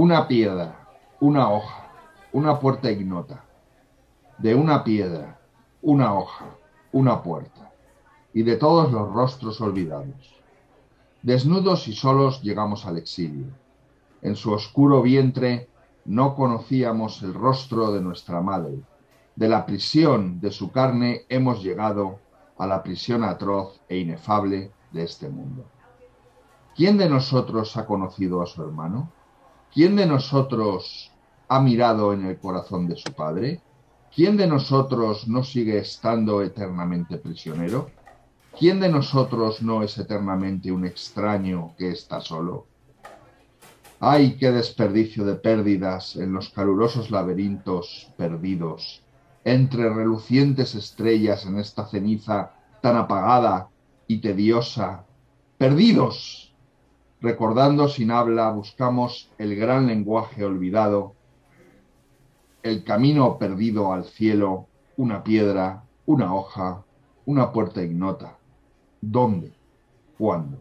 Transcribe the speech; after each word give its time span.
una 0.00 0.26
piedra, 0.26 0.88
una 1.20 1.50
hoja, 1.50 1.90
una 2.32 2.58
puerta 2.58 2.90
ignota. 2.90 3.44
De 4.38 4.54
una 4.54 4.82
piedra, 4.82 5.38
una 5.82 6.14
hoja, 6.14 6.46
una 6.92 7.22
puerta. 7.22 7.70
Y 8.32 8.42
de 8.42 8.56
todos 8.56 8.90
los 8.90 9.12
rostros 9.12 9.60
olvidados. 9.60 10.40
Desnudos 11.20 11.86
y 11.86 11.92
solos 11.92 12.40
llegamos 12.40 12.86
al 12.86 12.96
exilio. 12.96 13.48
En 14.22 14.36
su 14.36 14.52
oscuro 14.52 15.02
vientre 15.02 15.68
no 16.06 16.34
conocíamos 16.34 17.22
el 17.22 17.34
rostro 17.34 17.92
de 17.92 18.00
nuestra 18.00 18.40
madre. 18.40 18.80
De 19.36 19.50
la 19.50 19.66
prisión 19.66 20.40
de 20.40 20.50
su 20.50 20.72
carne 20.72 21.26
hemos 21.28 21.62
llegado 21.62 22.20
a 22.56 22.66
la 22.66 22.82
prisión 22.82 23.22
atroz 23.22 23.78
e 23.86 23.98
inefable 23.98 24.72
de 24.92 25.02
este 25.02 25.28
mundo. 25.28 25.66
¿Quién 26.74 26.96
de 26.96 27.10
nosotros 27.10 27.76
ha 27.76 27.84
conocido 27.84 28.40
a 28.40 28.46
su 28.46 28.62
hermano? 28.62 29.19
¿Quién 29.72 29.94
de 29.94 30.04
nosotros 30.04 31.12
ha 31.46 31.60
mirado 31.60 32.12
en 32.12 32.26
el 32.26 32.38
corazón 32.38 32.88
de 32.88 32.96
su 32.96 33.12
padre? 33.12 33.60
¿Quién 34.12 34.36
de 34.36 34.48
nosotros 34.48 35.28
no 35.28 35.44
sigue 35.44 35.78
estando 35.78 36.42
eternamente 36.42 37.18
prisionero? 37.18 37.88
¿Quién 38.58 38.80
de 38.80 38.88
nosotros 38.88 39.62
no 39.62 39.84
es 39.84 39.96
eternamente 39.96 40.72
un 40.72 40.84
extraño 40.86 41.72
que 41.78 41.92
está 41.92 42.20
solo? 42.20 42.66
¡Ay, 44.00 44.36
qué 44.38 44.50
desperdicio 44.50 45.24
de 45.24 45.36
pérdidas 45.36 46.16
en 46.16 46.32
los 46.32 46.48
calurosos 46.48 47.12
laberintos 47.12 48.12
perdidos, 48.16 49.04
entre 49.44 49.88
relucientes 49.88 50.74
estrellas 50.74 51.46
en 51.46 51.60
esta 51.60 51.86
ceniza 51.86 52.54
tan 52.82 52.96
apagada 52.96 53.68
y 54.08 54.18
tediosa! 54.18 55.04
¡Perdidos! 55.58 56.49
Recordando 57.20 57.88
sin 57.88 58.10
habla, 58.10 58.50
buscamos 58.50 59.30
el 59.36 59.54
gran 59.54 59.86
lenguaje 59.86 60.42
olvidado, 60.42 61.14
el 62.62 62.82
camino 62.82 63.36
perdido 63.36 63.92
al 63.92 64.04
cielo, 64.04 64.68
una 64.96 65.22
piedra, 65.22 65.82
una 66.06 66.34
hoja, 66.34 66.82
una 67.26 67.52
puerta 67.52 67.82
ignota. 67.82 68.38
¿Dónde? 69.02 69.52
¿Cuándo? 70.16 70.58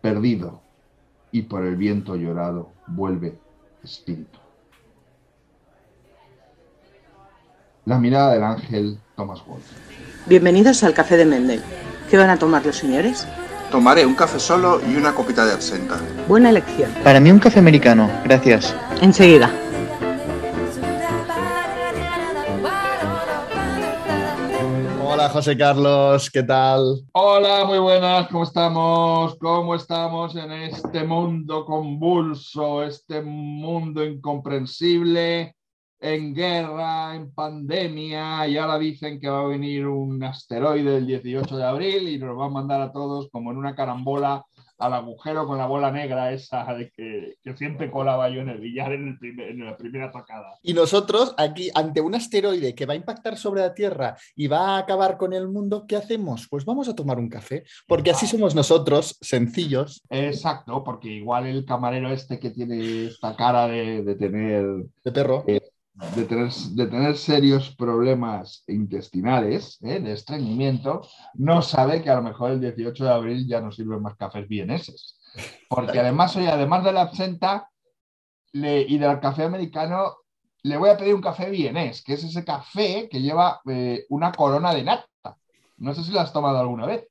Perdido 0.00 0.62
y 1.32 1.42
por 1.42 1.64
el 1.64 1.76
viento 1.76 2.16
llorado 2.16 2.70
vuelve 2.86 3.38
espíritu. 3.82 4.38
La 7.84 7.98
mirada 7.98 8.32
del 8.32 8.44
ángel 8.44 8.98
Thomas 9.16 9.44
Wolfe. 9.46 9.74
Bienvenidos 10.26 10.82
al 10.82 10.94
café 10.94 11.18
de 11.18 11.26
Mendel. 11.26 11.62
¿Qué 12.08 12.16
van 12.16 12.30
a 12.30 12.38
tomar 12.38 12.64
los 12.64 12.76
señores? 12.76 13.26
Tomaré 13.72 14.04
un 14.04 14.14
café 14.14 14.38
solo 14.38 14.82
y 14.86 14.96
una 14.96 15.14
copita 15.14 15.46
de 15.46 15.54
absenta. 15.54 15.98
Buena 16.28 16.50
elección. 16.50 16.92
Para 17.02 17.20
mí 17.20 17.30
un 17.30 17.38
café 17.38 17.58
americano, 17.58 18.10
gracias. 18.22 18.76
Enseguida. 19.00 19.50
Hola 25.02 25.30
José 25.30 25.56
Carlos, 25.56 26.30
¿qué 26.30 26.42
tal? 26.42 27.00
Hola, 27.12 27.64
muy 27.64 27.78
buenas, 27.78 28.28
¿cómo 28.28 28.44
estamos? 28.44 29.36
¿Cómo 29.38 29.74
estamos 29.74 30.36
en 30.36 30.52
este 30.52 31.04
mundo 31.04 31.64
convulso, 31.64 32.82
este 32.82 33.22
mundo 33.22 34.04
incomprensible, 34.04 35.56
en 36.02 36.34
guerra, 36.34 37.14
en 37.14 37.32
pandemia, 37.32 38.46
y 38.48 38.56
ahora 38.56 38.78
dicen 38.78 39.20
que 39.20 39.28
va 39.28 39.42
a 39.42 39.46
venir 39.46 39.86
un 39.86 40.22
asteroide 40.24 40.96
el 40.98 41.06
18 41.06 41.56
de 41.56 41.64
abril 41.64 42.08
y 42.08 42.18
nos 42.18 42.36
va 42.38 42.46
a 42.46 42.50
mandar 42.50 42.80
a 42.82 42.92
todos 42.92 43.28
como 43.30 43.52
en 43.52 43.56
una 43.56 43.74
carambola 43.74 44.44
al 44.78 44.94
agujero 44.94 45.46
con 45.46 45.58
la 45.58 45.66
bola 45.66 45.92
negra 45.92 46.32
esa 46.32 46.64
de 46.74 46.90
que, 46.90 47.34
que 47.44 47.56
siempre 47.56 47.88
colaba 47.88 48.28
yo 48.30 48.40
en 48.40 48.48
el 48.48 48.58
billar 48.58 48.92
en, 48.92 49.06
el 49.10 49.18
primer- 49.18 49.50
en 49.50 49.64
la 49.64 49.76
primera 49.76 50.10
tacada. 50.10 50.58
Y 50.60 50.74
nosotros 50.74 51.36
aquí, 51.38 51.70
ante 51.72 52.00
un 52.00 52.16
asteroide 52.16 52.74
que 52.74 52.84
va 52.84 52.94
a 52.94 52.96
impactar 52.96 53.36
sobre 53.36 53.60
la 53.60 53.74
Tierra 53.74 54.16
y 54.34 54.48
va 54.48 54.74
a 54.74 54.78
acabar 54.78 55.18
con 55.18 55.32
el 55.34 55.46
mundo, 55.46 55.84
¿qué 55.86 55.94
hacemos? 55.94 56.48
Pues 56.50 56.64
vamos 56.64 56.88
a 56.88 56.96
tomar 56.96 57.20
un 57.20 57.28
café, 57.28 57.62
porque 57.86 58.10
así 58.10 58.26
somos 58.26 58.56
nosotros, 58.56 59.16
sencillos, 59.20 60.02
Exacto, 60.10 60.82
porque 60.82 61.10
igual 61.10 61.46
el 61.46 61.64
camarero 61.64 62.10
este 62.10 62.40
que 62.40 62.50
tiene 62.50 63.06
esta 63.06 63.36
cara 63.36 63.68
de, 63.68 64.02
de 64.02 64.14
tener, 64.16 64.64
de 65.04 65.12
perro. 65.12 65.44
De, 65.94 66.24
tener, 66.24 66.50
de 66.52 66.86
tener 66.86 67.16
serios 67.16 67.74
problemas 67.76 68.64
intestinales, 68.66 69.78
¿eh? 69.82 70.00
de 70.00 70.12
estreñimiento, 70.12 71.02
no 71.34 71.60
sabe 71.62 72.02
que 72.02 72.10
a 72.10 72.16
lo 72.16 72.22
mejor 72.22 72.52
el 72.52 72.60
18 72.60 73.04
de 73.04 73.10
abril 73.10 73.46
ya 73.46 73.60
no 73.60 73.70
sirven 73.70 74.00
más 74.02 74.16
cafés 74.16 74.48
vieneses. 74.48 75.18
Porque 75.68 76.00
además, 76.00 76.34
oye, 76.36 76.48
además 76.48 76.84
de 76.84 76.92
la 76.92 77.02
absenta 77.02 77.68
le- 78.52 78.82
y 78.82 78.98
del 78.98 79.20
café 79.20 79.44
americano, 79.44 80.16
le 80.62 80.76
voy 80.76 80.90
a 80.90 80.96
pedir 80.96 81.14
un 81.14 81.20
café 81.22 81.50
vienés, 81.50 82.02
que 82.02 82.14
es 82.14 82.24
ese 82.24 82.44
café 82.44 83.08
que 83.10 83.20
lleva 83.20 83.60
eh, 83.68 84.04
una 84.10 84.32
corona 84.32 84.72
de 84.74 84.84
nata. 84.84 85.06
No 85.78 85.94
sé 85.94 86.04
si 86.04 86.12
lo 86.12 86.20
has 86.20 86.32
tomado 86.32 86.58
alguna 86.58 86.86
vez. 86.86 87.06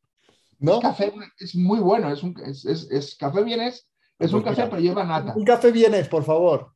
¿No? 0.59 0.79
Café 0.79 1.11
es 1.39 1.55
muy 1.55 1.79
bueno, 1.79 2.11
es, 2.11 2.21
un, 2.23 2.35
es, 2.45 2.63
es- 2.65 2.89
es 2.91 3.15
café 3.15 3.43
vienés, 3.43 3.87
es 4.19 4.31
un 4.33 4.41
Pues 4.43 4.51
café 4.55 4.61
mira. 4.63 4.69
pero 4.69 4.81
lleva 4.81 5.03
nata. 5.03 5.33
Un 5.35 5.43
café 5.43 5.71
vienes, 5.71 6.07
por 6.07 6.23
favor. 6.23 6.71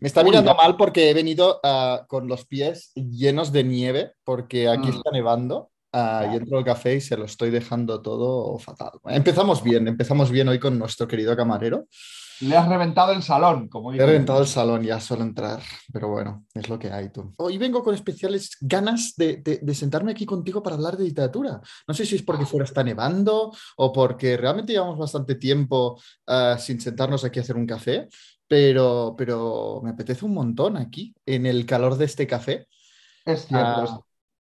Me 0.00 0.08
está 0.08 0.22
mirando 0.24 0.54
mal 0.54 0.76
porque 0.76 1.10
he 1.10 1.14
venido 1.14 1.60
ah, 1.62 2.04
con 2.08 2.28
los 2.28 2.44
pies 2.46 2.92
llenos 2.94 3.52
de 3.52 3.64
nieve, 3.64 4.12
porque 4.24 4.68
aquí 4.68 4.88
Mm. 4.88 4.94
está 4.96 5.10
nevando. 5.10 5.70
ah, 5.92 6.24
y 6.32 6.36
entro 6.36 6.56
al 6.58 6.64
café 6.64 6.94
y 6.94 7.00
se 7.00 7.16
lo 7.16 7.24
estoy 7.24 7.50
dejando 7.50 8.00
todo 8.00 8.56
fatal. 8.60 8.92
Empezamos 9.06 9.60
bien, 9.60 9.88
empezamos 9.88 10.30
bien 10.30 10.46
hoy 10.48 10.60
con 10.60 10.78
nuestro 10.78 11.08
querido 11.08 11.36
camarero. 11.36 11.88
Le 12.42 12.56
has 12.56 12.68
reventado 12.68 13.10
el 13.12 13.22
salón, 13.24 13.68
como 13.68 13.90
He 13.90 13.94
dicen. 13.94 14.06
reventado 14.06 14.40
el 14.40 14.46
salón 14.46 14.82
ya 14.84 15.00
solo 15.00 15.22
entrar, 15.24 15.60
pero 15.92 16.08
bueno, 16.08 16.46
es 16.54 16.68
lo 16.68 16.78
que 16.78 16.90
hay 16.92 17.10
tú. 17.10 17.34
Hoy 17.38 17.58
vengo 17.58 17.82
con 17.82 17.94
especiales 17.94 18.56
ganas 18.60 19.14
de, 19.16 19.38
de- 19.38 19.58
de 19.60 19.74
sentarme 19.74 20.12
aquí 20.12 20.24
contigo 20.24 20.62
para 20.62 20.76
hablar 20.76 20.96
de 20.96 21.04
literatura. 21.04 21.60
No 21.88 21.92
sé 21.92 22.06
si 22.06 22.14
es 22.14 22.22
porque 22.22 22.46
fuera 22.46 22.64
está 22.64 22.84
nevando 22.84 23.52
o 23.76 23.92
porque 23.92 24.36
realmente 24.36 24.72
llevamos 24.72 24.96
bastante 24.96 25.34
tiempo 25.34 26.00
ah, 26.28 26.56
sin 26.58 26.80
sentarnos 26.80 27.24
aquí 27.24 27.40
a 27.40 27.42
hacer 27.42 27.56
un 27.56 27.66
café, 27.66 28.08
pero, 28.50 29.14
pero 29.16 29.80
me 29.84 29.90
apetece 29.90 30.24
un 30.24 30.34
montón 30.34 30.76
aquí, 30.76 31.14
en 31.24 31.46
el 31.46 31.64
calor 31.66 31.96
de 31.96 32.04
este 32.06 32.26
café, 32.26 32.66
Es 33.24 33.46
cierto, 33.46 33.84
es- 33.84 33.90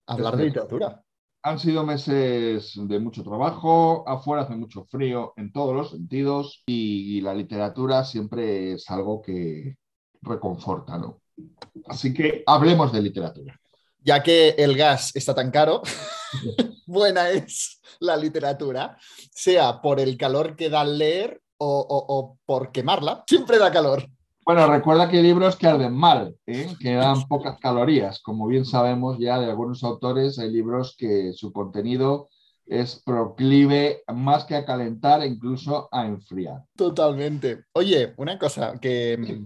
hablar 0.07 0.37
de 0.37 0.45
literatura. 0.45 1.03
han 1.43 1.59
sido 1.59 1.85
meses 1.85 2.73
de 2.75 2.99
mucho 2.99 3.21
trabajo, 3.21 4.03
afuera 4.09 4.41
hace 4.41 4.55
mucho 4.55 4.85
frío 4.85 5.33
en 5.37 5.51
todos 5.51 5.75
los 5.75 5.91
sentidos 5.91 6.63
y, 6.65 7.21
la 7.21 7.35
literatura 7.35 8.03
siempre 8.03 8.73
es 8.73 8.89
algo 8.89 9.21
que 9.21 9.75
reconforta, 10.23 10.97
¿no? 10.97 11.21
Así 11.87 12.11
que 12.11 12.43
hablemos 12.47 12.91
de 12.91 13.03
literatura. 13.03 13.59
Ya 13.99 14.23
que 14.23 14.49
el 14.57 14.75
gas 14.75 15.15
está 15.15 15.35
tan 15.35 15.51
caro, 15.51 15.83
buena 16.87 17.29
es 17.29 17.79
la 17.99 18.17
literatura, 18.17 18.97
sea 19.31 19.79
por 19.79 19.99
el 19.99 20.17
calor 20.17 20.55
que 20.55 20.71
da 20.71 20.81
al 20.81 20.97
leer 20.97 21.40
o, 21.63 21.79
o- 21.87 22.05
o 22.19 22.37
por 22.45 22.71
quemarla, 22.71 23.23
siempre 23.27 23.57
da 23.59 23.71
calor. 23.71 24.07
Bueno, 24.43 24.65
recuerda 24.67 25.07
que 25.07 25.17
hay 25.17 25.23
libros 25.23 25.55
que 25.55 25.67
arden 25.67 25.93
mal, 25.93 26.35
¿eh? 26.47 26.67
que 26.79 26.95
dan 26.95 27.27
pocas 27.27 27.59
calorías. 27.59 28.19
Como 28.21 28.47
bien 28.47 28.65
sabemos 28.65 29.17
ya 29.19 29.39
de 29.39 29.45
algunos 29.45 29.83
autores, 29.83 30.39
hay 30.39 30.49
libros 30.51 30.95
que 30.97 31.31
su 31.33 31.53
contenido 31.53 32.29
es 32.65 33.01
proclive 33.05 34.01
más 34.13 34.45
que 34.45 34.55
a 34.55 34.65
calentar, 34.65 35.23
incluso 35.25 35.87
a 35.91 36.07
enfriar. 36.07 36.63
Totalmente. 36.75 37.65
Oye, 37.73 38.13
una 38.17 38.39
cosa 38.39 38.79
que, 38.81 39.43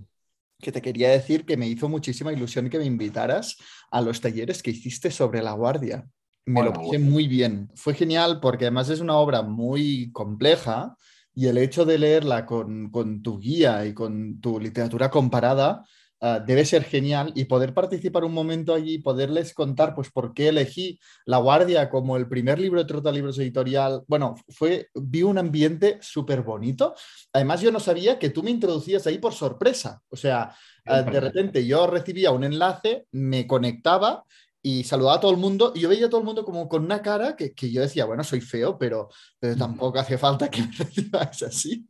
que 0.59 0.71
te 0.71 0.81
quería 0.81 1.09
decir 1.09 1.45
que 1.45 1.57
me 1.57 1.67
hizo 1.67 1.89
muchísima 1.89 2.31
ilusión 2.31 2.69
que 2.69 2.77
me 2.79 2.85
invitaras 2.85 3.57
a 3.91 3.99
los 4.01 4.21
talleres 4.21 4.63
que 4.63 4.71
hiciste 4.71 5.11
sobre 5.11 5.41
La 5.43 5.51
Guardia. 5.53 6.07
Me 6.45 6.63
lo 6.63 6.71
pasé 6.71 6.87
bueno. 6.99 7.05
muy 7.11 7.27
bien. 7.27 7.69
Fue 7.75 7.93
genial 7.93 8.39
porque 8.39 8.65
además 8.65 8.89
es 8.89 8.99
una 9.01 9.17
obra 9.17 9.41
muy 9.41 10.11
compleja 10.13 10.95
y 11.35 11.47
el 11.47 11.57
hecho 11.57 11.85
de 11.85 11.99
leerla 11.99 12.45
con, 12.45 12.89
con 12.89 13.21
tu 13.21 13.39
guía 13.39 13.85
y 13.85 13.93
con 13.93 14.39
tu 14.39 14.59
literatura 14.59 15.11
comparada 15.11 15.83
ah, 16.21 16.39
debe 16.39 16.63
ser 16.63 16.85
genial 16.85 17.33
y 17.35 17.43
poder 17.45 17.73
participar 17.73 18.23
un 18.23 18.33
momento 18.33 18.73
allí, 18.73 18.99
poderles 18.99 19.53
contar 19.53 19.93
pues 19.93 20.09
por 20.09 20.33
qué 20.33 20.47
elegí 20.47 20.97
La 21.25 21.37
Guardia 21.37 21.89
como 21.89 22.15
el 22.15 22.29
primer 22.29 22.57
libro 22.57 22.79
de 22.79 22.87
Trotalibros 22.87 23.37
editorial. 23.37 24.03
Bueno, 24.07 24.35
fue, 24.47 24.87
vi 24.95 25.23
un 25.23 25.37
ambiente 25.37 25.97
súper 26.01 26.41
bonito. 26.41 26.95
Además, 27.33 27.59
yo 27.59 27.69
no 27.69 27.81
sabía 27.81 28.17
que 28.17 28.29
tú 28.29 28.41
me 28.41 28.51
introducías 28.51 29.05
ahí 29.05 29.17
por 29.17 29.33
sorpresa. 29.33 30.01
O 30.07 30.15
sea, 30.15 30.55
ah, 30.85 31.01
de 31.01 31.19
repente 31.19 31.67
yo 31.67 31.85
recibía 31.85 32.31
un 32.31 32.45
enlace, 32.45 33.07
me 33.11 33.45
conectaba 33.45 34.23
y 34.65 34.83
saludaba 34.83 35.17
a 35.17 35.19
todo 35.19 35.29
el 35.29 35.37
mundo 35.37 35.73
y 35.75 35.81
yo 35.81 35.89
veía 35.89 36.07
a 36.07 36.09
todo 36.09 36.21
el 36.21 36.25
mundo 36.25 36.43
como 36.43 36.67
con 36.67 36.83
una 36.83 36.99
cara 37.03 37.35
que, 37.35 37.53
que 37.53 37.71
yo 37.71 37.81
decía, 37.81 38.05
bueno, 38.05 38.23
soy 38.23 38.41
feo, 38.41 38.79
pero, 38.79 39.09
pero 39.39 39.55
tampoco 39.55 39.99
hace 39.99 40.17
falta 40.17 40.49
que 40.49 40.61
me 40.63 40.71
recibáis 40.71 41.43
así. 41.43 41.87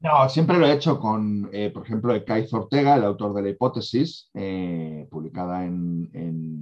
No, 0.00 0.28
siempre 0.28 0.58
lo 0.58 0.66
he 0.66 0.74
hecho 0.74 1.00
con, 1.00 1.48
eh, 1.50 1.70
por 1.70 1.86
ejemplo, 1.86 2.14
Ekaiz 2.14 2.52
Ortega, 2.52 2.96
el 2.96 3.04
autor 3.04 3.32
de 3.32 3.40
La 3.40 3.48
Hipótesis, 3.48 4.28
eh, 4.34 5.08
publicada 5.10 5.64
en, 5.64 6.10
en 6.12 6.60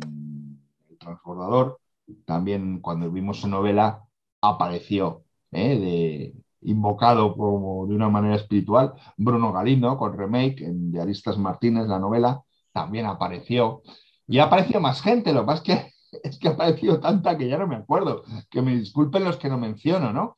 El 0.88 0.96
Transbordador. 0.96 1.80
También 2.24 2.78
cuando 2.78 3.10
vimos 3.10 3.40
su 3.40 3.48
novela 3.48 4.04
apareció 4.40 5.24
eh, 5.50 5.76
de, 5.76 6.34
invocado 6.60 7.36
como 7.36 7.84
de 7.88 7.96
una 7.96 8.08
manera 8.08 8.36
espiritual. 8.36 8.94
Bruno 9.16 9.52
Galindo, 9.52 9.98
con 9.98 10.16
remake 10.16 10.60
en 10.60 10.92
Diaristas 10.92 11.36
Martínez, 11.36 11.88
la 11.88 11.98
novela, 11.98 12.44
también 12.72 13.06
apareció. 13.06 13.82
Y 14.26 14.38
ha 14.38 14.44
aparecido 14.44 14.80
más 14.80 15.02
gente, 15.02 15.32
lo 15.32 15.40
que 15.40 15.46
pasa 15.46 15.62
es 15.62 15.62
que, 15.62 15.92
es 16.28 16.38
que 16.38 16.48
ha 16.48 16.52
aparecido 16.52 17.00
tanta 17.00 17.36
que 17.36 17.48
ya 17.48 17.58
no 17.58 17.66
me 17.66 17.76
acuerdo. 17.76 18.24
Que 18.50 18.62
me 18.62 18.76
disculpen 18.76 19.24
los 19.24 19.36
que 19.36 19.48
no 19.48 19.58
menciono, 19.58 20.12
¿no? 20.12 20.36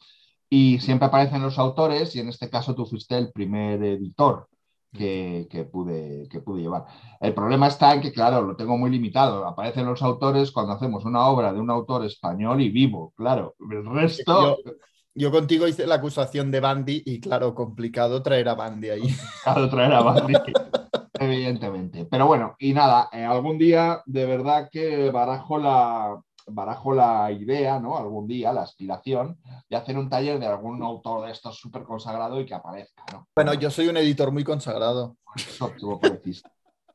Y 0.48 0.78
siempre 0.80 1.06
aparecen 1.06 1.42
los 1.42 1.58
autores, 1.58 2.14
y 2.14 2.20
en 2.20 2.28
este 2.28 2.48
caso 2.48 2.74
tú 2.74 2.86
fuiste 2.86 3.16
el 3.16 3.32
primer 3.32 3.82
editor 3.82 4.48
que, 4.92 5.48
que, 5.50 5.64
pude, 5.64 6.28
que 6.30 6.40
pude 6.40 6.62
llevar. 6.62 6.84
El 7.20 7.34
problema 7.34 7.66
está 7.66 7.94
en 7.94 8.00
que, 8.00 8.12
claro, 8.12 8.42
lo 8.42 8.56
tengo 8.56 8.78
muy 8.78 8.90
limitado. 8.90 9.46
Aparecen 9.46 9.86
los 9.86 10.02
autores 10.02 10.52
cuando 10.52 10.72
hacemos 10.72 11.04
una 11.04 11.26
obra 11.26 11.52
de 11.52 11.60
un 11.60 11.70
autor 11.70 12.04
español 12.04 12.60
y 12.60 12.70
vivo, 12.70 13.12
claro. 13.16 13.56
El 13.70 13.84
resto. 13.84 14.58
Yo, 14.64 14.72
yo 15.14 15.30
contigo 15.30 15.66
hice 15.66 15.86
la 15.86 15.96
acusación 15.96 16.50
de 16.50 16.60
Bandy 16.60 17.02
y, 17.04 17.20
claro, 17.20 17.54
complicado 17.54 18.22
traer 18.22 18.48
a 18.48 18.54
Bandy 18.54 18.90
ahí. 18.90 19.00
Complicado 19.00 19.68
traer 19.68 19.92
a 19.92 20.02
Bandy. 20.02 20.34
Evidentemente. 21.18 22.06
Pero 22.06 22.26
bueno, 22.26 22.56
y 22.58 22.72
nada, 22.72 23.08
eh, 23.12 23.24
algún 23.24 23.58
día 23.58 24.02
de 24.06 24.26
verdad 24.26 24.68
que 24.70 25.10
barajo 25.10 25.58
la, 25.58 26.20
barajo 26.46 26.92
la 26.92 27.30
idea, 27.30 27.78
¿no? 27.78 27.96
Algún 27.96 28.26
día, 28.26 28.52
la 28.52 28.62
aspiración 28.62 29.38
de 29.68 29.76
hacer 29.76 29.96
un 29.96 30.08
taller 30.08 30.38
de 30.38 30.46
algún 30.46 30.82
autor 30.82 31.26
de 31.26 31.32
estos 31.32 31.58
súper 31.58 31.84
consagrado 31.84 32.40
y 32.40 32.46
que 32.46 32.54
aparezca, 32.54 33.04
¿no? 33.12 33.28
Bueno, 33.34 33.54
yo 33.54 33.70
soy 33.70 33.88
un 33.88 33.96
editor 33.96 34.32
muy 34.32 34.44
consagrado. 34.44 35.16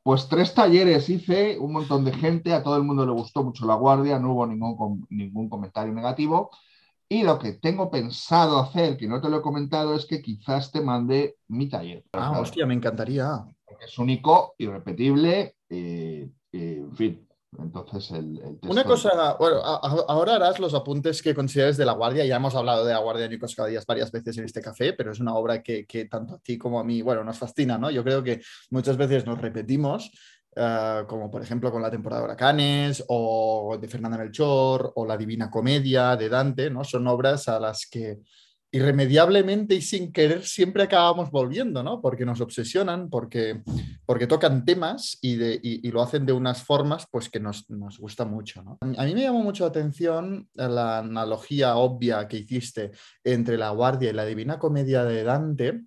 Pues 0.03 0.27
tres 0.27 0.53
talleres 0.53 1.09
hice, 1.09 1.57
un 1.59 1.73
montón 1.73 2.05
de 2.05 2.13
gente, 2.13 2.53
a 2.53 2.63
todo 2.63 2.77
el 2.77 2.83
mundo 2.83 3.05
le 3.05 3.11
gustó 3.11 3.43
mucho 3.43 3.65
La 3.65 3.75
Guardia, 3.75 4.17
no 4.17 4.33
hubo 4.33 4.47
ningún, 4.47 5.05
ningún 5.09 5.49
comentario 5.49 5.93
negativo. 5.93 6.49
Y 7.11 7.23
lo 7.23 7.39
que 7.39 7.53
tengo 7.53 7.89
pensado 7.89 8.59
hacer, 8.59 8.95
que 8.95 9.07
no 9.07 9.19
te 9.19 9.29
lo 9.29 9.37
he 9.37 9.41
comentado, 9.41 9.95
es 9.95 10.05
que 10.05 10.21
quizás 10.21 10.71
te 10.71 10.79
mande 10.79 11.37
mi 11.47 11.67
taller. 11.67 12.05
Ah, 12.13 12.39
hostia, 12.39 12.67
me 12.67 12.75
encantaría. 12.75 13.45
Porque 13.79 13.91
es 13.91 13.97
único, 13.97 14.55
irrepetible, 14.57 15.55
eh, 15.69 16.29
eh, 16.51 16.77
en 16.81 16.95
fin, 16.97 17.27
entonces, 17.57 18.11
el, 18.11 18.59
Una 18.63 18.83
cosa, 18.83 19.37
bueno, 19.39 19.61
ahora 19.63 20.35
harás 20.35 20.59
los 20.59 20.73
apuntes 20.73 21.21
que 21.21 21.33
consideres 21.33 21.77
de 21.77 21.85
La 21.85 21.93
Guardia. 21.93 22.25
Ya 22.25 22.35
hemos 22.35 22.55
hablado 22.55 22.83
de 22.83 22.91
La 22.91 22.99
Guardia 22.99 23.23
de 23.23 23.29
Nicos 23.29 23.55
Díaz 23.55 23.85
varias 23.85 24.11
veces 24.11 24.37
en 24.37 24.43
este 24.43 24.61
café, 24.61 24.91
pero 24.91 25.13
es 25.13 25.21
una 25.21 25.33
obra 25.33 25.63
que, 25.63 25.85
tanto 26.11 26.35
a 26.35 26.39
ti 26.39 26.57
como 26.57 26.77
a 26.77 26.83
mí, 26.83 27.01
bueno, 27.01 27.23
nos 27.23 27.37
fascina, 27.37 27.77
¿no? 27.77 27.89
Yo 27.89 28.03
creo 28.03 28.21
que 28.21 28.41
muchas 28.69 28.97
veces 28.97 29.25
nos 29.25 29.39
repetimos, 29.39 30.11
eh, 30.57 31.03
como 31.07 31.31
por 31.31 31.41
ejemplo 31.41 31.71
con 31.71 31.81
la 31.81 31.89
temporada 31.89 32.21
de 32.21 32.25
Huracanes, 32.25 33.05
o 33.07 33.77
de 33.79 33.87
Fernanda 33.87 34.17
Melchor, 34.17 34.91
o 34.95 35.05
La 35.05 35.15
Divina 35.15 35.49
Comedia 35.49 36.17
de 36.17 36.27
Dante, 36.27 36.69
¿no? 36.69 36.83
Son 36.83 37.07
obras 37.07 37.47
a 37.47 37.61
las 37.61 37.87
que 37.89 38.19
irremediablemente 38.71 39.75
y 39.75 39.81
sin 39.81 40.11
querer 40.11 40.45
siempre 40.45 40.83
acabamos 40.83 41.31
volviendo, 41.31 41.81
¿no? 41.81 42.01
Porque 42.01 42.25
nos 42.25 42.39
obsesionan, 42.39 43.09
porque, 43.09 43.61
porque 44.05 44.27
tocan 44.27 44.63
temas 44.63 45.17
y, 45.21 45.89
lo 45.89 46.01
hacen 46.01 46.25
de 46.25 46.33
unas 46.33 46.63
formas 46.63 47.07
pues 47.09 47.29
que 47.29 47.39
nos, 47.39 47.69
nos, 47.69 47.97
gusta 47.97 48.25
mucho. 48.25 48.77
A 48.81 49.05
mí 49.05 49.13
me 49.13 49.21
llamó 49.21 49.41
mucho 49.41 49.63
la 49.63 49.69
atención 49.69 50.47
la 50.53 50.99
analogía 50.99 51.77
obvia 51.77 52.27
que 52.27 52.37
hiciste 52.37 52.91
entre 53.23 53.57
la 53.57 53.71
Guardia 53.71 54.11
y 54.11 54.13
la 54.13 54.25
Divina 54.25 54.59
Comedia 54.59 55.03
de 55.03 55.23
Dante, 55.23 55.81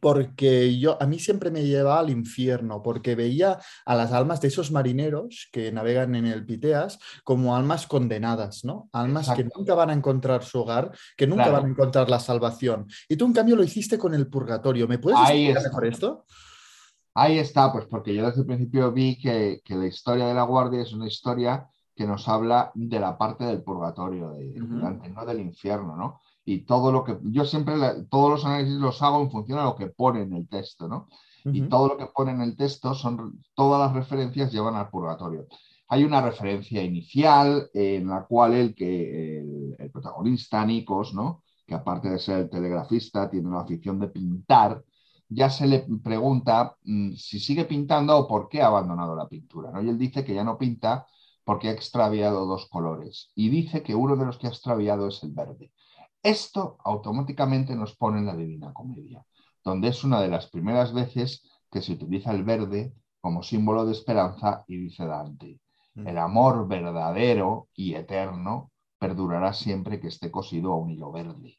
porque 0.00 0.78
yo 0.78 1.00
a 1.00 1.06
mí 1.06 1.18
siempre 1.18 1.50
me 1.50 1.64
llevaba 1.64 2.00
al 2.00 2.10
infierno, 2.10 2.82
porque 2.82 3.14
veía 3.14 3.58
a 3.84 3.94
las 3.94 4.12
almas 4.12 4.40
de 4.40 4.48
esos 4.48 4.70
marineros 4.70 5.48
que 5.52 5.72
navegan 5.72 6.14
en 6.14 6.26
el 6.26 6.46
Piteas 6.46 6.98
como 7.24 7.56
almas 7.56 7.86
condenadas, 7.86 8.64
¿no? 8.64 8.88
Almas 8.92 9.30
que 9.30 9.48
nunca 9.56 9.74
van 9.74 9.90
a 9.90 9.94
encontrar 9.94 10.44
su 10.44 10.60
hogar, 10.60 10.92
que 11.16 11.26
nunca 11.26 11.50
van 11.50 11.66
a 11.66 11.68
encontrar 11.68 12.08
la 12.08 12.20
salvación. 12.20 12.86
Y 13.08 13.16
tú 13.16 13.26
en 13.26 13.32
cambio 13.32 13.56
lo 13.56 13.64
hiciste 13.64 13.98
con 13.98 14.14
el 14.14 14.28
purgatorio. 14.28 14.86
¿Me 14.86 14.98
puedes 14.98 15.18
explicar 15.20 15.62
mejor 15.62 15.86
esto? 15.86 16.24
Ahí 17.14 17.38
está, 17.38 17.72
pues 17.72 17.86
porque 17.86 18.14
yo 18.14 18.24
desde 18.26 18.42
el 18.42 18.46
principio 18.46 18.92
vi 18.92 19.18
que, 19.18 19.60
la 19.68 19.86
historia 19.86 20.26
de 20.26 20.34
la 20.34 20.44
guardia 20.44 20.82
es 20.82 20.92
una 20.92 21.08
historia 21.08 21.68
que 21.94 22.06
nos 22.06 22.28
habla 22.28 22.70
de 22.74 23.00
la 23.00 23.18
parte 23.18 23.44
del 23.44 23.62
purgatorio, 23.62 24.30
de, 24.34 24.54
no 24.54 25.26
del 25.26 25.40
infierno, 25.40 25.96
¿no? 25.96 26.20
Y 26.48 26.62
todo 26.62 26.90
lo 26.90 27.04
que 27.04 27.18
yo 27.24 27.44
siempre 27.44 27.74
todos 28.08 28.30
los 28.30 28.44
análisis 28.46 28.76
los 28.76 29.02
hago 29.02 29.20
en 29.20 29.30
función 29.30 29.58
a 29.58 29.64
lo 29.64 29.76
que 29.76 29.88
pone 29.88 30.22
en 30.22 30.32
el 30.32 30.48
texto, 30.48 30.88
¿no? 30.88 31.08
Y 31.44 31.62
todo 31.68 31.88
lo 31.88 31.96
que 31.98 32.06
pone 32.06 32.32
en 32.32 32.40
el 32.40 32.56
texto 32.56 32.94
son 32.94 33.42
todas 33.54 33.80
las 33.80 33.92
referencias 33.94 34.50
llevan 34.50 34.74
al 34.74 34.88
purgatorio. 34.88 35.46
Hay 35.88 36.04
una 36.04 36.22
referencia 36.22 36.82
inicial 36.82 37.68
en 37.74 38.08
la 38.08 38.24
cual 38.24 38.54
el 38.54 38.74
que 38.74 39.40
el, 39.78 39.90
protagonista 39.90 40.64
Nikos, 40.64 41.12
¿no? 41.12 41.42
Que 41.66 41.74
aparte 41.74 42.08
de 42.08 42.18
ser 42.18 42.48
telegrafista 42.48 43.28
tiene 43.28 43.50
la 43.50 43.60
afición 43.60 43.98
de 43.98 44.08
pintar, 44.08 44.82
ya 45.28 45.50
se 45.50 45.66
le 45.66 45.86
pregunta 46.02 46.76
mm, 46.84 47.12
si 47.12 47.40
sigue 47.40 47.66
pintando 47.66 48.16
o 48.16 48.26
por 48.26 48.48
qué 48.48 48.62
ha 48.62 48.68
abandonado 48.68 49.14
la 49.14 49.28
pintura, 49.28 49.70
¿no? 49.70 49.82
Y 49.82 49.90
él 49.90 49.98
dice 49.98 50.24
que 50.24 50.34
ya 50.34 50.44
no 50.44 50.56
pinta 50.56 51.06
porque 51.44 51.68
ha 51.68 51.72
extraviado 51.72 52.46
dos 52.46 52.66
colores 52.70 53.32
y 53.34 53.50
dice 53.50 53.82
que 53.82 53.94
uno 53.94 54.16
de 54.16 54.24
los 54.24 54.38
que 54.38 54.46
ha 54.46 54.50
extraviado 54.50 55.08
es 55.08 55.22
el 55.22 55.32
verde. 55.32 55.70
Esto 56.22 56.78
automáticamente 56.84 57.76
nos 57.76 57.96
pone 57.96 58.18
en 58.18 58.26
la 58.26 58.36
Divina 58.36 58.72
Comedia, 58.72 59.24
donde 59.64 59.88
es 59.88 60.02
una 60.04 60.20
de 60.20 60.28
las 60.28 60.50
primeras 60.50 60.92
veces 60.92 61.42
que 61.70 61.80
se 61.80 61.92
utiliza 61.92 62.32
el 62.32 62.44
verde 62.44 62.92
como 63.20 63.42
símbolo 63.42 63.84
de 63.84 63.92
esperanza 63.92 64.64
y 64.66 64.78
dice 64.78 65.06
Dante, 65.06 65.60
mm. 65.94 66.06
el 66.06 66.18
amor 66.18 66.66
verdadero 66.66 67.68
y 67.74 67.94
eterno 67.94 68.72
perdurará 68.98 69.52
siempre 69.52 70.00
que 70.00 70.08
esté 70.08 70.30
cosido 70.30 70.72
a 70.72 70.76
un 70.76 70.90
hilo 70.90 71.12
verde. 71.12 71.58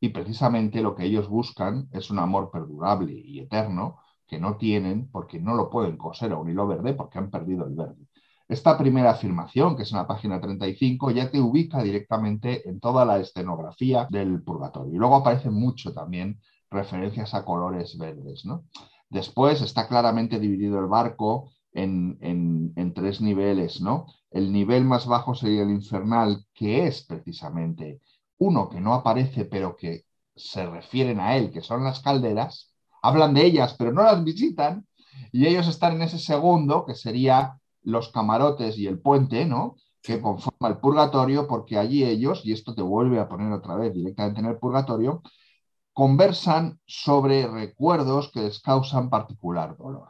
Y 0.00 0.08
precisamente 0.10 0.80
lo 0.80 0.94
que 0.94 1.04
ellos 1.04 1.28
buscan 1.28 1.88
es 1.92 2.10
un 2.10 2.18
amor 2.18 2.50
perdurable 2.50 3.12
y 3.12 3.40
eterno 3.40 3.98
que 4.26 4.38
no 4.38 4.56
tienen 4.56 5.10
porque 5.10 5.40
no 5.40 5.54
lo 5.54 5.68
pueden 5.68 5.98
coser 5.98 6.32
a 6.32 6.38
un 6.38 6.48
hilo 6.48 6.66
verde 6.66 6.94
porque 6.94 7.18
han 7.18 7.30
perdido 7.30 7.66
el 7.66 7.74
verde. 7.74 8.06
Esta 8.50 8.76
primera 8.76 9.12
afirmación, 9.12 9.76
que 9.76 9.84
es 9.84 9.92
en 9.92 9.98
la 9.98 10.08
página 10.08 10.40
35, 10.40 11.12
ya 11.12 11.30
te 11.30 11.40
ubica 11.40 11.84
directamente 11.84 12.68
en 12.68 12.80
toda 12.80 13.04
la 13.04 13.20
escenografía 13.20 14.08
del 14.10 14.42
purgatorio. 14.42 14.92
Y 14.92 14.98
luego 14.98 15.14
aparecen 15.14 15.54
mucho 15.54 15.94
también 15.94 16.40
referencias 16.68 17.32
a 17.32 17.44
colores 17.44 17.96
verdes. 17.96 18.44
¿no? 18.44 18.64
Después 19.08 19.62
está 19.62 19.86
claramente 19.86 20.40
dividido 20.40 20.80
el 20.80 20.86
barco 20.86 21.52
en, 21.72 22.18
en, 22.74 22.92
tres 22.92 23.20
niveles. 23.20 23.80
¿no? 23.80 24.06
El 24.32 24.52
nivel 24.52 24.84
más 24.84 25.06
bajo 25.06 25.36
sería 25.36 25.62
el 25.62 25.70
infernal, 25.70 26.44
que 26.52 26.88
es 26.88 27.04
precisamente 27.04 28.00
uno 28.38 28.68
que 28.68 28.80
no 28.80 28.94
aparece, 28.94 29.44
pero 29.44 29.76
que 29.76 30.06
se 30.34 30.66
refieren 30.66 31.20
a 31.20 31.36
él, 31.36 31.52
que 31.52 31.60
son 31.60 31.84
las 31.84 32.00
calderas. 32.00 32.74
Hablan 33.00 33.32
de 33.32 33.46
ellas, 33.46 33.76
pero 33.78 33.92
no 33.92 34.02
las 34.02 34.24
visitan. 34.24 34.88
Y 35.30 35.46
ellos 35.46 35.68
están 35.68 35.94
en 35.94 36.02
ese 36.02 36.18
segundo, 36.18 36.84
que 36.84 36.96
sería 36.96 37.59
los 37.82 38.10
camarotes 38.10 38.78
y 38.78 38.86
el 38.86 39.00
puente, 39.00 39.44
¿no? 39.44 39.76
Que 40.02 40.20
conforma 40.20 40.68
el 40.68 40.78
purgatorio, 40.78 41.46
porque 41.46 41.78
allí 41.78 42.04
ellos, 42.04 42.42
y 42.44 42.52
esto 42.52 42.74
te 42.74 42.82
vuelve 42.82 43.18
a 43.18 43.28
poner 43.28 43.52
otra 43.52 43.76
vez 43.76 43.92
directamente 43.94 44.40
en 44.40 44.46
el 44.46 44.58
purgatorio, 44.58 45.22
conversan 45.92 46.80
sobre 46.86 47.46
recuerdos 47.46 48.30
que 48.32 48.40
les 48.40 48.60
causan 48.60 49.10
particular 49.10 49.76
dolor. 49.76 50.08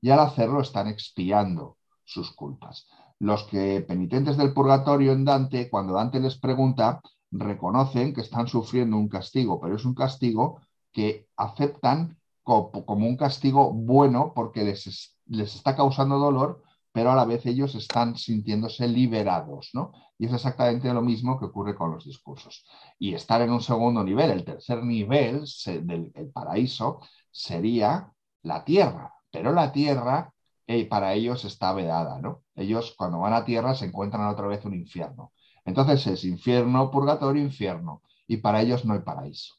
Y 0.00 0.10
al 0.10 0.20
hacerlo 0.20 0.60
están 0.60 0.88
expiando 0.88 1.76
sus 2.04 2.32
culpas. 2.32 2.88
Los 3.18 3.44
que 3.44 3.82
penitentes 3.82 4.36
del 4.36 4.52
purgatorio 4.52 5.12
en 5.12 5.24
Dante, 5.24 5.68
cuando 5.70 5.94
Dante 5.94 6.20
les 6.20 6.38
pregunta, 6.38 7.00
reconocen 7.30 8.12
que 8.12 8.22
están 8.22 8.48
sufriendo 8.48 8.96
un 8.96 9.08
castigo, 9.08 9.60
pero 9.60 9.76
es 9.76 9.84
un 9.84 9.94
castigo 9.94 10.60
que 10.92 11.28
aceptan 11.36 12.18
como, 12.42 13.06
un 13.06 13.16
castigo 13.16 13.72
bueno 13.72 14.32
porque 14.34 14.64
les, 14.64 15.16
les 15.26 15.54
está 15.54 15.76
causando 15.76 16.18
dolor, 16.18 16.62
pero 16.92 17.12
a 17.12 17.14
la 17.14 17.24
vez 17.24 17.46
ellos 17.46 17.74
están 17.74 18.16
sintiéndose 18.16 18.88
liberados, 18.88 19.70
¿no? 19.74 19.92
Y 20.18 20.26
es 20.26 20.32
exactamente 20.32 20.92
lo 20.92 21.02
mismo 21.02 21.38
que 21.38 21.46
ocurre 21.46 21.74
con 21.74 21.92
los 21.92 22.04
discursos. 22.04 22.64
Y 22.98 23.14
estar 23.14 23.40
en 23.42 23.50
un 23.50 23.60
segundo 23.60 24.02
nivel, 24.02 24.30
el 24.30 24.44
tercer 24.44 24.82
nivel 24.82 25.44
del 25.82 26.30
paraíso, 26.32 27.00
sería 27.30 28.12
la 28.42 28.64
tierra, 28.64 29.14
pero 29.30 29.52
la 29.52 29.72
tierra 29.72 30.32
eh, 30.66 30.86
para 30.86 31.14
ellos 31.14 31.44
está 31.44 31.72
vedada, 31.72 32.20
¿no? 32.20 32.42
Ellos 32.54 32.94
cuando 32.96 33.18
van 33.18 33.32
a 33.32 33.44
tierra 33.44 33.74
se 33.74 33.86
encuentran 33.86 34.26
otra 34.28 34.46
vez 34.46 34.64
un 34.64 34.74
infierno. 34.74 35.32
Entonces 35.64 36.06
es 36.06 36.24
infierno, 36.24 36.90
purgatorio, 36.90 37.42
infierno. 37.42 38.02
Y 38.26 38.36
para 38.36 38.60
ellos 38.60 38.84
no 38.84 38.94
hay 38.94 39.00
paraíso. 39.00 39.54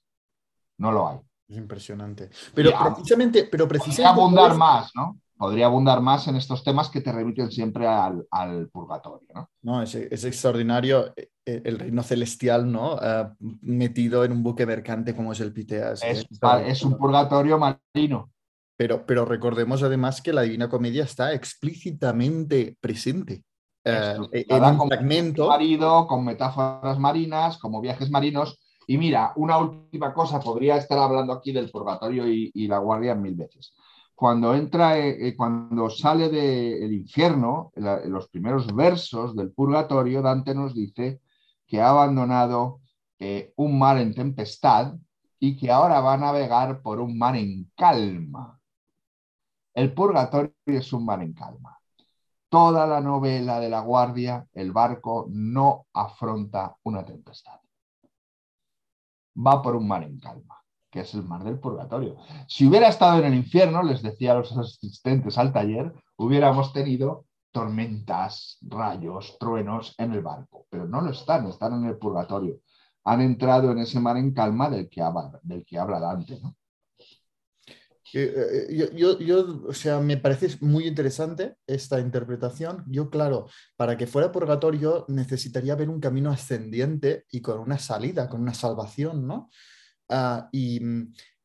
No 0.78 0.92
lo 0.92 1.08
hay. 1.10 1.20
Es 1.50 1.58
impresionante. 1.58 2.30
Pero 2.54 2.72
precisamente, 2.72 3.44
pero 3.52 3.68
precisamente. 3.68 4.22
abundar 4.22 4.56
más, 4.56 4.92
¿no? 4.96 5.20
Podría 5.42 5.66
abundar 5.66 6.02
más 6.02 6.28
en 6.28 6.36
estos 6.36 6.64
temas 6.64 6.92
que 6.92 7.02
te 7.02 7.12
remiten 7.12 7.50
siempre 7.50 7.88
al, 7.88 8.70
purgatorio. 8.72 9.28
¿no? 9.34 9.50
no 9.64 9.82
es, 9.82 9.96
extraordinario 9.96 11.14
eh, 11.16 11.32
eh, 11.44 11.64
el 11.66 11.80
reino 11.80 12.04
celestial, 12.04 12.72
¿no? 12.72 13.00
Eh, 13.02 13.28
metido 13.62 14.24
en 14.24 14.34
un 14.34 14.44
buque 14.44 14.68
mercante 14.68 15.16
como 15.16 15.32
es 15.32 15.40
el 15.40 15.52
Piteas. 15.52 16.04
Es, 16.04 16.84
un 16.84 16.96
purgatorio 16.96 17.58
marino. 17.58 18.30
Pero, 18.78 19.04
pero, 19.08 19.26
recordemos 19.26 19.82
además 19.82 20.22
que 20.22 20.32
la 20.32 20.44
Divina 20.44 20.70
Comedia 20.70 21.06
está 21.06 21.34
explícitamente 21.34 22.78
presente. 22.80 23.44
en 23.84 24.22
un 24.22 24.88
fragmento. 24.90 25.48
Marido, 25.48 26.06
con 26.06 26.24
metáforas 26.24 27.00
marinas, 27.00 27.58
como 27.58 27.82
viajes 27.82 28.12
marinos, 28.12 28.60
Y 28.86 29.00
mira, 29.00 29.34
una 29.38 29.58
última 29.58 30.14
cosa, 30.14 30.40
podría 30.40 30.78
estar 30.78 31.00
hablando 31.00 31.34
aquí 31.34 31.52
del 31.52 31.72
purgatorio 31.72 32.28
y, 32.28 32.52
y 32.54 32.68
la 32.68 32.78
guardia 32.78 33.16
mil 33.16 33.34
veces. 33.34 33.74
Cuando 34.22 34.54
entra, 34.54 35.00
eh, 35.00 35.30
eh, 35.30 35.36
cuando 35.36 35.90
sale 35.90 36.30
del 36.30 36.94
infierno, 36.94 37.72
los 38.06 38.30
primeros 38.30 38.68
versos 38.76 39.36
del 39.36 39.52
purgatorio, 39.52 40.22
Dante 40.22 40.54
nos 40.54 40.76
dice 40.76 41.24
que 41.66 41.82
ha 41.82 41.90
abandonado 41.90 42.82
eh, 43.18 43.52
un 43.56 43.80
mar 43.80 43.98
en 43.98 44.14
tempestad 44.14 44.94
y 45.40 45.58
que 45.58 45.72
ahora 45.72 46.02
va 46.02 46.14
a 46.14 46.18
navegar 46.18 46.84
por 46.84 47.00
un 47.00 47.18
mar 47.18 47.36
en 47.36 47.72
calma. 47.76 48.60
El 49.74 49.92
purgatorio 49.92 50.54
es 50.68 50.94
un 50.94 51.04
mar 51.04 51.24
en 51.24 51.34
calma. 51.34 51.80
Toda 52.48 52.86
la 52.86 53.02
novela 53.02 53.60
de 53.60 53.70
la 53.70 53.80
guardia, 53.80 54.48
el 54.54 54.72
barco 54.72 55.26
no 55.32 55.88
afronta 55.94 56.76
una 56.84 57.04
tempestad. 57.04 57.60
Va 59.36 59.64
por 59.64 59.76
un 59.76 59.88
mar 59.88 60.04
en 60.04 60.20
calma, 60.20 60.61
que 60.92 61.02
es 61.02 61.14
el 61.14 61.24
mar 61.24 61.44
del 61.44 61.60
purgatorio. 61.60 62.18
Si 62.48 62.68
hubiera 62.68 62.90
estado 62.90 63.20
en 63.20 63.26
el 63.26 63.36
infierno, 63.36 63.82
les 63.84 64.02
decía 64.02 64.34
a 64.34 64.36
los 64.36 64.56
asistentes 64.58 65.38
al 65.38 65.54
taller, 65.54 65.94
hubiéramos 66.18 66.74
tenido 66.74 67.26
tormentas, 67.52 68.58
rayos, 68.62 69.38
truenos 69.40 69.96
en 69.98 70.14
el 70.14 70.22
barco, 70.22 70.68
pero 70.70 70.88
no 70.88 71.02
lo 71.02 71.12
están, 71.12 71.48
están 71.48 71.74
en 71.74 71.86
el 71.90 71.98
purgatorio. 71.98 72.60
Han 73.06 73.22
entrado 73.22 73.72
en 73.72 73.80
ese 73.80 74.00
mar 74.00 74.18
en 74.18 74.34
calma 74.34 74.70
del 74.70 74.90
que 74.90 75.02
habla, 75.02 75.40
del 75.44 75.66
que 75.66 75.78
habla 75.80 76.00
Dante. 76.00 76.40
Eh, 78.14 78.34
eh, 78.70 78.76
Yo, 78.76 78.92
yo- 78.92 79.20
yo, 79.20 79.64
o 79.70 79.74
sea, 79.74 80.00
me 80.02 80.18
parece 80.18 80.58
muy 80.62 80.86
interesante 80.88 81.56
esta 81.66 82.00
interpretación. 82.00 82.84
Yo, 82.88 83.10
claro, 83.10 83.48
para 83.78 83.96
que 83.98 84.08
fuera 84.08 84.32
purgatorio 84.32 85.06
necesitaría 85.08 85.76
ver 85.76 85.90
un 85.90 86.00
camino 86.02 86.30
ascendiente 86.32 87.26
y 87.32 87.42
con 87.42 87.60
una 87.60 87.78
salida, 87.78 88.28
con 88.30 88.42
una 88.42 88.54
salvación, 88.54 89.26
¿no? 89.28 89.50
Ah, 90.12 90.50
y, 90.52 90.80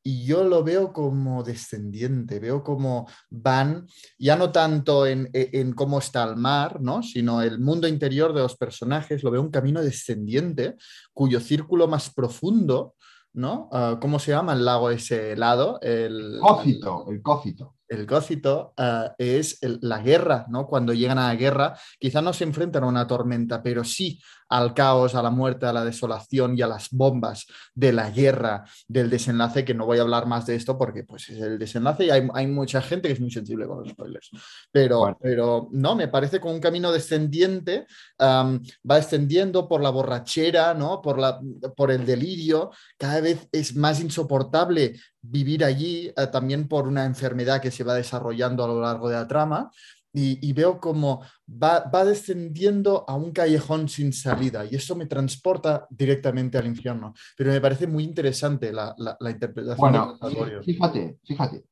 y 0.02 0.24
yo 0.24 0.44
lo 0.44 0.62
veo 0.64 0.92
como 0.92 1.42
descendiente, 1.42 2.38
veo 2.40 2.62
como 2.62 3.08
van, 3.30 3.86
ya 4.18 4.36
no 4.36 4.50
tanto 4.52 5.06
en, 5.06 5.30
en- 5.32 5.72
cómo 5.72 5.98
está 5.98 6.24
el 6.24 6.36
mar, 6.36 6.80
¿no? 6.80 7.02
Sino 7.02 7.42
el 7.42 7.58
mundo 7.60 7.88
interior 7.88 8.32
de 8.32 8.40
los 8.42 8.56
personajes, 8.56 9.22
lo 9.22 9.30
veo 9.30 9.40
un 9.40 9.50
camino 9.50 9.82
descendiente 9.82 10.76
cuyo 11.12 11.40
círculo 11.40 11.88
más 11.88 12.10
profundo, 12.12 12.94
¿no? 13.32 13.68
Ah, 13.72 13.98
¿Cómo 14.00 14.18
se 14.18 14.30
llama 14.32 14.52
el 14.54 14.64
lago 14.64 14.90
ese 14.90 15.32
helado? 15.32 15.78
El, 15.80 16.38
Cócito, 16.40 17.04
el 17.10 17.22
cócito. 17.22 17.74
el 17.88 18.06
Cócito 18.06 18.72
ah, 18.76 19.14
es 19.18 19.62
el- 19.62 19.78
la 19.82 19.98
guerra, 20.00 20.46
¿no? 20.48 20.66
Cuando 20.66 20.92
llegan 20.92 21.18
a 21.18 21.28
la 21.28 21.34
guerra, 21.36 21.76
quizá 22.00 22.22
no 22.22 22.32
se 22.32 22.44
enfrentan 22.44 22.84
a 22.84 22.88
una 22.88 23.06
tormenta, 23.06 23.62
pero 23.62 23.84
sí 23.84 24.20
al 24.48 24.74
caos, 24.74 25.14
a 25.14 25.22
la 25.22 25.30
muerte, 25.30 25.66
a 25.66 25.72
la 25.72 25.84
desolación 25.84 26.56
y 26.56 26.62
a 26.62 26.66
las 26.66 26.90
bombas 26.90 27.46
de 27.74 27.92
la 27.92 28.10
guerra, 28.10 28.64
del 28.88 29.10
desenlace, 29.10 29.64
que 29.64 29.74
no 29.74 29.86
voy 29.86 29.98
a 29.98 30.02
hablar 30.02 30.26
más 30.26 30.46
de 30.46 30.54
esto 30.54 30.78
porque 30.78 31.04
pues 31.04 31.28
es 31.28 31.40
el 31.40 31.58
desenlace 31.58 32.06
y 32.06 32.10
hay, 32.10 32.28
hay 32.34 32.46
mucha 32.46 32.80
gente 32.82 33.08
que 33.08 33.14
es 33.14 33.20
muy 33.20 33.30
sensible 33.30 33.66
con 33.66 33.80
los 33.80 33.88
spoilers. 33.90 34.30
Pero, 34.70 34.98
Bueno. 35.00 35.18
pero 35.20 35.68
no, 35.72 35.94
me 35.94 36.08
parece 36.08 36.40
como 36.40 36.54
un 36.54 36.60
camino 36.60 36.92
descendiente, 36.92 37.86
va 38.20 38.96
descendiendo 38.96 39.68
por 39.68 39.82
la 39.82 39.90
borrachera, 39.90 40.74
¿no? 40.74 41.00
Por, 41.02 41.18
la, 41.18 41.40
por 41.76 41.90
el 41.90 42.04
delirio, 42.06 42.70
cada 42.98 43.20
vez 43.20 43.48
es 43.52 43.74
más 43.76 44.00
insoportable 44.00 44.94
vivir 45.28 45.64
allí, 45.64 46.12
eh, 46.16 46.26
también 46.30 46.68
por 46.68 46.86
una 46.86 47.04
enfermedad 47.04 47.60
que 47.60 47.70
se 47.70 47.84
va 47.84 47.94
desarrollando 47.94 48.64
a 48.64 48.68
lo 48.68 48.80
largo 48.80 49.08
de 49.08 49.16
la 49.16 49.26
trama. 49.26 49.70
Y, 50.18 50.38
y 50.48 50.52
veo 50.54 50.80
como 50.80 51.20
va, 51.46 51.90
va 51.94 52.04
descendiendo 52.06 53.04
a 53.06 53.14
un 53.16 53.32
callejón 53.32 53.86
sin 53.86 54.14
salida 54.14 54.64
y 54.64 54.74
eso 54.74 54.96
me 54.96 55.04
transporta 55.04 55.86
directamente 55.90 56.56
al 56.56 56.66
infierno. 56.66 57.12
Pero 57.36 57.50
me 57.52 57.60
parece 57.60 57.86
muy 57.86 58.02
interesante 58.04 58.72
la, 58.72 58.94
la- 58.96 59.18
la 59.20 59.30
interpretación 59.30 59.78
Bueno, 59.78 60.18
fíjate, 60.64 61.18
fíjate, 61.22 61.64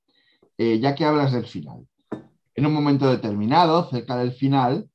eh, 0.59 0.79
ya 0.79 0.95
que 0.95 1.07
hablas 1.07 1.33
del 1.33 1.47
final. 1.47 1.87
En 2.55 2.67
un 2.67 2.75
momento 2.75 3.09
determinado, 3.11 3.89
cerca 3.91 4.17
del 4.17 4.33
final, 4.33 4.89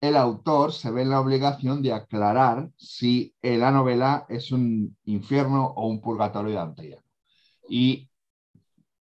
el 0.00 0.16
autor 0.16 0.72
se 0.72 0.90
ve 0.92 1.02
en 1.02 1.10
la 1.10 1.20
obligación 1.20 1.82
de 1.82 1.92
aclarar 1.92 2.70
si 2.76 3.34
la 3.42 3.70
novela 3.72 4.26
es 4.28 4.52
un 4.52 4.96
infierno 5.06 5.66
o 5.76 5.88
un 5.88 6.00
purgatorio 6.00 6.54
danteano. 6.54 7.02
Y 7.68 8.08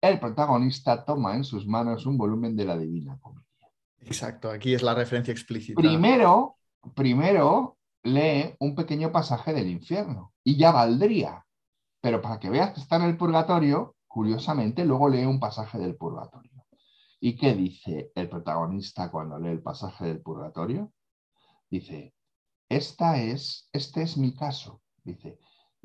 el 0.02 0.20
protagonista 0.20 1.06
toma 1.06 1.36
en 1.38 1.46
sus 1.46 1.66
manos 1.66 2.06
un 2.06 2.18
volumen 2.18 2.56
de 2.56 2.66
la 2.66 2.78
Divina 2.78 3.18
Comedia. 3.22 3.39
Exacto, 4.02 4.50
aquí 4.50 4.74
es 4.74 4.82
la 4.82 4.94
referencia 4.94 5.32
explícita. 5.32 5.80
Primero, 5.82 6.58
primero 6.96 7.78
lee 8.04 8.56
un 8.60 8.76
pequeño 8.76 9.12
pasaje 9.12 9.54
del 9.54 9.70
infierno 9.70 10.34
y 10.44 10.58
ya 10.58 10.72
valdría. 10.72 11.46
Pero 12.02 12.22
para 12.22 12.40
que 12.40 12.50
veas 12.50 12.74
que 12.74 12.80
está 12.80 12.96
en 12.96 13.04
el 13.04 13.18
purgatorio, 13.18 13.96
curiosamente, 14.08 14.86
luego 14.86 15.10
lee 15.10 15.26
un 15.26 15.40
pasaje 15.40 15.78
del 15.78 15.96
purgatorio. 15.96 16.66
¿Y 17.20 17.36
qué 17.36 17.54
dice 17.54 18.12
el 18.16 18.30
protagonista 18.30 19.12
cuando 19.12 19.38
lee 19.38 19.50
el 19.50 19.62
pasaje 19.62 20.06
del 20.06 20.22
purgatorio? 20.22 20.94
Dice, 21.70 22.14
esta 22.70 23.22
es, 23.22 23.70
este 23.74 24.04
es 24.04 24.18
mi 24.18 24.34
caso. 24.34 24.82
Dice, 25.04 25.38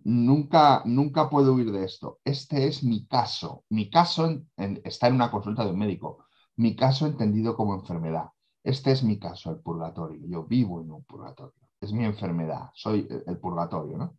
nunca, 0.05 0.83
nunca 0.85 1.29
puedo 1.29 1.55
huir 1.55 1.73
de 1.73 1.85
esto. 1.85 2.21
Este 2.25 2.69
es 2.69 2.85
mi 2.85 3.07
caso. 3.07 3.65
Mi 3.71 3.91
caso 3.91 4.43
está 4.57 5.09
en 5.09 5.15
una 5.15 5.31
consulta 5.31 5.65
de 5.65 5.71
un 5.73 5.79
médico. 5.79 6.24
Mi 6.57 6.77
caso 6.77 7.07
entendido 7.07 7.57
como 7.57 7.75
enfermedad. 7.75 8.31
Este 8.63 8.93
es 8.93 9.03
mi 9.03 9.19
caso, 9.19 9.51
el 9.51 9.59
purgatorio. 9.59 10.27
Yo 10.27 10.45
vivo 10.45 10.81
en 10.81 10.91
un 10.91 11.05
purgatorio. 11.05 11.53
Es 11.81 11.93
mi 11.93 12.05
enfermedad. 12.05 12.71
Soy 12.75 13.07
el- 13.27 13.39
purgatorio, 13.39 13.99
¿no? 13.99 14.17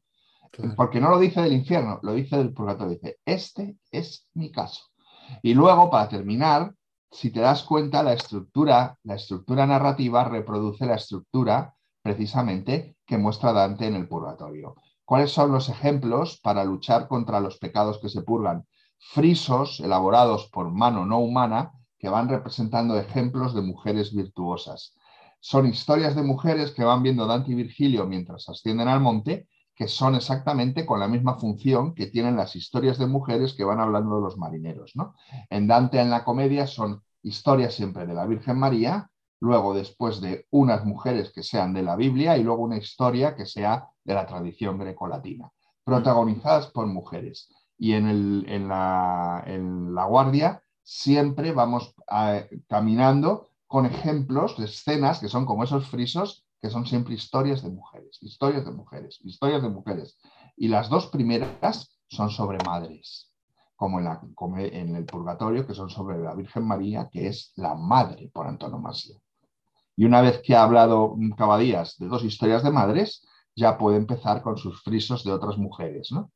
Claro. 0.51 0.73
Porque 0.75 1.01
no 1.01 1.09
lo 1.09 1.19
dice 1.19 1.41
del 1.41 1.53
infierno, 1.53 1.99
lo 2.03 2.13
dice 2.13 2.37
del 2.37 2.53
purgatorio. 2.53 2.93
Dice, 2.93 3.19
este 3.25 3.77
es 3.91 4.27
mi 4.33 4.51
caso. 4.51 4.83
Y 5.41 5.53
luego, 5.53 5.89
para 5.89 6.07
terminar, 6.07 6.75
si 7.11 7.31
te 7.31 7.39
das 7.39 7.63
cuenta, 7.63 8.03
la 8.03 8.13
estructura, 8.13 8.97
la 9.03 9.15
estructura 9.15 9.65
narrativa 9.65 10.23
reproduce 10.25 10.85
la 10.85 10.95
estructura 10.95 11.73
precisamente 12.01 12.97
que 13.05 13.17
muestra 13.17 13.51
Dante 13.53 13.87
en 13.87 13.95
el 13.95 14.07
purgatorio. 14.07 14.75
¿Cuáles 15.03 15.31
son 15.31 15.51
los 15.51 15.69
ejemplos 15.69 16.39
para 16.41 16.63
luchar 16.63 17.07
contra 17.07 17.39
los 17.39 17.57
pecados 17.57 17.99
que 17.99 18.09
se 18.09 18.21
purgan? 18.21 18.65
Frisos 18.97 19.79
elaborados 19.79 20.49
por 20.49 20.71
mano 20.71 21.05
no 21.05 21.19
humana 21.19 21.71
que 21.97 22.09
van 22.09 22.29
representando 22.29 22.97
ejemplos 22.97 23.53
de 23.53 23.61
mujeres 23.61 24.13
virtuosas. 24.13 24.95
Son 25.39 25.67
historias 25.67 26.15
de 26.15 26.23
mujeres 26.23 26.71
que 26.71 26.83
van 26.83 27.03
viendo 27.03 27.27
Dante 27.27 27.51
y 27.51 27.55
Virgilio 27.55 28.05
mientras 28.05 28.49
ascienden 28.49 28.87
al 28.87 28.99
monte 28.99 29.47
que 29.75 29.87
son 29.87 30.15
exactamente 30.15 30.85
con 30.85 30.99
la 30.99 31.07
misma 31.07 31.35
función 31.35 31.93
que 31.93 32.07
tienen 32.07 32.37
las 32.37 32.55
historias 32.55 32.97
de 32.97 33.07
mujeres 33.07 33.53
que 33.53 33.65
van 33.65 33.81
hablando 33.81 34.15
de 34.15 34.21
los 34.21 34.37
marineros. 34.37 34.95
¿no? 34.95 35.15
En 35.49 35.67
Dante 35.67 35.99
en 35.99 36.09
la 36.09 36.23
comedia 36.23 36.65
son 36.65 37.03
historias 37.21 37.73
siempre 37.73 38.07
de 38.07 38.13
la 38.13 38.25
Virgen 38.25 38.57
María, 38.57 39.09
luego 39.41 39.73
después 39.73 40.21
de 40.21 40.47
unas 40.49 40.85
mujeres 40.85 41.31
que 41.33 41.43
sean 41.43 41.73
de 41.73 41.83
la 41.83 41.97
Biblia 41.97 42.37
y 42.37 42.43
luego 42.43 42.63
una 42.63 42.77
historia 42.77 43.35
que 43.35 43.45
sea 43.45 43.89
de 44.03 44.13
la 44.13 44.25
tradición 44.25 44.77
grecolatina, 44.77 45.51
protagonizadas 45.83 46.67
por 46.67 46.87
mujeres. 46.87 47.51
Y 47.77 47.91
en, 47.93 48.69
la 48.69 50.05
Guardia 50.07 50.61
siempre 50.85 51.51
vamos 51.51 51.95
caminando 52.69 53.49
con 53.67 53.87
ejemplos 53.87 54.55
de 54.57 54.65
escenas 54.65 55.19
que 55.19 55.27
son 55.27 55.45
como 55.45 55.63
esos 55.63 55.87
frisos 55.89 56.45
que 56.61 56.69
son 56.69 56.85
siempre 56.85 57.15
historias 57.15 57.63
de 57.63 57.69
mujeres, 57.69 58.17
historias 58.21 58.65
de 58.65 58.71
mujeres, 58.71 59.19
historias 59.23 59.61
de 59.61 59.69
mujeres. 59.69 60.17
Y 60.55 60.67
las 60.67 60.89
dos 60.89 61.07
primeras 61.07 61.99
son 62.07 62.29
sobre 62.29 62.57
madres, 62.65 63.31
como 63.75 63.99
en, 63.99 64.33
como 64.33 64.57
en 64.57 64.95
el 64.95 65.05
Purgatorio, 65.05 65.67
que 65.67 65.73
son 65.73 65.89
sobre 65.89 66.19
la 66.19 66.33
Virgen 66.33 66.65
María, 66.65 67.09
que 67.11 67.27
es 67.27 67.51
la 67.55 67.75
madre 67.75 68.31
por 68.33 68.47
antonomasia. 68.47 69.19
Y 69.95 70.05
una 70.05 70.21
vez 70.21 70.41
que 70.41 70.55
ha 70.55 70.63
hablado 70.63 71.15
Cabadías 71.37 71.97
de 71.97 72.07
dos 72.07 72.23
historias 72.23 72.63
de 72.63 72.71
madres, 72.71 73.25
ya 73.55 73.77
puede 73.77 73.97
empezar 73.97 74.41
con 74.41 74.57
sus 74.57 74.81
frisos 74.81 75.23
de 75.23 75.31
otras 75.31 75.57
mujeres, 75.57 76.11
¿no? 76.11 76.31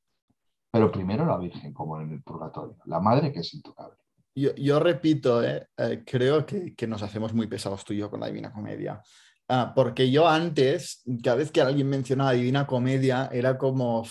Pero 0.72 0.91
primero 0.91 1.25
la 1.25 1.38
Virgen, 1.38 1.74
como 1.74 2.00
en 2.01 2.12
el 2.12 2.24
Purgatorio, 2.24 2.77
la 2.86 3.00
madre 3.00 3.32
que 3.32 3.39
es 3.39 3.53
intocable. 3.53 3.99
Yo, 4.39 4.55
yo 4.55 4.79
repito, 4.79 5.43
eh, 5.43 5.67
eh, 5.77 6.03
creo 6.05 6.46
que, 6.46 6.74
que 6.75 6.88
nos 6.88 7.01
hacemos 7.01 7.34
muy 7.34 7.48
pesados 7.48 7.84
tú 7.84 7.93
y 7.93 7.98
yo 7.98 8.10
con 8.10 8.19
la 8.22 8.27
Divina 8.27 8.53
Comedia. 8.53 9.01
Ah, 9.50 9.74
porque 9.75 10.10
yo 10.10 10.27
antes, 10.27 11.01
cada 11.24 11.38
vez 11.38 11.51
que 11.51 11.62
alguien 11.62 11.89
mencionaba 11.89 12.31
Divina 12.34 12.65
Comedia, 12.67 13.29
era 13.34 13.58
como, 13.58 14.08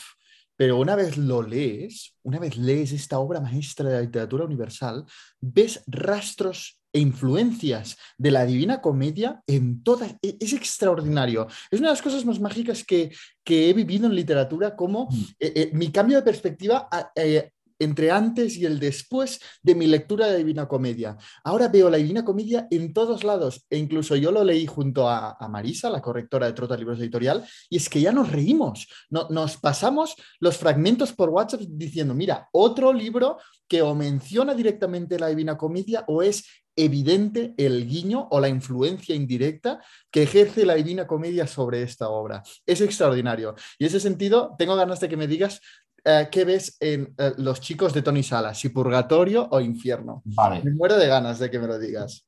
pero 0.57 0.77
una 0.79 0.97
vez 0.97 1.17
lo 1.17 1.41
lees, 1.43 2.15
una 2.25 2.39
vez 2.39 2.57
lees 2.57 2.93
esta 2.93 3.19
obra 3.21 3.41
maestra 3.41 3.89
de 3.89 3.95
la 3.95 4.01
literatura 4.03 4.45
universal, 4.45 5.05
ves 5.41 5.83
rastros 5.87 6.81
e 6.93 6.99
influencias 7.01 7.97
de 8.17 8.31
la 8.31 8.45
Divina 8.45 8.81
Comedia 8.81 9.41
en 9.47 9.83
todas. 9.85 10.11
e- 10.23 10.37
Es 10.41 10.53
extraordinario. 10.53 11.47
Es 11.71 11.79
una 11.79 11.89
de 11.91 11.95
las 11.95 12.03
cosas 12.03 12.25
más 12.25 12.41
mágicas 12.41 12.83
que, 12.85 13.11
que 13.45 13.71
he 13.71 13.73
vivido 13.75 14.07
en 14.07 14.15
literatura, 14.15 14.75
como 14.75 15.07
Mm. 15.11 15.25
eh, 15.39 15.53
eh, 15.55 15.71
mi 15.75 15.93
cambio 15.93 16.17
de 16.17 16.23
perspectiva 16.25 16.89
a- 16.91 17.13
eh, 17.15 17.51
entre 17.79 18.11
antes 18.11 18.57
y 18.57 18.65
el 18.65 18.79
después 18.79 19.41
de 19.63 19.75
mi 19.75 19.87
lectura 19.87 20.27
de 20.27 20.39
Divina 20.39 20.69
Comedia. 20.69 21.17
Ahora 21.45 21.69
veo 21.69 21.91
la 21.91 21.99
Divina 21.99 22.25
Comedia 22.25 22.67
en 22.71 22.93
todos 22.93 23.25
lados 23.25 23.67
e 23.71 23.79
incluso 23.79 24.17
yo 24.17 24.33
lo 24.33 24.45
leí 24.45 24.67
junto 24.67 25.09
a, 25.09 25.37
Marisa, 25.49 25.89
la 25.89 26.03
correctora 26.03 26.47
de 26.47 26.53
Trota 26.53 26.77
Libros 26.77 27.01
Editorial, 27.01 27.45
y 27.71 27.79
es 27.79 27.89
que 27.89 28.01
ya 28.01 28.13
nos 28.13 28.31
reímos, 28.31 28.87
nos 29.11 29.57
pasamos 29.57 30.15
los 30.41 30.57
fragmentos 30.57 31.13
por 31.13 31.31
WhatsApp 31.31 31.63
diciendo, 31.63 32.15
mira, 32.15 32.49
otro 32.53 32.93
libro 32.93 33.39
que 33.67 33.83
o 33.83 33.95
menciona 33.95 34.55
directamente 34.55 35.19
la 35.19 35.29
Divina 35.29 35.57
Comedia 35.57 36.05
o 36.07 36.23
es 36.23 36.45
evidente 36.79 37.55
el 37.57 37.89
guiño 37.89 38.29
o 38.31 38.41
la 38.41 38.49
influencia 38.49 39.15
indirecta 39.15 39.83
que 40.13 40.23
ejerce 40.23 40.65
la 40.65 40.75
Divina 40.75 41.07
Comedia 41.07 41.47
sobre 41.47 41.83
esta 41.83 42.09
obra. 42.09 42.43
Es 42.65 42.81
extraordinario. 42.81 43.57
Y 43.79 43.85
en 43.85 43.89
ese 43.89 43.99
sentido, 43.99 44.55
tengo 44.57 44.77
ganas 44.77 45.01
de 45.01 45.09
que 45.09 45.17
me 45.17 45.27
digas 45.27 45.61
eh, 46.05 46.29
qué 46.31 46.45
ves 46.45 46.77
en 46.81 47.15
eh, 47.19 47.33
Los 47.39 47.61
chicos 47.61 47.93
de 47.93 48.03
Tony 48.03 48.23
Sala, 48.23 48.55
si 48.55 48.69
purgatorio 48.69 49.49
o 49.51 49.61
infierno. 49.61 50.23
Vale. 50.25 50.63
Me 50.63 50.73
muero 50.73 50.97
de 50.97 51.07
ganas 51.07 51.39
de 51.39 51.51
que 51.51 51.59
me 51.59 51.67
lo 51.67 51.79
digas. 51.79 52.27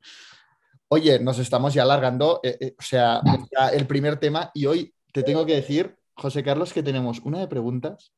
Oye, 0.88 1.18
nos 1.20 1.38
estamos 1.38 1.72
ya 1.74 1.82
alargando, 1.82 2.40
eh, 2.42 2.74
o 2.78 2.82
sea, 2.82 3.20
el 3.72 3.86
primer 3.86 4.18
tema 4.18 4.50
y 4.54 4.66
hoy 4.66 4.92
te 5.12 5.22
tengo 5.22 5.46
que 5.46 5.54
decir, 5.54 5.96
José 6.14 6.42
Carlos, 6.42 6.72
que 6.72 6.82
tenemos 6.82 7.20
una 7.20 7.38
de 7.38 7.46
preguntas 7.46 8.12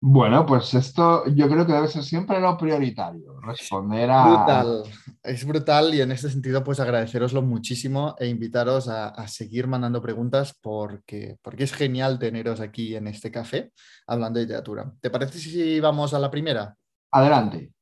bueno, 0.00 0.46
pues 0.46 0.74
esto 0.74 1.24
yo 1.34 1.48
creo 1.48 1.66
que 1.66 1.72
debe 1.72 1.88
ser 1.88 2.04
siempre 2.04 2.40
lo 2.40 2.56
prioritario, 2.56 3.40
responder 3.40 4.08
a... 4.10 4.24
Brutal, 4.28 4.82
es 5.24 5.44
brutal 5.44 5.94
y 5.94 6.00
en 6.00 6.12
este 6.12 6.30
sentido 6.30 6.62
pues 6.62 6.78
agradeceroslo 6.78 7.42
muchísimo 7.42 8.14
e 8.18 8.28
invitaros 8.28 8.88
a, 8.88 9.26
seguir 9.26 9.66
mandando 9.66 10.00
preguntas 10.00 10.56
porque, 10.62 11.36
porque 11.42 11.64
es 11.64 11.72
genial 11.72 12.18
teneros 12.20 12.60
aquí 12.60 12.94
en 12.94 13.08
este 13.08 13.32
café 13.32 13.72
hablando 14.06 14.38
de 14.38 14.44
literatura. 14.44 14.92
¿Te 15.00 15.10
parece 15.10 15.38
si 15.40 15.80
vamos 15.80 16.14
a 16.14 16.20
la 16.20 16.30
primera? 16.30 16.76
Adelante. 17.10 17.72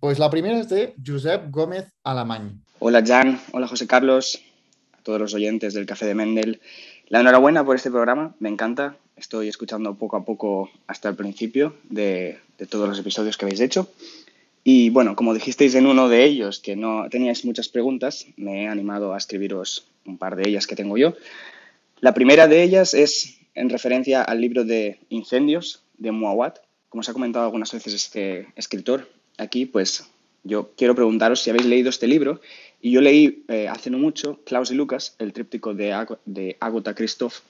Pues 0.00 0.18
la 0.18 0.30
primera 0.30 0.58
es 0.58 0.68
de 0.70 0.94
Josep 1.04 1.50
Gómez 1.50 1.92
Alamany. 2.04 2.58
Hola 2.78 3.02
Jan, 3.04 3.38
hola 3.52 3.68
José 3.68 3.86
Carlos, 3.86 4.40
a 4.92 5.02
todos 5.02 5.20
los 5.20 5.34
oyentes 5.34 5.74
del 5.74 5.84
Café 5.84 6.06
de 6.06 6.14
Mendel. 6.14 6.62
La 7.08 7.20
enhorabuena 7.20 7.64
por 7.64 7.76
este 7.76 7.90
programa, 7.90 8.34
me 8.38 8.48
encanta, 8.48 8.96
Estoy 9.16 9.48
escuchando 9.48 9.94
poco 9.94 10.16
a 10.16 10.24
poco 10.24 10.70
hasta 10.86 11.08
el 11.08 11.14
principio 11.14 11.76
de, 11.88 12.38
todos 12.68 12.88
los 12.88 12.98
episodios 12.98 13.36
que 13.36 13.44
habéis 13.44 13.60
hecho. 13.60 13.88
Y 14.64 14.90
bueno, 14.90 15.14
como 15.14 15.34
dijisteis 15.34 15.74
en 15.74 15.86
uno 15.86 16.08
de 16.08 16.24
ellos 16.24 16.58
que 16.58 16.74
no 16.74 17.08
teníais 17.10 17.44
muchas 17.44 17.68
preguntas, 17.68 18.26
me 18.36 18.64
he 18.64 18.68
animado 18.68 19.14
a 19.14 19.18
escribiros 19.18 19.86
un 20.04 20.18
par 20.18 20.36
de 20.36 20.48
ellas 20.48 20.66
que 20.66 20.74
tengo 20.74 20.96
yo. 20.96 21.14
La 22.00 22.12
primera 22.12 22.48
de 22.48 22.62
ellas 22.62 22.94
es 22.94 23.38
en 23.54 23.70
referencia 23.70 24.22
al 24.22 24.40
libro 24.40 24.64
de 24.64 24.98
Incendios 25.10 25.82
de 25.98 26.10
Muawat. 26.10 26.58
Como 26.88 27.02
se 27.02 27.10
ha 27.10 27.14
comentado 27.14 27.44
algunas 27.44 27.72
veces 27.72 27.94
este 27.94 28.48
escritor 28.56 29.08
aquí, 29.38 29.66
pues 29.66 30.08
yo 30.42 30.70
quiero 30.76 30.94
preguntaros 30.94 31.40
si 31.40 31.50
habéis 31.50 31.66
leído 31.66 31.90
este 31.90 32.06
libro. 32.06 32.40
Y 32.80 32.90
yo 32.90 33.00
leí 33.00 33.44
eh, 33.48 33.68
hace 33.68 33.90
no 33.90 33.98
mucho 33.98 34.40
Klaus 34.44 34.70
y 34.70 34.74
Lucas, 34.74 35.14
el 35.18 35.32
tríptico 35.32 35.72
de, 35.72 36.06
de 36.26 36.56
Agota 36.60 36.94
Christoph, 36.94 37.40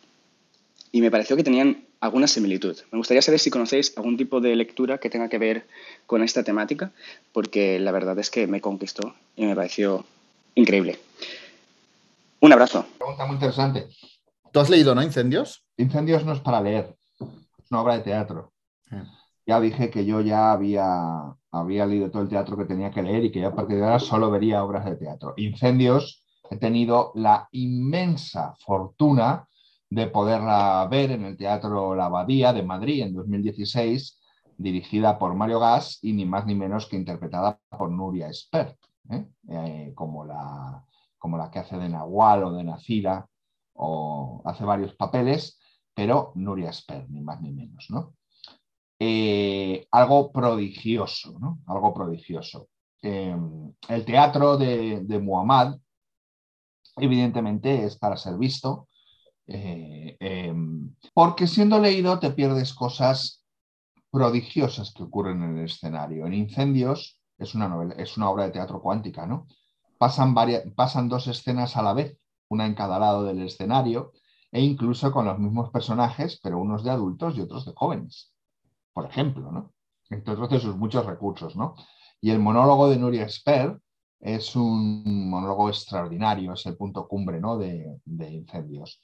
y 0.95 1.01
me 1.01 1.11
pareció 1.11 1.35
que 1.35 1.43
tenían 1.43 1.89
alguna 1.99 2.29
similitud. 2.29 2.79
Me 2.93 2.99
gustaría 2.99 3.21
saber 3.21 3.41
si 3.41 3.51
conocéis 3.51 3.93
algún 3.97 4.17
tipo 4.17 4.41
de 4.41 4.55
lectura 4.55 4.99
que 4.99 5.11
tenga 5.11 5.29
que 5.29 5.39
ver 5.39 5.67
con 6.07 6.23
esta 6.23 6.45
temática, 6.45 6.93
porque 7.33 7.81
la 7.81 7.91
verdad 7.91 8.17
es 8.21 8.31
que 8.31 8.47
me 8.47 8.61
conquistó 8.61 9.13
y 9.35 9.45
me 9.45 9.57
pareció 9.57 10.05
increíble. 10.55 11.01
Un 12.39 12.53
abrazo. 12.53 12.87
Pregunta 12.97 13.27
muy 13.27 13.35
interesante. 13.35 13.89
¿Tú 14.53 14.61
has 14.61 14.71
leído, 14.71 14.95
no? 14.95 15.03
Incendios. 15.03 15.65
Incendios 15.77 16.25
no 16.25 16.33
es 16.33 16.39
para 16.39 16.61
leer, 16.61 16.95
es 17.19 17.71
una 17.73 17.83
obra 17.83 17.95
de 17.95 18.05
teatro. 18.05 18.53
Ya 19.45 19.59
dije 19.61 19.91
que 19.91 20.05
yo 20.05 20.21
ya 20.21 20.53
había, 20.53 20.87
había 21.51 21.87
leído 21.87 22.09
todo 22.13 22.23
el 22.23 22.29
teatro 22.29 22.57
que 22.57 22.67
tenía 22.67 22.93
que 22.93 23.03
leer 23.03 23.25
y 23.25 23.33
que 23.33 23.41
ya 23.41 23.49
a 23.49 23.55
partir 23.57 23.79
de 23.79 23.83
ahora 23.83 23.99
solo 23.99 24.31
vería 24.31 24.63
obras 24.63 24.85
de 24.85 24.95
teatro. 24.95 25.35
Incendios, 25.39 26.25
he 26.49 26.57
tenido 26.57 27.11
la 27.17 27.49
inmensa 27.51 28.55
fortuna 28.65 29.49
de 29.95 30.09
poderla 30.09 30.87
ver 30.91 31.13
en 31.13 31.25
el 31.25 31.37
Teatro 31.37 31.95
La 31.95 32.07
Abadía 32.07 32.53
de 32.53 32.65
Madrid 32.65 33.03
en 33.03 33.15
2016, 33.15 34.21
dirigida 34.57 35.17
por 35.21 35.35
Mario 35.37 35.61
Gas 35.61 36.01
y 36.03 36.13
ni 36.13 36.27
más 36.27 36.47
ni 36.47 36.57
menos 36.57 36.87
que 36.89 36.97
interpretada 36.97 37.61
por 37.71 37.93
Nuria 37.93 38.29
Espert, 38.29 38.77
¿eh? 39.11 39.25
Eh, 39.49 39.93
como, 39.95 40.25
la, 40.25 40.85
como 41.17 41.39
la 41.39 41.49
que 41.49 41.61
hace 41.61 41.79
de 41.79 41.89
Nahual 41.89 42.43
o 42.43 42.53
de 42.53 42.65
Nacira, 42.65 43.25
o 43.75 44.43
hace 44.45 44.65
varios 44.65 44.97
papeles, 44.97 45.61
pero 45.95 46.33
Nuria 46.35 46.71
Espert, 46.71 47.09
ni 47.09 47.21
más 47.21 47.41
ni 47.41 47.53
menos. 47.53 47.87
¿no? 47.91 48.15
Eh, 48.99 49.87
algo 49.93 50.33
prodigioso, 50.33 51.39
¿no? 51.39 51.61
Algo 51.67 51.95
prodigioso. 51.95 52.69
el 53.01 54.05
teatro 54.05 54.57
de, 54.57 55.03
de 55.05 55.19
Muhammad, 55.21 55.77
evidentemente, 56.97 57.85
es 57.85 57.97
para 57.97 58.17
ser 58.17 58.37
visto 58.37 58.89
eh, 59.47 60.17
em, 60.21 60.95
porque 61.13 61.47
siendo 61.47 61.79
leído 61.79 62.19
te 62.19 62.31
pierdes 62.31 62.75
cosas 62.75 63.45
prodigiosas 64.11 64.93
que 64.95 65.03
ocurren 65.03 65.43
en 65.43 65.59
el 65.59 65.65
escenario. 65.65 66.27
En 66.27 66.35
Incendios 66.35 67.21
es 67.37 67.55
una, 67.55 67.69
novela, 67.69 67.95
es 67.99 68.17
una 68.17 68.31
obra 68.31 68.45
de 68.45 68.53
teatro 68.53 68.81
cuántica, 68.81 69.27
¿no? 69.27 69.47
Pasan, 69.99 70.35
varias, 70.35 70.63
pasan 70.75 71.09
dos 71.09 71.27
escenas 71.27 71.77
a 71.77 71.83
la 71.83 71.95
vez, 71.95 72.17
una 72.49 72.67
en 72.67 72.75
cada 72.75 72.99
lado 72.99 73.25
del 73.25 73.43
escenario, 73.43 74.13
e 74.53 74.61
incluso 74.61 75.11
con 75.11 75.27
los 75.27 75.39
mismos 75.39 75.71
personajes, 75.71 76.39
pero 76.43 76.59
unos 76.59 76.85
de 76.85 76.91
adultos 76.91 77.37
y 77.37 77.41
otros 77.41 77.67
de 77.67 77.73
jóvenes, 77.75 78.33
por 78.93 79.07
ejemplo, 79.07 79.51
¿no? 79.51 79.73
Entonces, 80.11 80.63
sus 80.63 80.77
muchos 80.77 81.05
recursos, 81.07 81.57
¿no? 81.57 81.75
Y 82.21 82.31
el 82.31 82.39
monólogo 82.39 82.89
de 82.89 82.99
Nuria 82.99 83.25
Esper 83.25 83.79
es 84.21 84.55
un 84.55 85.29
monólogo 85.29 85.69
extraordinario, 85.69 86.53
es 86.53 86.65
el 86.67 86.77
punto 86.77 87.07
cumbre 87.07 87.41
¿no? 87.41 87.59
de 87.59 88.31
Incendios. 88.31 89.03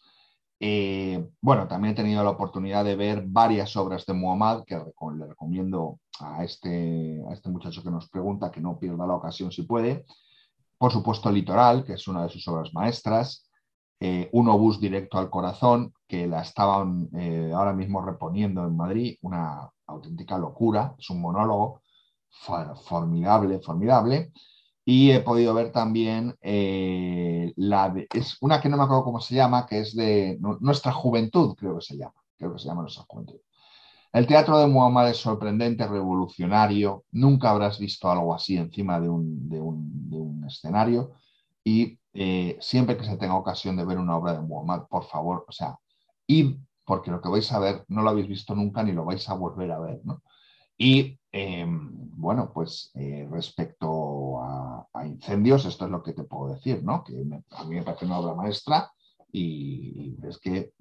Eh, 0.62 1.26
bueno, 1.40 1.66
también 1.66 1.92
he 1.92 1.96
tenido 1.96 2.22
la 2.22 2.30
oportunidad 2.30 2.84
de 2.84 2.94
ver 2.94 3.24
varias 3.26 3.74
obras 3.76 4.04
de 4.04 4.12
Muhammad, 4.12 4.64
que 4.66 4.76
le 4.76 5.26
recomiendo 5.26 5.98
a 6.20 6.44
este, 6.44 7.22
a 7.28 7.32
este 7.32 7.48
muchacho 7.48 7.82
que 7.82 7.90
nos 7.90 8.10
pregunta 8.10 8.50
que 8.50 8.60
no 8.60 8.78
pierda 8.78 9.06
la 9.06 9.14
ocasión 9.14 9.50
si 9.50 9.62
puede. 9.62 10.04
Por 10.76 10.92
supuesto, 10.92 11.30
Litoral, 11.30 11.84
que 11.84 11.94
es 11.94 12.06
una 12.08 12.24
de 12.24 12.28
sus 12.28 12.46
obras 12.48 12.72
maestras. 12.74 13.50
Eh, 13.98 14.28
un 14.32 14.48
obús 14.48 14.80
directo 14.80 15.18
al 15.18 15.30
corazón, 15.30 15.92
que 16.06 16.26
la 16.26 16.42
estaban 16.42 17.08
eh, 17.14 17.52
ahora 17.54 17.72
mismo 17.72 18.02
reponiendo 18.02 18.66
en 18.66 18.76
Madrid, 18.76 19.18
una 19.22 19.70
auténtica 19.86 20.38
locura, 20.38 20.94
es 20.98 21.10
un 21.10 21.20
monólogo 21.20 21.82
formidable, 22.30 23.60
formidable. 23.60 24.32
Y 24.84 25.10
he 25.10 25.20
podido 25.20 25.54
ver 25.54 25.72
también 25.72 26.36
eh, 26.40 27.52
la 27.56 27.94
es 28.12 28.38
una 28.40 28.60
que 28.60 28.68
no 28.68 28.76
me 28.76 28.84
acuerdo 28.84 29.04
cómo 29.04 29.20
se 29.20 29.34
llama, 29.34 29.66
que 29.66 29.80
es 29.80 29.94
de 29.94 30.38
Nuestra 30.60 30.92
Juventud, 30.92 31.54
creo 31.56 31.76
que 31.76 31.84
se 31.84 31.96
llama. 31.96 32.14
Creo 32.38 32.52
que 32.52 32.58
se 32.58 32.68
llama 32.68 32.82
Nuestra 32.82 33.04
Juventud. 33.08 33.40
El 34.12 34.26
teatro 34.26 34.58
de 34.58 34.66
Muhammad 34.66 35.10
es 35.10 35.18
sorprendente, 35.18 35.86
revolucionario. 35.86 37.04
Nunca 37.12 37.50
habrás 37.50 37.78
visto 37.78 38.10
algo 38.10 38.34
así 38.34 38.56
encima 38.56 38.98
de 38.98 39.08
un, 39.08 40.44
escenario. 40.48 41.12
Y 41.62 41.98
eh, 42.12 42.56
siempre 42.60 42.96
que 42.96 43.04
se 43.04 43.16
tenga 43.16 43.36
ocasión 43.36 43.76
de 43.76 43.84
ver 43.84 43.98
una 43.98 44.16
obra 44.16 44.32
de 44.32 44.40
Muhammad, 44.40 44.86
por 44.88 45.04
favor, 45.04 45.44
o 45.46 45.52
sea, 45.52 45.78
id, 46.26 46.56
porque 46.84 47.12
lo 47.12 47.20
que 47.20 47.28
vais 47.28 47.52
a 47.52 47.60
ver 47.60 47.84
no 47.86 48.02
lo 48.02 48.10
habéis 48.10 48.26
visto 48.26 48.54
nunca 48.54 48.82
ni 48.82 48.92
lo 48.92 49.04
vais 49.04 49.28
a 49.28 49.34
volver 49.34 49.70
a 49.70 49.78
ver. 49.78 50.00
¿no? 50.02 50.22
Y 50.76 51.19
em, 51.32 51.90
bueno, 52.16 52.50
pues 52.52 52.90
eh, 52.94 53.26
respecto 53.30 54.42
a, 54.42 54.86
incendios, 55.04 55.64
esto 55.64 55.86
es 55.86 55.90
lo 55.90 56.02
que 56.02 56.12
te 56.12 56.24
puedo 56.24 56.52
decir, 56.52 56.82
¿no? 56.84 57.02
Que 57.02 57.14
a 57.50 57.64
mí 57.64 57.76
me 57.76 57.82
parece 57.82 58.04
una 58.04 58.18
obra 58.18 58.34
maestra 58.34 58.90
y 59.32 60.16
es 60.26 60.38
que, 60.38 60.56
eh, 60.56 60.72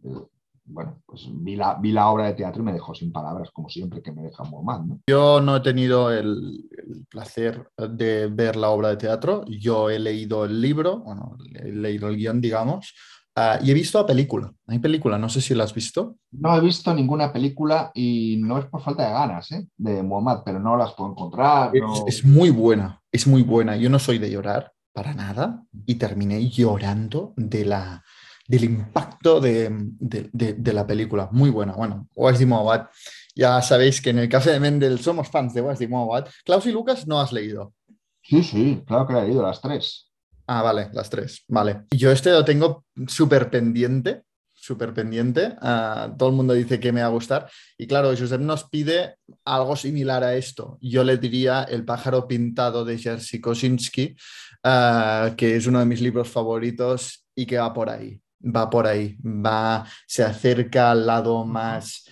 bueno, 0.65 1.01
pues 1.05 1.27
vi 1.31 1.55
la, 1.55 1.75
vi 1.75 1.91
la, 1.91 2.09
obra 2.09 2.25
de 2.25 2.33
teatro 2.33 2.61
y 2.61 2.65
me 2.65 2.73
dejó 2.73 2.93
sin 2.93 3.11
palabras, 3.11 3.49
como 3.51 3.69
siempre 3.69 4.01
que 4.01 4.11
me 4.11 4.23
deja 4.23 4.43
muy 4.43 4.63
mal. 4.63 4.87
¿no? 4.87 4.99
Yo 5.07 5.39
no 5.39 5.55
he 5.55 5.61
tenido 5.61 6.11
el, 6.11 6.69
placer 7.09 7.69
de 7.77 8.27
ver 8.27 8.55
la 8.55 8.69
obra 8.69 8.89
de 8.89 8.97
teatro, 8.97 9.45
yo 9.45 9.89
he 9.89 9.97
leído 9.97 10.45
el 10.45 10.61
libro, 10.61 10.99
bueno, 10.99 11.37
he 11.55 11.71
leído 11.71 12.09
el 12.09 12.17
guion, 12.17 12.41
digamos, 12.41 12.93
Ah, 13.35 13.59
y 13.61 13.71
he 13.71 13.73
visto 13.73 13.99
la 13.99 14.05
película. 14.05 14.51
Hay 14.67 14.79
película, 14.79 15.17
no 15.17 15.29
sé 15.29 15.41
si 15.41 15.53
la 15.55 15.63
has 15.63 15.73
visto. 15.73 16.17
No 16.31 16.57
he 16.57 16.61
visto 16.61 16.93
ninguna 16.93 17.31
película 17.31 17.91
y 17.93 18.37
no 18.39 18.57
es 18.57 18.65
por 18.65 18.81
falta 18.81 19.07
de 19.07 19.13
ganas 19.13 19.51
¿eh? 19.51 19.67
de 19.77 20.03
Muhammad, 20.03 20.41
pero 20.43 20.59
no 20.59 20.75
las 20.75 20.93
puedo 20.93 21.11
encontrar. 21.11 21.71
Es, 22.07 22.25
muy 22.25 22.49
buena, 22.49 23.01
es 23.11 23.27
muy 23.27 23.43
buena. 23.43 23.77
Yo 23.77 23.89
no 23.89 23.99
soy 23.99 24.17
de 24.17 24.29
llorar 24.29 24.73
para 24.93 25.13
nada 25.13 25.63
y 25.85 25.95
terminé 25.95 26.49
llorando 26.49 27.33
de 27.37 27.65
la, 27.65 28.03
del 28.47 28.65
impacto 28.65 29.39
de, 29.39 29.69
de, 29.99 30.73
la 30.73 30.85
película. 30.85 31.29
Muy 31.31 31.49
buena. 31.49 31.73
Bueno, 31.73 32.07
Wasdi 32.15 32.45
Muhammad, 32.45 32.87
ya 33.35 33.61
sabéis 33.61 34.01
que 34.01 34.09
en 34.09 34.19
el 34.19 34.27
Café 34.27 34.51
de 34.51 34.59
Mendel 34.59 34.99
somos 34.99 35.29
fans 35.29 35.53
de 35.53 35.61
Wasdi 35.61 35.87
Muhammad. 35.87 36.27
Klaus 36.43 36.65
y 36.65 36.71
Lucas 36.71 37.07
no 37.07 37.21
has 37.21 37.31
leído. 37.31 37.73
Sí, 38.21 38.43
sí, 38.43 38.83
claro 38.85 39.07
que 39.07 39.13
he 39.13 39.21
leído 39.21 39.41
las 39.41 39.61
tres. 39.61 40.08
Ah, 40.51 40.63
vale, 40.63 40.89
las 40.93 41.11
tres. 41.11 41.43
Vale. 41.47 41.83
Yo 41.91 42.11
este 42.11 42.31
lo 42.31 42.43
tengo 42.43 42.83
súper 43.07 43.51
pendiente. 43.51 44.23
súper 44.51 44.95
pendiente. 44.95 45.55
Ah, 45.61 46.11
todo 46.17 46.29
el 46.29 46.35
mundo 46.35 46.55
dice 46.55 46.79
que 46.79 46.91
me 46.91 47.01
va 47.01 47.05
a 47.07 47.11
gustar. 47.11 47.47
Y 47.77 47.85
claro, 47.85 48.09
Josep 48.17 48.41
nos 48.41 48.63
pide 48.63 49.17
algo 49.45 49.75
similar 49.75 50.23
a 50.23 50.35
esto. 50.35 50.79
Yo 50.81 51.03
le 51.03 51.17
diría 51.17 51.63
El 51.63 51.85
pájaro 51.85 52.27
pintado 52.27 52.83
de 52.83 52.97
Jerzy 52.97 53.39
Kosinski, 53.39 54.15
ah, 54.63 55.33
que 55.37 55.55
es 55.55 55.67
uno 55.67 55.79
de 55.79 55.85
mis 55.85 56.01
libros 56.01 56.27
favoritos 56.29 57.27
y 57.35 57.45
que 57.45 57.59
va 57.59 57.71
por 57.71 57.91
ahí. 57.91 58.19
Va 58.43 58.69
por 58.71 58.87
ahí. 58.87 59.17
Va, 59.23 59.85
se 60.07 60.23
acerca 60.23 60.89
al 60.89 61.05
lado 61.05 61.45
más 61.45 62.05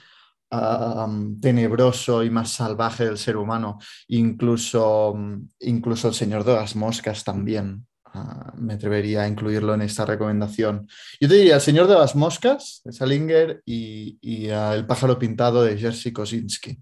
tenebroso 1.42 2.24
y 2.24 2.30
más 2.30 2.52
salvaje 2.52 3.04
del 3.06 3.18
ser 3.18 3.36
humano. 3.36 3.80
Incluso, 4.10 5.16
incluso 5.60 6.08
el 6.10 6.14
Señor 6.14 6.44
de 6.44 6.54
las 6.54 6.76
Moscas 6.76 7.24
también. 7.24 7.88
Ah, 8.14 8.54
me 8.58 8.74
atrevería 8.74 9.24
a 9.24 9.28
incluirlo 9.28 9.74
en 9.74 9.82
esta 9.82 10.06
recomendación. 10.06 10.88
Yo 11.20 11.28
te 11.28 11.36
diría 11.36 11.56
El 11.56 11.62
Señor 11.62 11.88
de 11.88 11.96
las 11.96 12.16
Moscas 12.16 12.82
de 12.84 12.94
Salinger 12.94 13.62
y, 13.66 14.50
ah, 14.50 14.74
El 14.76 14.86
pájaro 14.86 15.20
pintado 15.20 15.64
de 15.64 15.78
Jerzy 15.78 16.12
Kosinski. 16.12 16.78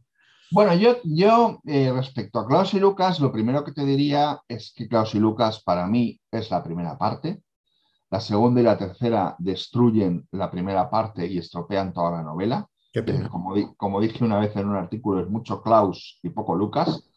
Bueno, 0.51 0.75
yo, 0.75 0.97
yo 1.03 1.59
eh, 1.65 1.91
respecto 1.91 2.39
a 2.39 2.47
Klaus 2.47 2.73
y 2.73 2.79
Lucas, 2.79 3.19
lo 3.19 3.31
primero 3.31 3.63
que 3.63 3.71
te 3.71 3.83
diría 3.83 4.39
es 4.47 4.71
que 4.75 4.87
Klaus 4.87 5.15
y 5.15 5.19
Lucas 5.19 5.61
para 5.63 5.87
mí 5.87 6.19
es 6.31 6.51
la 6.51 6.63
primera 6.63 6.97
parte. 6.97 7.41
La 8.11 8.19
segunda 8.19 8.61
y 8.61 8.63
la 8.63 8.77
tercera 8.77 9.35
destruyen 9.39 10.27
la 10.31 10.49
primera 10.51 10.89
parte 10.89 11.25
y 11.25 11.39
estropean 11.39 11.91
toda 11.91 12.11
la 12.11 12.23
novela. 12.23 12.69
como, 13.29 13.75
como, 13.75 13.99
dije 13.99 14.23
una 14.23 14.39
vez 14.39 14.55
en 14.55 14.69
un 14.69 14.75
artículo, 14.75 15.21
es 15.21 15.29
mucho 15.29 15.61
Klaus 15.61 16.19
y 16.21 16.29
poco 16.29 16.55
Lucas. 16.55 17.09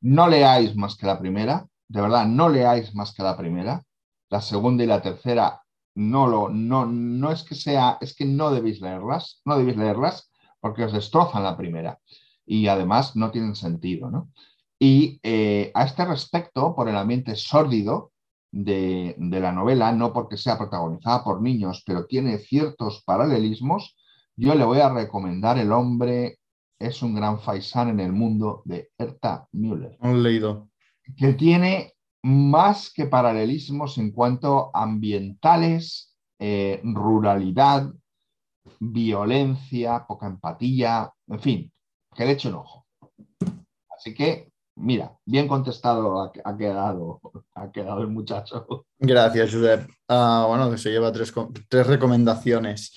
No 0.00 0.28
leáis 0.28 0.74
más 0.76 0.96
que 0.96 1.06
la 1.06 1.18
primera, 1.18 1.66
de 1.92 2.00
verdad, 2.00 2.26
no 2.26 2.48
leáis 2.48 2.94
más 2.94 3.12
que 3.12 3.22
la 3.22 3.36
primera. 3.36 3.84
La 4.30 4.40
segunda 4.40 4.82
y 4.82 4.86
la 4.86 5.02
tercera 5.02 5.62
no 5.94 6.26
lo, 6.26 6.48
no, 6.48 6.86
no 6.86 7.30
es 7.30 7.42
que 7.42 7.54
sea, 7.54 7.98
es 8.00 8.16
que 8.16 8.24
no 8.24 8.50
debéis 8.50 8.80
leerlas, 8.80 9.42
no 9.44 9.58
debéis 9.58 9.76
leerlas 9.76 10.30
porque 10.58 10.84
os 10.84 10.92
destrozan 10.92 11.42
la 11.42 11.54
primera 11.54 11.98
y 12.46 12.66
además 12.68 13.14
no 13.14 13.30
tienen 13.30 13.54
sentido, 13.54 14.10
¿no? 14.10 14.30
Y 14.78 15.20
eh, 15.22 15.70
a 15.74 15.84
este 15.84 16.06
respecto, 16.06 16.74
por 16.74 16.88
el 16.88 16.96
ambiente 16.96 17.36
sórdido 17.36 18.12
de, 18.50 19.14
de, 19.18 19.40
la 19.40 19.52
novela, 19.52 19.92
no 19.92 20.14
porque 20.14 20.38
sea 20.38 20.56
protagonizada 20.56 21.22
por 21.22 21.42
niños, 21.42 21.82
pero 21.86 22.06
tiene 22.06 22.38
ciertos 22.38 23.02
paralelismos, 23.04 23.96
yo 24.34 24.54
le 24.54 24.64
voy 24.64 24.80
a 24.80 24.88
recomendar 24.88 25.58
El 25.58 25.72
hombre 25.72 26.38
es 26.78 27.02
un 27.02 27.14
gran 27.14 27.38
faisán 27.38 27.90
en 27.90 28.00
el 28.00 28.12
mundo 28.12 28.62
de 28.64 28.90
Herta 28.98 29.46
Müller. 29.52 29.98
Han 30.00 30.22
leído 30.22 30.71
que 31.16 31.32
tiene 31.34 31.94
más 32.22 32.92
que 32.92 33.06
paralelismos 33.06 33.98
en 33.98 34.12
cuanto 34.12 34.70
ambientales, 34.74 36.14
eh, 36.38 36.80
ruralidad, 36.84 37.92
violencia, 38.78 40.04
poca 40.06 40.26
empatía, 40.26 41.12
en 41.28 41.40
fin, 41.40 41.72
que 42.14 42.24
le 42.24 42.32
echo 42.32 42.48
un 42.48 42.56
ojo. 42.56 42.86
Así 43.96 44.14
que, 44.14 44.50
mira, 44.76 45.16
bien 45.24 45.48
contestado 45.48 46.20
ha, 46.22 46.56
quedado, 46.56 47.20
ha 47.54 47.70
quedado 47.70 48.02
el 48.02 48.08
muchacho. 48.08 48.86
Gracias, 48.98 49.52
Josep. 49.52 49.88
Ah, 50.08 50.46
bueno, 50.48 50.76
se 50.76 50.90
lleva 50.90 51.12
tres, 51.12 51.32
tres 51.68 51.86
recomendaciones. 51.86 52.92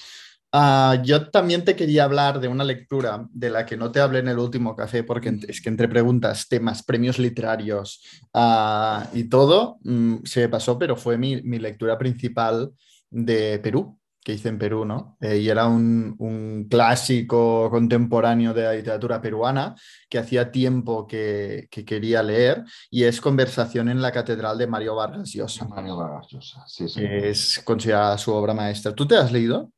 Ah, 0.57 1.01
yo 1.03 1.29
también 1.31 1.65
te 1.65 1.75
quería 1.75 2.05
hablar 2.05 2.39
de 2.39 2.47
una 2.47 2.63
lectura 2.63 3.27
de 3.29 3.49
la 3.49 3.65
que 3.65 3.75
no 3.75 3.91
te 3.91 3.99
hablé 3.99 4.19
en 4.19 4.29
el 4.29 4.39
último 4.39 4.73
café, 4.73 5.03
porque 5.03 5.37
es 5.49 5.59
que 5.59 5.67
entre 5.67 5.89
preguntas, 5.89 6.47
temas, 6.47 6.81
premios 6.81 7.19
literarios 7.19 8.01
ah, 8.33 9.05
y 9.11 9.25
todo, 9.25 9.79
mm, 9.83 10.23
se 10.23 10.39
me 10.39 10.49
pasó, 10.49 10.79
pero 10.79 10.95
fue 10.95 11.17
mi, 11.17 11.41
lectura 11.41 11.97
principal 11.97 12.71
de 13.09 13.59
Perú, 13.59 13.99
que 14.23 14.31
hice 14.31 14.47
en 14.47 14.57
Perú, 14.57 14.85
¿no? 14.85 15.17
Eh, 15.19 15.39
y 15.39 15.49
era 15.49 15.67
un, 15.67 16.67
clásico 16.69 17.69
contemporáneo 17.69 18.53
de 18.53 18.63
la 18.63 18.73
literatura 18.73 19.21
peruana 19.21 19.75
que 20.09 20.19
hacía 20.19 20.53
tiempo 20.53 21.05
que, 21.05 21.67
quería 21.69 22.23
leer 22.23 22.63
y 22.89 23.03
es 23.03 23.19
Conversación 23.19 23.89
en 23.89 24.01
la 24.01 24.13
Catedral 24.13 24.57
de 24.57 24.67
Mario 24.67 24.95
Vargas 24.95 25.33
Llosa. 25.33 25.67
Mario 25.67 25.97
Vargas 25.97 26.27
Llosa, 26.29 26.63
sí, 26.65 26.87
sí. 26.87 27.01
Es 27.03 27.61
considerada 27.65 28.17
su 28.17 28.31
obra 28.31 28.53
maestra. 28.53 28.95
¿Tú 28.95 29.05
te 29.05 29.17
has 29.17 29.33
leído? 29.33 29.69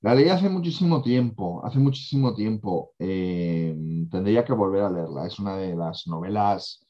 La 0.00 0.14
leí 0.14 0.28
hace 0.28 0.48
muchísimo 0.48 1.02
tiempo, 1.02 1.64
hace 1.64 1.78
muchísimo 1.78 2.32
tiempo. 2.34 2.92
Eh, 3.00 3.76
tendría 4.10 4.44
que 4.44 4.52
volver 4.52 4.82
a 4.84 4.90
leerla. 4.90 5.26
Es 5.26 5.38
una 5.40 5.56
de 5.56 5.74
las 5.74 6.06
novelas, 6.06 6.86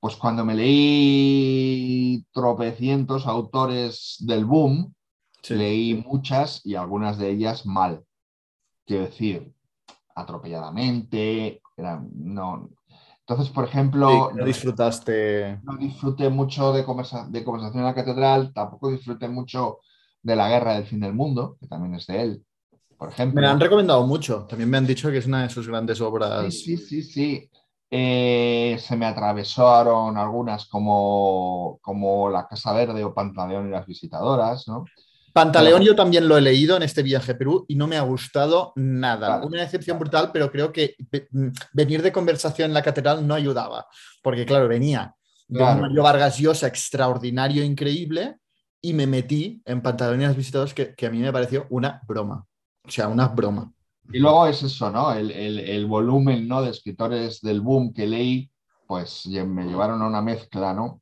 pues 0.00 0.16
cuando 0.16 0.44
me 0.44 0.54
leí 0.54 2.26
tropecientos 2.32 3.26
autores 3.26 4.16
del 4.18 4.44
boom, 4.44 4.92
leí 5.48 5.94
muchas 5.94 6.66
y 6.66 6.74
algunas 6.74 7.18
de 7.18 7.30
ellas 7.30 7.66
mal. 7.66 8.04
Quiero 8.84 9.04
decir, 9.04 9.54
atropelladamente, 10.16 11.62
no. 12.14 12.68
Entonces, 13.20 13.48
por 13.54 13.64
ejemplo... 13.64 14.32
no 14.34 14.44
disfrutaste... 14.44 15.60
No 15.62 15.76
disfruté 15.76 16.28
mucho 16.28 16.72
de, 16.72 16.80
de 16.80 17.44
Conversación 17.44 17.78
en 17.78 17.84
la 17.84 17.94
Catedral, 17.94 18.52
tampoco 18.52 18.90
disfruté 18.90 19.28
mucho 19.28 19.78
de 20.22 20.36
la 20.36 20.48
guerra 20.48 20.74
del 20.74 20.84
fin 20.84 21.00
del 21.00 21.14
mundo, 21.14 21.56
que 21.60 21.66
también 21.66 21.94
es 21.94 22.06
de 22.06 22.22
él, 22.22 22.44
por 22.96 23.10
ejemplo. 23.10 23.40
Me 23.40 23.46
la 23.46 23.52
han 23.52 23.60
recomendado 23.60 24.06
mucho, 24.06 24.46
también 24.48 24.70
me 24.70 24.78
han 24.78 24.86
dicho 24.86 25.10
que 25.10 25.18
es 25.18 25.26
una 25.26 25.42
de 25.42 25.50
sus 25.50 25.66
grandes 25.68 26.00
obras. 26.00 26.54
Sí, 26.54 26.76
sí, 26.76 27.02
sí, 27.02 27.50
eh, 27.90 28.76
se 28.78 28.96
me 28.96 29.06
atravesaron 29.06 30.16
algunas 30.16 30.66
como, 30.66 31.78
como 31.82 32.30
La 32.30 32.46
Casa 32.46 32.72
Verde 32.72 33.04
o 33.04 33.12
Pantaleón 33.12 33.68
y 33.68 33.70
las 33.70 33.86
visitadoras, 33.86 34.66
¿no? 34.68 34.84
Pantaleón 35.32 35.82
yo 35.82 35.96
también 35.96 36.28
lo 36.28 36.36
he 36.36 36.42
leído 36.42 36.76
en 36.76 36.82
este 36.82 37.02
viaje 37.02 37.32
a 37.32 37.38
Perú 37.38 37.64
y 37.66 37.74
no 37.74 37.86
me 37.86 37.96
ha 37.96 38.02
gustado 38.02 38.72
nada. 38.76 39.42
Una 39.42 39.62
decepción 39.62 39.98
brutal, 39.98 40.30
pero 40.32 40.50
creo 40.50 40.72
que 40.72 40.94
mm, 41.30 41.48
venir 41.72 42.02
de 42.02 42.12
conversación 42.12 42.70
en 42.70 42.74
la 42.74 42.82
catedral 42.82 43.26
no 43.26 43.34
ayudaba, 43.34 43.86
porque 44.22 44.44
claro, 44.44 44.68
venía 44.68 45.14
de 45.48 45.62
Mario 45.62 46.02
Vargas 46.02 46.38
Llosa 46.38 46.66
extraordinario, 46.66 47.62
increíble, 47.62 48.36
y 48.82 48.92
me 48.92 49.06
metí 49.06 49.62
en 49.64 49.80
pantalones 49.80 50.36
visitados 50.36 50.74
que, 50.74 50.94
que, 50.94 51.06
a 51.06 51.10
mí 51.10 51.18
me 51.18 51.32
pareció 51.32 51.66
una 51.70 52.02
broma. 52.06 52.44
O 52.84 52.90
sea, 52.90 53.08
una 53.08 53.28
broma. 53.28 53.72
Y 54.12 54.18
luego 54.18 54.46
es 54.46 54.62
eso, 54.62 54.90
¿no? 54.90 55.12
El, 55.12 55.30
el, 55.30 55.60
el, 55.60 55.86
volumen 55.86 56.48
¿no? 56.48 56.60
de 56.60 56.70
escritores 56.70 57.40
del 57.40 57.60
boom 57.60 57.94
que 57.94 58.06
leí, 58.06 58.50
pues 58.86 59.26
me 59.26 59.64
llevaron 59.64 60.02
a 60.02 60.08
una 60.08 60.20
mezcla, 60.20 60.74
¿no? 60.74 61.00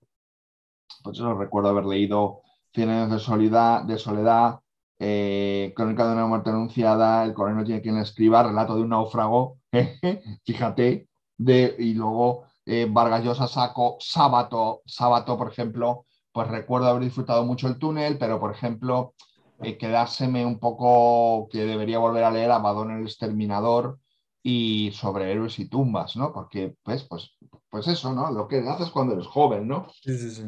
Pues 1.02 1.16
yo 1.16 1.34
recuerdo 1.34 1.70
haber 1.70 1.86
leído 1.86 2.42
Cien 2.72 2.88
años 2.88 3.10
de 3.10 3.18
soledad, 3.18 3.82
de 3.82 3.98
soledad 3.98 4.60
eh, 5.00 5.72
Crónica 5.74 6.06
de 6.06 6.12
una 6.12 6.26
muerte 6.26 6.50
anunciada, 6.50 7.24
El 7.24 7.32
coronel 7.32 7.58
no 7.58 7.64
tiene 7.64 7.80
quien 7.80 7.96
escriba, 7.96 8.42
Relato 8.42 8.76
de 8.76 8.82
un 8.82 8.90
náufrago, 8.90 9.58
fíjate, 10.44 11.08
de, 11.38 11.74
y 11.78 11.94
luego 11.94 12.44
eh, 12.66 12.86
Vargas 12.88 13.24
Llosa 13.24 13.48
saco 13.48 13.96
Sábato, 13.98 14.82
Sábato, 14.84 15.38
por 15.38 15.50
ejemplo, 15.50 16.04
pues 16.40 16.52
recuerdo 16.52 16.88
haber 16.88 17.02
disfrutado 17.02 17.44
mucho 17.44 17.68
el 17.68 17.78
túnel, 17.78 18.16
pero 18.16 18.40
por 18.40 18.50
ejemplo, 18.50 19.12
eh, 19.60 19.76
quedárseme 19.76 20.46
un 20.46 20.58
poco 20.58 21.50
que 21.50 21.66
debería 21.66 21.98
volver 21.98 22.24
a 22.24 22.30
leer 22.30 22.50
Abaddon 22.50 22.92
el 22.92 23.02
Exterminador 23.02 23.98
y 24.42 24.90
sobre 24.92 25.30
héroes 25.30 25.58
y 25.58 25.68
tumbas, 25.68 26.16
¿no? 26.16 26.32
Porque, 26.32 26.74
pues, 26.82 27.04
pues, 27.04 27.36
pues 27.68 27.88
eso, 27.88 28.14
¿no? 28.14 28.32
Lo 28.32 28.48
que 28.48 28.66
haces 28.66 28.88
cuando 28.88 29.12
eres 29.12 29.26
joven, 29.26 29.68
¿no? 29.68 29.88
Sí, 30.00 30.16
sí, 30.16 30.30
sí. 30.30 30.44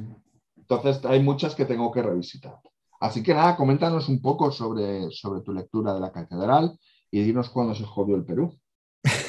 Entonces 0.57 1.05
hay 1.05 1.22
muchas 1.22 1.55
que 1.55 1.66
tengo 1.66 1.92
que 1.92 2.00
revisitar. 2.00 2.59
Así 2.98 3.22
que 3.22 3.35
nada, 3.35 3.55
coméntanos 3.55 4.09
un 4.09 4.22
poco 4.22 4.50
sobre, 4.50 5.11
sobre 5.11 5.42
tu 5.42 5.52
lectura 5.52 5.92
de 5.92 6.00
la 6.00 6.11
catedral 6.11 6.78
y 7.11 7.20
dinos 7.22 7.50
cuándo 7.50 7.74
se 7.74 7.85
jodió 7.85 8.16
el 8.16 8.24
Perú. 8.24 8.59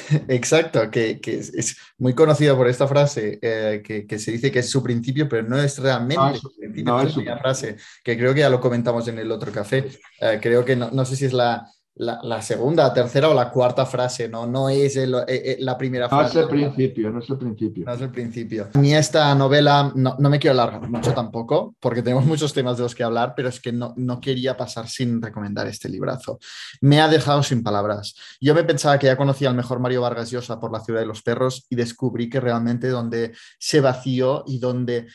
Exacto, 0.28 0.90
que, 0.90 1.20
es, 1.24 1.76
muy 1.98 2.14
conocida 2.14 2.56
por 2.56 2.68
esta 2.68 2.86
frase 2.86 3.38
eh, 3.40 3.82
que, 3.82 4.18
se 4.18 4.32
dice 4.32 4.50
que 4.50 4.60
es 4.60 4.70
su 4.70 4.82
principio, 4.82 5.28
pero 5.28 5.46
no 5.46 5.58
es 5.58 5.78
realmente 5.78 6.38
su 6.38 6.54
principio, 6.54 7.00
es, 7.00 7.16
una 7.16 7.38
frase 7.38 7.76
que 8.02 8.16
creo 8.16 8.34
que 8.34 8.40
ya 8.40 8.50
lo 8.50 8.60
comentamos 8.60 9.08
en 9.08 9.18
el 9.18 9.30
otro 9.30 9.52
café. 9.52 9.86
Eh, 10.20 10.38
creo 10.40 10.64
que 10.64 10.76
no, 10.76 11.04
sé 11.04 11.16
si 11.16 11.24
es 11.26 11.32
la, 11.32 11.66
la, 11.96 12.42
segunda, 12.42 12.92
tercera 12.92 13.28
o 13.28 13.34
la 13.34 13.50
cuarta 13.50 13.86
frase, 13.86 14.28
no, 14.28 14.46
no 14.46 14.68
es 14.68 14.96
eh, 14.96 15.06
eh, 15.28 15.56
la 15.60 15.78
primera 15.78 16.08
frase. 16.08 16.34
No 16.34 16.40
es 16.40 16.44
el 16.44 16.48
principio, 16.48 17.10
no 17.10 17.20
es 17.20 17.30
el 17.30 17.38
principio. 17.38 17.84
No 17.84 17.92
es 17.92 18.00
el 18.00 18.10
principio. 18.10 18.68
Ni 18.74 18.94
esta 18.94 19.32
novela, 19.36 19.92
no, 19.94 20.16
me 20.18 20.40
quiero 20.40 20.60
alargar 20.60 20.88
mucho 20.88 21.14
tampoco, 21.14 21.76
porque 21.78 22.02
tenemos 22.02 22.24
muchos 22.26 22.52
temas 22.52 22.76
de 22.76 22.82
los 22.82 22.94
que 22.94 23.04
hablar, 23.04 23.34
pero 23.36 23.48
es 23.48 23.60
que 23.60 23.70
no, 23.70 23.94
no 23.96 24.20
quería 24.20 24.56
pasar 24.56 24.88
sin 24.88 25.22
recomendar 25.22 25.68
este 25.68 25.88
librazo. 25.88 26.38
Me 26.80 27.00
ha 27.00 27.06
dejado 27.06 27.44
sin 27.44 27.62
palabras. 27.62 28.14
Yo 28.40 28.54
me 28.54 28.64
pensaba 28.64 28.98
que 28.98 29.06
ya 29.06 29.16
conocía 29.16 29.48
al 29.48 29.54
mejor 29.54 29.78
Mario 29.78 30.00
Vargas 30.00 30.30
Llosa 30.30 30.58
por 30.58 30.72
La 30.72 30.80
ciudad 30.80 31.00
de 31.00 31.06
los 31.06 31.22
perros 31.22 31.66
y 31.70 31.76
descubrí 31.76 32.28
que 32.28 32.40
realmente 32.40 32.88
donde 32.88 33.32
se 33.58 33.80
vació 33.80 34.42
y 34.48 34.58
donde 34.58 35.06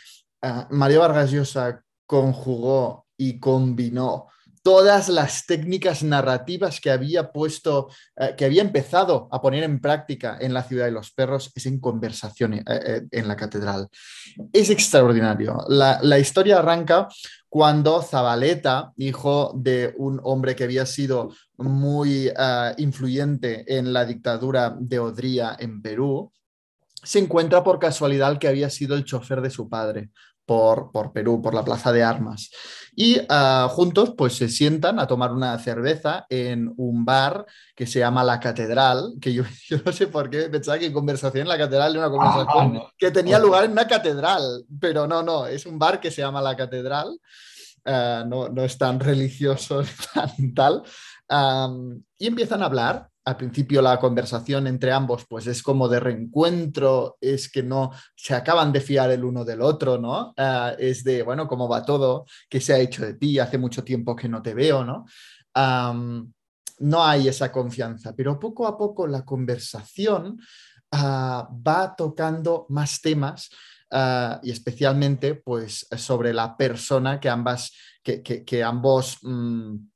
ah, 0.41 0.67
Mario 0.71 1.01
Vargas 1.01 1.31
Llosa 1.31 1.83
conjugó 2.05 3.05
y 3.17 3.37
combinó 3.37 4.27
todas 4.69 5.09
las 5.09 5.47
técnicas 5.47 6.03
narrativas 6.03 6.79
que 6.79 6.91
había 6.91 7.31
puesto, 7.31 7.89
eh, 8.15 8.35
que 8.37 8.45
había 8.45 8.61
empezado 8.61 9.27
a 9.31 9.41
poner 9.41 9.63
en 9.63 9.81
práctica 9.81 10.37
en 10.39 10.53
la 10.53 10.61
ciudad 10.61 10.85
de 10.85 10.91
los 10.91 11.09
perros, 11.09 11.51
es 11.55 11.65
en 11.65 11.79
conversación 11.79 12.53
eh, 12.53 12.63
eh, 12.67 13.01
en 13.09 13.27
la 13.27 13.35
catedral. 13.35 13.87
Es 14.53 14.69
extraordinario. 14.69 15.57
La, 15.69 16.19
historia 16.19 16.59
arranca 16.59 17.07
cuando 17.49 18.03
Zabaleta, 18.03 18.93
hijo 18.97 19.53
de 19.55 19.95
un 19.97 20.21
hombre 20.23 20.55
que 20.55 20.65
había 20.65 20.85
sido 20.85 21.33
muy 21.57 22.31
influyente 22.77 23.75
en 23.75 23.91
la 23.91 24.05
dictadura 24.05 24.77
de 24.79 24.99
Odría 24.99 25.57
en 25.57 25.81
Perú, 25.81 26.31
se 27.01 27.17
encuentra 27.17 27.63
por 27.63 27.79
casualidad 27.79 28.37
que 28.37 28.47
había 28.47 28.69
sido 28.69 28.95
el 28.95 29.03
chofer 29.03 29.41
de 29.41 29.49
su 29.49 29.67
padre 29.67 30.11
por, 30.49 31.11
Perú, 31.13 31.43
por 31.43 31.53
la 31.53 31.63
Plaza 31.63 31.91
de 31.91 32.01
Armas. 32.01 32.49
Y 32.95 33.17
ah, 33.29 33.67
juntos 33.69 34.15
pues 34.17 34.35
se 34.35 34.49
sientan 34.49 34.99
a 34.99 35.05
tomar 35.05 35.31
una 35.31 35.59
cerveza 35.59 36.25
en 36.27 36.73
un 36.75 37.05
bar 37.05 37.45
que 37.75 37.85
se 37.85 37.99
llama 37.99 38.23
La 38.23 38.39
Catedral, 38.39 39.13
que 39.21 39.31
yo, 39.31 39.43
no 39.85 39.91
sé 39.91 40.07
por 40.07 40.27
qué 40.31 40.49
pensaba 40.49 40.79
que 40.79 40.91
conversación 40.91 41.43
en 41.43 41.49
la 41.49 41.57
catedral 41.57 41.95
era 41.95 42.07
una 42.07 42.17
conversación 42.17 42.77
ah, 42.77 42.91
que 42.97 43.11
tenía 43.11 43.37
lugar 43.37 43.65
en 43.65 43.73
una 43.73 43.85
catedral, 43.85 44.65
pero 44.79 45.05
no, 45.05 45.21
no, 45.21 45.45
es 45.45 45.67
un 45.67 45.77
bar 45.77 45.99
que 45.99 46.09
se 46.09 46.23
llama 46.23 46.41
La 46.41 46.55
Catedral. 46.55 47.19
Ah, 47.85 48.25
no, 48.27 48.49
no, 48.49 48.63
es 48.63 48.75
tan 48.75 48.99
religioso, 48.99 49.83
tan 50.15 50.55
tal. 50.55 50.83
y 52.17 52.25
empiezan 52.25 52.63
a 52.63 52.65
hablar 52.65 53.07
al 53.29 53.37
principio 53.37 53.81
la 53.81 53.99
conversación 53.99 54.65
entre 54.65 54.91
ambos 54.91 55.25
pues 55.29 55.45
es 55.45 55.61
como 55.61 55.87
de 55.87 55.99
reencuentro, 55.99 57.17
es 57.21 57.51
que 57.51 57.61
no 57.61 57.91
se 58.15 58.33
acaban 58.33 58.71
de 58.71 58.81
fiar 58.81 59.11
el 59.11 59.23
uno 59.23 59.45
del 59.45 59.61
otro, 59.61 59.99
¿no? 59.99 60.33
Ah, 60.35 60.73
es 60.79 61.03
de, 61.03 61.21
bueno, 61.21 61.47
¿cómo 61.47 61.69
va 61.69 61.85
todo? 61.85 62.25
¿Qué 62.49 62.59
se 62.59 62.73
ha 62.73 62.79
hecho 62.79 63.05
de 63.05 63.13
ti? 63.13 63.37
Hace 63.37 63.59
mucho 63.59 63.83
tiempo 63.83 64.15
que 64.15 64.27
no 64.27 64.41
te 64.41 64.53
veo, 64.53 64.83
¿no? 64.83 65.05
no 66.81 67.03
hay 67.03 67.27
esa 67.27 67.51
confianza, 67.51 68.15
pero 68.15 68.39
poco 68.39 68.65
a 68.65 68.77
poco 68.77 69.05
la 69.05 69.25
conversación 69.25 70.39
ah, 70.91 71.49
va 71.67 71.93
tocando 71.97 72.65
más 72.69 73.01
temas 73.01 73.49
ah, 73.91 74.39
y 74.41 74.51
especialmente 74.51 75.35
pues 75.35 75.85
sobre 75.97 76.33
la 76.33 76.55
persona 76.55 77.19
que 77.19 77.29
ambas, 77.29 77.73
que, 78.01 78.63
ambos... 78.63 79.17
Mm, 79.21 79.88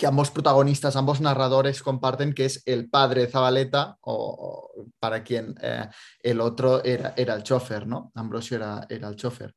que 0.00 0.06
ambos 0.06 0.30
protagonistas, 0.30 0.96
ambos 0.96 1.20
narradores 1.20 1.82
comparten, 1.82 2.32
que 2.32 2.46
es 2.46 2.62
el 2.64 2.88
padre 2.88 3.26
Zabaleta, 3.26 3.98
o, 4.00 4.86
para 4.98 5.22
quien 5.22 5.54
eh, 5.60 5.90
el 6.22 6.40
otro 6.40 6.82
era, 6.82 7.12
era, 7.18 7.34
el 7.34 7.42
chofer, 7.42 7.86
¿no? 7.86 8.10
Ambrosio 8.14 8.56
era, 8.56 8.86
era 8.88 9.08
el 9.08 9.16
chofer. 9.16 9.54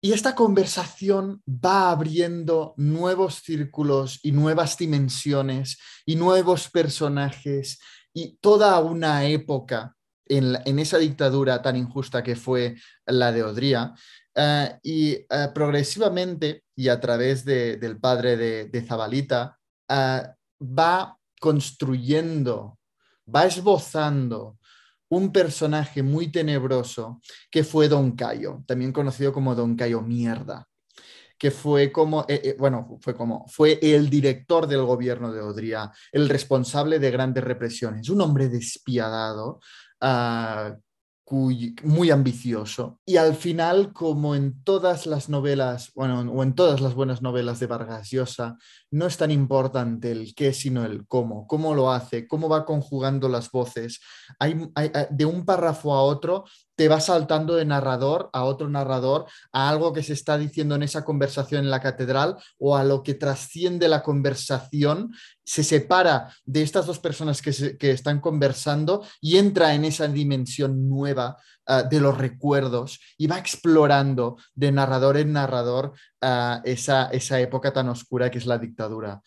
Y 0.00 0.12
esta 0.12 0.36
conversación 0.36 1.42
va 1.48 1.90
abriendo 1.90 2.74
nuevos 2.76 3.42
círculos 3.42 4.20
y 4.22 4.30
nuevas 4.30 4.78
dimensiones 4.78 5.80
y 6.06 6.14
nuevos 6.14 6.70
personajes 6.70 7.80
y 8.14 8.36
toda 8.36 8.78
una 8.78 9.24
época 9.24 9.96
en, 10.26 10.58
en 10.64 10.78
esa 10.78 10.98
dictadura 10.98 11.60
tan 11.60 11.74
injusta 11.74 12.22
que 12.22 12.36
fue 12.36 12.76
la 13.04 13.32
de 13.32 13.42
Odría, 13.42 13.94
eh, 14.40 14.78
y 14.84 15.10
eh, 15.10 15.26
progresivamente, 15.52 16.62
y 16.78 16.90
a 16.90 17.00
través 17.00 17.44
del 17.44 17.98
padre 17.98 18.36
de, 18.36 18.82
Zabalita, 18.82 19.58
eh, 19.88 20.22
va 20.62 21.18
construyendo, 21.40 22.78
va 23.34 23.46
esbozando 23.46 24.58
un 25.08 25.32
personaje 25.32 26.04
muy 26.04 26.30
tenebroso 26.30 27.20
que 27.50 27.64
fue 27.64 27.88
Don 27.88 28.12
Cayo, 28.12 28.62
también 28.64 28.92
conocido 28.92 29.32
como 29.32 29.56
Don 29.56 29.74
Cayo 29.74 30.02
Mierda, 30.02 30.68
que 31.36 31.50
fue 31.50 31.90
como, 31.90 32.24
bueno, 32.58 32.96
fue 33.00 33.16
como, 33.16 33.44
fue 33.48 33.80
el 33.82 34.08
director 34.08 34.68
del 34.68 34.84
gobierno 34.84 35.32
de 35.32 35.40
Odría, 35.40 35.90
el 36.12 36.28
responsable 36.28 37.00
de 37.00 37.10
grandes 37.10 37.42
represiones, 37.42 38.08
un 38.08 38.20
hombre 38.20 38.48
despiadado, 38.48 39.58
muy 41.30 42.10
ambicioso. 42.10 43.00
Y 43.04 43.16
al 43.16 43.34
final, 43.34 43.92
como 43.92 44.34
en 44.34 44.62
todas 44.62 45.06
las 45.06 45.28
novelas, 45.28 45.92
bueno, 45.94 46.20
o 46.20 46.42
en 46.42 46.54
todas 46.54 46.80
las 46.80 46.94
buenas 46.94 47.22
novelas 47.22 47.60
de 47.60 47.66
Vargas 47.66 48.10
Llosa, 48.10 48.56
no 48.90 49.06
es 49.06 49.16
tan 49.16 49.30
importante 49.30 50.10
el 50.10 50.34
qué, 50.34 50.52
sino 50.52 50.84
el 50.84 51.06
cómo, 51.06 51.46
cómo 51.46 51.74
lo 51.74 51.90
hace, 51.90 52.26
cómo 52.26 52.48
va 52.48 52.64
conjugando 52.64 53.28
las 53.28 53.50
voces. 53.50 54.00
Hay, 54.38 54.70
de 55.10 55.24
un 55.24 55.44
párrafo 55.44 55.92
a 55.94 56.02
otro 56.02 56.44
te 56.78 56.86
va 56.86 57.00
saltando 57.00 57.56
de 57.56 57.64
narrador 57.64 58.30
a 58.32 58.44
otro 58.44 58.68
narrador, 58.68 59.26
a 59.50 59.68
algo 59.68 59.92
que 59.92 60.04
se 60.04 60.12
está 60.12 60.38
diciendo 60.38 60.76
en 60.76 60.84
esa 60.84 61.04
conversación 61.04 61.64
en 61.64 61.72
la 61.72 61.80
catedral 61.80 62.36
o 62.56 62.76
a 62.76 62.84
lo 62.84 63.02
que 63.02 63.14
trasciende 63.14 63.88
la 63.88 64.04
conversación, 64.04 65.12
se 65.44 65.64
separa 65.64 66.32
de 66.44 66.62
estas 66.62 66.86
dos 66.86 67.00
personas 67.00 67.42
que, 67.42 67.76
están 67.90 68.20
conversando 68.20 69.04
y 69.20 69.38
entra 69.38 69.74
en 69.74 69.84
esa 69.84 70.06
dimensión 70.06 70.88
nueva 70.88 71.38
ah, 71.66 71.82
de 71.82 71.98
los 71.98 72.16
recuerdos 72.16 73.00
y 73.16 73.26
va 73.26 73.38
explorando 73.38 74.36
de 74.54 74.70
narrador 74.70 75.16
en 75.16 75.32
narrador 75.32 75.94
ah, 76.20 76.62
esa, 76.64 77.06
esa 77.06 77.40
época 77.40 77.72
tan 77.72 77.88
oscura 77.88 78.30
que 78.30 78.38
es 78.38 78.46
la 78.46 78.58
dictadura 78.58 79.20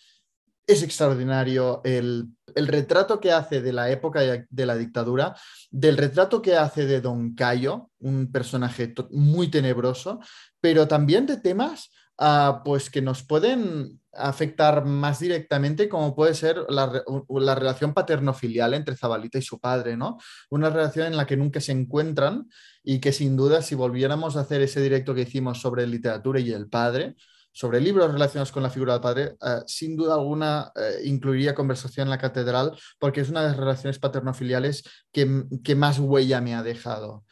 es 0.71 0.83
extraordinario 0.83 1.81
el, 1.83 2.29
retrato 2.55 3.19
que 3.19 3.31
hace 3.31 3.61
de 3.61 3.73
la 3.73 3.89
época 3.89 4.21
de 4.21 4.65
la 4.65 4.75
dictadura, 4.75 5.35
del 5.69 5.97
retrato 5.97 6.41
que 6.41 6.55
hace 6.55 6.85
de 6.85 7.01
Don 7.01 7.33
Cayo, 7.33 7.89
un 7.99 8.31
personaje 8.31 8.93
muy 9.11 9.49
tenebroso, 9.49 10.19
pero 10.59 10.87
también 10.87 11.25
de 11.25 11.37
temas 11.37 11.91
ah, 12.17 12.61
pues 12.65 12.89
que 12.89 13.01
nos 13.01 13.23
pueden 13.23 14.01
afectar 14.13 14.85
más 14.85 15.19
directamente, 15.19 15.87
como 15.87 16.13
puede 16.13 16.33
ser 16.33 16.57
la, 16.67 17.01
la, 17.29 17.55
relación 17.55 17.93
paterno-filial 17.93 18.73
entre 18.73 18.97
Zabalita 18.97 19.37
y 19.37 19.41
su 19.41 19.59
padre, 19.59 19.95
¿no? 19.95 20.17
Una 20.49 20.69
relación 20.69 21.07
en 21.07 21.15
la 21.15 21.25
que 21.25 21.37
nunca 21.37 21.61
se 21.61 21.71
encuentran 21.71 22.49
y 22.83 22.99
que 22.99 23.13
sin 23.13 23.37
duda 23.37 23.61
si 23.61 23.75
volviéramos 23.75 24.35
a 24.35 24.41
hacer 24.41 24.61
ese 24.61 24.81
directo 24.81 25.15
que 25.15 25.21
hicimos 25.21 25.61
sobre 25.61 25.87
literatura 25.87 26.41
y 26.41 26.51
el 26.51 26.67
padre, 26.67 27.15
sobre 27.51 27.81
libros 27.81 28.11
relacionados 28.11 28.51
con 28.51 28.63
la 28.63 28.69
figura 28.69 28.93
del 28.93 29.01
padre, 29.01 29.23
eh, 29.41 29.61
sin 29.67 29.95
duda 29.95 30.15
alguna 30.15 30.71
eh, 30.75 31.01
incluiría 31.05 31.55
conversación 31.55 32.07
en 32.07 32.11
la 32.11 32.17
catedral, 32.17 32.77
porque 32.99 33.21
es 33.21 33.29
una 33.29 33.41
de 33.41 33.47
las 33.49 33.57
relaciones 33.57 33.99
paternofiliales 33.99 34.83
que, 35.11 35.43
que 35.63 35.75
más 35.75 35.99
huella 35.99 36.41
me 36.41 36.55
ha 36.55 36.63
dejado. 36.63 37.25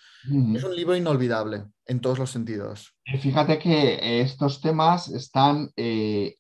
Es 0.53 0.63
un 0.65 0.75
libro 0.75 0.97
inolvidable 0.97 1.63
en 1.85 2.01
todos 2.01 2.19
los 2.19 2.29
sentidos. 2.29 2.93
Fíjate 3.21 3.57
que 3.57 4.19
estos 4.21 4.59
temas 4.59 5.07
están 5.07 5.71
eh, 5.77 6.35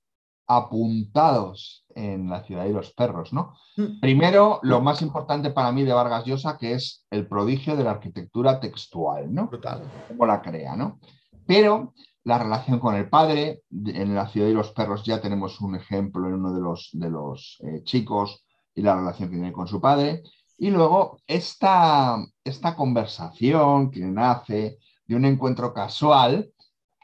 apuntados 0.47 1.85
en 1.95 2.29
La 2.29 2.43
ciudad 2.43 2.65
y 2.65 2.73
los 2.73 2.91
perros, 2.93 3.31
¿no? 3.33 3.55
Mm. 3.77 3.99
Primero, 3.99 4.59
lo 4.63 4.81
más 4.81 5.01
importante 5.01 5.51
para 5.51 5.71
mí 5.71 5.83
de 5.83 5.93
Vargas 5.93 6.25
Llosa, 6.25 6.57
que 6.57 6.73
es 6.73 7.05
el 7.09 7.27
prodigio 7.27 7.75
de 7.75 7.83
la 7.83 7.91
arquitectura 7.91 8.59
textual, 8.59 9.33
¿no? 9.33 9.47
Brutal. 9.47 9.83
Cómo 10.07 10.25
la 10.25 10.41
crea, 10.41 10.75
¿no? 10.75 10.99
Pero 11.45 11.93
la 12.23 12.37
relación 12.37 12.79
con 12.79 12.95
el 12.95 13.09
padre. 13.09 13.63
En 13.71 14.15
la 14.15 14.27
ciudad 14.27 14.47
de 14.47 14.53
los 14.53 14.71
perros 14.71 15.03
ya 15.03 15.21
tenemos 15.21 15.61
un 15.61 15.75
ejemplo 15.75 16.27
en 16.27 16.33
uno 16.35 16.53
de 16.53 16.61
los, 16.61 16.89
de 16.93 17.09
los 17.09 17.57
eh, 17.63 17.83
chicos 17.83 18.45
y 18.75 18.81
la 18.81 18.95
relación 18.95 19.29
que 19.29 19.35
tiene 19.35 19.53
con 19.53 19.67
su 19.67 19.81
padre. 19.81 20.23
Y 20.57 20.71
luego 20.71 21.19
esta, 21.25 22.17
esta 22.43 22.75
conversación 22.75 23.91
que 23.91 24.01
nace 24.01 24.77
de 25.07 25.15
un 25.15 25.25
encuentro 25.25 25.73
casual 25.73 26.51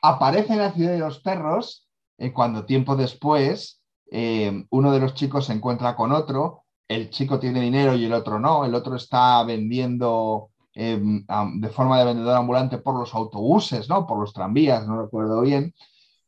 aparece 0.01 0.53
en 0.53 0.59
la 0.59 0.73
ciudad 0.73 0.91
de 0.91 0.99
los 0.99 1.19
perros 1.19 1.87
eh, 2.17 2.31
cuando 2.31 2.65
tiempo 2.65 2.95
después 2.95 3.81
eh, 4.11 4.65
uno 4.69 4.91
de 4.91 4.99
los 4.99 5.13
chicos 5.15 5.47
se 5.47 5.53
encuentra 5.53 5.95
con 5.95 6.11
otro, 6.11 6.63
el 6.87 7.09
chico 7.09 7.39
tiene 7.39 7.61
dinero 7.61 7.95
y 7.95 8.05
el 8.05 8.13
otro 8.13 8.39
no, 8.39 8.65
el 8.65 8.75
otro 8.75 8.95
está 8.95 9.43
vendiendo 9.43 10.51
Em, 10.77 11.25
de 11.61 11.69
forma 11.69 11.97
de 11.97 12.03
vendedor 12.03 12.35
ambulante 12.35 12.77
por 12.77 12.99
los 12.99 13.15
autobuses, 13.15 13.87
¿no? 13.87 14.05
Por 14.05 14.19
los 14.19 14.33
tranvías, 14.33 14.85
no 14.85 15.01
recuerdo 15.01 15.39
bien, 15.39 15.73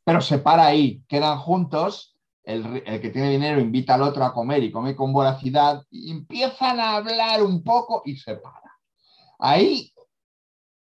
pero 0.06 0.22
se 0.22 0.40
para 0.40 0.66
ahí, 0.66 1.04
quedan 1.10 1.38
juntos, 1.38 2.16
el, 2.44 2.82
que 3.02 3.10
tiene 3.10 3.32
dinero 3.32 3.60
invita 3.60 3.96
al 3.96 4.04
otro 4.04 4.24
a 4.24 4.34
comer 4.34 4.64
y 4.64 4.72
come 4.72 4.96
con 4.96 5.12
voracidad, 5.12 5.84
y 5.92 6.12
empiezan 6.12 6.80
a 6.80 6.96
hablar 6.96 7.44
un 7.44 7.62
poco 7.62 8.04
y 8.06 8.16
se 8.16 8.36
para. 8.36 8.72
Ahí, 9.38 9.94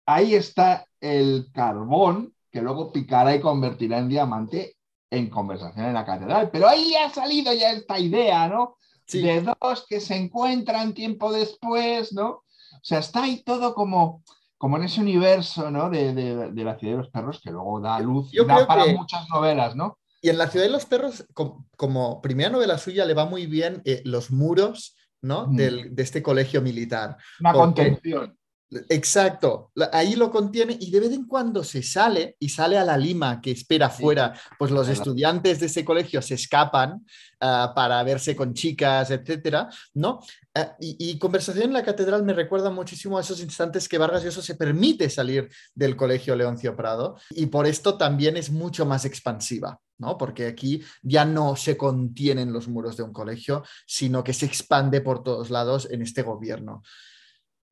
ahí 0.06 0.36
está 0.36 0.86
el 1.00 1.48
carbón 1.52 2.32
que 2.52 2.62
luego 2.62 2.92
picará 2.92 3.34
y 3.34 3.40
convertirá 3.40 3.98
en 3.98 4.08
diamante 4.08 4.76
en 5.10 5.28
conversación 5.28 5.86
en 5.86 5.94
la 5.94 6.06
catedral. 6.06 6.50
Pero 6.52 6.68
ahí 6.68 6.94
ha 6.94 7.10
salido 7.10 7.52
ya 7.52 7.72
esta 7.72 7.98
idea, 7.98 8.46
¿no? 8.48 8.76
De 9.12 9.40
dos 9.40 9.86
que 9.88 10.00
se 10.00 10.14
encuentran 10.14 10.94
tiempo 10.94 11.32
después, 11.32 12.12
¿no? 12.12 12.44
O 12.86 12.88
sea, 12.88 13.00
está 13.00 13.24
ahí 13.24 13.42
todo 13.42 13.74
como, 13.74 14.22
como 14.56 14.76
en 14.76 14.84
ese 14.84 15.00
universo 15.00 15.72
¿no? 15.72 15.90
de, 15.90 16.14
la 16.54 16.78
ciudad 16.78 16.92
de 16.92 16.98
los 16.98 17.10
perros 17.10 17.40
que 17.42 17.50
luego 17.50 17.80
da 17.80 17.98
luz 17.98 18.30
Yo 18.30 18.44
da 18.44 18.64
para 18.64 18.86
muchas 18.86 19.28
novelas, 19.28 19.74
¿no? 19.74 19.98
Y 20.22 20.28
en 20.28 20.38
la 20.38 20.46
ciudad 20.46 20.66
de 20.66 20.70
los 20.70 20.86
perros, 20.86 21.26
como, 21.34 22.20
primera 22.22 22.48
novela 22.48 22.78
suya, 22.78 23.04
le 23.04 23.14
va 23.14 23.24
muy 23.24 23.46
bien 23.46 23.82
eh, 23.84 24.02
los 24.04 24.30
muros 24.30 24.96
¿no? 25.20 25.48
de 25.48 25.90
este 25.96 26.22
colegio 26.22 26.62
militar. 26.62 27.16
Una 27.40 27.52
contención. 27.54 28.38
Exacto, 28.88 29.70
ahí 29.92 30.16
lo 30.16 30.28
contiene 30.28 30.76
y 30.80 30.90
de 30.90 30.98
vez 30.98 31.12
en 31.12 31.26
cuando 31.26 31.62
se 31.62 31.84
sale 31.84 32.36
y 32.40 32.48
sale 32.48 32.76
a 32.76 32.84
la 32.84 32.96
Lima 32.96 33.40
que 33.40 33.52
espera 33.52 33.88
fuera, 33.88 34.34
pues 34.58 34.72
los 34.72 34.88
estudiantes 34.88 35.60
de 35.60 35.66
ese 35.66 35.84
colegio 35.84 36.20
se 36.20 36.34
escapan 36.34 37.06
ah, 37.40 37.72
para 37.76 38.02
verse 38.02 38.34
con 38.34 38.54
chicas, 38.54 39.12
etcétera, 39.12 39.68
¿no? 39.94 40.18
Ah, 40.52 40.76
y, 40.80 41.16
Conversación 41.18 41.66
en 41.66 41.74
la 41.74 41.84
Catedral 41.84 42.24
me 42.24 42.32
recuerda 42.32 42.70
muchísimo 42.70 43.18
a 43.18 43.20
esos 43.20 43.40
instantes 43.40 43.88
que 43.88 43.98
Vargas 43.98 44.24
Llosa 44.24 44.42
se 44.42 44.56
permite 44.56 45.08
salir 45.10 45.48
del 45.72 45.94
colegio 45.94 46.34
Leoncio 46.34 46.74
Prado 46.74 47.16
y 47.30 47.46
por 47.46 47.68
esto 47.68 47.96
también 47.96 48.36
es 48.36 48.50
mucho 48.50 48.84
más 48.84 49.04
expansiva. 49.04 49.80
¿no? 49.98 50.18
Porque 50.18 50.46
aquí 50.46 50.82
ya 51.02 51.24
no 51.24 51.56
se 51.56 51.76
contienen 51.76 52.52
los 52.52 52.68
muros 52.68 52.98
de 52.98 53.02
un 53.02 53.12
colegio, 53.12 53.64
sino 53.86 54.22
que 54.22 54.34
se 54.34 54.44
expande 54.44 55.00
por 55.00 55.22
todos 55.22 55.48
lados 55.48 55.88
en 55.90 56.02
este 56.02 56.20
gobierno. 56.22 56.82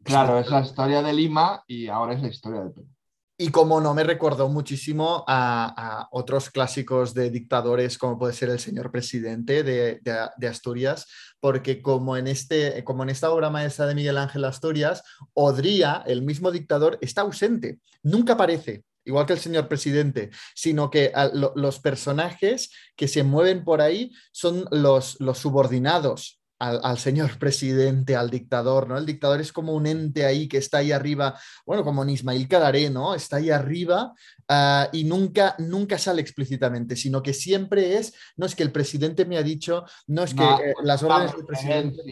Claro, 0.04 0.38
es 0.38 0.50
la 0.50 0.60
historia 0.60 1.02
de 1.02 1.12
Lima 1.12 1.64
y 1.66 1.88
ahora 1.88 2.14
es 2.14 2.22
la 2.22 2.28
historia 2.28 2.60
de 2.64 2.70
Perú. 2.70 2.88
Y 3.36 3.48
como 3.48 3.80
no, 3.80 3.94
me 3.94 4.04
recordó 4.04 4.48
muchísimo 4.48 5.24
a, 5.26 6.06
otros 6.12 6.50
clásicos 6.50 7.14
de 7.14 7.30
dictadores, 7.30 7.98
como 7.98 8.16
puede 8.16 8.32
ser 8.32 8.50
el 8.50 8.60
señor 8.60 8.92
presidente 8.92 9.64
de, 9.64 10.48
Asturias, 10.48 11.08
porque 11.40 11.82
como 11.82 12.16
en, 12.16 12.28
este, 12.28 12.84
como 12.84 13.02
en 13.02 13.10
esta 13.10 13.32
obra 13.32 13.50
maestra 13.50 13.86
de 13.86 13.96
Miguel 13.96 14.18
Ángel 14.18 14.44
Asturias, 14.44 15.02
Odría, 15.32 16.04
el 16.06 16.22
mismo 16.22 16.52
dictador, 16.52 16.96
está 17.00 17.22
ausente, 17.22 17.80
nunca 18.04 18.34
aparece, 18.34 18.84
igual 19.04 19.26
que 19.26 19.32
el 19.32 19.40
señor 19.40 19.66
presidente, 19.66 20.30
sino 20.54 20.88
que 20.88 21.12
los 21.56 21.80
personajes 21.80 22.70
que 22.94 23.08
se 23.08 23.24
mueven 23.24 23.64
por 23.64 23.80
ahí 23.80 24.12
son 24.30 24.64
los, 24.70 25.20
los 25.20 25.38
subordinados 25.38 26.40
al, 26.64 26.98
señor 26.98 27.38
presidente, 27.38 28.16
al 28.16 28.30
dictador, 28.30 28.88
¿no? 28.88 28.96
El 28.96 29.06
dictador 29.06 29.40
es 29.40 29.52
como 29.52 29.74
un 29.74 29.86
ente 29.86 30.24
ahí 30.24 30.48
que 30.48 30.58
está 30.58 30.78
ahí 30.78 30.92
arriba, 30.92 31.38
bueno, 31.66 31.84
como 31.84 32.02
en 32.02 32.10
Ismail 32.10 32.48
¿no? 32.92 33.14
Está 33.14 33.36
ahí 33.36 33.50
arriba 33.50 34.12
ah, 34.48 34.88
y 34.92 35.04
nunca, 35.04 35.54
nunca 35.58 35.98
sale 35.98 36.22
explícitamente, 36.22 36.96
sino 36.96 37.22
que 37.22 37.34
siempre 37.34 37.98
es, 37.98 38.14
no 38.36 38.46
es 38.46 38.54
que 38.54 38.62
el 38.62 38.72
presidente 38.72 39.24
me 39.26 39.36
ha 39.36 39.42
dicho, 39.42 39.84
no 40.06 40.24
es 40.24 40.34
que 40.34 40.44
eh, 40.44 40.74
las 40.82 41.02
órdenes 41.02 41.32
del 41.36 41.46
presidente... 41.46 42.02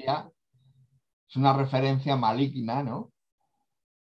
Es 1.28 1.36
una 1.36 1.54
referencia 1.54 2.14
maligna, 2.14 2.82
¿no? 2.82 3.10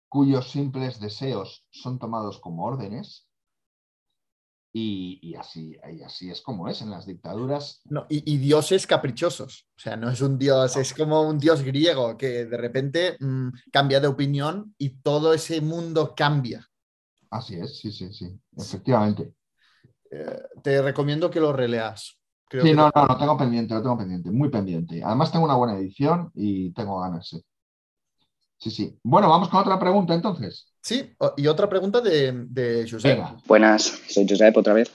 Cuyos 0.10 0.50
simples 0.50 1.00
deseos 1.00 1.66
son 1.70 2.00
tomados 2.00 2.40
como 2.40 2.66
órdenes 2.66 3.28
y, 4.74 5.36
así, 5.36 5.78
así 6.06 6.30
es 6.30 6.42
como 6.42 6.70
es 6.70 6.82
en 6.82 6.92
las 6.92 7.06
dictaduras. 7.06 7.82
No, 7.86 8.06
y, 8.08 8.38
dioses 8.38 8.88
caprichosos. 8.88 9.68
O 9.76 9.80
sea, 9.80 9.98
no 9.98 10.10
es 10.10 10.22
un 10.22 10.38
dios, 10.38 10.78
es 10.78 10.94
como 10.94 11.24
un 11.24 11.38
dios 11.38 11.62
griego 11.62 12.18
que 12.18 12.46
de 12.46 12.58
repente 12.58 13.18
mm, 13.20 13.50
cambia 13.72 14.00
de 14.00 14.08
opinión 14.08 14.74
y 14.78 15.02
todo 15.02 15.34
ese 15.34 15.60
mundo 15.60 16.14
cambia. 16.16 16.66
Así 17.30 17.56
es, 17.56 17.80
sí, 17.80 17.92
sí, 17.92 18.14
sí, 18.14 18.40
efectivamente. 18.56 19.34
Eh, 20.10 20.42
te 20.64 20.82
recomiendo 20.82 21.30
que 21.30 21.42
lo 21.42 21.52
releas. 21.52 22.18
sí, 22.50 22.74
no, 22.74 22.90
no, 22.96 23.06
lo 23.06 23.18
tengo 23.18 23.38
pendiente, 23.38 23.74
lo 23.74 23.82
tengo 23.82 23.98
pendiente, 23.98 24.32
muy 24.32 24.50
pendiente. 24.50 25.04
Además 25.04 25.32
tengo 25.32 25.46
una 25.46 25.56
buena 25.56 25.78
edición 25.78 26.32
y 26.34 26.72
tengo 26.72 27.00
ganas, 27.00 27.28
sí. 27.28 27.44
Sí, 28.58 28.70
sí. 28.70 29.00
Bueno, 29.04 29.28
vamos 29.28 29.50
con 29.50 29.60
otra 29.60 29.80
pregunta 29.80 30.14
entonces. 30.14 30.71
Sí, 30.82 31.04
y 31.38 31.48
otra 31.48 31.70
pregunta 31.70 32.02
de, 32.02 32.32
de 32.34 32.88
Josep. 32.90 33.20
Buenas, 33.46 34.02
soy 34.08 34.26
Josep 34.28 34.58
otra 34.58 34.74
vez. 34.74 34.90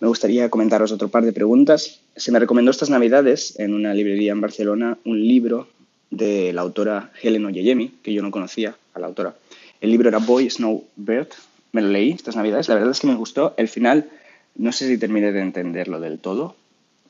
Me 0.00 0.08
gustaría 0.08 0.50
comentaros 0.50 0.92
otro 0.92 1.08
par 1.08 1.24
de 1.24 1.32
preguntas. 1.32 2.00
Se 2.14 2.30
me 2.30 2.38
recomendó 2.38 2.70
estas 2.70 2.90
navidades 2.90 3.58
en 3.58 3.72
una 3.72 3.94
librería 3.94 4.32
en 4.32 4.40
Barcelona 4.40 4.98
un 5.04 5.26
libro 5.26 5.68
de 6.10 6.52
la 6.52 6.60
autora 6.60 7.10
Helen 7.22 7.46
Oyeyemi, 7.46 7.88
que 8.02 8.12
yo 8.12 8.22
no 8.22 8.30
conocía 8.30 8.76
a 8.92 8.98
la 8.98 9.06
autora. 9.06 9.34
El 9.80 9.90
libro 9.90 10.08
era 10.08 10.18
Boy 10.18 10.50
Snowbird. 10.50 11.28
Me 11.72 11.80
lo 11.80 11.88
leí 11.88 12.10
estas 12.12 12.36
navidades. 12.36 12.68
La 12.68 12.74
verdad 12.74 12.90
es 12.90 13.00
que 13.00 13.06
me 13.06 13.14
gustó. 13.14 13.54
El 13.56 13.68
final, 13.68 14.08
no 14.56 14.72
sé 14.72 14.88
si 14.88 14.98
terminé 14.98 15.32
de 15.32 15.40
entenderlo 15.40 16.00
del 16.00 16.18
todo, 16.18 16.54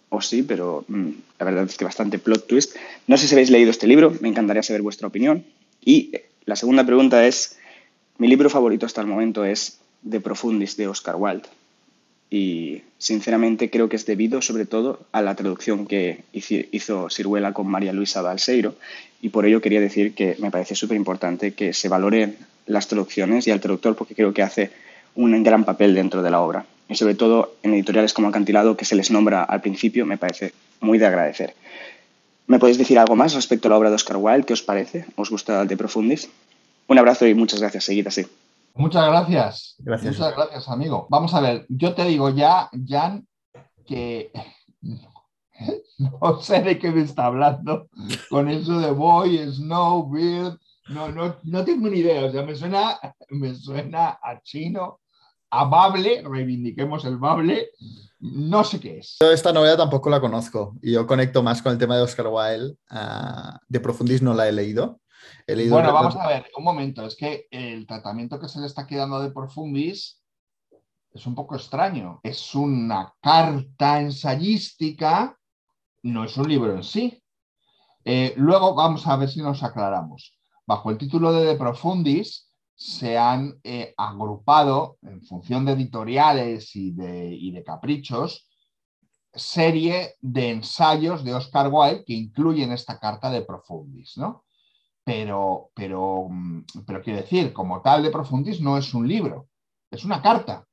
o 0.09 0.21
sí, 0.21 0.43
pero 0.43 0.85
mm, 0.87 1.11
la 1.39 1.45
verdad 1.45 1.65
es 1.65 1.77
que 1.77 1.85
bastante 1.85 2.19
plot 2.19 2.47
twist. 2.47 2.77
No 3.07 3.19
sé 3.19 3.27
si 3.27 3.35
habéis 3.35 3.51
leído 3.51 3.71
este 3.71 3.87
libro, 3.87 4.13
me 4.21 4.29
encantaría 4.29 4.63
saber 4.63 4.83
vuestra 4.83 5.09
opinión. 5.09 5.45
Y 5.85 6.13
la 6.47 6.57
segunda 6.57 6.87
pregunta 6.87 7.27
es, 7.27 7.59
mi 8.19 8.29
libro 8.29 8.49
favorito 8.49 8.87
hasta 8.87 9.01
el 9.01 9.07
momento 9.07 9.45
es 9.45 9.79
De 10.03 10.21
Profundis 10.21 10.77
de 10.77 10.89
Oscar 10.89 11.17
Wilde. 11.17 11.49
Y 12.31 12.83
sinceramente 12.99 13.71
creo 13.71 13.89
que 13.89 13.97
es 13.97 14.07
debido 14.07 14.43
sobre 14.43 14.67
todo 14.67 15.01
a 15.13 15.23
la 15.23 15.35
traducción 15.35 15.87
que 15.87 16.25
hizo 16.33 17.11
Siruela 17.11 17.53
con 17.53 17.67
María 17.67 17.93
Luisa 17.93 18.23
Balseiro. 18.23 18.75
Y 19.21 19.29
por 19.29 19.47
ello 19.47 19.61
quería 19.61 19.81
decir 19.81 20.15
que 20.15 20.37
me 20.39 20.51
parece 20.51 20.75
súper 20.75 20.97
importante 20.97 21.55
que 21.55 21.73
se 21.73 21.89
valoren 21.89 22.37
las 22.67 22.89
traducciones 22.89 23.47
y 23.47 23.51
al 23.51 23.61
traductor 23.61 23.95
porque 23.95 24.15
creo 24.15 24.33
que 24.33 24.43
hace 24.43 24.71
un 25.15 25.43
gran 25.43 25.65
papel 25.65 25.95
dentro 25.95 26.23
de 26.23 26.31
la 26.31 26.41
obra. 26.41 26.67
Y 26.89 26.97
sobre 26.97 27.15
todo 27.15 27.57
en 27.63 27.75
editoriales 27.75 28.13
como 28.13 28.29
Acantilado, 28.29 28.77
que 28.77 28.85
se 28.85 28.97
les 28.97 29.11
nombra 29.11 29.43
al 29.43 29.61
principio, 29.61 30.07
me 30.07 30.19
parece 30.19 30.53
muy 30.81 30.99
de 30.99 31.07
agradecer. 31.07 31.55
¿Me 32.47 32.59
podéis 32.59 32.79
decir 32.79 32.99
algo 32.99 33.17
más 33.17 33.35
respecto 33.35 33.69
a 33.69 33.71
la 33.71 33.79
obra 33.79 33.91
de 33.91 33.97
Oscar 33.97 34.19
Wilde? 34.19 34.45
¿Qué 34.45 34.53
os 34.53 34.63
parece? 34.63 35.05
¿Os 35.17 35.31
gusta 35.31 35.65
De 35.65 35.77
Profundis? 35.77 36.29
Un 36.87 36.99
abrazo 36.99 37.27
y 37.27 37.35
muchas 37.35 37.61
gracias. 37.61 37.85
Seguid 37.85 38.07
así. 38.07 38.27
Muchas 38.75 39.07
gracias. 39.07 39.75
gracias. 39.79 40.19
Muchas 40.19 40.37
gracias, 40.37 40.69
amigo. 40.69 41.07
Vamos 41.09 41.33
a 41.35 41.41
ver, 41.41 41.65
yo 41.69 41.95
te 41.95 42.05
digo 42.05 42.31
ya, 42.31 42.69
Jan, 42.87 43.27
que 43.87 44.33
no 45.99 46.41
sé 46.41 46.61
de 46.63 46.79
qué 46.79 46.91
me 46.91 47.03
está 47.03 47.27
hablando 47.27 47.89
con 48.29 48.49
eso 48.49 48.81
de 48.81 48.91
Boy, 48.91 49.39
Snow, 49.53 50.11
Beard. 50.11 50.59
No, 50.89 51.09
no, 51.09 51.37
no 51.45 51.65
tengo 51.65 51.89
ni 51.89 52.01
idea. 52.01 52.25
O 52.25 52.33
sea, 52.33 52.43
me 52.43 52.55
suena, 52.55 52.99
me 53.31 53.55
suena 53.55 54.19
a 54.23 54.43
chino, 54.43 55.01
a 55.51 55.65
Bable, 55.65 56.23
reivindiquemos 56.23 57.05
el 57.05 57.17
Bable, 57.17 57.71
no 58.19 58.65
sé 58.65 58.81
qué 58.81 58.99
es. 58.99 59.17
Yo 59.21 59.31
esta 59.31 59.53
novela 59.53 59.77
tampoco 59.77 60.11
la 60.11 60.21
conozco 60.21 60.77
y 60.83 60.93
yo 60.93 61.07
conecto 61.07 61.43
más 61.43 61.63
con 61.63 61.73
el 61.73 61.79
tema 61.79 61.97
de 61.97 62.03
Oscar 62.03 62.27
Wilde. 62.27 62.77
Ah, 62.91 63.61
de 63.69 63.81
Profundis 63.81 64.21
no 64.21 64.35
la 64.35 64.49
he 64.49 64.53
leído. 64.53 65.01
Bueno, 65.47 65.93
vamos 65.93 66.17
a 66.17 66.29
ver, 66.29 66.51
un 66.57 66.65
momento. 66.65 67.07
Es 67.07 67.17
que 67.17 67.47
el 67.51 67.87
tratamiento 67.87 68.39
que 68.41 68.49
se 68.49 68.61
le 68.61 68.67
está 68.67 68.87
quedando 68.87 69.21
de 69.21 69.31
Profundis 69.31 70.23
es 71.13 71.27
un 71.27 71.35
poco 71.35 71.55
extraño. 71.55 72.21
Es 72.23 72.55
una 72.55 73.15
carta 73.21 74.01
ensayística, 74.01 75.39
no 76.03 76.25
es 76.25 76.37
un 76.37 76.49
libro 76.49 76.75
en 76.75 76.83
sí. 76.83 77.23
Eh, 78.05 78.35
luego 78.37 78.75
vamos 78.75 79.07
a 79.07 79.17
ver 79.17 79.29
si 79.29 79.41
nos 79.41 79.63
aclaramos. 79.63 80.39
Bajo 80.67 80.91
el 80.91 80.99
título 80.99 81.33
de 81.33 81.47
De 81.47 81.57
Profundis 81.57 82.51
se 82.75 83.17
han 83.17 83.61
eh, 83.63 83.95
agrupado 83.97 84.99
en 85.03 85.23
función 85.23 85.65
de 85.65 85.73
editoriales 85.73 86.75
y 86.75 86.91
de, 86.93 87.63
caprichos 87.65 88.49
serie 89.33 90.15
de 90.21 90.51
ensayos 90.51 91.25
de 91.25 91.35
Oscar 91.35 91.69
Wilde 91.71 92.05
que 92.05 92.13
incluyen 92.13 92.73
esta 92.73 92.99
carta 92.99 93.31
de 93.31 93.43
Profundis, 93.43 94.17
¿no? 94.17 94.45
Pero, 95.05 95.71
pero, 95.75 96.29
mm, 96.31 96.65
pero 96.87 97.03
quiero 97.03 97.21
decir, 97.21 97.53
como 97.53 97.83
tal 97.83 98.03
de 98.03 98.11
Profundis 98.11 98.61
no 98.61 98.79
es 98.79 98.95
un 98.95 99.07
libro, 99.07 99.49
es 99.91 100.05
una 100.05 100.23
carta. 100.23 100.65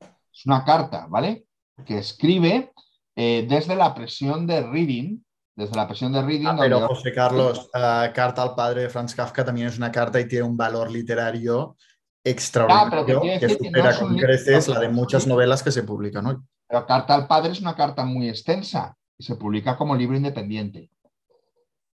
Es 0.00 0.46
una 0.46 0.64
carta, 0.64 1.06
¿vale? 1.08 1.46
Que 1.84 1.98
escribe 1.98 2.72
eh, 3.16 3.46
desde 3.48 3.74
la 3.74 3.94
presión 3.94 4.46
de 4.46 4.62
Reading, 4.62 5.20
desde 5.56 5.74
la 5.74 5.88
presión 5.88 6.12
de 6.12 6.22
Reading. 6.22 6.46
Ah, 6.46 6.56
pero 6.58 6.86
José 6.86 7.12
Carlos, 7.12 7.70
la 7.72 8.12
carta 8.14 8.42
al 8.42 8.54
padre 8.54 8.82
de 8.82 8.88
Franz 8.90 9.14
Kafka 9.14 9.44
también 9.44 9.68
es 9.68 9.78
una 9.78 9.90
carta 9.90 10.20
y 10.20 10.28
tiene 10.28 10.44
un 10.44 10.56
valor 10.56 10.90
literario 10.90 11.76
extraordinario 12.22 13.20
que 13.40 13.48
supera 13.48 13.98
con 13.98 14.16
creces 14.16 14.68
la 14.68 14.80
de 14.80 14.88
muchas 14.88 15.26
novelas 15.26 15.62
que 15.62 15.72
se 15.72 15.82
publican 15.82 16.26
hoy. 16.26 16.36
Pero 16.68 16.86
Carta 16.86 17.14
al 17.14 17.26
Padre 17.26 17.52
es 17.52 17.60
una 17.60 17.74
carta 17.74 18.04
muy 18.04 18.28
extensa 18.28 18.96
y 19.16 19.24
se 19.24 19.36
publica 19.36 19.76
como 19.76 19.96
libro 19.96 20.16
independiente. 20.16 20.90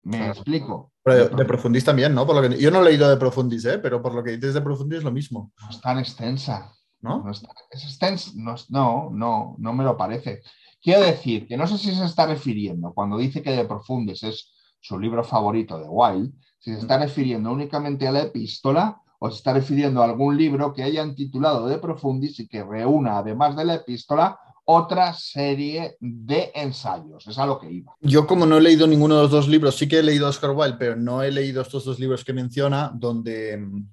Me 0.03 0.29
explico. 0.29 0.93
De, 1.05 1.45
Profundis 1.45 1.85
también, 1.85 2.15
¿no? 2.15 2.27
Por 2.27 2.37
lo 2.37 2.49
que, 2.49 2.59
yo 2.59 2.71
no 2.71 2.81
he 2.81 2.85
leído 2.85 3.09
de 3.09 3.17
Profundis, 3.17 3.65
¿eh? 3.67 3.79
pero 3.79 4.01
por 4.01 4.15
lo 4.15 4.23
que 4.23 4.33
dices 4.33 4.55
de 4.55 4.63
Profundis 4.63 4.99
es 4.99 5.05
lo 5.05 5.13
mismo. 5.13 5.53
No 5.61 5.71
es 5.71 5.81
tan 5.81 5.99
extensa. 5.99 6.73
¿No? 7.01 7.23
No 7.23 7.31
es, 7.31 7.43
extensa. 7.73 8.31
no, 8.35 9.11
no, 9.13 9.57
no 9.59 9.73
me 9.75 9.85
lo 9.85 9.97
parece. 9.97 10.41
Quiero 10.81 11.03
decir 11.03 11.47
que 11.47 11.57
no 11.57 11.67
sé 11.67 11.79
si 11.79 11.95
se 11.95 12.05
está 12.05 12.27
refiriendo, 12.27 12.93
cuando 12.95 13.19
dice 13.19 13.43
que 13.43 13.51
De 13.51 13.65
Profundis 13.65 14.23
es 14.23 14.53
su 14.81 14.99
libro 14.99 15.25
favorito 15.25 15.79
de 15.79 15.89
Wilde, 15.89 16.33
si 16.59 16.73
se 16.73 16.81
está 16.81 16.99
refiriendo 16.99 17.53
únicamente 17.53 18.07
a 18.07 18.13
la 18.13 18.23
epístola 18.23 19.01
o 19.19 19.31
se 19.31 19.37
está 19.37 19.55
refiriendo 19.55 20.03
a 20.03 20.05
algún 20.05 20.37
libro 20.37 20.73
que 20.73 20.83
hayan 20.83 21.15
titulado 21.15 21.67
De 21.67 21.79
Profundis 21.79 22.39
y 22.41 22.49
que 22.49 22.63
reúna, 22.63 23.19
además 23.19 23.57
de 23.57 23.65
la 23.65 23.75
epístola, 23.77 24.39
otra 24.65 25.13
serie 25.15 25.97
de 26.01 26.51
ensayos. 26.55 27.27
Es 27.27 27.39
a 27.39 27.47
lo 27.47 27.59
que 27.59 27.71
iba. 27.71 27.95
Yo, 28.01 28.27
como 28.27 28.47
no 28.47 28.59
he 28.59 28.61
leído 28.61 28.87
ninguno 28.87 29.17
de 29.17 29.23
los 29.23 29.31
dos 29.31 29.49
libros, 29.49 29.77
sí 29.77 29.87
que 29.89 29.99
he 29.99 30.03
leído 30.03 30.29
Oscar 30.29 30.51
Wilde, 30.51 30.77
pero 30.79 30.97
no 30.97 31.23
he 31.23 31.31
leído 31.31 31.63
estos 31.63 31.85
dos 31.85 31.99
libros 31.99 32.25
que 32.25 32.33
menciona, 32.33 32.91
donde 32.95 33.59
mm, 33.59 33.89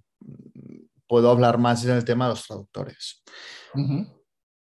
puedo 1.07 1.29
hablar 1.29 1.57
más 1.57 1.83
en 1.85 1.91
el 1.91 2.05
tema 2.05 2.25
de 2.25 2.31
los 2.31 2.47
traductores 2.47 3.21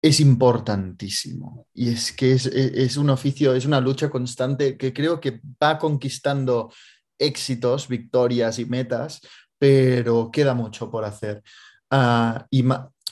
es 0.01 0.19
importantísimo. 0.19 1.67
Y 1.73 1.89
es 1.89 2.11
que 2.11 2.33
es, 2.33 2.97
un 2.97 3.09
oficio, 3.09 3.53
es 3.53 3.65
una 3.65 3.81
lucha 3.81 4.09
constante 4.09 4.77
que 4.77 4.93
creo 4.93 5.19
que 5.19 5.41
va 5.61 5.77
conquistando 5.77 6.71
éxitos, 7.17 7.87
victorias 7.87 8.59
y 8.59 8.65
metas, 8.65 9.21
pero 9.57 10.29
queda 10.31 10.53
mucho 10.53 10.89
por 10.89 11.03
hacer. 11.03 11.41
Ah, 11.89 12.45
y 12.49 12.63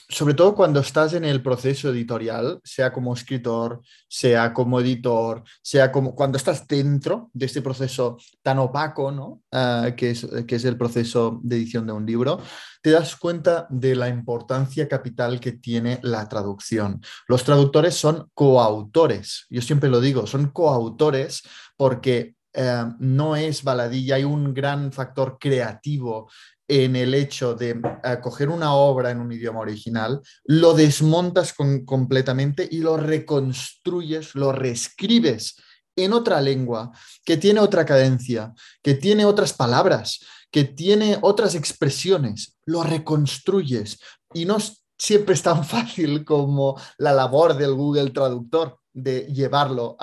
sobre 0.08 0.34
todo 0.34 0.54
cuando 0.54 0.80
estás 0.80 1.14
en 1.14 1.24
el 1.24 1.42
proceso 1.42 1.90
editorial, 1.90 2.60
sea 2.62 2.92
como 2.92 3.12
escritor, 3.12 3.80
sea 4.08 4.52
como 4.52 4.80
editor, 4.80 5.42
sea 5.62 5.90
como 5.90 6.14
cuando 6.14 6.38
estás 6.38 6.66
dentro 6.66 7.30
de 7.32 7.46
este 7.46 7.60
proceso 7.60 8.16
tan 8.42 8.58
opaco, 8.58 9.10
¿no? 9.10 9.42
Ah, 9.52 9.90
que, 9.96 10.10
es, 10.10 10.26
que 10.46 10.56
es 10.56 10.64
el 10.64 10.76
proceso 10.78 11.40
de 11.42 11.56
edición 11.56 11.86
de 11.86 11.92
un 11.92 12.06
libro, 12.06 12.40
te 12.82 12.90
das 12.90 13.16
cuenta 13.16 13.66
de 13.68 13.96
la 13.96 14.08
importancia 14.08 14.88
capital 14.88 15.40
que 15.40 15.52
tiene 15.52 15.98
la 16.02 16.28
traducción. 16.28 17.00
Los 17.26 17.42
traductores 17.42 17.94
son 17.94 18.30
coautores, 18.32 19.46
yo 19.50 19.60
siempre 19.60 19.90
lo 19.90 20.00
digo, 20.00 20.26
son 20.26 20.50
coautores 20.50 21.42
porque 21.76 22.36
eh, 22.58 22.84
no 23.00 23.36
es 23.36 23.62
baladilla, 23.62 24.14
hay 24.14 24.24
un 24.24 24.54
gran 24.54 24.90
factor 24.90 25.36
creativo 25.38 26.30
en 26.68 26.96
el 26.96 27.14
hecho 27.14 27.54
de 27.54 27.70
eh, 27.70 28.18
coger 28.22 28.48
una 28.48 28.74
obra 28.74 29.10
en 29.10 29.20
un 29.20 29.32
idioma 29.32 29.60
original, 29.60 30.20
lo 30.44 30.74
desmontas 30.74 31.54
completamente 31.84 32.68
y 32.70 32.78
lo 32.78 32.96
reconstruyes, 32.96 34.34
lo 34.34 34.52
reescribes 34.52 35.56
en 35.96 36.12
otra 36.12 36.40
lengua, 36.40 36.92
que 37.24 37.36
tiene 37.36 37.60
otra 37.60 37.84
cadencia, 37.84 38.52
que 38.82 38.94
tiene 38.94 39.24
otras 39.24 39.52
palabras, 39.54 40.20
que 40.50 40.64
tiene 40.64 41.18
otras 41.22 41.54
expresiones, 41.54 42.56
lo 42.66 42.82
reconstruyes 42.82 43.98
y 44.34 44.44
no 44.44 44.58
siempre 44.98 45.34
es 45.34 45.42
tan 45.42 45.64
fácil 45.74 46.24
como 46.24 46.80
la 46.98 47.12
labor 47.12 47.56
del 47.56 47.74
Google 47.74 48.10
Traductor 48.10 48.78
de 48.92 49.26
llevarlo 49.26 49.96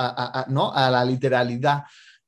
¿no? 0.50 0.72
a 0.72 0.92
la 0.92 1.04
literalidad 1.04 1.84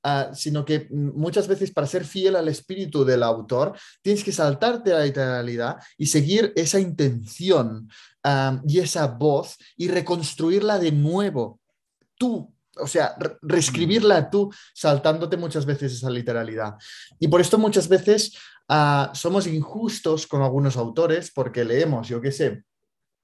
Ah, 0.07 0.29
sino 0.35 0.63
que 0.63 0.87
muchas 0.91 1.47
veces 1.47 1.71
para 1.71 1.87
ser 1.87 2.05
fiel 2.05 2.35
al 2.35 2.47
espíritu 2.47 3.03
del 3.03 3.23
autor, 3.23 3.75
tienes 4.03 4.23
que 4.23 4.31
saltarte 4.31 4.93
a 4.93 4.99
la 4.99 5.05
literalidad 5.05 5.77
y 5.97 6.05
seguir 6.05 6.53
esa 6.55 6.79
intención 6.79 7.89
ah, 8.23 8.61
y 8.67 8.77
esa 8.81 9.07
voz 9.07 9.57
y 9.75 9.87
reconstruirla 9.87 10.77
de 10.77 10.91
nuevo. 10.91 11.59
Tú, 12.19 12.53
o 12.77 12.85
sea, 12.85 13.15
reescribirla 13.41 14.29
tú, 14.29 14.53
saltándote 14.75 15.37
muchas 15.37 15.65
veces 15.65 15.93
esa 15.93 16.11
literalidad. 16.11 16.75
Y 17.19 17.27
por 17.27 17.41
esto 17.41 17.57
muchas 17.57 17.87
veces 17.87 18.37
ah, 18.69 19.11
somos 19.15 19.47
injustos 19.47 20.27
con 20.27 20.43
algunos 20.43 20.77
autores 20.77 21.31
porque 21.33 21.65
leemos, 21.65 22.07
yo 22.09 22.21
qué 22.21 22.31
sé, 22.31 22.63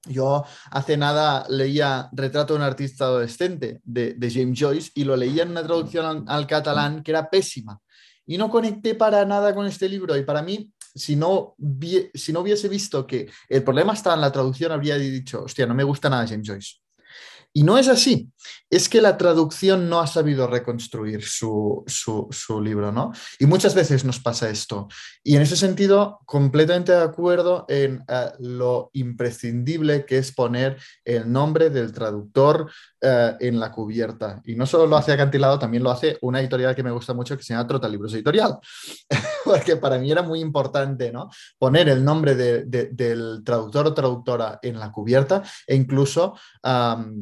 yo 0.06 0.44
hace 0.70 0.96
nada 0.96 1.46
leía 1.48 2.08
Retrato 2.12 2.54
de 2.54 2.58
un 2.58 2.64
artista 2.64 3.04
adolescente 3.04 3.80
de, 3.84 4.30
James 4.32 4.58
Joyce 4.58 4.90
y 4.94 5.04
lo 5.04 5.16
leía 5.16 5.44
en 5.44 5.50
una 5.50 5.62
traducción 5.62 6.24
al, 6.28 6.46
catalán 6.46 7.02
que 7.02 7.12
era 7.12 7.30
pésima. 7.30 7.78
Y 8.26 8.38
no 8.38 8.50
conecté 8.50 8.94
para 8.94 9.24
nada 9.24 9.54
con 9.54 9.66
este 9.66 9.88
libro. 9.88 10.16
Y 10.16 10.24
para 10.24 10.42
mí, 10.42 10.72
si 10.94 11.16
no, 11.16 11.54
si 12.14 12.32
no 12.32 12.40
hubiese 12.40 12.68
visto 12.68 13.06
que 13.06 13.30
el 13.48 13.62
problema 13.62 13.92
estaba 13.92 14.14
en 14.14 14.22
la 14.22 14.32
traducción, 14.32 14.72
habría 14.72 14.96
dicho, 14.96 15.44
hostia, 15.44 15.66
no 15.66 15.74
me 15.74 15.84
gusta 15.84 16.08
nada 16.08 16.26
James 16.26 16.48
Joyce. 16.48 16.76
Y 17.52 17.62
no 17.62 17.76
es 17.76 17.88
así, 17.88 18.31
es 18.70 18.88
que 18.88 19.00
la 19.00 19.18
traducción 19.18 19.88
no 19.88 20.00
ha 20.00 20.06
sabido 20.06 20.46
reconstruir 20.46 21.24
su, 21.24 21.84
libro, 22.62 22.92
¿no? 22.92 23.12
Y 23.38 23.46
muchas 23.46 23.74
veces 23.74 24.04
nos 24.04 24.20
pasa 24.20 24.48
esto. 24.48 24.88
Y 25.22 25.36
en 25.36 25.42
ese 25.42 25.56
sentido, 25.56 26.20
completamente 26.26 26.92
de 26.92 27.02
acuerdo 27.02 27.66
en 27.68 28.02
eh, 28.08 28.30
lo 28.40 28.90
imprescindible 28.94 30.06
que 30.06 30.18
es 30.18 30.32
poner 30.32 30.78
el 31.04 31.30
nombre 31.30 31.70
del 31.70 31.92
traductor 31.92 32.70
eh, 33.00 33.36
en 33.40 33.60
la 33.60 33.70
cubierta. 33.72 34.40
Y 34.44 34.54
no 34.54 34.64
solo 34.64 34.86
lo 34.86 34.96
hace 34.96 35.12
Acantilado, 35.12 35.58
también 35.58 35.82
lo 35.82 35.90
hace 35.90 36.18
una 36.22 36.40
editorial 36.40 36.74
que 36.74 36.82
me 36.82 36.90
gusta 36.90 37.12
mucho 37.12 37.36
que 37.36 37.42
se 37.42 37.52
llama 37.52 37.66
Trota 37.66 37.88
Libros 37.88 38.14
Editorial, 38.14 38.58
porque 39.44 39.76
para 39.76 39.98
mí 39.98 40.10
era 40.10 40.22
muy 40.22 40.40
importante, 40.40 41.12
¿no? 41.12 41.28
Poner 41.58 41.88
el 41.88 42.04
nombre 42.04 42.34
del 42.34 43.42
traductor 43.44 43.86
o 43.86 43.94
traductora 43.94 44.58
en 44.62 44.78
la 44.78 44.90
cubierta 44.90 45.42
e 45.66 45.74
incluso, 45.74 46.34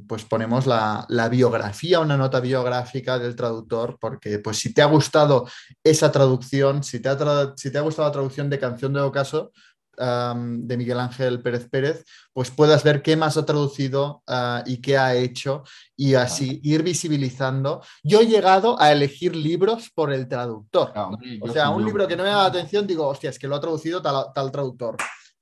pues 0.07 0.25
ponemos 0.25 0.67
la, 0.67 1.07
biografía, 1.29 2.01
una 2.01 2.17
nota 2.17 2.41
biográfica 2.41 3.19
del 3.19 3.37
traductor, 3.37 3.99
porque 4.01 4.39
pues 4.39 4.59
si 4.59 4.73
te 4.73 4.83
ha 4.83 4.87
gustado 4.87 5.49
esa 5.83 6.11
traducción, 6.13 6.83
si 6.83 7.01
te 7.01 7.09
ha, 7.09 7.55
si 7.57 7.71
te 7.71 7.79
ha 7.79 7.83
gustado 7.83 8.09
la 8.09 8.13
traducción 8.13 8.49
de 8.49 8.59
Canción 8.59 8.93
de 8.93 9.01
Ocaso, 9.01 9.53
de 10.01 10.77
Miguel 10.77 10.99
Ángel 10.99 11.43
Pérez 11.43 11.69
Pérez, 11.69 12.05
pues 12.33 12.51
puedas 12.51 12.83
ver 12.83 13.03
qué 13.03 13.17
más 13.17 13.37
ha 13.37 13.45
traducido 13.45 14.23
ah, 14.27 14.63
y 14.67 14.81
qué 14.81 14.97
ha 14.97 15.15
hecho 15.15 15.63
y 15.95 16.15
así 16.15 16.61
ir 16.63 16.83
visibilizando. 16.83 17.83
Yo 18.03 18.21
he 18.21 18.27
llegado 18.27 18.81
a 18.81 18.93
elegir 18.93 19.37
libros 19.37 19.91
por 19.95 20.13
el 20.13 20.27
traductor. 20.27 20.93
o 21.41 21.49
sea, 21.53 21.71
un 21.71 21.85
libro 21.85 22.09
que 22.09 22.17
no 22.17 22.23
me 22.23 22.31
da 22.31 22.37
la 22.37 22.47
atención, 22.47 22.87
digo, 22.87 23.07
hostia, 23.07 23.31
es 23.31 23.39
que 23.39 23.49
lo 23.49 23.57
ha 23.57 23.61
traducido 23.61 24.01
tal, 24.01 24.51
traductor. 24.51 24.97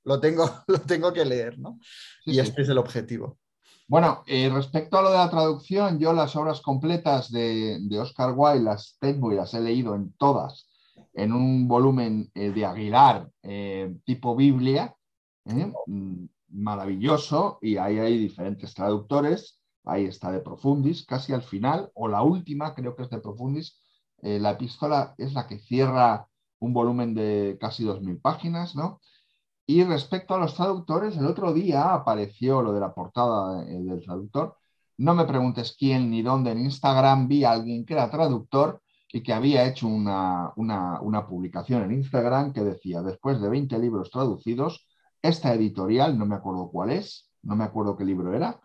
Lo 0.05 0.19
tengo, 0.19 0.51
lo 0.67 0.81
tengo 0.81 1.13
que 1.13 1.25
leer, 1.25 1.59
¿no? 1.59 1.79
y 2.25 2.41
este 2.41 2.63
es 2.63 2.69
el 2.69 2.79
objetivo. 2.79 3.39
Bueno, 3.89 4.23
eh, 4.27 4.51
respecto 4.51 4.99
a 4.99 5.03
lo 5.03 5.11
de 5.11 5.17
la 5.17 5.31
traducción, 5.31 5.99
yo 5.99 6.13
las 6.13 6.37
obras 6.37 6.61
completas 6.61 7.33
de, 7.33 7.81
Oscar 7.99 8.35
Wilde 8.37 8.63
las 8.65 8.99
tengo 9.01 9.33
y 9.33 9.37
las 9.37 9.55
he 9.55 9.61
leído 9.61 9.95
en 9.95 10.13
todas, 10.13 10.69
en 11.15 11.33
un 11.33 11.67
volumen 11.67 12.31
eh, 12.35 12.51
de 12.51 12.67
Aguilar 12.67 13.31
eh, 13.43 13.97
tipo 14.05 14.37
Biblia, 14.37 14.95
mm, 15.47 16.27
maravilloso, 16.51 17.59
y 17.63 17.79
ahí 17.79 17.99
hay 17.99 18.19
diferentes 18.19 18.75
traductores, 18.75 19.59
ahí 19.85 20.05
está 20.05 20.33
de 20.33 20.41
Profundis, 20.41 21.07
casi 21.07 21.33
al 21.33 21.43
final, 21.43 21.91
o 21.95 22.09
la 22.09 22.23
última, 22.23 22.75
creo 22.75 22.95
que 22.95 23.05
es 23.05 23.11
de 23.11 23.21
Profundis, 23.21 23.81
la 24.21 24.51
epístola 24.51 25.15
es 25.17 25.33
la 25.33 25.47
que 25.47 25.61
cierra 25.61 26.29
un 26.59 26.75
volumen 26.75 27.15
de 27.15 27.57
casi 27.59 27.85
2.000 27.85 28.21
páginas, 28.21 28.75
¿no? 28.75 29.01
Y 29.71 29.85
respecto 29.85 30.35
a 30.35 30.39
los 30.39 30.55
traductores, 30.55 31.15
el 31.19 31.27
otro 31.27 31.53
día 31.53 31.93
apareció 31.93 32.63
lo 32.63 32.73
de 32.73 32.81
la 32.81 32.95
portada 32.95 33.63
eh, 33.65 33.79
del 33.79 34.03
traductor. 34.03 34.57
No 34.97 35.15
me 35.15 35.27
preguntes 35.27 35.77
quién 35.79 36.11
ni 36.11 36.23
dónde. 36.23 36.53
En 36.53 36.61
Instagram 36.61 37.29
vi 37.29 37.45
a 37.45 37.53
alguien 37.53 37.85
que 37.85 37.93
era 37.93 38.11
traductor 38.11 38.81
y 39.13 39.23
que 39.23 39.35
había 39.35 39.67
hecho 39.67 39.87
una, 39.87 40.55
publicación 41.29 41.83
en 41.83 41.93
Instagram 41.93 42.55
que 42.55 42.63
decía, 42.63 43.03
después 43.03 43.43
de 43.43 43.51
20 43.51 43.79
libros 43.79 44.11
traducidos, 44.11 44.87
esta 45.21 45.53
editorial, 45.53 46.19
no 46.19 46.25
me 46.25 46.37
acuerdo 46.37 46.71
cuál 46.71 46.91
es, 46.91 47.31
no 47.43 47.55
me 47.55 47.65
acuerdo 47.65 47.95
qué 47.95 48.07
libro 48.07 48.33
era, 48.35 48.59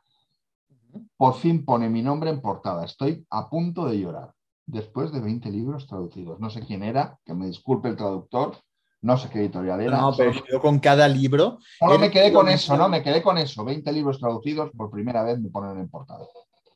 por 1.18 1.34
fin 1.34 1.66
pone 1.66 1.90
mi 1.90 2.02
nombre 2.02 2.30
en 2.30 2.40
portada. 2.40 2.86
Estoy 2.86 3.28
a 3.30 3.50
punto 3.50 3.88
de 3.88 4.00
llorar. 4.00 4.34
Después 4.66 5.12
de 5.12 5.20
20 5.20 5.52
libros 5.52 5.86
traducidos. 5.86 6.40
No 6.40 6.50
sé 6.50 6.62
quién 6.62 6.82
era, 6.82 7.20
que 7.26 7.34
me 7.34 7.48
disculpe 7.48 7.90
el 7.90 7.98
traductor, 7.98 8.56
no 9.04 9.18
sé 9.18 9.30
qué 9.30 9.40
editorial 9.40 9.82
era. 9.82 10.00
No, 10.00 10.16
pero 10.16 10.32
yo 10.50 10.62
con 10.62 10.80
cada 10.80 11.08
libro. 11.08 11.60
Solo 11.78 12.00
me 12.00 12.10
quedé 12.10 12.32
con 12.32 12.48
eso, 12.48 12.76
¿no? 12.78 12.88
Me 12.88 13.04
quedé 13.04 13.22
con 13.22 13.38
eso. 13.38 13.64
20 13.66 13.92
libros 13.92 14.18
traducidos, 14.18 14.72
por 14.76 14.90
primera 14.90 15.24
vez 15.24 15.40
me 15.40 15.50
ponen 15.50 15.78
en 15.78 15.90
portada. 15.90 16.26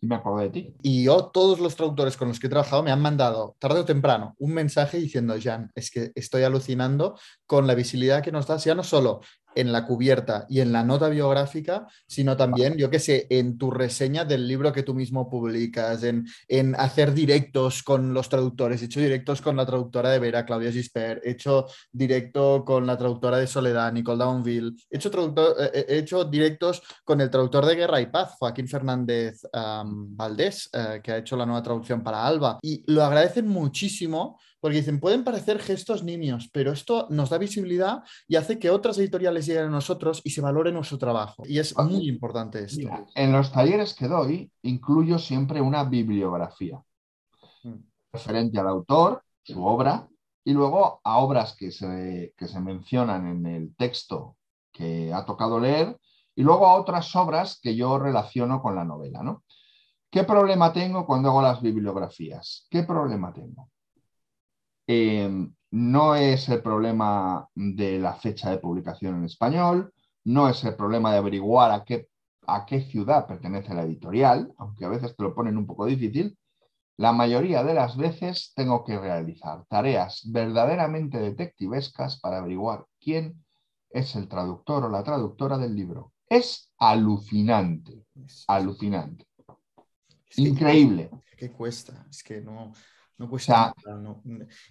Y 0.01 0.07
me 0.07 0.15
acuerdo 0.15 0.39
de 0.39 0.49
ti. 0.49 0.75
Y 0.83 1.05
yo, 1.05 1.27
todos 1.27 1.59
los 1.59 1.75
traductores 1.75 2.17
con 2.17 2.27
los 2.27 2.39
que 2.39 2.47
he 2.47 2.49
trabajado 2.49 2.83
me 2.83 2.91
han 2.91 3.01
mandado, 3.01 3.55
tarde 3.59 3.79
o 3.79 3.85
temprano, 3.85 4.35
un 4.39 4.53
mensaje 4.53 4.97
diciendo, 4.97 5.35
Jan, 5.41 5.71
es 5.73 5.89
que 5.89 6.11
estoy 6.15 6.43
alucinando 6.43 7.17
con 7.45 7.65
la 7.65 7.73
visibilidad 7.75 8.21
que 8.21 8.31
nos 8.31 8.45
das, 8.45 8.65
ya 8.65 8.75
no 8.75 8.83
solo 8.83 9.21
en 9.59 9.71
la 9.71 9.85
cubierta 9.85 10.45
y 10.49 10.59
en 10.61 10.71
la 10.71 10.83
nota 10.83 11.09
biográfica, 11.09 11.87
sino 12.07 12.37
también, 12.37 12.77
yo 12.77 12.89
qué 12.89 12.99
sé, 12.99 13.27
en 13.29 13.57
tu 13.57 13.71
reseña 13.71 14.25
del 14.25 14.47
libro 14.47 14.71
que 14.71 14.83
tú 14.83 14.93
mismo 14.93 15.29
publicas, 15.29 16.03
en, 16.03 16.25
en, 16.47 16.75
hacer 16.75 17.13
directos 17.13 17.83
con 17.83 18.13
los 18.13 18.29
traductores. 18.29 18.81
He 18.81 18.85
hecho 18.85 18.99
directos 18.99 19.41
con 19.41 19.55
la 19.55 19.65
traductora 19.65 20.11
de 20.11 20.19
Vera, 20.19 20.45
Claudia 20.45 20.71
Gisper, 20.71 21.21
he 21.23 21.31
hecho 21.31 21.67
directo 21.91 22.63
con 22.65 22.85
la 22.85 22.97
traductora 22.97 23.37
de 23.37 23.47
Soledad, 23.47 23.91
Nicole 23.91 24.23
Downville, 24.23 24.75
he 24.89 24.97
hecho, 24.97 25.09
eh, 25.09 25.71
eh, 25.73 25.85
he 25.89 25.97
hecho 25.97 26.25
directos 26.25 26.81
con 27.03 27.21
el 27.21 27.29
traductor 27.29 27.65
de 27.65 27.75
Guerra 27.75 28.01
y 28.01 28.07
Paz, 28.07 28.35
Joaquín 28.37 28.67
Fernández 28.67 29.41
Valdés, 29.51 30.69
eh, 30.73 31.01
que 31.03 31.11
ha 31.11 31.17
hecho 31.17 31.35
la 31.35 31.45
nueva 31.45 31.63
traducción 31.63 32.03
para 32.03 32.25
Alba. 32.25 32.59
Y 32.61 32.83
lo 32.91 33.03
agradecen 33.03 33.47
muchísimo 33.47 34.39
porque 34.59 34.77
dicen, 34.77 34.99
pueden 34.99 35.23
parecer 35.23 35.59
gestos 35.59 36.03
niños, 36.03 36.49
pero 36.51 36.71
esto 36.71 37.07
nos 37.09 37.29
da 37.29 37.37
visibilidad 37.37 38.03
y 38.27 38.35
hace 38.35 38.59
que 38.59 38.69
otras 38.69 38.97
editoriales 38.97 39.45
lleguen 39.45 39.65
a 39.65 39.69
nosotros 39.69 40.21
y 40.23 40.31
se 40.31 40.41
valore 40.41 40.71
nuestro 40.71 40.97
trabajo. 40.97 41.43
Y 41.45 41.59
es 41.59 41.77
muy 41.77 42.07
importante 42.07 42.63
esto. 42.63 42.89
en 43.15 43.31
los 43.31 43.51
talleres 43.51 43.93
que 43.93 44.07
doy, 44.07 44.51
incluyo 44.63 45.19
siempre 45.19 45.61
una 45.61 45.83
bibliografía 45.83 46.81
mm. 47.63 47.75
referente 48.11 48.59
al 48.59 48.67
autor, 48.67 49.23
su 49.43 49.63
obra, 49.63 50.07
y 50.43 50.53
luego 50.53 51.01
a 51.03 51.17
obras 51.17 51.55
que 51.57 51.71
se, 51.71 52.33
que 52.37 52.47
se 52.47 52.59
mencionan 52.59 53.27
en 53.27 53.45
el 53.45 53.75
texto 53.75 54.37
que 54.71 55.13
ha 55.13 55.25
tocado 55.25 55.59
leer, 55.59 55.97
y 56.35 56.43
luego 56.43 56.67
a 56.67 56.75
otras 56.75 57.15
obras 57.15 57.59
que 57.61 57.75
yo 57.75 57.97
relaciono 57.97 58.61
con 58.61 58.75
la 58.75 58.85
novela. 58.85 59.23
¿no? 59.23 59.43
¿Qué 60.09 60.23
problema 60.23 60.71
tengo 60.71 61.05
cuando 61.05 61.29
hago 61.29 61.41
las 61.41 61.61
bibliografías? 61.61 62.67
¿Qué 62.69 62.83
problema 62.83 63.33
tengo? 63.33 63.69
Em, 64.87 65.53
no 65.71 66.15
es 66.15 66.47
el 66.49 66.61
problema 66.61 67.47
de 67.53 67.99
la 67.99 68.13
fecha 68.13 68.49
de 68.49 68.57
publicación 68.59 69.15
en 69.17 69.25
español, 69.25 69.93
no 70.23 70.47
es 70.49 70.63
el 70.63 70.75
problema 70.75 71.11
de 71.11 71.17
averiguar 71.17 71.71
a 71.71 71.83
qué, 71.83 72.07
a 72.47 72.65
qué 72.65 72.81
ciudad 72.81 73.27
pertenece 73.27 73.73
la 73.73 73.83
editorial, 73.83 74.53
aunque 74.57 74.85
a 74.85 74.89
veces 74.89 75.15
te 75.15 75.23
lo 75.23 75.35
ponen 75.35 75.57
un 75.57 75.65
poco 75.67 75.85
difícil, 75.85 76.37
La 76.99 77.11
mayoría 77.13 77.63
de 77.63 77.75
las 77.75 77.95
veces 77.95 78.53
tengo 78.55 78.83
que 78.83 78.97
realizar 78.97 79.63
tareas 79.69 80.23
verdaderamente 80.31 81.19
detectivescas 81.19 82.19
para 82.19 82.39
averiguar 82.39 82.85
quién 82.99 83.45
es 83.91 84.15
el 84.15 84.27
traductor 84.27 84.83
o 84.83 84.89
la 84.89 85.03
traductora 85.03 85.59
del 85.59 85.75
libro. 85.75 86.11
Es 86.27 86.73
alucinante, 86.79 88.03
alucinante. 88.47 89.27
Es 90.27 90.37
que- 90.37 90.41
Increíble. 90.41 91.11
¿Qué 91.37 91.51
cuesta? 91.51 92.07
Es 92.09 92.23
que 92.23 92.41
no, 92.41 92.73
no 93.17 93.29
cuesta 93.29 93.73
no. 93.85 94.21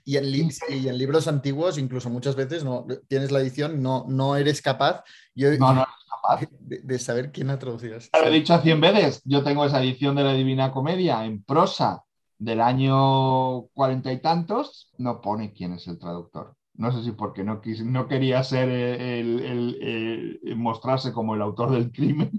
Y, 0.04 0.16
en 0.16 0.30
li- 0.30 0.48
y 0.70 0.88
en 0.88 0.98
libros 0.98 1.26
antiguos, 1.28 1.78
incluso 1.78 2.08
muchas 2.10 2.36
veces, 2.36 2.64
no 2.64 2.86
tienes 3.08 3.30
la 3.32 3.40
edición, 3.40 3.82
no, 3.82 4.04
no 4.08 4.36
eres 4.36 4.62
capaz 4.62 5.02
yo- 5.34 5.50
No, 5.58 5.72
no 5.74 5.80
eres 5.82 5.94
capaz. 6.10 6.48
de, 6.60 6.78
de 6.82 6.98
saber 6.98 7.32
quién 7.32 7.50
ha 7.50 7.58
traducido. 7.58 7.98
Ya 7.98 8.20
Lo 8.20 8.28
he 8.28 8.30
dicho 8.30 8.58
cien 8.60 8.80
veces, 8.80 9.20
yo 9.24 9.42
tengo 9.42 9.64
esa 9.64 9.82
edición 9.82 10.14
de 10.16 10.24
la 10.24 10.32
Divina 10.34 10.70
Comedia 10.72 11.24
en 11.24 11.42
prosa 11.42 12.02
del 12.38 12.60
año 12.60 13.62
cuarenta 13.74 14.12
y 14.12 14.20
tantos, 14.20 14.90
no 14.98 15.20
pone 15.20 15.52
quién 15.52 15.72
es 15.72 15.86
el 15.88 15.98
traductor. 15.98 16.54
No 16.74 16.92
sé 16.92 17.02
si 17.02 17.12
porque 17.12 17.42
no, 17.42 17.62
quis- 17.62 17.84
no 17.84 18.06
quería 18.06 18.44
ser 18.44 18.68
eh, 18.68 19.20
el, 19.20 19.40
el- 19.40 20.40
el- 20.44 20.56
mostrarse 20.56 21.12
como 21.12 21.34
el 21.34 21.40
autor 21.42 21.70
del 21.72 21.90
crimen, 21.90 22.30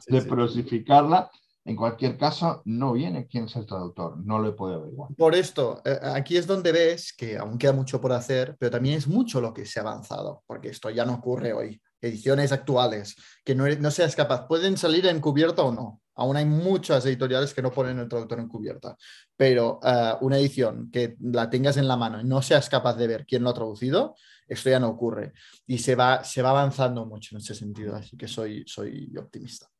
Sí, 0.00 0.12
de 0.14 0.20
sí. 0.20 0.28
prosificarla. 0.28 1.28
En 1.64 1.76
cualquier 1.76 2.18
caso, 2.18 2.60
no 2.64 2.92
viene 2.92 3.28
quién 3.28 3.44
es 3.44 3.54
el 3.54 3.66
traductor, 3.66 4.18
no 4.24 4.40
lo 4.40 4.48
he 4.48 4.52
podido 4.52 4.80
averiguar. 4.80 5.10
Por 5.16 5.34
esto, 5.36 5.80
eh, 5.84 5.96
aquí 6.02 6.36
es 6.36 6.46
donde 6.46 6.72
ves 6.72 7.12
que 7.12 7.38
aún 7.38 7.56
queda 7.56 7.72
mucho 7.72 8.00
por 8.00 8.12
hacer, 8.12 8.56
pero 8.58 8.72
también 8.72 8.96
es 8.96 9.06
mucho 9.06 9.40
lo 9.40 9.54
que 9.54 9.64
se 9.64 9.78
ha 9.78 9.82
avanzado, 9.82 10.42
porque 10.46 10.70
esto 10.70 10.90
ya 10.90 11.04
no 11.04 11.14
ocurre 11.14 11.52
hoy. 11.52 11.80
Ediciones 12.00 12.50
actuales, 12.50 13.14
que 13.44 13.54
no, 13.54 13.68
no 13.68 13.90
seas 13.92 14.16
capaz, 14.16 14.48
pueden 14.48 14.76
salir 14.76 15.06
en 15.06 15.20
cubierta 15.20 15.62
o 15.62 15.72
no. 15.72 16.00
Aún 16.16 16.36
hay 16.36 16.44
muchas 16.44 17.06
editoriales 17.06 17.54
que 17.54 17.62
no 17.62 17.70
ponen 17.70 18.00
el 18.00 18.08
traductor 18.08 18.40
en 18.40 18.48
cubierta, 18.48 18.96
pero 19.36 19.78
eh, 19.84 20.14
una 20.20 20.38
edición 20.38 20.90
que 20.90 21.14
la 21.20 21.48
tengas 21.48 21.76
en 21.76 21.86
la 21.86 21.96
mano 21.96 22.20
y 22.20 22.24
no 22.24 22.42
seas 22.42 22.68
capaz 22.68 22.96
de 22.96 23.06
ver 23.06 23.24
quién 23.24 23.44
lo 23.44 23.50
ha 23.50 23.54
traducido, 23.54 24.16
esto 24.48 24.68
ya 24.68 24.80
no 24.80 24.88
ocurre. 24.88 25.32
Y 25.66 25.78
se 25.78 25.94
va, 25.94 26.24
se 26.24 26.42
va 26.42 26.50
avanzando 26.50 27.06
mucho 27.06 27.36
en 27.36 27.40
ese 27.40 27.54
sentido, 27.54 27.94
así 27.94 28.16
que 28.16 28.26
soy, 28.26 28.64
soy 28.66 29.16
optimista. 29.16 29.71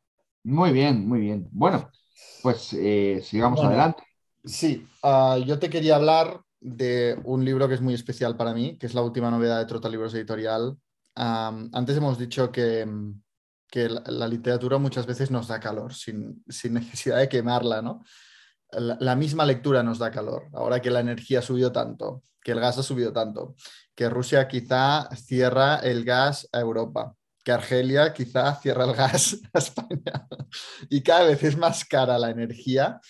Muy 0.44 0.72
bien, 0.72 1.06
muy 1.06 1.20
bien. 1.20 1.48
Bueno, 1.52 1.90
pues 2.42 2.72
eh, 2.72 3.20
sigamos 3.24 3.58
Bueno. 3.58 3.70
adelante. 3.70 4.02
Sí, 4.44 4.86
ah, 5.02 5.38
yo 5.44 5.58
te 5.58 5.70
quería 5.70 5.96
hablar 5.96 6.40
de 6.60 7.16
un 7.24 7.44
libro 7.44 7.68
que 7.68 7.74
es 7.74 7.80
muy 7.80 7.94
especial 7.94 8.36
para 8.36 8.52
mí, 8.54 8.76
que 8.76 8.86
es 8.86 8.94
la 8.94 9.02
última 9.02 9.30
novedad 9.30 9.58
de 9.58 9.66
Trota 9.66 9.88
Libros 9.88 10.14
Editorial. 10.14 10.76
Antes 11.14 11.96
hemos 11.96 12.18
dicho 12.18 12.50
que, 12.50 12.86
que 13.68 13.88
la, 13.88 14.02
la 14.06 14.28
literatura 14.28 14.78
muchas 14.78 15.06
veces 15.06 15.30
nos 15.30 15.48
da 15.48 15.60
calor, 15.60 15.94
sin, 15.94 16.42
sin 16.48 16.74
necesidad 16.74 17.18
de 17.18 17.28
quemarla, 17.28 17.82
¿no? 17.82 18.02
La, 18.72 18.96
la 19.00 19.14
misma 19.16 19.44
lectura 19.44 19.82
nos 19.82 19.98
da 19.98 20.10
calor. 20.10 20.48
Ahora 20.54 20.80
que 20.80 20.90
la 20.90 21.00
energía 21.00 21.40
ha 21.40 21.42
subido 21.42 21.70
tanto, 21.70 22.22
que 22.42 22.52
el 22.52 22.60
gas 22.60 22.78
ha 22.78 22.82
subido 22.82 23.12
tanto, 23.12 23.54
que 23.94 24.08
Rusia 24.08 24.48
quizá 24.48 25.08
cierra 25.14 25.76
el 25.76 26.04
gas 26.04 26.48
a 26.52 26.60
Europa, 26.60 27.14
que 27.44 27.52
Argelia 27.52 28.12
quizá 28.12 28.54
cierra 28.56 28.84
el 28.84 28.94
gas 28.94 29.38
a 29.52 29.58
España. 29.58 30.28
Y 30.90 31.02
cada 31.02 31.24
vez 31.24 31.42
es 31.42 31.56
más 31.56 31.84
cara 31.84 32.18
la 32.18 32.30
energía. 32.30 33.00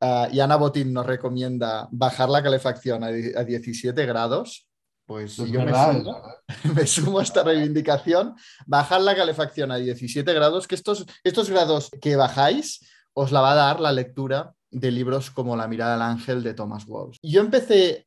Ah, 0.00 0.28
y 0.32 0.40
Ana 0.40 0.56
Botín 0.56 0.92
nos 0.92 1.06
recomienda 1.06 1.88
bajar 1.92 2.28
la 2.28 2.42
calefacción 2.42 3.04
a, 3.04 3.08
di- 3.08 3.32
a 3.36 3.44
17 3.44 4.04
grados. 4.06 4.68
Pues 5.06 5.38
Es 5.38 5.50
yo 5.50 5.64
me 5.64 5.72
sumo, 5.72 6.04
verdad. 6.04 6.22
me 6.74 6.86
sumo 6.86 7.18
a 7.18 7.22
esta 7.22 7.42
reivindicación. 7.44 8.34
Bajar 8.66 9.00
la 9.00 9.14
calefacción 9.16 9.70
a 9.72 9.76
17 9.76 10.32
grados, 10.32 10.66
que 10.66 10.74
estos, 10.74 11.06
estos 11.24 11.50
grados 11.50 11.90
que 12.00 12.16
bajáis 12.16 12.80
os 13.14 13.30
la 13.32 13.40
va 13.40 13.52
a 13.52 13.56
dar 13.56 13.80
la 13.80 13.92
lectura 13.92 14.54
de 14.70 14.90
libros 14.90 15.30
como 15.30 15.56
La 15.56 15.68
mirada 15.68 15.92
del 15.92 16.02
ángel 16.02 16.42
de 16.42 16.54
Thomas 16.54 16.86
Wolfe. 16.86 17.18
Yo 17.22 17.40
empecé 17.40 18.06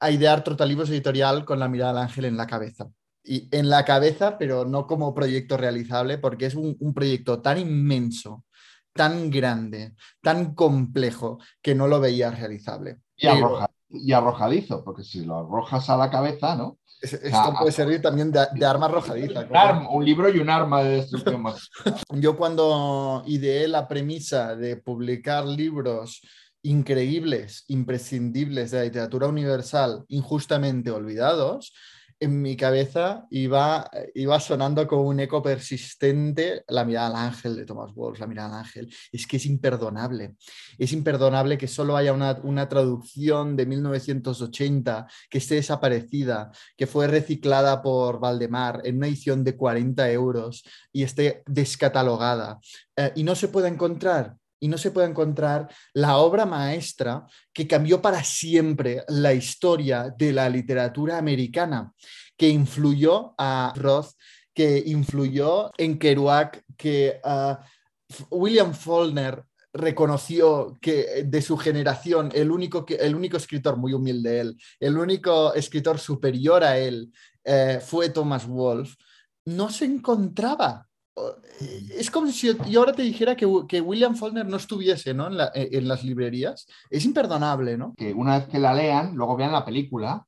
a 0.00 0.10
idear 0.10 0.42
Trotalibros 0.42 0.90
Editorial 0.90 1.44
con 1.44 1.60
La 1.60 1.68
mirada 1.68 1.92
del 1.92 2.02
ángel 2.02 2.24
en 2.24 2.36
la 2.36 2.46
cabeza. 2.46 2.88
Y 3.24 3.48
en 3.56 3.68
la 3.70 3.84
cabeza, 3.84 4.36
pero 4.38 4.64
no 4.64 4.86
como 4.86 5.14
proyecto 5.14 5.56
realizable, 5.56 6.18
porque 6.18 6.46
es 6.46 6.54
un, 6.54 6.76
un 6.80 6.92
proyecto 6.94 7.40
tan 7.40 7.58
inmenso, 7.58 8.44
tan 8.92 9.30
grande, 9.30 9.94
tan 10.20 10.54
complejo, 10.54 11.38
que 11.62 11.74
no 11.74 11.86
lo 11.88 12.00
veía 12.00 12.30
realizable. 12.30 12.98
Y, 13.16 13.26
Pero 13.28 13.34
arroja- 13.58 13.70
y 13.90 14.12
arrojadizo, 14.12 14.82
porque 14.84 15.04
si 15.04 15.24
lo 15.24 15.38
arrojas 15.38 15.88
a 15.90 15.96
la 15.96 16.10
cabeza, 16.10 16.56
¿no? 16.56 16.78
es- 17.00 17.14
esto 17.14 17.30
Ah, 17.36 17.56
puede 17.58 17.72
servir 17.72 18.00
también 18.02 18.30
de, 18.32 18.46
de 18.54 18.64
arma 18.66 18.86
arrojadiza. 18.86 19.40
Un, 19.48 19.56
arma- 19.56 19.88
un 19.90 20.04
libro 20.04 20.28
y 20.28 20.38
un 20.38 20.48
arma 20.50 20.82
de 20.82 20.96
destrucción 20.96 21.42
masiva. 21.42 21.96
Yo 22.10 22.36
cuando 22.36 23.22
ideé 23.26 23.66
la 23.68 23.86
premisa 23.88 24.54
de 24.56 24.76
publicar 24.76 25.44
libros 25.46 26.20
increíbles, 26.76 27.64
imprescindibles 27.68 28.70
de 28.70 28.78
la 28.78 28.84
literatura 28.84 29.26
universal, 29.26 30.04
injustamente 30.08 30.90
olvidados, 30.90 31.72
en 32.22 32.40
mi 32.40 32.56
cabeza 32.56 33.26
iba, 33.30 33.90
iba 34.14 34.38
sonando 34.38 34.86
como 34.86 35.02
un 35.02 35.18
eco 35.20 35.42
persistente 35.42 36.64
la 36.68 36.84
mirada 36.84 37.08
al 37.08 37.16
ángel 37.16 37.56
de 37.56 37.64
Thomas 37.64 37.92
Wolfe, 37.94 38.20
la 38.20 38.26
mirada 38.26 38.48
al 38.54 38.64
ángel. 38.64 38.94
Es 39.10 39.26
que 39.26 39.38
es 39.38 39.46
imperdonable. 39.46 40.36
Es 40.78 40.92
imperdonable 40.92 41.58
que 41.58 41.66
solo 41.66 41.96
haya 41.96 42.12
una, 42.12 42.38
una 42.44 42.68
traducción 42.68 43.56
de 43.56 43.66
1980 43.66 45.06
que 45.28 45.38
esté 45.38 45.56
desaparecida, 45.56 46.52
que 46.76 46.86
fue 46.86 47.08
reciclada 47.08 47.82
por 47.82 48.20
Valdemar 48.20 48.80
en 48.84 48.98
una 48.98 49.08
edición 49.08 49.42
de 49.42 49.56
40 49.56 50.10
euros 50.12 50.62
y 50.92 51.02
esté 51.02 51.42
descatalogada 51.46 52.60
eh, 52.96 53.12
y 53.16 53.24
no 53.24 53.34
se 53.34 53.48
pueda 53.48 53.68
encontrar. 53.68 54.36
Y 54.62 54.68
no 54.68 54.78
se 54.78 54.92
puede 54.92 55.08
encontrar 55.08 55.68
la 55.92 56.18
obra 56.18 56.46
maestra 56.46 57.26
que 57.52 57.66
cambió 57.66 58.00
para 58.00 58.22
siempre 58.22 59.02
la 59.08 59.34
historia 59.34 60.14
de 60.16 60.32
la 60.32 60.48
literatura 60.48 61.18
americana, 61.18 61.92
que 62.36 62.48
influyó 62.48 63.34
a 63.36 63.72
Roth, 63.74 64.12
que 64.54 64.80
influyó 64.86 65.72
en 65.76 65.98
Kerouac, 65.98 66.62
que 66.76 67.20
ah, 67.24 67.58
William 68.30 68.72
Faulkner 68.72 69.42
reconoció 69.72 70.78
que 70.80 71.24
de 71.24 71.42
su 71.42 71.56
generación 71.56 72.30
el 72.32 72.52
único, 72.52 72.86
el 72.88 73.16
único 73.16 73.38
escritor, 73.38 73.76
muy 73.76 73.94
humilde 73.94 74.40
él, 74.40 74.56
el 74.78 74.96
único 74.96 75.54
escritor 75.54 75.98
superior 75.98 76.62
a 76.62 76.78
él 76.78 77.12
eh, 77.42 77.80
fue 77.84 78.10
Thomas 78.10 78.46
Wolfe, 78.46 78.94
no 79.46 79.70
se 79.70 79.86
encontraba. 79.86 80.86
Eh, 81.16 81.88
Es 81.98 82.10
como 82.10 82.26
si 82.30 82.54
yo 82.68 82.80
ahora 82.80 82.92
te 82.92 83.02
dijera 83.02 83.36
que, 83.36 83.46
que 83.68 83.80
William 83.80 84.16
Faulkner 84.16 84.46
no 84.46 84.56
estuviese 84.56 85.12
¿no? 85.14 85.26
En, 85.26 85.36
la- 85.36 85.50
en 85.54 85.86
las 85.88 86.02
librerías. 86.04 86.66
Es 86.90 87.04
imperdonable, 87.04 87.76
¿no? 87.76 87.94
Que 87.96 88.12
una 88.12 88.38
vez 88.38 88.48
que 88.48 88.58
la 88.58 88.72
lean, 88.74 89.14
luego 89.14 89.36
vean 89.36 89.52
la 89.52 89.64
película 89.64 90.26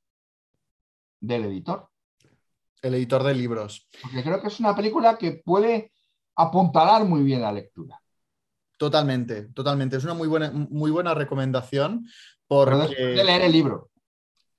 del 1.21 1.45
editor. 1.47 1.89
El 2.83 2.95
editor 2.95 3.23
de 3.23 3.35
libros. 3.35 3.89
Porque 4.03 4.23
creo 4.23 4.41
que 4.43 4.49
es 4.49 4.61
una 4.61 4.77
película 4.77 5.17
que 5.17 5.41
puede 5.45 5.93
apuntalar 6.37 7.05
muy 7.07 7.23
bien 7.23 7.41
la 7.41 7.53
lectura. 7.53 7.99
Totalmente, 8.77 9.45
totalmente. 9.55 9.97
Es 9.97 10.05
una 10.05 10.15
muy 10.15 10.29
buena, 10.29 10.51
muy 10.51 10.91
buena 10.91 11.15
recomendación 11.15 12.07
Pero 12.47 12.77
después 12.77 12.89
porque... 12.89 13.05
de 13.05 13.25
leer 13.25 13.43
el 13.43 13.53
libro. 13.53 13.91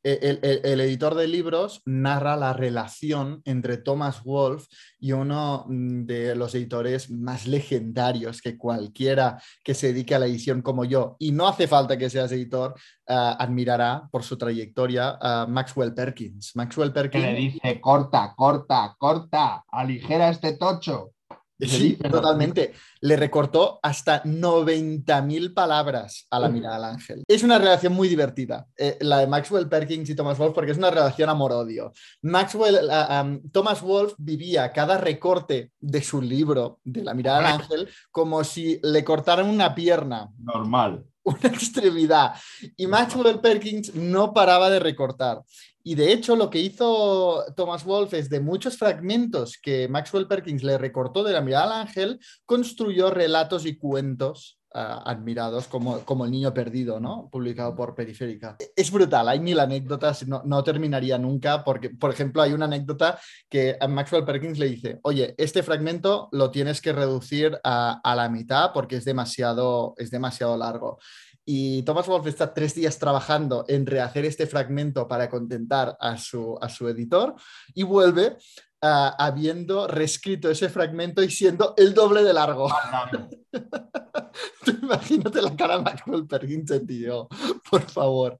El, 0.05 0.39
el- 0.43 0.61
el 0.63 0.81
editor 0.81 1.15
de 1.15 1.27
libros 1.27 1.81
narra 1.85 2.35
la 2.35 2.53
relación 2.53 3.41
entre 3.45 3.77
Thomas 3.77 4.23
Wolfe 4.23 4.67
y 4.99 5.11
uno 5.13 5.65
mm, 5.67 6.05
de 6.05 6.35
los 6.35 6.53
editores 6.55 7.09
más 7.09 7.47
legendarios 7.47 8.41
que 8.41 8.57
cualquiera 8.57 9.41
que 9.63 9.73
se 9.73 9.87
dedique 9.87 10.13
a 10.15 10.19
la 10.19 10.27
edición 10.27 10.61
como 10.61 10.85
yo, 10.85 11.15
y 11.19 11.31
no 11.31 11.47
hace 11.47 11.67
falta 11.67 11.97
que 11.97 12.09
seas 12.09 12.31
editor, 12.31 12.75
ah, 13.07 13.35
admirará 13.39 14.07
por 14.11 14.23
su 14.23 14.37
trayectoria 14.37 15.17
a 15.19 15.47
Maxwell 15.47 15.93
Perkins. 15.93 16.55
Maxwell 16.55 16.89
Que 16.89 16.93
Perkins. 16.93 17.23
le 17.25 17.35
dice, 17.35 17.81
corta, 17.81 18.33
corta, 18.37 18.95
corta, 18.99 19.63
aligera 19.71 20.29
este 20.29 20.55
tocho. 20.57 21.11
Sí, 21.59 21.95
totalmente. 21.95 22.73
Le 23.01 23.15
recortó 23.15 23.79
hasta 23.81 24.23
90.000 24.23 25.53
palabras 25.53 26.27
a 26.29 26.39
la 26.39 26.49
mirada 26.49 26.75
al 26.75 26.83
ángel. 26.85 27.23
Es 27.27 27.43
una 27.43 27.57
relación 27.57 27.93
muy 27.93 28.07
divertida, 28.09 28.67
eh, 28.77 28.97
la 29.01 29.19
de 29.19 29.27
Maxwell 29.27 29.69
Perkins 29.69 30.09
y 30.09 30.15
Thomas 30.15 30.37
Wolfe, 30.37 30.53
porque 30.53 30.71
es 30.71 30.77
una 30.77 30.91
relación 30.91 31.29
amor-odio. 31.29 31.93
Maxwell, 32.21 32.89
ah, 32.91 33.25
Thomas 33.51 33.81
Wolfe 33.81 34.15
vivía 34.17 34.71
cada 34.71 34.97
recorte 34.97 35.71
de 35.79 36.01
su 36.03 36.21
libro, 36.21 36.79
de 36.83 37.03
la 37.03 37.13
mirada 37.13 37.39
al 37.39 37.61
ángel, 37.61 37.89
como 38.11 38.43
si 38.43 38.79
le 38.83 39.03
cortaran 39.03 39.49
una 39.49 39.73
pierna, 39.73 40.29
Normal. 40.37 41.05
una 41.23 41.49
extremidad. 41.49 42.33
Y 42.75 42.87
Maxwell 42.87 43.39
Perkins 43.39 43.95
no 43.95 44.33
paraba 44.33 44.69
de 44.69 44.79
recortar. 44.79 45.41
Y 45.87 45.93
de 45.93 46.11
hecho, 46.11 46.35
lo 46.35 46.49
que 46.49 46.59
hizo 46.59 47.45
Thomas 47.55 47.85
Wolfe 47.85 48.17
es 48.17 48.27
de 48.27 48.39
muchos 48.39 48.75
fragmentos 48.75 49.59
que 49.61 49.87
Maxwell 49.87 50.27
Perkins 50.27 50.63
le 50.63 50.79
recortó 50.79 51.23
de 51.23 51.31
la 51.31 51.41
mirada 51.41 51.65
al 51.65 51.81
ángel, 51.81 52.19
construyó 52.43 53.11
relatos 53.11 53.67
y 53.67 53.77
cuentos 53.77 54.57
admirados 54.75 55.67
como, 55.67 55.99
como 56.01 56.25
El 56.25 56.31
Niño 56.31 56.53
Perdido, 56.53 56.99
¿no? 56.99 57.29
Publicado 57.31 57.75
por 57.75 57.95
Periférica. 57.95 58.57
Es 58.75 58.91
brutal, 58.91 59.29
hay 59.29 59.39
mil 59.39 59.59
anécdotas, 59.59 60.27
no, 60.27 60.41
no 60.45 60.63
terminaría 60.63 61.17
nunca, 61.17 61.63
porque, 61.63 61.89
por 61.89 62.11
ejemplo, 62.11 62.41
hay 62.41 62.53
una 62.53 62.65
anécdota 62.65 63.19
que 63.49 63.77
a 63.79 63.87
Maxwell 63.87 64.25
Perkins 64.25 64.59
le 64.59 64.67
dice, 64.67 64.99
oye, 65.03 65.33
este 65.37 65.63
fragmento 65.63 66.29
lo 66.31 66.51
tienes 66.51 66.81
que 66.81 66.93
reducir 66.93 67.57
a, 67.63 68.01
a 68.03 68.15
la 68.15 68.29
mitad 68.29 68.71
porque 68.73 68.97
es 68.97 69.05
demasiado, 69.05 69.95
es 69.97 70.11
demasiado 70.11 70.57
largo. 70.57 70.99
Y 71.47 71.83
Thomas 71.83 72.07
Wolfe 72.07 72.29
está 72.29 72.55
tres 72.55 72.73
días 72.73 72.97
trabajando 72.97 73.65
en 73.67 73.85
rehacer 73.85 74.25
este 74.25 74.47
fragmento 74.47 75.07
para 75.07 75.29
contentar 75.29 75.95
a 75.99 76.17
su, 76.17 76.57
a 76.59 76.67
su 76.69 76.89
editor 76.89 77.35
y 77.75 77.83
vuelve 77.83 78.37
ah, 78.81 79.15
habiendo 79.17 79.87
reescrito 79.87 80.49
ese 80.49 80.69
fragmento 80.69 81.21
y 81.23 81.29
siendo 81.29 81.73
el 81.77 81.93
doble 81.93 82.23
de 82.23 82.33
largo. 82.33 82.67
Tú 84.65 84.71
imagínate 84.81 85.41
la 85.41 85.55
cara 85.55 85.77
de 85.77 85.83
Michael 85.83 86.27
Perkins, 86.27 86.73
tío, 86.87 87.27
por 87.69 87.81
favor. 87.83 88.37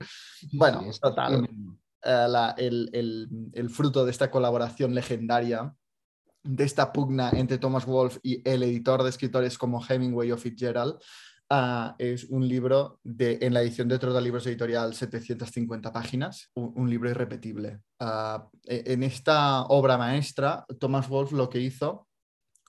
Bueno, 0.54 0.84
total. 1.02 1.48
eh, 2.04 2.26
la- 2.30 2.54
el, 2.58 2.90
el- 2.94 3.28
el 3.54 3.70
fruto 3.70 4.04
de 4.06 4.12
esta 4.12 4.30
colaboración 4.30 4.94
legendaria, 4.94 5.74
de 6.44 6.64
esta 6.64 6.92
pugna 6.94 7.32
entre 7.32 7.58
Thomas 7.58 7.86
Wolfe 7.86 8.20
y 8.22 8.48
el 8.48 8.62
editor 8.64 9.02
de 9.04 9.10
escritores 9.10 9.58
como 9.58 9.84
Hemingway 9.84 10.32
o 10.32 10.38
Fitzgerald, 10.38 10.96
ah, 11.50 11.96
es 12.00 12.26
un 12.26 12.48
libro 12.48 13.00
de, 13.04 13.40
en 13.42 13.54
la 13.54 13.62
edición 13.62 13.88
de 13.88 14.00
Troda 14.00 14.22
Libros 14.22 14.46
Editorial, 14.48 14.94
750 14.94 15.92
páginas, 15.92 16.52
un, 16.56 16.90
libro 16.90 17.10
irrepetible. 17.10 17.80
Ah, 18.00 18.48
e- 18.66 18.84
en 18.88 19.04
esta 19.04 19.64
obra 19.64 19.98
maestra, 19.98 20.66
Thomas 20.80 21.08
Wolfe 21.08 21.36
lo 21.36 21.50
que 21.50 21.60
hizo 21.60 22.08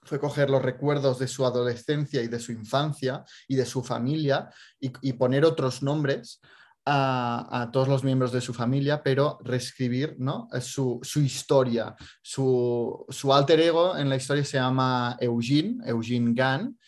fue 0.03 0.21
coger 0.21 0.51
los 0.51 0.63
recuerdos 0.63 1.19
de 1.19 1.27
su 1.27 1.45
adolescencia 1.45 2.23
y 2.23 2.29
de 2.29 2.39
su 2.39 2.53
infancia 2.53 3.25
y 3.49 3.57
de 3.57 3.67
su 3.67 3.83
familia 3.83 4.49
y, 4.79 4.93
y 5.03 5.15
poner 5.15 5.45
otros 5.45 5.83
nombres 5.83 6.41
a, 6.87 7.63
a 7.63 7.71
todos 7.73 7.89
los 7.89 8.05
miembros 8.05 8.31
de 8.31 8.41
su 8.41 8.55
familia, 8.55 9.03
pero 9.03 9.39
reescribir 9.43 10.15
¿no? 10.19 10.49
su, 10.61 11.01
su 11.03 11.21
historia. 11.21 11.95
Su, 12.23 13.05
su 13.09 13.35
alter 13.35 13.61
ego 13.61 13.97
en 13.97 14.09
la 14.09 14.17
historia 14.17 14.45
se 14.45 14.59
llama 14.59 15.17
Eugene, 15.21 15.79
Eugene 15.85 16.33
Gann. 16.33 16.79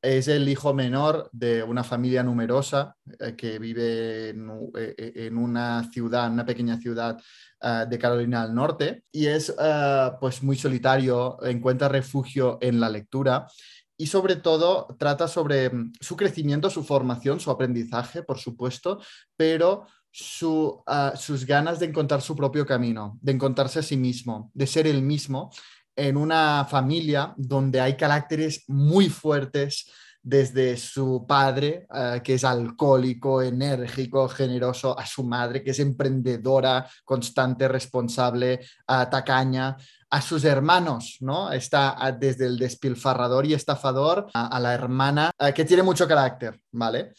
Es 0.00 0.28
el 0.28 0.48
hijo 0.48 0.72
menor 0.72 1.28
de 1.32 1.62
una 1.62 1.82
familia 1.82 2.22
numerosa 2.22 2.96
eh, 3.18 3.34
que 3.36 3.58
vive 3.58 4.28
en, 4.28 4.48
eh, 4.76 4.94
eh, 4.96 5.30
una 5.32 5.90
ciudad, 5.90 6.30
una 6.30 6.46
pequeña 6.46 6.78
ciudad 6.78 7.18
eh, 7.60 7.86
de 7.90 7.98
Carolina 7.98 8.46
del 8.46 8.54
Norte 8.54 9.02
y 9.10 9.26
es 9.26 9.52
eh, 9.58 10.10
pues 10.20 10.44
muy 10.44 10.56
solitario, 10.56 11.42
encuentra 11.42 11.88
refugio 11.88 12.58
en 12.60 12.78
la 12.78 12.88
lectura 12.88 13.48
y 13.96 14.06
sobre 14.06 14.36
todo 14.36 14.86
trata 14.96 15.26
sobre 15.26 15.68
mm, 15.68 15.94
su 16.00 16.16
crecimiento, 16.16 16.70
su 16.70 16.84
formación, 16.84 17.40
su 17.40 17.50
aprendizaje, 17.50 18.22
por 18.22 18.38
supuesto, 18.38 19.00
pero 19.36 19.86
su, 20.12 20.82
ah, 20.86 21.14
sus 21.16 21.44
ganas 21.44 21.80
de 21.80 21.86
encontrar 21.86 22.22
su 22.22 22.36
propio 22.36 22.64
camino, 22.64 23.18
de 23.20 23.32
encontrarse 23.32 23.80
a 23.80 23.82
sí 23.82 23.96
mismo, 23.96 24.52
de 24.54 24.68
ser 24.68 24.86
el 24.86 25.02
mismo 25.02 25.50
en 25.98 26.16
una 26.16 26.64
familia 26.64 27.34
donde 27.36 27.80
hay 27.80 27.96
caracteres 27.96 28.62
muy 28.68 29.08
fuertes 29.08 29.90
desde 30.22 30.76
su 30.76 31.24
padre, 31.26 31.86
eh, 31.92 32.20
que 32.22 32.34
es 32.34 32.44
alcohólico, 32.44 33.42
enérgico, 33.42 34.28
generoso, 34.28 34.96
a 34.98 35.04
su 35.06 35.24
madre, 35.24 35.62
que 35.62 35.70
es 35.70 35.78
emprendedora, 35.80 36.88
constante, 37.04 37.66
responsable, 37.66 38.60
ah, 38.86 39.08
tacaña, 39.10 39.76
a 40.10 40.22
sus 40.22 40.44
hermanos, 40.44 41.16
¿no? 41.20 41.50
Está 41.50 41.96
ah, 41.98 42.12
desde 42.12 42.46
el 42.46 42.58
despilfarrador 42.58 43.46
y 43.46 43.54
estafador 43.54 44.26
a, 44.34 44.46
a 44.46 44.60
la 44.60 44.74
hermana, 44.74 45.30
ah, 45.38 45.52
que 45.52 45.64
tiene 45.64 45.82
mucho 45.82 46.06
carácter, 46.06 46.60
¿vale? 46.72 47.12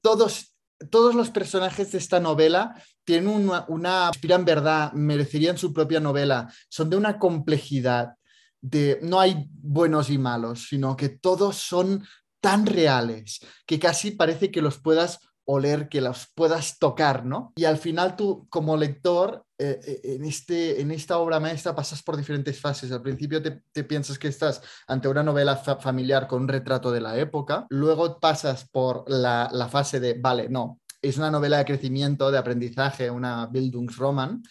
Todos, 0.00 0.54
todos 0.88 1.16
los 1.16 1.30
personajes 1.30 1.90
de 1.90 1.98
esta 1.98 2.20
novela 2.20 2.80
tienen 3.08 3.28
una, 3.28 3.64
una 3.68 4.08
inspiran 4.08 4.44
verdad, 4.44 4.92
merecerían 4.92 5.56
su 5.56 5.72
propia 5.72 5.98
novela, 5.98 6.52
son 6.68 6.90
de 6.90 6.96
una 6.98 7.18
complejidad, 7.18 8.16
de, 8.60 8.98
no 9.02 9.18
hay 9.18 9.46
buenos 9.48 10.10
y 10.10 10.18
malos, 10.18 10.66
sino 10.68 10.94
que 10.94 11.08
todos 11.08 11.56
son 11.56 12.04
tan 12.42 12.66
reales 12.66 13.40
que 13.66 13.78
casi 13.78 14.10
parece 14.10 14.50
que 14.50 14.60
los 14.60 14.76
puedas 14.78 15.20
oler, 15.46 15.88
que 15.88 16.02
los 16.02 16.26
puedas 16.34 16.78
tocar, 16.78 17.24
¿no? 17.24 17.54
Y 17.56 17.64
al 17.64 17.78
final 17.78 18.14
tú, 18.14 18.46
como 18.50 18.76
lector, 18.76 19.42
eh, 19.58 19.80
eh, 19.86 20.00
en, 20.16 20.24
este, 20.26 20.82
en 20.82 20.90
esta 20.90 21.16
obra 21.16 21.40
maestra 21.40 21.74
pasas 21.74 22.02
por 22.02 22.14
diferentes 22.18 22.60
fases. 22.60 22.92
Al 22.92 23.00
principio 23.00 23.40
te, 23.40 23.84
piensas 23.84 24.18
que 24.18 24.28
estás 24.28 24.60
ante 24.86 25.08
una 25.08 25.22
novela 25.22 25.56
fa- 25.56 25.78
familiar 25.78 26.28
con 26.28 26.42
un 26.42 26.48
retrato 26.48 26.92
de 26.92 27.00
la 27.00 27.16
época, 27.16 27.66
luego 27.70 28.20
pasas 28.20 28.68
por 28.70 29.04
la, 29.08 29.48
la 29.50 29.68
fase 29.68 29.98
de, 29.98 30.12
vale, 30.20 30.50
no, 30.50 30.80
es 31.02 31.18
una 31.18 31.30
novela 31.30 31.58
de 31.58 31.64
crecimiento, 31.64 32.30
de 32.30 32.38
aprendizaje, 32.38 33.10
una 33.10 33.46
Bildungsroman, 33.46 34.42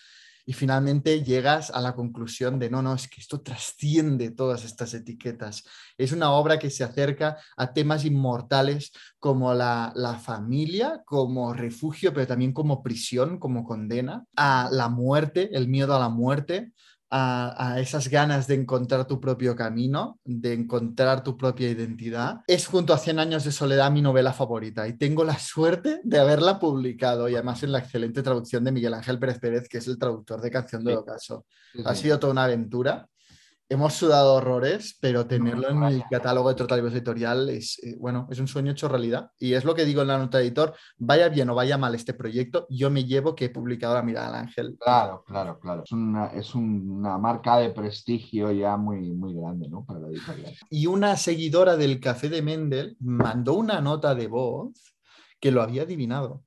y 0.49 0.53
finalmente 0.53 1.23
llegas 1.23 1.71
a 1.71 1.81
la 1.81 1.93
conclusión 1.93 2.57
de, 2.57 2.69
no, 2.69 2.81
no, 2.81 2.95
es 2.95 3.09
que 3.09 3.19
esto 3.19 3.41
trasciende 3.41 4.31
todas 4.31 4.63
estas 4.63 4.93
etiquetas. 4.93 5.65
Es 5.97 6.13
una 6.13 6.31
obra 6.31 6.57
que 6.57 6.69
se 6.69 6.85
acerca 6.85 7.37
a 7.57 7.73
temas 7.73 8.05
inmortales 8.05 8.93
como 9.19 9.53
la, 9.53 9.91
la 9.93 10.17
familia, 10.17 11.03
como 11.05 11.51
refugio, 11.51 12.13
pero 12.13 12.27
también 12.27 12.53
como 12.53 12.81
prisión, 12.81 13.39
como 13.39 13.65
condena, 13.65 14.23
a 14.37 14.69
la 14.71 14.87
muerte, 14.87 15.49
el 15.51 15.67
miedo 15.67 15.93
a 15.93 15.99
la 15.99 16.07
muerte, 16.07 16.71
a, 17.09 17.73
a, 17.73 17.79
esas 17.79 18.09
ganas 18.09 18.47
de 18.47 18.55
encontrar 18.55 19.07
tu 19.07 19.19
propio 19.19 19.55
camino, 19.55 20.19
de 20.25 20.53
encontrar 20.53 21.23
tu 21.23 21.37
propia 21.37 21.69
identidad. 21.69 22.41
Es 22.47 22.67
junto 22.67 22.93
a 22.93 22.97
100 22.97 23.19
años 23.19 23.43
de 23.43 23.51
soledad 23.51 23.91
mi 23.91 24.01
novela 24.01 24.33
favorita 24.33 24.87
y 24.87 24.97
tengo 24.97 25.23
la 25.23 25.39
suerte 25.39 26.01
de 26.03 26.19
haberla 26.19 26.59
publicado 26.59 27.29
y 27.29 27.35
además 27.35 27.63
en 27.63 27.71
la 27.71 27.79
excelente 27.79 28.21
traducción 28.23 28.63
de 28.63 28.71
Miguel 28.71 28.93
Ángel 28.93 29.19
Pérez 29.19 29.39
Pérez, 29.39 29.69
que 29.69 29.77
es 29.77 29.87
el 29.87 29.97
traductor 29.97 30.41
de 30.41 30.51
Canción 30.51 30.83
de 30.83 30.95
Ocaso. 30.95 31.45
Sí, 31.73 31.81
Ha 31.85 31.95
sido 31.95 32.19
toda 32.19 32.33
una 32.33 32.43
aventura. 32.45 33.07
Hemos 33.69 33.95
sudado 33.95 34.35
horrores, 34.35 34.97
pero 35.01 35.27
tenerlo 35.27 35.69
en 35.69 35.83
el 35.83 36.03
catálogo 36.09 36.47
de 36.47 36.55
Total 36.55 36.77
Libros 36.77 36.93
Editorial 36.93 37.49
es, 37.49 37.77
eh, 37.83 37.97
bueno, 37.99 38.25
es 38.31 38.39
un 38.39 38.47
sueño 38.47 38.71
hecho 38.71 38.87
realidad. 38.87 39.31
Y 39.37 39.53
es 39.53 39.65
lo 39.65 39.75
que 39.75 39.83
digo 39.83 40.01
en 40.01 40.07
la 40.07 40.17
nota 40.17 40.37
de 40.37 40.45
editor, 40.45 40.73
vaya 40.97 41.27
bien 41.27 41.49
o 41.49 41.55
vaya 41.55 41.77
mal 41.77 41.93
este 41.93 42.13
proyecto, 42.13 42.65
yo 42.69 42.89
me 42.89 43.03
llevo 43.03 43.35
que 43.35 43.45
he 43.45 43.49
publicado 43.49 43.95
la 43.95 44.03
mirada 44.03 44.29
al 44.29 44.35
ángel. 44.35 44.77
Claro, 44.79 45.21
claro, 45.27 45.59
claro. 45.59 45.83
Es 45.83 45.91
una, 45.91 46.27
es 46.27 46.55
una 46.55 47.17
marca 47.17 47.57
de 47.57 47.71
prestigio 47.71 48.51
ya 48.53 48.77
muy, 48.77 49.11
muy 49.13 49.35
grande, 49.35 49.67
¿no? 49.67 49.83
Para 49.83 49.99
la 49.99 50.07
editorial. 50.07 50.55
Y 50.69 50.87
una 50.87 51.17
seguidora 51.17 51.75
del 51.75 51.99
Café 51.99 52.29
de 52.29 52.41
Mendel 52.41 52.95
mandó 53.01 53.55
una 53.55 53.81
nota 53.81 54.15
de 54.15 54.27
voz 54.27 54.71
que 55.41 55.51
lo 55.51 55.61
había 55.61 55.81
adivinado. 55.81 56.46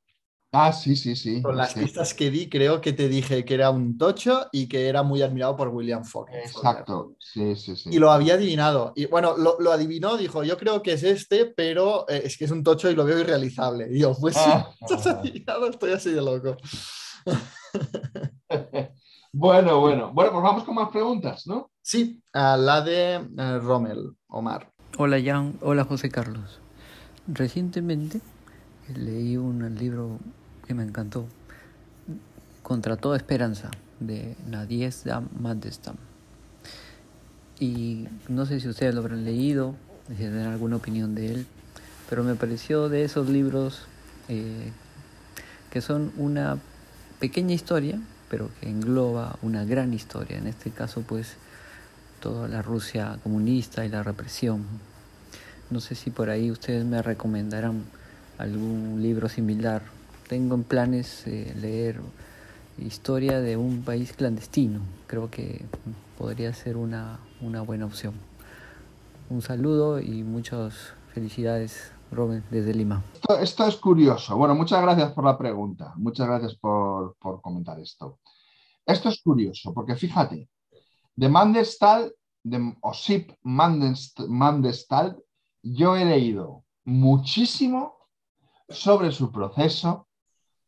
Ah, 0.53 0.73
sí, 0.73 0.97
sí, 0.97 1.15
sí. 1.15 1.43
Con 1.43 1.57
las 1.57 1.73
sí. 1.73 1.81
pistas 1.81 2.13
que 2.13 2.29
di, 2.29 2.49
creo 2.49 2.81
que 2.81 2.93
te 2.93 3.09
dije 3.09 3.45
que 3.45 3.55
era 3.55 3.71
un 3.71 3.97
tocho 3.97 4.49
y 4.51 4.67
que 4.67 4.89
era 4.89 5.05
muy 5.05 5.23
admirado 5.23 5.57
por 5.57 5.69
William 5.69 6.05
Faulkner. 6.05 6.41
Exacto, 6.41 7.15
sí, 7.21 7.55
sí, 7.55 7.77
sí. 7.77 7.91
Y 7.93 8.01
lo 8.01 8.11
había 8.11 8.35
adivinado. 8.35 8.93
Y 8.97 9.07
bueno, 9.07 9.37
lo, 9.37 9.61
lo 9.61 9.71
adivinó, 9.71 10.17
dijo, 10.17 10.43
yo 10.43 10.57
creo 10.57 10.83
que 10.83 10.95
es 10.95 11.05
este, 11.05 11.47
pero 11.47 12.05
eh, 12.09 12.23
es 12.25 12.37
que 12.37 12.47
es 12.47 12.51
un 12.51 12.65
tocho 12.65 12.91
y 12.91 12.97
lo 12.97 13.05
veo 13.05 13.21
irrealizable. 13.21 13.89
Y 13.93 14.01
yo, 14.01 14.13
pues 14.21 14.35
sí, 14.35 14.43
Ah. 14.45 14.69
estás 14.81 15.07
adivinado, 15.07 15.71
estoy 15.71 15.93
así 15.93 16.11
de 16.11 16.21
loco. 16.21 16.57
bueno, 19.33 19.81
bueno. 19.81 20.13
Bueno, 20.13 20.33
pues 20.33 20.43
vamos 20.43 20.65
con 20.65 20.75
más 20.75 20.89
preguntas, 20.91 21.47
¿no? 21.47 21.71
Sí, 21.81 22.21
a 22.33 22.57
la 22.57 22.81
de 22.81 23.15
eh, 23.15 23.59
Rommel, 23.61 24.17
Omar. 24.27 24.73
Hola 24.99 25.23
Jan, 25.23 25.59
hola 25.61 25.85
José 25.85 26.11
Carlos. 26.11 26.59
Recientemente 27.29 28.21
leí 28.97 29.37
un 29.37 29.77
libro 29.77 30.19
que 30.71 30.75
me 30.75 30.85
encantó, 30.85 31.27
Contra 32.63 32.97
toda 32.97 33.17
esperanza, 33.17 33.73
de 33.99 34.37
Nadezhda 34.49 35.21
Mandelstam. 35.41 35.97
Y 37.59 38.07
no 38.29 38.47
sé 38.47 38.61
si 38.61 38.69
ustedes 38.69 38.95
lo 38.95 39.01
habrán 39.01 39.25
leído, 39.25 39.75
si 40.11 40.15
tienen 40.15 40.47
alguna 40.47 40.77
opinión 40.77 41.17
de 41.17 41.33
él, 41.33 41.47
pero 42.09 42.23
me 42.23 42.37
pareció 42.37 42.89
de 42.89 43.03
esos 43.03 43.29
libros 43.29 43.81
eh, 44.29 44.71
que 45.73 45.81
son 45.81 46.13
una 46.17 46.59
pequeña 47.19 47.55
historia, 47.55 47.99
pero 48.29 48.49
que 48.61 48.69
engloba 48.69 49.41
una 49.43 49.65
gran 49.65 49.93
historia. 49.93 50.39
En 50.39 50.47
este 50.47 50.71
caso, 50.71 51.03
pues, 51.03 51.35
toda 52.21 52.47
la 52.47 52.63
Rusia 52.63 53.19
comunista 53.25 53.85
y 53.85 53.89
la 53.89 54.05
represión. 54.05 54.65
No 55.69 55.81
sé 55.81 55.97
si 55.97 56.11
por 56.11 56.31
ahí 56.31 56.49
ustedes 56.49 56.85
me 56.85 57.03
recomendarán 57.03 57.83
algún 58.39 59.03
libro 59.03 59.29
similar. 59.29 59.83
Tengo 60.31 60.55
en 60.55 60.63
planes 60.63 61.27
eh, 61.27 61.53
leer 61.61 62.01
historia 62.79 63.41
de 63.41 63.57
un 63.57 63.83
país 63.83 64.13
clandestino. 64.13 64.79
Creo 65.09 65.29
que 65.29 65.67
podría 66.17 66.53
ser 66.53 66.77
una, 66.77 67.19
una 67.41 67.63
buena 67.63 67.87
opción. 67.87 68.15
Un 69.29 69.43
saludo 69.43 69.99
y 69.99 70.23
muchas 70.23 70.95
felicidades, 71.13 71.91
Robin, 72.13 72.45
desde 72.49 72.73
Lima. 72.75 73.03
Esto, 73.41 73.67
es 73.67 73.75
curioso. 73.75 74.37
Bueno, 74.37 74.55
muchas 74.55 74.81
gracias 74.81 75.11
por 75.11 75.25
la 75.25 75.37
pregunta. 75.37 75.95
Muchas 75.97 76.29
gracias 76.29 76.55
por, 76.55 77.17
por 77.17 77.41
comentar 77.41 77.81
esto. 77.81 78.21
Esto 78.87 79.09
es 79.09 79.21
curioso, 79.21 79.75
porque 79.75 79.97
fíjate, 79.97 80.49
de 81.17 81.29
Mandelstal, 81.29 82.15
de 82.45 82.77
Osip 82.83 83.33
Mandelstal, 83.43 85.21
yo 85.61 85.97
he 85.97 86.05
leído 86.05 86.63
muchísimo 86.85 87.97
sobre 88.69 89.11
su 89.11 89.33
proceso, 89.33 90.07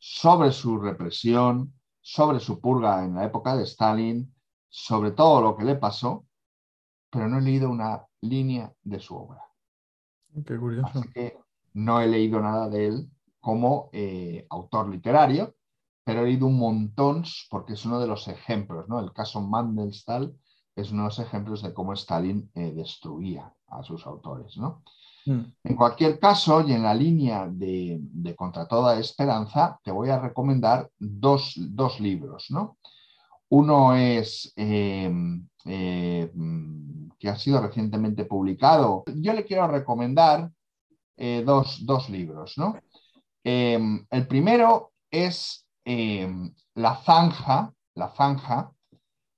sobre 0.04 0.50
su 0.50 0.80
represión, 0.80 1.72
sobre 2.00 2.40
su 2.40 2.60
purga 2.60 3.04
en 3.04 3.14
la 3.14 3.24
época 3.24 3.56
de 3.56 3.62
Stalin, 3.62 4.34
sobre 4.68 5.12
todo 5.12 5.40
lo 5.40 5.56
que 5.56 5.62
le 5.62 5.76
pasó, 5.76 6.26
pero 7.08 7.28
no 7.28 7.38
he 7.38 7.42
leído 7.42 7.70
una 7.70 8.04
línea 8.20 8.74
de 8.82 8.98
su 8.98 9.14
obra. 9.14 9.44
Qué 10.44 10.58
curioso. 10.58 10.88
Así 10.88 11.08
que 11.12 11.38
no 11.74 12.00
he 12.00 12.08
leído 12.08 12.40
nada 12.40 12.68
de 12.68 12.88
él 12.88 13.10
como 13.38 13.90
eh, 13.92 14.44
autor 14.50 14.88
literario, 14.88 15.54
pero 16.02 16.22
he 16.22 16.24
leído 16.24 16.48
un 16.48 16.58
montón 16.58 17.22
porque 17.48 17.74
es 17.74 17.84
uno 17.84 18.00
de 18.00 18.08
los 18.08 18.26
ejemplos, 18.26 18.88
¿no? 18.88 18.98
El 18.98 19.12
caso 19.12 19.40
Mandelstal 19.40 20.36
es 20.74 20.90
uno 20.90 21.02
de 21.02 21.08
los 21.10 21.18
ejemplos 21.20 21.62
de 21.62 21.72
cómo 21.72 21.92
Stalin 21.92 22.50
eh, 22.54 22.72
destruía 22.72 23.54
a 23.68 23.84
sus 23.84 24.04
autores, 24.04 24.56
¿no? 24.56 24.82
Mm. 25.26 25.40
En 25.64 25.76
cualquier 25.76 26.18
caso, 26.18 26.66
y 26.66 26.72
en 26.72 26.82
la 26.82 26.94
línea 26.94 27.46
de, 27.48 28.00
Contra 28.36 28.66
toda 28.66 28.98
esperanza, 28.98 29.78
te 29.84 29.92
voy 29.92 30.08
a 30.08 30.18
recomendar 30.18 30.88
dos, 30.98 31.54
dos 31.56 32.00
libros, 32.00 32.46
¿no? 32.50 32.78
Uno 33.50 33.94
es 33.94 34.52
eh, 34.56 35.12
eh, 35.66 36.32
que 37.18 37.28
ha 37.28 37.36
sido 37.36 37.60
recientemente 37.60 38.24
publicado. 38.24 39.04
Yo 39.14 39.34
le 39.34 39.44
quiero 39.44 39.68
recomendar 39.68 40.50
eh, 41.16 41.42
dos, 41.44 41.84
dos, 41.84 42.08
libros, 42.08 42.54
¿no? 42.56 42.78
el 43.44 44.26
primero 44.28 44.92
es 45.10 45.66
La 45.84 46.96
Zanja, 47.04 47.74
La 47.94 48.08
Zanja, 48.08 48.72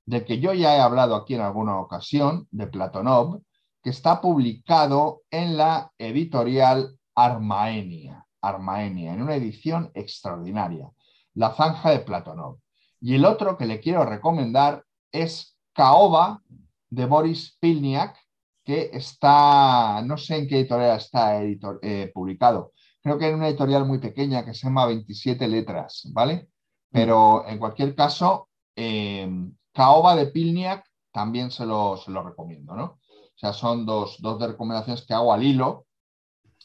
del 0.06 0.24
que 0.24 0.38
yo 0.38 0.52
ya 0.52 0.76
he 0.76 0.80
hablado 0.80 1.16
aquí 1.16 1.34
en 1.34 1.40
alguna 1.40 1.78
ocasión, 1.80 2.46
de 2.50 2.66
Platonov, 2.66 3.40
que 3.84 3.90
está 3.90 4.22
publicado 4.22 5.24
en 5.30 5.58
la 5.58 5.92
editorial 5.98 6.98
Armaenia, 7.14 8.26
Armaenia, 8.40 9.12
en 9.12 9.20
una 9.20 9.36
edición 9.36 9.90
extraordinaria, 9.92 10.90
La 11.34 11.54
Zanja 11.54 11.90
de 11.90 11.98
Platonov. 11.98 12.60
Y 12.98 13.14
el 13.14 13.26
otro 13.26 13.58
que 13.58 13.66
le 13.66 13.80
quiero 13.80 14.06
recomendar 14.06 14.82
es 15.12 15.58
Caoba 15.74 16.42
de 16.88 17.04
Boris 17.04 17.58
Pilniak, 17.60 18.16
que 18.64 18.88
está, 18.94 20.00
no 20.02 20.16
sé 20.16 20.38
en 20.38 20.48
qué 20.48 20.60
editorial 20.60 20.96
está 20.96 21.42
eh, 21.42 22.10
publicado, 22.14 22.72
creo 23.02 23.18
que 23.18 23.28
en 23.28 23.34
una 23.34 23.48
editorial 23.48 23.84
muy 23.84 23.98
pequeña 23.98 24.46
que 24.46 24.54
se 24.54 24.66
llama 24.66 24.86
27 24.86 25.46
letras, 25.46 26.08
¿vale? 26.14 26.48
Pero 26.90 27.46
en 27.46 27.58
cualquier 27.58 27.94
caso, 27.94 28.48
eh, 28.74 29.28
Caoba 29.74 30.16
de 30.16 30.28
Pilniak 30.28 30.86
también 31.12 31.50
se 31.50 31.66
lo, 31.66 31.98
se 31.98 32.10
lo 32.10 32.22
recomiendo, 32.22 32.74
¿no? 32.74 32.98
O 33.36 33.38
sea, 33.38 33.52
son 33.52 33.84
dos, 33.84 34.16
dos 34.20 34.40
recomendaciones 34.40 35.04
que 35.06 35.14
hago 35.14 35.32
al 35.32 35.42
hilo 35.42 35.86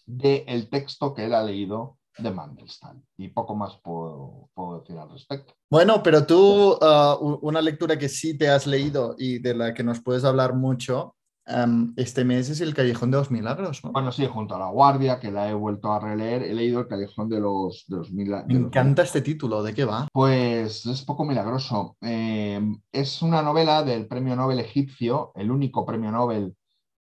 del 0.06 0.70
texto 0.70 1.14
que 1.14 1.26
él 1.26 1.34
ha 1.34 1.44
leído 1.44 1.98
de 2.18 2.32
Mandelstam. 2.32 3.02
Y 3.18 3.30
poco 3.30 3.56
más 3.56 3.80
puedo, 3.82 4.50
decir 4.80 4.98
al 4.98 5.10
respecto. 5.10 5.54
Bueno, 5.70 6.02
pero 6.04 6.26
tú, 6.26 6.74
uh, 6.74 7.40
una 7.42 7.62
lectura 7.62 7.98
que 7.98 8.10
sí 8.10 8.38
te 8.38 8.50
has 8.50 8.68
leído 8.68 9.16
y 9.18 9.40
de 9.40 9.56
la 9.56 9.74
que 9.74 9.84
nos 9.84 10.02
puedes 10.02 10.24
hablar 10.24 10.54
mucho, 10.54 11.16
um, 11.50 11.94
este 11.96 12.24
mes 12.24 12.50
es 12.50 12.62
El 12.62 12.74
Callejón 12.74 13.12
de 13.12 13.18
los 13.18 13.32
Milagros. 13.32 13.84
¿no? 13.84 13.92
Bueno, 13.92 14.12
sí, 14.12 14.26
junto 14.28 14.56
a 14.56 14.60
La 14.60 14.70
Guardia, 14.70 15.20
que 15.20 15.32
la 15.32 15.50
he 15.50 15.54
vuelto 15.54 15.92
a 15.92 16.00
releer, 16.00 16.44
he 16.44 16.54
leído 16.54 16.82
El 16.82 16.88
Callejón 16.88 17.30
de 17.30 17.40
los, 17.40 17.86
de 17.88 17.98
los 17.98 18.12
Milagros. 18.12 18.48
Me 18.48 18.66
encanta 18.66 19.04
este 19.04 19.22
título, 19.22 19.64
¿de 19.64 19.74
qué 19.74 19.86
va? 19.86 20.08
Pues 20.12 20.86
es 20.86 21.02
poco 21.04 21.26
milagroso. 21.26 21.98
Eh, 22.02 22.62
es 22.92 23.22
una 23.22 23.42
novela 23.42 23.84
del 23.84 24.08
premio 24.08 24.36
Nobel 24.36 24.60
egipcio, 24.60 25.32
el 25.36 25.52
único 25.52 25.86
premio 25.86 26.12
Nobel 26.12 26.56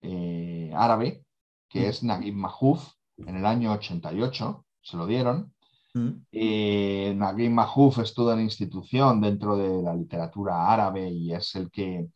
eh, 0.03 0.73
árabe, 0.75 1.25
que 1.69 1.81
mm. 1.81 1.91
es 1.91 2.03
Naguib 2.03 2.35
Mahfouz, 2.35 2.97
en 3.19 3.37
el 3.37 3.47
año 3.47 3.73
88, 3.73 4.65
se 4.83 4.97
lo 4.97 5.07
dieron. 5.07 5.53
Mm. 5.95 6.09
Eh, 6.31 7.15
Naguib 7.17 7.51
Mahfouz 7.51 7.99
estudia 7.99 8.35
en 8.35 8.43
institución 8.43 9.21
dentro 9.21 9.57
de 9.57 9.83
la 9.83 9.95
literatura 9.95 10.71
árabe 10.71 11.09
y 11.09 11.33
es 11.33 11.55
el 11.55 11.71
que, 11.71 12.09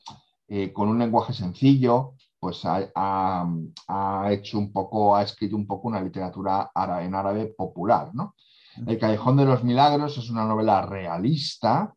eh, 0.48 0.72
con 0.72 0.88
un 0.88 0.98
lenguaje 0.98 1.32
sencillo, 1.32 2.14
pues 2.40 2.62
ha, 2.64 4.30
hecho 4.30 4.58
un 4.58 4.72
poco, 4.72 5.14
ha 5.14 5.22
escrito 5.22 5.54
un 5.56 5.66
poco 5.66 5.88
una 5.88 6.02
literatura 6.02 6.70
en 7.02 7.14
árabe 7.14 7.54
popular, 7.56 8.10
¿no? 8.14 8.34
Mm. 8.78 8.88
El 8.88 8.98
Callejón 8.98 9.36
de 9.36 9.44
los 9.44 9.62
Milagros 9.62 10.16
es 10.18 10.30
una 10.30 10.46
novela 10.46 10.82
realista, 10.86 11.94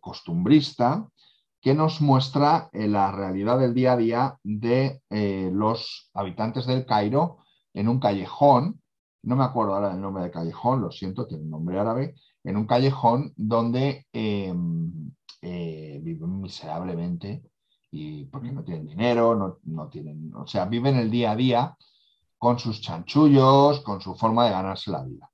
costumbrista, 0.00 1.08
que 1.60 1.74
nos 1.74 2.00
muestra 2.00 2.70
eh, 2.72 2.88
la 2.88 3.12
realidad 3.12 3.58
del 3.58 3.74
día 3.74 3.92
a 3.92 3.96
día 3.96 4.38
de 4.42 5.02
eh, 5.10 5.50
los 5.52 6.10
habitantes 6.14 6.66
del 6.66 6.86
Cairo 6.86 7.38
en 7.74 7.88
un 7.88 8.00
callejón, 8.00 8.80
no 9.22 9.36
me 9.36 9.44
acuerdo 9.44 9.74
ahora 9.74 9.90
del 9.90 10.00
nombre 10.00 10.22
del 10.22 10.32
callejón, 10.32 10.80
lo 10.80 10.90
siento, 10.90 11.26
tiene 11.26 11.44
un 11.44 11.50
nombre 11.50 11.78
árabe, 11.78 12.14
en 12.42 12.56
un 12.56 12.66
callejón 12.66 13.32
donde 13.36 14.06
eh, 14.12 14.52
viven 15.42 16.40
miserablemente 16.40 17.42
y 17.90 18.24
porque 18.26 18.52
no 18.52 18.62
tienen 18.62 18.86
dinero, 18.86 19.34
no, 19.34 19.58
no, 19.64 19.88
tienen, 19.88 20.32
o 20.34 20.46
sea, 20.46 20.64
viven 20.66 20.96
el 20.96 21.10
día 21.10 21.32
a 21.32 21.36
día 21.36 21.76
con 22.38 22.58
sus 22.58 22.80
chanchullos, 22.80 23.80
con 23.80 24.00
su 24.00 24.14
forma 24.14 24.44
de 24.44 24.52
ganarse 24.52 24.90
la 24.90 25.04
vida. 25.04 25.30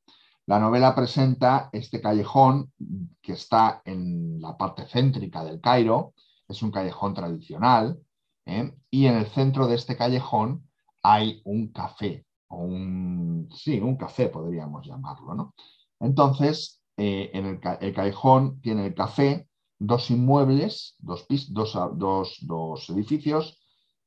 La 0.46 0.59
novela 0.61 0.94
presenta 0.94 1.68
este 1.72 2.00
callejón 2.00 2.72
que 3.20 3.32
está 3.32 3.82
en 3.84 4.40
la 4.40 4.57
parte 4.57 4.86
céntrica 4.86 5.44
del 5.44 5.61
Cairo, 5.61 6.14
es 6.48 6.62
un 6.62 6.70
callejón 6.70 7.14
tradicional, 7.14 7.98
¿eh? 8.46 8.72
y 8.90 9.07
en 9.07 9.16
el 9.16 9.26
centro 9.26 9.66
de 9.66 9.74
este 9.74 9.96
callejón 9.96 10.68
hay 11.02 11.42
un 11.44 11.68
café, 11.72 12.24
o 12.48 12.59
un, 12.59 13.48
sí, 13.54 13.80
un 13.80 13.96
café 13.96 14.28
podríamos 14.28 14.86
llamarlo. 14.86 15.34
¿no? 15.34 15.54
Entonces, 16.00 16.80
eh, 16.96 17.30
en 17.34 17.46
el, 17.46 17.94
callejón 17.94 18.61
tiene 18.61 18.86
el 18.86 18.94
café, 18.94 19.48
dos 19.79 20.11
inmuebles, 20.11 20.97
dos, 20.99 21.27
dos, 21.49 22.39
dos 22.43 22.91
edificios 22.91 23.61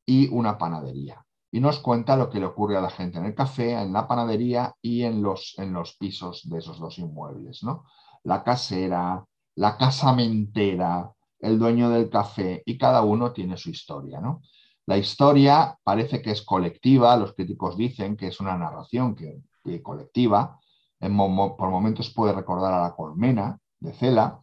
y 0.05 0.28
una 0.30 0.57
panadería 0.57 1.26
y 1.51 1.59
nos 1.59 1.80
cuenta 1.80 2.15
lo 2.15 2.30
que 2.30 2.39
le 2.39 2.45
ocurre 2.45 2.78
a 2.78 2.82
la 2.82 2.89
gente 2.89 3.17
en 3.17 3.26
el 3.26 3.36
café, 3.36 3.74
en 3.74 3.91
la 3.91 4.07
panadería 4.07 4.76
y 4.82 5.03
en 5.03 5.22
los, 5.22 5.55
en 5.57 5.74
los 5.74 5.95
pisos 5.95 6.47
de 6.47 6.59
esos 6.59 6.80
dos 6.80 6.99
inmuebles, 6.99 7.63
¿no? 7.63 7.86
La 8.24 8.43
casera, 8.43 9.26
la 9.55 9.78
casamentera, 9.78 11.11
el 11.39 11.57
dueño 11.57 11.89
del 11.89 12.09
café 12.09 12.61
y 12.65 12.78
cada 12.78 13.01
uno 13.01 13.32
tiene 13.32 13.57
su 13.57 13.70
historia, 13.70 14.20
¿no? 14.20 14.41
La 14.86 14.97
historia 14.97 15.78
parece 15.84 16.22
que 16.22 16.32
es 16.32 16.41
colectiva, 16.41 17.15
los 17.17 17.34
críticos 17.34 17.78
dicen 17.78 18.15
que 18.15 18.28
es 18.28 18.39
una 18.39 18.57
narración 18.57 19.15
que, 19.15 19.41
colectiva, 19.84 20.59
por 20.99 21.70
momentos 21.70 22.11
puede 22.11 22.34
recordar 22.34 22.74
a 22.74 22.82
la 22.82 22.95
colmena 22.95 23.59
de 23.80 23.93
Cela, 23.93 24.41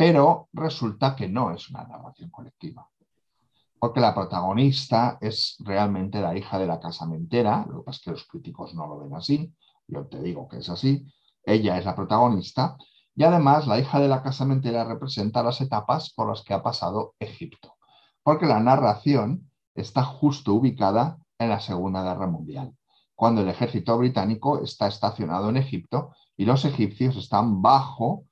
pero 0.00 0.48
resulta 0.54 1.14
que 1.14 1.28
no 1.28 1.50
es 1.50 1.68
una 1.68 1.84
narración 1.84 2.30
colectiva. 2.30 2.88
Porque 3.78 4.00
la 4.00 4.14
protagonista 4.14 5.18
es 5.20 5.56
realmente 5.58 6.22
la 6.22 6.34
hija 6.34 6.58
de 6.58 6.66
la 6.66 6.80
casamentera, 6.80 7.66
lo 7.68 7.80
que 7.80 7.84
pasa 7.84 7.98
es 7.98 8.04
que 8.04 8.10
los 8.12 8.26
críticos 8.26 8.74
no 8.74 8.86
lo 8.86 9.00
ven 9.00 9.14
así, 9.14 9.54
yo 9.86 10.06
te 10.06 10.22
digo 10.22 10.48
que 10.48 10.60
es 10.60 10.70
así, 10.70 11.06
ella 11.44 11.76
es 11.76 11.84
la 11.84 11.94
protagonista, 11.94 12.78
y 13.14 13.24
además 13.24 13.66
la 13.66 13.78
hija 13.78 14.00
de 14.00 14.08
la 14.08 14.22
casamentera 14.22 14.84
representa 14.84 15.42
las 15.42 15.60
etapas 15.60 16.14
por 16.14 16.30
las 16.30 16.42
que 16.44 16.54
ha 16.54 16.62
pasado 16.62 17.14
Egipto, 17.18 17.76
porque 18.22 18.46
la 18.46 18.58
narración 18.58 19.50
está 19.74 20.02
justo 20.02 20.54
ubicada 20.54 21.18
en 21.38 21.50
la 21.50 21.60
Segunda 21.60 22.02
Guerra 22.02 22.26
Mundial, 22.26 22.74
cuando 23.14 23.42
el 23.42 23.50
ejército 23.50 23.98
británico 23.98 24.62
está 24.62 24.88
estacionado 24.88 25.50
en 25.50 25.58
Egipto 25.58 26.14
y 26.38 26.46
los 26.46 26.64
egipcios 26.64 27.18
están 27.18 27.60
bajo 27.60 28.24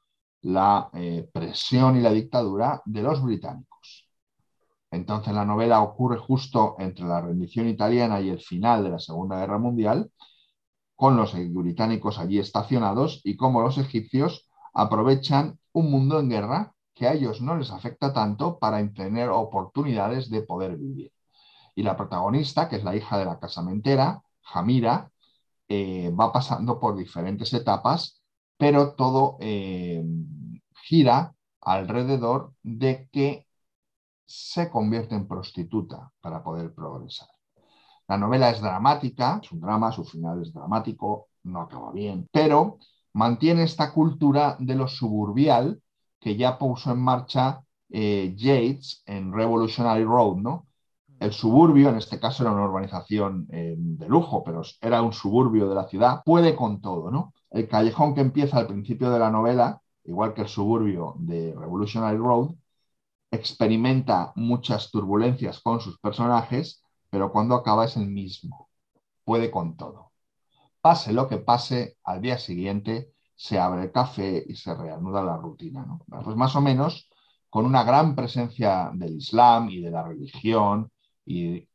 la 0.42 0.90
eh, 0.94 1.28
presión 1.32 1.96
y 1.96 2.00
la 2.00 2.10
dictadura 2.10 2.82
de 2.84 3.02
los 3.02 3.22
británicos. 3.22 4.08
Entonces 4.90 5.34
la 5.34 5.44
novela 5.44 5.82
ocurre 5.82 6.18
justo 6.18 6.76
entre 6.78 7.04
la 7.04 7.20
rendición 7.20 7.68
italiana 7.68 8.20
y 8.20 8.30
el 8.30 8.40
final 8.40 8.84
de 8.84 8.90
la 8.90 8.98
Segunda 8.98 9.38
Guerra 9.38 9.58
Mundial, 9.58 10.10
con 10.96 11.16
los 11.16 11.34
británicos 11.34 12.18
allí 12.18 12.38
estacionados 12.38 13.20
y 13.24 13.36
cómo 13.36 13.60
los 13.62 13.78
egipcios 13.78 14.48
aprovechan 14.74 15.58
un 15.72 15.90
mundo 15.90 16.18
en 16.18 16.30
guerra 16.30 16.74
que 16.94 17.06
a 17.06 17.12
ellos 17.12 17.40
no 17.40 17.56
les 17.56 17.70
afecta 17.70 18.12
tanto 18.12 18.58
para 18.58 18.84
tener 18.92 19.28
oportunidades 19.28 20.30
de 20.30 20.42
poder 20.42 20.76
vivir. 20.76 21.12
Y 21.76 21.84
la 21.84 21.96
protagonista, 21.96 22.68
que 22.68 22.76
es 22.76 22.84
la 22.84 22.96
hija 22.96 23.18
de 23.18 23.24
la 23.24 23.38
casamentera, 23.38 24.22
Jamira, 24.42 25.12
eh, 25.68 26.10
va 26.10 26.32
pasando 26.32 26.80
por 26.80 26.96
diferentes 26.96 27.52
etapas, 27.52 28.17
pero 28.58 28.94
todo 28.94 29.38
eh, 29.40 30.04
gira 30.84 31.34
alrededor 31.62 32.52
de 32.62 33.08
que 33.10 33.46
se 34.26 34.70
convierte 34.70 35.14
en 35.14 35.26
prostituta 35.26 36.12
para 36.20 36.42
poder 36.42 36.74
progresar. 36.74 37.28
La 38.08 38.18
novela 38.18 38.50
es 38.50 38.60
dramática, 38.60 39.40
es 39.42 39.52
un 39.52 39.60
drama, 39.60 39.92
su 39.92 40.04
final 40.04 40.42
es 40.42 40.52
dramático, 40.52 41.28
no 41.44 41.62
acaba 41.62 41.92
bien, 41.92 42.28
pero 42.32 42.78
mantiene 43.14 43.62
esta 43.62 43.92
cultura 43.92 44.56
de 44.58 44.74
lo 44.74 44.88
suburbial 44.88 45.80
que 46.20 46.36
ya 46.36 46.58
puso 46.58 46.92
en 46.92 47.00
marcha 47.00 47.62
eh, 47.90 48.34
Yates 48.36 49.02
en 49.06 49.32
Revolutionary 49.32 50.04
Road, 50.04 50.36
¿no? 50.36 50.66
El 51.20 51.32
suburbio, 51.32 51.88
en 51.88 51.96
este 51.96 52.20
caso 52.20 52.42
era 52.42 52.52
una 52.52 52.64
urbanización 52.64 53.46
eh, 53.50 53.74
de 53.76 54.08
lujo, 54.08 54.44
pero 54.44 54.62
era 54.80 55.02
un 55.02 55.12
suburbio 55.12 55.68
de 55.68 55.74
la 55.74 55.88
ciudad, 55.88 56.22
puede 56.24 56.54
con 56.54 56.80
todo, 56.80 57.10
¿no? 57.10 57.32
El 57.50 57.68
callejón 57.68 58.14
que 58.14 58.20
empieza 58.20 58.58
al 58.58 58.66
principio 58.66 59.10
de 59.10 59.18
la 59.18 59.30
novela, 59.30 59.82
igual 60.04 60.34
que 60.34 60.42
el 60.42 60.48
suburbio 60.48 61.14
de 61.18 61.54
Revolutionary 61.56 62.18
Road, 62.18 62.54
experimenta 63.30 64.32
muchas 64.36 64.90
turbulencias 64.90 65.60
con 65.60 65.80
sus 65.80 65.98
personajes, 65.98 66.82
pero 67.10 67.32
cuando 67.32 67.54
acaba 67.54 67.84
es 67.84 67.96
el 67.96 68.08
mismo, 68.08 68.68
puede 69.24 69.50
con 69.50 69.76
todo. 69.76 70.12
pase 70.80 71.12
lo 71.12 71.28
que 71.28 71.38
pase, 71.38 71.98
al 72.04 72.20
día 72.22 72.38
siguiente 72.38 73.12
se 73.36 73.58
abre 73.58 73.84
el 73.84 73.92
café 73.92 74.44
y 74.48 74.56
se 74.56 74.74
reanuda 74.74 75.22
la 75.22 75.36
rutina. 75.36 75.86
Pues 76.24 76.36
más 76.36 76.56
o 76.56 76.60
menos 76.60 77.08
con 77.50 77.64
una 77.66 77.84
gran 77.84 78.14
presencia 78.14 78.90
del 78.94 79.16
Islam 79.16 79.70
y 79.70 79.80
de 79.80 79.90
la 79.90 80.02
religión 80.02 80.90
y 81.24 81.68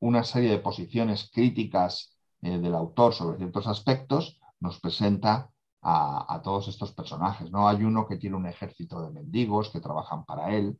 una 0.00 0.24
serie 0.24 0.50
de 0.50 0.58
posiciones 0.58 1.30
críticas 1.32 2.16
eh, 2.42 2.58
del 2.58 2.74
autor 2.74 3.14
sobre 3.14 3.38
ciertos 3.38 3.66
aspectos, 3.66 4.38
nos 4.60 4.80
presenta 4.80 5.50
a, 5.82 6.40
todos 6.42 6.68
estos 6.68 6.92
personajes. 6.92 7.50
¿no? 7.50 7.68
Hay 7.68 7.84
uno 7.84 8.06
que 8.06 8.16
tiene 8.16 8.36
un 8.36 8.46
ejército 8.46 9.00
de 9.02 9.10
mendigos 9.12 9.70
que 9.70 9.80
trabajan 9.80 10.24
para 10.24 10.54
él, 10.54 10.78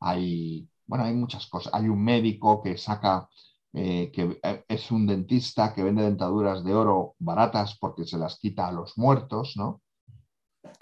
hay, 0.00 0.68
bueno, 0.86 1.04
hay 1.04 1.14
muchas 1.14 1.46
cosas. 1.46 1.72
Hay 1.74 1.88
un 1.88 2.02
médico 2.02 2.62
que 2.62 2.76
saca, 2.76 3.28
eh, 3.72 4.10
que 4.12 4.38
eh, 4.42 4.64
es 4.68 4.90
un 4.90 5.06
dentista 5.06 5.74
que 5.74 5.82
vende 5.82 6.02
dentaduras 6.02 6.62
de 6.62 6.74
oro 6.74 7.14
baratas 7.18 7.78
porque 7.78 8.04
se 8.04 8.18
las 8.18 8.38
quita 8.38 8.68
a 8.68 8.72
los 8.72 8.98
muertos, 8.98 9.54
¿no? 9.56 9.80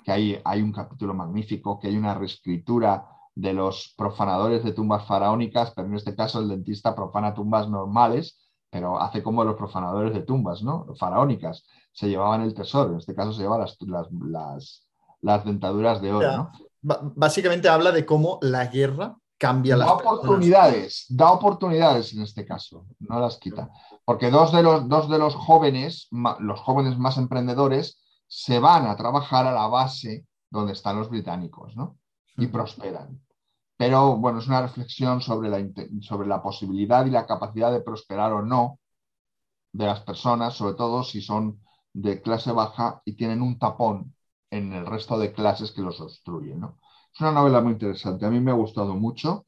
Que 0.04 0.12
hay, 0.12 0.40
hay 0.44 0.62
un 0.62 0.72
capítulo 0.72 1.14
magnífico, 1.14 1.78
que 1.78 1.88
hay 1.88 1.96
una 1.96 2.14
reescritura 2.14 3.06
de 3.34 3.52
los 3.52 3.94
profanadores 3.96 4.64
de 4.64 4.72
tumbas 4.72 5.06
faraónicas, 5.06 5.72
pero 5.74 5.88
en 5.88 5.94
este 5.94 6.14
caso 6.14 6.40
el 6.40 6.48
dentista 6.48 6.94
profana 6.94 7.34
tumbas 7.34 7.68
normales, 7.68 8.41
pero 8.72 8.98
hace 8.98 9.22
como 9.22 9.44
los 9.44 9.54
profanadores 9.54 10.14
de 10.14 10.22
tumbas, 10.22 10.62
¿no? 10.62 10.86
Faraónicas. 10.98 11.62
Se 11.92 12.08
llevaban 12.08 12.40
el 12.40 12.54
tesoro, 12.54 12.92
en 12.92 12.98
este 13.00 13.14
caso 13.14 13.34
se 13.34 13.42
llevan 13.42 13.60
las, 13.60 13.76
las, 13.82 14.86
las, 15.20 15.44
dentaduras 15.44 16.00
de 16.00 16.10
oro, 16.10 16.32
¿no? 16.32 16.52
Básicamente 16.80 17.68
habla 17.68 17.92
de 17.92 18.06
cómo 18.06 18.38
la 18.40 18.66
guerra 18.66 19.14
cambia 19.36 19.76
las 19.76 19.88
da 19.88 19.92
oportunidades, 19.92 21.04
da 21.10 21.32
oportunidades 21.32 22.14
en 22.14 22.22
este 22.22 22.46
caso, 22.46 22.86
no 22.98 23.20
las 23.20 23.36
quita. 23.36 23.68
Porque 24.06 24.30
dos 24.30 24.52
de 24.52 24.62
los, 24.62 24.88
dos 24.88 25.10
de 25.10 25.18
los 25.18 25.34
jóvenes, 25.34 26.08
los 26.40 26.58
jóvenes 26.60 26.96
más 26.96 27.18
emprendedores, 27.18 28.02
se 28.26 28.58
van 28.58 28.86
a 28.86 28.96
trabajar 28.96 29.46
a 29.46 29.52
la 29.52 29.66
base 29.66 30.24
donde 30.48 30.72
están 30.72 30.96
los 30.96 31.10
británicos, 31.10 31.76
¿no? 31.76 31.98
Y 32.38 32.46
prosperan. 32.46 33.20
Pero 33.82 34.16
bueno, 34.16 34.38
es 34.38 34.46
una 34.46 34.62
reflexión 34.62 35.20
sobre 35.20 35.48
la, 35.48 35.58
sobre 36.02 36.28
la 36.28 36.40
posibilidad 36.40 37.04
y 37.04 37.10
la 37.10 37.26
capacidad 37.26 37.72
de 37.72 37.80
prosperar 37.80 38.32
o 38.32 38.40
no 38.40 38.78
de 39.72 39.86
las 39.86 39.98
personas, 40.02 40.54
sobre 40.54 40.74
todo 40.74 41.02
si 41.02 41.20
son 41.20 41.60
de 41.92 42.22
clase 42.22 42.52
baja 42.52 43.02
y 43.04 43.14
tienen 43.14 43.42
un 43.42 43.58
tapón 43.58 44.14
en 44.50 44.72
el 44.72 44.86
resto 44.86 45.18
de 45.18 45.32
clases 45.32 45.72
que 45.72 45.82
los 45.82 46.00
obstruyen. 46.00 46.60
¿no? 46.60 46.78
Es 47.12 47.20
una 47.22 47.32
novela 47.32 47.60
muy 47.60 47.72
interesante, 47.72 48.24
a 48.24 48.30
mí 48.30 48.38
me 48.38 48.52
ha 48.52 48.54
gustado 48.54 48.94
mucho 48.94 49.46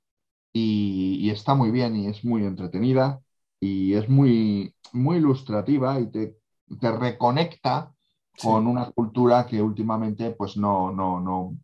y, 0.53 1.31
está 1.31 1.55
muy 1.55 1.71
bien 1.71 1.95
y 1.95 2.09
es 2.09 2.25
muy 2.25 2.45
entretenida 2.45 3.21
y 3.61 3.95
es 3.95 4.09
muy, 4.09 4.75
muy 4.93 5.19
ilustrativa 5.19 6.01
y 6.01 6.11
te, 6.11 6.39
te 6.81 6.91
reconecta 6.91 7.95
con 8.43 8.67
una 8.67 8.91
cultura 8.91 9.47
que 9.47 9.63
últimamente 9.63 10.33
pues 10.33 10.57
no, 10.57 10.91
no, 10.91 11.21
no, 11.21 11.57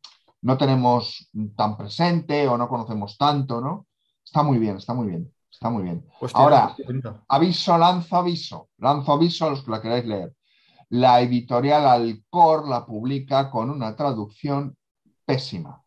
no 0.43 0.57
tenemos 0.57 1.29
tan 1.57 1.77
presente 1.77 2.49
o 2.49 2.57
no 2.57 2.69
conocemos 2.69 3.17
tanto, 3.19 3.61
¿no? 3.61 3.87
Está 4.25 4.43
muy 4.43 4.59
bien, 4.59 4.77
está 4.77 4.95
muy 4.95 5.09
bien, 5.09 5.33
está 5.51 5.71
muy 5.71 5.83
bien. 5.83 6.05
Ahora, 6.35 6.75
aviso, 7.29 7.77
lanzo 7.77 8.17
aviso, 8.17 8.69
lanzo 8.79 9.13
aviso 9.13 9.47
a 9.47 9.51
los 9.51 9.63
que 9.63 9.71
la 9.71 9.83
queráis 9.83 10.07
leer. 10.07 10.33
La 10.91 11.21
editorial 11.21 11.87
Alcor 11.87 12.69
la 12.69 12.85
publica 12.85 13.51
con 13.51 13.71
una 13.71 13.95
traducción 13.95 14.77
pésima. 15.25 15.83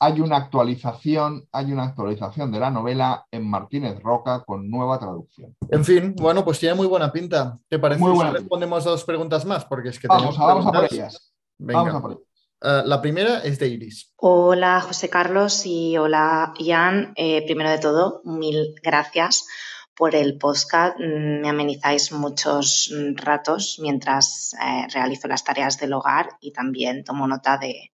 Hay 0.00 0.20
una 0.20 0.36
actualización, 0.36 1.48
hay 1.50 1.72
una 1.72 1.84
actualización 1.84 2.52
de 2.52 2.60
la 2.60 2.70
novela 2.70 3.26
en 3.32 3.50
Martínez 3.50 4.00
Roca 4.00 4.44
con 4.44 4.70
nueva 4.70 4.98
traducción. 4.98 5.56
En 5.70 5.84
fin, 5.84 6.14
bueno, 6.16 6.44
pues 6.44 6.60
tiene 6.60 6.76
muy 6.76 6.86
buena 6.86 7.10
pinta. 7.10 7.58
¿Te 7.68 7.80
parece 7.80 8.00
muy 8.00 8.16
si 8.16 8.32
respondemos 8.32 8.84
dos 8.84 9.04
preguntas 9.04 9.44
más? 9.44 9.64
Porque 9.64 9.88
es 9.88 9.98
que 9.98 10.06
vamos, 10.06 10.38
vamos 10.38 10.66
a 10.66 10.72
por 10.72 10.84
ellas. 10.84 11.34
Vamos 11.58 11.94
a 11.94 12.00
por 12.00 12.12
ellas. 12.12 12.22
Eh, 12.60 12.82
la 12.84 13.00
primera 13.00 13.38
es 13.38 13.58
de 13.58 13.68
Iris. 13.68 14.12
Hola 14.16 14.80
José 14.80 15.08
Carlos 15.08 15.64
y 15.64 15.96
hola 15.96 16.52
Ian. 16.58 17.12
Eh, 17.16 17.44
primero 17.46 17.70
de 17.70 17.78
todo, 17.78 18.20
mil 18.24 18.74
gracias 18.82 19.46
por 19.94 20.14
el 20.14 20.38
podcast. 20.38 20.98
Mm, 20.98 21.40
me 21.40 21.48
amenizáis 21.48 22.10
muchos 22.12 22.92
mm, 22.92 23.16
ratos 23.16 23.78
mientras 23.80 24.54
eh, 24.54 24.86
realizo 24.92 25.28
las 25.28 25.44
tareas 25.44 25.78
del 25.78 25.92
hogar 25.92 26.30
y 26.40 26.52
también 26.52 27.04
tomo 27.04 27.28
nota 27.28 27.58
de, 27.58 27.92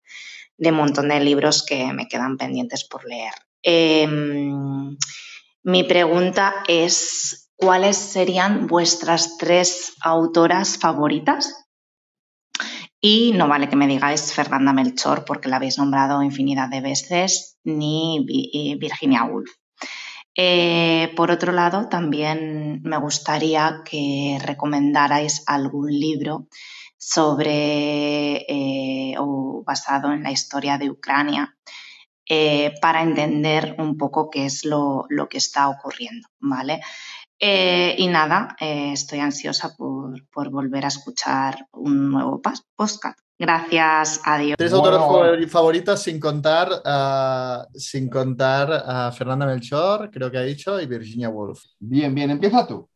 un 0.59 0.75
montón 0.75 1.09
de 1.09 1.21
libros 1.21 1.65
que 1.65 1.93
me 1.93 2.09
quedan 2.09 2.39
pendientes 2.39 2.85
por 2.85 3.05
leer. 3.05 3.35
Em, 3.62 4.97
mi 5.62 5.85
pregunta 5.85 6.55
es, 6.69 7.51
¿cuáles 7.57 7.97
serían 7.97 8.67
vuestras 8.67 9.37
tres 9.37 9.95
autoras 10.03 10.79
favoritas? 10.79 11.64
Y 13.07 13.33
no 13.33 13.49
vale 13.49 13.69
que 13.69 13.77
me 13.77 13.87
digáis 13.87 14.33
Fernanda 14.33 14.73
Melchor 14.73 15.27
porque 15.27 15.51
la 15.51 15.57
habéis 15.57 15.77
nombrado 15.77 16.23
infinidad 16.23 16.71
de 16.71 16.81
veces, 16.81 17.59
ni 17.63 18.25
Virginia 18.81 19.25
Woolf. 19.25 19.51
Eh, 20.35 21.13
por 21.15 21.31
otro 21.31 21.53
lado, 21.53 21.91
también 21.91 22.81
me 22.83 22.97
gustaría 22.97 23.83
que 23.85 24.39
recomendarais 24.43 25.43
algún 25.47 25.91
libro 25.91 26.49
sobre 26.97 28.47
eh, 28.49 29.17
o 29.19 29.63
basado 29.67 30.11
en 30.11 30.23
la 30.23 30.33
historia 30.33 30.79
de 30.79 30.89
Ucrania 30.89 31.55
eh, 32.27 32.73
para 32.81 33.03
entender 33.03 33.77
un 33.79 33.99
poco 33.99 34.31
qué 34.31 34.47
es 34.47 34.65
lo, 34.65 35.05
lo 35.11 35.29
que 35.29 35.37
está 35.37 35.69
ocurriendo, 35.69 36.27
¿vale? 36.41 36.81
Eh, 37.39 37.95
y 37.99 38.07
nada, 38.09 38.57
eh, 38.61 38.93
estoy 38.93 39.18
ansiosa 39.20 39.74
por, 39.76 40.51
volver 40.51 40.85
a 40.85 40.89
escuchar 40.89 41.66
un 41.72 42.11
nuevo 42.11 42.41
podcast. 42.76 43.18
Gracias, 43.37 44.20
adiós. 44.24 44.57
Tres 44.57 44.72
autores 44.72 45.51
favoritas 45.51 46.03
sin 46.03 46.20
contar, 46.20 46.68
sin 47.74 48.09
contar 48.09 48.85
a 48.87 49.11
Fernanda 49.11 49.47
Melchor, 49.47 50.11
creo 50.11 50.30
que 50.30 50.39
ha 50.39 50.43
dicho, 50.43 50.80
y 50.80 50.87
Virginia 50.87 51.28
Woolf. 51.28 51.61
Bien, 51.80 52.14
bien, 52.14 52.30
empieza 52.30 52.66
tú. 52.66 52.89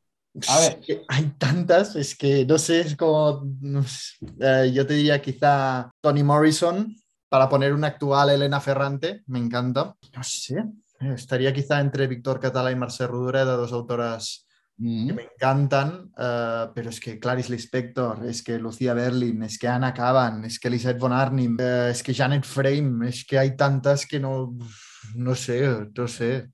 A 0.47 0.61
ver. 0.61 0.81
Hay 1.09 1.33
tantas, 1.39 1.97
es 1.97 2.17
que 2.17 2.45
no 2.45 2.59
sé, 2.59 2.81
es 2.81 2.97
como. 2.97 3.43
Eh, 4.41 4.71
yo 4.73 4.87
te 4.87 4.95
diría 4.95 5.21
quizá 5.21 5.91
Toni 6.01 6.23
Morrison, 6.23 6.95
para 7.29 7.49
poner 7.49 7.73
una 7.73 7.89
actual 7.89 8.31
Elena 8.31 8.61
Ferrante, 8.61 9.23
me 9.27 9.39
encanta. 9.39 9.97
No 10.15 10.23
sé, 10.23 10.65
estaría 11.01 11.53
quizá 11.53 11.81
entre 11.81 12.07
Víctor 12.07 12.41
Català 12.41 12.71
y 12.71 12.77
Mercè 12.77 13.07
Rodoreda, 13.07 13.57
dos 13.57 13.73
autoras 13.73 14.49
que 14.79 14.85
mm. 14.85 15.15
me 15.15 15.23
encantan, 15.23 16.13
eh, 16.17 16.67
pero 16.73 16.91
es 16.91 17.01
que 17.01 17.19
Clarice 17.19 17.51
Lispector, 17.51 18.25
es 18.27 18.45
que 18.45 18.59
Lucía 18.59 18.95
Berlin, 18.95 19.43
es 19.43 19.59
que 19.59 19.67
Anna 19.67 19.93
Caban, 19.93 20.45
es 20.45 20.61
que 20.61 20.71
Lisette 20.71 21.01
von 21.01 21.13
Arnim, 21.13 21.57
eh, 21.61 21.91
es 21.91 22.01
que 22.03 22.15
Janet 22.15 22.45
Frame, 22.45 23.09
es 23.09 23.25
que 23.25 23.39
hay 23.39 23.57
tantas 23.57 24.07
que 24.07 24.21
no, 24.21 24.57
no 25.17 25.35
sé, 25.35 25.89
no 25.97 26.07
sé. 26.07 26.49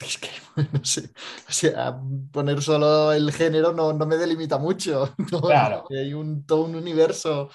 Es 0.00 0.18
que, 0.18 0.28
no 0.72 0.84
sé, 0.84 1.12
o 1.48 1.52
sea, 1.52 1.98
poner 2.30 2.60
solo 2.60 3.10
el 3.12 3.32
género 3.32 3.72
no, 3.72 3.94
no 3.94 4.06
me 4.06 4.16
delimita 4.16 4.58
mucho. 4.58 5.14
Claro. 5.40 5.86
Hay 5.90 6.12
un, 6.12 6.44
todo 6.44 6.64
un 6.64 6.74
universo 6.74 7.48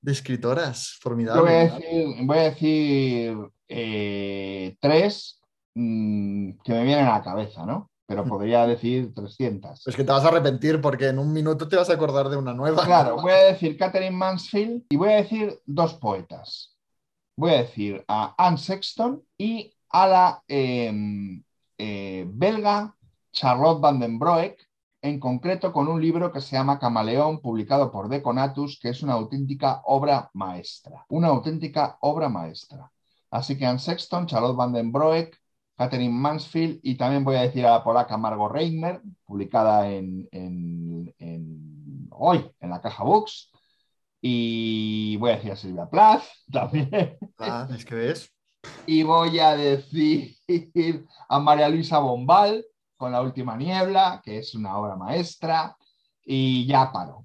de 0.00 0.12
escritoras 0.12 0.96
formidables. 1.00 1.44
voy 1.44 1.52
a 1.52 1.62
decir, 1.62 2.26
voy 2.26 2.38
a 2.38 2.42
decir 2.42 3.36
tres 4.80 5.38
Mm, 5.74 6.52
que 6.64 6.72
me 6.72 6.84
vienen 6.84 7.06
a 7.06 7.18
la 7.18 7.22
cabeza, 7.22 7.64
¿no? 7.64 7.90
Pero 8.06 8.24
mm. 8.24 8.28
podría 8.28 8.66
decir 8.66 9.14
300. 9.14 9.86
Es 9.86 9.96
que 9.96 10.04
te 10.04 10.12
vas 10.12 10.24
a 10.24 10.28
arrepentir 10.28 10.80
porque 10.80 11.08
en 11.08 11.18
un 11.18 11.32
minuto 11.32 11.68
te 11.68 11.76
vas 11.76 11.90
a 11.90 11.94
acordar 11.94 12.28
de 12.28 12.36
una 12.36 12.54
nueva. 12.54 12.84
Claro, 12.84 13.20
voy 13.20 13.32
a 13.32 13.52
decir 13.52 13.76
Catherine 13.76 14.16
Mansfield 14.16 14.84
y 14.88 14.96
voy 14.96 15.10
a 15.10 15.16
decir 15.16 15.60
dos 15.66 15.94
poetas. 15.94 16.76
Voy 17.36 17.52
a 17.52 17.58
decir 17.58 18.04
a 18.08 18.34
Anne 18.36 18.58
Sexton 18.58 19.22
y 19.36 19.72
a 19.90 20.06
la 20.06 20.42
em, 20.48 21.42
eh, 21.76 22.26
belga 22.28 22.96
Charlotte 23.32 23.80
van 23.80 24.00
den 24.00 24.18
Broek, 24.18 24.56
en 25.00 25.20
concreto 25.20 25.72
con 25.72 25.86
un 25.88 26.00
libro 26.00 26.32
que 26.32 26.40
se 26.40 26.56
llama 26.56 26.78
Camaleón, 26.78 27.40
publicado 27.40 27.92
por 27.92 28.08
Deconatus, 28.08 28.78
que 28.80 28.88
es 28.88 29.02
una 29.02 29.12
auténtica 29.12 29.82
obra 29.84 30.28
maestra. 30.34 31.04
Una 31.08 31.28
auténtica 31.28 31.98
obra 32.00 32.28
maestra. 32.28 32.90
Así 33.30 33.56
que 33.56 33.66
Anne 33.66 33.78
Sexton, 33.78 34.26
Charlotte 34.26 34.56
van 34.56 34.72
den 34.72 34.90
Broek, 34.90 35.38
Catherine 35.78 36.12
Mansfield 36.12 36.80
y 36.82 36.96
también 36.96 37.22
voy 37.22 37.36
a 37.36 37.42
decir 37.42 37.64
a 37.64 37.70
la 37.70 37.84
polaca 37.84 38.16
Margot 38.16 38.50
Reimer, 38.50 39.00
publicada 39.24 39.88
en, 39.88 40.28
hoy 42.10 42.50
en 42.58 42.70
la 42.70 42.80
caja 42.80 43.04
Books. 43.04 43.52
Y 44.20 45.16
voy 45.18 45.30
a 45.30 45.36
decir 45.36 45.52
a 45.52 45.56
Silvia 45.56 45.86
Plath 45.88 46.24
también. 46.52 47.16
Ah, 47.38 47.68
es 47.72 47.84
que 47.84 47.94
ves. 47.94 48.34
Y 48.86 49.04
voy 49.04 49.38
a 49.38 49.54
decir 49.54 51.06
a 51.28 51.38
María 51.38 51.68
Luisa 51.68 52.00
Bombal 52.00 52.64
con 52.96 53.12
La 53.12 53.22
Última 53.22 53.56
Niebla, 53.56 54.20
que 54.24 54.38
es 54.38 54.56
una 54.56 54.76
obra 54.76 54.96
maestra. 54.96 55.76
Y 56.24 56.66
ya 56.66 56.90
paro. 56.90 57.24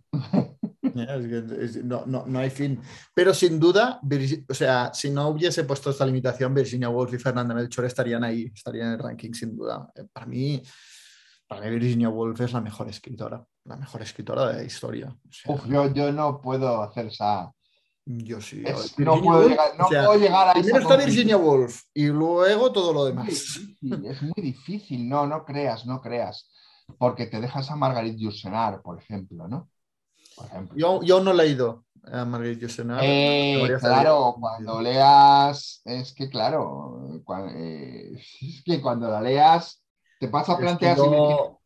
No, 0.94 2.06
no, 2.06 2.26
no, 2.26 2.40
hay 2.40 2.50
fin. 2.50 2.80
Pero 3.14 3.34
sin 3.34 3.60
duda, 3.60 4.00
o 4.50 4.54
sea, 4.54 4.92
si 4.94 5.10
no 5.10 5.30
hubiese 5.30 5.64
puesto 5.64 5.90
esta 5.90 6.06
limitación, 6.06 6.54
Virginia 6.54 6.90
Woolf 6.90 7.14
y 7.14 7.18
Fernanda 7.20 7.54
Melchor 7.54 7.86
estarían 7.86 8.24
ahí, 8.24 8.52
estarían 8.54 8.88
en 8.88 8.94
el 8.94 9.00
ranking 9.00 9.34
sin 9.34 9.56
duda. 9.56 9.90
Eh, 9.96 10.06
para 10.12 10.26
mí, 10.26 10.62
para 11.48 11.62
mí 11.62 11.70
Virginia 11.72 12.10
Woolf 12.10 12.40
es 12.42 12.54
la 12.54 12.62
mejor 12.62 12.90
escritora, 12.90 13.44
la 13.66 13.76
mejor 13.78 14.02
escritora 14.02 14.48
de 14.48 14.54
la 14.56 14.64
historia. 14.64 15.10
O 15.10 15.32
sea, 15.32 15.56
Uf, 15.56 15.66
yo, 15.68 15.92
yo 15.94 16.12
no 16.12 16.42
puedo 16.42 16.82
hacer 16.84 17.08
esa. 17.08 17.52
yo 18.06 18.42
sí. 18.42 18.64
es- 18.66 18.98
no 19.00 19.22
puedo 19.22 19.48
llegar, 19.50 19.78
no 19.78 19.86
o 19.86 19.90
sea, 19.90 20.06
puedo 20.06 20.20
llegar 20.20 20.50
a 20.50 20.54
Primero 20.54 20.80
está. 20.80 20.98
Virginia 20.98 21.38
Woolf 21.38 21.84
y 21.94 22.08
luego 22.08 22.72
todo 22.72 22.92
lo 22.94 23.08
Es 23.08 23.14
demás. 23.14 23.28
difícil, 23.28 24.06
es 24.06 24.22
muy 24.22 24.34
difícil, 24.42 25.08
no, 25.10 25.26
no 25.28 25.46
creas, 25.46 25.86
no 25.86 26.02
creas, 26.02 26.50
porque 26.98 27.28
te 27.28 27.40
dejas 27.40 27.70
a 27.72 27.76
Margarit 27.78 28.18
Yourcenar, 28.18 28.82
por 28.82 29.00
ejemplo, 29.00 29.48
¿no? 29.48 29.70
Por 30.36 30.46
ejemplo. 30.46 30.78
Yo, 30.78 31.02
yo 31.04 31.22
no 31.22 31.32
he 31.32 31.36
leído 31.36 31.86
a 32.12 32.26
Marguerite 32.26 32.62
Yourcenar. 32.62 33.00
Eh, 33.04 33.78
claro, 33.80 34.36
cuando 34.40 34.82
leas, 34.82 35.82
es 35.86 36.14
que 36.14 36.30
claro, 36.30 37.22
eh, 37.56 38.12
es 38.42 38.64
que 38.64 38.82
cuando 38.82 39.10
la 39.10 39.22
leas 39.22 39.84
te 40.20 40.28
vas 40.28 40.50
a 40.50 40.58
plantear 40.58 40.98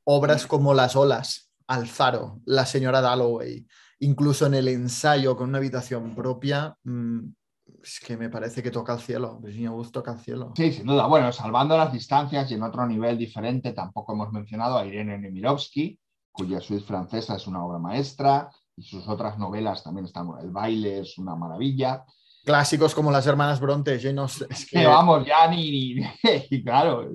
obras 0.04 0.48
como 0.48 0.74
Las 0.74 0.96
olas, 0.96 1.52
Alfaro, 1.68 2.40
La 2.46 2.66
señora 2.66 3.02
Dalloway, 3.02 3.68
incluso 4.00 4.46
en 4.46 4.54
el 4.54 4.68
ensayo 4.68 5.36
con 5.36 5.50
una 5.50 5.58
habitación 5.58 6.16
propia, 6.16 6.76
mm, 6.84 7.20
es 7.84 8.00
que 8.00 8.18
me 8.18 8.30
parece 8.30 8.64
que 8.64 8.72
toca 8.72 8.94
al 8.94 9.02
cielo. 9.02 9.40
Virginia 9.42 9.72
Woolf 9.72 9.92
toca 9.92 10.12
al 10.12 10.20
cielo. 10.20 10.54
Sí, 10.56 10.72
sin 10.72 10.86
duda. 10.86 11.08
Bueno, 11.08 11.32
salvando 11.32 11.78
las 11.78 11.92
distancias 11.92 12.50
y 12.50 12.54
en 12.56 12.64
otro 12.64 12.86
nivel 12.88 13.18
diferente, 13.18 13.74
tampoco 13.74 14.14
hemos 14.14 14.32
mencionado 14.32 14.78
a 14.78 14.86
Irene 14.86 15.18
Nemirovsky, 15.18 16.00
cuya 16.38 16.62
suite 16.62 16.84
francesa 16.86 17.36
es 17.36 17.48
una 17.48 17.66
obra 17.66 17.80
maestra 17.80 18.50
y 18.76 18.84
sus 18.84 19.08
otras 19.08 19.38
novelas 19.38 19.84
también 19.84 20.06
están. 20.06 20.30
El 20.40 20.52
baile 20.52 21.00
es 21.00 21.18
una 21.18 21.36
maravilla. 21.36 22.06
Clásicos 22.46 22.94
como 22.96 23.12
Las 23.12 23.28
hermanas 23.28 23.60
Bronte, 23.60 24.00
Austen, 24.18 24.48
es 24.50 24.70
que, 24.70 24.86
vamos, 24.88 25.26
ya 25.26 25.48
ni. 25.48 25.98
claro, 26.64 27.10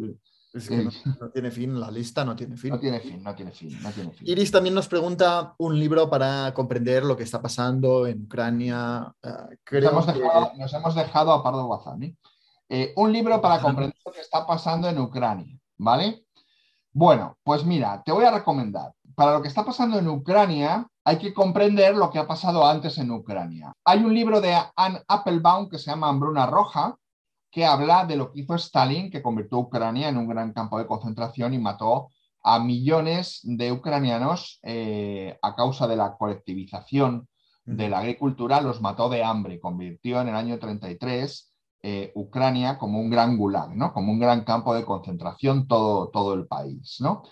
es 0.52 0.68
que 0.68 0.76
no, 0.76 0.90
no 1.20 1.30
tiene 1.30 1.50
fin, 1.50 1.80
la 1.80 1.90
lista 1.90 2.24
no 2.24 2.36
tiene 2.36 2.56
fin. 2.58 2.70
no 2.72 2.78
tiene 2.78 3.00
fin, 3.00 3.22
no 3.22 3.34
tiene 3.34 3.52
fin, 3.52 3.82
no 3.82 3.90
tiene 3.90 4.12
fin. 4.12 4.28
Iris 4.28 4.50
también 4.50 4.74
nos 4.74 4.86
pregunta 4.88 5.54
un 5.58 5.78
libro 5.78 6.10
para 6.10 6.52
comprender 6.52 7.04
lo 7.04 7.16
que 7.16 7.22
está 7.22 7.40
pasando 7.40 8.06
en 8.06 8.24
Ucrania. 8.24 9.14
Ah, 9.22 9.48
Nos 9.70 9.84
hemos, 9.84 10.06
que- 10.06 10.12
dejado, 10.12 10.52
nos 10.58 10.74
hemos 10.74 10.94
dejado 10.94 11.32
a 11.32 11.42
Pardo 11.42 11.68
Bazán. 11.68 12.02
¿eh? 12.02 12.16
Eh, 12.68 12.92
un 12.96 13.12
libro 13.12 13.40
para 13.40 13.60
comprender 13.62 13.96
lo 14.04 14.12
que 14.12 14.20
está 14.20 14.46
pasando 14.46 14.88
en 14.88 14.98
Ucrania, 14.98 15.58
¿vale? 15.78 16.26
Bueno, 16.92 17.38
pues 17.42 17.64
mira, 17.64 18.02
te 18.04 18.12
voy 18.12 18.24
a 18.26 18.30
recomendar. 18.30 18.92
Para 19.14 19.32
lo 19.32 19.42
que 19.42 19.48
está 19.48 19.64
pasando 19.64 19.98
en 19.98 20.08
Ucrania, 20.08 20.86
hay 21.04 21.18
que 21.18 21.34
comprender 21.34 21.94
lo 21.96 22.10
que 22.10 22.18
ha 22.18 22.26
pasado 22.26 22.66
antes 22.66 22.98
en 22.98 23.10
Ucrania. 23.10 23.72
Hay 23.84 24.04
un 24.04 24.14
libro 24.14 24.40
de 24.40 24.56
Anne 24.76 25.00
Applebaum 25.08 25.68
que 25.68 25.78
se 25.78 25.90
llama 25.90 26.08
Hambruna 26.08 26.46
Roja, 26.46 26.96
que 27.50 27.66
habla 27.66 28.06
de 28.06 28.16
lo 28.16 28.32
que 28.32 28.40
hizo 28.40 28.54
Stalin, 28.54 29.10
que 29.10 29.22
convirtió 29.22 29.58
a 29.58 29.62
Ucrania 29.62 30.08
en 30.08 30.16
un 30.16 30.28
gran 30.28 30.52
campo 30.52 30.78
de 30.78 30.86
concentración 30.86 31.52
y 31.54 31.58
mató 31.58 32.08
a 32.42 32.58
millones 32.58 33.40
de 33.42 33.72
ucranianos 33.72 34.58
eh, 34.62 35.38
a 35.42 35.54
causa 35.54 35.86
de 35.86 35.96
la 35.96 36.16
colectivización 36.16 37.28
de 37.64 37.88
la 37.88 37.98
agricultura, 37.98 38.60
los 38.60 38.80
mató 38.80 39.08
de 39.08 39.22
hambre, 39.22 39.60
convirtió 39.60 40.20
en 40.20 40.28
el 40.28 40.34
año 40.34 40.58
33 40.58 41.52
eh, 41.84 42.12
Ucrania 42.14 42.78
como 42.78 43.00
un 43.00 43.10
gran 43.10 43.36
gulag, 43.36 43.76
¿no? 43.76 43.92
como 43.92 44.12
un 44.12 44.18
gran 44.18 44.44
campo 44.44 44.74
de 44.74 44.84
concentración 44.84 45.68
todo, 45.68 46.08
todo 46.08 46.34
el 46.34 46.46
país. 46.46 46.96
¿no? 47.00 47.22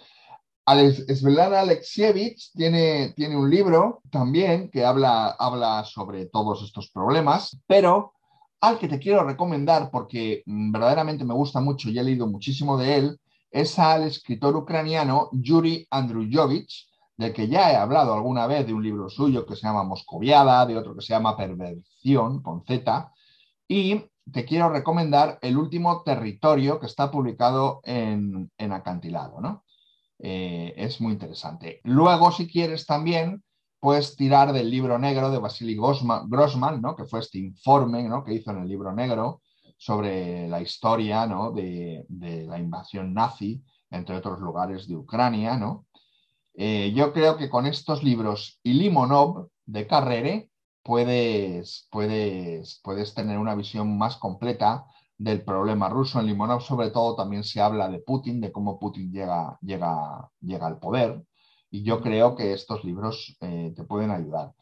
Svetlana 0.78 1.60
Alexievich 1.60 2.52
tiene, 2.52 3.12
tiene 3.16 3.36
un 3.36 3.50
libro 3.50 4.02
también 4.10 4.70
que 4.70 4.84
habla, 4.84 5.28
habla 5.38 5.84
sobre 5.84 6.26
todos 6.26 6.62
estos 6.62 6.90
problemas, 6.90 7.58
pero 7.66 8.12
al 8.60 8.78
que 8.78 8.88
te 8.88 8.98
quiero 8.98 9.24
recomendar 9.24 9.90
porque 9.90 10.42
mm, 10.46 10.72
verdaderamente 10.72 11.24
me 11.24 11.34
gusta 11.34 11.60
mucho 11.60 11.88
y 11.88 11.98
he 11.98 12.02
leído 12.02 12.26
muchísimo 12.26 12.76
de 12.76 12.96
él, 12.96 13.20
es 13.50 13.78
al 13.78 14.04
escritor 14.04 14.54
ucraniano 14.56 15.28
Yuri 15.32 15.86
Andruyovich, 15.90 16.88
del 17.16 17.32
que 17.32 17.48
ya 17.48 17.72
he 17.72 17.76
hablado 17.76 18.14
alguna 18.14 18.46
vez 18.46 18.66
de 18.66 18.72
un 18.72 18.82
libro 18.82 19.08
suyo 19.08 19.44
que 19.46 19.56
se 19.56 19.62
llama 19.62 19.82
Moscoviada, 19.84 20.64
de 20.66 20.76
otro 20.76 20.94
que 20.94 21.02
se 21.02 21.12
llama 21.12 21.36
Perversión, 21.36 22.42
con 22.42 22.64
Z, 22.64 23.12
y 23.66 24.04
te 24.32 24.44
quiero 24.44 24.70
recomendar 24.70 25.38
El 25.42 25.56
último 25.56 26.02
territorio 26.02 26.78
que 26.78 26.86
está 26.86 27.10
publicado 27.10 27.80
en, 27.82 28.50
en 28.56 28.72
Acantilado, 28.72 29.40
¿no? 29.40 29.64
Eh, 30.22 30.74
es 30.76 31.00
muy 31.00 31.12
interesante. 31.12 31.80
Luego, 31.84 32.30
si 32.32 32.46
quieres 32.46 32.86
también, 32.86 33.42
puedes 33.80 34.16
tirar 34.16 34.52
del 34.52 34.70
libro 34.70 34.98
negro 34.98 35.30
de 35.30 35.38
Vasily 35.38 35.76
Grossman, 35.76 36.80
¿no? 36.82 36.94
que 36.94 37.06
fue 37.06 37.20
este 37.20 37.38
informe 37.38 38.02
¿no? 38.02 38.22
que 38.24 38.34
hizo 38.34 38.50
en 38.50 38.58
el 38.58 38.68
libro 38.68 38.92
negro 38.92 39.40
sobre 39.78 40.46
la 40.48 40.60
historia 40.60 41.26
¿no? 41.26 41.52
de, 41.52 42.04
de 42.08 42.46
la 42.46 42.58
invasión 42.58 43.14
nazi, 43.14 43.62
entre 43.90 44.16
otros 44.16 44.40
lugares 44.40 44.86
de 44.86 44.96
Ucrania. 44.96 45.56
¿no? 45.56 45.86
Eh, 46.54 46.92
yo 46.94 47.12
creo 47.12 47.38
que 47.38 47.48
con 47.48 47.66
estos 47.66 48.02
libros 48.02 48.60
y 48.62 48.74
Limonov 48.74 49.48
de 49.64 49.86
Carrere 49.86 50.50
puedes, 50.82 51.88
puedes, 51.90 52.80
puedes 52.82 53.14
tener 53.14 53.38
una 53.38 53.54
visión 53.54 53.96
más 53.96 54.16
completa 54.16 54.84
del 55.20 55.44
problema 55.44 55.88
ruso. 55.90 56.18
En 56.18 56.26
Limonov, 56.26 56.62
sobre 56.62 56.90
todo, 56.90 57.14
también 57.14 57.44
se 57.44 57.60
habla 57.60 57.90
de 57.90 57.98
Putin, 57.98 58.40
de 58.40 58.50
cómo 58.50 58.78
Putin 58.78 59.12
llega, 59.12 59.58
llega, 59.60 60.30
llega 60.40 60.66
al 60.66 60.78
poder. 60.78 61.22
Y 61.70 61.82
yo 61.82 62.00
creo 62.00 62.34
que 62.34 62.54
estos 62.54 62.84
libros 62.84 63.36
eh, 63.40 63.72
te 63.76 63.84
pueden 63.84 64.10
ayudar. 64.10 64.52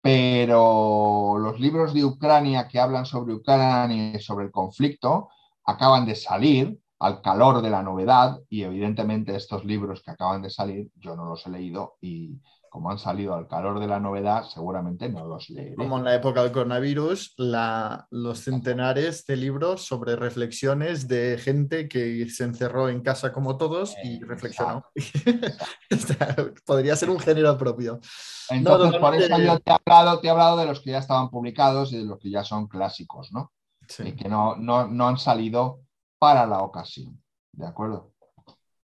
Pero 0.00 1.36
los 1.38 1.60
libros 1.60 1.92
de 1.92 2.04
Ucrania 2.04 2.66
que 2.66 2.80
hablan 2.80 3.04
sobre 3.04 3.34
Ucrania 3.34 4.14
y 4.14 4.20
sobre 4.20 4.46
el 4.46 4.50
conflicto 4.50 5.28
acaban 5.64 6.06
de 6.06 6.14
salir 6.14 6.78
al 6.98 7.20
calor 7.20 7.60
de 7.60 7.70
la 7.70 7.82
novedad 7.82 8.40
y 8.48 8.62
evidentemente 8.62 9.36
estos 9.36 9.66
libros 9.66 10.02
que 10.02 10.12
acaban 10.12 10.40
de 10.40 10.48
salir 10.48 10.90
yo 10.94 11.14
no 11.14 11.26
los 11.26 11.46
he 11.46 11.50
leído 11.50 11.96
y 12.00 12.40
como 12.76 12.90
han 12.90 12.98
salido 12.98 13.34
al 13.34 13.48
calor 13.48 13.80
de 13.80 13.86
la 13.86 13.98
novedad 13.98 14.44
seguramente 14.52 15.08
no 15.08 15.24
los 15.26 15.48
leeré. 15.48 15.76
Como 15.76 15.96
en 15.96 16.04
la 16.04 16.14
época 16.14 16.42
del 16.42 16.52
coronavirus, 16.52 17.32
la- 17.38 18.06
los 18.10 18.40
centenares 18.40 19.24
de 19.24 19.34
libros 19.36 19.80
sobre 19.86 20.14
reflexiones 20.14 21.08
de 21.08 21.38
gente 21.38 21.88
que 21.88 22.28
se 22.28 22.44
encerró 22.44 22.90
en 22.90 23.00
casa 23.00 23.32
como 23.32 23.56
todos 23.56 23.96
y 24.04 24.20
reflexionó. 24.22 24.84
Podría 26.66 26.96
ser 26.96 27.08
un 27.08 27.18
género 27.18 27.56
propio. 27.56 27.98
Entonces, 28.50 28.92
No, 28.92 29.00
por 29.00 29.14
eso 29.14 29.22
totalmente. 29.28 29.46
yo 29.54 29.58
te 29.60 29.70
he, 29.70 29.74
hablado, 29.86 30.20
te 30.20 30.26
he 30.26 30.30
hablado 30.30 30.56
de 30.58 30.66
los 30.66 30.80
que 30.80 30.90
ya 30.90 30.98
estaban 30.98 31.30
publicados 31.30 31.94
y 31.94 31.96
de 31.96 32.04
los 32.04 32.18
que 32.18 32.30
ya 32.30 32.44
son 32.44 32.68
clásicos, 32.68 33.32
¿no? 33.32 33.52
Sí. 33.88 34.02
Y 34.08 34.12
que 34.12 34.28
no, 34.28 34.54
no, 34.56 34.86
no 34.86 35.08
han 35.08 35.16
salido 35.16 35.80
para 36.18 36.46
la 36.46 36.58
ocasión. 36.60 37.22
¿De 37.52 37.66
acuerdo? 37.66 38.12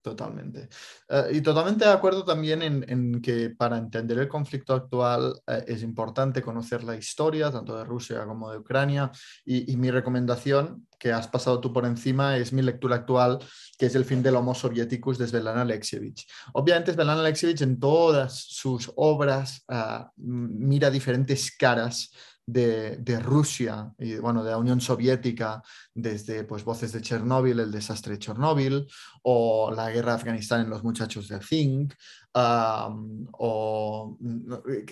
Totalmente. 0.06 0.70
Eh, 1.10 1.30
y 1.34 1.42
totalmente 1.42 1.84
de 1.84 1.92
acuerdo 1.92 2.24
también 2.24 2.62
en, 2.62 2.86
en 2.88 3.20
que 3.24 3.50
para 3.50 3.76
entender 3.80 4.20
el 4.20 4.28
conflicto 4.28 4.76
actual 4.76 5.34
eh, 5.48 5.64
es 5.66 5.82
importante 5.82 6.44
conocer 6.44 6.84
la 6.84 6.96
historia, 6.96 7.50
tanto 7.50 7.76
de 7.76 7.84
Rusia 7.84 8.24
como 8.28 8.52
de 8.52 8.60
Ucrania. 8.60 9.12
Y, 9.46 9.72
y 9.72 9.78
mi 9.78 9.90
recomendación, 9.90 10.88
que 11.00 11.12
has 11.12 11.28
pasado 11.28 11.60
tú 11.60 11.74
por 11.74 11.88
encima, 11.88 12.38
es 12.38 12.54
mi 12.54 12.62
lectura 12.62 12.98
actual, 12.98 13.40
que 13.80 13.88
es 13.88 13.96
El 13.96 14.06
fin 14.06 14.22
del 14.22 14.36
Homo 14.36 14.54
Sovieticus 14.54 15.18
de 15.18 15.26
Svetlana 15.28 15.62
Alexievich. 15.62 16.28
Obviamente, 16.54 16.94
Svetlana 16.94 17.22
Alexievich 17.22 17.64
en 17.64 17.80
todas 17.80 18.36
sus 18.36 18.92
obras 18.96 19.66
m- 19.68 20.50
mira 20.68 20.92
diferentes 20.92 21.50
caras 21.58 22.12
de, 22.46 23.20
Rusia 23.20 23.94
y 23.98 24.16
bueno, 24.18 24.44
de 24.44 24.52
la 24.52 24.58
Unión 24.58 24.82
Soviética, 24.82 25.62
desde 25.94 26.44
pues, 26.44 26.64
Voces 26.64 26.92
de 26.92 27.02
Chernóbil, 27.02 27.60
el 27.60 27.72
desastre 27.72 28.14
de 28.14 28.20
Chernóbil, 28.20 28.88
o 29.24 29.72
la 29.72 29.90
guerra 29.92 30.12
de 30.12 30.18
Afganistán 30.18 30.62
en 30.62 30.70
los 30.70 30.84
muchachos 30.84 31.28
de 31.28 31.40
Think, 31.40 31.94
um, 32.36 33.26
o 33.32 34.18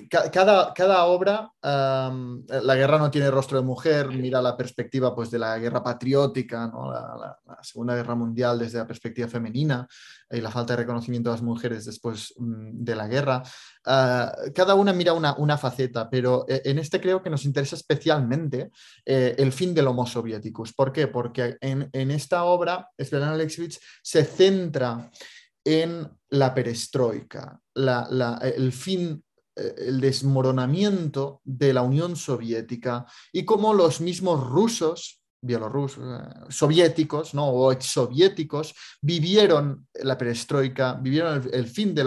ca- 0.10 0.32
cada, 0.32 0.74
cada 0.74 1.06
obra, 1.06 1.52
um, 1.62 2.44
la 2.48 2.76
guerra 2.76 2.98
no 2.98 3.12
tiene 3.12 3.30
rostro 3.30 3.60
de 3.60 3.66
mujer, 3.66 4.08
mira 4.10 4.42
la 4.42 4.56
perspectiva 4.56 5.14
pues, 5.14 5.30
de 5.30 5.40
la 5.40 5.58
guerra 5.60 5.84
patriótica, 5.84 6.68
¿no? 6.68 6.92
la, 6.92 7.02
la- 7.20 7.40
la 7.46 7.64
Segunda 7.64 7.96
Guerra 7.96 8.16
Mundial 8.16 8.58
desde 8.60 8.78
la 8.80 8.88
perspectiva 8.88 9.28
femenina 9.28 9.88
y 10.30 10.42
la 10.42 10.50
falta 10.50 10.74
de 10.74 10.78
reconocimiento 10.78 11.30
de 11.30 11.36
las 11.36 11.44
mujeres 11.44 11.86
después 11.86 12.34
mm, 12.38 12.84
de 12.84 12.96
la 12.96 13.08
guerra. 13.08 13.44
Ah, 13.86 14.34
cada 14.56 14.74
una 14.76 14.94
mira 14.94 15.14
una, 15.14 15.36
una 15.38 15.58
faceta, 15.58 16.10
pero 16.10 16.46
eh, 16.48 16.62
en 16.66 16.80
este 16.80 17.00
creo 17.00 17.22
que 17.22 17.30
nos 17.30 17.46
interesa 17.46 17.76
especialmente 17.76 18.72
eh, 19.06 19.36
el 19.38 19.52
fin 19.52 19.74
del 19.74 19.88
Homo 19.88 20.08
Sovieticus. 20.08 20.74
¿Por 20.74 20.92
qué? 20.92 21.08
Porque 21.08 21.58
en, 21.62 21.90
en 21.94 22.12
esta 22.12 22.46
obra, 22.46 22.90
Svetlana 22.98 23.34
Alexievich 23.34 23.80
se 24.02 24.24
centra 24.24 25.12
en 25.64 26.10
la 26.30 26.54
perestroika, 26.54 27.60
el 27.76 28.72
fin, 28.74 29.24
eh, 29.56 29.76
el 29.78 30.02
desmoronamiento 30.02 31.42
de 31.44 31.74
la 31.74 31.82
Unión 31.82 32.16
Soviética 32.16 33.06
y 33.32 33.46
cómo 33.46 33.74
los 33.74 34.02
mismos 34.02 34.46
rusos 34.46 35.23
bielorrusos, 35.44 36.04
eh, 36.04 36.24
soviéticos, 36.50 37.34
¿no? 37.34 37.48
O 37.48 37.72
exsoviéticos, 37.72 38.74
vivieron 39.02 39.88
la 40.02 40.18
perestroika, 40.18 40.94
vivieron 40.94 41.50
el, 41.52 41.68
fin 41.68 41.94
de, 41.94 42.04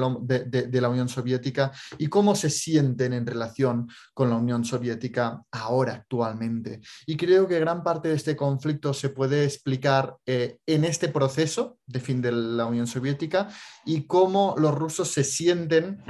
la 0.81 0.89
Unión 0.89 1.09
Soviética 1.09 1.71
y 1.99 2.09
cómo 2.09 2.35
se 2.35 2.51
sienten 2.51 3.13
en 3.13 3.27
relación 3.27 3.89
con 4.15 4.31
la 4.31 4.37
Unión 4.37 4.65
Soviética 4.65 5.43
ahora, 5.51 5.95
actualmente. 5.95 6.81
Y 7.07 7.17
creo 7.17 7.47
que 7.47 7.61
gran 7.61 7.83
parte 7.83 8.09
de 8.09 8.15
este 8.15 8.35
conflicto 8.35 8.93
se 8.95 9.11
puede 9.11 9.45
explicar 9.45 10.17
eh, 10.27 10.59
en 10.67 10.85
este 10.85 11.09
proceso 11.09 11.79
de 11.87 12.01
fin 12.01 12.21
de 12.23 12.33
la 12.33 12.67
Unión 12.67 12.87
Soviética 12.87 13.49
y 13.85 14.07
cómo 14.07 14.55
los 14.59 14.75
rusos 14.75 15.13
se 15.13 15.25
sienten 15.25 16.03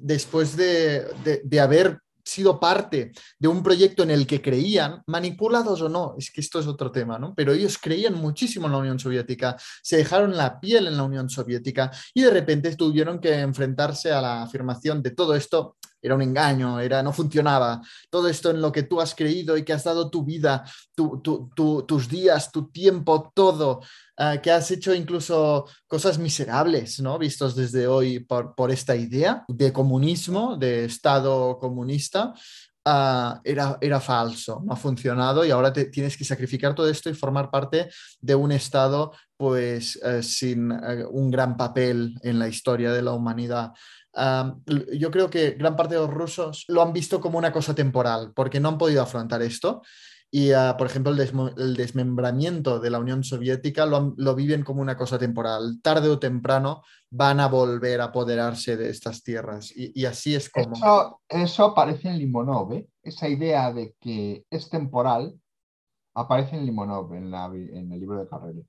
después 0.00 0.56
de, 0.56 1.06
de, 1.44 1.60
haber 1.60 2.00
sido 2.28 2.60
parte 2.60 3.12
de 3.38 3.48
un 3.48 3.62
proyecto 3.62 4.02
en 4.02 4.10
el 4.10 4.26
que 4.26 4.42
creían, 4.42 5.02
manipulados 5.06 5.80
o 5.80 5.88
no, 5.88 6.14
es 6.18 6.30
que 6.30 6.40
esto 6.40 6.60
es 6.60 6.66
otro 6.66 6.92
tema, 6.92 7.18
¿no? 7.18 7.34
Pero 7.34 7.52
ellos 7.52 7.78
creían 7.78 8.14
muchísimo 8.14 8.66
en 8.66 8.72
la 8.72 8.78
Unión 8.78 8.98
Soviética, 8.98 9.56
se 9.82 9.96
dejaron 9.96 10.36
la 10.36 10.60
piel 10.60 10.86
en 10.86 10.96
la 10.96 11.04
Unión 11.04 11.30
Soviética 11.30 11.90
y 12.12 12.22
de 12.22 12.30
repente 12.30 12.76
tuvieron 12.76 13.18
que 13.18 13.40
enfrentarse 13.40 14.12
a 14.12 14.20
la 14.20 14.42
afirmación 14.42 15.02
de 15.02 15.12
todo 15.12 15.34
esto 15.34 15.76
era 16.00 16.14
un 16.14 16.22
engaño, 16.22 16.78
era, 16.78 17.02
no 17.02 17.12
funcionaba. 17.12 17.80
Todo 18.08 18.28
esto 18.28 18.50
en 18.50 18.60
lo 18.60 18.70
que 18.70 18.84
tú 18.84 19.00
has 19.00 19.14
creído 19.14 19.56
y 19.56 19.64
que 19.64 19.72
has 19.72 19.84
dado 19.84 20.10
tu 20.10 20.24
vida, 20.24 20.64
tus 20.94 22.08
días, 22.08 22.52
tu 22.52 22.70
tiempo, 22.70 23.32
todo, 23.34 23.80
eh, 24.18 24.40
que 24.42 24.50
has 24.50 24.70
hecho 24.70 24.94
incluso 24.94 25.66
cosas 25.86 26.18
miserables, 26.18 27.00
¿no? 27.00 27.18
Vistos 27.18 27.54
desde 27.54 27.86
hoy 27.86 28.20
por, 28.20 28.54
por 28.54 28.70
esta 28.70 28.96
idea 28.96 29.44
de 29.48 29.72
comunismo, 29.72 30.56
de 30.56 30.84
Estado 30.86 31.58
comunista. 31.58 32.34
Ah, 32.84 33.40
era, 33.44 33.76
era, 33.82 34.00
falso, 34.00 34.62
no 34.64 34.72
ha 34.72 34.76
funcionado 34.76 35.44
y 35.44 35.50
ahora 35.50 35.72
te, 35.72 35.86
tienes 35.86 36.16
que 36.16 36.24
sacrificar 36.24 36.74
todo 36.74 36.88
esto 36.88 37.10
y 37.10 37.14
formar 37.14 37.50
parte 37.50 37.90
de 38.18 38.34
un 38.34 38.50
Estado 38.50 39.12
pues 39.36 39.96
eh, 40.02 40.22
sin 40.22 40.72
eh, 40.72 41.04
un 41.10 41.30
gran 41.30 41.56
papel 41.56 42.18
en 42.22 42.38
la 42.38 42.48
historia 42.48 42.90
de 42.90 43.02
la 43.02 43.12
humanidad 43.12 43.72
yo 44.92 45.10
creo 45.10 45.30
que 45.30 45.52
gran 45.52 45.76
parte 45.76 45.94
de 45.94 46.00
los 46.00 46.10
rusos 46.10 46.64
lo 46.68 46.82
han 46.82 46.92
visto 46.92 47.20
como 47.20 47.38
una 47.38 47.52
cosa 47.52 47.74
temporal, 47.74 48.32
porque 48.34 48.60
no 48.60 48.68
han 48.68 48.78
podido 48.78 49.02
afrontar 49.02 49.42
esto. 49.42 49.82
Y, 50.30 50.52
ah, 50.52 50.76
por 50.76 50.86
ejemplo, 50.86 51.12
el, 51.12 51.74
desmembramiento 51.74 52.80
de 52.80 52.90
la 52.90 52.98
Unión 52.98 53.24
Soviética 53.24 53.86
lo, 53.86 54.34
viven 54.34 54.62
como 54.62 54.82
una 54.82 54.96
cosa 54.96 55.18
temporal. 55.18 55.80
Tarde 55.82 56.08
o 56.08 56.18
temprano 56.18 56.82
van 57.10 57.40
a 57.40 57.48
volver 57.48 58.02
a 58.02 58.04
apoderarse 58.04 58.76
de 58.76 58.90
estas 58.90 59.22
tierras. 59.22 59.72
Y, 59.74 60.04
así 60.04 60.34
es 60.34 60.50
como... 60.50 60.74
Eso, 61.28 61.64
aparece 61.64 62.08
en 62.08 62.18
Limonov, 62.18 62.74
¿eh? 62.74 62.88
esa 63.02 63.28
idea 63.28 63.72
de 63.72 63.94
que 63.98 64.44
es 64.50 64.68
temporal 64.68 65.34
aparece 66.14 66.56
en 66.56 66.66
Limonov, 66.66 67.14
en, 67.14 67.32
en 67.32 67.92
el 67.92 68.00
libro 68.00 68.18
de 68.18 68.28
Carrera. 68.28 68.60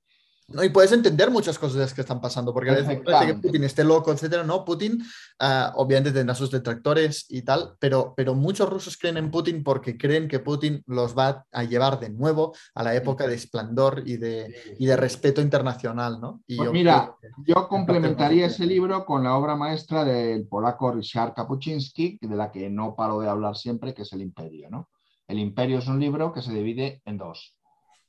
¿No? 0.50 0.64
Y 0.64 0.68
puedes 0.68 0.92
entender 0.92 1.30
muchas 1.30 1.58
cosas 1.58 1.94
que 1.94 2.00
están 2.00 2.20
pasando, 2.20 2.52
porque 2.52 2.70
a 2.70 2.74
veces 2.74 3.00
parece 3.04 3.34
que 3.34 3.40
Putin 3.40 3.64
esté 3.64 3.84
loco, 3.84 4.12
etcétera. 4.12 4.44
No, 4.44 4.64
Putin 4.64 5.02
ah, 5.38 5.72
obviamente 5.76 6.12
tendrá 6.12 6.34
sus 6.34 6.50
detractores 6.50 7.26
y 7.28 7.42
tal, 7.42 7.74
pero, 7.78 8.14
pero 8.16 8.34
muchos 8.34 8.68
rusos 8.68 8.96
creen 8.96 9.16
en 9.16 9.30
Putin 9.30 9.62
porque 9.62 9.96
creen 9.96 10.28
que 10.28 10.38
Putin 10.40 10.82
los 10.86 11.16
va 11.16 11.44
a 11.52 11.64
llevar 11.64 12.00
de 12.00 12.10
nuevo 12.10 12.54
a 12.74 12.82
la 12.82 12.94
época 12.94 13.26
de 13.26 13.34
esplendor 13.34 14.02
y 14.06 14.16
de, 14.16 14.54
y 14.78 14.86
de 14.86 14.96
respeto 14.96 15.40
internacional, 15.40 16.20
¿no? 16.20 16.42
Y 16.46 16.56
pues 16.56 16.72
mira, 16.72 17.14
yo 17.46 17.68
complementaría 17.68 18.46
ese 18.46 18.66
libro 18.66 19.04
con 19.04 19.24
la 19.24 19.36
obra 19.36 19.56
maestra 19.56 20.04
del 20.04 20.46
polaco 20.46 20.92
Ryszard 20.92 21.34
Kapuczynski, 21.34 22.18
de 22.20 22.36
la 22.36 22.50
que 22.50 22.68
no 22.70 22.94
paro 22.94 23.20
de 23.20 23.28
hablar 23.28 23.56
siempre, 23.56 23.94
que 23.94 24.02
es 24.02 24.12
El 24.12 24.22
Imperio, 24.22 24.68
¿no? 24.70 24.88
El 25.28 25.38
Imperio 25.38 25.78
es 25.78 25.86
un 25.86 26.00
libro 26.00 26.32
que 26.32 26.42
se 26.42 26.52
divide 26.52 27.02
en 27.04 27.16
dos. 27.16 27.56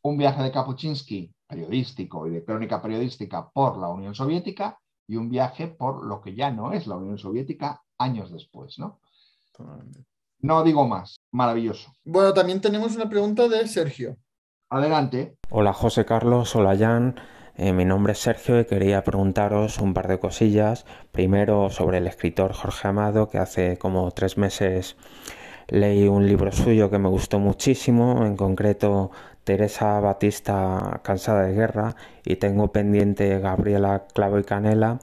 Un 0.02 0.18
viaje 0.18 0.42
de 0.42 0.52
Kapuczynski 0.52 1.32
periodístico 1.52 2.26
y 2.28 2.30
de 2.30 2.46
crónica 2.46 2.82
periodística 2.82 3.50
por 3.50 3.78
la 3.78 3.90
Unión 3.90 4.16
Soviética 4.16 4.80
y 5.06 5.18
un 5.18 5.30
viaje 5.30 5.68
por 5.68 6.06
lo 6.06 6.22
que 6.22 6.34
ya 6.34 6.50
no 6.50 6.72
es 6.72 6.88
la 6.88 6.96
Unión 6.96 7.18
Soviética 7.18 7.84
años 7.98 8.32
después, 8.32 8.80
¿no? 8.80 9.02
No 10.40 10.64
digo 10.64 10.88
más, 10.88 11.20
maravilloso. 11.32 11.92
Bueno, 12.06 12.34
también 12.34 12.62
tenemos 12.62 12.96
una 12.96 13.10
pregunta 13.10 13.50
de 13.50 13.68
Sergio. 13.68 14.16
Adelante. 14.70 15.36
Hola 15.50 15.74
José 15.74 16.06
Carlos, 16.06 16.56
hola 16.56 16.78
Jan. 16.78 17.16
Eh, 17.56 17.74
mi 17.74 17.84
nombre 17.84 18.14
es 18.14 18.20
Sergio 18.20 18.58
y 18.58 18.66
quería 18.66 19.04
preguntaros 19.04 19.80
un 19.80 19.94
par 19.94 20.08
de 20.08 20.20
cosillas. 20.20 20.86
Primero 21.12 21.70
sobre 21.70 21.98
el 21.98 22.08
escritor 22.08 22.54
Jorge 22.54 22.88
Amado, 22.88 23.28
que 23.28 23.40
hace 23.40 23.78
como 23.78 24.10
tres 24.12 24.38
meses 24.38 24.96
leí 25.68 26.08
un 26.08 26.28
libro 26.28 26.52
suyo 26.52 26.90
que 26.90 26.98
me 26.98 27.10
gustó 27.10 27.40
muchísimo, 27.40 28.26
en 28.26 28.36
concreto 28.36 29.12
Teresa 29.44 30.00
Batista 30.00 31.02
Cansada 31.04 31.44
de 31.44 31.54
Guerra 31.54 31.96
y 32.26 32.36
tengo 32.36 32.72
pendiente 32.72 33.40
Gabriela 33.40 34.06
Clavo 34.14 34.40
y 34.40 34.44
Canela 34.44 35.00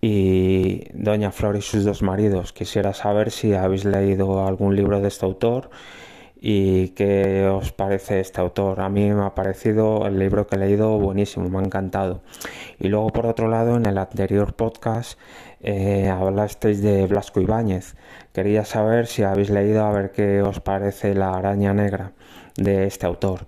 y 0.00 0.84
Doña 0.92 1.32
Flor 1.32 1.56
y 1.56 1.62
sus 1.62 1.84
dos 1.84 2.02
maridos. 2.02 2.52
Quisiera 2.52 2.92
saber 2.92 3.30
si 3.30 3.54
habéis 3.54 3.84
leído 3.84 4.46
algún 4.46 4.76
libro 4.76 5.00
de 5.00 5.08
este 5.08 5.24
autor 5.24 5.70
y 6.46 6.88
qué 6.90 7.46
os 7.46 7.72
parece 7.72 8.20
este 8.20 8.38
autor. 8.38 8.80
A 8.82 8.90
mí 8.90 9.10
me 9.10 9.24
ha 9.24 9.34
parecido 9.34 10.06
el 10.06 10.18
libro 10.18 10.46
que 10.46 10.56
he 10.56 10.58
leído 10.58 10.98
buenísimo, 10.98 11.48
me 11.48 11.58
ha 11.58 11.62
encantado. 11.62 12.20
Y 12.78 12.88
luego 12.88 13.08
por 13.08 13.24
otro 13.24 13.48
lado, 13.48 13.76
en 13.76 13.86
el 13.86 13.96
anterior 13.96 14.52
podcast 14.54 15.18
eh, 15.60 16.10
hablasteis 16.10 16.82
de 16.82 17.06
Blasco 17.06 17.40
Ibáñez. 17.40 17.96
Quería 18.34 18.66
saber 18.66 19.06
si 19.06 19.22
habéis 19.22 19.48
leído 19.48 19.86
a 19.86 19.90
ver 19.90 20.12
qué 20.12 20.42
os 20.42 20.60
parece 20.60 21.14
La 21.14 21.32
araña 21.32 21.72
negra 21.72 22.12
de 22.56 22.84
este 22.84 23.06
autor. 23.06 23.46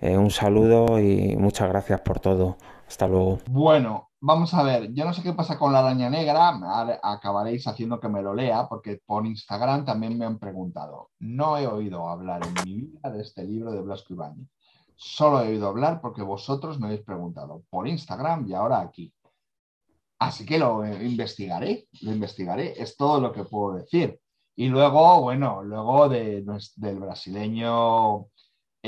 Eh, 0.00 0.16
un 0.16 0.30
saludo 0.30 1.00
y 1.00 1.36
muchas 1.36 1.68
gracias 1.68 2.00
por 2.02 2.20
todo. 2.20 2.56
Hasta 2.86 3.08
luego. 3.08 3.38
Bueno, 3.48 4.10
vamos 4.20 4.54
a 4.54 4.62
ver, 4.62 4.92
yo 4.92 5.04
no 5.04 5.12
sé 5.12 5.22
qué 5.22 5.32
pasa 5.32 5.58
con 5.58 5.72
la 5.72 5.80
araña 5.80 6.10
negra, 6.10 6.58
acabaréis 7.02 7.66
haciendo 7.66 7.98
que 7.98 8.08
me 8.08 8.22
lo 8.22 8.34
lea, 8.34 8.68
porque 8.68 9.00
por 9.04 9.26
Instagram 9.26 9.84
también 9.84 10.16
me 10.18 10.24
han 10.24 10.38
preguntado. 10.38 11.10
No 11.18 11.58
he 11.58 11.66
oído 11.66 12.08
hablar 12.08 12.42
en 12.46 12.54
mi 12.64 12.74
vida 12.80 13.10
de 13.10 13.22
este 13.22 13.44
libro 13.44 13.72
de 13.72 13.82
Blasco 13.82 14.14
Ibáñez. 14.14 14.48
Solo 14.94 15.42
he 15.42 15.48
oído 15.48 15.68
hablar 15.68 16.00
porque 16.00 16.22
vosotros 16.22 16.78
me 16.78 16.86
habéis 16.86 17.02
preguntado 17.02 17.62
por 17.68 17.88
Instagram 17.88 18.48
y 18.48 18.54
ahora 18.54 18.80
aquí. 18.80 19.12
Así 20.18 20.46
que 20.46 20.58
lo 20.58 20.86
investigaré, 20.86 21.88
lo 22.00 22.12
investigaré, 22.12 22.80
es 22.80 22.96
todo 22.96 23.20
lo 23.20 23.32
que 23.32 23.44
puedo 23.44 23.76
decir. 23.76 24.18
Y 24.54 24.68
luego, 24.68 25.20
bueno, 25.20 25.62
luego 25.62 26.08
de, 26.08 26.42
del 26.76 26.98
brasileño 26.98 28.28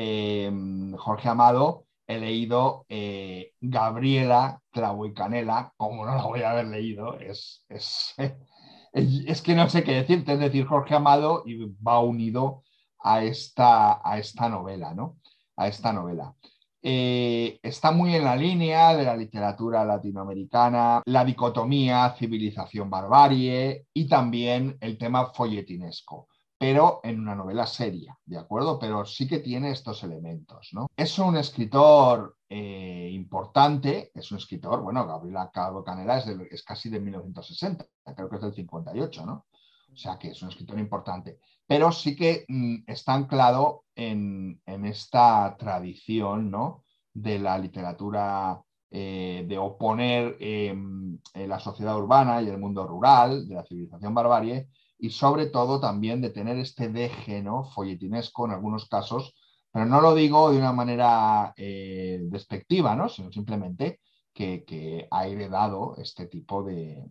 Em, 0.01 0.97
Jorge 0.97 1.29
Amado, 1.29 1.87
he 2.07 2.21
leído 2.21 2.87
eh, 2.89 3.53
Gabriela 3.61 4.63
Clavo 4.71 5.07
y 5.07 5.13
Canela, 5.13 5.73
como 5.77 6.07
no 6.07 6.15
la 6.15 6.23
voy 6.23 6.43
a 6.43 6.53
haber 6.53 6.69
leído, 6.69 7.19
es, 7.19 7.65
es, 7.69 9.43
que 9.43 9.55
no 9.57 9.69
sé 9.69 9.83
qué 9.83 9.95
decirte, 9.95 10.35
es 10.35 10.39
decir, 10.39 10.67
Jorge 10.67 10.95
Amado 10.95 11.43
y 11.45 11.75
va 11.85 11.99
unido 11.99 12.63
a 13.01 13.25
esta, 13.25 14.01
a 14.09 14.19
esta 14.19 14.49
novela, 14.49 14.95
¿no? 14.95 15.17
A 15.57 15.67
esta 15.67 15.93
novela. 15.93 16.33
Eh, 16.81 17.59
está 17.61 17.91
muy 17.91 18.15
en 18.15 18.23
la 18.23 18.37
línea 18.37 18.95
de 18.97 19.03
la 19.03 19.17
literatura 19.17 19.85
latinoamericana, 19.85 21.03
la 21.07 21.25
dicotomía 21.25 22.15
civilización-barbarie 22.17 23.87
y 23.93 24.07
también 24.07 24.79
el 24.81 24.97
tema 24.97 25.27
folletinesco 25.33 26.28
pero 26.59 27.01
en 27.05 27.21
una 27.21 27.37
novela 27.37 27.67
seria, 27.67 28.19
¿de 28.27 28.37
acuerdo? 28.37 28.81
Pero 28.81 29.05
sí 29.05 29.29
que 29.29 29.39
tiene 29.39 29.71
estos 29.71 30.03
elementos, 30.03 30.71
¿no? 30.73 30.89
Es 30.97 31.17
un 31.21 31.37
escritor 31.37 32.37
eh, 32.49 33.11
importante, 33.13 34.11
es 34.13 34.33
un 34.33 34.39
escritor, 34.39 34.83
bueno, 34.83 35.07
Gabriela 35.07 35.51
Calvo 35.55 35.85
Canela 35.85 36.19
es, 36.19 36.65
casi 36.65 36.91
de 36.91 36.99
1960, 36.99 37.87
creo 38.17 38.29
que 38.29 38.37
es 38.37 38.43
del 38.43 38.55
58, 38.55 39.25
¿no? 39.25 39.47
O 39.93 39.97
sea 39.97 40.19
que 40.19 40.33
es 40.33 40.43
un 40.43 40.49
escritor 40.49 40.79
importante, 40.81 41.39
pero 41.67 41.93
sí 41.93 42.17
que 42.17 42.45
mm, 42.49 42.79
está 42.89 43.15
anclado 43.15 43.85
en, 43.95 44.61
esta 44.67 45.57
tradición, 45.57 46.51
¿no? 46.51 46.85
De 47.15 47.39
la 47.39 47.57
literatura 47.57 48.61
eh, 48.91 49.45
de 49.47 49.59
oponer 49.59 50.37
em, 50.41 51.19
la 51.35 51.61
sociedad 51.61 51.97
urbana 51.97 52.43
y 52.43 52.49
el 52.49 52.59
mundo 52.59 52.85
rural, 52.87 53.47
de 53.47 53.55
la 53.55 53.65
civilización 53.65 54.13
barbarie, 54.13 54.69
y 54.99 55.11
sobre 55.11 55.47
todo 55.47 55.81
también 55.81 56.21
de 56.21 56.31
tener 56.31 56.59
este 56.59 56.89
deje 56.89 57.43
¿no? 57.43 57.65
folletinesco 57.65 58.47
en 58.47 58.53
algunos 58.53 58.89
casos, 58.89 59.35
pero 59.71 59.87
no 59.87 60.01
lo 60.01 60.15
digo 60.15 60.51
de 60.51 60.59
una 60.59 60.73
manera 60.73 61.53
eh, 61.57 62.19
despectiva, 62.23 62.97
¿no? 62.97 63.09
sino 63.09 63.31
simplemente 63.31 64.01
que, 64.35 65.09
ha 65.11 65.27
heredado 65.27 65.97
este 65.99 66.27
tipo 66.27 66.63
de, 66.63 67.05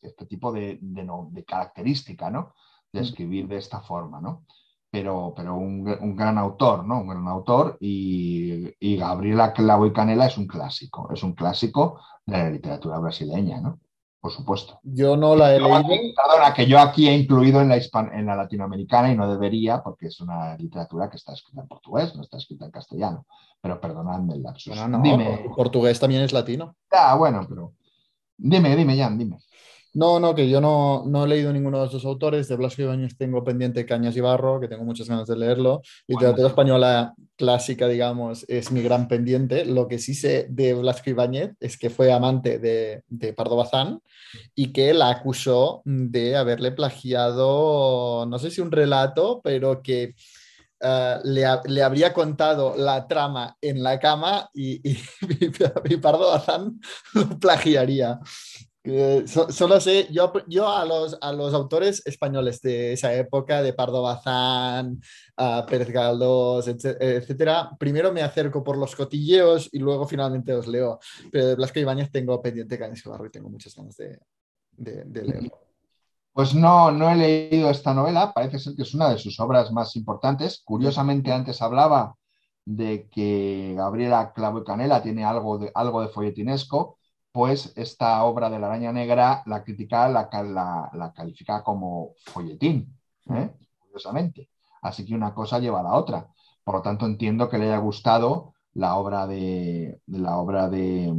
este 0.00 0.26
tipo 0.26 0.52
de, 0.52 0.78
característica, 1.46 2.30
¿no? 2.30 2.54
de 2.92 3.00
escribir 3.00 3.48
de 3.48 3.56
esta 3.56 3.80
forma. 3.80 4.20
¿no? 4.20 4.44
Pero, 4.90 5.32
pero 5.36 5.56
un, 5.56 5.84
gran 6.16 6.38
autor, 6.38 6.86
¿no? 6.86 7.00
Un 7.00 7.08
gran 7.08 7.28
autor 7.28 7.76
y, 7.78 8.74
y 8.80 8.96
Gabriela 8.96 9.52
Clavo 9.52 9.86
y 9.86 9.92
Canela 9.92 10.26
es 10.26 10.38
un 10.38 10.46
clásico, 10.46 11.10
es 11.12 11.22
un 11.22 11.34
clásico 11.34 12.00
de 12.24 12.38
la 12.38 12.50
literatura 12.50 12.98
brasileña, 12.98 13.60
¿no? 13.60 13.78
Por 14.20 14.32
supuesto. 14.32 14.80
Yo 14.82 15.16
no 15.16 15.36
la 15.36 15.54
he 15.54 15.60
leído. 15.60 16.14
perdona, 16.16 16.52
que 16.54 16.66
yo 16.66 16.78
aquí 16.78 17.08
he 17.08 17.16
incluido 17.16 17.60
en 17.60 17.68
la, 17.68 17.76
en 17.76 18.26
la 18.26 18.34
latinoamericana 18.34 19.12
y 19.12 19.16
no 19.16 19.30
debería, 19.30 19.82
porque 19.82 20.06
es 20.06 20.20
una 20.20 20.56
literatura 20.56 21.08
que 21.08 21.16
está 21.16 21.32
escrita 21.32 21.62
en 21.62 21.68
portugués, 21.68 22.14
no 22.16 22.22
está 22.22 22.36
escrita 22.36 22.64
en 22.64 22.70
castellano. 22.70 23.26
Pero 23.60 23.80
perdonadme 23.80 24.34
el 24.34 24.42
lapsus. 24.42 24.74
Bueno, 24.74 24.88
no, 24.88 25.02
dime. 25.02 25.50
portugués 25.54 26.00
también 26.00 26.22
es 26.22 26.32
latino. 26.32 26.76
Ah, 26.90 27.14
bueno, 27.16 27.46
pero. 27.48 27.74
Dime, 28.36 28.76
dime, 28.76 28.96
Jan, 28.96 29.18
dime. 29.18 29.38
No, 29.98 30.20
no, 30.20 30.32
que 30.32 30.48
yo 30.48 30.60
no, 30.60 31.02
no 31.06 31.24
he 31.24 31.28
leído 31.28 31.52
ninguno 31.52 31.80
de 31.80 31.88
esos 31.88 32.04
autores. 32.04 32.46
De 32.46 32.54
Blasco 32.54 32.82
Ibáñez 32.82 33.16
tengo 33.16 33.42
pendiente 33.42 33.84
Cañas 33.84 34.16
y 34.16 34.20
Barro, 34.20 34.60
que 34.60 34.68
tengo 34.68 34.84
muchas 34.84 35.08
ganas 35.08 35.26
de 35.26 35.36
leerlo. 35.36 35.82
Literatura 36.06 36.46
española 36.48 37.14
clásica, 37.36 37.88
digamos, 37.88 38.44
es 38.48 38.70
mi 38.70 38.80
gran 38.82 39.08
pendiente. 39.08 39.64
Lo 39.64 39.88
que 39.88 39.98
sí 39.98 40.14
sé 40.14 40.46
de 40.50 40.74
Blasco 40.74 41.10
Ibáñez 41.10 41.50
es 41.58 41.76
que 41.76 41.90
fue 41.90 42.12
amante 42.12 42.60
de, 42.60 43.02
de 43.08 43.32
Pardo 43.32 43.56
Bazán 43.56 44.00
y 44.54 44.72
que 44.72 44.94
la 44.94 45.08
acusó 45.10 45.82
de 45.84 46.36
haberle 46.36 46.70
plagiado, 46.70 48.24
no 48.26 48.38
sé 48.38 48.52
si 48.52 48.60
un 48.60 48.70
relato, 48.70 49.40
pero 49.42 49.82
que 49.82 50.14
eh, 50.80 51.16
le, 51.24 51.44
ha- 51.44 51.62
le 51.66 51.82
habría 51.82 52.12
contado 52.12 52.76
la 52.76 53.08
trama 53.08 53.56
en 53.60 53.82
la 53.82 53.98
cama 53.98 54.48
y, 54.54 54.88
y- 54.88 54.98
y 55.90 55.96
Pardo 55.96 56.28
Bazán 56.30 56.78
lo 57.14 57.38
plagiaría. 57.40 58.20
Eh, 58.90 59.24
so- 59.26 59.50
solo 59.50 59.78
sé, 59.80 60.08
yo, 60.10 60.32
yo 60.46 60.66
a, 60.66 60.82
los, 60.86 61.18
a 61.20 61.30
los 61.32 61.52
autores 61.52 62.02
españoles 62.06 62.62
de 62.62 62.94
esa 62.94 63.12
época, 63.12 63.60
de 63.62 63.74
Pardo 63.74 64.00
Bazán, 64.00 64.98
Pérez 65.68 65.90
Galdós, 65.90 66.68
etc- 66.68 66.96
etcétera, 66.98 67.70
primero 67.78 68.12
me 68.12 68.22
acerco 68.22 68.64
por 68.64 68.78
los 68.78 68.96
cotilleos 68.96 69.68
y 69.72 69.78
luego 69.78 70.06
finalmente 70.06 70.54
os 70.54 70.66
leo. 70.66 70.98
Pero 71.30 71.48
de 71.48 71.54
Blasco 71.56 71.78
Ibáñez 71.80 72.10
tengo 72.10 72.40
pendiente 72.40 72.78
Cañas 72.78 73.02
y 73.04 73.08
Barro 73.10 73.26
y 73.26 73.30
tengo 73.30 73.50
muchas 73.50 73.74
ganas 73.74 73.94
de, 73.96 74.18
de, 74.72 75.04
de 75.04 75.22
leerlo. 75.22 75.58
Pues 76.32 76.54
no, 76.54 76.90
no 76.90 77.10
he 77.10 77.16
leído 77.16 77.68
esta 77.68 77.92
novela, 77.92 78.32
parece 78.32 78.58
ser 78.58 78.74
que 78.74 78.82
es 78.82 78.94
una 78.94 79.10
de 79.10 79.18
sus 79.18 79.38
obras 79.40 79.70
más 79.70 79.96
importantes. 79.96 80.62
Curiosamente, 80.64 81.30
antes 81.30 81.60
hablaba 81.60 82.14
de 82.64 83.08
que 83.10 83.74
Gabriela 83.76 84.32
Clavo 84.34 84.60
y 84.60 84.64
Canela 84.64 85.02
tiene 85.02 85.24
algo 85.24 85.58
de, 85.58 85.70
algo 85.74 86.00
de 86.00 86.08
folletinesco, 86.08 86.97
pues 87.32 87.72
esta 87.76 88.24
obra 88.24 88.50
de 88.50 88.58
la 88.58 88.66
araña 88.68 88.92
negra 88.92 89.42
la 89.46 89.62
critica, 89.64 90.08
la, 90.08 90.28
ca- 90.28 90.42
la, 90.42 90.90
la 90.94 91.12
califica 91.12 91.62
como 91.62 92.12
folletín, 92.24 92.98
¿eh? 93.30 93.52
curiosamente. 93.78 94.48
Así 94.82 95.04
que 95.04 95.14
una 95.14 95.34
cosa 95.34 95.58
lleva 95.58 95.80
a 95.80 95.82
la 95.84 95.94
otra. 95.94 96.28
Por 96.64 96.76
lo 96.76 96.82
tanto, 96.82 97.06
entiendo 97.06 97.48
que 97.48 97.58
le 97.58 97.66
haya 97.66 97.78
gustado 97.78 98.54
la 98.74 98.96
obra 98.96 99.26
de, 99.26 100.00
la 100.06 100.38
obra 100.38 100.68
de, 100.68 101.12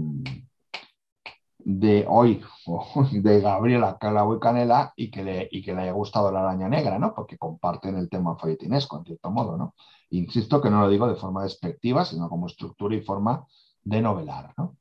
de 1.60 2.06
hoy, 2.07 2.41
de 3.11 3.41
Gabriela 3.41 3.98
Calabo 3.99 4.36
y 4.36 4.40
Canela, 4.40 4.94
y 4.95 5.11
que, 5.11 5.23
le, 5.23 5.48
y 5.52 5.61
que 5.64 5.73
le 5.73 5.81
haya 5.84 5.91
gustado 5.91 6.31
la 6.31 6.41
araña 6.41 6.69
negra, 6.69 6.98
¿no? 6.99 7.14
Porque 7.14 7.38
comparten 7.38 7.98
el 7.98 8.10
tema 8.10 8.36
folletinesco, 8.38 8.98
en 8.98 9.06
cierto 9.06 9.31
modo, 9.31 9.57
¿no? 9.57 9.76
Insisto 10.11 10.61
que 10.61 10.69
no 10.69 10.81
lo 10.81 10.90
digo 10.90 11.07
de 11.07 11.15
forma 11.15 11.44
despectiva, 11.44 12.06
sino 12.06 12.30
como 12.30 12.48
estructura 12.48 12.95
y 12.95 13.02
forma 13.02 13.45
de 13.84 14.02
novelar, 14.02 14.53
¿no? 14.57 14.77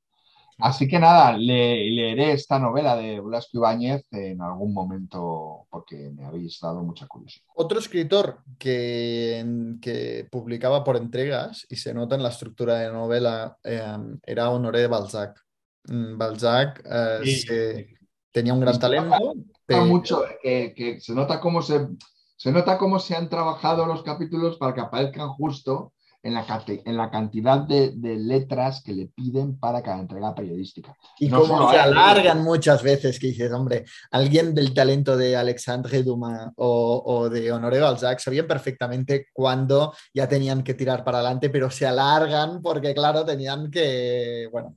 Así 0.61 0.89
que 0.89 0.99
nada, 0.99 1.37
le- 1.37 1.89
leeré 1.91 2.33
esta 2.33 2.59
novela 2.59 2.97
de 2.97 3.21
Blasco 3.21 3.59
Ibáñez 3.59 4.05
en 4.11 4.43
algún 4.43 4.75
momento 4.75 5.67
porque 5.71 6.11
me 6.11 6.25
habéis 6.25 6.59
dado 6.61 6.83
mucha 6.83 7.07
curiosidad. 7.07 7.45
Otro 7.55 7.79
escritor 7.79 8.43
que, 8.59 9.77
que 9.81 10.27
publicaba 10.31 10.83
por 10.83 10.97
entregas 10.97 11.65
y 11.69 11.77
se 11.77 11.95
nota 11.95 12.17
en 12.17 12.23
la 12.25 12.31
estructura 12.31 12.75
de 12.81 12.93
novela 12.93 13.57
eh, 13.63 13.81
era 14.25 14.51
Honoré 14.51 14.81
de 14.81 14.87
Balzac. 14.89 15.41
Mm, 15.85 16.19
Balzac 16.19 16.83
eh, 16.85 17.21
Sí. 17.25 17.37
se- 17.43 17.89
tenía 18.33 18.53
un 18.53 18.61
gran 18.61 18.75
Se 18.75 18.81
talento, 18.81 19.35
pero 19.65 19.85
mucho 19.87 20.23
que, 20.43 20.75
que 20.77 21.01
se 21.01 21.15
nota 21.15 21.41
cómo 21.41 21.63
se, 21.63 21.87
se 22.37 22.53
nota 22.53 22.77
cómo 22.79 22.99
se 22.99 23.15
han 23.17 23.29
trabajado 23.29 23.87
los 23.87 24.03
capítulos 24.03 24.57
para 24.59 24.75
que 24.75 24.81
aparezcan 24.81 25.29
justo 25.31 25.93
en 26.23 26.35
la, 26.35 26.65
en 26.66 26.97
la 26.97 27.11
cantidad 27.11 27.59
de, 27.59 27.93
de 27.95 28.16
letras 28.16 28.82
que 28.85 28.93
le 28.93 29.07
piden 29.07 29.59
para 29.59 29.82
cada 29.82 30.01
entrega 30.01 30.35
periodística. 30.35 30.97
y 31.19 31.28
no 31.28 31.43
como 31.43 31.70
se 31.70 31.78
alargan 31.78 32.43
muchas 32.43 32.82
veces, 32.82 33.19
que 33.19 33.28
dices, 33.28 33.53
hombre, 33.53 33.85
alguien 34.11 34.55
del 34.55 34.74
talento 34.74 35.16
de 35.16 35.36
Alexandre 35.36 36.03
Dumas 36.03 36.51
o, 36.57 37.03
o 37.05 37.28
de 37.28 37.53
Honoré 37.53 37.81
Balzac 37.81 38.19
sabían 38.19 38.47
perfectamente 38.47 39.28
cuándo 39.32 39.95
ya 40.12 40.28
tenían 40.28 40.62
que 40.62 40.74
tirar 40.74 41.05
para 41.05 41.19
adelante, 41.19 41.51
pero 41.51 41.70
se 41.70 41.86
alargan 41.86 42.61
porque, 42.62 42.95
claro, 42.95 43.24
tenían 43.24 43.70
que, 43.70 44.49
bueno, 44.51 44.74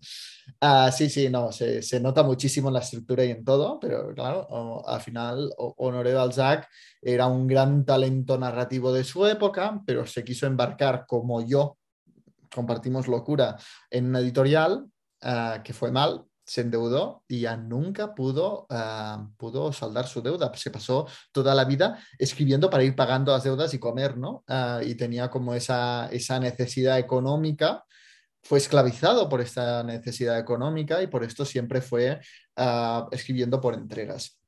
ah, 0.60 0.91
sí, 0.91 1.10
sí, 1.10 1.30
no, 1.30 1.52
se, 1.52 1.82
se 1.82 1.99
nota 1.99 2.23
muchísimo 2.23 2.68
en 2.69 2.76
la 2.76 2.80
estructura 2.82 3.23
y 3.23 3.32
en 3.32 3.44
todo, 3.44 3.80
pero 3.80 4.14
claro, 4.14 4.88
al 4.88 5.02
final 5.02 5.53
Honoré 5.57 6.14
Balzac 6.14 6.68
era 7.02 7.28
un 7.28 7.48
gran 7.48 7.86
talento 7.86 8.38
narrativo 8.38 8.91
de 8.91 9.03
su 9.03 9.26
época, 9.26 9.82
pero 9.86 10.06
se 10.06 10.23
quiso 10.23 10.48
embarcar 10.48 11.06
como 11.07 11.45
yo, 11.45 11.78
compartimos 12.53 13.07
locura, 13.07 13.57
en 13.90 14.07
una 14.07 14.19
editorial 14.19 14.88
ah, 15.22 15.61
que 15.64 15.73
fue 15.73 15.91
mal, 15.91 16.26
se 16.52 16.61
endeudó 16.61 17.23
y 17.30 17.41
ya 17.41 17.56
nunca 17.56 18.14
pudo, 18.14 18.68
ah, 18.69 19.26
pudo 19.38 19.72
saldar 19.72 20.07
su 20.07 20.22
deuda. 20.22 20.52
Se 20.56 20.69
pasó 20.69 21.07
toda 21.32 21.56
la 21.56 21.64
vida 21.64 21.98
escribiendo 22.19 22.69
para 22.69 22.84
ir 22.84 22.94
pagando 22.94 23.32
las 23.32 23.44
deudas 23.44 23.73
y 23.73 23.80
comer, 23.80 24.18
¿no? 24.18 24.44
Ah, 24.49 24.82
y 24.84 24.95
tenía 24.95 25.30
como 25.30 25.53
esa, 25.53 26.10
esa 26.11 26.40
necesidad 26.40 26.99
económica. 26.99 27.86
Fue 28.43 28.57
esclavizado 28.57 29.30
por 29.30 29.41
esta 29.41 29.84
necesidad 29.84 30.39
económica 30.39 31.01
y 31.01 31.07
por 31.07 31.23
esto 31.23 31.45
siempre 31.45 31.81
fue 31.81 32.19
ah, 32.57 33.07
escribiendo 33.11 33.61
por 33.61 33.73
entregas. 33.73 34.39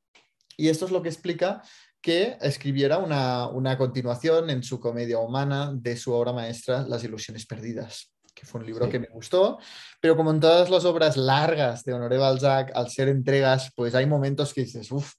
Y 0.58 0.70
esto 0.70 0.86
es 0.86 0.92
lo 0.92 1.02
que 1.02 1.10
explica 1.10 1.62
que 2.02 2.38
escribiera 2.42 2.98
una, 2.98 3.48
una 3.48 3.78
continuación 3.78 4.50
en 4.50 4.62
su 4.62 4.80
comedia 4.80 5.20
humana 5.20 5.72
de 5.74 5.96
su 5.96 6.12
obra 6.12 6.34
maestra 6.34 6.86
Las 6.88 7.04
ilusiones 7.04 7.46
perdidas, 7.46 8.12
que 8.36 8.46
fue 8.46 8.60
un 8.60 8.68
libro 8.68 8.86
Sí. 8.86 8.92
que 8.92 9.00
me 9.00 9.08
gustó, 9.08 9.58
pero 10.02 10.18
como 10.18 10.32
en 10.32 10.42
todas 10.42 10.70
las 10.70 10.84
obras 10.84 11.16
largas 11.16 11.84
de 11.86 11.94
Honoré 11.94 12.18
Balzac, 12.18 12.72
al 12.76 12.90
ser 12.90 13.08
entregas, 13.08 13.72
pues 13.76 13.96
hay 13.96 14.06
momentos 14.06 14.54
que 14.54 14.62
dices, 14.62 14.92
uff, 14.92 15.14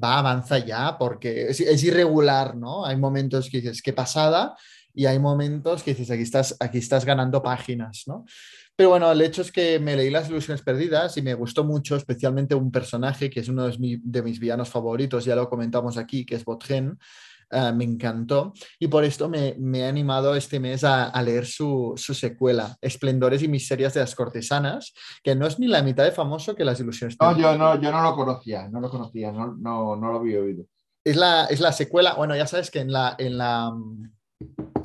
va, 0.00 0.18
avanza 0.20 0.58
ya, 0.58 0.96
porque 0.96 1.48
es, 1.48 1.60
es 1.60 1.82
irregular, 1.82 2.56
¿no? 2.56 2.86
Hay 2.86 2.96
momentos 2.96 3.48
que 3.50 3.60
dices, 3.60 3.82
qué 3.82 3.92
pasada, 3.92 4.54
y 4.98 5.06
hay 5.06 5.18
momentos 5.20 5.82
que 5.84 5.92
dices, 5.92 6.10
aquí 6.10 6.22
estás, 6.22 6.56
aquí 6.58 6.78
estás 6.78 7.04
ganando 7.04 7.40
páginas, 7.40 8.02
¿no? 8.08 8.24
Pero 8.74 8.90
bueno, 8.90 9.10
el 9.12 9.20
hecho 9.20 9.42
es 9.42 9.52
que 9.52 9.78
me 9.78 9.94
leí 9.94 10.10
Las 10.10 10.28
ilusiones 10.28 10.62
perdidas 10.62 11.16
y 11.16 11.22
me 11.22 11.34
gustó 11.34 11.62
mucho, 11.62 11.94
especialmente 11.94 12.56
un 12.56 12.72
personaje 12.72 13.30
que 13.30 13.40
es 13.40 13.48
uno 13.48 13.68
de 13.68 13.78
mis, 13.78 14.00
de 14.02 14.22
mis 14.22 14.40
villanos 14.40 14.68
favoritos, 14.70 15.24
ya 15.24 15.36
lo 15.36 15.48
comentamos 15.48 15.96
aquí, 15.98 16.26
que 16.26 16.34
es 16.34 16.44
Botgen. 16.44 16.98
eh, 17.50 17.72
me 17.72 17.84
encantó 17.84 18.52
y 18.78 18.88
por 18.88 19.04
esto 19.04 19.28
me, 19.28 19.54
me 19.58 19.78
he 19.80 19.86
animado 19.86 20.34
este 20.34 20.58
mes 20.60 20.82
a, 20.84 21.04
a 21.04 21.22
leer 21.22 21.46
su, 21.46 21.94
su 21.96 22.12
secuela, 22.12 22.76
Esplendores 22.80 23.42
y 23.42 23.48
Miserias 23.48 23.94
de 23.94 24.00
las 24.00 24.14
Cortesanas, 24.16 24.92
que 25.22 25.34
no 25.36 25.46
es 25.46 25.58
ni 25.60 25.66
la 25.68 25.82
mitad 25.82 26.04
de 26.04 26.12
famoso 26.12 26.54
que 26.54 26.64
Las 26.64 26.80
ilusiones 26.80 27.16
No, 27.20 27.38
yo 27.38 27.56
no, 27.56 27.80
yo 27.80 27.90
no 27.92 28.02
lo 28.02 28.14
conocía, 28.14 28.68
no 28.68 28.80
lo 28.80 28.90
conocía, 28.90 29.30
no, 29.32 29.54
no, 29.56 29.96
no 29.96 30.12
lo 30.12 30.18
había 30.18 30.40
oído. 30.40 30.64
Es 31.04 31.16
la, 31.16 31.46
es 31.46 31.60
la 31.60 31.72
secuela, 31.72 32.14
bueno, 32.14 32.34
ya 32.36 32.46
sabes 32.46 32.70
que 32.70 32.80
en 32.80 32.92
la, 32.92 33.14
en 33.18 33.38
la, 33.38 33.72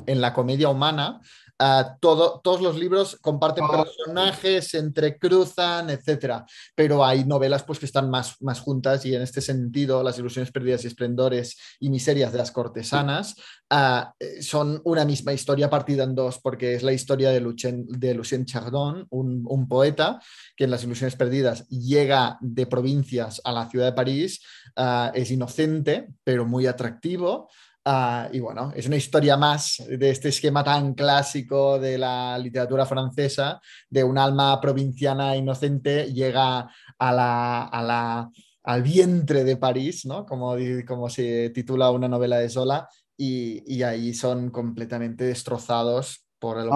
en 0.06 0.20
la 0.20 0.32
comedia 0.32 0.68
humana 0.68 1.20
ah, 1.58 1.96
todo, 2.00 2.40
todos 2.42 2.60
los 2.60 2.76
libros 2.76 3.16
comparten 3.20 3.64
Todos. 3.66 3.86
personajes, 3.96 4.68
se 4.68 4.78
entrecruzan, 4.78 5.90
etcétera. 5.90 6.44
Pero 6.74 7.04
hay 7.04 7.24
novelas 7.24 7.62
pues, 7.62 7.78
que 7.78 7.86
están 7.86 8.10
más, 8.10 8.40
más 8.42 8.60
juntas 8.60 9.06
y 9.06 9.14
en 9.14 9.22
este 9.22 9.40
sentido 9.40 10.02
Las 10.02 10.18
ilusiones 10.18 10.50
perdidas 10.50 10.84
y 10.84 10.88
esplendores 10.88 11.56
y 11.80 11.90
miserias 11.90 12.32
de 12.32 12.38
las 12.38 12.50
cortesanas 12.50 13.36
ah, 13.70 14.12
eh, 14.18 14.42
son 14.42 14.80
una 14.84 15.04
misma 15.04 15.32
historia 15.32 15.70
partida 15.70 16.04
en 16.04 16.14
dos 16.14 16.40
porque 16.40 16.74
es 16.74 16.82
la 16.82 16.92
historia 16.92 17.30
de 17.30 17.40
Lucien, 17.40 17.86
de 17.86 18.14
Lucien 18.14 18.44
Chardon, 18.44 19.06
un, 19.10 19.44
un 19.46 19.68
poeta 19.68 20.20
que 20.56 20.64
en 20.64 20.70
Las 20.70 20.84
ilusiones 20.84 21.16
perdidas 21.16 21.68
llega 21.68 22.36
de 22.40 22.66
provincias 22.66 23.40
a 23.44 23.52
la 23.52 23.68
ciudad 23.70 23.86
de 23.86 23.92
París, 23.92 24.42
ah, 24.76 25.12
es 25.14 25.30
inocente 25.30 26.08
pero 26.24 26.44
muy 26.44 26.66
atractivo. 26.66 27.48
Ah, 27.86 28.30
y 28.32 28.40
bueno, 28.40 28.72
es 28.74 28.86
una 28.86 28.96
historia 28.96 29.36
más 29.36 29.82
de 29.86 30.08
este 30.10 30.30
esquema 30.30 30.64
tan 30.64 30.94
clásico 30.94 31.78
de 31.78 31.98
la 31.98 32.38
literatura 32.38 32.86
francesa, 32.86 33.60
de 33.90 34.02
un 34.02 34.16
alma 34.16 34.58
provinciana 34.58 35.36
inocente 35.36 36.10
llega 36.12 36.70
a 36.98 37.12
la, 37.12 37.64
a 37.64 37.82
la, 37.82 38.30
al 38.62 38.82
vientre 38.82 39.44
de 39.44 39.58
París, 39.58 40.06
¿no? 40.06 40.24
Como, 40.24 40.56
como 40.86 41.10
se 41.10 41.50
titula 41.50 41.90
una 41.90 42.08
novela 42.08 42.38
de 42.38 42.48
Zola, 42.48 42.88
y, 43.18 43.62
y 43.72 43.82
ahí 43.82 44.14
son 44.14 44.50
completamente 44.50 45.24
destrozados 45.24 46.26
por 46.38 46.58
el 46.58 46.68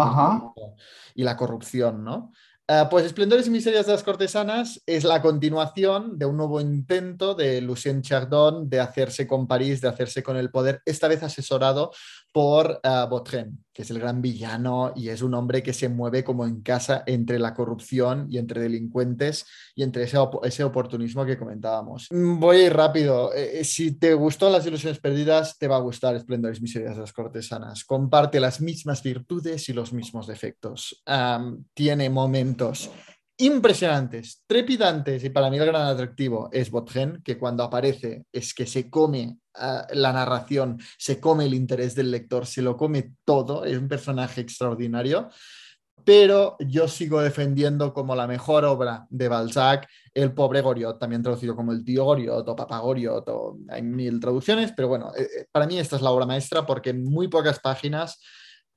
y 1.14 1.24
la 1.24 1.36
corrupción, 1.36 2.04
¿no? 2.04 2.32
Ah, 2.70 2.86
pues 2.90 3.06
Esplendores 3.06 3.46
y 3.46 3.50
Miserias 3.50 3.86
de 3.86 3.92
las 3.92 4.02
Cortesanas 4.02 4.82
es 4.84 5.02
la 5.02 5.22
continuación 5.22 6.18
de 6.18 6.26
un 6.26 6.36
nuevo 6.36 6.60
intento 6.60 7.34
de 7.34 7.62
Lucien 7.62 8.02
Chardon 8.02 8.68
de 8.68 8.78
hacerse 8.78 9.26
con 9.26 9.46
París, 9.46 9.80
de 9.80 9.88
hacerse 9.88 10.22
con 10.22 10.36
el 10.36 10.50
poder, 10.50 10.82
esta 10.84 11.08
vez 11.08 11.22
asesorado 11.22 11.92
por 12.30 12.78
uh. 12.84 13.58
Que 13.78 13.82
es 13.82 13.90
el 13.92 14.00
gran 14.00 14.20
villano 14.20 14.92
y 14.96 15.08
es 15.08 15.22
un 15.22 15.34
hombre 15.34 15.62
que 15.62 15.72
se 15.72 15.88
mueve 15.88 16.24
como 16.24 16.44
en 16.44 16.62
casa 16.62 17.04
entre 17.06 17.38
la 17.38 17.54
corrupción 17.54 18.26
y 18.28 18.38
entre 18.38 18.60
delincuentes 18.60 19.46
y 19.76 19.84
entre 19.84 20.02
ese, 20.02 20.18
ese 20.42 20.64
oportunismo 20.64 21.24
que 21.24 21.38
comentábamos. 21.38 22.08
Mm, 22.10 22.40
voy 22.40 22.56
a 22.56 22.66
ir 22.66 22.72
rápido. 22.72 23.32
Eh, 23.32 23.60
eh, 23.60 23.64
si 23.64 23.92
te 23.92 24.14
gustó 24.14 24.50
Las 24.50 24.66
ilusiones 24.66 24.98
perdidas, 24.98 25.58
te 25.58 25.68
va 25.68 25.76
a 25.76 25.80
gustar 25.80 26.16
Esplendores 26.16 26.60
Miserias 26.60 26.96
las 26.96 27.12
Cortesanas. 27.12 27.84
Comparte 27.84 28.40
las 28.40 28.60
mismas 28.60 29.00
virtudes 29.00 29.68
y 29.68 29.72
los 29.72 29.92
mismos 29.92 30.26
defectos. 30.26 31.00
tiene 31.72 32.10
momentos 32.10 32.90
impresionantes, 33.38 34.42
trepidantes, 34.46 35.22
y 35.22 35.30
para 35.30 35.48
mí 35.48 35.58
el 35.58 35.66
gran 35.66 35.86
atractivo 35.86 36.48
es 36.52 36.70
Botgen, 36.70 37.22
que 37.22 37.38
cuando 37.38 37.62
aparece 37.62 38.24
es 38.32 38.52
que 38.52 38.66
se 38.66 38.90
come 38.90 39.38
ah, 39.54 39.86
la 39.92 40.12
narración, 40.12 40.78
se 40.98 41.20
come 41.20 41.46
el 41.46 41.54
interés 41.54 41.94
del 41.94 42.10
lector, 42.10 42.46
se 42.46 42.62
lo 42.62 42.76
come 42.76 43.14
todo, 43.24 43.64
es 43.64 43.78
un 43.78 43.88
personaje 43.88 44.40
extraordinario, 44.40 45.28
pero 46.04 46.56
yo 46.58 46.88
sigo 46.88 47.20
defendiendo 47.20 47.92
como 47.92 48.16
la 48.16 48.26
mejor 48.26 48.64
obra 48.64 49.06
de 49.10 49.28
Balzac 49.28 49.88
el 50.14 50.32
pobre 50.32 50.60
Goriot, 50.60 50.98
también 50.98 51.22
traducido 51.22 51.54
como 51.54 51.70
el 51.70 51.84
tío 51.84 52.04
Goriot 52.04 52.48
o 52.48 52.56
papá 52.56 52.80
Goriot, 52.80 53.28
o 53.28 53.58
hay 53.68 53.82
mil 53.82 54.18
traducciones, 54.18 54.72
pero 54.74 54.88
bueno, 54.88 55.12
eh, 55.16 55.22
eh, 55.22 55.46
para 55.52 55.66
mí 55.66 55.78
esta 55.78 55.94
es 55.94 56.02
la 56.02 56.10
obra 56.10 56.26
maestra 56.26 56.66
porque 56.66 56.90
en 56.90 57.04
muy 57.04 57.28
pocas 57.28 57.60
páginas 57.60 58.18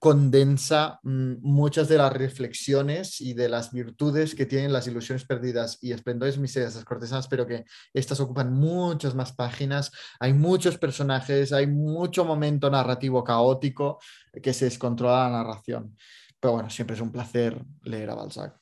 condensa 0.02 1.00
mm, 1.04 1.34
muchas 1.44 1.88
de 1.88 2.00
las 2.00 2.12
reflexiones 2.12 3.22
y 3.22 3.36
de 3.36 3.48
las 3.48 3.72
virtudes 3.72 4.34
que 4.34 4.48
tienen 4.48 4.74
las 4.74 4.88
ilusiones 4.88 5.26
perdidas 5.26 5.78
y 5.80 5.92
esplendores 5.92 6.40
miserias 6.40 6.74
las 6.74 6.86
cortesanas, 6.86 7.28
pero 7.28 7.46
que 7.46 7.66
estas 7.94 8.20
ocupan 8.20 8.52
muchas 8.52 9.14
más 9.14 9.32
páginas, 9.32 9.92
hay 10.20 10.34
muchos 10.34 10.80
personajes, 10.80 11.54
hay 11.54 11.68
mucho 11.68 12.26
momento 12.26 12.72
narrativo 12.72 13.24
caótico 13.24 14.00
que 14.42 14.54
se 14.54 14.66
descontrola 14.66 15.30
la 15.30 15.44
narración. 15.44 15.96
Pero 16.40 16.54
bueno, 16.54 16.72
siempre 16.72 16.96
es 16.96 17.02
un 17.02 17.12
placer 17.12 17.64
leer 17.84 18.10
a 18.10 18.16
Balzac. 18.16 18.60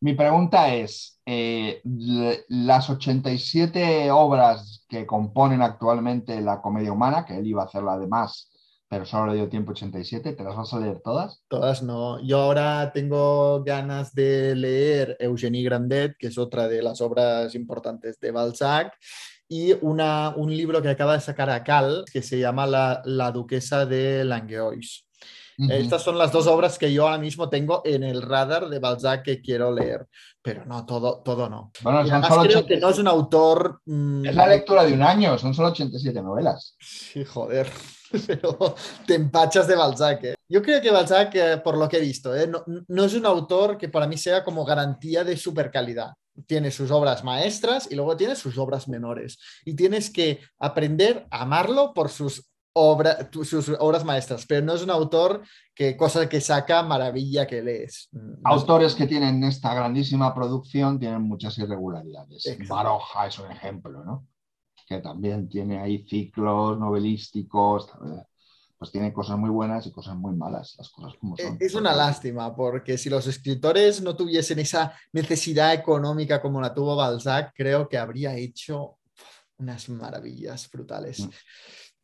Mi 0.00 0.14
pregunta 0.14 0.74
es, 0.74 1.20
eh, 1.24 1.80
las 2.48 2.90
87 2.90 4.10
obras 4.10 4.84
que 4.88 5.06
componen 5.06 5.62
actualmente 5.62 6.40
la 6.40 6.60
comedia 6.60 6.92
humana, 6.92 7.24
que 7.24 7.38
él 7.38 7.46
iba 7.46 7.62
a 7.62 7.66
hacerla 7.66 7.92
además 7.92 8.50
pero 8.88 9.04
solo 9.04 9.32
le 9.32 9.34
dio 9.34 9.48
tiempo 9.48 9.72
87. 9.72 10.32
¿Te 10.32 10.44
las 10.44 10.56
vas 10.56 10.72
a 10.72 10.80
leer 10.80 11.00
todas? 11.02 11.42
Todas 11.48 11.82
no. 11.82 12.22
Yo 12.24 12.40
ahora 12.40 12.92
tengo 12.92 13.62
ganas 13.64 14.14
de 14.14 14.54
leer 14.54 15.16
Eugénie 15.18 15.64
Grandet, 15.64 16.16
que 16.18 16.28
es 16.28 16.38
otra 16.38 16.68
de 16.68 16.82
las 16.82 17.00
obras 17.00 17.54
importantes 17.54 18.20
de 18.20 18.30
Balzac, 18.30 18.92
y 19.48 19.72
una, 19.80 20.34
un 20.36 20.56
libro 20.56 20.82
que 20.82 20.88
acaba 20.88 21.14
de 21.14 21.20
sacar 21.20 21.50
a 21.50 21.64
Cal, 21.64 22.04
que 22.12 22.22
se 22.22 22.38
llama 22.38 22.66
La, 22.66 23.02
la 23.04 23.32
Duquesa 23.32 23.86
de 23.86 24.24
Langeois. 24.24 25.06
Estas 25.58 26.02
son 26.02 26.18
las 26.18 26.32
dos 26.32 26.46
obras 26.46 26.78
que 26.78 26.92
yo 26.92 27.04
ahora 27.04 27.18
mismo 27.18 27.48
tengo 27.48 27.80
en 27.84 28.02
el 28.02 28.20
radar 28.20 28.68
de 28.68 28.78
Balzac 28.78 29.22
que 29.22 29.40
quiero 29.40 29.72
leer, 29.72 30.06
pero 30.42 30.66
no, 30.66 30.84
todo, 30.84 31.22
todo 31.22 31.48
no. 31.48 31.72
Bueno, 31.82 32.06
son 32.06 32.24
solo 32.24 32.42
creo 32.42 32.66
que 32.66 32.76
no 32.76 32.90
es 32.90 32.98
un 32.98 33.08
autor... 33.08 33.80
Mm, 33.86 34.26
es 34.26 34.34
la 34.34 34.46
lectura 34.48 34.84
de 34.84 34.92
un 34.92 35.02
año, 35.02 35.38
son 35.38 35.54
solo 35.54 35.68
87 35.68 36.20
novelas. 36.20 36.76
Sí, 36.78 37.24
joder. 37.24 37.68
pero 38.26 38.74
te 39.06 39.14
empachas 39.14 39.66
de 39.66 39.76
Balzac. 39.76 40.24
¿eh? 40.24 40.34
Yo 40.48 40.62
creo 40.62 40.80
que 40.80 40.90
Balzac, 40.90 41.34
eh, 41.34 41.56
por 41.58 41.76
lo 41.76 41.88
que 41.88 41.98
he 41.98 42.00
visto, 42.00 42.34
¿eh? 42.34 42.50
no, 42.88 43.04
es 43.04 43.14
un 43.14 43.26
autor 43.26 43.76
que 43.78 43.88
para 43.88 44.06
mí 44.06 44.16
sea 44.16 44.44
como 44.44 44.64
garantía 44.64 45.24
de 45.24 45.36
super 45.36 45.70
calidad. 45.70 46.12
Tiene 46.46 46.70
sus 46.70 46.90
obras 46.90 47.24
maestras 47.24 47.90
y 47.90 47.94
luego 47.94 48.16
tiene 48.16 48.36
sus 48.36 48.58
obras 48.58 48.88
menores. 48.88 49.38
Y 49.64 49.74
tienes 49.74 50.10
que 50.10 50.40
aprender 50.58 51.26
a 51.30 51.42
amarlo 51.42 51.94
por 51.94 52.10
sus, 52.10 52.50
sus 53.42 53.68
obras 53.78 54.04
maestras, 54.04 54.44
pero 54.46 54.64
no 54.64 54.74
es 54.74 54.82
un 54.82 54.90
autor 54.90 55.42
que 55.74 55.96
cosa 55.96 56.28
que 56.28 56.42
saca 56.42 56.82
maravilla 56.82 57.46
que 57.46 57.62
lees. 57.62 58.10
Autores 58.44 58.94
que 58.94 59.06
tienen 59.06 59.42
esta 59.44 59.74
grandísima 59.74 60.34
producción 60.34 60.98
tienen 60.98 61.22
muchas 61.22 61.56
irregularidades. 61.56 62.44
Baroja 62.68 63.26
es 63.26 63.38
un 63.38 63.50
ejemplo, 63.50 64.04
¿no? 64.04 64.26
Que 64.86 65.00
también 65.00 65.48
tiene 65.48 65.80
ahí 65.80 66.06
ciclos 66.08 66.78
novelísticos, 66.78 67.90
pues 68.78 68.90
tiene 68.92 69.12
cosas 69.12 69.38
muy 69.38 69.50
buenas 69.50 69.86
y 69.86 69.90
cosas 69.90 70.16
muy 70.16 70.34
malas, 70.34 70.74
las 70.78 70.90
cosas 70.90 71.14
como 71.18 71.36
son. 71.36 71.56
Es 71.58 71.74
una 71.74 71.94
lástima, 71.94 72.54
porque 72.54 72.96
si 72.98 73.10
los 73.10 73.26
escritores 73.26 74.02
no 74.02 74.14
tuviesen 74.14 74.58
esa 74.58 74.92
necesidad 75.12 75.74
económica 75.74 76.40
como 76.40 76.60
la 76.60 76.74
tuvo 76.74 76.94
Balzac, 76.94 77.52
creo 77.54 77.88
que 77.88 77.98
habría 77.98 78.36
hecho 78.36 78.98
unas 79.58 79.88
maravillas 79.88 80.70
brutales. 80.70 81.20
Mm. 81.20 81.30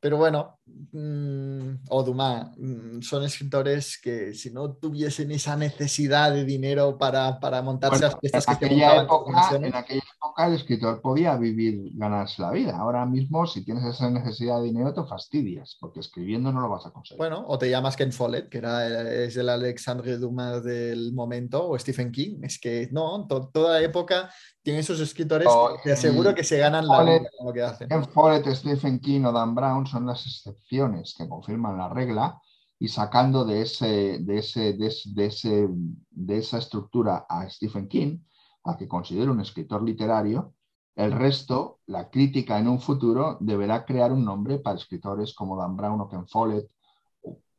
Pero 0.03 0.17
bueno, 0.17 0.59
mm, 0.67 1.85
o 1.89 2.03
Dumas, 2.03 2.51
mm, 2.59 3.03
son 3.03 3.23
escritores 3.23 4.01
que 4.03 4.35
si 4.35 4.51
no 4.51 4.73
tuviesen 4.73 5.31
esa 5.31 5.57
necesidad 5.57 6.33
de 6.33 6.45
dinero 6.45 6.99
para, 6.99 7.39
para 7.39 7.63
montarse 7.63 8.03
las 8.03 8.17
piezas 8.17 8.45
que 8.45 8.53
aquella 8.53 9.03
época, 9.03 9.51
En 9.55 9.77
aquella 9.77 10.03
época 10.03 10.49
el 10.49 10.55
escritor 10.55 11.01
podía 11.01 11.37
vivir, 11.37 11.93
ganarse 11.95 12.43
la 12.43 12.51
vida. 12.51 12.77
Ahora 12.77 13.07
mismo, 13.07 13.47
si 13.47 13.65
tienes 13.65 13.85
esa 13.85 14.11
necesidad 14.11 14.59
de 14.59 14.65
dinero, 14.65 14.93
te 14.93 15.05
fastidias, 15.05 15.77
porque 15.79 16.01
escribiendo 16.01 16.51
no 16.51 16.63
lo 16.63 16.69
vas 16.69 16.85
a 16.85 16.91
conseguir. 16.91 17.19
Bueno, 17.19 17.45
o 17.47 17.57
te 17.57 17.71
llamas 17.71 17.95
Ken 17.97 18.11
Follett, 18.11 18.49
que 18.49 18.59
era, 18.59 19.09
es 19.09 19.37
el 19.37 19.49
Alexandre 19.49 20.19
Dumas 20.19 20.65
del 20.65 21.13
momento, 21.13 21.69
o 21.69 21.79
Stephen 21.79 22.11
King. 22.11 22.41
Es 22.43 22.59
que 22.59 22.89
no, 22.91 23.29
toda 23.29 23.81
época 23.81 24.31
tiene 24.63 24.81
esos 24.81 25.01
escritores 25.01 25.49
que 25.49 25.83
te 25.83 25.93
aseguro 25.93 26.35
que 26.35 26.45
se 26.45 26.59
ganan 26.59 26.87
la 26.87 27.03
vida 27.03 27.31
con 27.37 27.47
lo 27.49 27.53
que 27.53 27.63
hacen. 27.63 27.89
Ken 27.89 28.05
Follett, 28.05 28.47
Stephen 28.55 29.01
King 29.01 29.25
o 29.25 29.33
Dan 29.33 29.55
Brown 29.55 29.87
son 29.87 30.07
las 30.07 30.25
excepciones 30.27 31.15
que 31.17 31.29
confirman 31.29 31.77
la 31.77 31.89
regla 31.89 32.41
y 32.79 32.89
sacando 32.89 33.45
de, 33.45 33.63
ese, 33.63 34.19
de, 34.21 34.39
ese, 34.39 34.73
de, 34.75 34.87
ese, 35.27 35.69
de 36.11 36.39
esa 36.39 36.59
estructura 36.59 37.27
a 37.29 37.49
Stephen 37.49 37.89
King, 37.89 38.19
a 38.65 38.77
que 38.77 38.89
considero 38.89 39.33
un 39.33 39.41
escritor 39.41 39.83
literario, 39.83 40.55
el 40.95 41.13
resto, 41.13 41.81
la 41.87 42.11
crítica 42.11 42.59
en 42.59 42.69
un 42.69 42.81
futuro, 42.81 43.39
deberá 43.41 43.85
crear 43.85 44.13
un 44.13 44.25
nombre 44.25 44.59
para 44.59 44.77
escritores 44.77 45.35
como 45.35 45.57
Dan 45.57 45.77
Brown 45.77 46.01
o 46.01 46.09
Ken 46.09 46.27
Follett 46.27 46.71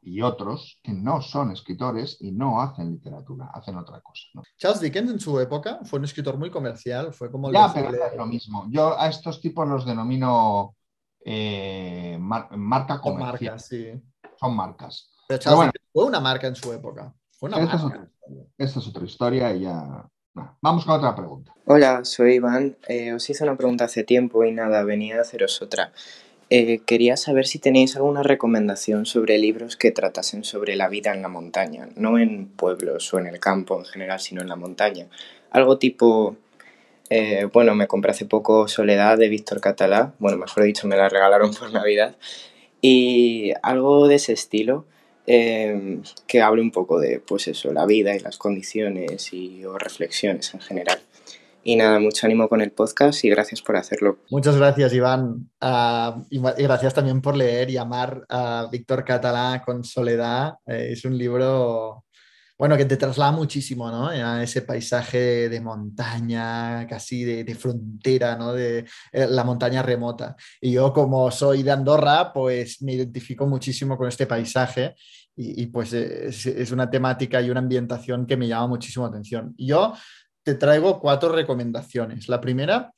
y 0.06 0.22
otros 0.22 0.80
que 0.84 0.92
no 0.92 1.22
son 1.22 1.52
escritores 1.52 2.18
y 2.20 2.32
no 2.32 2.62
hacen 2.62 2.92
literatura, 2.92 3.50
hacen 3.54 3.78
otra 3.78 4.02
cosa. 4.02 4.28
Charles 4.58 4.82
Dickens 4.82 5.12
en 5.12 5.20
su 5.20 5.40
época 5.40 5.80
fue 5.84 6.00
un 6.00 6.06
escritor 6.06 6.38
muy 6.38 6.50
comercial, 6.50 7.14
fue 7.14 7.32
como... 7.32 7.52
Ya, 7.52 7.72
pero 7.74 7.90
es 7.90 8.18
lo 8.18 8.26
mismo. 8.26 8.68
Yo 8.70 9.00
a 9.00 9.08
estos 9.08 9.40
tipos 9.40 9.68
los 9.68 9.86
denomino 9.86 10.76
eh, 11.24 12.18
marca 12.20 13.00
comercial. 13.00 13.60
Son 13.60 14.56
marcas. 14.56 15.12
Pero, 15.28 15.72
fue 15.92 16.06
una 16.06 16.20
marca 16.20 16.48
en 16.48 16.56
su 16.56 16.74
época. 16.74 17.14
esta, 17.42 18.10
Es 18.58 18.78
otra, 18.78 19.06
historia 19.06 19.54
y 19.56 19.62
ya. 19.62 20.06
vamos 20.62 20.86
con 20.86 20.96
otra 20.96 21.16
pregunta. 21.16 21.54
Hola, 21.66 22.04
soy 22.04 22.36
Iván. 22.36 22.76
Eh, 22.88 23.14
os 23.14 23.30
hice 23.30 23.44
una 23.44 23.56
pregunta 23.56 23.86
hace 23.86 24.04
tiempo 24.04 24.44
y 24.44 24.52
nada, 24.52 24.84
venía 24.84 25.18
a 25.18 25.22
haceros 25.22 25.62
otra. 25.62 25.94
Eh, 26.56 26.82
quería 26.86 27.18
saber 27.18 27.48
si 27.48 27.58
tenéis 27.58 27.96
alguna 27.96 28.22
recomendación 28.22 29.08
sobre 29.08 29.40
libros 29.40 29.76
que 29.76 29.90
tratasen 29.90 30.44
sobre 30.44 30.76
la 30.76 30.88
vida 30.88 31.12
en 31.12 31.24
la 31.24 31.28
montaña, 31.28 31.90
no 31.96 32.20
en 32.20 32.46
pueblos 32.46 33.12
o 33.12 33.18
en 33.18 33.26
el 33.26 33.40
campo 33.40 33.80
en 33.80 33.86
general, 33.86 34.20
sino 34.20 34.44
en 34.44 34.50
la 34.50 34.56
montaña. 34.56 35.08
Algo 35.50 35.80
tipo 35.80 36.38
eh, 37.10 37.48
bueno, 37.52 37.74
me 37.74 37.88
compré 37.88 38.12
hace 38.12 38.26
poco 38.26 38.68
Soledad 38.68 39.18
de 39.18 39.30
Víctor 39.30 39.62
Catalá, 39.62 40.14
bueno, 40.20 40.38
mejor 40.38 40.64
dicho, 40.66 40.88
me 40.88 40.96
la 40.96 41.10
regalaron 41.10 41.56
por 41.56 41.74
Navidad, 41.74 42.18
y 42.82 43.54
algo 43.64 44.08
de 44.08 44.16
ese 44.18 44.34
estilo 44.34 44.86
em, 45.26 46.04
que 46.28 46.44
hable 46.44 46.62
un 46.62 46.70
poco 46.70 47.00
de, 47.00 47.20
pues 47.20 47.48
eso, 47.48 47.74
la 47.74 47.88
vida 47.88 48.16
y 48.16 48.20
las 48.20 48.38
condiciones 48.38 49.34
y 49.34 49.66
o 49.66 49.80
reflexiones 49.80 50.54
en 50.54 50.60
general. 50.60 51.00
Y 51.66 51.78
nada, 51.78 51.98
mucho 52.00 52.26
ánimo 52.26 52.50
con 52.50 52.60
el 52.60 52.72
podcast 52.72 53.24
y 53.24 53.30
gracias 53.30 53.62
por 53.62 53.78
hacerlo. 53.78 54.20
Muchas 54.30 54.58
gracias, 54.58 54.94
Iván. 54.94 55.50
Ah, 55.62 56.22
y, 56.30 56.40
gracias 56.40 56.94
también 56.94 57.22
por 57.22 57.38
leer 57.38 57.70
y 57.70 57.78
amar 57.78 58.26
a 58.28 58.68
Víctor 58.70 59.06
Catalá 59.06 59.64
con 59.66 59.84
Soledad. 59.84 60.56
Eh, 60.66 60.90
es 60.92 61.06
un 61.06 61.18
libro 61.18 62.04
bueno, 62.58 62.78
que 62.78 62.86
te 62.86 62.98
traslada 62.98 63.32
muchísimo, 63.32 63.90
¿no? 63.90 64.08
A 64.08 64.44
ese 64.44 64.62
paisaje 64.62 65.50
de 65.50 65.60
montaña, 65.60 66.86
casi 66.88 67.24
de, 67.24 67.56
frontera, 67.56 68.36
¿no? 68.38 68.54
De 68.54 68.86
eh, 69.12 69.28
la 69.28 69.44
montaña 69.44 69.82
remota. 69.82 70.36
Y 70.62 70.74
yo 70.74 70.94
como 70.94 71.32
soy 71.32 71.64
de 71.64 71.72
Andorra, 71.72 72.32
pues 72.32 72.82
me 72.82 72.94
identifico 72.94 73.48
muchísimo 73.48 73.98
con 73.98 74.08
este 74.08 74.28
paisaje 74.28 74.96
y, 75.36 75.66
pues 75.68 75.94
es, 75.94 76.46
es, 76.46 76.72
una 76.72 76.90
temática 76.90 77.42
y 77.42 77.50
una 77.50 77.60
ambientación 77.60 78.28
que 78.28 78.38
me 78.38 78.48
llama 78.48 78.68
muchísimo 78.68 79.08
atención. 79.08 79.54
Y 79.58 79.68
yo 79.68 79.94
te 80.44 80.56
traigo 80.56 81.00
cuatro 81.00 81.32
recomendaciones. 81.32 82.28
La 82.28 82.42
primera 82.42 82.94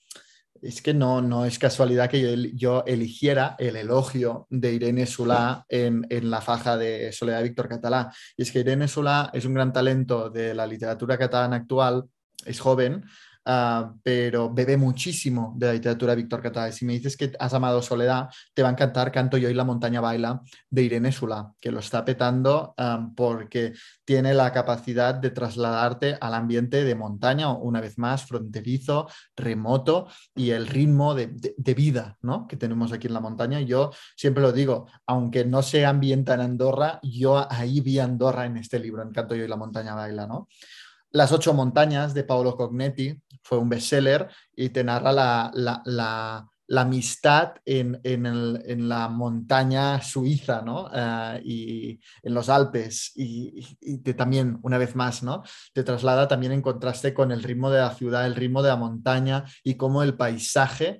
es 0.62 0.82
que 0.82 0.94
no, 0.94 1.22
no 1.22 1.46
es 1.46 1.60
casualidad 1.60 2.10
que 2.10 2.52
yo, 2.56 2.84
eligiera 2.86 3.56
el 3.60 3.76
elogio 3.76 4.48
de 4.50 4.74
Irene 4.74 5.06
Solá 5.06 5.66
en, 5.70 6.08
en, 6.10 6.32
la 6.32 6.42
faja 6.42 6.78
de 6.78 7.12
Soledad 7.12 7.44
Víctor 7.44 7.70
Catalá. 7.70 8.12
Y 8.36 8.44
es 8.44 8.52
que 8.52 8.60
Irene 8.60 8.88
Solá 8.88 9.30
es 9.34 9.46
un 9.46 9.54
gran 9.54 9.72
talento 9.72 10.30
de 10.30 10.56
la 10.56 10.66
literatura 10.66 11.18
catalana 11.18 11.58
actual, 11.58 12.06
es 12.46 12.60
joven, 12.60 13.06
ah, 13.46 13.94
pero 14.04 14.54
bebe 14.54 14.78
muchísimo 14.78 15.54
de 15.58 15.68
la 15.68 15.74
literatura 15.74 16.16
de 16.16 16.22
Víctor 16.22 16.42
Catalá. 16.42 16.72
Si 16.72 16.86
me 16.86 16.94
dices 16.94 17.16
que 17.16 17.32
has 17.40 17.54
amado 17.54 17.82
Soledad, 17.82 18.30
te 18.54 18.62
va 18.62 18.70
a 18.70 18.72
encantar 18.72 19.12
Canto 19.12 19.38
yo 19.38 19.50
y 19.50 19.54
la 19.54 19.64
montaña 19.64 20.02
baila 20.02 20.42
de 20.70 20.84
Irene 20.84 21.12
Sula, 21.12 21.52
que 21.60 21.72
lo 21.72 21.80
está 21.80 22.04
petando 22.04 22.74
ah, 22.78 23.10
porque 23.16 23.74
tiene 24.04 24.34
la 24.34 24.52
capacidad 24.52 25.16
de 25.16 25.32
trasladarte 25.32 26.18
al 26.20 26.34
ambiente 26.34 26.84
de 26.84 26.96
montaña, 26.96 27.52
una 27.52 27.82
vez 27.82 27.98
más, 27.98 28.26
fronterizo, 28.26 29.08
remoto 29.36 30.08
y 30.36 30.52
el 30.52 30.68
ritmo 30.68 31.16
de, 31.16 31.28
vida 31.76 32.18
¿no? 32.22 32.48
que 32.48 32.56
tenemos 32.56 32.92
aquí 32.94 33.08
en 33.08 33.14
la 33.14 33.20
montaña. 33.20 33.60
Yo 33.62 33.92
siempre 34.16 34.42
lo 34.42 34.52
digo, 34.52 34.88
aunque 35.06 35.46
no 35.46 35.62
se 35.62 35.86
ambienta 35.86 36.36
en 36.36 36.42
Andorra, 36.42 37.00
yo 37.04 37.52
ahí 37.52 37.82
vi 37.82 38.00
Andorra 38.00 38.46
en 38.46 38.58
este 38.58 38.80
libro, 38.80 39.04
en 39.04 39.12
Canto 39.12 39.36
yo 39.36 39.44
y 39.44 39.48
la 39.48 39.58
montaña 39.58 39.96
baila. 39.96 40.26
¿no? 40.28 40.48
Las 41.16 41.32
ocho 41.32 41.54
montañas 41.54 42.14
de 42.14 42.26
Paolo 42.26 42.58
Cognetti 42.58 43.18
fue 43.42 43.58
un 43.58 43.70
bestseller 43.70 44.28
y 44.54 44.68
te 44.68 44.84
narra 44.84 45.14
la, 45.14 46.46
amistad 46.76 47.54
en, 47.64 48.90
la 48.90 49.08
montaña 49.08 50.02
suiza, 50.02 50.62
¿no? 50.62 50.90
Eh, 50.94 51.42
y 51.46 52.00
en 52.22 52.34
los 52.34 52.50
Alpes. 52.50 53.14
Y, 53.16 53.62
también, 54.18 54.60
una 54.62 54.78
vez 54.78 54.94
más, 54.98 55.24
¿no? 55.24 55.44
Te 55.72 55.86
traslada 55.86 56.28
también 56.28 56.52
en 56.52 56.62
contraste 56.62 57.14
con 57.14 57.32
el 57.32 57.44
ritmo 57.44 57.72
de 57.72 57.80
la 57.80 57.96
ciudad, 57.96 58.26
el 58.26 58.36
ritmo 58.36 58.62
de 58.62 58.70
la 58.72 58.76
montaña 58.76 59.46
y 59.64 59.76
cómo 59.76 60.04
el 60.04 60.18
paisaje 60.18 61.00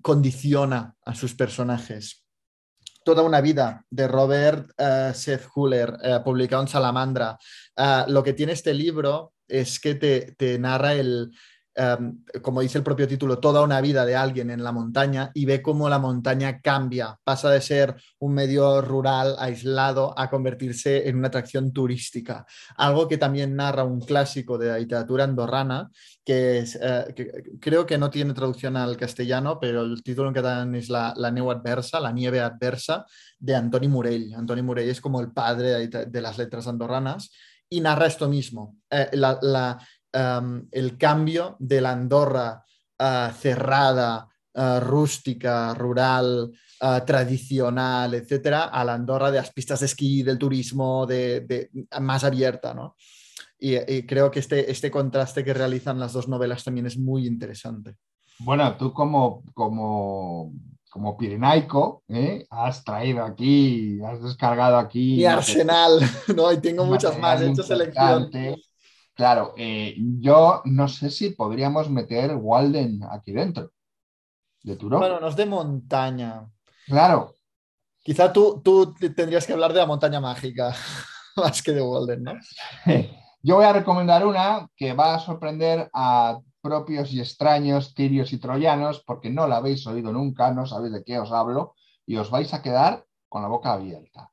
condiciona 0.00 0.96
a 1.04 1.14
sus 1.14 1.34
personajes 1.34 2.24
toda 3.08 3.22
una 3.22 3.40
vida 3.40 3.86
de 3.88 4.06
Robert 4.06 4.70
uh, 4.78 5.14
Seth 5.14 5.46
Huller, 5.54 5.96
eh, 6.02 6.20
publicado 6.22 6.60
en 6.60 6.68
Salamandra. 6.68 7.38
Eh, 7.74 8.04
lo 8.08 8.22
que 8.22 8.34
tiene 8.34 8.52
este 8.52 8.74
libro 8.74 9.32
es 9.48 9.80
que 9.80 9.94
te 9.94 10.58
narra 10.58 10.92
el, 10.92 11.30
Em, 11.80 12.24
como 12.42 12.60
dice 12.60 12.78
el 12.78 12.82
propio 12.82 13.06
título, 13.06 13.38
toda 13.38 13.62
una 13.62 13.80
vida 13.80 14.04
de 14.04 14.16
alguien 14.16 14.50
en 14.50 14.64
la 14.64 14.72
montaña 14.72 15.30
y 15.32 15.44
ve 15.44 15.62
cómo 15.62 15.88
la 15.88 16.00
montaña 16.00 16.60
cambia, 16.60 17.16
pasa 17.22 17.50
de 17.50 17.60
ser 17.60 17.94
un 18.18 18.34
medio 18.34 18.82
rural 18.82 19.36
aislado 19.38 20.12
a 20.18 20.28
convertirse 20.28 21.08
en 21.08 21.18
una 21.18 21.28
atracción 21.28 21.72
turística. 21.72 22.44
Algo 22.76 23.06
que 23.06 23.16
también 23.16 23.54
narra 23.54 23.84
un 23.84 24.00
clásico 24.00 24.58
de 24.58 24.66
la 24.70 24.78
literatura 24.80 25.22
andorrana, 25.22 25.88
que, 26.24 26.64
eh, 26.82 27.32
creo 27.60 27.86
que 27.86 27.96
no 27.96 28.10
tiene 28.10 28.34
traducción 28.34 28.76
al 28.76 28.96
castellano, 28.96 29.60
pero 29.60 29.82
el 29.82 30.02
título 30.02 30.26
en 30.30 30.34
catalán 30.34 30.74
es 30.74 30.88
La, 30.88 31.14
la 31.16 31.28
adversa, 31.28 32.00
La 32.00 32.10
nieve 32.10 32.40
adversa, 32.40 33.06
de 33.38 33.54
Antoni 33.54 33.86
Morell. 33.86 34.34
Antoni 34.34 34.62
Morell 34.62 34.88
es 34.88 35.00
como 35.00 35.20
el 35.20 35.30
padre 35.30 35.86
de, 35.86 36.20
las 36.20 36.38
letras 36.38 36.66
andorranas 36.66 37.30
y 37.70 37.80
narra 37.80 38.06
esto 38.06 38.28
mismo. 38.28 38.78
Eh, 38.90 39.10
la 39.12 39.78
Em, 40.12 40.66
el 40.72 40.96
cambio 40.96 41.56
de 41.58 41.80
la 41.80 41.92
Andorra 41.92 42.64
eh, 42.98 43.28
cerrada, 43.38 44.26
eh, 44.54 44.80
rústica, 44.80 45.74
rural, 45.74 46.50
eh, 46.80 47.00
tradicional, 47.06 48.14
etcétera, 48.14 48.64
a 48.64 48.84
la 48.84 48.94
Andorra 48.94 49.30
de 49.30 49.38
las 49.38 49.52
pistas 49.52 49.80
de 49.80 49.86
esquí, 49.86 50.22
del 50.22 50.38
turismo, 50.38 51.06
de, 51.06 51.70
más 52.00 52.24
abierta, 52.24 52.72
¿no? 52.72 52.96
Y, 53.60 54.06
creo 54.06 54.30
que 54.30 54.38
este, 54.38 54.70
este 54.70 54.88
contraste 54.88 55.44
que 55.44 55.52
realizan 55.52 55.98
las 55.98 56.12
dos 56.12 56.28
novelas 56.28 56.62
también 56.62 56.86
es 56.86 56.96
muy 56.96 57.26
interesante. 57.26 57.96
Bueno, 58.38 58.76
tú 58.76 58.92
como, 58.92 59.42
como, 59.52 60.52
como 60.88 61.16
pirenaico, 61.16 62.04
has 62.50 62.84
traído 62.84 63.24
aquí, 63.24 64.00
has 64.00 64.22
descargado 64.22 64.78
aquí. 64.78 65.16
Mi 65.16 65.24
arsenal, 65.24 65.98
¿no? 66.36 66.52
Y 66.52 66.58
tengo 66.58 66.84
muchas 66.84 67.18
más, 67.18 67.42
he 67.42 67.50
hecho 67.50 67.64
selección. 67.64 68.30
Claro, 69.18 69.52
eh, 69.56 69.96
yo 69.98 70.62
no 70.64 70.86
sé 70.86 71.10
si 71.10 71.30
podríamos 71.30 71.90
meter 71.90 72.36
Walden 72.36 73.00
aquí 73.10 73.32
dentro, 73.32 73.72
de 74.62 74.76
Turón. 74.76 75.00
Bueno, 75.00 75.18
no 75.18 75.26
es 75.26 75.34
de 75.34 75.44
montaña. 75.44 76.48
Claro. 76.86 77.34
Quizá 78.00 78.32
tú, 78.32 78.62
tú 78.62 78.94
tendrías 78.94 79.44
que 79.44 79.54
hablar 79.54 79.72
de 79.72 79.80
la 79.80 79.86
montaña 79.86 80.20
mágica, 80.20 80.72
más 81.36 81.60
que 81.64 81.72
de 81.72 81.82
Walden, 81.82 82.22
¿no? 82.22 82.32
Yo 83.42 83.56
voy 83.56 83.64
a 83.64 83.72
recomendar 83.72 84.24
una 84.24 84.68
que 84.76 84.92
va 84.92 85.16
a 85.16 85.18
sorprender 85.18 85.90
a 85.92 86.38
propios 86.60 87.12
y 87.12 87.18
extraños 87.18 87.94
tirios 87.94 88.32
y 88.32 88.38
troyanos, 88.38 89.02
porque 89.04 89.30
no 89.30 89.48
la 89.48 89.56
habéis 89.56 89.84
oído 89.88 90.12
nunca, 90.12 90.52
no 90.52 90.64
sabéis 90.64 90.92
de 90.92 91.02
qué 91.02 91.18
os 91.18 91.32
hablo, 91.32 91.74
y 92.06 92.18
os 92.18 92.30
vais 92.30 92.54
a 92.54 92.62
quedar 92.62 93.04
con 93.28 93.42
la 93.42 93.48
boca 93.48 93.72
abierta. 93.72 94.30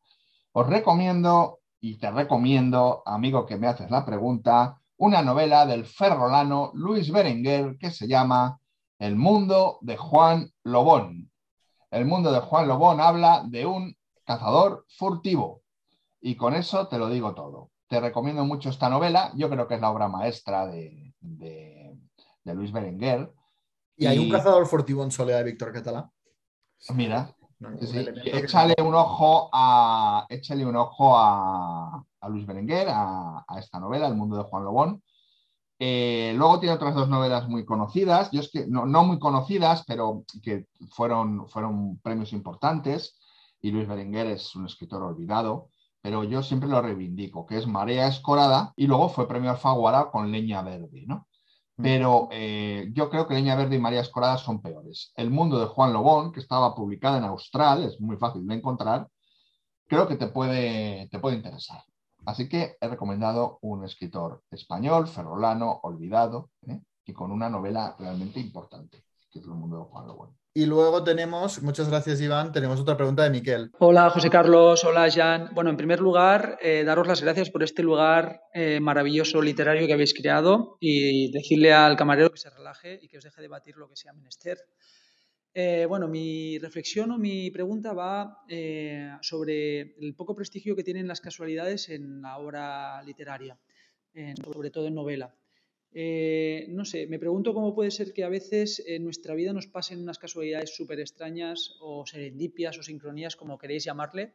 Os 0.51 0.67
recomiendo 0.67 1.57
y 1.87 1.97
te 1.97 2.09
recomiendo, 2.09 3.03
amigo 3.05 3.45
que 3.45 3.57
me 3.57 3.67
haces 3.67 3.91
la 3.91 4.03
pregunta, 4.03 4.81
una 4.97 5.21
novela 5.21 5.67
del 5.67 5.85
ferrolano 5.85 6.71
Luis 6.73 7.11
Berenguer 7.11 7.77
que 7.77 7.91
se 7.91 8.07
llama 8.07 8.59
El 8.97 9.15
mundo 9.15 9.77
de 9.81 9.95
Juan 9.95 10.51
Lobón. 10.63 11.29
El 11.91 12.05
mundo 12.05 12.31
de 12.31 12.39
Juan 12.39 12.67
Lobón 12.67 12.99
habla 12.99 13.43
de 13.45 13.67
un 13.67 13.95
cazador 14.23 14.83
furtivo. 14.97 15.61
Y 16.21 16.35
con 16.35 16.55
eso 16.55 16.87
te 16.87 16.97
lo 16.97 17.07
digo 17.07 17.35
todo. 17.35 17.69
Te 17.87 17.99
recomiendo 17.99 18.43
mucho 18.45 18.69
esta 18.69 18.89
novela. 18.89 19.31
Yo 19.35 19.47
creo 19.47 19.67
que 19.67 19.75
es 19.75 19.81
la 19.81 19.91
obra 19.91 20.07
maestra 20.07 20.65
de, 20.65 21.13
Luis 22.45 22.71
Berenguer. 22.71 23.31
¿Y 23.95 24.07
hay 24.07 24.17
un 24.17 24.31
cazador 24.31 24.65
furtivo 24.65 25.03
en 25.03 25.11
Soledad 25.11 25.37
de 25.37 25.51
Víctor 25.51 25.71
Catalá? 25.71 26.11
Mira, 26.95 27.34
échale 28.25 28.75
un 28.79 28.93
ojo 28.93 29.49
a, 29.51 30.25
échale 30.29 30.65
un 30.65 30.75
ojo 30.75 31.17
a, 31.17 32.03
Luis 32.29 32.45
Berenguer, 32.45 32.87
a, 32.89 33.45
esta 33.59 33.79
novela, 33.79 34.07
El 34.07 34.15
mundo 34.15 34.37
de 34.37 34.43
Juan 34.43 34.63
Lobón. 34.63 35.03
Eh, 35.77 36.33
luego 36.37 36.59
tiene 36.59 36.75
otras 36.75 36.95
dos 36.95 37.09
novelas 37.09 37.49
muy 37.49 37.65
conocidas, 37.65 38.31
yo 38.31 38.39
es 38.39 38.49
que 38.49 38.65
no, 38.65 38.85
muy 39.03 39.19
conocidas, 39.19 39.83
pero 39.85 40.23
que 40.41 40.67
fueron, 40.89 41.47
fueron 41.49 41.99
premios 41.99 42.33
importantes. 42.33 43.19
Y 43.61 43.71
Luis 43.71 43.87
Berenguer 43.87 44.27
es 44.27 44.55
un 44.55 44.65
escritor 44.65 45.03
olvidado, 45.03 45.69
pero 46.01 46.23
yo 46.23 46.43
siempre 46.43 46.69
lo 46.69 46.81
reivindico, 46.81 47.45
que 47.45 47.57
es 47.57 47.67
Marea 47.67 48.07
Escorada, 48.07 48.73
y 48.75 48.87
luego 48.87 49.09
fue 49.09 49.27
premio 49.27 49.51
Alfaguara 49.51 50.11
con 50.11 50.31
Leña 50.31 50.61
Verde, 50.61 51.03
¿no? 51.07 51.27
Pero 51.75 52.29
eh, 52.31 52.89
yo 52.93 53.09
creo 53.09 53.27
que 53.27 53.33
Leña 53.33 53.55
Verde 53.55 53.75
y 53.75 53.79
María 53.79 54.01
Escorada 54.01 54.37
son 54.37 54.61
peores. 54.61 55.11
El 55.15 55.29
mundo 55.29 55.59
de 55.59 55.65
Juan 55.65 55.93
Lobón, 55.93 56.31
que 56.31 56.39
estaba 56.39 56.73
publicada 56.73 57.17
en 57.17 57.25
Austral, 57.25 57.83
es 57.83 57.99
muy 57.99 58.17
fácil 58.17 58.47
de 58.47 58.55
encontrar, 58.55 59.07
creo 59.87 60.07
que 60.07 60.15
te 60.15 60.27
puede, 60.27 61.07
te 61.09 61.19
puede 61.19 61.35
interesar. 61.37 61.83
Así 62.25 62.49
que 62.49 62.77
he 62.79 62.87
recomendado 62.87 63.59
un 63.61 63.83
escritor 63.83 64.43
español, 64.49 65.07
ferrolano, 65.07 65.79
olvidado, 65.83 66.49
¿eh? 66.67 66.81
y 67.05 67.13
con 67.13 67.31
una 67.31 67.49
novela 67.49 67.95
realmente 67.99 68.39
importante, 68.39 69.03
que 69.29 69.39
es 69.39 69.45
El 69.45 69.51
mundo 69.51 69.77
de 69.77 69.83
Juan 69.85 70.07
Lobón. 70.07 70.37
Y 70.57 70.67
luego 70.67 71.03
tenemos, 71.03 71.61
muchas 71.61 71.89
gracias 71.89 72.21
Iván, 72.21 72.53
tenemos 72.53 72.79
otra 72.79 72.95
pregunta 72.95 73.23
de 73.23 73.29
Miquel. 73.29 73.71
Hola 73.77 74.09
José 74.09 74.29
Carlos, 74.29 74.85
hola 74.85 75.11
Jan. 75.11 75.49
Bueno, 75.53 75.69
en 75.69 75.75
primer 75.75 75.99
lugar, 75.99 76.57
eh, 76.61 76.85
daros 76.85 77.07
las 77.07 77.21
gracias 77.21 77.49
por 77.49 77.61
este 77.61 77.83
lugar 77.83 78.39
eh, 78.53 78.79
maravilloso 78.79 79.41
literario 79.41 79.85
que 79.85 79.91
habéis 79.91 80.13
creado 80.13 80.77
y 80.79 81.29
decirle 81.33 81.73
al 81.73 81.97
camarero 81.97 82.29
que 82.29 82.37
se 82.37 82.49
relaje 82.49 82.97
y 83.01 83.09
que 83.09 83.17
os 83.17 83.25
deje 83.25 83.41
debatir 83.41 83.75
lo 83.75 83.89
que 83.89 83.97
sea 83.97 84.13
menester. 84.13 84.57
Eh, 85.53 85.87
bueno, 85.89 86.07
mi 86.07 86.57
reflexión 86.59 87.11
o 87.11 87.17
mi 87.17 87.51
pregunta 87.51 87.91
va 87.91 88.37
sobre 89.21 89.81
el 89.99 90.15
poco 90.15 90.37
prestigio 90.37 90.73
que 90.73 90.85
tienen 90.85 91.09
las 91.09 91.19
casualidades 91.19 91.89
en 91.89 92.21
la 92.21 92.37
obra 92.37 93.03
literaria, 93.03 93.59
sobre 94.41 94.71
todo 94.71 94.87
en 94.87 94.95
novela. 94.95 95.35
Eh, 95.97 96.65
no 96.69 96.83
sé, 96.83 97.07
me 97.07 97.19
pregunto 97.19 97.53
cómo 97.53 97.73
puede 97.73 97.89
ser 97.89 98.11
que 98.11 98.25
a 98.25 98.29
veces 98.29 98.83
en 98.85 99.05
nuestra 99.05 99.33
vida 99.33 99.53
nos 99.53 99.67
pasen 99.67 100.01
unas 100.01 100.19
casualidades 100.19 100.75
súper 100.75 100.99
extrañas 100.99 101.77
o 101.79 102.05
serendipias 102.05 102.77
o 102.77 102.83
sincronías, 102.83 103.37
como 103.37 103.57
queréis 103.57 103.85
llamarle, 103.85 104.33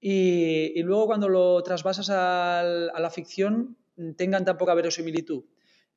y, 0.00 0.82
luego 0.82 1.06
cuando 1.06 1.28
lo 1.28 1.62
trasvasas 1.62 2.10
a 2.10 2.64
la 2.98 3.10
ficción 3.10 3.76
tengan 4.16 4.44
tan 4.44 4.58
poca 4.58 4.74
verosimilitud. 4.74 5.44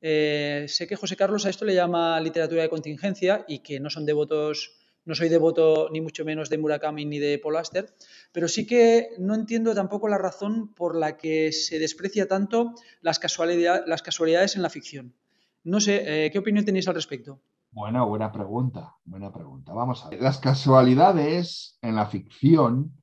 Eh, 0.06 0.66
sé 0.68 0.86
que 0.86 0.98
José 0.98 1.16
Carlos 1.16 1.46
a 1.46 1.50
esto 1.50 1.64
le 1.66 1.74
llama 1.74 2.20
literatura 2.20 2.62
de 2.62 2.70
contingencia 2.70 3.46
y 3.48 3.60
que 3.60 3.80
no 3.80 3.90
son 3.90 4.06
devotos 4.06 4.78
no 5.06 5.16
soy 5.16 5.30
devoto 5.30 5.90
ni 5.92 6.02
mucho 6.02 6.26
menos 6.26 6.50
de 6.50 6.58
Murakami 6.58 7.06
ni 7.06 7.20
de 7.20 7.40
Paul 7.40 7.58
pero 8.32 8.48
sí 8.48 8.66
que 8.66 9.10
no 9.20 9.36
entiendo 9.36 9.76
tampoco 9.76 10.08
la 10.08 10.18
razón 10.18 10.74
por 10.74 10.96
la 10.96 11.18
que 11.18 11.52
se 11.52 11.80
desprecia 11.80 12.28
tanto 12.28 12.74
las, 13.02 13.20
las 13.86 14.02
casualidades 14.02 14.56
en 14.56 14.62
la 14.62 14.70
ficción. 14.70 15.14
No 15.64 15.80
sé, 15.80 16.26
eh, 16.26 16.32
¿qué 16.32 16.40
opinión 16.40 16.66
tenéis 16.66 16.88
al 16.88 16.96
respecto? 16.96 17.40
Bueno, 17.72 18.08
buena 18.08 18.32
pregunta, 18.32 18.96
buena 19.06 19.32
pregunta. 19.32 19.74
Vamos 19.74 20.06
a 20.06 20.10
ver. 20.10 20.22
Las 20.22 20.40
casualidades 20.40 21.78
en 21.82 21.96
la 21.96 22.06
ficción 22.06 22.94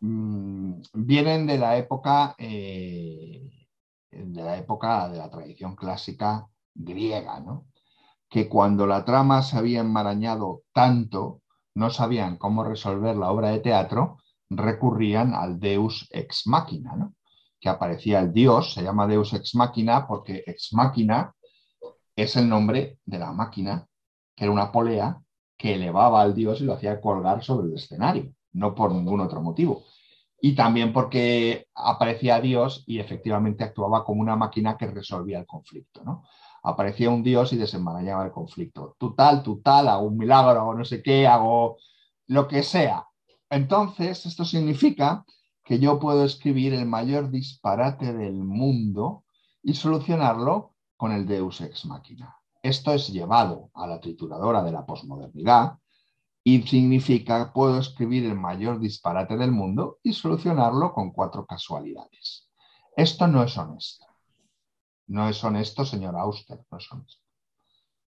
mm, 0.00 0.82
vienen 0.92 1.46
de 1.46 1.58
la 1.58 1.76
época 1.76 2.34
eh, 2.38 3.50
de 4.10 4.42
la 4.42 4.56
época 4.56 5.08
de 5.08 5.18
la 5.18 5.30
tradición 5.30 5.74
clásica 5.74 6.46
griega, 6.74 7.40
¿no? 7.40 7.66
Que 8.34 8.48
cuando 8.48 8.84
la 8.84 9.04
trama 9.04 9.42
se 9.42 9.56
había 9.56 9.78
enmarañado 9.78 10.62
tanto, 10.72 11.42
no 11.76 11.88
sabían 11.88 12.36
cómo 12.36 12.64
resolver 12.64 13.14
la 13.14 13.30
obra 13.30 13.50
de 13.50 13.60
teatro, 13.60 14.18
recurrían 14.50 15.34
al 15.34 15.60
Deus 15.60 16.08
ex 16.10 16.48
machina, 16.48 16.96
¿no? 16.96 17.14
que 17.60 17.68
aparecía 17.68 18.18
el 18.18 18.32
Dios, 18.32 18.72
se 18.74 18.82
llama 18.82 19.06
Deus 19.06 19.32
ex 19.34 19.54
machina 19.54 20.08
porque 20.08 20.42
ex 20.48 20.72
machina 20.72 21.32
es 22.16 22.34
el 22.34 22.48
nombre 22.48 22.98
de 23.04 23.20
la 23.20 23.30
máquina, 23.30 23.86
que 24.34 24.46
era 24.46 24.52
una 24.52 24.72
polea 24.72 25.16
que 25.56 25.76
elevaba 25.76 26.20
al 26.20 26.34
dios 26.34 26.60
y 26.60 26.64
lo 26.64 26.72
hacía 26.72 27.00
colgar 27.00 27.44
sobre 27.44 27.68
el 27.68 27.74
escenario, 27.74 28.32
no 28.54 28.74
por 28.74 28.90
ningún 28.90 29.20
otro 29.20 29.40
motivo. 29.40 29.84
Y 30.40 30.56
también 30.56 30.92
porque 30.92 31.68
aparecía 31.72 32.40
Dios 32.40 32.82
y 32.84 32.98
efectivamente 32.98 33.62
actuaba 33.62 34.04
como 34.04 34.22
una 34.22 34.34
máquina 34.34 34.76
que 34.76 34.88
resolvía 34.88 35.38
el 35.38 35.46
conflicto. 35.46 36.02
¿no? 36.02 36.24
Aparecía 36.64 37.10
un 37.10 37.22
Dios 37.22 37.52
y 37.52 37.56
desenmarañaba 37.56 38.24
el 38.24 38.32
conflicto. 38.32 38.96
Tú 38.98 39.14
tal, 39.14 39.42
tú 39.42 39.60
tal, 39.60 39.86
hago 39.88 40.06
un 40.06 40.16
milagro, 40.16 40.60
hago 40.60 40.74
no 40.74 40.84
sé 40.84 41.02
qué, 41.02 41.26
hago 41.26 41.76
lo 42.26 42.48
que 42.48 42.62
sea. 42.62 43.06
Entonces, 43.50 44.24
esto 44.26 44.44
significa 44.44 45.24
que 45.62 45.78
yo 45.78 45.98
puedo 45.98 46.24
escribir 46.24 46.74
el 46.74 46.86
mayor 46.86 47.30
disparate 47.30 48.12
del 48.12 48.34
mundo 48.34 49.24
y 49.62 49.74
solucionarlo 49.74 50.74
con 50.96 51.12
el 51.12 51.26
Deus 51.26 51.60
ex 51.60 51.84
machina. 51.86 52.36
Esto 52.62 52.92
es 52.92 53.08
llevado 53.08 53.70
a 53.74 53.86
la 53.86 54.00
trituradora 54.00 54.62
de 54.62 54.72
la 54.72 54.86
posmodernidad 54.86 55.78
y 56.42 56.62
significa 56.62 57.52
puedo 57.52 57.78
escribir 57.78 58.24
el 58.24 58.36
mayor 58.36 58.80
disparate 58.80 59.36
del 59.36 59.52
mundo 59.52 59.98
y 60.02 60.14
solucionarlo 60.14 60.94
con 60.94 61.12
cuatro 61.12 61.44
casualidades. 61.44 62.48
Esto 62.96 63.26
no 63.26 63.42
es 63.42 63.56
honesto. 63.58 64.06
No 65.06 65.28
es 65.28 65.42
honesto, 65.44 65.84
señor 65.84 66.16
Auster, 66.16 66.60
no 66.70 66.78
es 66.78 66.90
honesto. 66.90 67.22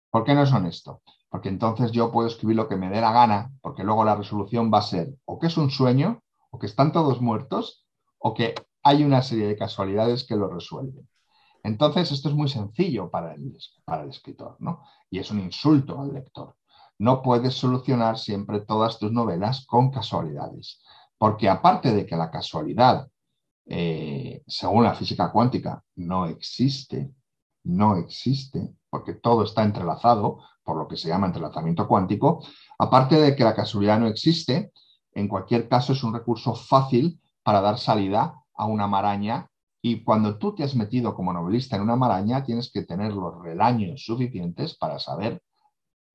¿Por 0.09 0.23
qué 0.23 0.35
no 0.35 0.43
es 0.43 0.51
honesto? 0.51 1.01
Porque 1.29 1.49
entonces 1.49 1.91
yo 1.91 2.11
puedo 2.11 2.27
escribir 2.27 2.55
lo 2.55 2.67
que 2.67 2.75
me 2.75 2.89
dé 2.89 3.01
la 3.01 3.11
gana, 3.11 3.51
porque 3.61 3.83
luego 3.83 4.03
la 4.03 4.15
resolución 4.15 4.71
va 4.71 4.79
a 4.79 4.83
ser 4.83 5.15
o 5.25 5.39
que 5.39 5.47
es 5.47 5.57
un 5.57 5.71
sueño, 5.71 6.21
o 6.51 6.59
que 6.59 6.67
están 6.67 6.91
todos 6.91 7.19
muertos, 7.19 7.87
o 8.19 8.33
que 8.33 8.53
hay 8.83 9.03
una 9.03 9.23
serie 9.23 9.47
de 9.47 9.57
casualidades 9.57 10.23
que 10.25 10.35
lo 10.35 10.47
resuelven. 10.47 11.09
Entonces, 11.63 12.11
esto 12.11 12.29
es 12.29 12.35
muy 12.35 12.49
sencillo 12.49 13.09
para 13.09 13.33
el, 13.33 13.57
para 13.85 14.03
el 14.03 14.09
escritor, 14.09 14.57
¿no? 14.59 14.83
Y 15.09 15.19
es 15.19 15.31
un 15.31 15.39
insulto 15.39 15.99
al 15.99 16.13
lector. 16.13 16.55
No 16.99 17.21
puedes 17.21 17.55
solucionar 17.55 18.19
siempre 18.19 18.59
todas 18.59 18.99
tus 18.99 19.11
novelas 19.11 19.65
con 19.65 19.89
casualidades, 19.89 20.81
porque 21.17 21.49
aparte 21.49 21.93
de 21.93 22.05
que 22.05 22.15
la 22.15 22.29
casualidad, 22.29 23.07
eh, 23.65 24.43
según 24.47 24.83
la 24.83 24.93
física 24.93 25.31
cuántica, 25.31 25.83
no 25.95 26.25
existe, 26.25 27.11
no 27.63 27.97
existe, 27.97 28.73
porque 28.89 29.13
todo 29.13 29.43
está 29.43 29.63
entrelazado, 29.63 30.39
por 30.63 30.77
lo 30.77 30.87
que 30.87 30.97
se 30.97 31.07
llama 31.07 31.27
entrelazamiento 31.27 31.87
cuántico, 31.87 32.45
aparte 32.77 33.15
de 33.19 33.35
que 33.35 33.43
la 33.43 33.55
casualidad 33.55 33.99
no 33.99 34.07
existe, 34.07 34.71
en 35.13 35.27
cualquier 35.27 35.67
caso 35.67 35.93
es 35.93 36.03
un 36.03 36.13
recurso 36.13 36.55
fácil 36.55 37.19
para 37.43 37.61
dar 37.61 37.77
salida 37.77 38.41
a 38.55 38.65
una 38.65 38.87
maraña 38.87 39.49
y 39.85 40.01
cuando 40.03 40.37
tú 40.37 40.55
te 40.55 40.63
has 40.63 40.75
metido 40.75 41.13
como 41.13 41.33
novelista 41.33 41.75
en 41.75 41.81
una 41.81 41.97
maraña, 41.97 42.43
tienes 42.45 42.71
que 42.71 42.83
tener 42.83 43.11
los 43.11 43.41
relaños 43.43 44.05
suficientes 44.05 44.77
para 44.77 44.97
saber 44.97 45.43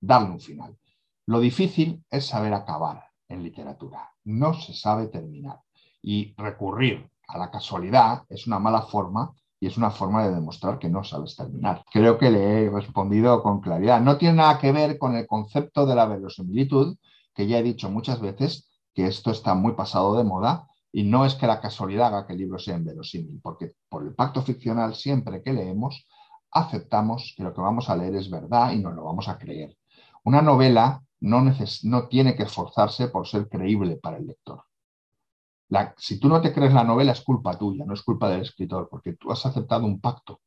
darle 0.01 0.31
un 0.31 0.41
final. 0.41 0.79
Lo 1.27 1.39
difícil 1.39 2.03
es 2.11 2.25
saber 2.25 2.55
acabar 2.55 3.05
en 3.29 3.43
literatura. 3.43 4.11
No 4.25 4.55
se 4.55 4.73
sabe 4.73 5.09
terminar. 5.09 5.61
Y 6.01 6.35
recurrir 6.39 7.11
a 7.29 7.39
la 7.39 7.51
casualidad 7.51 8.25
es 8.29 8.47
una 8.47 8.59
mala 8.59 8.83
forma 8.83 9.33
y 9.61 9.67
es 9.67 9.77
una 9.77 9.91
forma 9.91 10.27
de 10.27 10.35
demostrar 10.35 10.79
que 10.79 10.89
no 10.89 11.05
sabes 11.05 11.37
terminar. 11.37 11.85
Creo 11.93 12.19
que 12.19 12.31
le 12.31 12.65
he 12.65 12.71
respondido 12.71 13.43
con 13.43 13.61
claridad. 13.61 14.01
No 14.01 14.17
tiene 14.17 14.37
nada 14.37 14.59
que 14.59 14.73
ver 14.73 14.99
con 14.99 15.17
el 15.17 15.27
concepto 15.27 15.85
de 15.85 15.95
la 15.95 16.07
verosimilitud, 16.07 16.97
que 17.35 17.47
ya 17.47 17.59
he 17.59 17.63
dicho 17.63 17.91
muchas 17.91 18.21
veces 18.21 18.69
que 18.95 19.07
esto 19.07 19.31
está 19.31 19.55
muy 19.55 19.73
pasado 19.73 20.17
de 20.17 20.25
moda 20.25 20.67
y 20.91 21.03
no 21.03 21.25
es 21.25 21.35
que 21.35 21.47
la 21.47 21.61
casualidad 21.61 22.09
haga 22.09 22.27
que 22.27 22.33
el 22.33 22.39
libro 22.39 22.59
sea 22.59 22.77
inverosímil, 22.77 23.41
porque 23.43 23.73
por 23.89 24.05
el 24.05 24.15
pacto 24.15 24.43
ficcional 24.43 24.95
siempre 24.95 25.43
que 25.43 25.53
leemos 25.53 26.07
aceptamos 26.51 27.35
que 27.37 27.43
lo 27.43 27.53
que 27.53 27.61
vamos 27.61 27.91
a 27.91 27.97
leer 27.97 28.17
es 28.17 28.31
verdad 28.31 28.73
y 28.73 28.79
nos 28.79 28.95
lo 28.95 29.05
vamos 29.05 29.29
a 29.29 29.39
creer. 29.39 29.77
Una 30.25 30.41
novela 30.41 31.03
no, 31.21 31.45
no 31.83 32.09
tiene 32.09 32.35
que 32.35 32.45
esforzarse 32.45 33.09
por 33.09 33.27
ser 33.27 33.49
creíble 33.49 33.97
para 33.97 34.17
el 34.17 34.27
lector. 34.27 34.63
Si 35.97 36.19
tú 36.19 36.29
no 36.29 36.41
te 36.41 36.53
crees 36.53 36.73
la 36.73 36.85
novela 36.85 37.13
es 37.13 37.21
culpa 37.21 37.59
tuya, 37.59 37.85
no 37.87 37.95
es 37.95 38.03
culpa 38.03 38.31
del 38.31 38.43
escritor, 38.43 38.89
porque 38.91 39.15
tú 39.15 39.31
has 39.31 39.45
aceptado 39.45 39.85
un 39.85 40.01
pacto 40.01 40.41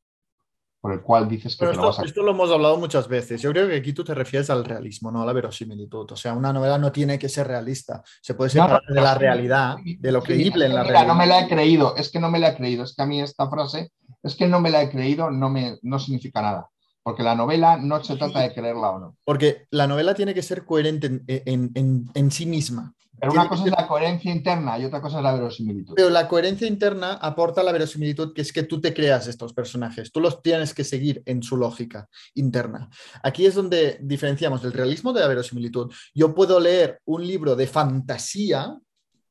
por 0.81 0.93
el 0.93 1.01
cual 1.01 1.29
dices 1.29 1.55
que 1.55 1.65
te 1.65 1.71
esto, 1.71 1.81
lo 1.81 1.87
vas 1.89 1.99
a... 1.99 2.03
Esto 2.03 2.23
lo 2.23 2.31
hemos 2.31 2.51
hablado 2.51 2.75
muchas 2.77 3.07
veces. 3.07 3.39
Yo 3.39 3.51
creo 3.51 3.67
que 3.67 3.75
aquí 3.75 3.93
tú 3.93 4.03
te 4.03 4.15
refieres 4.15 4.49
al 4.49 4.65
realismo, 4.65 5.11
no 5.11 5.21
a 5.21 5.25
la 5.27 5.31
verosimilitud. 5.31 6.11
O 6.11 6.15
sea, 6.15 6.33
una 6.33 6.51
novela 6.51 6.79
no 6.79 6.91
tiene 6.91 7.19
que 7.19 7.29
ser 7.29 7.47
realista. 7.47 8.01
Se 8.19 8.33
puede 8.33 8.49
separar 8.49 8.81
de 8.87 8.99
la 8.99 9.13
realidad, 9.13 9.77
de 9.83 10.11
lo 10.11 10.23
creíble 10.23 10.65
en 10.65 10.73
la 10.73 10.81
realidad. 10.81 11.07
No 11.07 11.15
me 11.15 11.27
la 11.27 11.41
he 11.41 11.47
creído, 11.47 11.95
es 11.95 12.09
que 12.09 12.19
no 12.19 12.31
me 12.31 12.39
la 12.39 12.49
he 12.49 12.55
creído. 12.55 12.83
Es 12.83 12.95
que 12.95 13.03
a 13.03 13.05
mí 13.05 13.21
esta 13.21 13.47
frase, 13.47 13.91
es 14.23 14.35
que 14.35 14.47
no 14.47 14.59
me 14.59 14.71
la 14.71 14.81
he 14.81 14.89
creído, 14.89 15.29
no, 15.29 15.49
me, 15.51 15.77
no 15.83 15.99
significa 15.99 16.41
nada. 16.41 16.67
Porque 17.03 17.23
la 17.23 17.35
novela 17.35 17.77
no 17.77 18.03
se 18.03 18.15
trata 18.15 18.41
de 18.41 18.53
creerla 18.53 18.91
o 18.91 18.99
no. 18.99 19.17
Porque 19.23 19.65
la 19.71 19.87
novela 19.87 20.13
tiene 20.13 20.33
que 20.33 20.43
ser 20.43 20.65
coherente 20.65 21.21
en, 21.27 22.31
sí 22.31 22.45
misma. 22.45 22.93
Pero 23.19 23.33
una 23.33 23.47
cosa 23.47 23.65
es 23.65 23.71
la 23.71 23.87
coherencia 23.87 24.31
interna 24.31 24.79
y 24.79 24.85
otra 24.85 25.01
cosa 25.01 25.17
es 25.17 25.23
la 25.23 25.33
verosimilitud. 25.33 25.93
Pero 25.95 26.09
la 26.09 26.27
coherencia 26.27 26.67
interna 26.67 27.13
aporta 27.13 27.61
la 27.61 27.71
verosimilitud, 27.71 28.33
que 28.33 28.41
es 28.41 28.51
que 28.51 28.63
tú 28.63 28.81
te 28.81 28.93
creas 28.93 29.27
estos 29.27 29.53
personajes. 29.53 30.11
Tú 30.11 30.19
los 30.19 30.41
tienes 30.41 30.73
que 30.73 30.83
seguir 30.83 31.21
en 31.25 31.43
su 31.43 31.57
lógica 31.57 32.07
interna. 32.33 32.89
Aquí 33.23 33.45
es 33.45 33.55
donde 33.55 33.99
diferenciamos 34.01 34.63
el 34.63 34.73
realismo 34.73 35.13
de 35.13 35.21
la 35.21 35.27
verosimilitud. 35.27 35.91
Yo 36.15 36.33
puedo 36.33 36.59
leer 36.59 36.99
un 37.05 37.25
libro 37.25 37.55
de 37.55 37.67
fantasía 37.67 38.75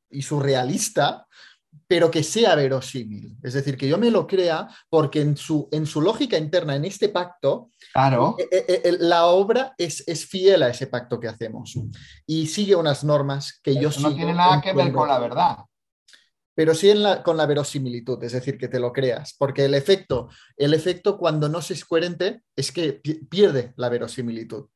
y 0.09 0.21
surrealista 0.21 1.25
pero 1.91 2.09
que 2.09 2.23
sea 2.23 2.55
verosímil. 2.55 3.35
Es 3.43 3.51
decir, 3.51 3.75
que 3.75 3.85
yo 3.85 3.97
me 3.97 4.09
lo 4.09 4.25
crea 4.25 4.69
porque 4.89 5.19
en 5.19 5.35
su, 5.35 5.67
en 5.73 5.85
su 5.85 5.99
lógica 5.99 6.37
interna, 6.37 6.73
en 6.73 6.85
este 6.85 7.09
pacto, 7.09 7.69
claro. 7.91 8.37
Eh, 8.39 8.47
eh, 8.49 8.81
eh, 8.85 8.97
la 8.97 9.25
obra 9.25 9.75
es, 9.77 10.01
es, 10.07 10.25
fiel 10.25 10.63
a 10.63 10.69
ese 10.69 10.87
pacto 10.87 11.19
que 11.19 11.27
hacemos 11.27 11.77
y 12.25 12.47
sigue 12.47 12.77
unas 12.77 13.03
normas 13.03 13.59
que 13.61 13.75
yo 13.75 13.89
No 13.99 14.15
tiene 14.15 14.33
nada 14.33 14.61
que 14.61 14.71
ver 14.71 14.93
con 14.93 15.09
la 15.09 15.19
verdad. 15.19 15.57
Pero 16.55 16.73
sí 16.75 16.89
en 16.89 17.03
la, 17.03 17.23
con 17.23 17.35
la 17.35 17.45
verosimilitud, 17.45 18.23
es 18.23 18.31
decir, 18.31 18.57
que 18.57 18.69
te 18.69 18.79
lo 18.79 18.93
creas, 18.93 19.35
porque 19.37 19.65
el 19.65 19.73
efecto, 19.73 20.29
el 20.55 20.73
efecto 20.73 21.17
cuando 21.17 21.49
no 21.49 21.61
se 21.61 21.73
es 21.73 21.83
coherente 21.83 22.43
es 22.55 22.71
que 22.71 23.01
pierde 23.29 23.73
la 23.75 23.89
verosimilitud 23.89 24.69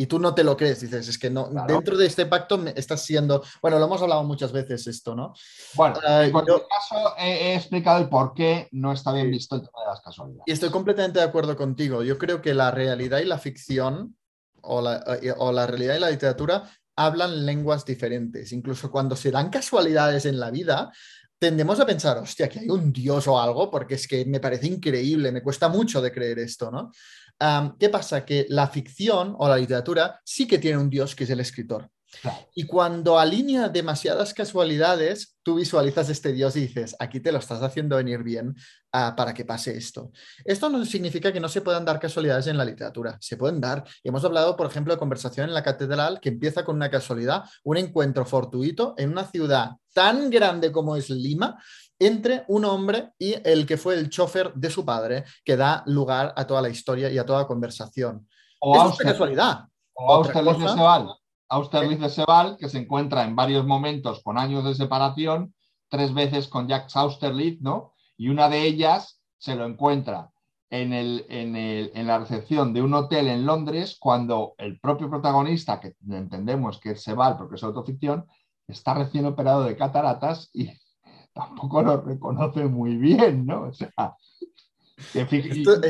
y 0.00 0.06
tú 0.06 0.18
no 0.18 0.34
te 0.34 0.42
lo 0.44 0.56
crees, 0.56 0.80
dices, 0.80 1.08
es 1.08 1.18
que 1.18 1.28
no, 1.28 1.50
dentro 1.68 1.94
de 1.94 2.06
este 2.06 2.24
pacto 2.24 2.58
estás 2.74 3.04
siendo, 3.04 3.44
bueno, 3.60 3.78
lo 3.78 3.84
hemos 3.84 4.00
hablado 4.00 4.24
muchas 4.24 4.50
veces 4.50 4.86
esto, 4.86 5.14
¿no? 5.14 5.34
Bueno, 5.74 5.96
ah, 6.08 6.24
en 6.24 6.32
cualquier 6.32 6.62
caso 6.66 7.14
he, 7.18 7.54
explicado 7.54 7.98
el 7.98 8.08
por 8.08 8.32
qué 8.32 8.66
no 8.72 8.94
está 8.94 9.12
bien 9.12 9.30
visto 9.30 9.56
el 9.56 9.60
tema 9.60 9.80
de 9.84 9.90
las 9.90 10.00
casualidades. 10.00 10.44
Y 10.46 10.52
estoy 10.52 10.70
completamente 10.70 11.18
de 11.18 11.26
acuerdo 11.26 11.54
contigo. 11.54 12.02
Yo 12.02 12.16
creo 12.16 12.40
que 12.40 12.54
la 12.54 12.70
realidad 12.70 13.18
y 13.18 13.26
la 13.26 13.36
ficción, 13.36 14.16
o 14.62 14.80
la, 14.80 15.04
eh, 15.20 15.34
o 15.36 15.52
la 15.52 15.66
realidad 15.66 15.96
y 15.96 16.00
la 16.00 16.10
literatura, 16.10 16.70
hablan 16.96 17.44
lenguas 17.44 17.84
diferentes. 17.84 18.52
Incluso 18.52 18.90
cuando 18.90 19.14
se 19.16 19.30
dan 19.30 19.50
casualidades 19.50 20.24
en 20.24 20.40
la 20.40 20.50
vida, 20.50 20.90
tendemos 21.38 21.78
a 21.78 21.84
pensar, 21.84 22.16
hostia, 22.16 22.48
que 22.48 22.60
hay 22.60 22.70
un 22.70 22.90
dios 22.90 23.28
o 23.28 23.38
algo, 23.38 23.70
porque 23.70 23.96
es 23.96 24.08
que 24.08 24.24
me 24.24 24.40
parece 24.40 24.66
increíble, 24.66 25.30
me 25.30 25.42
cuesta 25.42 25.68
mucho 25.68 26.00
de 26.00 26.10
creer 26.10 26.38
esto, 26.38 26.70
¿no? 26.70 26.90
¿Qué 27.78 27.88
pasa? 27.88 28.24
Que 28.24 28.46
la 28.48 28.68
ficción 28.68 29.34
o 29.38 29.48
la 29.48 29.56
literatura 29.56 30.20
sí 30.24 30.46
que 30.46 30.58
tiene 30.58 30.78
un 30.78 30.90
dios 30.90 31.14
que 31.14 31.24
es 31.24 31.30
el 31.30 31.40
escritor. 31.40 31.90
Y 32.54 32.66
cuando 32.66 33.18
alinea 33.18 33.68
demasiadas 33.68 34.34
casualidades, 34.34 35.38
tú 35.42 35.56
visualizas 35.56 36.08
este 36.08 36.32
Dios 36.32 36.56
y 36.56 36.62
dices, 36.62 36.96
aquí 36.98 37.20
te 37.20 37.32
lo 37.32 37.38
estás 37.38 37.62
haciendo 37.62 37.96
venir 37.96 38.22
bien 38.22 38.54
ah, 38.92 39.14
para 39.16 39.32
que 39.32 39.44
pase 39.44 39.76
esto. 39.76 40.10
Esto 40.44 40.68
no 40.68 40.84
significa 40.84 41.32
que 41.32 41.40
no 41.40 41.48
se 41.48 41.60
puedan 41.60 41.84
dar 41.84 42.00
casualidades 42.00 42.48
en 42.48 42.58
la 42.58 42.64
literatura, 42.64 43.16
se 43.20 43.36
pueden 43.36 43.60
dar. 43.60 43.84
Hemos 44.02 44.24
hablado, 44.24 44.56
por 44.56 44.66
ejemplo, 44.66 44.92
de 44.92 44.98
conversación 44.98 45.48
en 45.48 45.54
la 45.54 45.62
catedral 45.62 46.20
que 46.20 46.30
empieza 46.30 46.64
con 46.64 46.76
una 46.76 46.90
casualidad, 46.90 47.44
un 47.62 47.76
encuentro 47.76 48.24
fortuito 48.24 48.94
en 48.98 49.10
una 49.10 49.24
ciudad 49.24 49.70
tan 49.92 50.30
grande 50.30 50.72
como 50.72 50.96
es 50.96 51.10
Lima, 51.10 51.62
entre 52.00 52.44
un 52.48 52.64
hombre 52.64 53.12
y 53.18 53.36
el 53.44 53.66
que 53.66 53.76
fue 53.76 53.94
el 53.94 54.08
chofer 54.08 54.52
de 54.54 54.70
su 54.70 54.84
padre, 54.84 55.24
que 55.44 55.56
da 55.56 55.84
lugar 55.86 56.32
a 56.34 56.46
toda 56.46 56.62
la 56.62 56.70
historia 56.70 57.10
y 57.10 57.18
a 57.18 57.26
toda 57.26 57.46
conversación. 57.46 58.26
O 58.58 58.88
es 58.88 58.96
casualidad. 58.96 59.66
O 59.92 60.14
Austerlitz 60.14 60.58
de 60.58 60.68
Sebal. 60.68 61.14
Austerlitz 61.48 62.00
de 62.00 62.08
Sebal, 62.08 62.56
que 62.58 62.68
se 62.68 62.78
encuentra 62.78 63.24
en 63.24 63.36
varios 63.36 63.66
momentos 63.66 64.22
con 64.22 64.38
años 64.38 64.64
de 64.64 64.74
separación, 64.74 65.54
tres 65.88 66.14
veces 66.14 66.48
con 66.48 66.68
Jacques 66.68 66.96
Austerlitz, 66.96 67.60
¿no? 67.60 67.92
Y 68.16 68.28
una 68.28 68.48
de 68.48 68.62
ellas 68.62 69.20
se 69.38 69.54
lo 69.54 69.66
encuentra 69.66 70.30
en, 70.70 70.92
el, 70.92 71.26
en, 71.28 71.56
el, 71.56 71.90
en, 71.94 72.06
la 72.06 72.18
recepción 72.18 72.72
de 72.72 72.80
un 72.80 72.94
hotel 72.94 73.28
en 73.28 73.44
Londres 73.44 73.96
cuando 74.00 74.54
el 74.56 74.78
propio 74.78 75.10
protagonista, 75.10 75.80
que 75.80 75.96
entendemos 76.08 76.78
que 76.78 76.92
es 76.92 77.02
Sebal 77.02 77.36
porque 77.36 77.56
es 77.56 77.62
autoficción, 77.64 78.26
está 78.68 78.94
recién 78.94 79.26
operado 79.26 79.64
de 79.64 79.76
cataratas 79.76 80.48
y 80.52 80.70
tampoco 81.46 81.82
lo 81.82 82.00
reconoce 82.00 82.64
muy 82.64 82.96
bien, 82.96 83.46
¿no? 83.46 83.68
O 83.68 83.72
sea, 83.72 84.14
esto, 85.14 85.80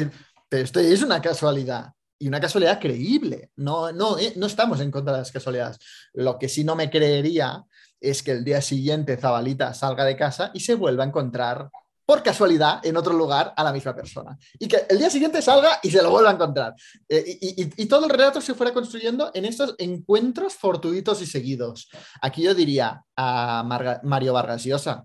esto, 0.51 0.81
es 0.81 1.03
una 1.03 1.21
casualidad 1.21 1.93
y 2.19 2.29
una 2.29 2.41
casualidad 2.41 2.81
creíble. 2.81 3.51
No, 3.57 3.93
no, 3.93 4.19
eh, 4.19 4.35
no 4.37 4.47
estamos 4.47 4.81
en 4.81 4.91
contra 4.91 5.15
de 5.15 5.21
las 5.21 5.33
casualidades. 5.33 5.79
Lo 6.13 6.39
que 6.39 6.49
sí 6.49 6.65
no 6.65 6.77
me 6.77 6.91
creería 6.91 7.65
es 8.01 8.23
que 8.23 8.33
el 8.33 8.45
día 8.45 8.61
siguiente 8.61 9.17
Zabalita 9.17 9.75
salga 9.75 10.05
de 10.05 10.17
casa 10.17 10.51
y 10.55 10.61
se 10.61 10.75
vuelva 10.75 11.05
a 11.05 11.09
encontrar 11.09 11.71
por 12.11 12.25
casualidad 12.25 12.85
en 12.85 12.97
otro 12.97 13.13
lugar 13.13 13.55
a 13.57 13.63
la 13.63 13.73
misma 13.73 13.95
persona. 13.95 14.37
Y 14.59 14.67
que 14.67 14.85
el 14.89 14.99
día 14.99 15.09
siguiente 15.09 15.41
salga 15.41 15.79
y 15.81 15.93
se 15.93 16.03
lo 16.03 16.11
vuelva 16.11 16.31
a 16.31 16.33
encontrar. 16.33 16.75
Eh, 17.09 17.39
y, 17.41 17.87
todo 17.87 18.05
el 18.05 18.11
relato 18.11 18.41
se 18.41 18.55
fuera 18.55 18.73
construyendo 18.73 19.31
en 19.33 19.45
estos 19.45 19.77
encuentros 19.79 20.55
fortuitos 20.55 21.23
y 21.23 21.27
seguidos. 21.27 21.89
Aquí 22.21 22.43
yo 22.43 22.53
diría 22.53 23.05
a 23.15 23.63
Mario 24.03 24.33
Vargas 24.33 24.65
Llosa, 24.65 25.05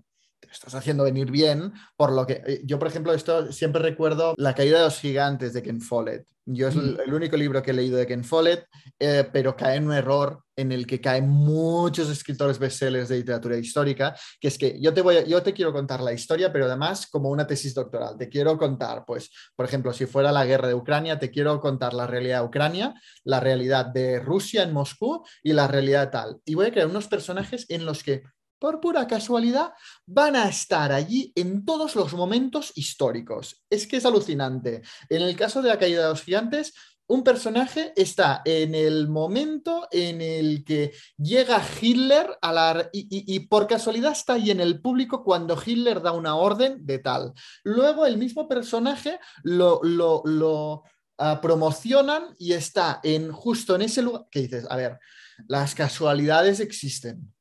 estás 0.56 0.74
haciendo 0.74 1.04
venir 1.04 1.30
bien, 1.30 1.72
por 1.96 2.12
lo 2.12 2.26
que 2.26 2.42
eh, 2.46 2.62
yo, 2.64 2.78
por 2.78 2.88
ejemplo, 2.88 3.12
esto 3.12 3.52
siempre 3.52 3.82
recuerdo 3.82 4.34
La 4.36 4.54
caída 4.54 4.78
de 4.78 4.84
los 4.84 4.98
gigantes 4.98 5.52
de 5.52 5.62
Ken 5.62 5.80
Follett. 5.80 6.26
Yo 6.48 6.68
es 6.68 6.76
el, 6.76 7.12
único 7.12 7.36
libro 7.36 7.60
que 7.60 7.72
he 7.72 7.74
leído 7.74 7.98
de 7.98 8.06
Ken 8.06 8.22
Follett, 8.22 8.66
eh, 9.00 9.28
pero 9.32 9.56
cae 9.56 9.76
en 9.76 9.86
un 9.86 9.94
error 9.94 10.44
en 10.54 10.70
el 10.70 10.86
que 10.86 11.00
caen 11.00 11.28
muchos 11.28 12.08
escritores 12.08 12.60
bestsellers 12.60 13.08
de 13.08 13.16
literatura 13.16 13.56
histórica, 13.56 14.16
que 14.40 14.46
es 14.46 14.56
que 14.56 14.80
yo 14.80 14.94
te, 14.94 15.02
voy 15.02 15.24
yo 15.26 15.42
te 15.42 15.52
quiero 15.52 15.72
contar 15.72 16.00
la 16.00 16.12
historia, 16.12 16.52
pero 16.52 16.66
además 16.66 17.08
como 17.08 17.30
una 17.30 17.48
tesis 17.48 17.74
doctoral. 17.74 18.16
Te 18.16 18.28
quiero 18.28 18.56
contar, 18.56 19.04
pues, 19.04 19.30
por 19.56 19.66
ejemplo, 19.66 19.92
si 19.92 20.06
fuera 20.06 20.30
la 20.30 20.46
guerra 20.46 20.68
de 20.68 20.74
Ucrania, 20.74 21.18
te 21.18 21.32
quiero 21.32 21.60
contar 21.60 21.92
la 21.94 22.06
realidad 22.06 22.40
de 22.40 22.46
Ucrania, 22.46 22.94
la 23.24 23.40
realidad 23.40 23.86
de 23.86 24.20
Rusia 24.20 24.62
en 24.62 24.72
Moscú 24.72 25.24
y 25.42 25.52
la 25.52 25.66
realidad 25.66 26.10
tal. 26.12 26.38
Y 26.44 26.54
voy 26.54 26.66
a 26.66 26.70
crear 26.70 26.86
unos 26.86 27.08
personajes 27.08 27.66
en 27.68 27.84
los 27.84 28.04
que 28.04 28.22
por 28.58 28.80
pura 28.80 29.06
casualidad, 29.06 29.72
van 30.06 30.36
a 30.36 30.48
estar 30.48 30.92
allí 30.92 31.32
en 31.34 31.64
todos 31.64 31.94
los 31.94 32.14
momentos 32.14 32.72
históricos. 32.74 33.64
Es 33.70 33.86
que 33.86 33.96
es 33.96 34.06
alucinante. 34.06 34.82
En 35.08 35.22
el 35.22 35.36
caso 35.36 35.62
de 35.62 35.68
la 35.68 35.78
caída 35.78 36.02
de 36.02 36.08
los 36.10 36.22
gigantes, 36.22 36.74
un 37.08 37.22
personaje 37.22 37.92
está 37.94 38.42
en 38.44 38.74
el 38.74 39.08
momento 39.08 39.86
en 39.92 40.20
el 40.20 40.64
que 40.64 40.92
llega 41.16 41.62
Hitler 41.80 42.36
a 42.42 42.52
la, 42.52 42.90
y, 42.92 43.38
por 43.40 43.68
casualidad 43.68 44.12
está 44.12 44.34
ahí 44.34 44.50
en 44.50 44.60
el 44.60 44.80
público 44.80 45.22
cuando 45.22 45.60
Hitler 45.64 46.02
da 46.02 46.12
una 46.12 46.34
orden 46.34 46.84
de 46.84 46.98
tal. 46.98 47.32
Luego 47.62 48.06
el 48.06 48.18
mismo 48.18 48.48
personaje 48.48 49.20
lo, 49.44 49.80
lo, 49.84 50.82
ah, 51.18 51.40
promocionan 51.40 52.34
y 52.38 52.54
está 52.54 52.98
en 53.04 53.30
justo 53.30 53.76
en 53.76 53.82
ese 53.82 54.02
lugar. 54.02 54.26
¿Qué 54.28 54.40
dices? 54.40 54.66
A 54.68 54.76
ver, 54.76 54.98
las 55.46 55.76
casualidades 55.76 56.58
existen 56.58 57.32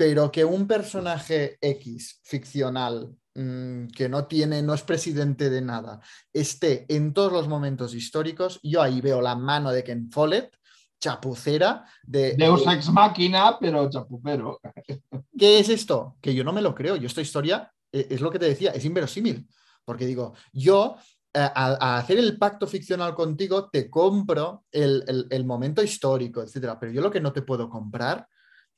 pero 0.00 0.32
que 0.32 0.46
un 0.46 0.66
personaje 0.66 1.58
X 1.60 2.22
ficcional 2.24 3.14
mm, 3.34 3.88
que 3.88 4.08
no 4.08 4.26
tiene, 4.26 4.62
no 4.62 4.72
es 4.72 4.80
presidente 4.80 5.50
de 5.50 5.60
nada, 5.60 6.00
esté 6.32 6.86
en 6.88 7.12
todos 7.12 7.30
los 7.30 7.48
momentos 7.48 7.92
históricos, 7.94 8.58
yo 8.62 8.80
ahí 8.80 9.02
veo 9.02 9.20
la 9.20 9.36
mano 9.36 9.70
de 9.70 9.84
Ken 9.84 10.10
Follett, 10.10 10.56
chapucera 10.98 11.84
de... 12.02 12.32
Deus 12.32 12.66
ex 12.66 12.88
máquina, 12.88 13.58
pero 13.60 13.90
chapucero. 13.90 14.58
¿Qué 15.38 15.58
es 15.58 15.68
esto? 15.68 16.16
Que 16.22 16.34
yo 16.34 16.44
no 16.44 16.54
me 16.54 16.62
lo 16.62 16.74
creo. 16.74 16.96
Yo 16.96 17.06
esta 17.06 17.20
historia, 17.20 17.70
eh, 17.92 18.06
es 18.08 18.22
lo 18.22 18.30
que 18.30 18.38
te 18.38 18.46
decía, 18.46 18.70
es 18.70 18.86
inverosímil. 18.86 19.46
Porque 19.84 20.06
digo, 20.06 20.32
yo 20.50 20.96
eh, 21.34 21.40
a, 21.40 21.98
hacer 21.98 22.18
el 22.18 22.38
pacto 22.38 22.66
ficcional 22.66 23.14
contigo 23.14 23.68
te 23.68 23.90
compro 23.90 24.64
el, 24.72 25.04
el, 25.06 25.26
el 25.28 25.44
momento 25.44 25.82
histórico, 25.82 26.40
etcétera. 26.40 26.80
Pero 26.80 26.90
yo 26.90 27.02
lo 27.02 27.10
que 27.10 27.20
no 27.20 27.34
te 27.34 27.42
puedo 27.42 27.68
comprar 27.68 28.26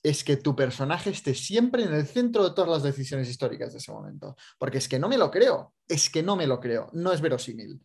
es 0.02 0.24
que 0.24 0.36
tu 0.36 0.56
personaje 0.56 1.10
esté 1.10 1.34
siempre 1.34 1.84
en 1.84 1.94
el 1.94 2.06
centro 2.06 2.44
de 2.44 2.54
todas 2.54 2.70
las 2.70 2.82
decisiones 2.82 3.28
históricas 3.28 3.72
de 3.72 3.78
ese 3.78 3.92
momento. 3.92 4.36
Porque 4.58 4.78
es 4.78 4.88
que 4.88 4.98
no 4.98 5.08
me 5.08 5.16
lo 5.16 5.30
creo, 5.30 5.74
es 5.86 6.10
que 6.10 6.22
no 6.22 6.34
me 6.34 6.46
lo 6.46 6.58
creo, 6.58 6.88
no 6.92 7.12
es 7.12 7.20
verosímil. 7.20 7.80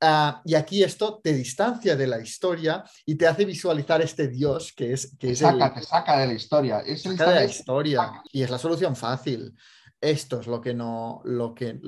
Ah, 0.00 0.42
y 0.44 0.54
aquí 0.54 0.82
esto 0.82 1.20
te 1.22 1.32
distancia 1.32 1.94
de 1.94 2.08
la 2.08 2.20
historia 2.20 2.82
y 3.06 3.14
te 3.14 3.28
hace 3.28 3.44
visualizar 3.44 4.02
este 4.02 4.26
Dios 4.26 4.72
que 4.72 4.92
es... 4.92 5.16
Que 5.16 5.28
te, 5.28 5.36
saca, 5.36 5.72
te 5.72 5.82
saca 5.82 6.18
de 6.18 6.26
la 6.26 6.32
historia. 6.32 6.80
Es 6.80 7.02
saca 7.02 7.30
de 7.30 7.34
la 7.36 7.44
historia. 7.44 8.22
Y 8.32 8.42
es 8.42 8.50
la 8.50 8.58
solución 8.58 8.96
fácil. 8.96 9.56
Esto 10.00 10.40
es 10.40 10.48
lo 10.48 10.60
que, 10.60 10.74
no, 10.74 11.22
lo 11.24 11.54
que, 11.54 11.78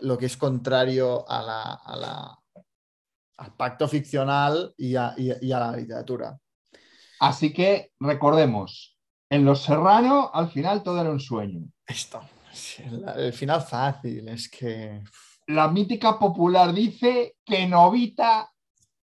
lo 0.00 0.18
que 0.18 0.26
es 0.26 0.36
contrario 0.36 1.24
a 1.30 1.40
la, 1.40 2.36
al 3.36 3.54
pacto 3.54 3.86
ficcional 3.86 4.74
y 4.76 4.96
a 4.96 5.14
la 5.16 5.76
literatura. 5.76 6.36
Así 7.20 7.52
que 7.52 7.92
recordemos, 8.00 8.95
en 9.30 9.44
Los 9.44 9.62
Serrano, 9.62 10.30
al 10.32 10.50
final 10.50 10.82
todo 10.82 11.00
era 11.00 11.10
un 11.10 11.20
sueño. 11.20 11.62
Esto, 11.86 12.20
el 13.16 13.32
final 13.32 13.62
fácil, 13.62 14.28
es 14.28 14.48
que... 14.48 15.02
La 15.48 15.68
mítica 15.68 16.18
popular 16.18 16.72
dice 16.72 17.36
que 17.44 17.66
Novita 17.66 18.50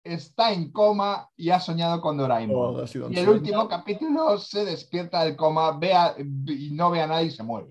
está 0.03 0.53
en 0.53 0.71
coma 0.71 1.29
y 1.35 1.49
ha 1.49 1.59
soñado 1.59 1.99
con 1.99 2.17
Doraemon. 2.17 2.85
y 3.09 3.19
el 3.19 3.29
último 3.29 3.67
capítulo 3.67 4.37
se 4.37 4.63
despierta 4.63 5.25
del 5.25 5.35
coma, 5.35 5.77
ve 5.77 5.93
y 6.47 6.71
no 6.71 6.91
ve 6.91 7.01
a 7.01 7.07
nadie 7.07 7.27
y 7.27 7.31
se 7.31 7.43
muere. 7.43 7.67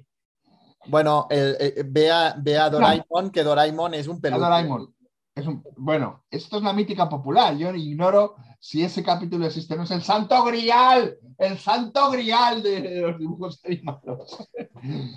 Bueno, 0.87 1.27
ve, 1.29 2.11
a, 2.11 2.71
Doraemon, 2.71 3.31
que 3.31 3.43
Doraemon 3.43 3.95
es 3.95 4.07
un 4.07 4.21
peluche. 4.21 4.41
Doraemon. 4.41 4.95
Es 5.39 5.47
un, 5.47 5.63
bueno, 5.77 6.25
esto 6.33 6.57
es 6.57 6.65
la 6.65 6.73
mítica 6.73 7.09
popular. 7.09 7.57
Yo 7.57 7.73
ignoro 7.73 8.35
si 8.59 8.83
ese 8.83 9.05
capítulo 9.05 9.47
existe. 9.47 9.77
No 9.77 9.85
es 9.85 9.91
el 9.93 10.03
santo 10.03 10.43
grial, 10.43 11.17
el 11.39 11.57
santo 11.59 12.11
grial 12.11 12.61
de 12.61 13.03
los 13.03 13.19
dibujos 13.19 13.61
animados. 13.65 14.49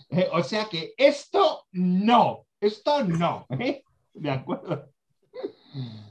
Eh, 0.10 0.28
o 0.34 0.42
sea 0.42 0.66
que 0.66 0.96
esto 0.98 1.68
no, 1.74 2.48
esto 2.60 3.04
no. 3.04 3.46
¿eh? 3.52 3.84
¿De 4.12 4.32
acuerdo? 4.32 4.90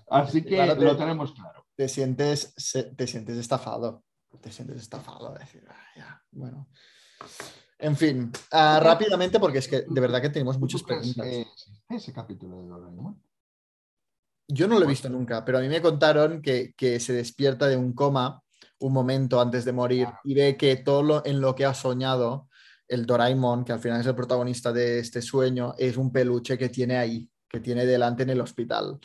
Así 0.09 0.43
que 0.45 0.65
lo 0.65 0.97
tenemos 0.97 1.33
claro. 1.33 1.67
Te 1.75 1.89
sientes, 1.89 2.55
te 2.97 3.07
sientes 3.09 3.37
estafado. 3.39 4.05
Te 4.41 4.53
sientes 4.53 4.81
estafado. 4.81 5.35
Decir, 5.35 5.65
ah, 5.69 6.23
bueno. 6.31 6.69
En 7.77 7.97
fin, 7.97 8.31
ah, 8.53 8.79
rápidamente, 8.81 9.41
porque 9.41 9.59
es 9.59 9.67
que 9.67 9.83
de 9.89 10.01
verdad 10.01 10.23
que 10.23 10.31
tenemos 10.31 10.59
muchas 10.59 10.85
preguntas. 10.85 11.27
ese 11.89 12.13
capítulo 12.13 12.63
de 12.63 12.69
Doraemon? 12.69 13.21
Yo 14.53 14.69
no 14.69 14.79
lo 14.79 14.85
he 14.85 14.89
visto 14.89 15.09
nunca, 15.09 15.45
pero 15.45 15.59
a 15.59 15.61
mí 15.61 15.69
me 15.69 15.81
contaron 15.81 16.43
que, 16.43 16.75
se 17.01 17.13
despierta 17.13 17.69
de 17.69 17.77
un 17.77 17.93
coma 17.93 18.43
un 18.81 18.93
momento 18.93 19.41
antes 19.41 19.65
de 19.65 19.73
morir 19.73 20.09
y 20.25 20.35
ve 20.35 20.57
que 20.57 20.77
todo 20.77 21.03
lo, 21.03 21.27
en 21.27 21.41
lo 21.41 21.55
que 21.55 21.67
ha 21.67 21.75
soñado 21.75 22.49
el 22.89 23.07
Doraemon, 23.07 23.65
que 23.65 23.73
al 23.73 23.79
final 23.79 24.01
es 24.01 24.07
el 24.07 24.15
protagonista 24.15 24.73
de 24.73 24.99
este 24.99 25.23
sueño, 25.23 25.75
es 25.79 25.97
un 25.97 26.11
peluche 26.11 26.59
que 26.59 26.71
tiene 26.71 26.97
ahí, 26.97 27.31
que 27.49 27.61
tiene 27.61 27.87
delante 27.87 28.23
en 28.25 28.31
el 28.31 28.41
hospital. 28.41 28.99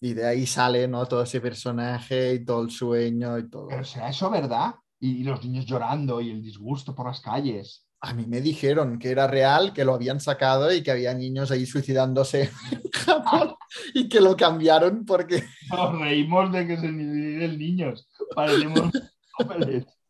Y 0.00 0.14
de 0.14 0.26
ahí 0.26 0.46
sale 0.46 0.88
¿no? 0.88 1.06
todo 1.06 1.22
ese 1.22 1.40
personaje 1.40 2.34
y 2.34 2.44
todo 2.44 2.62
el 2.62 2.70
sueño 2.70 3.38
y 3.38 3.48
todo. 3.48 3.68
Pero 3.68 3.84
será 3.84 4.10
eso 4.10 4.28
verdad? 4.30 4.74
y 5.00 5.24
los 5.24 5.42
niños 5.42 5.64
llorando 5.64 6.20
y 6.20 6.30
el 6.30 6.42
disgusto 6.42 6.94
por 6.94 7.06
las 7.06 7.20
calles 7.20 7.86
a 8.02 8.14
mí 8.14 8.26
me 8.26 8.40
dijeron 8.40 8.98
que 8.98 9.10
era 9.10 9.26
real, 9.26 9.72
que 9.72 9.84
lo 9.84 9.94
habían 9.94 10.20
sacado 10.20 10.72
y 10.72 10.82
que 10.82 10.90
había 10.90 11.12
niños 11.12 11.50
ahí 11.50 11.66
suicidándose 11.66 12.50
en 12.72 12.90
Japón 12.92 13.54
y 13.94 14.08
que 14.08 14.20
lo 14.20 14.36
cambiaron 14.36 15.04
porque... 15.04 15.44
Nos 15.70 15.98
reímos 15.98 16.50
de 16.52 16.66
que 16.66 16.76
se 16.78 16.90
dividen 16.90 17.58
niños, 17.58 18.08
parecemos 18.34 18.90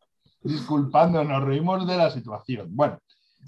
Disculpando, 0.43 1.23
nos 1.23 1.43
reímos 1.43 1.85
de 1.85 1.97
la 1.97 2.09
situación. 2.09 2.69
Bueno, 2.71 2.97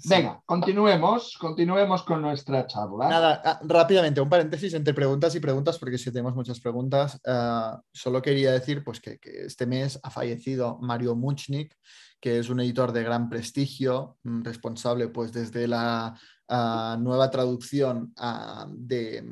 venga, 0.04 0.40
continuemos, 0.46 1.36
continuemos 1.40 2.04
con 2.04 2.22
nuestra 2.22 2.68
charla. 2.68 3.08
Nada, 3.08 3.42
ah, 3.44 3.60
rápidamente, 3.64 4.20
un 4.20 4.28
paréntesis 4.28 4.72
entre 4.74 4.94
preguntas 4.94 5.34
y 5.34 5.40
preguntas, 5.40 5.76
porque 5.76 5.98
si 5.98 6.12
tenemos 6.12 6.36
muchas 6.36 6.60
preguntas, 6.60 7.20
ah, 7.26 7.80
solo 7.92 8.22
quería 8.22 8.52
decir 8.52 8.84
pues, 8.84 9.00
que, 9.00 9.18
que, 9.18 9.46
este 9.46 9.66
mes 9.66 9.98
ha 10.04 10.10
fallecido 10.10 10.78
Mario 10.80 11.16
Muchnik, 11.16 11.76
que 12.24 12.38
es 12.38 12.48
un 12.48 12.58
editor 12.60 12.90
de 12.90 13.02
gran 13.02 13.28
prestigio, 13.28 14.16
mm, 14.22 14.44
responsable 14.44 15.08
pues 15.08 15.30
desde 15.30 15.68
la 15.68 16.18
ah, 16.48 16.96
nueva 16.98 17.28
traducción 17.28 18.14
ah, 18.16 18.66
de 18.70 19.22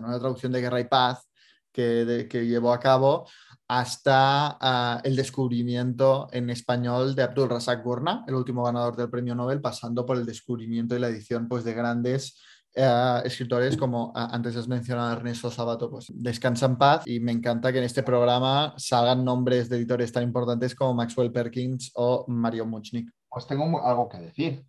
nueva 0.00 0.20
traducción 0.20 0.52
de 0.52 0.60
Guerra 0.60 0.78
y 0.78 0.84
Paz 0.84 1.28
que, 1.72 2.28
que 2.30 2.46
llevó 2.46 2.72
a 2.72 2.78
cabo 2.78 3.26
hasta 3.66 4.56
ah, 4.60 5.00
el 5.02 5.16
descubrimiento 5.16 6.28
en 6.30 6.50
español 6.50 7.16
de 7.16 7.24
Abdul 7.24 7.50
Razak 7.50 7.82
Gurna, 7.82 8.24
el 8.28 8.36
último 8.36 8.62
ganador 8.62 8.94
del 8.94 9.10
premio 9.10 9.34
Nobel, 9.34 9.60
pasando 9.60 10.06
por 10.06 10.18
el 10.18 10.24
descubrimiento 10.24 10.94
y 10.94 11.00
la 11.00 11.08
edición 11.08 11.48
pues, 11.48 11.64
de 11.64 11.74
grandes 11.74 12.40
eh, 12.74 13.22
escritores 13.24 13.76
como 13.76 14.12
antes 14.14 14.56
has 14.56 14.68
mencionado 14.68 15.12
Ernesto 15.12 15.50
Sabato, 15.50 15.90
pues 15.90 16.06
descansa 16.14 16.66
en 16.66 16.76
paz 16.76 17.02
y 17.06 17.18
me 17.20 17.32
encanta 17.32 17.72
que 17.72 17.78
en 17.78 17.84
este 17.84 18.02
programa 18.02 18.74
salgan 18.76 19.24
nombres 19.24 19.68
de 19.68 19.76
editores 19.78 20.12
tan 20.12 20.22
importantes 20.22 20.74
como 20.74 20.94
Maxwell 20.94 21.32
Perkins 21.32 21.90
o 21.94 22.24
Mario 22.28 22.66
Muchnik. 22.66 23.10
Pues 23.28 23.46
tengo 23.46 23.84
algo 23.84 24.08
que 24.08 24.18
decir. 24.18 24.64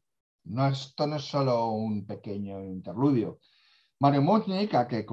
No, 0.45 0.67
esto 0.67 1.05
no 1.05 1.17
es 1.17 1.23
solo 1.23 1.71
un 1.71 2.05
pequeño 2.05 2.63
interludio. 2.63 3.39
Mario 3.99 4.21
Muchnik, 4.21 4.73
a 4.75 4.87
que 4.87 5.05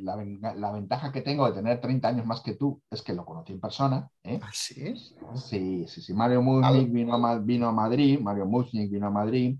la, 0.00 0.72
ventaja 0.72 1.12
que 1.12 1.20
tengo 1.20 1.46
de 1.46 1.52
tener 1.52 1.80
30 1.80 2.08
años 2.08 2.26
más 2.26 2.40
que 2.40 2.54
tú 2.54 2.82
es 2.90 3.02
que 3.02 3.12
lo 3.12 3.24
conocí 3.24 3.52
en 3.52 3.60
persona. 3.60 4.08
¿eh? 4.22 4.40
¿Ah, 4.42 4.50
sí? 4.50 4.94
Sí, 5.36 5.84
sí, 5.86 6.00
sí. 6.00 6.14
Mario 6.14 6.40
Muchnik 6.40 6.90
vino 6.90 7.14
a, 7.14 7.38
vino 7.38 7.68
a 7.68 7.72
Madrid, 7.72 8.18
Mario 8.18 8.46
Muchnik 8.46 8.90
vino 8.90 9.08
a 9.08 9.10
Madrid 9.10 9.58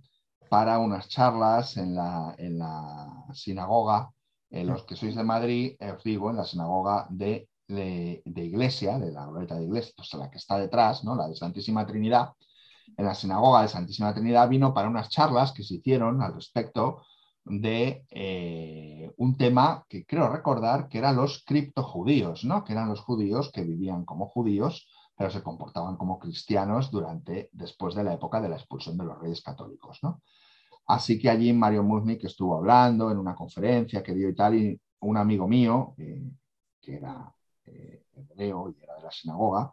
para 0.55 0.79
unas 0.79 1.09
charlas 1.09 1.77
en 1.79 1.97
la, 1.97 2.33
en 2.39 2.61
la 2.61 3.27
sinagoga, 3.33 4.13
en 4.51 4.69
los 4.69 4.85
que 4.85 4.95
sois 4.95 5.17
de 5.17 5.25
Madrid, 5.25 5.75
eh, 5.81 5.91
os 5.91 6.05
digo, 6.05 6.31
en 6.31 6.37
la 6.37 6.45
sinagoga 6.45 7.09
de, 7.11 7.49
de, 7.67 8.23
Iglesia, 8.37 9.01
de 9.01 9.11
la 9.11 9.27
glorieta 9.27 9.57
de 9.57 9.65
Iglesia, 9.65 9.93
pues 9.97 10.15
la 10.15 10.31
que 10.31 10.39
está 10.39 10.57
detrás, 10.57 11.03
¿no? 11.03 11.17
la 11.17 11.27
de 11.27 11.35
Santísima 11.35 11.85
Trinidad, 11.85 12.35
en 12.97 13.05
la 13.05 13.17
sinagoga 13.17 13.63
de 13.63 13.69
Santísima 13.69 14.15
Trinidad 14.15 14.49
vino 14.49 14.73
para 14.73 14.89
unas 14.89 15.09
charlas 15.09 15.51
que 15.51 15.65
se 15.65 15.75
hicieron 15.75 16.23
al 16.23 16.35
respecto 16.35 17.03
de 17.45 18.07
eh, 18.11 19.11
un 19.17 19.37
tema 19.37 19.85
que 19.89 20.07
creo 20.07 20.29
recordar 20.29 20.87
que 20.89 20.99
eran 20.99 21.17
los 21.17 21.43
criptojudíos, 21.45 22.45
¿no? 22.45 22.63
que 22.63 22.75
eran 22.75 22.89
los 22.89 23.01
judíos 23.01 23.51
que 23.53 23.65
vivían 23.65 24.05
como 24.05 24.29
judíos, 24.29 24.87
pero 25.17 25.31
se 25.31 25.43
comportaban 25.43 25.97
como 25.97 26.21
cristianos 26.21 26.93
durante, 26.93 27.49
después 27.51 27.97
de 27.97 28.05
la 28.05 28.15
época 28.15 28.41
de 28.41 28.51
la 28.51 28.57
expulsión 28.57 28.97
de 28.97 29.05
los 29.05 29.19
reyes 29.19 29.43
católicos. 29.43 29.99
¿no? 30.05 30.23
Así 30.87 31.19
que 31.19 31.31
allí 31.31 31.53
Mario 31.53 31.83
Musnik 31.83 32.25
estuvo 32.25 32.57
hablando 32.57 33.11
en 33.11 33.19
una 33.19 33.35
conferencia, 33.35 34.03
querido 34.03 34.29
y 34.29 34.35
tal, 34.35 34.55
y 34.55 34.81
un 35.01 35.17
amigo 35.17 35.49
mío, 35.49 35.95
eh, 35.99 36.31
que 36.81 36.97
era 36.97 37.33
eh, 37.65 38.05
hebreo 38.15 38.71
y 38.71 38.83
era 38.83 38.97
de 38.97 39.03
la 39.03 39.11
sinagoga, 39.11 39.73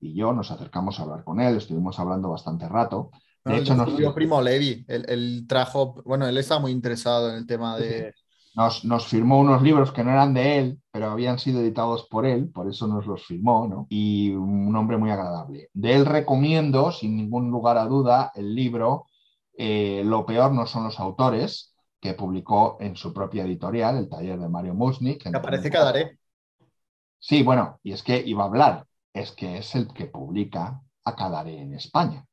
y 0.00 0.14
yo 0.14 0.32
nos 0.32 0.50
acercamos 0.50 0.98
a 0.98 1.02
hablar 1.02 1.24
con 1.24 1.40
él, 1.40 1.56
estuvimos 1.56 1.98
hablando 1.98 2.30
bastante 2.30 2.68
rato. 2.68 3.10
De 3.44 3.58
hecho, 3.58 3.74
nos... 3.74 4.14
primo 4.14 4.40
Levi, 4.40 4.84
él, 4.86 5.46
trajo, 5.48 6.00
bueno, 6.04 6.26
él 6.26 6.38
estaba 6.38 6.60
muy 6.60 6.70
interesado 6.70 7.30
en 7.30 7.36
el 7.36 7.46
tema 7.46 7.76
de... 7.76 8.14
Nos, 8.54 8.84
nos, 8.84 9.06
firmó 9.06 9.40
unos 9.40 9.62
libros 9.62 9.92
que 9.92 10.04
no 10.04 10.10
eran 10.10 10.34
de 10.34 10.58
él, 10.58 10.80
pero 10.90 11.10
habían 11.10 11.38
sido 11.38 11.60
editados 11.60 12.06
por 12.08 12.26
él, 12.26 12.50
por 12.50 12.68
eso 12.68 12.86
nos 12.86 13.06
los 13.06 13.24
firmó, 13.24 13.66
¿no? 13.66 13.86
Y 13.88 14.30
un 14.32 14.76
hombre 14.76 14.98
muy 14.98 15.10
agradable. 15.10 15.70
De 15.72 15.94
él 15.94 16.04
recomiendo, 16.04 16.92
sin 16.92 17.16
ningún 17.16 17.50
lugar 17.50 17.78
a 17.78 17.86
duda, 17.86 18.30
el 18.34 18.54
libro 18.54 19.06
eh, 19.56 20.02
Lo 20.04 20.24
peor 20.26 20.52
no 20.52 20.66
son 20.66 20.84
los 20.84 20.98
autores, 21.00 21.74
que 22.00 22.14
publicó 22.14 22.78
en 22.80 22.96
su 22.96 23.12
propia 23.12 23.44
editorial, 23.44 23.96
el 23.96 24.08
taller 24.08 24.38
de 24.38 24.48
Mario 24.48 24.74
Musnik. 24.74 25.22
Que 25.22 25.36
aparece 25.36 25.70
Cadaré. 25.70 26.18
Sí, 27.18 27.44
bueno, 27.44 27.78
y 27.84 27.92
es 27.92 28.02
que 28.02 28.20
iba 28.26 28.42
a 28.42 28.46
hablar, 28.46 28.86
es 29.12 29.30
que 29.30 29.58
es 29.58 29.74
el 29.76 29.86
que 29.92 30.06
publica 30.06 30.82
a 31.04 31.14
Cadaré 31.14 31.60
en 31.60 31.74
España. 31.74 32.26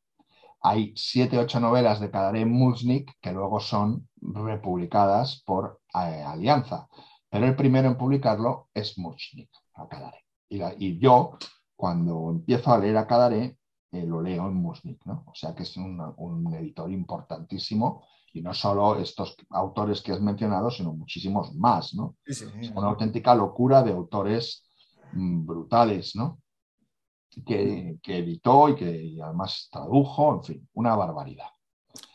Hay 0.62 0.94
siete, 0.96 1.38
ocho 1.38 1.60
novelas 1.60 2.00
de 2.00 2.10
Cadaré 2.10 2.46
Musnik 2.46 3.14
que 3.22 3.32
luego 3.32 3.60
son 3.60 4.10
republicadas 4.20 5.44
por 5.46 5.80
eh, 5.94 6.24
Alianza, 6.26 6.88
pero 7.30 7.46
el 7.46 7.56
primero 7.56 7.88
en 7.88 7.98
publicarlo 7.98 8.70
es 8.74 8.98
Musnik, 8.98 9.52
a 9.76 9.88
Cadaré. 9.88 10.26
Y, 10.50 10.98
yo, 10.98 11.38
cuando 11.76 12.32
empiezo 12.32 12.74
a 12.74 12.80
leer 12.80 12.98
a 12.98 13.06
Cadaré, 13.06 13.59
eh, 13.92 14.06
lo 14.06 14.22
leo 14.22 14.48
en 14.48 14.56
Musnik, 14.56 15.06
¿no? 15.06 15.24
O 15.28 15.36
sea 15.36 15.56
que 15.56 15.64
es 15.64 15.76
un, 15.78 16.00
un 16.18 16.54
editor 16.54 16.92
importantísimo 16.92 18.04
y 18.34 18.42
no 18.42 18.54
solo 18.54 19.00
estos 19.00 19.36
autores 19.50 20.02
que 20.02 20.12
has 20.12 20.22
mencionado, 20.22 20.70
sino 20.70 20.94
muchísimos 20.94 21.54
más, 21.56 21.94
¿no? 21.94 22.16
Es 22.26 22.42
una 22.76 22.90
auténtica 22.90 23.34
locura 23.34 23.82
de 23.84 23.92
autores 23.92 24.64
mm, 25.14 25.46
brutales, 25.46 26.16
¿no? 26.16 26.40
Que, 27.46 28.00
editó 28.04 28.70
y 28.70 28.76
que 28.76 29.18
además 29.22 29.70
tradujo, 29.72 30.36
en 30.36 30.44
fin, 30.44 30.70
una 30.74 30.96
barbaridad. 30.96 31.48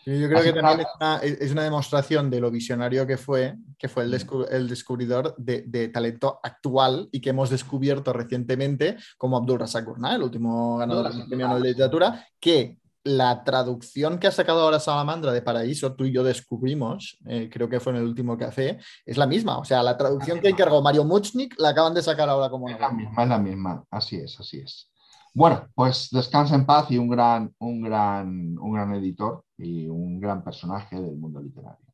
Yo 0.07 0.29
creo 0.29 0.43
que 0.43 0.53
también 0.53 0.87
es 1.23 1.51
una, 1.53 1.63
demostración 1.63 2.31
de 2.31 2.41
lo 2.41 2.51
visionario 2.51 3.07
que 3.07 3.17
fue, 3.17 3.57
que 3.79 3.89
fue 3.89 4.05
el, 4.05 4.69
descubridor 4.69 5.35
de, 5.39 5.89
talento 5.89 6.41
actual 6.43 7.09
y 7.11 7.21
que 7.21 7.31
hemos 7.31 7.51
descubierto 7.51 8.13
recientemente 8.13 8.97
como 9.17 9.37
Abdul 9.37 9.61
Razak 9.61 9.87
Gurnah, 9.87 10.17
el 10.17 10.23
último 10.23 10.79
ganador 10.79 11.13
del 11.13 11.27
premio 11.27 11.49
Nobel 11.49 11.63
de 11.63 11.69
Literatura, 11.71 12.27
que 12.39 12.79
la 13.05 13.45
traducción 13.45 14.19
que 14.19 14.27
ha 14.27 14.33
sacado 14.33 14.63
ahora 14.63 14.81
Salamandra 14.81 15.31
de 15.33 15.43
Paraíso, 15.43 15.95
tú 15.95 16.05
y 16.05 16.13
yo 16.13 16.25
descubrimos, 16.25 17.19
eh, 17.27 17.51
creo 17.53 17.69
que 17.69 17.81
fue 17.81 17.93
en 17.93 17.99
el 17.99 18.05
último 18.05 18.37
café, 18.37 18.79
es 19.05 19.17
la 19.19 19.27
misma. 19.27 19.59
O 19.59 19.65
sea, 19.65 19.83
la 19.83 19.97
traducción 19.97 20.41
que 20.41 20.49
encargó 20.49 20.81
Mario 20.81 21.05
Muchnik 21.05 21.55
la 21.59 21.71
acaban 21.71 21.93
de 21.93 22.03
sacar 22.03 22.29
ahora 22.29 22.49
como... 22.49 22.69
Es 22.69 22.81
la 22.81 22.91
misma, 22.91 23.23
es 23.23 23.29
la 23.29 23.39
misma. 23.39 23.85
Así 23.91 24.17
es, 24.17 24.41
así 24.41 24.59
es. 24.59 24.91
Bueno, 25.35 25.69
pues 25.75 26.09
descansa 26.11 26.55
en 26.55 26.65
paz 26.65 26.91
y 26.91 26.97
un 26.97 27.11
gran, 27.11 27.53
un 27.59 27.83
gran, 27.83 28.57
un 28.59 28.73
gran 28.73 28.95
editor 28.95 29.44
y 29.59 29.87
un 29.87 30.21
gran 30.21 30.43
personaje 30.43 31.01
del 31.01 31.17
mundo 31.17 31.41
literario. 31.41 31.85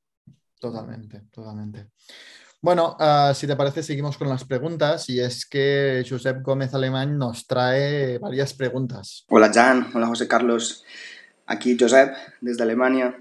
Totalmente, 0.59 1.23
totalmente. 1.31 1.89
Bueno, 2.63 2.95
ah, 3.01 3.33
si 3.35 3.47
te 3.47 3.57
parece, 3.57 3.83
seguimos 3.83 4.19
con 4.19 4.29
las 4.29 4.45
preguntas 4.45 5.09
y 5.09 5.19
es 5.19 5.47
que 5.47 6.05
Josep 6.07 6.43
Gómez 6.43 6.75
Alemán 6.75 7.17
nos 7.17 7.47
trae 7.47 8.19
varias 8.19 8.53
preguntas. 8.53 9.25
Hola 9.29 9.51
Jan, 9.53 9.89
hola 9.95 10.07
José 10.07 10.29
Carlos, 10.29 10.85
aquí 11.47 11.77
Josep 11.81 12.15
desde 12.43 12.63
Alemania. 12.63 13.19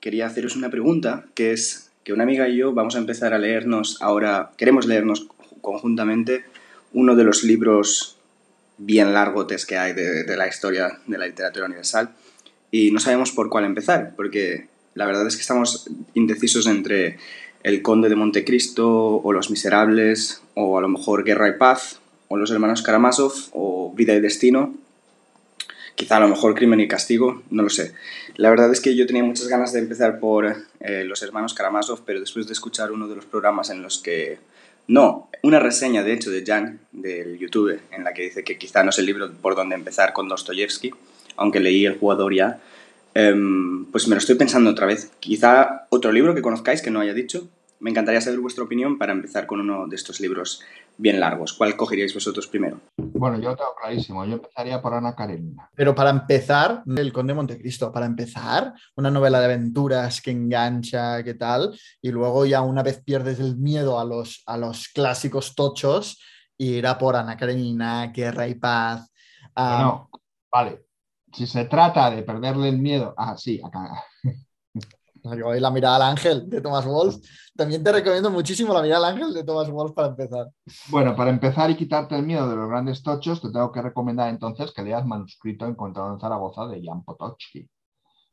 Quería 0.00 0.26
haceros 0.26 0.56
una 0.56 0.70
pregunta 0.70 1.26
que 1.34 1.52
es 1.52 1.90
que 2.04 2.14
una 2.14 2.22
amiga 2.22 2.48
y 2.48 2.56
yo 2.56 2.72
vamos 2.72 2.96
a 2.96 2.98
empezar 2.98 3.34
a 3.34 3.38
leernos 3.38 4.00
ahora, 4.00 4.52
queremos 4.56 4.86
leernos 4.86 5.28
conjuntamente 5.60 6.46
uno 6.94 7.14
de 7.16 7.24
los 7.24 7.44
libros 7.44 8.16
bien 8.78 9.12
largotes 9.12 9.66
que 9.66 9.76
hay 9.76 9.92
de, 9.92 10.24
de 10.24 10.36
la 10.38 10.48
historia 10.48 11.00
de 11.06 11.18
la 11.18 11.26
literatura 11.26 11.66
universal 11.66 12.14
y 12.70 12.90
no 12.90 13.00
sabemos 13.00 13.32
por 13.32 13.48
cuál 13.48 13.64
empezar, 13.64 14.14
porque 14.16 14.68
la 14.94 15.06
verdad 15.06 15.26
es 15.26 15.36
que 15.36 15.42
estamos 15.42 15.88
indecisos 16.14 16.66
entre 16.66 17.18
el 17.62 17.82
Conde 17.82 18.08
de 18.08 18.16
Montecristo 18.16 19.16
o 19.16 19.32
Los 19.32 19.50
Miserables 19.50 20.42
o 20.54 20.78
a 20.78 20.80
lo 20.80 20.88
mejor 20.88 21.24
Guerra 21.24 21.48
y 21.48 21.58
Paz 21.58 22.00
o 22.28 22.36
Los 22.36 22.50
Hermanos 22.50 22.82
Karamazov 22.82 23.32
o 23.52 23.92
Vida 23.94 24.14
y 24.14 24.20
Destino. 24.20 24.74
Quizá 25.94 26.16
a 26.16 26.20
lo 26.20 26.28
mejor 26.28 26.54
Crimen 26.54 26.80
y 26.80 26.88
Castigo, 26.88 27.42
no 27.50 27.62
lo 27.62 27.68
sé. 27.68 27.92
La 28.36 28.48
verdad 28.48 28.72
es 28.72 28.80
que 28.80 28.96
yo 28.96 29.06
tenía 29.06 29.22
muchas 29.22 29.48
ganas 29.48 29.72
de 29.72 29.80
empezar 29.80 30.18
por 30.18 30.56
eh, 30.80 31.04
Los 31.04 31.22
Hermanos 31.22 31.52
Karamazov, 31.52 32.04
pero 32.06 32.20
después 32.20 32.46
de 32.46 32.54
escuchar 32.54 32.90
uno 32.90 33.06
de 33.08 33.16
los 33.16 33.26
programas 33.26 33.68
en 33.70 33.82
los 33.82 33.98
que... 33.98 34.38
No, 34.86 35.28
una 35.42 35.60
reseña 35.60 36.02
de 36.02 36.14
hecho 36.14 36.30
de 36.30 36.44
Jan 36.44 36.80
del 36.90 37.38
YouTube 37.38 37.80
en 37.92 38.02
la 38.02 38.14
que 38.14 38.22
dice 38.22 38.42
que 38.42 38.58
quizá 38.58 38.82
no 38.82 38.90
es 38.90 38.98
el 38.98 39.06
libro 39.06 39.30
por 39.40 39.54
donde 39.54 39.74
empezar 39.74 40.12
con 40.12 40.28
Dostoyevsky, 40.28 40.92
aunque 41.36 41.60
leí 41.60 41.86
El 41.86 41.98
jugador 41.98 42.34
ya, 42.34 42.60
Em, 43.14 43.90
pues 43.90 44.06
me 44.06 44.14
lo 44.14 44.18
estoy 44.18 44.36
pensando 44.36 44.70
otra 44.70 44.86
vez. 44.86 45.10
Quizá 45.20 45.86
otro 45.90 46.12
libro 46.12 46.34
que 46.34 46.42
conozcáis 46.42 46.82
que 46.82 46.90
no 46.90 47.00
haya 47.00 47.14
dicho. 47.14 47.48
Me 47.80 47.90
encantaría 47.90 48.20
saber 48.20 48.40
vuestra 48.40 48.64
opinión 48.64 48.98
para 48.98 49.12
empezar 49.12 49.46
con 49.46 49.60
uno 49.60 49.88
de 49.88 49.96
estos 49.96 50.20
libros 50.20 50.62
bien 50.98 51.18
largos. 51.18 51.54
¿Cuál 51.54 51.76
cogeríais 51.76 52.12
vosotros 52.12 52.46
primero? 52.46 52.78
Bueno, 52.98 53.38
yo 53.40 53.56
tengo 53.56 53.74
clarísimo. 53.80 54.24
Yo 54.26 54.34
empezaría 54.34 54.82
por 54.82 54.92
Ana 54.92 55.14
Karenina. 55.14 55.70
Pero 55.74 55.94
para 55.94 56.10
empezar, 56.10 56.82
El 56.94 57.12
Conde 57.12 57.32
de 57.32 57.36
Montecristo. 57.36 57.90
Para 57.90 58.04
empezar, 58.04 58.74
una 58.96 59.10
novela 59.10 59.40
de 59.40 59.46
aventuras 59.46 60.20
que 60.20 60.30
engancha, 60.30 61.24
¿qué 61.24 61.34
tal? 61.34 61.74
Y 62.02 62.10
luego 62.10 62.44
ya 62.44 62.60
una 62.60 62.82
vez 62.82 63.02
pierdes 63.02 63.40
el 63.40 63.56
miedo 63.56 63.98
a 63.98 64.04
los, 64.04 64.42
a 64.44 64.58
los 64.58 64.88
clásicos 64.88 65.54
tochos, 65.54 66.20
irá 66.58 66.98
por 66.98 67.16
Ana 67.16 67.38
Karenina, 67.38 68.12
Guerra 68.14 68.46
y 68.46 68.56
Paz. 68.56 69.10
No, 69.56 70.10
vale 70.52 70.89
si 71.32 71.46
se 71.46 71.64
trata 71.64 72.10
de 72.10 72.22
perderle 72.22 72.68
el 72.68 72.78
miedo, 72.78 73.14
ah, 73.16 73.36
sí, 73.36 73.60
acá. 73.64 74.04
La 75.22 75.70
mirada 75.70 75.96
al 75.96 76.02
ángel 76.02 76.48
de 76.48 76.60
Thomas 76.60 76.86
Wolf. 76.86 77.16
También 77.54 77.84
te 77.84 77.92
recomiendo 77.92 78.30
muchísimo 78.30 78.72
la 78.72 78.80
mirada 78.82 79.06
al 79.06 79.14
ángel 79.14 79.34
de 79.34 79.44
Thomas 79.44 79.70
Wolf 79.70 79.92
para 79.92 80.08
empezar. 80.08 80.48
Bueno, 80.88 81.14
para 81.14 81.30
empezar 81.30 81.70
y 81.70 81.76
quitarte 81.76 82.16
el 82.16 82.22
miedo 82.24 82.48
de 82.48 82.56
los 82.56 82.68
grandes 82.68 83.02
tochos, 83.02 83.42
te 83.42 83.50
tengo 83.50 83.70
que 83.70 83.82
recomendar 83.82 84.30
entonces 84.30 84.72
que 84.72 84.82
leas 84.82 85.04
Manuscrito 85.04 85.66
Encontrado 85.66 86.14
en 86.14 86.20
Zaragoza 86.20 86.66
de 86.68 86.80
Jan 86.82 87.04
Potoczki. 87.04 87.68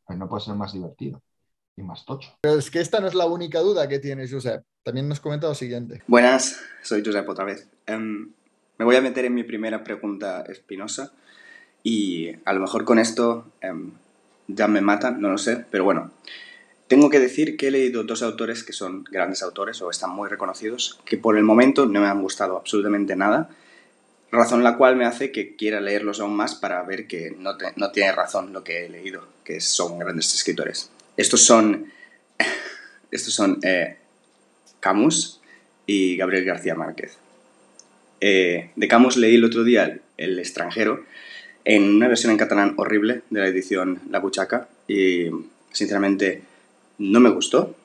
Pues 0.05 0.17
no 0.17 0.29
puede 0.29 0.45
ser 0.45 0.55
más 0.55 0.71
divertido 0.71 1.21
y 1.75 1.83
más 1.83 2.05
tocho. 2.05 2.31
Pero 2.41 2.57
es 2.57 2.71
que 2.71 2.79
esta 2.79 3.01
no 3.01 3.07
es 3.07 3.15
la 3.15 3.25
única 3.25 3.59
duda 3.59 3.87
que 3.87 3.99
tiene 3.99 4.29
Josep. 4.29 4.63
También 4.83 5.09
nos 5.09 5.19
comenta 5.19 5.47
lo 5.47 5.55
siguiente. 5.55 6.01
Buenas, 6.07 6.61
soy 6.81 7.03
Josep 7.05 7.27
otra 7.27 7.43
vez. 7.43 7.69
Em, 7.85 8.31
me 8.77 8.85
voy 8.85 8.95
a 8.95 9.01
meter 9.01 9.25
en 9.25 9.33
mi 9.33 9.43
primera 9.43 9.83
pregunta 9.83 10.43
espinosa. 10.47 11.11
Y 11.89 12.35
a 12.43 12.51
lo 12.51 12.59
mejor 12.59 12.83
con 12.83 12.99
esto 12.99 13.45
em, 13.61 13.91
ya 14.49 14.67
me 14.67 14.81
matan, 14.81 15.21
no 15.21 15.29
lo 15.29 15.37
sé, 15.37 15.63
pero 15.71 15.85
bueno. 15.85 16.11
Tengo 16.89 17.09
que 17.09 17.17
decir 17.17 17.55
que 17.55 17.69
he 17.69 17.71
leído 17.71 18.03
dos 18.03 18.23
autores 18.23 18.65
que 18.65 18.73
son 18.73 19.05
grandes 19.05 19.41
autores 19.41 19.81
o 19.81 19.89
están 19.89 20.09
muy 20.09 20.27
reconocidos, 20.27 20.99
que 21.05 21.15
por 21.15 21.37
el 21.37 21.45
momento 21.45 21.85
no 21.85 22.01
me 22.01 22.07
han 22.07 22.21
gustado 22.21 22.57
absolutamente 22.57 23.15
nada, 23.15 23.49
razón 24.33 24.65
la 24.65 24.75
cual 24.75 24.97
me 24.97 25.05
hace 25.05 25.31
que 25.31 25.55
quiera 25.55 25.79
leerlos 25.79 26.19
aún 26.19 26.35
más 26.35 26.55
para 26.55 26.83
ver 26.83 27.07
que 27.07 27.33
no, 27.39 27.51
no 27.77 27.91
tiene 27.91 28.11
razón 28.11 28.51
lo 28.51 28.65
que 28.65 28.85
he 28.85 28.89
leído, 28.89 29.25
que 29.45 29.61
son 29.61 29.97
grandes 29.97 30.33
escritores. 30.33 30.89
Estos 31.15 31.45
son, 31.45 31.89
estos 33.11 33.33
son 33.33 33.59
eh, 33.63 33.95
Camus 34.81 35.39
y 35.85 36.17
Gabriel 36.17 36.43
García 36.43 36.75
Márquez. 36.75 37.17
Eh, 38.19 38.71
de 38.75 38.87
Camus 38.89 39.15
leí 39.15 39.35
el 39.35 39.45
otro 39.45 39.63
día 39.63 40.01
El 40.17 40.37
extranjero, 40.37 41.05
en 41.67 41.95
una 41.95 42.07
versión 42.07 42.31
en 42.31 42.37
catalán 42.37 42.75
horrible 42.77 43.23
de 43.29 43.41
la 43.41 43.47
edición 43.47 43.99
La 44.09 44.19
Buchaca 44.19 44.69
y 44.87 45.25
sinceramente 45.73 46.41
no 46.97 47.19
me 47.19 47.29
gustó, 47.29 47.75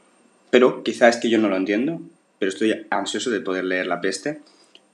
pero 0.51 0.85
quizá 0.85 1.09
es 1.09 1.17
que 1.17 1.29
yo 1.29 1.39
no 1.39 1.49
lo 1.49 1.57
entiendo, 1.57 2.01
pero 2.39 2.51
estoy 2.51 2.87
ansioso 2.91 3.31
de 3.31 3.41
poder 3.41 3.65
leer 3.65 3.89
La 3.89 4.01
Peste. 4.01 4.41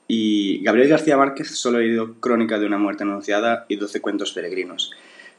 Y 0.07 0.63
Gabriel 0.63 0.89
García 0.89 1.19
Márquez 1.19 1.51
solo 1.51 1.79
he 1.79 1.83
leído 1.83 2.15
Crónica 2.15 2.59
de 2.59 2.65
una 2.65 2.79
muerte 2.79 3.03
anunciada 3.03 3.67
y 3.69 3.77
12 3.77 4.01
cuentos 4.01 4.33
peregrinos. 4.33 4.91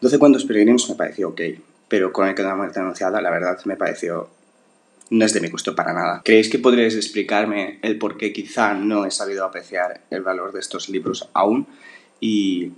12 0.01 0.19
cuentos 0.19 0.45
peregrinos 0.45 0.87
me 0.87 0.95
pareció 0.95 1.29
ok, 1.29 1.41
pero 1.87 2.13
Crónica 2.13 2.43
de 2.43 2.49
una 2.49 2.57
muerte 2.57 2.79
anunciada 2.79 3.19
la 3.19 3.31
verdad 3.31 3.57
me 3.65 3.77
pareció 3.77 4.29
no 5.09 5.25
es 5.25 5.33
de 5.33 5.41
mi 5.41 5.49
gusto 5.49 5.73
para 5.73 5.91
nada. 5.91 6.21
¿Creéis 6.23 6.49
que 6.49 6.59
podríais 6.59 6.95
explicarme 6.95 7.79
el 7.81 7.97
por 7.97 8.15
qué 8.15 8.31
quizá 8.31 8.75
no 8.75 9.07
he 9.07 9.11
sabido 9.11 9.43
apreciar 9.43 10.01
el 10.11 10.21
valor 10.21 10.53
de 10.53 10.59
estos 10.59 10.87
libros 10.87 11.27
aún? 11.33 11.65
Y 12.19 12.73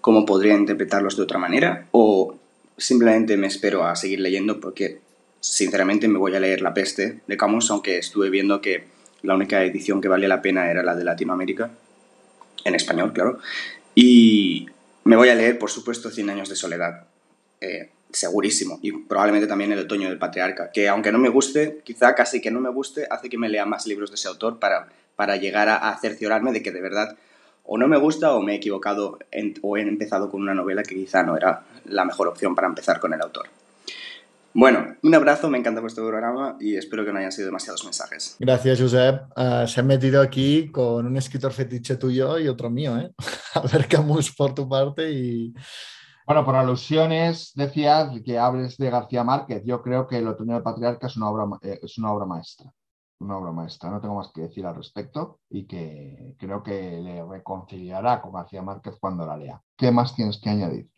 cómo 0.00 0.24
podría 0.26 0.54
interpretarlos 0.54 1.16
de 1.16 1.22
otra 1.22 1.38
manera 1.38 1.86
o 1.92 2.36
simplemente 2.76 3.36
me 3.36 3.46
espero 3.46 3.84
a 3.84 3.96
seguir 3.96 4.20
leyendo 4.20 4.60
porque 4.60 5.00
sinceramente 5.40 6.08
me 6.08 6.18
voy 6.18 6.34
a 6.34 6.40
leer 6.40 6.62
La 6.62 6.74
peste 6.74 7.20
de 7.26 7.36
Camus, 7.36 7.70
aunque 7.70 7.98
estuve 7.98 8.30
viendo 8.30 8.60
que 8.60 8.84
la 9.22 9.34
única 9.34 9.62
edición 9.64 10.00
que 10.00 10.08
valía 10.08 10.28
la 10.28 10.42
pena 10.42 10.70
era 10.70 10.82
la 10.82 10.94
de 10.94 11.04
Latinoamérica, 11.04 11.70
en 12.64 12.74
español, 12.74 13.12
claro. 13.12 13.38
Y 13.94 14.66
me 15.04 15.16
voy 15.16 15.28
a 15.28 15.34
leer, 15.34 15.58
por 15.58 15.70
supuesto, 15.70 16.10
Cien 16.10 16.30
años 16.30 16.48
de 16.48 16.56
soledad. 16.56 17.06
Eh, 17.60 17.90
segurísimo. 18.12 18.78
Y 18.82 18.92
probablemente 18.92 19.46
también 19.46 19.72
El 19.72 19.80
otoño 19.80 20.08
del 20.08 20.18
patriarca, 20.18 20.70
que 20.72 20.88
aunque 20.88 21.12
no 21.12 21.18
me 21.18 21.28
guste, 21.28 21.80
quizá 21.84 22.14
casi 22.14 22.40
que 22.40 22.50
no 22.50 22.60
me 22.60 22.70
guste, 22.70 23.06
hace 23.10 23.28
que 23.28 23.38
me 23.38 23.48
lea 23.48 23.66
más 23.66 23.86
libros 23.86 24.10
de 24.10 24.16
ese 24.16 24.28
autor 24.28 24.58
para, 24.58 24.88
para 25.16 25.36
llegar 25.36 25.68
a, 25.68 25.76
a 25.76 25.98
cerciorarme 25.98 26.52
de 26.52 26.62
que 26.62 26.72
de 26.72 26.80
verdad 26.80 27.16
o 27.72 27.78
no 27.78 27.86
me 27.86 27.96
gusta 27.98 28.34
o 28.34 28.42
me 28.42 28.54
he 28.54 28.56
equivocado 28.56 29.16
o 29.62 29.76
he 29.76 29.82
empezado 29.82 30.28
con 30.28 30.42
una 30.42 30.54
novela 30.54 30.82
que 30.82 30.96
quizá 30.96 31.22
no 31.22 31.36
era 31.36 31.62
la 31.84 32.04
mejor 32.04 32.26
opción 32.26 32.52
para 32.52 32.66
empezar 32.66 32.98
con 32.98 33.14
el 33.14 33.20
autor. 33.20 33.46
Bueno, 34.52 34.96
un 35.04 35.14
abrazo, 35.14 35.48
me 35.48 35.56
encanta 35.56 35.80
vuestro 35.80 36.04
programa 36.08 36.56
y 36.58 36.74
espero 36.74 37.04
que 37.04 37.12
no 37.12 37.20
hayan 37.20 37.30
sido 37.30 37.46
demasiados 37.46 37.84
mensajes. 37.84 38.34
Gracias, 38.40 38.80
Josep. 38.80 39.22
Uh, 39.36 39.68
se 39.68 39.78
ha 39.78 39.84
metido 39.84 40.20
aquí 40.20 40.68
con 40.72 41.06
un 41.06 41.16
escritor 41.16 41.52
fetiche 41.52 41.94
tuyo 41.94 42.40
y 42.40 42.48
otro 42.48 42.70
mío, 42.70 42.98
¿eh? 42.98 43.12
A 43.54 43.60
ver, 43.60 43.86
Camus, 43.86 44.34
por 44.34 44.52
tu 44.52 44.68
parte 44.68 45.08
y... 45.12 45.54
Bueno, 46.26 46.44
por 46.44 46.56
alusiones, 46.56 47.52
decías 47.54 48.10
que 48.24 48.36
hables 48.36 48.76
de 48.78 48.90
García 48.90 49.22
Márquez. 49.22 49.62
Yo 49.64 49.80
creo 49.80 50.08
que 50.08 50.18
El 50.18 50.26
Otoño 50.26 50.54
del 50.54 50.62
Patriarca 50.64 51.06
es 51.06 51.16
una 51.16 51.30
obra, 51.30 51.44
eh, 51.62 51.78
es 51.82 51.98
una 51.98 52.12
obra 52.12 52.26
maestra. 52.26 52.72
Una 53.20 53.36
obra 53.36 53.52
maestra. 53.52 53.90
No 53.90 54.00
tengo 54.00 54.14
más 54.16 54.32
que 54.32 54.42
decir 54.42 54.66
al 54.66 54.74
respecto 54.74 55.40
y 55.48 55.66
que 55.66 56.34
creo 56.38 56.62
que 56.62 56.98
le 57.00 57.24
reconciliará 57.24 58.20
con 58.20 58.32
García 58.32 58.62
Márquez 58.62 58.96
cuando 58.98 59.26
la 59.26 59.36
lea. 59.36 59.62
¿Qué 59.76 59.90
más 59.92 60.14
tienes 60.14 60.40
que 60.40 60.50
añadir? 60.50 60.90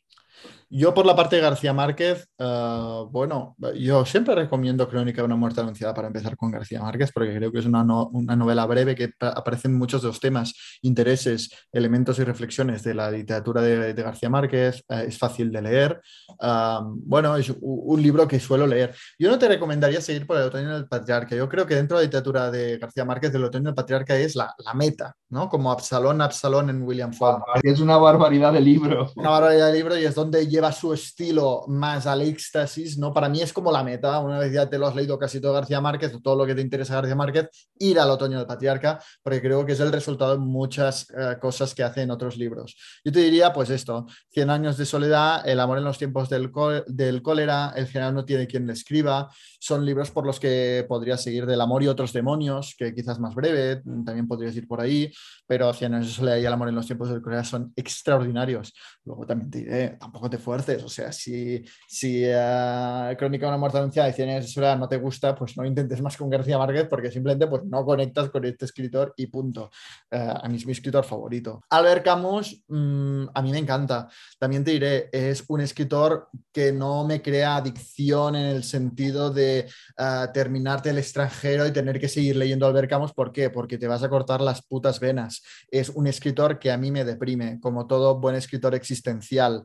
Yo 0.75 0.95
por 0.95 1.05
la 1.05 1.15
parte 1.15 1.37
de 1.37 1.43
García 1.43 1.75
Márquez, 1.75 2.27
uh, 2.39 3.07
bueno, 3.11 3.55
yo 3.79 4.07
siempre 4.07 4.35
recomiendo 4.35 4.89
Crónica 4.89 5.21
de 5.21 5.27
una 5.27 5.37
muerte 5.37 5.61
anunciada 5.61 5.93
para 5.93 6.07
empezar 6.07 6.35
con 6.35 6.51
García 6.51 6.81
Márquez, 6.81 7.13
porque 7.13 7.37
creo 7.37 7.53
que 7.53 7.59
es 7.59 7.67
una, 7.67 7.85
no, 7.85 8.09
una 8.15 8.37
novela 8.37 8.65
breve 8.65 8.95
que 8.95 9.13
aparecen 9.21 9.77
muchos 9.77 10.01
de 10.01 10.09
los 10.09 10.19
temas, 10.19 10.55
intereses, 10.81 11.51
elementos 11.71 12.19
y 12.21 12.25
reflexiones 12.25 12.83
de 12.85 12.95
la 12.95 13.11
literatura 13.11 13.61
de, 13.61 13.93
de 13.93 14.03
García 14.03 14.31
Márquez, 14.31 14.83
uh, 14.89 14.95
es 14.95 15.19
fácil 15.19 15.53
de 15.53 15.61
leer. 15.61 16.01
Uh, 16.41 16.97
bueno, 17.05 17.37
es 17.37 17.53
un, 17.61 18.01
libro 18.03 18.27
que 18.27 18.41
suelo 18.41 18.67
leer. 18.67 18.95
Yo 19.19 19.31
no 19.31 19.39
te 19.39 19.49
recomendaría 19.49 20.01
seguir 20.01 20.27
por 20.27 20.39
el 20.39 20.45
otoño 20.45 20.73
del 20.73 20.89
patriarca. 20.89 21.37
Yo 21.37 21.51
creo 21.51 21.67
que 21.67 21.75
dentro 21.75 21.99
de 21.99 22.05
la 22.05 22.07
literatura 22.07 22.51
de 22.51 22.79
García 22.79 23.05
Márquez, 23.05 23.35
el 23.35 23.45
otoño 23.45 23.65
del 23.65 23.75
patriarca 23.75 24.17
es 24.17 24.35
la, 24.35 24.55
la 24.57 24.73
meta, 24.73 25.15
¿no? 25.29 25.51
Como 25.51 25.71
Absalón, 25.71 26.23
Absalón 26.23 26.71
en 26.71 26.81
William 26.83 27.13
Fall. 27.13 27.43
Es 27.63 27.79
una 27.79 27.99
barbaridad 27.99 28.55
de 28.55 28.63
libro. 28.63 29.13
Una 29.17 29.29
barbaridad 29.29 29.67
de 29.67 29.75
libro 29.75 29.99
y 29.99 30.07
es 30.07 30.15
donde 30.15 30.47
lleva 30.47 30.62
su 30.71 30.93
estilo 30.93 31.65
más 31.67 32.07
al 32.07 32.21
éxtasis, 32.21 32.99
¿no? 32.99 33.13
Para 33.13 33.29
mí 33.29 33.41
es 33.41 33.53
como 33.53 33.73
la 33.73 33.83
meta, 33.83 34.21
una 34.21 34.39
vez 34.39 34.53
ya 34.53 34.69
te 34.69 34.79
lo 34.79 34.87
has 34.87 34.95
leído 34.95 35.19
casi 35.19 35.41
todo 35.41 35.55
García 35.55 35.81
Márquez, 35.81 36.13
todo 36.23 36.37
lo 36.37 36.47
que 36.47 36.55
te 36.55 36.61
interesa 36.61 36.95
García 36.95 37.17
Márquez, 37.17 37.49
ir 37.79 37.99
al 37.99 38.11
otoño 38.11 38.39
del 38.39 38.47
patriarca, 38.47 39.03
porque 39.23 39.41
creo 39.41 39.65
que 39.65 39.73
es 39.73 39.81
el 39.81 39.91
resultado 39.91 40.33
de 40.33 40.39
muchas 40.39 41.09
uh, 41.11 41.41
cosas 41.41 41.75
que 41.75 41.83
hace 41.83 42.03
en 42.03 42.11
otros 42.11 42.37
libros. 42.37 42.77
Yo 43.05 43.11
te 43.11 43.21
diría, 43.21 43.53
pues 43.53 43.71
esto, 43.71 44.07
Cien 44.31 44.51
años 44.51 44.77
de 44.77 44.85
soledad, 44.85 45.49
El 45.49 45.59
amor 45.59 45.79
en 45.79 45.85
los 45.85 45.99
tiempos 45.99 46.29
del, 46.29 46.53
del 46.87 47.23
cólera, 47.23 47.73
El 47.75 47.87
general 47.87 48.15
no 48.15 48.25
tiene 48.25 48.47
quien 48.47 48.67
le 48.67 48.75
escriba, 48.75 49.31
son 49.59 49.87
libros 49.87 50.11
por 50.11 50.27
los 50.27 50.39
que 50.39 50.85
podrías 50.89 51.23
seguir 51.23 51.47
del 51.47 51.61
amor 51.61 51.83
y 51.83 51.89
otros 51.89 52.13
demonios, 52.13 52.75
que 52.77 52.95
quizás 52.95 53.19
más 53.19 53.35
breve, 53.35 53.83
también 54.05 54.29
podrías 54.29 54.55
ir 54.55 54.69
por 54.69 54.81
ahí, 54.81 55.13
pero 55.47 55.73
Cien 55.73 55.95
años 55.95 56.09
de 56.09 56.13
soledad 56.13 56.37
y 56.37 56.47
El 56.47 56.53
amor 56.53 56.69
en 56.69 56.75
los 56.75 56.87
tiempos 56.87 57.09
del 57.09 57.23
cólera 57.23 57.45
son 57.45 57.73
extraordinarios. 57.75 58.75
Luego 59.05 59.27
también 59.27 59.51
te 59.51 59.59
diré, 59.59 59.97
tampoco 59.99 60.29
te 60.29 60.39
o 60.53 60.89
sea, 60.89 61.13
si, 61.13 61.65
si 61.87 62.25
uh, 62.25 63.17
Crónica 63.17 63.47
de 63.47 63.49
una 63.49 63.59
muerte 63.59 63.79
anunciada 63.79 64.09
y 64.09 64.13
Cien 64.13 64.29
años 64.29 64.45
de 64.45 64.51
soledad 64.51 64.79
no 64.79 64.89
te 64.89 64.97
gusta, 64.97 65.35
pues 65.35 65.57
no 65.57 65.65
intentes 65.65 66.01
más 66.03 66.17
con 66.17 66.29
García 66.29 66.59
Márquez 66.59 66.87
porque 66.89 67.11
simplemente 67.11 67.47
pues, 67.47 67.65
no 67.65 67.85
conectas 67.85 68.31
con 68.31 68.45
este 68.45 68.65
escritor 68.65 69.15
y 69.17 69.27
punto. 69.27 69.71
Uh, 70.11 70.39
a 70.43 70.49
mí 70.49 70.57
es 70.57 70.67
mi 70.67 70.73
escritor 70.73 71.05
favorito. 71.05 71.63
Albert 71.71 72.05
Camus, 72.05 72.63
mmm, 72.69 73.25
a 73.35 73.43
mí 73.43 73.51
me 73.51 73.59
encanta. 73.59 74.09
También 74.39 74.65
te 74.65 74.73
diré, 74.73 75.09
es 75.13 75.45
un 75.49 75.61
escritor 75.61 76.29
que 76.53 76.73
no 76.73 77.05
me 77.05 77.23
crea 77.23 77.57
adicción 77.57 78.37
en 78.37 78.47
el 78.47 78.65
sentido 78.65 79.31
de 79.31 79.67
uh, 79.99 80.33
terminarte 80.33 80.91
el 80.91 80.99
extranjero 80.99 81.67
y 81.67 81.73
tener 81.73 81.99
que 81.99 82.09
seguir 82.09 82.37
leyendo 82.37 82.67
Albert 82.67 82.91
Camus. 82.91 83.13
¿Por 83.13 83.33
qué? 83.33 83.51
Porque 83.51 83.79
te 83.79 83.87
vas 83.87 84.03
a 84.03 84.09
cortar 84.09 84.41
las 84.41 84.63
putas 84.63 85.01
venas. 85.01 85.43
Es 85.71 85.89
un 85.89 86.07
escritor 86.07 86.59
que 86.59 86.71
a 86.71 86.77
mí 86.77 86.91
me 86.91 87.05
deprime, 87.05 87.59
como 87.61 87.87
todo 87.87 88.21
buen 88.21 88.35
escritor 88.35 88.75
existencial. 88.75 89.65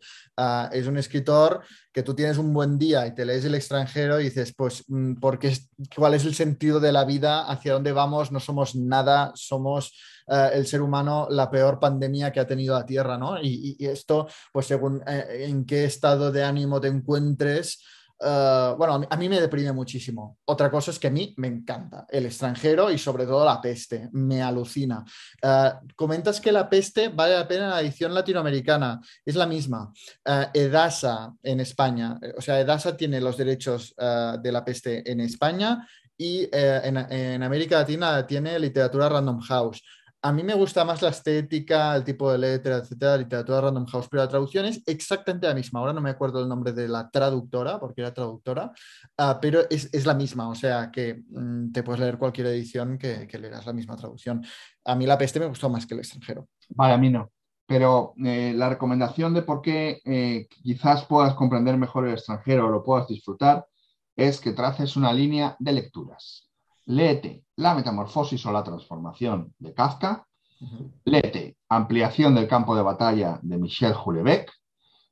Es 0.77 0.87
un 0.87 0.97
escritor 0.97 1.61
que 1.91 2.03
tú 2.03 2.13
tienes 2.13 2.37
un 2.37 2.53
buen 2.53 2.77
día 2.77 3.07
y 3.07 3.13
te 3.13 3.25
lees 3.25 3.45
el 3.45 3.55
extranjero 3.55 4.19
y 4.19 4.25
dices, 4.25 4.53
pues, 4.55 4.85
porque, 5.19 5.57
¿cuál 5.95 6.13
es 6.13 6.25
el 6.25 6.35
sentido 6.35 6.79
de 6.79 6.91
la 6.91 7.05
vida? 7.05 7.49
¿Hacia 7.49 7.73
dónde 7.73 7.91
vamos? 7.91 8.31
No 8.31 8.39
somos 8.39 8.75
nada, 8.75 9.31
somos 9.35 9.93
uh, 10.27 10.53
el 10.53 10.67
ser 10.67 10.81
humano 10.81 11.27
la 11.29 11.49
peor 11.49 11.79
pandemia 11.79 12.31
que 12.31 12.39
ha 12.39 12.47
tenido 12.47 12.77
la 12.77 12.85
Tierra, 12.85 13.17
¿no? 13.17 13.41
Y, 13.41 13.75
y 13.79 13.85
esto, 13.85 14.27
pues, 14.51 14.67
según 14.67 15.01
eh, 15.07 15.45
en 15.47 15.65
qué 15.65 15.85
estado 15.85 16.31
de 16.31 16.43
ánimo 16.43 16.79
te 16.79 16.87
encuentres, 16.87 17.83
Uh, 18.19 18.75
bueno, 18.77 19.05
a 19.09 19.15
mí, 19.17 19.29
me 19.29 19.39
deprime 19.39 19.71
muchísimo. 19.71 20.37
Otra 20.45 20.71
cosa 20.71 20.91
es 20.91 20.97
que 20.97 21.07
a 21.07 21.11
mí 21.11 21.35
me 21.37 21.47
encanta 21.47 22.07
el 22.09 22.25
extranjero 22.25 22.89
y 22.89 22.97
sobre 22.97 23.25
todo 23.25 23.45
la 23.45 23.61
peste, 23.61 24.09
me 24.11 24.41
alucina. 24.41 25.05
Uh, 25.43 25.87
comentas 25.95 26.41
que 26.41 26.51
la 26.51 26.67
peste 26.67 27.09
vale 27.09 27.35
la 27.35 27.47
pena 27.47 27.69
la 27.69 27.81
edición 27.81 28.13
latinoamericana, 28.13 28.99
es 29.23 29.35
la 29.35 29.45
misma. 29.45 29.91
Uh, 30.25 30.45
Edasa 30.53 31.33
en 31.43 31.59
España, 31.59 32.19
o 32.35 32.41
sea, 32.41 32.59
Edasa 32.59 32.97
tiene 32.97 33.21
los 33.21 33.37
derechos 33.37 33.93
de 33.97 34.51
la 34.51 34.63
peste 34.63 35.09
en 35.09 35.21
España 35.21 35.87
y 36.17 36.47
en 36.51 37.43
América 37.43 37.79
Latina 37.79 38.25
tiene 38.25 38.57
literatura 38.57 39.09
Random 39.09 39.39
House 39.41 39.83
a 40.27 40.33
mí 40.33 40.43
me 40.43 40.55
gusta 40.55 40.83
más 40.83 41.01
la 41.01 41.07
estética, 41.07 41.95
el 41.95 42.03
tipo 42.03 42.29
de 42.29 42.37
letra, 42.37 42.75
etcétera, 42.75 43.15
literatura 43.15 43.61
Random 43.61 43.85
House, 43.85 44.09
pero 44.09 44.23
la 44.23 44.27
traducción 44.27 44.65
es 44.65 44.83
exactamente 44.85 45.47
la 45.47 45.53
misma. 45.53 45.79
Ahora 45.79 45.93
no 45.93 46.01
me 46.01 46.09
acuerdo 46.09 46.41
el 46.41 46.49
nombre 46.49 46.73
de 46.73 46.89
la 46.89 47.09
traductora, 47.09 47.79
porque 47.79 48.01
era 48.01 48.13
traductora, 48.13 48.73
uh, 49.19 49.39
pero 49.41 49.61
es, 49.69 50.05
la 50.05 50.13
misma, 50.13 50.49
o 50.49 50.55
sea 50.55 50.91
que 50.91 51.23
mm, 51.29 51.71
te 51.71 51.81
puedes 51.81 52.01
leer 52.01 52.17
cualquier 52.17 52.47
edición 52.47 52.97
que, 52.97 53.25
que, 53.25 53.39
la 53.39 53.71
misma 53.71 53.95
traducción. 53.95 54.43
A 54.83 54.95
mí 54.95 55.05
la 55.05 55.17
peste 55.17 55.39
me 55.39 55.45
gustó 55.45 55.69
más 55.69 55.85
que 55.85 55.93
el 55.93 56.01
extranjero. 56.01 56.49
Vale, 56.71 56.93
a 56.95 56.97
mí 56.97 57.09
no. 57.09 57.31
Pero 57.65 58.13
eh, 58.21 58.51
la 58.53 58.67
recomendación 58.67 59.33
de 59.33 59.43
por 59.43 59.61
qué 59.61 60.01
eh, 60.03 60.47
quizás 60.61 61.05
puedas 61.05 61.35
comprender 61.35 61.77
mejor 61.77 62.05
el 62.05 62.15
extranjero 62.15 62.67
o 62.67 62.69
lo 62.69 62.83
puedas 62.83 63.07
disfrutar 63.07 63.65
es 64.13 64.41
que 64.41 64.51
traces 64.51 64.97
una 64.97 65.13
línea 65.13 65.55
de 65.57 65.71
lecturas 65.71 66.46
léete 66.87 67.43
La 67.57 67.73
metamorfosis 67.73 68.45
o 68.45 68.51
la 68.51 68.63
transformación 68.63 69.53
de 69.59 69.73
Kafka, 69.73 70.25
uh 70.61 70.65
-huh. 70.65 70.91
léete 71.05 71.57
Ampliación 71.69 72.35
del 72.35 72.47
campo 72.47 72.75
de 72.75 72.81
batalla 72.81 73.39
de 73.41 73.57
Michel 73.57 73.93
Houellebecq 73.93 74.51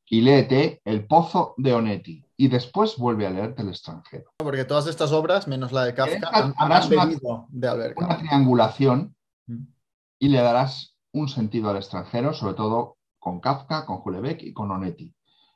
y 0.08 0.22
léete 0.22 0.82
El 0.86 1.06
pozo 1.06 1.54
de 1.58 1.74
Onetti 1.74 2.26
y 2.38 2.48
después 2.48 2.98
vuelve 2.98 3.28
a 3.28 3.30
leerte 3.30 3.62
El 3.62 3.70
extranjero. 3.70 4.32
Porque 4.38 4.66
todas 4.66 4.88
estas 4.88 5.12
obras, 5.12 5.48
menos 5.48 5.72
la 5.72 5.84
de 5.84 5.94
Kafka, 5.94 6.30
han, 6.32 6.54
harás 6.58 6.90
han 6.92 6.98
una, 6.98 7.46
de 7.50 7.68
Albert 7.68 7.98
una 7.98 8.18
triangulación 8.18 9.16
y 10.20 10.30
le 10.30 10.42
darás 10.42 10.96
un 11.12 11.28
sentido 11.28 11.70
al 11.70 11.78
extranjero, 11.78 12.34
sobre 12.34 12.54
todo 12.54 12.98
con 13.20 13.40
Kafka, 13.40 13.86
con 13.86 13.98
Houellebecq 13.98 14.44
y 14.44 14.54
con 14.54 14.72
Onetti. 14.72 15.14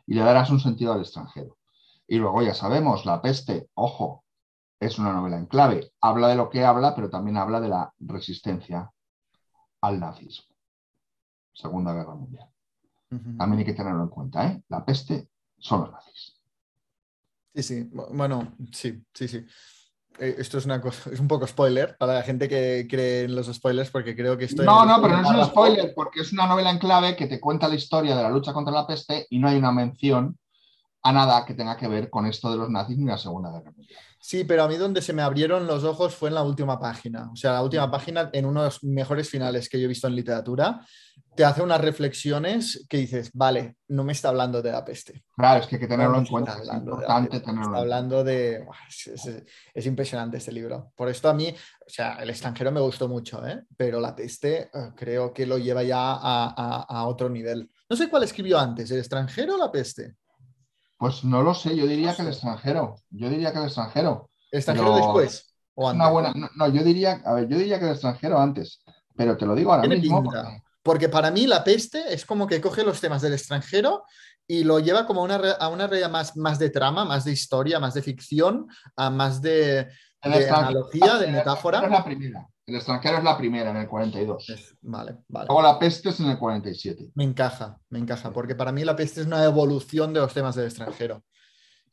Y 0.08 0.16
le 0.16 0.22
darás 0.22 0.50
un 0.50 0.60
sentido 0.60 0.94
al 0.94 1.02
extranjero. 1.02 1.58
Y 2.08 2.18
luego 2.18 2.42
ya 2.42 2.54
sabemos, 2.54 3.06
La 3.06 3.22
peste, 3.22 3.70
ojo, 3.76 4.24
es 4.80 4.98
una 4.98 5.14
novela 5.14 5.38
en 5.38 5.46
clave. 5.46 5.92
Habla 6.02 6.30
de 6.30 6.36
lo 6.36 6.50
que 6.50 6.64
habla, 6.64 6.96
pero 6.96 7.10
también 7.10 7.38
habla 7.38 7.60
de 7.60 7.70
la 7.70 7.94
resistencia 8.00 8.92
al 9.82 10.00
nazismo. 10.00 10.56
Segunda 11.54 11.94
Guerra 11.94 12.16
Mundial. 12.16 12.48
Uh 13.12 13.16
-huh. 13.16 13.38
También 13.38 13.60
hay 13.60 13.66
que 13.66 13.74
tenerlo 13.74 14.04
en 14.04 14.10
cuenta. 14.10 14.48
¿eh? 14.48 14.64
La 14.70 14.86
peste 14.86 15.30
son 15.58 15.82
los 15.82 15.92
nazis. 15.92 16.38
Sí, 17.54 17.64
sí. 17.64 17.90
Bueno, 18.14 18.56
sí, 18.72 19.04
sí, 19.14 19.28
sí. 19.28 19.46
Eh, 20.20 20.36
esto 20.38 20.58
es 20.58 20.66
una 20.66 20.82
cosa, 20.82 21.10
es 21.14 21.20
un 21.20 21.28
poco 21.28 21.48
spoiler 21.48 21.98
para 21.98 22.16
la 22.16 22.24
gente 22.24 22.48
que 22.48 22.88
cree 22.90 23.24
en 23.24 23.36
los 23.36 23.48
spoilers, 23.48 23.92
porque 23.92 24.16
creo 24.16 24.38
que 24.38 24.46
esto. 24.46 24.64
No, 24.64 24.86
no, 24.86 25.02
pero 25.02 25.18
no 25.18 25.24
es 25.24 25.38
un 25.38 25.46
spoiler, 25.46 25.94
porque 25.94 26.22
es 26.22 26.32
una 26.32 26.46
novela 26.48 26.70
en 26.70 26.80
clave 26.80 27.16
que 27.16 27.28
te 27.28 27.40
cuenta 27.40 27.68
la 27.68 27.76
historia 27.76 28.16
de 28.16 28.24
la 28.24 28.30
lucha 28.30 28.54
contra 28.54 28.74
la 28.74 28.88
peste 28.88 29.28
y 29.30 29.40
no 29.40 29.48
hay 29.48 29.58
una 29.58 29.72
mención 29.72 30.38
a 31.02 31.14
nada 31.14 31.46
que 31.46 31.54
tenga 31.54 31.78
que 31.78 31.88
ver 31.88 32.10
con 32.10 32.26
esto 32.26 32.52
de 32.52 32.58
los 32.58 32.70
nazis 32.70 32.98
ni 32.98 33.06
la 33.06 33.18
Segunda 33.18 33.52
Guerra 33.52 33.72
Mundial. 33.72 34.00
Sí, 34.22 34.44
pero 34.44 34.64
a 34.64 34.68
mí 34.68 34.76
donde 34.76 35.02
se 35.02 35.14
me 35.14 35.22
abrieron 35.22 35.66
los 35.66 35.86
ojos 35.86 36.14
fue 36.14 36.28
en 36.28 36.36
la 36.36 36.44
última 36.44 36.78
página. 36.78 37.30
O 37.32 37.36
sea, 37.38 37.54
la 37.54 37.62
última 37.62 37.90
página, 37.90 38.30
en 38.34 38.46
uno 38.46 38.62
de 38.62 38.68
los 38.68 38.84
mejores 38.84 39.30
finales 39.30 39.70
que 39.70 39.80
yo 39.80 39.86
he 39.86 39.88
visto 39.88 40.08
en 40.08 40.16
literatura, 40.16 40.82
te 41.36 41.46
hace 41.46 41.62
unas 41.62 41.80
reflexiones 41.80 42.86
que 42.90 42.98
dices, 42.98 43.32
vale, 43.34 43.78
no 43.88 44.04
me 44.04 44.12
está 44.12 44.28
hablando 44.28 44.62
de 44.62 44.74
la 44.74 44.84
peste. 44.84 45.24
Claro, 45.38 45.62
es 45.62 45.68
que 45.68 45.78
hay 45.78 45.80
que 45.80 45.88
tenerlo 45.88 46.16
no 46.16 46.20
en 46.20 46.26
cuenta. 46.26 46.58
Es 46.62 46.68
importante 46.68 47.40
tenerlo 47.40 47.68
está 47.68 47.78
hablando 47.78 48.24
de... 48.26 48.68
Es, 48.90 49.08
es, 49.08 49.44
es, 49.74 49.86
impresionante 49.86 50.36
este 50.36 50.52
libro. 50.52 50.92
Por 50.98 51.08
esto 51.08 51.30
a 51.30 51.34
mí, 51.34 51.48
o 51.48 51.90
sea, 51.90 52.16
el 52.16 52.30
extranjero 52.30 52.74
me 52.74 52.82
gustó 52.82 53.08
mucho, 53.08 53.48
¿eh? 53.48 53.64
pero 53.78 54.02
la 54.02 54.14
peste 54.14 54.70
uh, 54.74 54.94
creo 54.96 55.34
que 55.34 55.46
lo 55.46 55.58
lleva 55.58 55.82
ya 55.82 55.98
a, 55.98 56.54
a, 56.58 56.82
a 56.90 57.08
otro 57.08 57.30
nivel. 57.30 57.72
No 57.90 57.96
sé 57.96 58.10
cuál 58.10 58.24
escribió 58.24 58.60
antes, 58.60 58.92
el 58.92 59.00
extranjero 59.00 59.56
o 59.56 59.58
la 59.58 59.72
peste. 59.72 60.16
Pues 61.00 61.24
no 61.24 61.42
lo 61.42 61.54
sé, 61.56 61.76
yo 61.78 61.88
diría 61.88 62.14
que 62.14 62.22
el 62.24 62.28
extranjero. 62.28 62.98
Yo 63.10 63.30
diría 63.30 63.52
que 63.54 63.60
el 63.60 63.66
extranjero. 63.66 64.30
¿Extranjero 64.52 64.94
Pero 64.94 64.98
después? 64.98 65.56
¿O 65.76 65.90
Una 65.90 65.92
antes? 66.08 66.12
buena, 66.12 66.34
no, 66.36 66.50
no, 66.56 66.68
yo 66.74 66.84
diría, 66.84 67.22
a 67.26 67.34
ver, 67.36 67.48
yo 67.48 67.58
diría 67.58 67.80
que 67.80 67.86
el 67.86 67.92
extranjero 67.92 68.38
antes, 68.38 68.84
pero 69.16 69.38
te 69.38 69.46
lo 69.46 69.56
digo 69.56 69.74
ahora 69.74 69.88
mismo. 69.88 70.22
porque- 70.22 70.62
Porque 70.84 71.10
para 71.10 71.32
mí 71.32 71.48
la 71.48 71.64
peste 71.64 72.14
es 72.14 72.26
como 72.26 72.48
que 72.48 72.60
coge 72.60 72.84
los 72.84 73.00
temas 73.00 73.22
del 73.22 73.34
extranjero 73.34 74.04
y 74.48 74.64
lo 74.66 74.80
lleva 74.80 75.06
como 75.06 75.22
a 75.22 75.24
una, 75.24 75.36
a 75.52 75.68
una 75.70 75.88
realidad 75.88 76.10
más, 76.10 76.36
más 76.36 76.60
de 76.60 76.70
trama, 76.70 77.06
más 77.06 77.24
de 77.24 77.32
historia, 77.32 77.80
más 77.80 77.94
de 77.94 78.02
ficción, 78.02 78.68
a 78.98 79.10
más 79.10 79.42
de, 79.42 79.88
de 80.24 80.50
analogía, 80.50 81.16
de 81.18 81.28
metáfora. 81.28 81.82
es 81.86 81.92
la 81.92 82.04
primera. 82.04 82.46
El 82.70 82.76
extranjero 82.76 83.18
es 83.18 83.24
la 83.24 83.38
primera 83.38 83.72
en 83.72 83.78
el 83.78 83.88
42. 83.88 84.78
Vale, 84.82 85.18
vale. 85.28 85.48
Luego 85.48 85.62
la 85.62 85.80
peste 85.80 86.10
es 86.10 86.20
en 86.20 86.28
el 86.28 86.38
47. 86.38 87.12
Me 87.16 87.24
encaja, 87.24 87.80
me 87.90 88.00
encaja, 88.00 88.32
porque 88.32 88.56
para 88.56 88.72
mí 88.72 88.84
la 88.84 88.96
peste 88.96 89.22
es 89.22 89.28
una 89.28 89.44
evolución 89.44 90.14
de 90.14 90.20
los 90.20 90.34
temas 90.34 90.56
del 90.56 90.66
extranjero. 90.66 91.24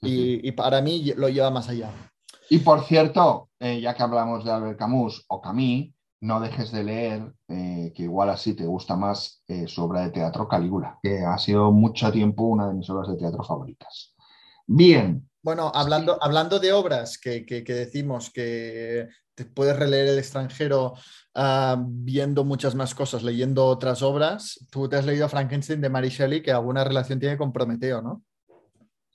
Y, 0.02 0.46
y 0.46 0.52
para 0.52 0.82
mí 0.82 1.12
lo 1.16 1.28
lleva 1.28 1.50
más 1.50 1.68
allá. 1.68 1.90
Y 2.50 2.58
por 2.58 2.84
cierto, 2.84 3.48
eh, 3.58 3.80
ya 3.80 3.94
que 3.94 4.02
hablamos 4.02 4.44
de 4.44 4.52
Albert 4.52 4.78
Camus 4.78 5.24
o 5.28 5.40
Camus, 5.40 5.92
no 6.20 6.40
dejes 6.40 6.72
de 6.72 6.84
leer, 6.84 7.32
eh, 7.48 7.92
que 7.94 8.04
igual 8.04 8.30
así 8.30 8.54
te 8.54 8.66
gusta 8.66 8.96
más, 8.96 9.42
eh, 9.48 9.66
su 9.66 9.82
obra 9.82 10.02
de 10.02 10.10
teatro 10.10 10.48
Calígula, 10.48 10.98
que 11.02 11.20
ha 11.24 11.38
sido 11.38 11.72
mucho 11.72 12.10
tiempo 12.12 12.44
una 12.44 12.68
de 12.68 12.74
mis 12.74 12.88
obras 12.90 13.08
de 13.08 13.16
teatro 13.16 13.42
favoritas. 13.42 14.14
Bien, 14.66 15.22
Bueno, 15.42 15.70
hablando, 15.74 16.18
hablando 16.20 16.58
de 16.58 16.72
obras 16.72 17.18
que, 17.18 17.46
que- 17.46 17.62
que 17.62 17.72
decimos 17.72 18.30
que 18.30 19.08
te 19.34 19.44
puedes 19.44 19.76
releer 19.78 20.08
el 20.08 20.18
extranjero 20.18 20.94
ah, 21.36 21.76
viendo 21.86 22.44
muchas 22.44 22.74
más 22.74 22.94
cosas, 22.94 23.22
leyendo 23.22 23.64
otras 23.66 24.02
obras, 24.02 24.66
tú 24.70 24.88
te 24.88 24.96
has 24.96 25.04
leído 25.06 25.28
Frankenstein 25.28 25.80
de 25.80 25.88
Mary 25.90 26.08
Shelley, 26.08 26.42
que 26.42 26.50
alguna 26.50 26.82
relación 26.82 27.20
tiene 27.20 27.36
con 27.36 27.52
Prometeo, 27.52 28.02
¿no? 28.02 28.22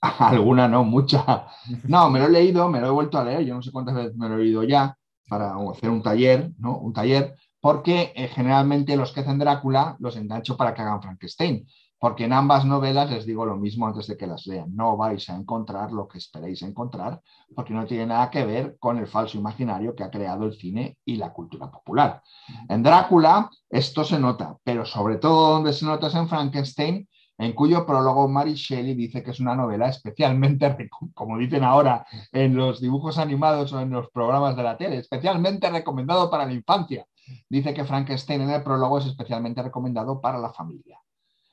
alguna 0.00 0.66
no, 0.68 0.84
mucha. 0.84 1.46
No, 1.84 2.08
me 2.08 2.18
lo 2.20 2.26
he 2.26 2.30
leído, 2.30 2.68
me 2.68 2.80
lo 2.80 2.86
he 2.86 2.90
vuelto 2.90 3.18
a 3.18 3.24
leer, 3.24 3.44
yo 3.44 3.54
no 3.54 3.62
sé 3.62 3.70
cuántas 3.70 3.94
veces 3.94 4.16
me 4.16 4.28
lo 4.28 4.36
he 4.36 4.38
leído 4.38 4.62
ya 4.62 4.96
para 5.28 5.54
hacer 5.70 5.90
un 5.90 6.02
taller, 6.02 6.50
¿no? 6.58 6.78
Un 6.78 6.92
taller, 6.92 7.36
porque 7.60 8.12
eh, 8.16 8.28
generalmente 8.28 8.96
los 8.96 9.12
que 9.12 9.20
hacen 9.20 9.38
Drácula 9.38 9.96
los 10.00 10.16
engancho 10.16 10.56
para 10.56 10.72
que 10.74 10.82
hagan 10.82 11.02
Frankenstein, 11.02 11.66
porque 12.02 12.24
en 12.24 12.32
ambas 12.32 12.64
novelas 12.64 13.08
les 13.12 13.24
digo 13.26 13.46
lo 13.46 13.56
mismo 13.56 13.86
antes 13.86 14.08
de 14.08 14.16
que 14.16 14.26
las 14.26 14.44
lean, 14.48 14.74
no 14.74 14.96
vais 14.96 15.30
a 15.30 15.36
encontrar 15.36 15.92
lo 15.92 16.08
que 16.08 16.18
esperéis 16.18 16.60
encontrar, 16.62 17.22
porque 17.54 17.72
no 17.72 17.86
tiene 17.86 18.06
nada 18.06 18.28
que 18.28 18.44
ver 18.44 18.76
con 18.80 18.98
el 18.98 19.06
falso 19.06 19.38
imaginario 19.38 19.94
que 19.94 20.02
ha 20.02 20.10
creado 20.10 20.44
el 20.44 20.54
cine 20.54 20.96
y 21.04 21.14
la 21.14 21.32
cultura 21.32 21.70
popular. 21.70 22.20
En 22.68 22.82
Drácula 22.82 23.48
esto 23.70 24.02
se 24.02 24.18
nota, 24.18 24.56
pero 24.64 24.84
sobre 24.84 25.18
todo 25.18 25.52
donde 25.52 25.72
se 25.72 25.84
nota 25.84 26.08
es 26.08 26.16
en 26.16 26.28
Frankenstein, 26.28 27.08
en 27.38 27.52
cuyo 27.52 27.86
prólogo 27.86 28.26
Mary 28.26 28.54
Shelley 28.54 28.96
dice 28.96 29.22
que 29.22 29.30
es 29.30 29.38
una 29.38 29.54
novela 29.54 29.86
especialmente, 29.88 30.90
como 31.14 31.38
dicen 31.38 31.62
ahora 31.62 32.04
en 32.32 32.56
los 32.56 32.80
dibujos 32.80 33.16
animados 33.16 33.72
o 33.72 33.80
en 33.80 33.90
los 33.90 34.10
programas 34.10 34.56
de 34.56 34.62
la 34.64 34.76
tele, 34.76 34.98
especialmente 34.98 35.70
recomendado 35.70 36.28
para 36.28 36.46
la 36.46 36.52
infancia. 36.52 37.06
Dice 37.48 37.72
que 37.72 37.84
Frankenstein 37.84 38.40
en 38.40 38.50
el 38.50 38.64
prólogo 38.64 38.98
es 38.98 39.06
especialmente 39.06 39.62
recomendado 39.62 40.20
para 40.20 40.38
la 40.38 40.52
familia. 40.52 40.98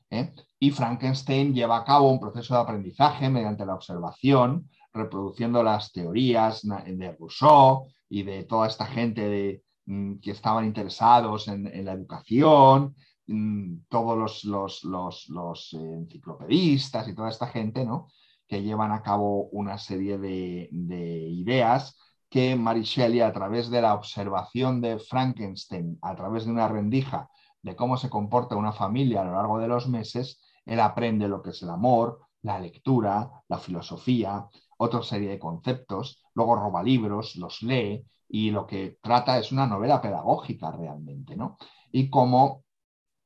¿Eh? 0.10 0.31
Y 0.60 0.72
Frankenstein 0.72 1.53
lleva 1.53 1.77
a 1.77 1.84
cabo 1.86 2.11
un 2.11 2.19
proceso 2.19 2.53
de 2.56 2.61
aprendizaje 2.61 3.30
mediante 3.30 3.65
la 3.65 3.76
observación, 3.76 4.69
reproduciendo 4.94 5.64
las 5.64 5.91
teorías 5.91 6.61
de 6.64 7.15
Rousseau 7.19 7.88
y 8.10 8.23
de 8.23 8.44
toda 8.44 8.68
esta 8.68 8.86
gente 8.86 9.22
de, 9.30 9.64
mm, 9.86 10.15
que 10.19 10.31
estaban 10.31 10.65
interesados 10.65 11.48
en, 11.48 11.64
la 11.86 11.94
educación, 11.94 12.95
mm, 13.27 13.81
todos 13.90 14.44
los, 14.44 14.84
los- 14.84 15.30
los- 15.30 15.73
enciclopedistas 15.73 17.07
y 17.07 17.15
toda 17.15 17.30
esta 17.30 17.48
gente, 17.48 17.86
¿no? 17.86 18.07
que 18.48 18.64
llevan 18.64 18.91
a 18.91 19.03
cabo 19.03 19.44
una 19.52 19.77
serie 19.77 20.18
de, 20.18 20.69
de 20.72 21.19
ideas 21.30 21.95
que 22.30 22.56
Mary 22.56 22.81
Shelley, 22.81 23.22
a 23.22 23.31
través 23.34 23.69
de 23.69 23.81
la 23.81 23.94
observación 23.94 24.81
de 24.81 24.98
Frankenstein, 24.99 25.98
a 26.02 26.15
través 26.15 26.45
de 26.45 26.52
una 26.52 26.68
rendija 26.68 27.30
de 27.61 27.76
cómo 27.76 27.98
se 27.98 28.10
comporta 28.10 28.56
una 28.56 28.72
familia 28.72 29.22
a 29.22 29.26
lo 29.26 29.34
largo 29.34 29.60
de 29.60 29.68
los 29.68 29.88
meses, 29.88 30.41
él 30.65 30.80
aprende 30.80 31.27
lo 31.27 31.41
que 31.41 31.52
es 31.52 31.61
el 31.64 31.69
amor, 31.69 32.22
la 32.41 32.60
lectura, 32.60 33.30
la 33.48 33.57
filosofía, 33.57 34.48
otra 34.77 35.03
serie 35.03 35.30
de 35.30 35.40
conceptos, 35.40 36.23
luego 36.34 36.56
roba 36.56 36.84
libros, 36.84 37.36
los 37.36 37.61
lee 37.61 38.06
y 38.30 38.52
lo 38.52 38.65
que 38.65 38.98
trata 39.02 39.38
es 39.38 39.52
una 39.52 39.68
novela 39.68 40.02
pedagógica 40.02 40.72
realmente, 40.72 41.36
¿no? 41.36 41.57
Y 41.91 42.10
cómo 42.10 42.64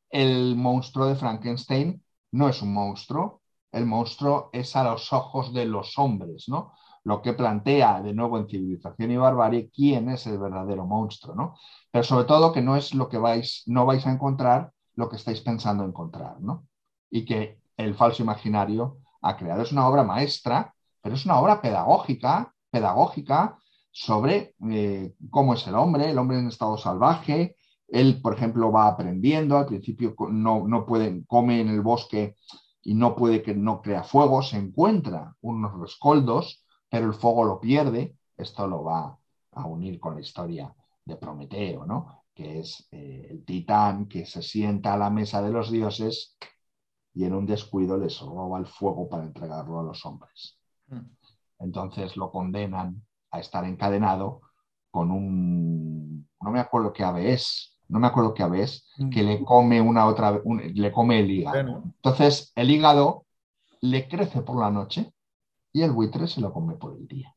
el 0.10 0.56
monstruo 0.56 1.08
de 1.08 1.16
Frankenstein 1.16 2.04
no 2.32 2.50
es 2.50 2.62
un 2.62 2.74
monstruo, 2.74 3.42
el 3.72 3.86
monstruo 3.86 4.50
es 4.54 4.76
a 4.76 4.84
los 4.84 5.12
ojos 5.14 5.54
de 5.54 5.66
los 5.66 5.98
hombres, 5.98 6.46
¿no? 6.48 6.74
Lo 7.04 7.22
que 7.22 7.34
plantea 7.34 8.02
de 8.02 8.14
nuevo 8.14 8.38
en 8.38 8.48
Civilización 8.48 9.12
y 9.12 9.18
Barbarie 9.18 9.70
quién 9.70 10.10
es 10.10 10.26
el 10.28 10.38
verdadero 10.38 10.86
monstruo, 10.86 11.36
¿no? 11.36 11.56
Pero 11.92 12.04
sobre 12.04 12.26
todo 12.26 12.54
que 12.54 12.62
no 12.62 12.76
es 12.76 12.94
lo 12.94 13.10
que 13.10 13.18
vais, 13.18 13.64
no 13.66 13.86
vais 13.86 14.06
a 14.08 14.12
encontrar 14.12 14.72
lo 14.96 15.10
que 15.10 15.18
estáis 15.18 15.42
pensando 15.42 15.84
encontrar, 15.84 16.40
¿no? 16.40 16.66
Y 17.10 17.26
que 17.26 17.60
el 17.78 17.96
falso 17.96 18.24
imaginario 18.24 18.98
ha 19.22 19.38
creado. 19.38 19.64
Es 19.64 19.72
una 19.72 19.88
obra 19.88 20.04
maestra, 20.04 20.74
pero 21.02 21.16
es 21.16 21.26
una 21.26 21.40
obra 21.40 21.62
pedagógica, 21.62 22.54
pedagógica 22.70 23.58
sobre 23.92 24.56
eh, 24.72 25.14
cómo 25.30 25.54
es 25.54 25.66
el 25.68 25.76
hombre, 25.76 26.10
el 26.10 26.18
hombre 26.18 26.40
en 26.40 26.48
estado 26.48 26.78
salvaje. 26.78 27.56
Él, 27.88 28.22
por 28.22 28.34
ejemplo, 28.34 28.72
va 28.72 28.88
aprendiendo, 28.88 29.58
al 29.58 29.68
principio 29.68 30.16
no, 30.30 30.68
no 30.68 30.86
puede, 30.86 31.24
come 31.28 31.62
en 31.62 31.70
el 31.70 31.82
bosque 31.82 32.36
y 32.82 32.96
no 32.96 33.16
puede 33.16 33.42
que 33.42 33.54
no 33.54 33.82
crea 33.82 34.04
fuego, 34.04 34.42
se 34.42 34.58
encuentra 34.58 35.36
unos 35.42 35.80
rescoldos, 35.80 36.63
pero 36.94 37.08
el 37.08 37.16
fuego 37.16 37.44
lo 37.44 37.60
pierde. 37.60 38.16
Esto 38.38 38.68
lo 38.68 38.84
va 38.84 39.18
a 39.54 39.66
unir 39.66 40.00
con 40.00 40.14
la 40.14 40.22
historia 40.22 40.72
de 41.04 41.16
Prometeo, 41.16 41.88
¿no? 41.88 42.26
que 42.36 42.60
es 42.60 42.88
eh, 42.92 43.30
el 43.32 43.44
titán 43.46 44.08
que 44.08 44.28
se 44.28 44.44
sienta 44.44 44.94
a 44.94 44.98
la 44.98 45.10
mesa 45.10 45.42
de 45.42 45.50
los 45.52 45.72
dioses 45.72 46.38
y 47.16 47.24
en 47.26 47.34
un 47.34 47.48
descuido 47.48 47.98
les 47.98 48.20
roba 48.20 48.60
el 48.60 48.68
fuego 48.68 49.10
para 49.10 49.24
entregarlo 49.24 49.80
a 49.80 49.84
los 49.84 50.06
hombres. 50.06 50.60
Entonces 51.60 52.16
lo 52.16 52.30
condenan 52.32 53.04
a 53.32 53.40
estar 53.40 53.66
encadenado 53.66 54.42
con 54.92 55.10
un, 55.10 56.28
no 56.42 56.52
me 56.52 56.60
acuerdo 56.60 56.94
qué 56.94 57.04
ave 57.04 57.34
es, 57.34 57.76
no 57.88 58.00
me 58.00 58.06
acuerdo 58.08 58.36
qué 58.36 58.44
ave 58.44 58.62
es, 58.64 58.88
que 59.10 59.24
le 59.24 59.44
come 59.44 59.82
una 59.82 60.06
otra, 60.06 60.40
un- 60.44 60.62
le 60.76 60.92
come 60.92 61.20
el 61.22 61.32
hígado. 61.32 61.58
Entonces 61.96 62.52
el 62.56 62.70
hígado 62.70 63.26
le 63.82 64.08
crece 64.08 64.42
por 64.44 64.60
la 64.60 64.70
noche 64.70 65.12
y 65.74 65.82
el 65.82 65.92
buitre 65.92 66.28
se 66.28 66.40
lo 66.40 66.54
come 66.54 66.76
por 66.76 66.96
el 66.96 67.08
día. 67.08 67.36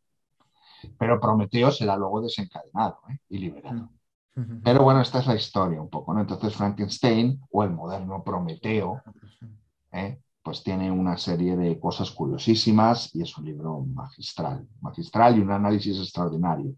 Pero 0.98 1.18
Prometeo 1.18 1.72
será 1.72 1.96
luego 1.96 2.20
desencadenado 2.20 3.00
¿eh? 3.10 3.18
y 3.30 3.38
liberado. 3.38 3.90
Pero 4.62 4.82
bueno, 4.84 5.00
esta 5.00 5.20
es 5.20 5.26
la 5.26 5.34
historia 5.34 5.80
un 5.80 5.88
poco, 5.88 6.12
¿no? 6.12 6.20
Entonces 6.20 6.54
Frankenstein 6.54 7.40
o 7.50 7.64
el 7.64 7.70
moderno 7.70 8.22
Prometeo, 8.22 9.00
¿eh? 9.92 10.20
pues 10.42 10.62
tiene 10.62 10.90
una 10.90 11.16
serie 11.16 11.56
de 11.56 11.80
cosas 11.80 12.10
curiosísimas 12.10 13.14
y 13.14 13.22
es 13.22 13.36
un 13.38 13.46
libro 13.46 13.80
magistral, 13.80 14.68
magistral 14.82 15.38
y 15.38 15.40
un 15.40 15.50
análisis 15.50 15.98
extraordinario 15.98 16.74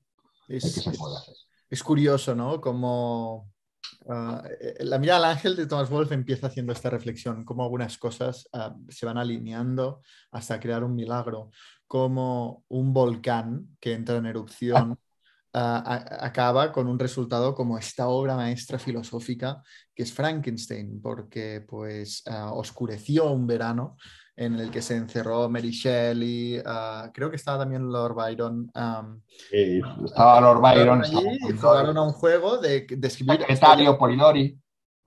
Es, 0.47 0.73
que 0.73 0.81
se 0.81 0.93
puede 0.97 1.17
hacer. 1.17 1.35
es 1.69 1.83
curioso, 1.83 2.37
¿no? 2.37 2.61
Como 2.61 3.51
ah, 4.09 4.43
eh, 4.61 4.77
la 4.81 4.99
mirada 4.99 5.19
al 5.29 5.33
ángel 5.37 5.57
de 5.57 5.67
Thomas 5.67 5.91
Wolfe 5.91 6.15
empieza 6.15 6.49
haciendo 6.49 6.73
esta 6.73 6.91
reflexión, 6.91 7.45
cómo 7.45 7.63
algunas 7.63 7.99
cosas 7.99 8.49
ah, 8.53 8.75
se 8.89 9.07
van 9.07 9.19
alineando 9.19 10.03
hasta 10.31 10.61
crear 10.61 10.85
un 10.85 10.95
milagro, 10.95 11.51
como 11.87 12.65
un 12.69 12.93
volcán 12.93 13.77
que 13.81 13.95
entra 13.95 14.17
en 14.17 14.27
erupción 14.27 14.99
ah, 15.55 15.83
a- 15.85 16.27
acaba 16.27 16.73
con 16.73 16.87
un 16.87 16.99
resultado 16.99 17.55
como 17.55 17.79
esta 17.79 18.09
obra 18.09 18.37
maestra 18.37 18.79
filosófica 18.79 19.63
que 19.95 20.03
es 20.05 20.13
Frankenstein, 20.13 21.01
porque 21.03 21.65
pues 21.67 22.23
oscureció 22.53 23.33
un 23.33 23.47
verano 23.49 23.97
en 24.41 24.55
el 24.61 24.71
que 24.71 24.81
se 24.83 24.95
encerró 24.97 25.49
Mary 25.49 25.71
Shelley, 25.73 26.63
ah, 26.65 27.11
creo 27.13 27.29
que 27.29 27.37
estaba 27.37 27.59
también 27.59 27.91
Lord 27.91 28.15
Byron. 28.15 28.71
am, 28.75 29.21
Eh, 29.53 29.81
estaba 30.05 30.41
Lord 30.41 30.61
Byron, 30.61 31.03
allí 31.03 31.19
y 31.49 31.53
jugaron 31.53 31.97
a 31.97 32.03
un 32.03 32.13
juego 32.13 32.59
de, 32.59 32.87
de 32.89 33.09
escribir. 33.09 33.41
secretario 33.41 33.99
Polidori, 33.99 34.57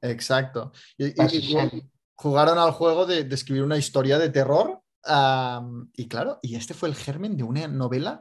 Exacto. 0.02 0.72
Y, 0.98 1.06
y- 1.06 1.38
y 1.78 1.84
jugaron 2.16 2.58
al 2.58 2.72
juego 2.72 3.06
de, 3.06 3.24
de 3.24 3.36
escribir 3.36 3.64
una 3.64 3.78
historia 3.78 4.18
de 4.20 4.30
terror. 4.30 4.82
am, 5.06 5.90
y 5.96 6.08
claro, 6.08 6.38
y 6.42 6.56
este 6.56 6.74
fue 6.74 6.90
el 6.90 6.96
germen 6.96 7.36
de 7.38 7.44
una 7.44 7.68
novela. 7.68 8.20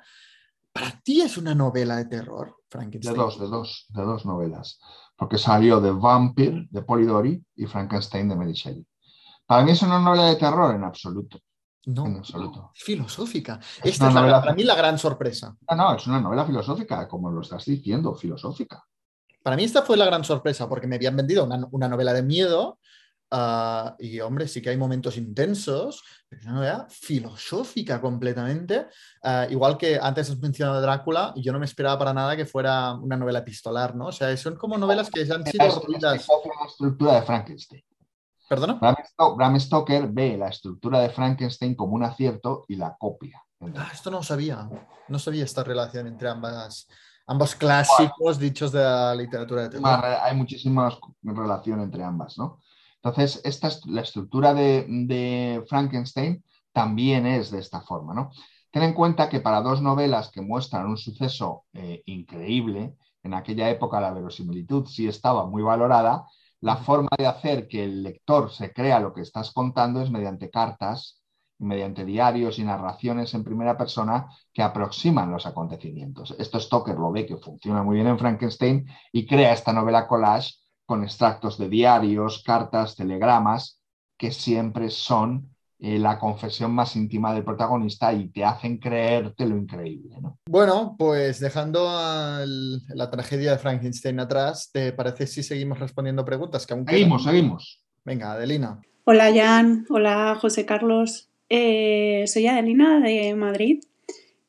¿Para 0.73 1.01
ti 1.03 1.21
es 1.23 1.37
una 1.37 1.55
novela 1.55 1.97
de 1.97 2.05
terror, 2.05 2.47
de 2.49 2.55
Frankenstein? 2.71 3.17
dos, 3.17 3.41
de 3.41 3.47
dos, 3.49 3.87
de 3.89 4.03
dos 4.03 4.25
novelas, 4.25 4.79
porque 5.17 5.37
salió 5.39 5.81
de 5.81 5.91
Vampire 5.91 6.69
de 6.71 6.83
Polidori 6.83 7.45
y 7.57 7.67
Frankenstein 7.67 8.29
de 8.29 8.37
Mary 8.37 8.53
Shelley. 8.53 8.87
Para 9.51 9.65
mí 9.65 9.73
es 9.73 9.83
una 9.83 9.99
novela 9.99 10.27
de 10.27 10.37
terror 10.37 10.73
en 10.77 10.85
absoluto, 10.85 11.41
No, 11.87 12.07
en 12.07 12.19
absoluto. 12.19 12.71
es 12.73 12.85
filosófica. 12.85 13.59
Es 13.83 13.95
Esta 13.95 14.07
es 14.07 14.15
la- 14.15 14.21
novela- 14.21 14.41
para 14.41 14.55
mí 14.55 14.63
la 14.63 14.77
gran 14.77 14.97
sorpresa. 14.97 15.57
No, 15.69 15.77
no, 15.77 15.97
es 15.97 16.07
una 16.07 16.21
novela 16.21 16.45
filosófica, 16.47 17.09
como 17.09 17.33
lo 17.33 17.41
estás 17.41 17.65
diciendo, 17.65 18.15
filosófica. 18.15 18.81
Para 19.43 19.57
mí 19.57 19.65
esta 19.65 19.83
fue 19.83 19.97
la 19.97 20.05
gran 20.05 20.23
sorpresa 20.23 20.69
porque 20.69 20.87
me 20.87 20.95
habían 20.95 21.17
vendido 21.17 21.43
una, 21.45 21.67
una 21.73 21.89
novela 21.89 22.13
de 22.13 22.23
miedo 22.23 22.79
ah, 23.33 23.97
y 23.99 24.21
hombre, 24.21 24.47
sí 24.47 24.63
que 24.63 24.71
hay 24.71 24.77
momentos 24.77 25.17
intensos, 25.17 26.05
pero 26.29 26.41
es 26.43 26.47
una 26.47 26.55
novela 26.55 26.87
filosófica 26.89 28.01
completamente. 28.01 28.87
Ah, 29.25 29.49
igual 29.51 29.77
que 29.77 29.99
antes 30.01 30.31
has 30.31 30.39
mencionado 30.39 30.81
Drácula, 30.81 31.33
y 31.35 31.43
yo 31.43 31.53
no 31.53 31.59
me 31.59 31.65
esperaba 31.67 31.99
para 31.99 32.15
nada 32.15 32.37
que 32.37 32.47
fuera 32.47 32.95
una 32.95 33.17
novela 33.17 33.41
epistolar, 33.41 33.97
¿no? 33.97 34.07
O 34.07 34.13
sea, 34.13 34.37
son 34.37 34.55
como 34.55 34.79
novelas 34.79 35.11
que 35.11 35.27
ya 35.27 35.35
han 35.35 35.45
sido 35.45 35.81
ruidas. 35.81 36.25
La 36.29 36.67
estructura 36.69 37.15
de 37.15 37.23
Frankenstein. 37.23 37.83
¿Perdona? 38.51 38.81
Bram 39.37 39.61
Stoker 39.61 40.09
ve 40.09 40.37
la 40.37 40.49
estructura 40.49 40.99
de 40.99 41.11
Frankenstein 41.11 41.77
como 41.77 41.95
un 41.95 42.03
acierto 42.03 42.65
y 42.67 42.75
la 42.75 42.97
copia. 42.99 43.41
Ah, 43.77 43.91
esto 43.93 44.11
no 44.11 44.25
sabía. 44.25 44.69
No 45.07 45.21
sabía 45.21 45.45
esta 45.45 45.63
relación 45.63 46.09
entre 46.09 46.29
ambas, 46.29 46.89
ambos 47.29 47.55
clásicos 47.55 48.41
dichos 48.41 48.73
de 48.73 48.81
la 48.81 49.15
literatura 49.15 49.63
de 49.63 49.69
terror. 49.69 50.05
Hay 50.05 50.35
muchísimas 50.35 50.99
relación 51.23 51.81
entre 51.81 52.03
ambas, 52.03 52.39
¿no? 52.39 52.59
Entonces, 52.97 53.41
esta 53.45 53.69
es 53.69 53.87
la 53.87 54.01
estructura 54.01 54.53
de, 54.53 55.65
Frankenstein 55.69 56.43
también 56.73 57.27
es 57.27 57.53
de 57.53 57.61
esta 57.61 57.83
forma, 57.83 58.15
¿no? 58.15 58.33
Ten 58.73 58.83
en 58.83 58.95
cuenta 58.95 59.29
que 59.29 59.39
para 59.39 59.61
dos 59.61 59.81
novelas 59.81 60.29
que 60.33 60.41
muestran 60.41 60.87
un 60.87 60.97
suceso 60.97 61.67
eh, 61.73 62.03
increíble, 62.07 62.97
en 63.23 63.35
aquella 63.35 63.71
época 63.71 64.01
la 64.01 64.13
verosimilitud 64.13 64.87
sí 64.87 65.07
estaba 65.07 65.47
muy 65.47 65.63
valorada, 65.63 66.27
la 66.61 66.77
forma 66.77 67.09
de 67.17 67.27
hacer 67.27 67.69
que 67.69 67.85
el 67.85 68.03
lector 68.03 68.51
se 68.51 68.73
crea 68.73 69.01
lo 69.01 69.15
que 69.15 69.23
estás 69.23 69.53
contando 69.53 70.03
es 70.03 70.11
mediante 70.11 70.51
cartas 70.51 71.21
mediante 71.61 72.05
diarios 72.05 72.59
y 72.59 72.65
narraciones 72.65 73.35
en 73.35 73.45
primera 73.45 73.77
persona 73.77 74.29
que 74.53 74.63
aproximan 74.63 75.31
los 75.31 75.47
acontecimientos. 75.47 76.35
Esto 76.39 76.59
Stoker 76.59 76.97
lo 76.97 77.13
ve 77.13 77.27
que 77.27 77.37
funciona 77.37 77.83
muy 77.83 77.97
bien 77.97 78.09
en 78.09 78.19
Frankenstein 78.19 78.87
y 79.13 79.27
crea 79.27 79.53
esta 79.53 79.73
novela 79.73 80.09
collage 80.09 80.55
con 80.87 81.05
extractos 81.05 81.59
de 81.59 81.69
diarios, 81.69 82.43
cartas, 82.45 82.97
telegramas, 82.97 83.81
que 84.17 84.33
siempre 84.33 84.91
son 84.91 85.55
eh, 85.81 85.99
la 85.99 86.19
confesión 86.19 86.73
más 86.73 86.95
íntima 86.95 87.33
del 87.33 87.43
protagonista 87.43 88.13
y 88.13 88.29
te 88.29 88.45
hacen 88.45 88.79
creerte 88.79 89.47
lo 89.47 89.57
increíble. 89.57 90.17
Bueno, 90.49 90.95
pues 90.99 91.41
dejando 91.41 91.83
la 91.85 93.11
tragedia 93.11 93.53
de 93.53 93.59
Frankenstein 93.59 94.21
atrás, 94.21 94.71
¿te 94.73 94.93
parece 94.93 95.27
si 95.27 95.43
seguimos 95.43 95.79
respondiendo 95.79 96.25
preguntas? 96.25 96.67
Que 96.67 96.75
seguimos, 96.87 97.25
seguimos. 97.25 97.83
Venga, 98.05 98.33
Adelina. 98.33 98.81
Hola 99.05 99.33
Jan, 99.35 99.87
hola 99.89 100.37
José 100.41 100.67
Carlos. 100.67 101.31
Eh, 101.49 102.25
soy 102.27 102.47
Adelina 102.47 103.01
de 103.01 103.35
Madrid. 103.35 103.81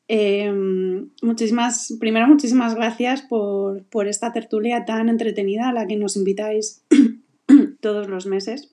Em, 0.08 1.08
muchísimas, 1.22 1.96
primero, 1.98 2.28
muchísimas 2.28 2.74
gracias 2.74 3.22
por, 3.22 3.86
esta 4.06 4.32
tertulia 4.32 4.84
tan 4.84 5.08
entretenida 5.08 5.70
a 5.70 5.72
la 5.72 5.86
que 5.86 5.96
nos 5.96 6.16
invitáis 6.16 6.84
todos 7.80 8.08
los 8.08 8.26
meses, 8.26 8.71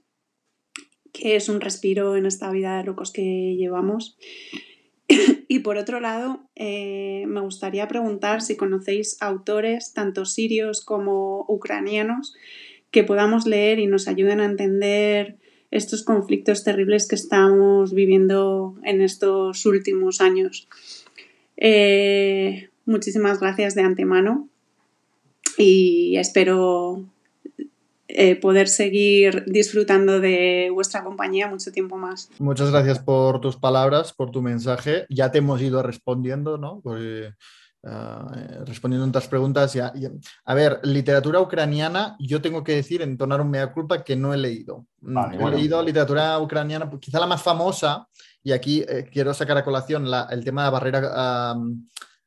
que 1.14 1.36
es 1.36 1.50
un 1.50 1.62
respiro 1.62 2.16
en 2.16 2.26
esta 2.26 2.52
vida 2.52 2.78
de 2.78 2.84
locos 2.84 3.12
que 3.12 3.56
llevamos. 3.58 4.18
y 5.48 5.60
por 5.60 5.78
otro 5.78 6.00
lado, 6.00 6.42
eh, 6.56 7.26
me 7.28 7.42
gustaría 7.42 7.88
preguntar 7.88 8.42
si 8.42 8.56
conocéis 8.56 9.18
autores, 9.22 9.94
tanto 9.94 10.26
sirios 10.26 10.84
como 10.84 11.46
ucranianos, 11.48 12.36
que 12.92 13.04
podamos 13.04 13.46
leer 13.46 13.80
y 13.80 13.88
nos 13.88 14.08
ayuden 14.08 14.40
a 14.40 14.46
entender 14.46 15.38
estos 15.72 16.04
conflictos 16.04 16.64
terribles 16.64 17.08
que 17.08 17.16
estamos 17.16 17.94
viviendo 17.94 18.76
en 18.84 19.02
estos 19.02 19.66
últimos 19.66 20.22
años. 20.22 20.68
Eh, 21.58 22.70
muchísimas 22.86 23.40
gracias 23.40 23.76
de 23.76 23.82
antemano 23.82 24.50
y 25.58 26.18
espero 26.18 27.06
eh, 28.12 28.36
poder 28.36 28.68
seguir 28.68 29.44
disfrutando 29.46 30.20
de 30.20 30.72
vuestra 30.74 31.04
compañía 31.04 31.48
mucho 31.48 31.72
tiempo 31.72 31.96
más. 31.96 32.30
Muchas 32.40 32.72
gracias 32.72 32.98
por 32.98 33.40
tus 33.40 33.56
palabras, 33.56 34.14
por 34.14 34.32
tu 34.32 34.42
mensaje. 34.42 35.06
Ya 35.10 35.32
te 35.32 35.38
hemos 35.38 35.62
ido 35.62 35.84
respondiendo, 35.84 36.58
¿no? 36.58 36.82
Uh, 37.82 38.66
respondiendo 38.66 39.06
a 39.06 39.10
otras 39.10 39.28
preguntas, 39.28 39.74
ya, 39.74 39.94
a 40.44 40.54
ver, 40.54 40.82
literatura 40.84 41.40
ucraniana, 41.40 42.18
yo 42.20 42.42
tengo 42.42 42.62
que 42.62 42.74
decir, 42.74 43.02
entonar 43.02 43.40
un 43.40 43.50
mea 43.50 43.72
culpa 43.72 44.04
que 44.04 44.18
no 44.18 44.34
he 44.34 44.38
leído. 44.38 44.86
Mm, 45.02 45.18
he 45.40 45.52
leído 45.52 45.82
literatura 45.82 46.40
ucraniana, 46.40 46.90
quizá 47.00 47.22
la 47.22 47.28
más 47.28 47.42
famosa, 47.42 48.08
y 48.44 48.52
aquí 48.52 48.84
eh, 48.86 49.08
quiero 49.10 49.34
sacar 49.34 49.58
a 49.58 49.64
colación 49.64 50.08
el 50.30 50.44
tema 50.44 50.64
de 50.64 50.66
la 50.66 50.72
barrera 50.72 51.56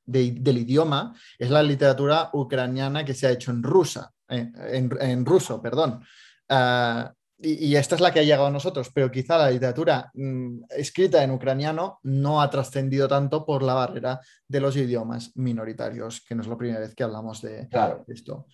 del 0.06 0.59
idioma, 0.59 1.14
es 1.38 1.50
la 1.50 1.62
literatura 1.62 2.30
ucraniana 2.32 3.04
que 3.04 3.12
se 3.12 3.26
ha 3.26 3.30
hecho 3.30 3.50
en 3.50 3.62
rusa, 3.62 4.10
en, 4.32 5.26
ruso, 5.26 5.60
perdón. 5.60 6.02
Uh, 6.48 7.09
y, 7.44 7.74
esta 7.74 7.96
es 7.96 8.00
la 8.00 8.12
que 8.12 8.20
ha 8.20 8.22
llegado 8.22 8.46
a 8.46 8.50
nosotros, 8.50 8.90
pero 8.94 9.10
quizá 9.10 9.36
la 9.36 9.50
literatura 9.50 10.10
mm, 10.14 10.62
escrita 10.70 11.24
en 11.24 11.32
ucraniano 11.32 11.98
no 12.04 12.40
ha 12.40 12.48
trascendido 12.48 13.09
tanto 13.09 13.44
por 13.44 13.64
la 13.64 13.74
barrera 13.74 14.20
de 14.46 14.60
los 14.60 14.76
idiomas 14.76 15.32
minoritarios, 15.34 16.24
que 16.24 16.36
no 16.36 16.42
es 16.42 16.48
la 16.48 16.56
primera 16.56 16.80
vez 16.80 16.94
que 16.94 17.02
hablamos 17.02 17.42
de, 17.42 17.68
esto. 18.06 18.46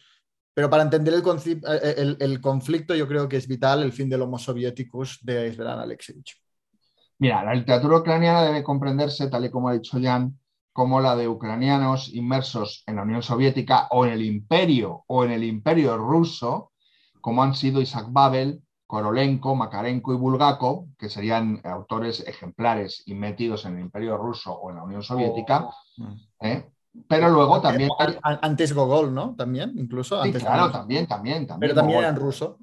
Pero 0.55 0.71
para 0.71 0.85
entender 0.85 1.15
eh, 1.15 1.23
eh, 1.63 1.95
el, 1.99 2.17
el, 2.19 2.41
conflicto, 2.41 2.95
yo 2.95 3.07
creo 3.07 3.29
que 3.29 3.37
es 3.37 3.47
vital 3.47 3.83
el 3.83 3.93
fin 3.93 4.09
del 4.09 4.23
Homo 4.23 4.39
Soviéticos 4.39 5.19
de 5.23 5.53
Svetlana 5.53 5.83
Alexievich. 5.83 6.41
Mira, 7.19 7.45
la 7.45 7.55
literatura 7.55 7.99
ucraniana 7.99 8.43
debe 8.43 8.63
comprenderse, 8.63 9.29
tal 9.29 9.45
y 9.45 9.51
como 9.51 9.69
ha 9.69 9.75
dicho 9.75 9.99
Jan, 10.01 10.39
como 10.79 11.01
la 11.01 11.17
de 11.17 11.27
ucranianos 11.27 12.15
inmersos 12.15 12.85
en 12.87 12.95
la 12.95 13.03
Unión 13.03 13.21
Soviética 13.21 13.89
o 13.91 14.07
en 14.07 14.13
el 14.13 14.23
imperio 14.23 15.03
o 15.09 15.25
en 15.25 15.33
el 15.33 15.43
imperio 15.43 15.99
ruso, 15.99 16.71
como 17.21 17.43
han 17.43 17.57
sido 17.57 17.81
Isaac 17.81 18.07
Babel, 18.11 18.63
Korolenko, 18.87 19.57
Makarenko 19.57 20.13
y 20.13 20.17
Bulgakov, 20.17 20.87
que 20.97 21.09
serían 21.09 21.61
autores 21.65 22.21
ejemplares 22.29 23.03
y 23.07 23.15
metidos 23.17 23.65
en 23.65 23.75
el 23.75 23.81
Imperio 23.81 24.17
Ruso 24.19 24.53
o 24.53 24.71
en 24.71 24.77
la 24.77 24.85
Unión 24.85 25.03
Soviética. 25.03 25.65
Oh, 25.65 25.73
mm. 25.97 26.21
¿eh? 26.43 26.71
Pero 27.09 27.29
luego 27.29 27.61
también. 27.61 27.91
Antes 28.23 28.73
Gogol, 28.73 29.13
¿no? 29.13 29.35
También, 29.35 29.73
incluso. 29.77 30.23
Sí, 30.23 30.33
claro, 30.33 30.71
también, 30.71 31.09
también, 31.09 31.45
también. 31.45 31.71
Pero 31.73 31.75
también 31.75 32.05
en 32.05 32.15
ruso. 32.15 32.57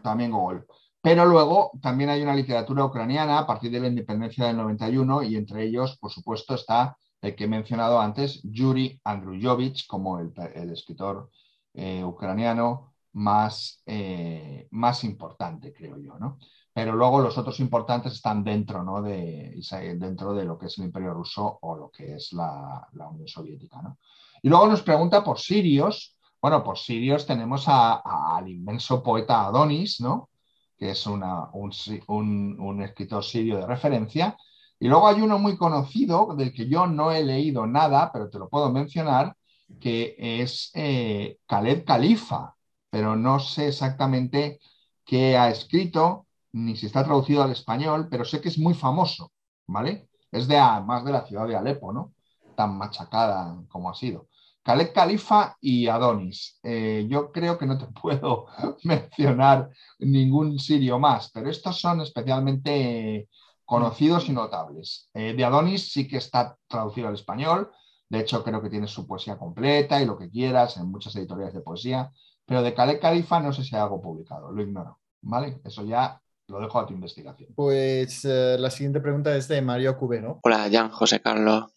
También 0.00 0.30
Gogol. 0.30 0.64
Pero 1.02 1.24
luego 1.24 1.72
también 1.82 2.10
hay 2.10 2.22
una 2.22 2.36
literatura 2.36 2.84
ucraniana 2.84 3.40
a 3.40 3.46
partir 3.46 3.72
de 3.72 3.80
la 3.80 3.88
independencia 3.88 4.46
del 4.46 4.56
91 4.56 5.24
y 5.24 5.34
entre 5.34 5.64
ellos, 5.64 5.98
por 5.98 6.12
supuesto, 6.12 6.54
está 6.54 6.96
el 7.24 7.34
que 7.34 7.44
he 7.44 7.48
mencionado 7.48 7.98
antes, 7.98 8.42
Yuri 8.42 9.00
Andruyovich, 9.02 9.86
como 9.86 10.18
el, 10.18 10.32
escritor 10.70 11.30
eh, 11.72 12.04
ucraniano 12.04 12.92
más, 13.14 13.82
eh, 13.86 14.68
más 14.72 15.04
importante, 15.04 15.72
creo 15.72 15.96
yo, 15.96 16.18
¿no? 16.18 16.38
Pero 16.70 16.92
luego 16.94 17.20
los 17.20 17.38
otros 17.38 17.60
importantes 17.60 18.12
están 18.12 18.44
dentro, 18.44 18.82
¿no? 18.82 19.00
de, 19.00 19.58
dentro 19.96 20.34
de 20.34 20.44
lo 20.44 20.58
que 20.58 20.66
es 20.66 20.76
el 20.76 20.84
Imperio 20.84 21.14
Ruso 21.14 21.58
o 21.62 21.76
lo 21.76 21.90
que 21.90 22.16
es 22.16 22.32
la, 22.32 22.88
Unión 22.92 23.28
Soviética, 23.28 23.80
¿no? 23.80 23.98
Y 24.42 24.48
luego 24.48 24.66
nos 24.66 24.82
pregunta 24.82 25.24
por 25.24 25.38
sirios. 25.38 26.18
Bueno, 26.42 26.62
por 26.62 26.76
sirios 26.76 27.24
tenemos 27.24 27.64
al 27.68 28.48
inmenso 28.48 29.02
poeta 29.02 29.46
Adonis, 29.46 30.00
¿no? 30.00 30.28
Que 30.76 30.90
es 30.90 31.06
una, 31.06 31.48
un, 31.52 32.60
un, 32.60 32.82
escritor 32.82 33.24
sirio 33.24 33.56
de 33.56 33.66
referencia. 33.66 34.36
Y 34.84 34.88
luego 34.88 35.08
hay 35.08 35.22
uno 35.22 35.38
muy 35.38 35.56
conocido, 35.56 36.34
del 36.36 36.52
que 36.52 36.68
yo 36.68 36.86
no 36.86 37.10
he 37.10 37.24
leído 37.24 37.66
nada, 37.66 38.12
pero 38.12 38.28
te 38.28 38.38
lo 38.38 38.50
puedo 38.50 38.70
mencionar, 38.70 39.34
que 39.80 40.14
es 40.18 40.70
eh, 40.74 41.38
Khaled 41.46 41.86
Khalifa, 41.86 42.54
pero 42.90 43.16
no 43.16 43.40
sé 43.40 43.68
exactamente 43.68 44.60
qué 45.02 45.38
ha 45.38 45.48
escrito, 45.48 46.26
ni 46.52 46.76
si 46.76 46.84
está 46.84 47.02
traducido 47.02 47.42
al 47.42 47.52
español, 47.52 48.08
pero 48.10 48.26
sé 48.26 48.42
que 48.42 48.50
es 48.50 48.58
muy 48.58 48.74
famoso, 48.74 49.32
¿vale? 49.66 50.10
Es 50.30 50.46
de 50.48 50.58
más 50.58 51.02
de 51.02 51.12
la 51.12 51.24
ciudad 51.24 51.48
de 51.48 51.56
Alepo, 51.56 51.90
¿no? 51.90 52.12
Tan 52.54 52.76
machacada 52.76 53.56
como 53.70 53.88
ha 53.88 53.94
sido. 53.94 54.28
Khaled 54.62 54.92
Khalifa 54.92 55.56
y 55.62 55.88
Adonis. 55.88 56.58
Eh, 56.62 57.06
yo 57.08 57.32
creo 57.32 57.56
que 57.56 57.64
no 57.64 57.78
te 57.78 57.86
puedo 58.02 58.48
mencionar 58.82 59.70
ningún 59.98 60.58
sirio 60.58 60.98
más, 60.98 61.30
pero 61.32 61.48
estos 61.48 61.80
son 61.80 62.02
especialmente 62.02 63.30
conocidos 63.64 64.28
y 64.28 64.32
notables. 64.32 65.08
Eh, 65.14 65.34
de 65.34 65.44
Adonis 65.44 65.92
sí 65.92 66.06
que 66.06 66.18
está 66.18 66.58
traducido 66.68 67.08
al 67.08 67.14
español, 67.14 67.70
de 68.08 68.20
hecho 68.20 68.44
creo 68.44 68.62
que 68.62 68.70
tiene 68.70 68.86
su 68.86 69.06
poesía 69.06 69.38
completa 69.38 70.00
y 70.00 70.06
lo 70.06 70.18
que 70.18 70.30
quieras 70.30 70.76
en 70.76 70.90
muchas 70.90 71.16
editoriales 71.16 71.54
de 71.54 71.60
poesía, 71.60 72.12
pero 72.46 72.62
de 72.62 72.74
Khaled 72.74 73.00
Khalifa 73.00 73.40
no 73.40 73.52
sé 73.52 73.64
si 73.64 73.74
hay 73.74 73.82
algo 73.82 74.00
publicado, 74.00 74.52
lo 74.52 74.62
ignoro. 74.62 74.98
¿Vale? 75.22 75.60
Eso 75.64 75.82
ya 75.84 76.20
lo 76.48 76.60
dejo 76.60 76.78
a 76.78 76.86
tu 76.86 76.92
investigación. 76.92 77.50
Pues 77.54 78.24
eh, 78.24 78.56
la 78.58 78.70
siguiente 78.70 79.00
pregunta 79.00 79.34
es 79.36 79.48
de 79.48 79.62
Mario 79.62 79.96
Cubero. 79.96 80.40
Hola, 80.42 80.68
Jan, 80.70 80.90
José 80.90 81.20
Carlos. 81.20 81.72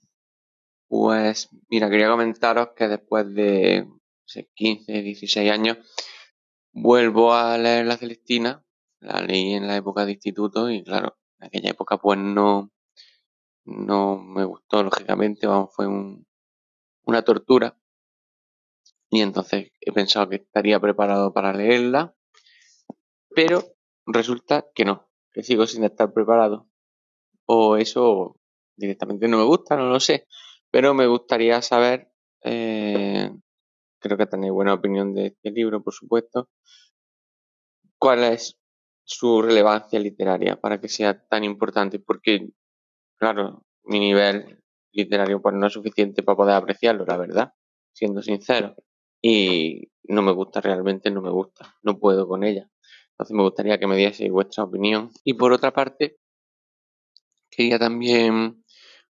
Pues 0.89 1.49
mira, 1.69 1.89
quería 1.89 2.09
comentaros 2.09 2.69
que 2.75 2.87
después 2.87 3.33
de 3.33 3.87
15, 4.55 5.01
16 5.01 5.51
años 5.51 5.77
vuelvo 6.71 7.33
a 7.33 7.57
leer 7.57 7.85
La 7.85 7.97
Celestina. 7.97 8.63
La 8.99 9.21
leí 9.21 9.53
en 9.53 9.67
la 9.67 9.77
época 9.77 10.05
de 10.05 10.13
instituto 10.13 10.69
y 10.69 10.83
claro, 10.83 11.17
en 11.39 11.47
aquella 11.47 11.71
época 11.71 11.97
pues 11.97 12.19
no, 12.19 12.71
no 13.65 14.17
me 14.17 14.45
gustó, 14.45 14.83
lógicamente, 14.83 15.47
fue 15.71 15.87
una 17.03 17.21
tortura 17.23 17.77
y 19.09 19.21
entonces 19.21 19.71
he 19.79 19.91
pensado 19.91 20.29
que 20.29 20.37
estaría 20.37 20.79
preparado 20.79 21.33
para 21.33 21.53
leerla, 21.53 22.15
pero 23.33 23.63
resulta 24.05 24.65
que 24.75 24.85
no, 24.85 25.09
que 25.31 25.43
sigo 25.43 25.65
sin 25.65 25.83
estar 25.83 26.11
preparado. 26.11 26.67
O 27.45 27.77
eso 27.77 28.37
directamente 28.75 29.27
no 29.27 29.37
me 29.37 29.45
gusta, 29.45 29.77
no 29.77 29.89
lo 29.89 29.99
sé. 29.99 30.27
Pero 30.71 30.93
me 30.93 31.07
gustaría 31.07 31.61
saber, 31.61 32.11
eh, 32.43 33.31
creo 33.99 34.17
que 34.17 34.25
tenéis 34.25 34.51
buena 34.51 34.73
opinión 34.73 35.13
de 35.13 35.27
este 35.27 35.51
libro, 35.51 35.81
por 35.81 35.93
supuesto, 35.93 36.49
cuál 37.97 38.23
es 38.25 38.59
su 39.07 39.41
relevancia 39.41 39.99
literaria 39.99 40.59
para 40.59 40.81
que 40.81 40.89
sea 40.89 41.25
tan 41.27 41.45
importante, 41.45 41.97
porque, 41.97 42.49
claro, 43.17 43.65
mi 43.85 43.99
nivel 43.99 44.61
literario 44.91 45.41
pues 45.41 45.55
no 45.55 45.67
es 45.67 45.73
suficiente 45.73 46.23
para 46.23 46.35
poder 46.35 46.55
apreciarlo, 46.55 47.05
la 47.05 47.17
verdad, 47.17 47.53
siendo 47.93 48.21
sincero. 48.21 48.75
Y 49.21 49.89
no 50.03 50.21
me 50.21 50.33
gusta 50.33 50.59
realmente, 50.59 51.09
no 51.09 51.21
me 51.21 51.31
gusta, 51.31 51.73
no 51.83 51.97
puedo 51.99 52.27
con 52.27 52.43
ella. 52.43 52.69
Entonces 53.11 53.33
me 53.33 53.43
gustaría 53.43 53.79
que 53.79 53.87
me 53.87 53.95
diese 53.95 54.29
vuestra 54.29 54.65
opinión. 54.65 55.09
Y 55.23 55.35
por 55.35 55.53
otra 55.53 55.71
parte, 55.71 56.17
quería 57.49 57.79
también, 57.79 58.65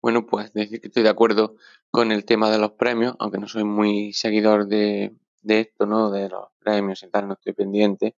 bueno, 0.01 0.25
pues 0.25 0.53
decir 0.53 0.79
que 0.79 0.87
estoy 0.87 1.03
de 1.03 1.09
acuerdo 1.09 1.57
con 1.91 2.13
el 2.13 2.23
tema 2.23 2.49
de 2.49 2.59
los 2.59 2.71
premios, 2.73 3.15
aunque 3.19 3.39
no 3.39 3.47
soy 3.49 3.65
muy 3.65 4.13
seguidor 4.13 4.67
de, 4.67 5.13
de 5.41 5.59
esto, 5.59 5.85
¿no? 5.85 6.11
De 6.11 6.29
los 6.29 6.47
premios 6.59 7.03
y 7.03 7.09
tal, 7.09 7.27
no 7.27 7.33
estoy 7.33 7.53
pendiente. 7.53 8.15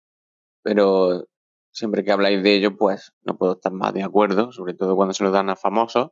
Pero 0.62 1.26
siempre 1.72 2.04
que 2.04 2.12
habláis 2.12 2.42
de 2.42 2.54
ello, 2.54 2.76
pues 2.76 3.12
no 3.22 3.36
puedo 3.36 3.54
estar 3.54 3.72
más 3.72 3.92
de 3.94 4.02
acuerdo, 4.02 4.52
sobre 4.52 4.74
todo 4.74 4.94
cuando 4.96 5.14
se 5.14 5.24
lo 5.24 5.30
dan 5.30 5.50
a 5.50 5.56
famosos. 5.56 6.10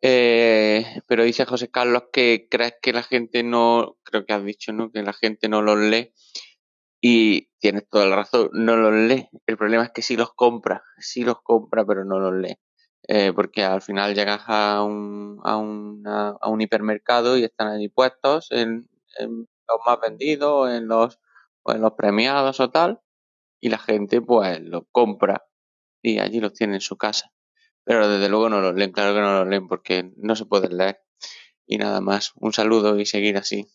Eh, 0.00 0.84
pero 1.06 1.24
dice 1.24 1.44
José 1.44 1.70
Carlos 1.70 2.04
que 2.12 2.46
crees 2.50 2.74
que 2.80 2.92
la 2.92 3.02
gente 3.02 3.42
no, 3.42 3.96
creo 4.04 4.24
que 4.24 4.32
has 4.32 4.44
dicho, 4.44 4.72
¿no? 4.72 4.90
Que 4.92 5.02
la 5.02 5.12
gente 5.12 5.48
no 5.48 5.62
los 5.62 5.78
lee. 5.78 6.12
Y 7.00 7.50
tienes 7.60 7.88
toda 7.88 8.06
la 8.06 8.16
razón, 8.16 8.50
no 8.52 8.76
los 8.76 8.92
lee. 8.92 9.28
El 9.46 9.56
problema 9.56 9.84
es 9.84 9.90
que 9.92 10.02
sí 10.02 10.16
los 10.16 10.34
compra, 10.34 10.82
sí 10.98 11.22
los 11.22 11.40
compra, 11.42 11.84
pero 11.86 12.04
no 12.04 12.18
los 12.18 12.34
lee. 12.34 12.58
Eh, 13.06 13.32
porque 13.32 13.64
al 13.64 13.80
final 13.82 14.14
llegas 14.14 14.42
a 14.48 14.82
un, 14.82 15.40
a, 15.44 16.36
a 16.40 16.48
un 16.48 16.60
hipermercado 16.60 17.38
y 17.38 17.44
están 17.44 17.68
allí 17.68 17.88
puestos 17.88 18.48
en, 18.50 18.88
los 19.20 19.78
más 19.86 19.98
vendidos, 20.00 20.70
en 20.70 20.88
los, 20.88 21.18
en 21.66 21.80
los 21.80 21.92
premiados 21.92 22.60
o 22.60 22.70
tal, 22.70 23.00
y 23.60 23.68
la 23.68 23.78
gente 23.78 24.20
pues 24.20 24.60
los 24.60 24.84
compra 24.92 25.44
y 26.02 26.18
allí 26.18 26.40
los 26.40 26.52
tiene 26.54 26.74
en 26.74 26.80
su 26.80 26.96
casa. 26.96 27.30
Pero 27.84 28.08
desde 28.08 28.28
luego 28.28 28.48
no 28.48 28.60
los 28.60 28.74
leen, 28.74 28.92
claro 28.92 29.14
que 29.14 29.20
no 29.20 29.38
los 29.38 29.48
leen 29.48 29.66
porque 29.66 30.12
no 30.16 30.36
se 30.36 30.46
pueden 30.46 30.76
leer. 30.76 31.00
Y 31.66 31.78
nada 31.78 32.00
más, 32.00 32.32
un 32.36 32.52
saludo 32.52 32.98
y 32.98 33.06
seguir 33.06 33.36
así. 33.36 33.66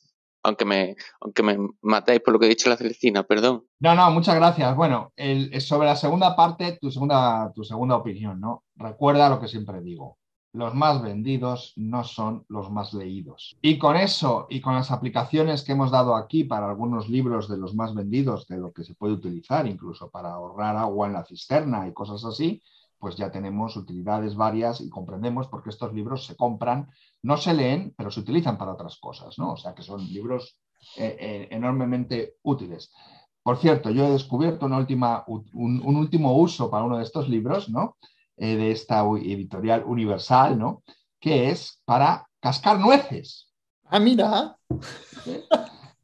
Aunque 0.44 0.66
me, 0.66 0.96
aunque 1.22 1.42
me 1.42 1.58
matéis 1.82 2.20
por 2.20 2.34
lo 2.34 2.40
que 2.40 2.48
he 2.48 2.50
dicho 2.50 2.70
la 2.70 2.78
Celestina, 2.78 3.24
perdón. 3.24 3.66
No, 3.80 3.96
no, 3.96 4.12
muchas 4.12 4.36
gracias. 4.36 4.76
Bueno, 4.76 5.14
el, 5.16 5.60
sobre 5.62 5.88
la 5.88 5.96
segunda 5.96 6.36
parte, 6.36 6.78
tu 6.82 6.92
segunda, 6.92 7.52
tu 7.56 7.64
segunda 7.64 7.96
opinión, 7.96 8.40
¿no? 8.40 8.64
Recuerda 8.76 9.30
lo 9.30 9.40
que 9.40 9.48
siempre 9.48 9.82
digo 9.82 10.18
los 10.54 10.76
más 10.76 11.02
vendidos 11.02 11.74
no 11.76 12.04
son 12.04 12.46
los 12.48 12.72
más 12.72 12.94
leídos. 12.94 13.58
Y 13.62 13.80
con 13.80 13.96
eso 13.96 14.46
y 14.50 14.62
con 14.62 14.76
las 14.76 14.92
aplicaciones 14.92 15.64
que 15.64 15.72
hemos 15.72 15.90
dado 15.90 16.16
aquí 16.16 16.44
para 16.44 16.70
algunos 16.70 17.10
libros 17.10 17.50
de 17.50 17.58
los 17.58 17.74
más 17.74 17.96
vendidos, 17.96 18.48
de 18.48 18.58
lo 18.58 18.72
que 18.72 18.84
se 18.84 18.94
puede 18.94 19.14
utilizar 19.14 19.66
incluso 19.66 20.10
para 20.12 20.32
ahorrar 20.32 20.78
agua 20.78 21.08
en 21.08 21.14
la 21.14 21.26
cisterna 21.26 21.88
y 21.88 21.94
cosas 21.94 22.24
así, 22.24 22.62
pues 23.00 23.16
ya 23.16 23.32
tenemos 23.32 23.76
utilidades 23.76 24.36
varias 24.36 24.80
y 24.80 24.90
comprendemos 24.90 25.48
por 25.48 25.64
qué 25.64 25.72
estos 25.72 25.92
libros 25.92 26.26
se 26.28 26.36
compran, 26.36 26.88
no 27.24 27.36
se 27.36 27.54
leen, 27.54 27.94
pero 27.98 28.12
se 28.12 28.20
utilizan 28.20 28.58
para 28.58 28.74
otras 28.74 28.98
cosas, 28.98 29.38
¿no? 29.40 29.54
O 29.54 29.58
sea 29.58 29.74
que 29.74 29.82
son 29.82 30.06
libros 30.06 30.58
eh, 30.98 31.18
eh, 31.20 31.48
enormemente 31.50 32.36
útiles. 32.44 32.94
Por 33.42 33.58
cierto, 33.58 33.90
yo 33.90 34.06
he 34.06 34.12
descubierto 34.12 34.68
un, 34.68 35.82
un 35.84 35.96
último 35.98 36.38
uso 36.38 36.70
para 36.70 36.86
uno 36.86 36.98
de 36.98 37.04
estos 37.04 37.28
libros, 37.28 37.70
¿no? 37.70 37.98
Eh, 38.38 38.56
de 38.56 38.72
esta 38.72 39.02
editorial 39.02 39.84
universal, 39.86 40.58
¿no? 40.58 40.84
Que 41.20 41.52
es 41.52 41.80
para 41.86 42.28
cascar 42.40 42.80
nueces. 42.80 43.48
Ah, 43.86 44.00
mira. 44.00 44.58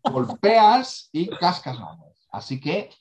Golpeas 0.03 1.09
y 1.11 1.27
cascas 1.27 1.79
nueces. 1.79 2.27
Así 2.31 2.59
que 2.59 2.91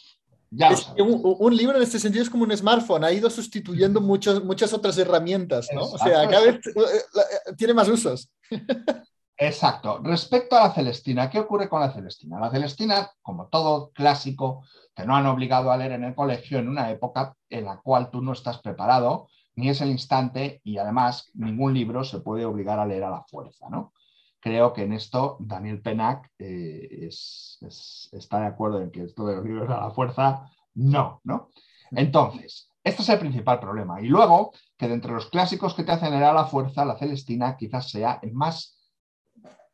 ya 0.51 0.71
un, 0.99 1.55
libro 1.55 1.77
en 1.77 1.83
este 1.83 1.99
sentido 1.99 2.23
es 2.23 2.31
como 2.31 2.45
un 2.45 2.57
smartphone, 2.57 3.05
ha 3.05 3.13
ido 3.13 3.29
sustituyendo 3.29 4.01
muchos, 4.01 4.43
muchas 4.43 4.73
otras 4.73 4.97
herramientas, 4.97 5.69
¿no? 5.75 5.83
o 5.83 5.99
sea, 5.99 6.27
cada 6.27 6.41
vez 6.41 6.67
eh, 6.69 6.73
eh, 6.75 7.53
tiene 7.57 7.75
más 7.75 7.89
usos. 7.89 8.31
Exacto. 9.41 10.01
Respecto 10.03 10.57
a 10.57 10.65
la 10.65 10.73
Celestina, 10.73 11.31
¿qué 11.31 11.39
ocurre 11.39 11.69
con 11.69 11.81
la 11.81 11.93
Celestina? 11.93 12.41
La 12.41 12.51
Celestina, 12.51 13.09
como 13.23 13.47
todo 13.47 13.93
clásico, 13.93 14.65
te 14.95 15.07
no 15.07 15.15
han 15.15 15.27
obligado 15.27 15.71
a 15.71 15.77
leer 15.77 15.93
en 15.93 16.03
el 16.03 16.17
colegio 16.17 16.59
en 16.59 16.69
una 16.69 16.91
época 16.91 17.37
en 17.49 17.65
la 17.65 17.77
cual 17.77 18.11
tú 18.11 18.21
no 18.21 18.33
estás 18.33 18.59
preparado, 18.59 19.29
ni 19.55 19.69
es 19.69 19.81
el 19.81 19.91
instante, 19.91 20.61
y 20.65 20.79
además 20.79 21.31
ningún 21.35 21.73
libro 21.73 22.03
se 22.03 22.19
puede 22.19 22.45
obligar 22.45 22.81
a 22.81 22.87
leer 22.87 23.05
a 23.05 23.11
la 23.11 23.23
fuerza, 23.23 23.69
¿no? 23.71 23.93
Creo 24.41 24.73
que 24.73 24.83
en 24.83 24.93
esto 24.93 25.37
Daniel 25.39 25.83
Penac 25.83 26.31
eh, 26.39 27.09
está 27.09 28.41
de 28.41 28.47
acuerdo 28.47 28.81
en 28.81 28.91
que 28.91 29.05
esto 29.05 29.25
de 29.25 29.37
los 29.37 29.45
libros 29.45 29.71
a 29.71 29.83
la 29.83 29.91
fuerza, 29.93 30.51
no, 30.75 31.21
¿no? 31.23 31.51
Entonces, 31.93 32.73
este 32.83 33.03
es 33.03 33.09
el 33.09 33.19
principal 33.21 33.61
problema. 33.61 34.01
Y 34.01 34.07
luego, 34.07 34.53
que 34.77 34.89
de 34.89 34.95
entre 34.95 35.13
los 35.13 35.27
clásicos 35.27 35.75
que 35.75 35.85
te 35.85 35.93
hacen 35.93 36.11
leer 36.11 36.25
a 36.25 36.33
la 36.33 36.47
fuerza, 36.47 36.85
la 36.85 36.97
Celestina 36.97 37.57
quizás 37.57 37.89
sea 37.91 38.19
el 38.23 38.33
más 38.33 38.78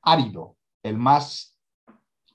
árido, 0.04 0.56
el 0.82 0.96
más 0.96 1.56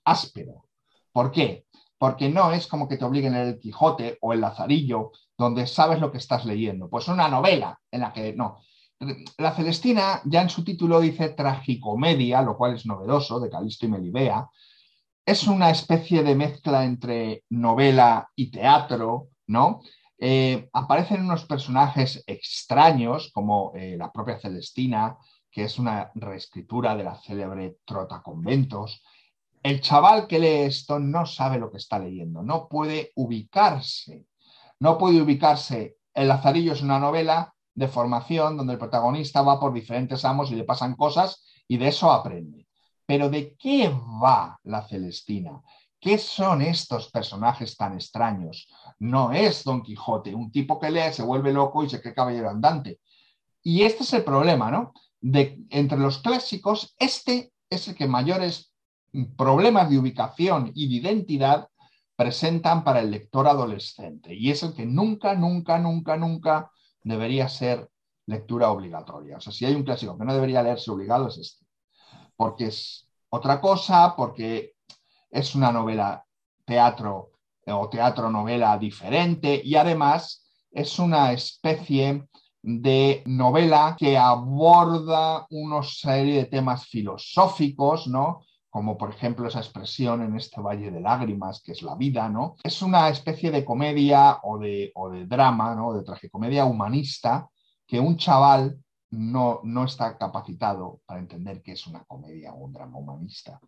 áspero. 0.03 0.65
¿Por 1.11 1.31
qué? 1.31 1.65
Porque 1.97 2.29
no 2.29 2.51
es 2.51 2.67
como 2.67 2.87
que 2.87 2.97
te 2.97 3.05
obliguen 3.05 3.35
el 3.35 3.59
Quijote 3.59 4.17
o 4.21 4.33
el 4.33 4.41
Lazarillo, 4.41 5.11
donde 5.37 5.67
sabes 5.67 5.99
lo 5.99 6.11
que 6.11 6.17
estás 6.17 6.45
leyendo. 6.45 6.89
Pues 6.89 7.07
una 7.07 7.27
novela 7.27 7.79
en 7.91 8.01
la 8.01 8.13
que 8.13 8.33
no. 8.33 8.61
La 9.37 9.55
Celestina 9.55 10.21
ya 10.25 10.41
en 10.41 10.49
su 10.49 10.63
título 10.63 10.99
dice 10.99 11.29
tragicomedia, 11.29 12.41
lo 12.41 12.57
cual 12.57 12.75
es 12.75 12.85
novedoso, 12.85 13.39
de 13.39 13.49
Calisto 13.49 13.85
y 13.85 13.89
Melibea. 13.89 14.47
Es 15.25 15.47
una 15.47 15.69
especie 15.69 16.23
de 16.23 16.35
mezcla 16.35 16.83
entre 16.83 17.43
novela 17.49 18.29
y 18.35 18.51
teatro, 18.51 19.29
¿no? 19.47 19.81
Eh, 20.17 20.67
aparecen 20.73 21.21
unos 21.21 21.45
personajes 21.45 22.23
extraños, 22.27 23.31
como 23.33 23.71
eh, 23.75 23.95
la 23.97 24.11
propia 24.11 24.37
Celestina, 24.37 25.17
que 25.51 25.63
es 25.63 25.79
una 25.79 26.11
reescritura 26.15 26.95
de 26.95 27.03
la 27.03 27.15
célebre 27.15 27.77
Trota 27.85 28.21
Conventos. 28.21 29.03
El 29.61 29.81
chaval 29.81 30.27
que 30.27 30.39
lee 30.39 30.67
esto 30.67 30.99
no 30.99 31.25
sabe 31.25 31.59
lo 31.59 31.71
que 31.71 31.77
está 31.77 31.99
leyendo, 31.99 32.41
no 32.41 32.67
puede 32.67 33.11
ubicarse. 33.15 34.25
No 34.79 34.97
puede 34.97 35.21
ubicarse. 35.21 35.97
El 36.13 36.29
Lazarillo 36.29 36.73
es 36.73 36.81
una 36.81 36.99
novela 36.99 37.53
de 37.73 37.87
formación 37.87 38.57
donde 38.57 38.73
el 38.73 38.79
protagonista 38.79 39.41
va 39.41 39.59
por 39.59 39.73
diferentes 39.73 40.23
amos 40.25 40.51
y 40.51 40.55
le 40.55 40.63
pasan 40.63 40.95
cosas 40.95 41.45
y 41.67 41.77
de 41.77 41.89
eso 41.89 42.11
aprende. 42.11 42.67
Pero 43.05 43.29
¿de 43.29 43.55
qué 43.55 43.89
va 44.23 44.59
la 44.63 44.87
Celestina? 44.87 45.61
¿Qué 45.99 46.17
son 46.17 46.61
estos 46.61 47.09
personajes 47.11 47.75
tan 47.75 47.93
extraños? 47.93 48.69
No 48.99 49.33
es 49.33 49.63
Don 49.63 49.81
Quijote, 49.81 50.33
un 50.33 50.51
tipo 50.51 50.79
que 50.79 50.89
lee, 50.89 51.11
se 51.11 51.23
vuelve 51.23 51.51
loco 51.51 51.83
y 51.83 51.89
se 51.89 52.01
cree 52.01 52.13
caballero 52.13 52.49
andante. 52.49 52.99
Y 53.61 53.83
este 53.83 54.03
es 54.03 54.13
el 54.13 54.23
problema, 54.23 54.71
¿no? 54.71 54.93
De, 55.21 55.59
entre 55.69 55.97
los 55.97 56.19
clásicos, 56.19 56.95
este 56.99 57.51
es 57.69 57.87
el 57.87 57.95
que 57.95 58.07
mayores 58.07 58.73
problemas 59.35 59.89
de 59.89 59.97
ubicación 59.97 60.71
y 60.75 60.87
de 60.87 61.09
identidad 61.09 61.67
presentan 62.15 62.83
para 62.83 62.99
el 62.99 63.11
lector 63.11 63.47
adolescente 63.47 64.33
y 64.33 64.51
es 64.51 64.61
el 64.63 64.73
que 64.73 64.85
nunca, 64.85 65.35
nunca, 65.35 65.79
nunca, 65.79 66.17
nunca 66.17 66.71
debería 67.03 67.47
ser 67.47 67.89
lectura 68.25 68.71
obligatoria. 68.71 69.37
O 69.37 69.39
sea, 69.39 69.53
si 69.53 69.65
hay 69.65 69.73
un 69.73 69.83
clásico 69.83 70.17
que 70.17 70.25
no 70.25 70.33
debería 70.33 70.61
leerse 70.61 70.91
obligado 70.91 71.27
es 71.29 71.37
este, 71.37 71.65
porque 72.35 72.67
es 72.67 73.09
otra 73.29 73.59
cosa, 73.59 74.15
porque 74.15 74.73
es 75.31 75.55
una 75.55 75.71
novela 75.71 76.25
teatro 76.65 77.31
o 77.65 77.89
teatro 77.89 78.29
novela 78.29 78.77
diferente 78.77 79.61
y 79.63 79.75
además 79.75 80.45
es 80.71 80.99
una 80.99 81.31
especie 81.31 82.27
de 82.77 83.23
novela 83.25 83.95
que 83.97 84.15
aborda 84.17 85.47
una 85.49 85.81
serie 85.81 86.35
de 86.35 86.45
temas 86.45 86.85
filosóficos, 86.85 88.07
¿no? 88.07 88.41
Como 88.69 88.95
por 88.95 89.09
ejemplo 89.09 89.47
esa 89.47 89.59
expresión 89.59 90.21
en 90.21 90.35
este 90.35 90.61
valle 90.61 90.91
de 90.91 91.01
lágrimas, 91.01 91.61
que 91.63 91.71
es 91.71 91.81
la 91.81 91.95
vida, 91.95 92.29
¿no? 92.29 92.55
Es 92.63 92.83
una 92.83 93.09
especie 93.09 93.49
de 93.49 93.65
comedia 93.65 94.39
o 94.43 94.59
de, 94.59 94.91
o 94.93 95.09
de 95.09 95.25
drama, 95.25 95.73
¿no? 95.73 95.93
De 95.93 96.03
tragicomedia 96.03 96.65
humanista 96.65 97.49
que 97.87 97.99
un 97.99 98.17
chaval 98.17 98.77
no, 99.09 99.61
no 99.63 99.85
está 99.85 100.15
capacitado 100.17 101.01
para 101.07 101.19
entender 101.19 101.63
que 101.63 101.71
es 101.71 101.87
una 101.87 102.03
comedia 102.03 102.53
o 102.53 102.65
un 102.65 102.73
drama 102.73 102.99
humanista 102.99 103.59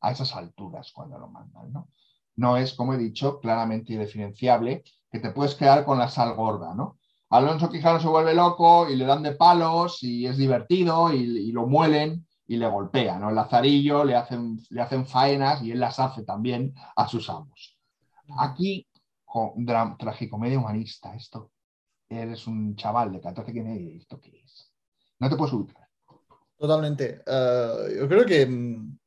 a 0.00 0.10
esas 0.10 0.34
alturas 0.34 0.90
cuando 0.92 1.16
lo 1.16 1.28
mandan, 1.28 1.72
¿no? 1.72 1.88
No 2.34 2.56
es, 2.56 2.74
como 2.74 2.94
he 2.94 2.98
dicho, 2.98 3.38
claramente 3.38 3.92
indiferenciable 3.92 4.82
que 5.10 5.20
te 5.20 5.30
puedes 5.30 5.54
quedar 5.54 5.84
con 5.84 5.98
la 5.98 6.08
sal 6.08 6.34
gorda, 6.34 6.74
¿no? 6.74 6.98
Alonso 7.30 7.68
Quijano 7.70 8.00
se 8.00 8.08
vuelve 8.08 8.34
loco 8.34 8.88
y 8.88 8.96
le 8.96 9.04
dan 9.04 9.22
de 9.22 9.32
palos 9.32 10.02
y 10.02 10.26
es 10.26 10.36
divertido 10.38 11.12
y, 11.12 11.52
lo 11.52 11.66
muelen 11.66 12.26
y 12.46 12.56
le 12.56 12.66
golpean. 12.68 13.20
¿no? 13.20 13.28
El 13.28 13.34
Lazarillo 13.34 14.04
le 14.04 14.16
hacen, 14.16 14.58
le 14.70 14.80
hacen 14.80 15.06
faenas 15.06 15.62
y 15.62 15.72
él 15.72 15.80
las 15.80 15.98
hace 15.98 16.22
también 16.24 16.74
a 16.96 17.06
sus 17.06 17.28
amos. 17.28 17.78
Aquí 18.38 18.86
co- 19.24 19.52
dra- 19.56 19.96
tragicomedia 19.98 20.58
humanista. 20.58 21.14
Esto 21.14 21.50
eres 22.08 22.46
un 22.46 22.74
chaval 22.76 23.12
de 23.12 23.20
14 23.20 23.52
que 23.52 23.62
me 23.62 23.96
¿esto 23.96 24.18
qué 24.20 24.40
es? 24.42 24.72
No 25.18 25.28
te 25.28 25.36
puedes 25.36 25.52
ubicar. 25.52 25.86
Totalmente. 26.56 27.22
Eh, 27.26 27.96
yo 28.00 28.08
creo 28.08 28.24
que, 28.24 28.46
mm, 28.46 28.98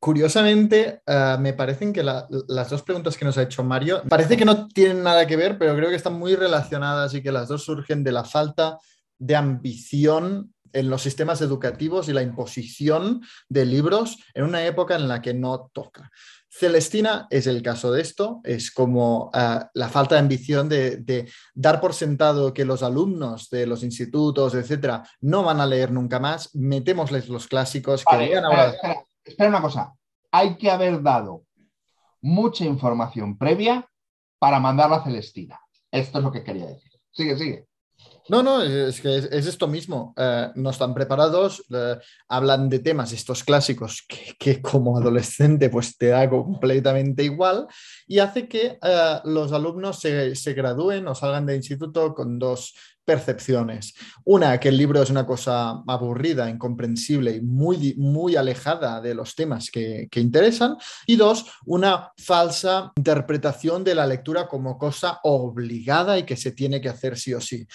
curiosamente, 0.00 1.02
eh, 1.06 1.36
me 1.38 1.52
parecen 1.52 1.92
que 1.92 2.02
la- 2.02 2.26
las 2.48 2.70
dos 2.70 2.82
preguntas 2.82 3.16
que 3.16 3.24
nos 3.24 3.36
ha 3.38 3.42
hecho 3.42 3.62
Mario, 3.62 4.02
parece 4.08 4.36
que 4.36 4.44
no 4.46 4.66
tienen 4.68 5.02
nada 5.02 5.26
que 5.26 5.36
ver, 5.36 5.58
pero 5.58 5.76
creo 5.76 5.90
que 5.90 5.96
están 5.96 6.14
muy 6.14 6.34
relacionadas 6.34 7.14
y 7.14 7.22
que 7.22 7.30
las 7.30 7.48
dos 7.48 7.64
surgen 7.64 8.02
de 8.02 8.12
la 8.12 8.24
falta 8.24 8.78
de 9.18 9.36
ambición 9.36 10.54
en 10.72 10.88
los 10.88 11.02
sistemas 11.02 11.40
educativos 11.42 12.08
y 12.08 12.12
la 12.12 12.22
imposición 12.22 13.20
de 13.48 13.66
libros 13.66 14.18
en 14.34 14.44
una 14.44 14.64
época 14.64 14.94
en 14.94 15.06
la 15.08 15.20
que 15.20 15.34
no 15.34 15.70
toca. 15.72 16.10
Celestina 16.48 17.26
es 17.30 17.46
el 17.46 17.62
caso 17.62 17.92
de 17.92 18.00
esto, 18.00 18.40
es 18.44 18.70
como 18.70 19.30
eh, 19.34 19.60
la 19.74 19.88
falta 19.88 20.14
de 20.14 20.20
ambición 20.20 20.68
de, 20.68 20.96
de 20.96 21.28
dar 21.54 21.80
por 21.80 21.92
sentado 21.94 22.52
que 22.54 22.64
los 22.64 22.82
alumnos 22.82 23.50
de 23.50 23.66
los 23.66 23.82
institutos, 23.84 24.54
etcétera, 24.54 25.02
no 25.20 25.42
van 25.44 25.60
a 25.60 25.66
leer 25.66 25.92
nunca 25.92 26.18
más, 26.18 26.54
metémosles 26.54 27.28
los 27.28 27.46
clásicos 27.46 28.04
que 28.04 28.16
Vale, 28.16 28.28
lean 28.28 28.44
ahora. 28.44 28.68
espera, 28.70 28.92
espera 28.92 29.06
una 29.38 29.62
cosa. 29.62 29.94
Hay 30.30 30.56
que 30.56 30.70
haber 30.70 31.02
dado 31.02 31.44
mucha 32.22 32.64
información 32.64 33.36
previa 33.36 33.88
para 34.38 34.60
mandarla 34.60 34.96
a 34.96 35.04
Celestina. 35.04 35.58
Esto 35.90 36.18
es 36.18 36.24
lo 36.24 36.32
que 36.32 36.44
quería 36.44 36.66
decir. 36.66 36.92
Sigue, 37.10 37.36
sigue. 37.36 37.66
No, 38.28 38.44
no, 38.44 38.62
es 38.62 39.00
que 39.00 39.16
es, 39.16 39.24
es 39.24 39.46
esto 39.46 39.66
mismo. 39.66 40.14
Eh, 40.16 40.48
no 40.54 40.70
están 40.70 40.94
preparados, 40.94 41.64
eh, 41.74 41.98
hablan 42.28 42.68
de 42.68 42.78
temas, 42.78 43.12
estos 43.12 43.42
clásicos, 43.42 44.04
que, 44.08 44.34
que 44.38 44.62
como 44.62 44.96
adolescente 44.96 45.68
pues 45.68 45.96
te 45.96 46.06
da 46.06 46.30
completamente 46.30 47.24
igual 47.24 47.66
y 48.06 48.20
hace 48.20 48.46
que 48.46 48.78
eh, 48.80 49.20
los 49.24 49.52
alumnos 49.52 49.98
se, 49.98 50.36
se 50.36 50.54
gradúen 50.54 51.08
o 51.08 51.14
salgan 51.14 51.46
de 51.46 51.56
instituto 51.56 52.14
con 52.14 52.38
dos 52.38 52.72
percepciones. 53.10 53.92
Una, 54.24 54.60
que 54.60 54.68
el 54.68 54.76
libro 54.76 55.02
es 55.02 55.10
una 55.10 55.26
cosa 55.26 55.82
aburrida, 55.88 56.48
incomprensible 56.48 57.32
y 57.32 57.40
muy, 57.40 57.96
muy 57.96 58.36
alejada 58.36 59.00
de 59.00 59.16
los 59.16 59.34
temas 59.34 59.68
que, 59.68 60.06
que 60.08 60.20
interesan. 60.20 60.76
Y 61.08 61.16
dos, 61.16 61.46
una 61.66 62.12
falsa 62.16 62.92
interpretación 62.94 63.82
de 63.82 63.96
la 63.96 64.06
lectura 64.06 64.46
como 64.46 64.78
cosa 64.78 65.18
obligada 65.24 66.20
y 66.20 66.22
que 66.22 66.36
se 66.36 66.52
tiene 66.52 66.80
que 66.80 66.88
hacer 66.88 67.18
sí 67.18 67.34
o 67.34 67.40
sí. 67.40 67.66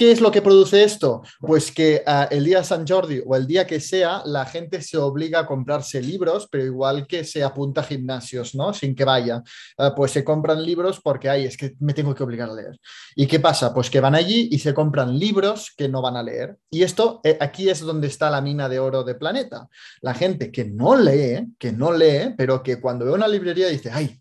¿Qué 0.00 0.12
es 0.12 0.22
lo 0.22 0.30
que 0.30 0.40
produce 0.40 0.82
esto? 0.82 1.20
Pues 1.40 1.70
que 1.70 2.02
ah, 2.06 2.26
el 2.30 2.46
día 2.46 2.64
San 2.64 2.86
Jordi 2.86 3.20
o 3.26 3.36
el 3.36 3.46
día 3.46 3.66
que 3.66 3.80
sea, 3.80 4.22
la 4.24 4.46
gente 4.46 4.80
se 4.80 4.96
obliga 4.96 5.40
a 5.40 5.46
comprarse 5.46 6.00
libros, 6.00 6.48
pero 6.50 6.64
igual 6.64 7.06
que 7.06 7.22
se 7.22 7.44
apunta 7.44 7.82
a 7.82 7.84
gimnasios, 7.84 8.54
¿no? 8.54 8.72
Sin 8.72 8.94
que 8.94 9.04
vaya. 9.04 9.42
Ah, 9.76 9.92
pues 9.94 10.12
se 10.12 10.24
compran 10.24 10.64
libros 10.64 11.00
porque, 11.02 11.28
ay, 11.28 11.44
es 11.44 11.56
que 11.56 11.74
me 11.80 11.92
tengo 11.92 12.14
que 12.14 12.22
obligar 12.22 12.48
a 12.48 12.54
leer. 12.54 12.80
¿Y 13.14 13.26
qué 13.26 13.40
pasa? 13.40 13.74
Pues 13.74 13.90
que 13.90 14.00
van 14.00 14.14
allí 14.14 14.48
y 14.50 14.58
se 14.58 14.72
compran 14.80 15.18
libros 15.18 15.74
que 15.76 15.90
no 15.90 16.00
van 16.00 16.16
a 16.16 16.22
leer. 16.22 16.56
Y 16.70 16.84
esto, 16.84 17.20
eh, 17.22 17.36
aquí 17.38 17.68
es 17.68 17.80
donde 17.80 18.06
está 18.06 18.30
la 18.30 18.40
mina 18.40 18.66
de 18.66 18.78
oro 18.78 19.04
de 19.04 19.14
Planeta. 19.14 19.68
La 20.00 20.14
gente 20.14 20.50
que 20.50 20.64
no 20.64 20.96
lee, 20.96 21.54
que 21.58 21.70
no 21.70 21.92
lee, 21.92 22.34
pero 22.34 22.62
que 22.62 22.80
cuando 22.80 23.04
ve 23.04 23.12
una 23.12 23.28
librería 23.28 23.68
dice, 23.68 23.90
ay, 23.92 24.18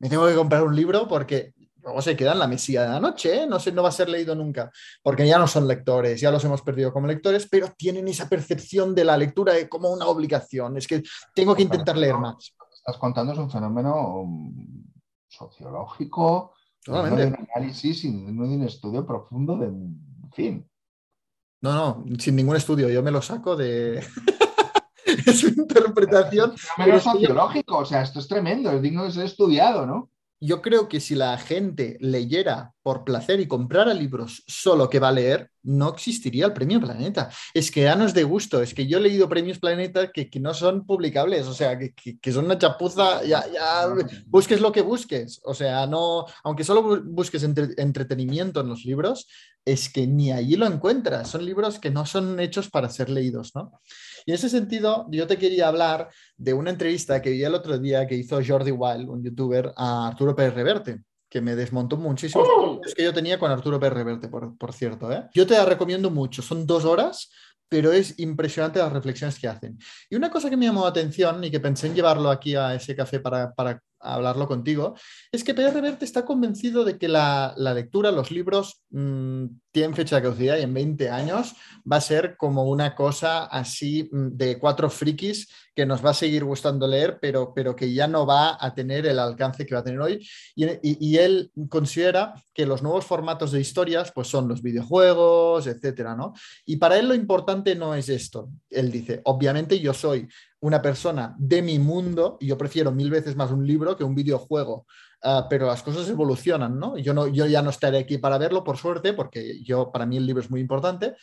me 0.00 0.08
tengo 0.08 0.26
que 0.26 0.34
comprar 0.34 0.64
un 0.64 0.74
libro 0.74 1.06
porque 1.06 1.54
luego 1.84 2.02
se 2.02 2.16
queda 2.16 2.32
en 2.32 2.40
la 2.40 2.48
mesilla 2.48 2.82
de 2.82 2.88
la 2.88 2.98
noche, 2.98 3.42
¿eh? 3.42 3.46
no, 3.46 3.60
sé, 3.60 3.70
no 3.70 3.84
va 3.84 3.90
a 3.90 3.92
ser 3.92 4.08
leído 4.08 4.34
nunca, 4.34 4.72
porque 5.04 5.24
ya 5.24 5.38
no 5.38 5.46
son 5.46 5.68
lectores, 5.68 6.20
ya 6.20 6.32
los 6.32 6.44
hemos 6.44 6.62
perdido 6.62 6.92
como 6.92 7.06
lectores, 7.06 7.46
pero 7.48 7.68
tienen 7.76 8.08
esa 8.08 8.28
percepción 8.28 8.92
de 8.96 9.04
la 9.04 9.16
lectura 9.16 9.52
de 9.52 9.68
como 9.68 9.88
una 9.92 10.06
obligación, 10.06 10.76
es 10.76 10.88
que 10.88 11.04
tengo 11.32 11.54
que 11.54 11.62
intentar 11.62 11.96
leer 11.96 12.16
más. 12.16 12.56
Estás 12.74 12.96
contando 12.98 13.32
es 13.32 13.38
un 13.38 13.50
fenómeno 13.50 14.24
mm, 14.26 14.82
sociológico, 16.86 16.92
no 16.92 17.02
de 17.02 17.10
Totalmente. 17.10 17.42
un 17.42 17.48
análisis 17.54 18.04
y 18.04 18.10
no 18.10 18.46
de 18.46 18.56
un 18.56 18.62
estudio 18.62 19.06
profundo 19.06 19.56
de, 19.56 19.70
fin. 20.32 20.68
No, 21.60 21.72
no, 22.04 22.18
sin 22.18 22.34
ningún 22.36 22.56
estudio, 22.56 22.88
yo 22.88 23.02
me 23.02 23.10
lo 23.12 23.22
saco 23.22 23.54
de... 23.56 24.02
su 25.34 25.48
interpretación. 25.48 26.54
Es 26.78 26.86
yo- 26.86 27.00
sociológico, 27.00 27.78
o 27.78 27.84
sea, 27.84 28.02
esto 28.02 28.18
es 28.18 28.26
tremendo, 28.28 28.70
es 28.72 28.82
digno 28.82 29.04
de 29.04 29.12
ser 29.12 29.24
estudiado, 29.26 29.86
¿no? 29.86 30.08
yo 30.44 30.60
creo 30.60 30.88
que 30.88 30.98
si 30.98 31.14
la 31.14 31.38
gente 31.38 31.96
leyera 32.00 32.74
por 32.82 33.04
placer 33.04 33.40
y 33.40 33.46
comprara 33.46 33.94
libros 33.94 34.42
solo 34.46 34.88
que 34.90 34.98
va 34.98 35.08
a 35.08 35.12
leer, 35.12 35.50
no 35.62 35.90
existiría 35.90 36.46
el 36.46 36.52
premio 36.52 36.80
Planeta. 36.80 37.30
Es 37.54 37.70
que 37.70 37.82
ya 37.82 37.94
no 37.94 38.04
es 38.04 38.14
de 38.14 38.24
gusto, 38.24 38.60
es 38.62 38.74
que 38.74 38.86
yo 38.86 38.98
he 38.98 39.00
leído 39.00 39.28
premios 39.28 39.58
Planeta 39.60 40.10
que, 40.10 40.28
que 40.28 40.40
no 40.40 40.52
son 40.54 40.84
publicables, 40.84 41.46
o 41.46 41.54
sea, 41.54 41.78
que, 41.78 41.92
que- 41.94 42.18
que 42.18 42.32
son 42.32 42.46
una 42.46 42.58
chapuza, 42.58 43.22
ya, 43.24 43.44
ya 43.52 43.86
busques 44.26 44.60
lo 44.60 44.72
que 44.72 44.80
busques, 44.82 45.40
o 45.44 45.54
sea, 45.54 45.86
no, 45.86 46.26
aunque 46.42 46.64
solo 46.64 46.82
bu- 46.82 47.02
busques 47.04 47.42
entre- 47.44 47.74
entretenimiento 47.76 48.60
en 48.60 48.68
los 48.68 48.84
libros, 48.84 49.28
es 49.64 49.88
que 49.88 50.08
ni 50.08 50.32
allí 50.32 50.56
lo 50.56 50.66
encuentras, 50.66 51.30
son 51.30 51.44
libros 51.46 51.78
que 51.78 51.90
no 51.90 52.04
son 52.04 52.40
hechos 52.40 52.68
para 52.68 52.88
ser 52.90 53.08
leídos, 53.08 53.52
¿no? 53.54 53.80
Y 54.26 54.32
en 54.32 54.34
ese 54.34 54.48
sentido, 54.48 55.06
yo 55.10 55.26
te 55.28 55.38
quería 55.38 55.68
hablar 55.68 56.08
de 56.36 56.52
una 56.54 56.70
entrevista 56.70 57.22
que 57.22 57.30
vi 57.30 57.44
el 57.44 57.54
otro 57.54 57.78
día 57.78 58.06
que 58.08 58.16
hizo 58.16 58.40
Jordi 58.44 58.72
Wild, 58.72 59.08
un 59.08 59.22
youtuber, 59.22 59.72
a 59.76 60.08
Arturo 60.08 60.34
Pérez 60.34 60.54
Reverte, 60.54 61.00
que 61.32 61.40
me 61.40 61.56
desmontó 61.56 61.96
muchísimos 61.96 62.46
problemas 62.46 62.94
que 62.94 63.04
yo 63.04 63.14
tenía 63.14 63.38
con 63.38 63.50
Arturo 63.50 63.80
Pérez 63.80 64.18
por, 64.30 64.54
por 64.58 64.72
cierto. 64.74 65.10
¿eh? 65.10 65.30
Yo 65.32 65.46
te 65.46 65.54
la 65.54 65.64
recomiendo 65.64 66.10
mucho, 66.10 66.42
son 66.42 66.66
dos 66.66 66.84
horas, 66.84 67.30
pero 67.70 67.90
es 67.90 68.18
impresionante 68.18 68.80
las 68.80 68.92
reflexiones 68.92 69.38
que 69.38 69.48
hacen. 69.48 69.78
Y 70.10 70.16
una 70.16 70.30
cosa 70.30 70.50
que 70.50 70.58
me 70.58 70.66
llamó 70.66 70.82
la 70.82 70.90
atención 70.90 71.42
y 71.42 71.50
que 71.50 71.58
pensé 71.58 71.86
en 71.86 71.94
llevarlo 71.94 72.28
aquí 72.30 72.54
a 72.54 72.74
ese 72.74 72.94
café 72.94 73.18
para, 73.18 73.50
para 73.54 73.80
hablarlo 74.02 74.46
contigo, 74.48 74.94
es 75.30 75.44
que 75.44 75.54
Pérez 75.54 75.74
Reverte 75.74 76.04
está 76.04 76.24
convencido 76.24 76.84
de 76.84 76.98
que 76.98 77.08
la, 77.08 77.54
la 77.56 77.74
lectura, 77.74 78.10
los 78.10 78.30
libros, 78.30 78.82
mmm, 78.90 79.46
tienen 79.72 79.94
fecha 79.94 80.16
de 80.16 80.22
caducidad 80.22 80.58
y 80.58 80.62
en 80.62 80.74
20 80.74 81.10
años 81.10 81.54
va 81.90 81.96
a 81.96 82.00
ser 82.00 82.36
como 82.36 82.64
una 82.64 82.94
cosa 82.94 83.46
así 83.46 84.08
mm, 84.12 84.36
de 84.36 84.58
cuatro 84.58 84.90
frikis 84.90 85.48
que 85.74 85.86
nos 85.86 86.04
va 86.04 86.10
a 86.10 86.14
seguir 86.14 86.44
gustando 86.44 86.86
leer, 86.86 87.18
pero, 87.20 87.54
pero 87.54 87.74
que 87.74 87.92
ya 87.92 88.06
no 88.06 88.26
va 88.26 88.58
a 88.60 88.74
tener 88.74 89.06
el 89.06 89.18
alcance 89.18 89.64
que 89.64 89.74
va 89.74 89.80
a 89.80 89.84
tener 89.84 90.00
hoy. 90.00 90.28
Y, 90.54 90.66
y, 90.82 91.16
él 91.16 91.50
considera 91.70 92.34
que 92.52 92.66
los 92.66 92.82
nuevos 92.82 93.06
formatos 93.06 93.52
de 93.52 93.60
historias 93.60 94.12
pues 94.14 94.28
son 94.28 94.48
los 94.48 94.62
videojuegos, 94.62 95.66
etcétera, 95.66 96.14
¿no? 96.14 96.34
Y 96.66 96.76
para 96.76 96.98
él 96.98 97.08
lo 97.08 97.14
importante 97.14 97.74
no 97.74 97.94
es 97.94 98.10
esto. 98.10 98.50
Él 98.68 98.92
dice, 98.92 99.22
obviamente 99.24 99.80
yo 99.80 99.94
soy 99.94 100.28
una 100.62 100.80
persona 100.80 101.34
de 101.38 101.60
mi 101.60 101.78
mundo 101.78 102.38
y 102.40 102.46
yo 102.46 102.56
prefiero 102.56 102.92
mil 102.92 103.10
veces 103.10 103.34
más 103.34 103.50
un 103.50 103.66
libro 103.66 103.96
que 103.96 104.04
un 104.04 104.14
videojuego. 104.14 104.86
Uh, 105.24 105.42
pero 105.50 105.66
las 105.66 105.82
cosas 105.82 106.08
evolucionan, 106.08 106.78
¿no? 106.78 106.96
Yo, 106.96 107.14
¿no? 107.14 107.26
yo 107.26 107.46
ya 107.46 107.62
no 107.62 107.70
estaré 107.70 107.98
aquí 107.98 108.18
para 108.18 108.38
verlo, 108.38 108.62
por 108.62 108.76
suerte, 108.76 109.12
porque 109.12 109.60
yo, 109.62 109.90
para 109.90 110.06
mí 110.06 110.16
el 110.16 110.26
libro 110.26 110.40
es 110.40 110.50
muy 110.50 110.60
importante, 110.60 111.14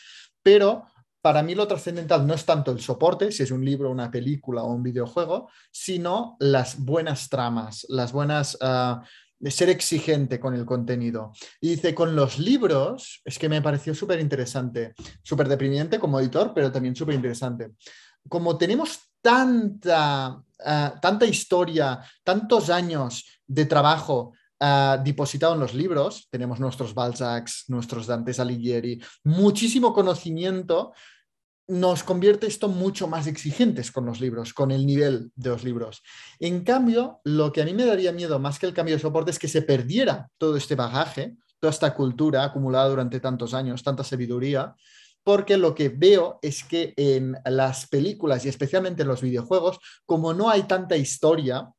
pero 0.44 0.86
para 1.22 1.42
mí 1.42 1.56
lo 1.56 1.68
trascendental 1.68 2.28
no 2.28 2.34
es 2.34 2.46
tanto 2.46 2.72
el 2.72 2.82
soporte, 2.82 3.32
si 3.32 3.44
es 3.44 3.52
un 3.52 3.64
libro, 3.64 3.90
una 3.90 4.12
película 4.12 4.64
o 4.64 4.74
un 4.74 4.84
videojuego, 4.84 5.50
sino 5.72 6.36
las 6.40 6.78
buenas 6.78 7.30
tramas, 7.30 7.86
las 7.90 8.12
buenas... 8.12 8.58
De 9.42 9.52
ser 9.52 9.70
exigente 9.70 10.38
con 10.38 10.54
el 10.54 10.66
contenido. 10.66 11.32
Y 11.62 11.70
dice, 11.70 11.96
con 11.96 12.14
los 12.14 12.40
libros, 12.40 13.22
es 13.24 13.40
que 13.40 13.48
me 13.48 13.62
pareció 13.62 13.96
súper 13.96 14.20
interesante, 14.20 14.94
súper 15.24 15.48
deprimiente 15.48 15.98
como 15.98 16.20
editor, 16.20 16.52
pero 16.54 16.74
también 16.74 16.94
súper 16.94 17.16
interesante. 17.16 17.72
Como 18.28 18.58
tenemos 18.58 19.09
tanta, 19.22 20.38
uh, 20.38 21.00
tanta 21.02 21.26
historia, 21.26 22.00
tantos 22.24 22.70
años 22.70 23.26
de 23.46 23.66
trabajo 23.66 24.34
uh, 24.60 25.04
depositado 25.04 25.54
en 25.54 25.60
los 25.60 25.74
libros, 25.74 26.28
tenemos 26.30 26.60
nuestros 26.60 26.94
Balzacs, 26.94 27.66
nuestros 27.68 28.08
Dantes 28.08 28.40
Alighieri, 28.40 29.02
muchísimo 29.24 29.94
conocimiento, 29.94 30.94
nos 31.70 32.04
convierte 32.04 32.48
esto 32.48 32.68
mucho 32.68 33.08
más 33.08 33.28
exigentes 33.28 33.92
con 33.92 34.06
los 34.06 34.20
libros, 34.20 34.54
con 34.54 34.72
el 34.72 34.88
nivel 34.88 35.32
de 35.36 35.50
los 35.52 35.64
libros. 35.64 36.02
En 36.40 36.64
cambio, 36.64 37.22
lo 37.24 37.52
que 37.52 37.62
a 37.62 37.66
mí 37.66 37.74
me 37.74 37.86
daría 37.86 38.12
miedo 38.12 38.40
más 38.40 38.58
que 38.58 38.66
el 38.66 38.74
cambio 38.74 38.96
de 38.96 39.02
soporte 39.02 39.30
es 39.30 39.38
que 39.38 39.48
se 39.48 39.62
perdiera 39.62 40.30
todo 40.40 40.58
este 40.58 40.74
bagaje, 40.74 41.36
toda 41.60 41.70
esta 41.70 41.94
cultura 41.94 42.44
acumulada 42.44 42.90
durante 42.90 43.20
tantos 43.20 43.54
años, 43.54 43.84
tanta 43.84 44.04
sabiduría, 44.04 44.76
porque 45.24 45.58
lo 45.58 45.76
que 45.76 45.90
veo 45.90 46.40
es 46.42 46.64
que 46.64 46.94
en 46.98 47.38
las 47.46 47.88
películas 47.88 48.46
y 48.46 48.50
especialmente 48.50 49.04
en 49.04 49.08
los 49.08 49.22
videojuegos, 49.22 49.80
como 50.06 50.34
no 50.34 50.50
hay 50.50 50.64
tanta 50.64 50.98
historia 50.98 51.70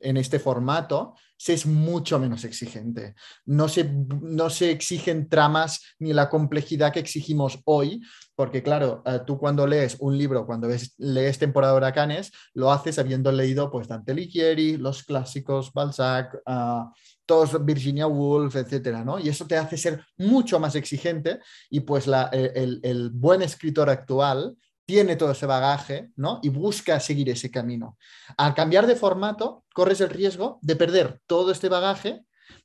en 0.00 0.16
este 0.16 0.38
formato, 0.38 1.14
se 1.38 1.52
es 1.52 1.66
mucho 1.66 2.18
menos 2.18 2.44
exigente. 2.44 3.14
No 3.44 3.68
se, 3.68 3.84
no 3.84 4.50
se 4.50 4.70
exigen 4.70 5.28
tramas 5.28 5.82
ni 5.98 6.12
la 6.12 6.28
complejidad 6.28 6.92
que 6.92 7.00
exigimos 7.00 7.60
hoy, 7.64 8.00
porque 8.34 8.62
claro, 8.62 9.02
uh, 9.06 9.24
tú 9.24 9.38
cuando 9.38 9.66
lees 9.66 9.96
un 10.00 10.16
libro, 10.16 10.46
cuando 10.46 10.68
ves, 10.68 10.94
lees 10.98 11.38
Temporada 11.38 11.74
de 11.74 11.78
Huracanes, 11.78 12.32
lo 12.54 12.72
haces 12.72 12.98
habiendo 12.98 13.32
leído 13.32 13.70
pues 13.70 13.88
Dante 13.88 14.12
Alighieri, 14.12 14.76
los 14.76 15.02
clásicos, 15.02 15.72
Balzac, 15.72 16.34
uh, 16.46 16.90
todos 17.26 17.64
Virginia 17.64 18.06
Woolf, 18.06 18.56
etcétera, 18.56 19.04
¿no? 19.04 19.18
Y 19.18 19.28
eso 19.28 19.46
te 19.46 19.56
hace 19.56 19.76
ser 19.76 20.04
mucho 20.16 20.58
más 20.58 20.74
exigente 20.76 21.40
y 21.68 21.80
pues 21.80 22.06
la, 22.06 22.30
el, 22.32 22.80
el 22.82 23.10
buen 23.10 23.42
escritor 23.42 23.90
actual 23.90 24.56
tiene 24.86 25.16
todo 25.16 25.32
ese 25.32 25.46
bagaje, 25.46 26.10
¿no? 26.16 26.38
Y 26.42 26.48
busca 26.48 27.00
seguir 27.00 27.28
ese 27.28 27.50
camino. 27.50 27.98
Al 28.36 28.54
cambiar 28.54 28.86
de 28.86 28.94
formato, 28.94 29.64
corres 29.74 30.00
el 30.00 30.10
riesgo 30.10 30.60
de 30.62 30.76
perder 30.76 31.20
todo 31.26 31.50
este 31.50 31.68
bagaje 31.68 32.24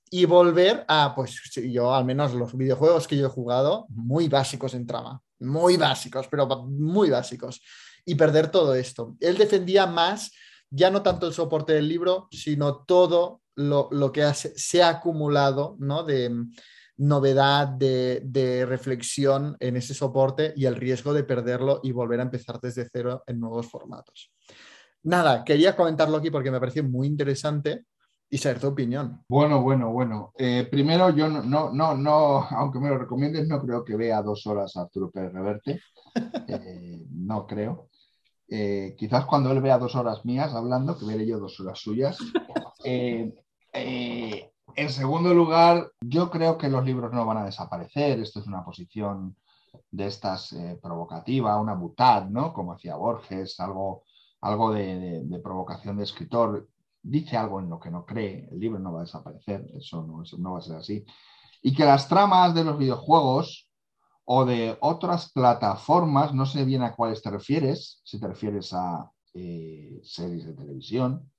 y 0.09 0.25
volver 0.25 0.85
a, 0.87 1.15
pues 1.15 1.41
yo 1.55 1.95
al 1.95 2.05
menos 2.05 2.33
los 2.33 2.55
videojuegos 2.55 3.07
que 3.07 3.17
yo 3.17 3.25
he 3.25 3.29
jugado, 3.29 3.87
muy 3.89 4.27
básicos 4.27 4.75
en 4.75 4.85
trama, 4.85 5.21
muy 5.39 5.77
básicos, 5.77 6.27
pero 6.29 6.45
muy 6.67 7.09
básicos, 7.09 7.61
y 8.05 8.15
perder 8.15 8.51
todo 8.51 8.75
esto. 8.75 9.15
Él 9.19 9.37
defendía 9.37 9.87
más, 9.87 10.31
ya 10.69 10.91
no 10.91 11.01
tanto 11.01 11.27
el 11.27 11.33
soporte 11.33 11.73
del 11.73 11.87
libro, 11.87 12.27
sino 12.31 12.83
todo 12.83 13.40
lo, 13.55 14.11
que 14.11 14.31
se 14.33 14.83
ha 14.83 14.89
acumulado, 14.89 15.75
¿no? 15.79 16.03
De 16.03 16.31
novedad, 16.97 17.67
de, 17.67 18.21
de, 18.23 18.65
reflexión 18.65 19.57
en 19.59 19.75
ese 19.75 19.93
soporte 19.93 20.53
y 20.55 20.65
el 20.65 20.75
riesgo 20.75 21.13
de 21.13 21.23
perderlo 21.23 21.79
y 21.83 21.91
volver 21.91 22.19
a 22.19 22.23
empezar 22.23 22.59
desde 22.61 22.87
cero 22.91 23.23
en 23.25 23.39
nuevos 23.39 23.67
formatos. 23.67 24.31
Nada, 25.03 25.43
quería 25.43 25.75
comentarlo 25.75 26.17
aquí 26.17 26.29
porque 26.29 26.51
me 26.51 26.59
pareció 26.59 26.83
muy 26.83 27.07
interesante 27.07 27.85
y 28.33 28.37
saber 28.37 28.59
tu 28.59 28.67
opinión. 28.67 29.23
Bueno, 29.27 29.61
bueno, 29.61 29.91
bueno. 29.91 30.31
Eh, 30.37 30.67
primero, 30.71 31.09
yo 31.09 31.27
no, 31.27 31.43
no, 31.43 31.73
no, 31.73 31.97
no, 31.97 32.47
aunque 32.51 32.79
me 32.79 32.89
lo 32.89 32.97
recomiendes, 32.97 33.45
no 33.47 33.61
creo 33.61 33.83
que 33.83 33.97
vea 33.97 34.21
dos 34.21 34.47
horas 34.47 34.75
a 34.77 34.81
Arturo 34.81 35.11
Pérez 35.11 35.33
Reverte. 35.33 35.81
Eh, 36.49 37.05
no 37.09 37.47
creo. 37.47 37.87
Eh, 38.51 38.95
quizás 38.97 39.25
cuando 39.25 39.51
él 39.51 39.61
vea 39.61 39.79
dos 39.79 39.95
horas 39.95 40.23
mías 40.25 40.53
hablando, 40.53 40.97
que 40.97 41.05
veré 41.05 41.25
yo 41.25 41.39
dos 41.39 41.59
horas 41.59 41.79
suyas. 41.79 42.17
en 42.83 43.33
segundo 44.89 45.33
lugar, 45.33 45.91
yo 46.01 46.29
creo 46.29 46.57
que 46.57 46.69
los 46.69 46.85
libros 46.85 47.11
no 47.13 47.25
van 47.25 47.37
a 47.37 47.45
desaparecer. 47.45 48.19
Esto 48.19 48.41
es 48.41 48.47
una 48.47 48.63
posición 48.63 49.35
de 49.89 50.07
estas 50.07 50.55
provocativa, 50.81 51.59
una 51.59 51.73
butad, 51.73 52.25
¿no? 52.25 52.53
Como 52.53 52.73
hacía 52.73 52.95
Borges, 52.95 53.59
algo, 53.59 54.03
algo 54.41 54.73
de, 54.73 55.23
de 55.23 55.39
provocación 55.39 55.97
de 55.97 56.03
escritor 56.03 56.67
dice 57.03 57.37
algo 57.37 57.59
en 57.59 57.69
lo 57.69 57.79
que 57.79 57.89
no 57.89 58.05
cree, 58.05 58.47
el 58.51 58.59
libro 58.59 58.79
no 58.79 58.93
va 58.93 58.99
a 58.99 59.03
desaparecer, 59.03 59.65
eso 59.75 60.03
no, 60.03 60.23
no 60.37 60.53
va 60.53 60.59
a 60.59 60.61
ser 60.61 60.75
así. 60.75 61.05
Y 61.61 61.73
que 61.73 61.85
las 61.85 62.07
tramas 62.07 62.53
de 62.53 62.63
los 62.63 62.77
videojuegos 62.77 63.69
o 64.25 64.45
de 64.45 64.77
otras 64.81 65.31
plataformas, 65.31 66.33
no 66.33 66.45
sé 66.45 66.63
bien 66.63 66.83
a 66.83 66.93
cuáles 66.93 67.21
te 67.21 67.29
refieres, 67.29 68.01
si 68.03 68.19
te 68.19 68.27
refieres 68.27 68.73
a 68.73 69.11
eh, 69.33 69.99
series 70.03 70.45
de 70.45 70.53
televisión. 70.53 71.31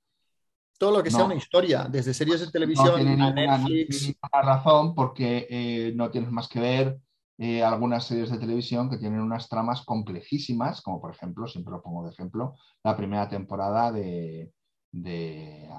Todo 0.77 0.97
lo 0.97 1.03
que 1.03 1.11
sea 1.11 1.23
una 1.23 1.35
historia, 1.35 1.87
desde 1.89 2.13
series 2.13 2.41
de 2.41 2.51
televisión 2.51 2.87
no 2.87 2.95
tiene 2.95 3.23
a 3.23 3.57
Netflix. 3.57 4.15
razón 4.31 4.95
porque 4.95 5.47
eh, 5.49 5.93
no 5.95 6.11
tienes 6.11 6.31
más 6.31 6.47
que 6.47 6.59
ver 6.59 6.99
eh, 7.37 7.63
algunas 7.63 8.05
series 8.05 8.31
de 8.31 8.37
televisión 8.37 8.89
que 8.89 8.97
tienen 8.97 9.21
unas 9.21 9.47
tramas 9.47 9.83
complejísimas, 9.85 10.81
como 10.81 10.99
por 10.99 11.11
ejemplo, 11.11 11.47
siempre 11.47 11.71
lo 11.71 11.81
pongo 11.81 12.03
de 12.03 12.11
ejemplo, 12.11 12.55
la 12.83 12.97
primera 12.97 13.29
temporada 13.29 13.91
de, 13.91 14.51
de 14.91 15.69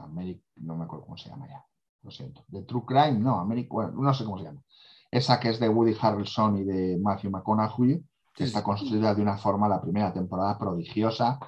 no 0.56 0.76
me 0.76 0.84
acuerdo 0.84 1.04
cómo 1.04 1.16
se 1.16 1.28
llama 1.28 1.48
ya, 1.48 1.64
lo 2.02 2.10
siento, 2.10 2.44
de 2.48 2.62
True 2.62 2.84
Crime, 2.86 3.18
no, 3.18 3.38
America, 3.38 3.92
no 3.94 4.14
sé 4.14 4.24
cómo 4.24 4.38
se 4.38 4.44
llama. 4.44 4.62
Esa 5.14 5.38
que 5.38 5.48
es 5.48 5.60
de 5.60 5.68
Woody 5.68 5.96
Harrelson 6.00 6.56
y 6.56 6.64
de 6.64 6.98
Matthew 6.98 7.30
McConaughey, 7.30 8.04
que 8.34 8.42
está 8.42 8.64
construida 8.64 9.14
de 9.14 9.22
una 9.22 9.38
forma 9.38 9.68
la 9.68 9.80
primera 9.80 10.12
temporada 10.12 10.58
prodigiosa. 10.58 11.38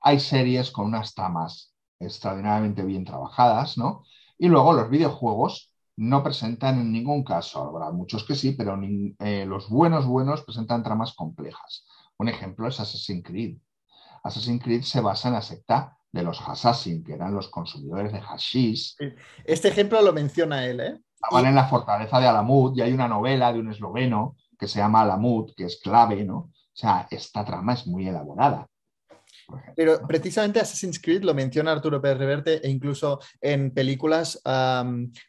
Hay 0.00 0.20
series 0.20 0.70
con 0.70 0.86
unas 0.86 1.12
tramas 1.12 1.74
extraordinariamente 1.98 2.84
bien 2.84 3.04
trabajadas, 3.04 3.78
¿no? 3.78 4.04
Y 4.38 4.46
luego 4.46 4.72
los 4.74 4.88
videojuegos 4.88 5.74
no 5.96 6.22
presentan 6.22 6.78
en 6.78 6.92
ningún 6.92 7.24
caso, 7.24 7.64
habrá 7.64 7.90
muchos 7.90 8.22
que 8.22 8.36
sí, 8.36 8.52
pero 8.52 8.78
eh, 9.18 9.44
los 9.44 9.68
buenos 9.68 10.06
buenos 10.06 10.42
presentan 10.44 10.84
tramas 10.84 11.12
complejas. 11.14 11.84
Un 12.18 12.28
ejemplo 12.28 12.68
es 12.68 12.78
Assassin's 12.78 13.24
Creed. 13.24 13.58
Assassin's 14.22 14.62
Creed 14.62 14.82
se 14.82 15.00
basa 15.00 15.26
en 15.26 15.34
la 15.34 15.42
secta 15.42 15.98
de 16.12 16.22
los 16.22 16.40
Assassin, 16.42 17.02
que 17.02 17.14
eran 17.14 17.34
los 17.34 17.48
consumidores 17.48 18.12
de 18.12 18.20
hashish. 18.20 18.94
Este 19.44 19.66
ejemplo 19.66 20.00
lo 20.00 20.12
menciona 20.12 20.64
él, 20.64 20.78
¿eh? 20.78 21.00
Estaban 21.16 21.46
en 21.46 21.54
la 21.54 21.66
fortaleza 21.66 22.20
de 22.20 22.26
Alamut 22.26 22.76
y 22.76 22.82
hay 22.82 22.92
una 22.92 23.08
novela 23.08 23.52
de 23.52 23.58
un 23.58 23.70
esloveno 23.70 24.36
que 24.58 24.68
se 24.68 24.78
llama 24.78 25.00
Alamut, 25.02 25.54
que 25.56 25.64
es 25.64 25.80
clave, 25.80 26.24
¿no? 26.24 26.36
O 26.36 26.78
sea, 26.78 27.08
esta 27.10 27.44
trama 27.44 27.72
es 27.72 27.86
muy 27.86 28.06
elaborada. 28.06 28.68
Pero 29.76 30.06
precisamente 30.06 30.60
Assassin's 30.60 31.00
Creed 31.00 31.22
lo 31.22 31.32
menciona 31.32 31.72
Arturo 31.72 32.02
Pérez 32.02 32.18
Reverte 32.18 32.66
e 32.66 32.68
incluso 32.68 33.20
en 33.40 33.70
películas 33.70 34.40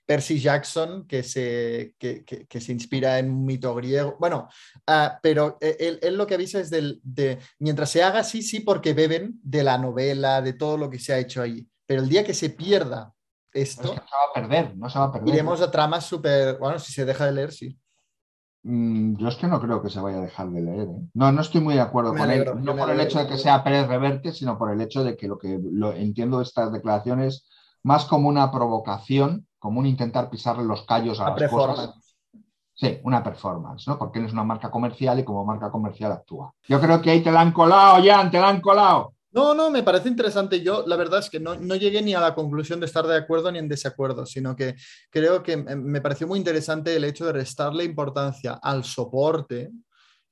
Percy 0.06 0.40
Jackson, 0.40 1.08
que 1.08 1.24
se, 1.24 1.94
que, 1.98 2.60
se 2.60 2.72
inspira 2.72 3.20
en 3.20 3.30
un 3.30 3.46
mito 3.46 3.74
griego. 3.76 4.18
Bueno, 4.20 4.50
ah, 4.88 5.20
pero 5.22 5.58
e, 5.62 6.00
él, 6.02 6.16
lo 6.16 6.26
que 6.26 6.36
avisa 6.36 6.60
es 6.60 6.70
del, 6.70 7.00
de, 7.04 7.38
mientras 7.60 7.92
se 7.92 8.04
haga 8.04 8.20
así, 8.20 8.42
sí, 8.42 8.60
porque 8.62 8.94
beben 8.94 9.40
de 9.44 9.64
la 9.64 9.78
novela, 9.78 10.42
de 10.42 10.54
todo 10.54 10.78
lo 10.78 10.90
que 10.90 11.00
se 11.00 11.14
ha 11.14 11.20
hecho 11.20 11.42
ahí. 11.42 11.68
Pero 11.86 12.02
el 12.02 12.10
día 12.10 12.24
que 12.24 12.34
se 12.34 12.50
pierda 12.50 13.14
esto... 13.62 13.84
No 13.84 13.94
se 13.94 14.00
va 14.00 14.30
a 14.30 14.34
perder, 14.34 14.78
no 14.78 14.90
se 14.90 15.00
va 15.00 15.06
a 15.06 15.12
perder. 15.12 15.34
Iremos 15.34 15.62
a 15.62 15.72
tramas 15.72 16.06
súper... 16.06 16.58
Bueno, 16.58 16.80
si 16.80 16.94
se 16.94 17.06
deja 17.06 17.26
de 17.26 17.32
leer, 17.32 17.52
sí. 17.52 17.78
Mm, 18.64 19.16
yo 19.16 19.30
es 19.30 19.36
que 19.36 19.48
no 19.48 19.62
creo 19.62 19.82
que 19.82 19.90
se 19.90 20.02
vaya 20.02 20.18
a 20.18 20.22
dejar 20.22 20.50
de 20.50 20.62
leer. 20.62 20.90
¿eh? 20.90 21.08
No, 21.14 21.32
no 21.32 21.42
estoy 21.42 21.62
muy 21.62 21.76
de 21.76 21.82
acuerdo 21.82 22.14
con 22.14 22.30
él. 22.30 22.46
No 22.60 22.76
por 22.76 22.90
el 22.90 23.00
hecho 23.00 23.20
de 23.20 23.28
que 23.28 23.38
sea 23.38 23.64
Pérez 23.64 23.88
Reverte, 23.88 24.34
sino 24.34 24.58
por 24.58 24.72
el 24.72 24.82
hecho 24.82 25.04
de 25.04 25.16
que 25.16 25.28
lo 25.28 25.38
que 25.38 25.60
lo, 25.64 25.94
entiendo 25.94 26.38
de 26.38 26.44
estas 26.44 26.72
declaraciones 26.72 27.48
más 27.84 28.04
como 28.06 28.28
una 28.28 28.52
provocación, 28.52 29.48
como 29.58 29.80
un 29.80 29.86
intentar 29.86 30.30
pisarle 30.30 30.66
los 30.66 30.86
callos 30.86 31.22
a 31.22 31.30
las 31.30 31.50
cosas. 31.50 32.18
Sí, 32.74 33.00
una 33.04 33.24
performance, 33.24 33.88
¿no? 33.88 33.98
Porque 33.98 34.20
él 34.20 34.26
es 34.26 34.34
una 34.34 34.44
marca 34.44 34.70
comercial 34.70 35.18
y 35.18 35.24
como 35.24 35.46
marca 35.46 35.72
comercial 35.72 36.12
actúa. 36.12 36.54
Yo 36.68 36.80
creo 36.80 37.02
que 37.02 37.10
ahí 37.10 37.24
te 37.24 37.32
la 37.32 37.42
han 37.42 37.52
colado, 37.52 38.04
Jan, 38.04 38.30
te 38.30 38.40
la 38.40 38.50
han 38.50 38.62
colado. 38.62 39.14
No, 39.32 39.54
no, 39.54 39.70
me 39.70 39.84
parece 39.84 40.08
interesante. 40.08 40.62
Yo, 40.62 40.86
la 40.88 40.96
verdad 40.96 41.20
es 41.20 41.30
que 41.30 41.40
no, 41.40 41.56
llegué 41.76 42.02
ni 42.02 42.14
a 42.14 42.22
la 42.22 42.34
conclusión 42.34 42.80
de 42.80 42.86
estar 42.86 43.06
de 43.06 43.18
acuerdo 43.18 43.52
ni 43.52 43.60
en 43.60 43.68
desacuerdo, 43.68 44.26
sino 44.26 44.56
que 44.56 44.76
creo 45.10 45.44
que 45.44 45.58
me 45.58 46.02
pareció 46.02 46.28
muy 46.28 46.40
interesante 46.40 46.96
el 46.96 47.04
hecho 47.04 47.26
de 47.26 47.34
restarle 47.34 47.84
importancia 47.84 48.60
al 48.62 48.84
soporte 48.84 49.72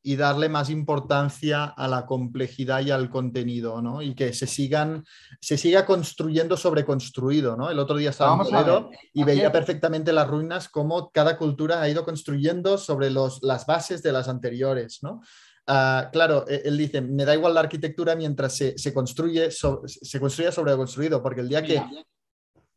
y 0.07 0.17
darle 0.17 0.49
más 0.49 0.69
importancia 0.69 1.65
a 1.65 1.87
la 1.87 2.05
complejidad 2.05 2.81
y 2.81 2.91
al 2.91 3.09
contenido, 3.09 3.81
¿no? 3.81 4.03
Y 4.03 4.13
que 4.13 4.33
se 4.33 4.45
sigan, 4.45 5.03
se 5.41 5.57
siga 5.57 5.83
construyendo 5.83 6.57
sobre 6.57 6.85
construido, 6.85 7.57
¿no? 7.57 7.71
El 7.71 7.79
otro 7.79 7.97
día 7.97 8.11
estaba 8.11 8.35
en 8.35 8.47
Toledo 8.47 8.91
y 9.13 9.23
veía 9.23 9.51
perfectamente 9.51 10.13
las 10.13 10.27
ruinas, 10.27 10.69
como 10.69 11.09
cada 11.09 11.39
cultura 11.39 11.81
ha 11.81 11.89
ido 11.89 12.05
construyendo 12.05 12.77
sobre 12.77 13.09
los, 13.09 13.41
las 13.41 13.65
bases 13.65 14.03
de 14.03 14.11
las 14.11 14.27
anteriores, 14.27 14.99
¿no? 15.01 15.21
Ah, 15.67 16.09
claro, 16.11 16.45
e-, 16.47 16.61
él 16.65 16.77
dice, 16.77 17.01
me 17.01 17.25
da 17.25 17.33
igual 17.33 17.53
la 17.53 17.61
arquitectura 17.61 18.15
mientras 18.15 18.55
se, 18.55 18.93
construye 18.93 19.49
se 19.51 20.19
construya 20.19 20.51
sobre 20.51 20.75
construido, 20.75 21.21
porque 21.21 21.41
el 21.41 21.49
día 21.49 21.63
que 21.63 21.81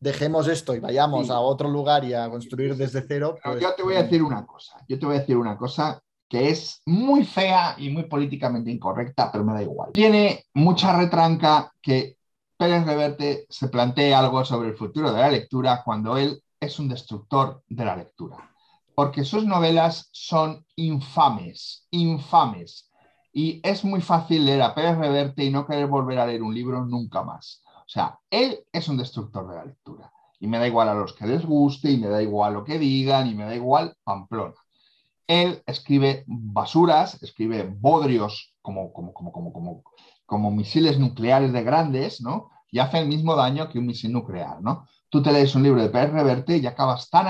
dejemos 0.01 0.47
esto 0.49 0.75
y 0.75 0.81
vayamos 0.81 1.29
a 1.31 1.41
otro 1.41 1.69
lugar 1.69 2.05
y 2.05 2.15
a 2.15 2.29
construir 2.31 2.77
desde 2.77 3.05
cero. 3.07 3.37
Pues... 3.43 3.61
Yo 3.61 3.75
te 3.75 3.83
voy 3.83 3.97
a 3.97 4.05
decir 4.05 4.23
una 4.23 4.47
cosa, 4.47 4.85
yo 4.89 4.99
te 4.99 5.07
voy 5.07 5.17
a 5.17 5.21
decir 5.21 5.37
una 5.37 5.57
cosa 5.57 6.01
que 6.29 6.51
es 6.51 6.83
muy 6.85 7.25
fea 7.25 7.75
y 7.79 7.89
muy 7.91 8.05
políticamente 8.05 8.71
incorrecta, 8.71 9.33
pero 9.33 9.45
me 9.45 9.55
da 9.55 9.63
igual. 9.63 9.93
Tiene 9.93 10.45
mucha 10.55 10.97
retranca 10.97 11.73
que 11.81 12.19
Pérez 12.57 12.85
Reverte 12.85 13.47
se 13.49 13.69
plantee 13.69 14.15
algo 14.15 14.45
sobre 14.45 14.69
el 14.69 14.77
futuro 14.77 15.11
de 15.13 15.21
la 15.21 15.31
lectura 15.31 15.83
cuando 15.85 16.19
él 16.19 16.43
es 16.61 16.79
un 16.79 16.89
destructor 16.89 17.63
de 17.69 17.85
la 17.85 17.97
lectura 17.97 18.37
porque 18.99 19.23
sus 19.23 19.45
novelas 19.45 20.09
son 20.11 20.67
infames, 20.75 21.87
infames. 21.93 22.91
Y 23.33 23.61
es 23.63 23.85
muy 23.85 24.01
fácil 24.01 24.45
leer 24.45 24.61
a 24.61 24.75
Pérez 24.75 24.99
Reverte 24.99 25.45
y 25.45 25.51
no 25.51 25.69
querer 25.69 25.87
volver 25.87 26.19
a 26.19 26.27
leer 26.27 26.43
un 26.43 26.53
libro 26.53 26.85
nunca 26.85 27.23
más. 27.23 27.63
O 27.77 27.89
sea, 27.89 28.19
él 28.29 28.59
es 28.73 28.89
un 28.89 28.97
destructor 28.97 29.49
de 29.49 29.55
la 29.55 29.67
lectura. 29.67 30.13
Y 30.41 30.49
me 30.49 30.59
da 30.59 30.67
igual 30.67 30.89
a 30.89 30.95
los 30.95 31.13
que 31.13 31.29
les 31.29 31.47
guste, 31.47 31.93
y 31.93 31.97
me 31.97 32.09
da 32.09 32.21
igual 32.21 32.55
lo 32.55 32.65
que 32.65 32.77
digan, 32.77 33.29
y 33.29 33.37
me 33.37 33.45
da 33.45 33.55
igual 33.55 33.95
Pamplona. 34.03 34.57
Él 35.29 35.63
escribe 35.65 36.25
basuras, 36.27 37.23
escribe 37.23 37.73
bodrios 37.79 38.53
como, 38.63 38.93
como, 38.93 39.15
como, 39.15 39.31
como, 39.31 39.53
como, 39.53 39.85
como 40.27 40.51
misiles 40.51 40.99
nucleares 40.99 41.53
de 41.53 41.63
grandes, 41.63 42.21
¿no? 42.21 42.51
Y 42.73 42.81
hace 42.81 42.99
el 42.99 43.07
mismo 43.07 43.37
daño 43.37 43.69
que 43.69 43.79
un 43.79 43.87
misil 43.87 44.13
nuclear, 44.13 44.61
¿no? 44.61 44.89
Tú 45.09 45.23
te 45.23 45.33
lees 45.33 45.55
un 45.55 45.63
libro 45.63 45.81
de 45.81 45.89
Pérez 45.89 46.11
Reverte 46.11 46.57
y 46.57 46.67
acabas 46.67 47.09
tan 47.09 47.29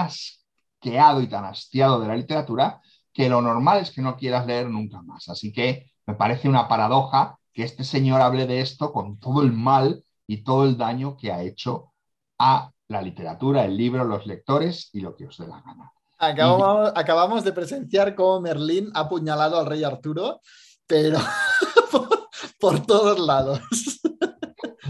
y 0.83 1.27
tan 1.27 1.45
hastiado 1.45 2.01
de 2.01 2.09
la 2.09 2.17
literatura 2.17 2.81
que 3.13 3.29
lo 3.29 3.41
normal 3.43 3.81
es 3.81 3.91
que 3.91 4.03
no 4.03 4.17
quieras 4.17 4.47
leer 4.47 4.69
nunca 4.69 5.03
más. 5.03 5.29
Así 5.29 5.53
que 5.53 5.91
me 6.07 6.15
parece 6.15 6.49
una 6.49 6.69
paradoja 6.69 7.39
que 7.53 7.65
este 7.65 7.85
señor 7.85 8.21
hable 8.21 8.47
de 8.47 8.61
esto 8.61 8.93
con 8.93 9.19
todo 9.19 9.43
el 9.43 9.53
mal 9.53 10.05
y 10.27 10.45
todo 10.45 10.65
el 10.65 10.77
daño 10.77 11.17
que 11.17 11.33
ha 11.33 11.43
hecho 11.43 11.93
a 12.39 12.71
la 12.89 13.03
literatura, 13.03 13.65
el 13.65 13.77
libro, 13.77 14.05
los 14.05 14.27
lectores 14.27 14.91
y 14.93 15.01
lo 15.01 15.17
que 15.17 15.27
os 15.27 15.37
dé 15.37 15.47
la 15.47 15.61
gana. 15.61 15.93
Acabamos, 16.19 17.45
de 17.45 17.53
presenciar 17.53 18.15
cómo 18.15 18.41
Merlín 18.41 18.91
ha 18.95 19.01
apuñalado 19.01 19.59
al 19.59 19.67
rey 19.67 19.85
Arturo, 19.85 20.41
pero 20.87 21.19
por 22.61 22.85
todos 22.87 23.19
lados. 23.19 23.61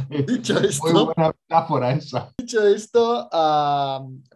Dicho 0.26 0.58
esto, 0.58 0.92
Muy 0.92 1.04
buena 1.04 1.28
metáfora 1.28 1.92
esa. 1.92 2.32
Dicho 2.38 2.66
esto, 2.66 3.28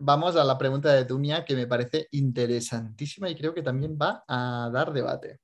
vamos 0.00 0.36
a 0.36 0.44
la 0.44 0.58
pregunta 0.58 0.92
de 0.92 1.04
Tunia 1.04 1.44
que 1.44 1.56
me 1.56 1.66
parece 1.66 2.08
interesantísima 2.12 3.30
y 3.30 3.34
creo 3.34 3.54
que 3.54 3.62
también 3.62 3.96
va 4.00 4.22
a 4.28 4.70
dar 4.72 4.92
debate. 4.92 5.38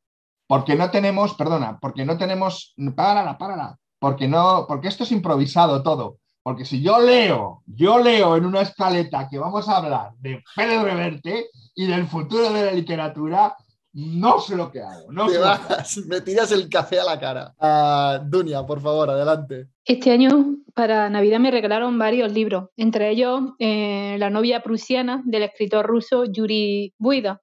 Porque 0.47 0.77
no 0.77 0.91
tenemos, 0.91 1.35
perdona, 1.35 1.79
porque 1.79 2.05
no 2.05 2.17
tenemos, 2.17 2.75
párala, 2.95 3.37
párala, 3.39 3.79
porque 3.99 4.29
no, 4.29 4.67
porque 4.67 4.89
esto 4.89 5.05
es 5.05 5.13
improvisado 5.13 5.83
todo, 5.83 6.19
Porque 6.43 6.65
si 6.65 6.81
yo 6.83 7.01
leo, 7.01 7.63
yo 7.67 7.99
leo 7.99 8.37
en 8.37 8.47
una 8.47 8.63
escaleta 8.63 9.29
que 9.29 9.39
vamos 9.39 9.69
a 9.69 9.77
hablar 9.77 10.13
de 10.19 10.43
Pérez 10.57 10.83
Reverte 10.83 11.51
y 11.75 11.87
del 11.87 12.07
futuro 12.07 12.51
de 12.53 12.67
la 12.67 12.73
literatura, 12.73 13.55
no 13.93 14.41
sé 14.41 14.57
lo 14.57 14.71
que 14.71 14.81
hago. 14.81 15.11
No 15.11 15.27
Te 15.27 15.37
hago. 15.37 15.45
bajas, 15.45 15.97
me 16.07 16.21
tiras 16.21 16.53
el 16.53 16.69
café 16.69 17.01
a 17.01 17.05
la 17.05 17.19
cara. 17.19 17.55
Ah, 17.59 18.21
Dunia, 18.25 18.65
por 18.65 18.81
favor, 18.81 19.11
adelante. 19.11 19.69
Este 19.85 20.11
año 20.11 20.57
para 20.75 21.09
Navidad 21.11 21.41
me 21.41 21.51
regalaron 21.51 21.99
varios 21.99 22.33
libros, 22.33 22.69
entre 22.77 23.11
ellos 23.11 23.41
eh, 23.59 24.17
La 24.19 24.31
novia 24.31 24.63
prusiana 24.63 25.23
del 25.25 25.43
escritor 25.43 25.87
ruso 25.87 26.25
Yuri 26.25 26.95
Buida. 26.99 27.41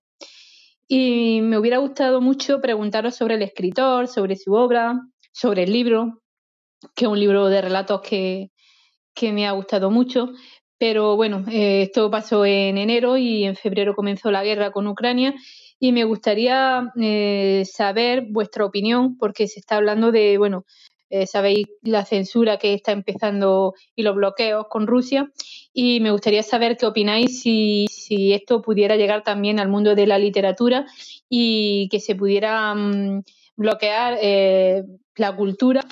Y 0.88 1.42
me 1.42 1.58
hubiera 1.58 1.80
gustado 1.80 2.22
mucho 2.22 2.62
preguntaros 2.62 3.16
sobre 3.16 3.36
el 3.36 3.42
escritor, 3.42 4.08
sobre 4.08 4.36
su 4.36 4.54
obra, 4.54 5.02
sobre 5.32 5.64
el 5.64 5.74
libro, 5.74 6.22
que 6.96 7.06
es 7.06 7.12
un 7.12 7.20
libro 7.20 7.48
de 7.48 7.62
relatos 7.62 8.02
que, 8.02 8.52
que 9.16 9.34
me 9.34 9.48
ha 9.48 9.52
gustado 9.52 9.90
mucho. 9.90 10.30
Pero 10.78 11.16
bueno, 11.16 11.44
eh, 11.50 11.82
esto 11.82 12.12
pasó 12.12 12.46
en 12.46 12.78
enero 12.78 13.18
y 13.18 13.46
en 13.46 13.56
febrero 13.56 13.96
comenzó 13.96 14.30
la 14.30 14.44
guerra 14.44 14.72
con 14.72 14.86
Ucrania 14.88 15.34
y 15.86 15.92
me 15.92 16.04
gustaría 16.04 16.92
eh, 17.00 17.64
saber 17.72 18.26
vuestra 18.30 18.66
opinión 18.66 19.18
porque 19.18 19.48
se 19.48 19.60
está 19.60 19.76
hablando 19.76 20.12
de, 20.12 20.38
bueno, 20.40 20.66
eh, 21.12 21.28
sabéis 21.28 21.68
la 21.84 22.04
censura 22.04 22.58
que 22.58 22.74
está 22.74 22.92
empezando 22.92 23.76
y 23.96 24.02
los 24.02 24.16
bloqueos 24.16 24.66
con 24.68 24.88
Rusia 24.88 25.32
y 25.74 26.00
me 26.00 26.10
gustaría 26.10 26.42
saber 26.42 26.76
qué 26.76 26.88
opináis 26.88 27.42
si, 27.42 27.86
si 27.92 28.34
esto 28.34 28.64
pudiera 28.64 28.96
llegar 28.96 29.24
también 29.24 29.60
al 29.60 29.70
mundo 29.70 29.94
de 29.94 30.08
la 30.08 30.18
literatura 30.18 30.88
y 31.30 31.88
que 31.90 32.00
se 32.00 32.16
pudiera 32.16 32.74
mm, 32.74 33.22
bloquear 33.56 34.18
eh, 34.20 34.84
la 35.16 35.36
cultura 35.36 35.86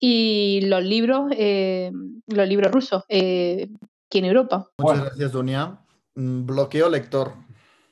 y 0.00 0.62
los 0.64 0.82
libros, 0.82 1.30
eh, 1.36 1.92
los 2.26 2.48
libros 2.48 2.72
rusos 2.72 3.04
eh, 3.10 3.68
aquí 4.06 4.18
en 4.18 4.24
Europa. 4.24 4.70
Muchas 4.78 5.04
gracias, 5.04 5.32
Dunia. 5.32 5.78
Mm, 6.14 6.46
Bloqueo 6.46 6.88
lector. 6.88 7.34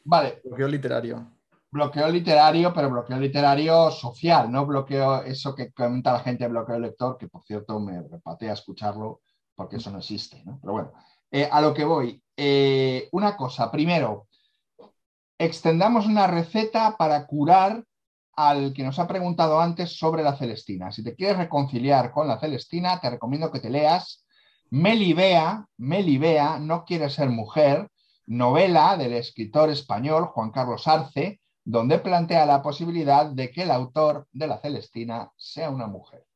Vale. 0.05 0.41
Bloqueo 0.45 0.69
literario. 0.69 1.34
Bloqueo 1.75 2.09
literario, 2.09 2.73
pero 2.73 2.89
bloqueo 2.89 3.19
literario 3.19 3.91
social, 3.91 4.49
no 4.49 4.65
bloqueo 4.65 5.25
eso 5.25 5.57
que 5.57 5.73
comenta 5.73 6.13
la 6.13 6.21
gente, 6.21 6.47
bloqueo 6.47 6.79
lector, 6.79 7.19
que 7.19 7.27
por 7.27 7.43
cierto 7.43 7.81
me 7.81 8.01
repatea 8.01 8.53
escucharlo 8.53 9.23
porque 9.57 9.79
eso 9.79 9.91
no 9.91 9.99
existe, 9.99 10.41
¿no? 10.45 10.61
Pero 10.61 10.73
bueno, 10.73 10.93
eh, 11.33 11.49
a 11.51 11.61
lo 11.61 11.75
que 11.75 11.85
voy. 11.85 12.23
Eh, 12.37 13.09
una 13.11 13.37
cosa, 13.37 13.73
primero, 13.73 14.29
extendamos 15.37 16.07
una 16.07 16.29
receta 16.29 16.97
para 16.97 17.27
curar 17.27 17.83
al 18.37 18.73
que 18.73 18.85
nos 18.85 19.01
ha 19.01 19.09
preguntado 19.09 19.61
antes 19.61 19.99
sobre 19.99 20.23
la 20.23 20.37
Celestina. 20.37 20.93
Si 20.93 21.03
te 21.03 21.17
quieres 21.17 21.39
reconciliar 21.39 22.13
con 22.13 22.29
la 22.29 22.39
Celestina, 22.39 23.01
te 23.01 23.11
recomiendo 23.11 23.51
que 23.51 23.59
te 23.59 23.71
leas 23.71 24.25
Melibea, 24.71 25.67
Melibea, 25.79 26.61
no 26.61 26.85
quiere 26.85 27.11
ser 27.11 27.31
mujer, 27.31 27.89
novela 28.27 28.97
del 28.97 29.15
escritor 29.15 29.71
español 29.71 30.27
Juan 30.27 30.53
Carlos 30.53 30.87
Arce, 30.87 31.41
donde 31.65 31.99
plantea 31.99 32.45
la 32.47 32.63
posibilidad 32.63 33.27
de 33.27 33.51
que 33.51 33.63
el 33.63 33.71
autor 33.71 34.29
de 34.33 34.47
la 34.47 34.59
Celestina 34.59 35.33
sea 35.37 35.71
una 35.71 35.87
mujer. 35.87 36.27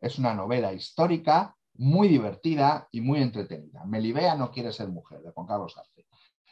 Es 0.00 0.18
una 0.18 0.34
novela 0.34 0.72
histórica 0.72 1.54
muy 1.74 2.08
divertida 2.08 2.88
y 2.90 3.00
muy 3.00 3.20
entretenida. 3.20 3.84
Melibea 3.84 4.34
no 4.34 4.50
quiere 4.50 4.72
ser 4.72 4.88
mujer, 4.88 5.20
de 5.20 5.30
Juan 5.32 5.46
Carlos 5.46 5.76
Arce. 5.76 6.06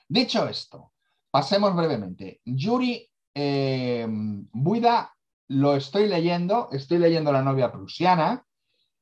Dicho 0.08 0.48
esto, 0.48 0.92
pasemos 1.30 1.74
brevemente. 1.74 2.40
Yuri 2.44 3.10
eh, 3.34 4.06
Buida 4.08 5.14
lo 5.48 5.76
estoy 5.76 6.06
leyendo, 6.06 6.68
estoy 6.72 6.98
leyendo 6.98 7.32
La 7.32 7.42
novia 7.42 7.72
prusiana, 7.72 8.44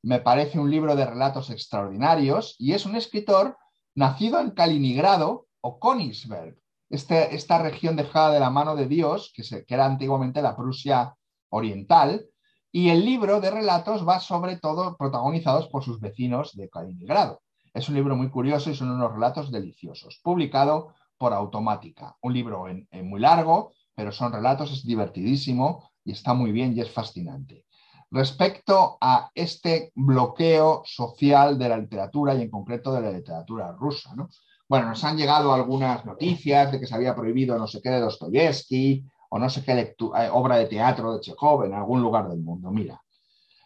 me 0.02 0.20
parece 0.20 0.60
un 0.60 0.70
libro 0.70 0.94
de 0.94 1.06
relatos 1.06 1.50
extraordinarios 1.50 2.54
y 2.58 2.72
es 2.72 2.86
un 2.86 2.94
escritor 2.94 3.56
nacido 3.96 4.38
en 4.40 4.52
Kaliningrado 4.52 5.48
o 5.60 5.80
Königsberg, 5.80 6.56
este, 6.88 7.34
esta 7.34 7.58
región 7.58 7.96
dejada 7.96 8.32
de 8.32 8.40
la 8.40 8.50
mano 8.50 8.76
de 8.76 8.86
Dios, 8.86 9.32
que, 9.34 9.42
se, 9.42 9.64
era 9.68 9.86
antiguamente 9.86 10.42
la 10.42 10.56
Prusia 10.56 11.14
oriental, 11.48 12.26
y 12.70 12.90
el 12.90 13.04
libro 13.04 13.40
de 13.40 13.50
relatos 13.50 14.06
va 14.06 14.20
sobre 14.20 14.58
todo 14.58 14.96
protagonizados 14.96 15.68
por 15.68 15.82
sus 15.82 16.00
vecinos 16.00 16.54
de 16.56 16.68
Kaliningrado. 16.68 17.40
Es 17.72 17.88
un 17.88 17.94
libro 17.94 18.16
muy 18.16 18.30
curioso 18.30 18.70
y 18.70 18.74
son 18.74 18.90
unos 18.90 19.12
relatos 19.12 19.50
deliciosos, 19.50 20.20
publicado 20.22 20.94
por 21.18 21.32
Automática. 21.32 22.16
Un 22.20 22.34
libro 22.34 22.66
muy 23.02 23.20
largo, 23.20 23.72
pero 23.94 24.12
son 24.12 24.32
relatos, 24.32 24.72
es 24.72 24.84
divertidísimo 24.84 25.90
y 26.04 26.12
está 26.12 26.34
muy 26.34 26.52
bien 26.52 26.76
y 26.76 26.80
es 26.80 26.90
fascinante. 26.90 27.64
Respecto 28.10 28.98
a 29.00 29.30
este 29.34 29.90
bloqueo 29.94 30.82
social 30.84 31.58
de 31.58 31.68
la 31.68 31.78
literatura 31.78 32.34
y 32.34 32.42
en 32.42 32.50
concreto 32.50 32.92
de 32.92 33.00
la 33.00 33.10
literatura 33.10 33.72
rusa, 33.72 34.14
¿no? 34.14 34.28
Bueno, 34.68 34.88
nos 34.88 35.04
han 35.04 35.16
llegado 35.16 35.52
algunas 35.52 36.04
noticias 36.04 36.72
de 36.72 36.80
que 36.80 36.86
se 36.86 36.94
había 36.94 37.14
prohibido 37.14 37.56
no 37.56 37.66
sé 37.66 37.80
qué 37.80 37.90
de 37.90 38.00
Dostoyevsky 38.00 39.04
o 39.30 39.38
no 39.38 39.48
sé 39.48 39.62
qué 39.64 39.72
eh, 39.72 40.28
obra 40.32 40.56
de 40.56 40.66
teatro 40.66 41.14
de 41.14 41.20
Chekhov 41.20 41.64
en 41.64 41.74
algún 41.74 42.02
lugar 42.02 42.28
del 42.28 42.40
mundo. 42.40 42.70
Mira, 42.70 43.00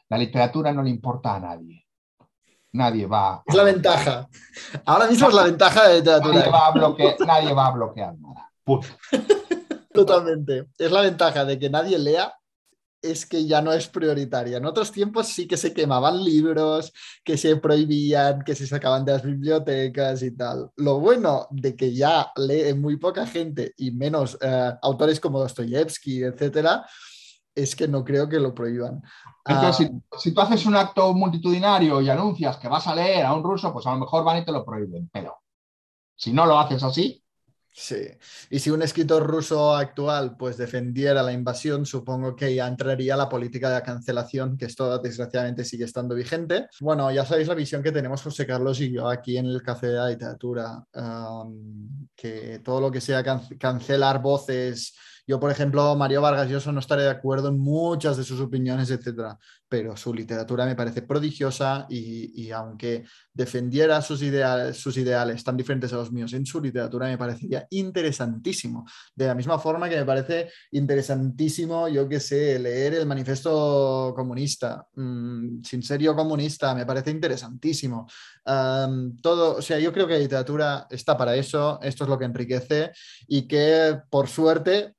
la 0.09 0.19
literatura 0.19 0.73
no 0.73 0.83
le 0.83 0.91
importa 0.91 1.37
a 1.37 1.41
nadie. 1.41 1.87
Nadie 2.73 3.07
va. 3.07 3.43
Es 3.47 3.55
la 3.55 3.65
ventaja. 3.65 4.29
Ahora 4.85 5.09
mismo 5.09 5.29
es 5.29 5.35
la 5.35 5.45
ventaja 5.45 5.83
de 5.85 5.89
la 5.89 5.97
literatura. 5.97 6.35
Nadie 6.35 6.51
va 6.51 6.67
a, 6.67 6.71
bloquear, 6.71 7.21
nadie 7.27 7.53
va 7.53 7.67
a 7.67 7.71
bloquear 7.71 8.15
nada. 8.19 8.53
Punto. 8.63 8.89
Totalmente. 9.93 10.69
Es 10.79 10.91
la 10.91 11.01
ventaja 11.01 11.45
de 11.45 11.59
que 11.59 11.69
nadie 11.69 11.99
lea 11.99 12.33
es 13.03 13.27
que 13.27 13.47
ya 13.47 13.61
no 13.63 13.73
es 13.73 13.89
prioritaria. 13.89 14.59
En 14.59 14.67
otros 14.67 14.93
tiempos 14.93 15.29
sí 15.29 15.47
que 15.47 15.57
se 15.57 15.73
quemaban 15.73 16.23
libros, 16.23 16.93
que 17.25 17.37
se 17.37 17.57
prohibían, 17.57 18.43
que 18.43 18.55
se 18.55 18.67
sacaban 18.67 19.05
de 19.05 19.13
las 19.13 19.23
bibliotecas 19.23 20.23
y 20.23 20.37
tal. 20.37 20.71
Lo 20.77 21.01
bueno 21.01 21.47
de 21.51 21.77
que 21.77 21.95
ya 21.95 22.31
lee 22.37 22.75
muy 22.75 22.97
poca 22.97 23.27
gente 23.27 23.75
y 23.77 23.91
menos 23.91 24.39
eh, 24.41 24.73
autores 24.83 25.21
como 25.21 25.41
Dostoyevsky, 25.41 26.25
etcétera, 26.25 26.87
es 27.55 27.75
que 27.75 27.89
no 27.89 28.05
creo 28.05 28.29
que 28.29 28.39
lo 28.39 28.55
prohíban. 28.55 29.03
Entonces, 29.45 29.91
Ah, 29.91 30.01
si, 30.19 30.21
si 30.29 30.35
tú 30.35 30.41
haces 30.41 30.67
un 30.67 30.77
acto 30.77 31.13
multitudinario 31.13 32.01
y 32.01 32.11
anuncias 32.11 32.57
que 32.59 32.69
vas 32.69 32.87
a 32.87 32.95
leer 32.95 33.25
a 33.25 33.35
un 33.35 33.43
ruso, 33.43 33.73
pues 33.73 33.87
a 33.87 33.93
lo 33.93 33.99
mejor 33.99 34.25
van 34.25 34.39
y 34.39 34.45
te 34.45 34.53
lo 34.53 34.65
prohíben. 34.65 35.09
Pero 35.13 35.39
si 36.15 36.33
no 36.33 36.47
lo 36.47 36.59
haces 36.59 36.83
así, 36.83 37.23
Sí, 37.83 38.09
y 38.51 38.59
si 38.59 38.69
un 38.69 38.83
escritor 38.83 39.27
ruso 39.27 39.75
actual 39.75 40.37
pues 40.37 40.59
defendiera 40.59 41.23
la 41.23 41.33
invasión, 41.33 41.87
supongo 41.87 42.37
que 42.37 42.55
ya 42.55 42.69
entraría 42.69 43.17
la 43.17 43.27
política 43.27 43.69
de 43.69 43.77
la 43.77 43.83
cancelación, 43.83 44.59
que 44.59 44.67
esto 44.67 44.99
desgraciadamente 44.99 45.65
sigue 45.65 45.87
estando 45.87 46.15
vigente. 46.15 46.67
Bueno, 46.81 47.11
ya 47.11 47.25
sabéis 47.25 47.49
la 47.49 47.55
visión 47.55 47.83
que 47.83 47.91
tenemos 47.91 48.23
José 48.23 48.47
Carlos 48.47 48.79
y 48.83 48.93
yo 48.93 49.09
aquí 49.09 49.39
en 49.39 49.47
el 49.47 49.63
Café 49.63 49.87
de 49.87 49.95
la 49.95 50.11
Literatura, 50.11 50.85
que 52.15 52.61
todo 52.63 52.83
lo 52.83 52.91
que 52.91 53.01
sea 53.01 53.25
can 53.25 53.41
cancelar 53.59 54.21
voces, 54.21 54.95
yo 55.31 55.39
por 55.39 55.53
ejemplo, 55.53 55.95
Mario 55.95 56.23
Vargas 56.23 56.49
Llosa 56.49 56.73
no 56.73 56.81
estaré 56.81 57.05
de 57.05 57.11
acuerdo 57.11 57.51
en 57.51 57.59
muchas 57.61 58.17
de 58.17 58.25
sus 58.25 58.41
opiniones, 58.41 58.91
etcétera, 58.91 59.39
pero 59.69 59.97
su 59.97 60.13
literatura 60.13 60.67
me 60.67 60.75
parece 60.75 61.03
prodigiosa 61.03 61.87
y, 61.89 62.33
y 62.35 62.51
aunque 62.51 63.05
defendiera 63.33 64.03
sus 64.03 64.23
ideales, 64.23 64.77
sus 64.77 64.97
ideales 64.97 65.45
tan 65.45 65.57
diferentes 65.57 65.93
a 65.93 65.97
los 65.99 66.11
míos 66.11 66.33
en 66.33 66.45
su 66.45 66.61
literatura, 66.61 67.07
me 67.07 67.17
parecería 67.17 67.65
interesantísimo. 67.71 68.85
De 69.15 69.29
la 69.29 69.37
misma 69.37 69.61
forma 69.61 69.89
que 69.89 69.99
me 69.99 70.05
parece 70.05 70.51
interesantísimo, 70.73 71.87
yo 71.87 72.09
que 72.09 72.19
sé, 72.19 72.59
leer 72.59 72.95
el 72.95 73.07
manifiesto 73.07 74.13
comunista, 74.17 74.85
mmm, 74.97 75.63
sin 75.63 75.85
serio 75.85 76.17
comunista, 76.17 76.75
me 76.75 76.85
parece 76.85 77.13
interesantísimo. 77.13 78.09
Todo, 79.23 79.59
o 79.59 79.63
sea, 79.63 79.79
yo 79.79 79.93
creo 79.93 80.09
que 80.09 80.15
la 80.15 80.19
literatura 80.19 80.89
está 80.91 81.17
para 81.17 81.37
eso, 81.37 81.79
esto 81.83 82.03
es 82.03 82.11
lo 82.11 82.19
que 82.19 82.25
enriquece 82.25 82.91
y 83.29 83.47
que 83.47 83.97
por 84.11 84.27
suerte 84.27 84.97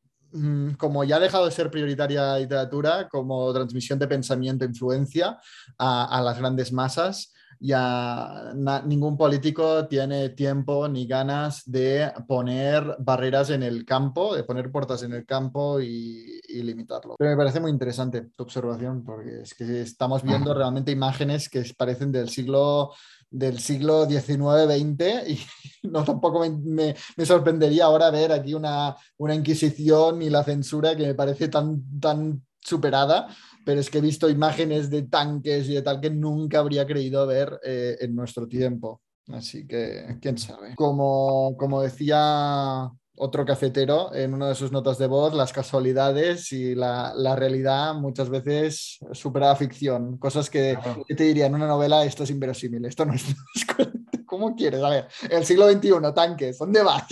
como 0.77 1.03
ya 1.03 1.17
ha 1.17 1.19
dejado 1.19 1.45
de 1.45 1.51
ser 1.51 1.69
prioritaria 1.69 2.21
la 2.21 2.39
literatura 2.39 3.07
como 3.09 3.53
transmisión 3.53 3.99
de 3.99 4.07
pensamiento 4.07 4.63
e 4.63 4.67
influencia 4.67 5.37
a, 5.77 6.17
a 6.17 6.21
las 6.21 6.37
grandes 6.37 6.71
masas, 6.71 7.33
ya 7.63 8.51
na, 8.55 8.81
ningún 8.81 9.15
político 9.15 9.87
tiene 9.87 10.29
tiempo 10.29 10.87
ni 10.87 11.05
ganas 11.05 11.61
de 11.65 12.11
poner 12.27 12.95
barreras 12.97 13.51
en 13.51 13.61
el 13.61 13.85
campo, 13.85 14.35
de 14.35 14.43
poner 14.43 14.71
puertas 14.71 15.03
en 15.03 15.13
el 15.13 15.27
campo 15.27 15.79
y, 15.79 16.41
y, 16.47 16.63
limitarlo. 16.63 17.15
Pero 17.19 17.29
me 17.29 17.37
parece 17.37 17.59
muy 17.59 17.69
interesante 17.69 18.29
tu 18.35 18.43
observación, 18.43 19.03
porque 19.03 19.41
es 19.43 19.53
que 19.53 19.81
estamos 19.81 20.23
viendo 20.23 20.55
realmente 20.55 20.91
imágenes 20.91 21.49
que 21.49 21.63
parecen 21.77 22.11
del 22.11 22.29
siglo 22.29 22.91
del 23.29 23.59
siglo 23.59 24.05
XIX-XX 24.07 25.29
y 25.29 25.39
no 25.87 26.03
tampoco 26.03 26.41
me, 26.41 26.49
me, 26.49 26.95
me, 27.15 27.25
sorprendería 27.25 27.85
ahora 27.85 28.11
ver 28.11 28.33
aquí 28.33 28.53
una, 28.53 28.93
una 29.17 29.33
Inquisición 29.35 30.21
y 30.21 30.29
la 30.29 30.43
censura 30.43 30.97
que 30.97 31.07
me 31.07 31.15
parece 31.15 31.47
tan, 31.47 31.81
tan 32.01 32.41
superada 32.59 33.27
pero 33.65 33.79
es 33.79 33.89
que 33.89 33.99
he 33.99 34.01
visto 34.01 34.29
imágenes 34.29 34.89
de 34.89 35.03
tanques 35.03 35.67
y 35.69 35.73
de 35.75 35.81
tal 35.81 35.99
que 36.01 36.09
nunca 36.09 36.59
habría 36.59 36.85
creído 36.85 37.25
ver 37.27 37.59
eh, 37.63 37.97
en 38.01 38.15
nuestro 38.15 38.47
tiempo. 38.47 39.01
Así 39.31 39.65
que, 39.67 40.17
quién 40.21 40.37
sabe. 40.37 40.75
Como, 40.75 41.55
como 41.57 41.81
decía 41.81 42.89
otro 43.15 43.45
cafetero 43.45 44.15
en 44.15 44.33
una 44.33 44.49
de 44.49 44.55
sus 44.55 44.71
notas 44.71 44.97
de 44.97 45.05
voz, 45.07 45.33
las 45.33 45.53
casualidades 45.53 46.51
y 46.51 46.73
la, 46.73 47.13
la 47.15 47.35
realidad 47.35 47.93
muchas 47.93 48.29
veces 48.29 48.97
supera 49.11 49.47
la 49.49 49.55
ficción. 49.55 50.17
Cosas 50.17 50.49
que, 50.49 50.75
Claro. 50.81 51.03
que 51.07 51.13
te 51.15 51.25
diría 51.25 51.45
en 51.45 51.55
una 51.55 51.67
novela, 51.67 52.03
esto 52.03 52.23
es 52.23 52.31
inverosímil, 52.31 52.83
esto 52.85 53.05
no 53.05 53.13
es... 53.13 53.23
¿Cómo 54.25 54.55
quieres? 54.55 54.81
A 54.81 54.89
ver, 54.89 55.07
el 55.29 55.45
siglo 55.45 55.69
XXI, 55.69 55.91
tanques, 56.15 56.57
¿dónde 56.57 56.81
vas? 56.81 57.05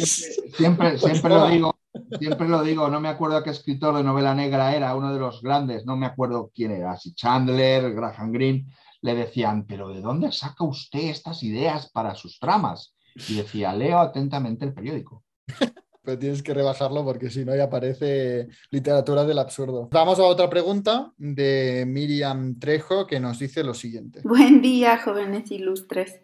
Siempre, 0.55 0.91
Pues 0.99 1.01
siempre 1.01 1.29
nada. 1.29 1.47
lo 1.47 1.53
digo, 1.53 1.75
siempre 2.17 2.47
lo 2.47 2.63
digo, 2.63 2.89
no 2.89 2.99
me 2.99 3.09
acuerdo 3.09 3.43
qué 3.43 3.51
escritor 3.51 3.95
de 3.95 4.03
novela 4.03 4.33
negra 4.33 4.75
era, 4.75 4.95
uno 4.95 5.13
de 5.13 5.19
los 5.19 5.41
grandes, 5.41 5.85
no 5.85 5.95
me 5.95 6.05
acuerdo 6.05 6.51
quién 6.53 6.71
era, 6.71 6.97
si 6.97 7.13
Chandler, 7.13 7.93
Graham 7.93 8.31
Greene, 8.31 8.65
le 9.01 9.15
decían, 9.15 9.65
pero 9.65 9.89
¿de 9.89 10.01
dónde 10.01 10.31
saca 10.31 10.63
usted 10.63 10.99
estas 10.99 11.43
ideas 11.43 11.89
para 11.91 12.15
sus 12.15 12.39
tramas? 12.39 12.95
Y 13.27 13.35
decía, 13.35 13.73
leo 13.73 13.99
atentamente 13.99 14.65
el 14.65 14.73
periódico. 14.73 15.23
Pero 16.01 16.17
tienes 16.17 16.41
que 16.41 16.53
rebajarlo 16.53 17.03
porque 17.03 17.29
si 17.29 17.43
no 17.43 17.53
ya 17.55 17.69
parece 17.69 18.47
literatura 18.71 19.25
del 19.25 19.37
absurdo. 19.37 19.89
Vamos 19.91 20.17
a 20.17 20.23
otra 20.23 20.49
pregunta 20.49 21.11
de 21.17 21.83
Miriam 21.85 22.57
Trejo 22.57 23.05
que 23.05 23.19
nos 23.19 23.37
dice 23.37 23.63
lo 23.63 23.73
siguiente. 23.73 24.21
Buen 24.23 24.61
día, 24.61 24.97
jóvenes 24.97 25.51
ilustres. 25.51 26.21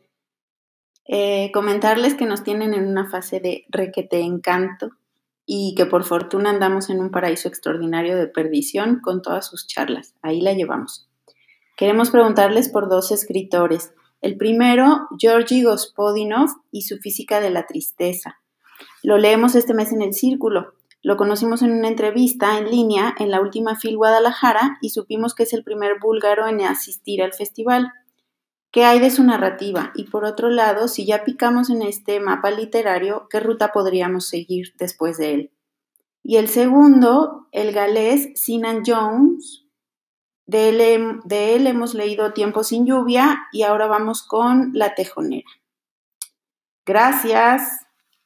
Eh, 1.08 1.52
comentarles 1.54 2.16
que 2.16 2.26
nos 2.26 2.44
tienen 2.44 2.74
en 2.74 2.88
una 2.88 3.12
fase 3.12 3.42
de 3.42 3.66
requete 3.70 4.22
encanto 4.22 4.92
y 5.46 5.76
que 5.76 5.86
por 5.86 6.04
fortuna 6.04 6.50
andamos 6.50 6.90
en 6.90 7.00
un 7.00 7.12
paraíso 7.12 7.48
extraordinario 7.48 8.18
de 8.18 8.28
perdición 8.28 9.00
con 9.02 9.22
todas 9.22 9.48
sus 9.48 9.68
charlas. 9.68 10.16
Ahí 10.22 10.42
la 10.42 10.54
llevamos. 10.54 11.08
Queremos 11.78 12.10
preguntarles 12.10 12.70
por 12.70 12.90
dos 12.90 13.12
escritores. 13.12 13.94
El 14.22 14.38
primero, 14.38 15.08
Georgi 15.20 15.64
Gospodinov 15.64 16.50
y 16.72 16.84
su 16.84 16.98
Física 16.98 17.42
de 17.42 17.52
la 17.52 17.68
Tristeza. 17.68 18.40
Lo 19.04 19.18
leemos 19.18 19.56
este 19.56 19.74
mes 19.74 19.92
en 19.92 20.02
el 20.02 20.14
Círculo. 20.14 20.74
Lo 21.04 21.18
conocimos 21.18 21.62
en 21.62 21.72
una 21.72 21.90
entrevista 21.90 22.58
en 22.58 22.72
línea 22.72 23.14
en 23.20 23.30
la 23.30 23.40
última 23.40 23.76
FIL 23.76 23.98
Guadalajara 23.98 24.78
y 24.82 24.90
supimos 24.90 25.36
que 25.36 25.44
es 25.44 25.54
el 25.54 25.64
primer 25.64 26.00
búlgaro 26.00 26.48
en 26.48 26.62
asistir 26.62 27.22
al 27.22 27.34
festival. 27.34 27.92
¿Qué 28.76 28.84
hay 28.84 29.00
de 29.00 29.10
su 29.10 29.24
narrativa? 29.24 29.94
Y 29.96 30.04
por 30.04 30.26
otro 30.26 30.50
lado, 30.50 30.90
si 30.90 31.06
ya 31.06 31.24
picamos 31.24 31.70
en 31.70 31.82
este 31.82 32.20
mapa 32.20 32.52
literario, 32.52 33.30
¿qué 33.30 33.40
ruta 33.40 33.72
podríamos 33.72 34.28
seguir 34.28 34.74
después 34.78 35.18
de 35.18 35.34
él? 35.34 35.52
Y 36.24 36.36
el 36.36 36.50
segundo, 36.50 37.48
el 37.54 37.72
galés 37.72 38.34
Sinan 38.36 38.84
Jones. 38.86 39.64
De 40.46 40.68
él, 40.68 41.22
de 41.24 41.56
él 41.56 41.68
hemos 41.68 41.94
leído 41.94 42.34
Tiempo 42.34 42.66
sin 42.66 42.86
lluvia 42.86 43.48
y 43.54 43.64
ahora 43.64 43.88
vamos 43.88 44.24
con 44.24 44.72
La 44.74 44.94
Tejonera. 44.94 45.48
Gracias. 46.86 47.80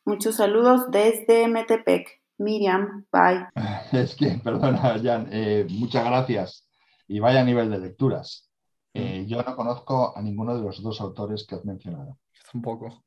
Muchos 0.04 0.38
saludos 0.38 0.90
desde 0.90 1.48
Metepec. 1.48 2.24
Miriam, 2.40 3.06
bye. 3.12 3.46
Es 3.92 4.16
que, 4.16 4.42
perdona, 4.44 4.98
Jan, 5.00 5.30
eh, 5.32 5.68
muchas 5.70 6.04
gracias. 6.04 6.68
Y 7.08 7.20
vaya 7.20 7.44
nivel 7.44 7.70
de 7.70 7.78
lecturas. 7.78 8.49
Eh, 8.94 9.26
yo 9.28 9.44
no 9.44 9.56
conozco 9.56 10.18
a 10.18 10.22
ninguno 10.22 10.56
de 10.56 10.64
los 10.64 10.82
dos 10.82 11.00
autores 11.02 11.46
que 11.48 11.56
has 11.56 11.66
mencionado. 11.66 12.18
Tampoco. 12.52 13.04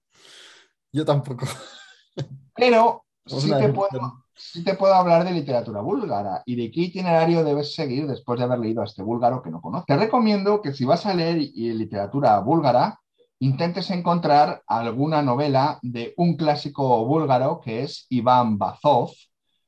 Yo 0.92 1.04
tampoco. 1.04 1.46
Pero 2.54 3.04
sí 3.26 3.50
te, 3.50 3.68
puedo, 3.70 4.24
sí 4.34 4.64
te 4.64 4.74
puedo 4.74 4.94
hablar 4.94 5.24
de 5.24 5.32
literatura 5.32 5.80
búlgara 5.80 6.42
y 6.44 6.56
de 6.56 6.70
qué 6.70 6.82
itinerario 6.82 7.44
debes 7.44 7.74
seguir 7.74 8.06
después 8.06 8.38
de 8.38 8.44
haber 8.44 8.58
leído 8.58 8.82
a 8.82 8.84
este 8.84 9.02
búlgaro 9.02 9.42
que 9.42 9.50
no 9.50 9.60
conoces. 9.60 9.86
Te 9.86 9.96
recomiendo 9.96 10.60
que 10.60 10.72
si 10.72 10.84
vas 10.84 11.06
a 11.06 11.14
leer 11.14 11.38
y- 11.40 11.72
literatura 11.72 12.38
búlgara, 12.40 13.00
intentes 13.38 13.90
encontrar 13.90 14.62
alguna 14.66 15.22
novela 15.22 15.78
de 15.82 16.14
un 16.16 16.36
clásico 16.36 17.04
búlgaro 17.06 17.60
que 17.60 17.82
es 17.82 18.06
Iván 18.10 18.58
Bazov, 18.58 19.10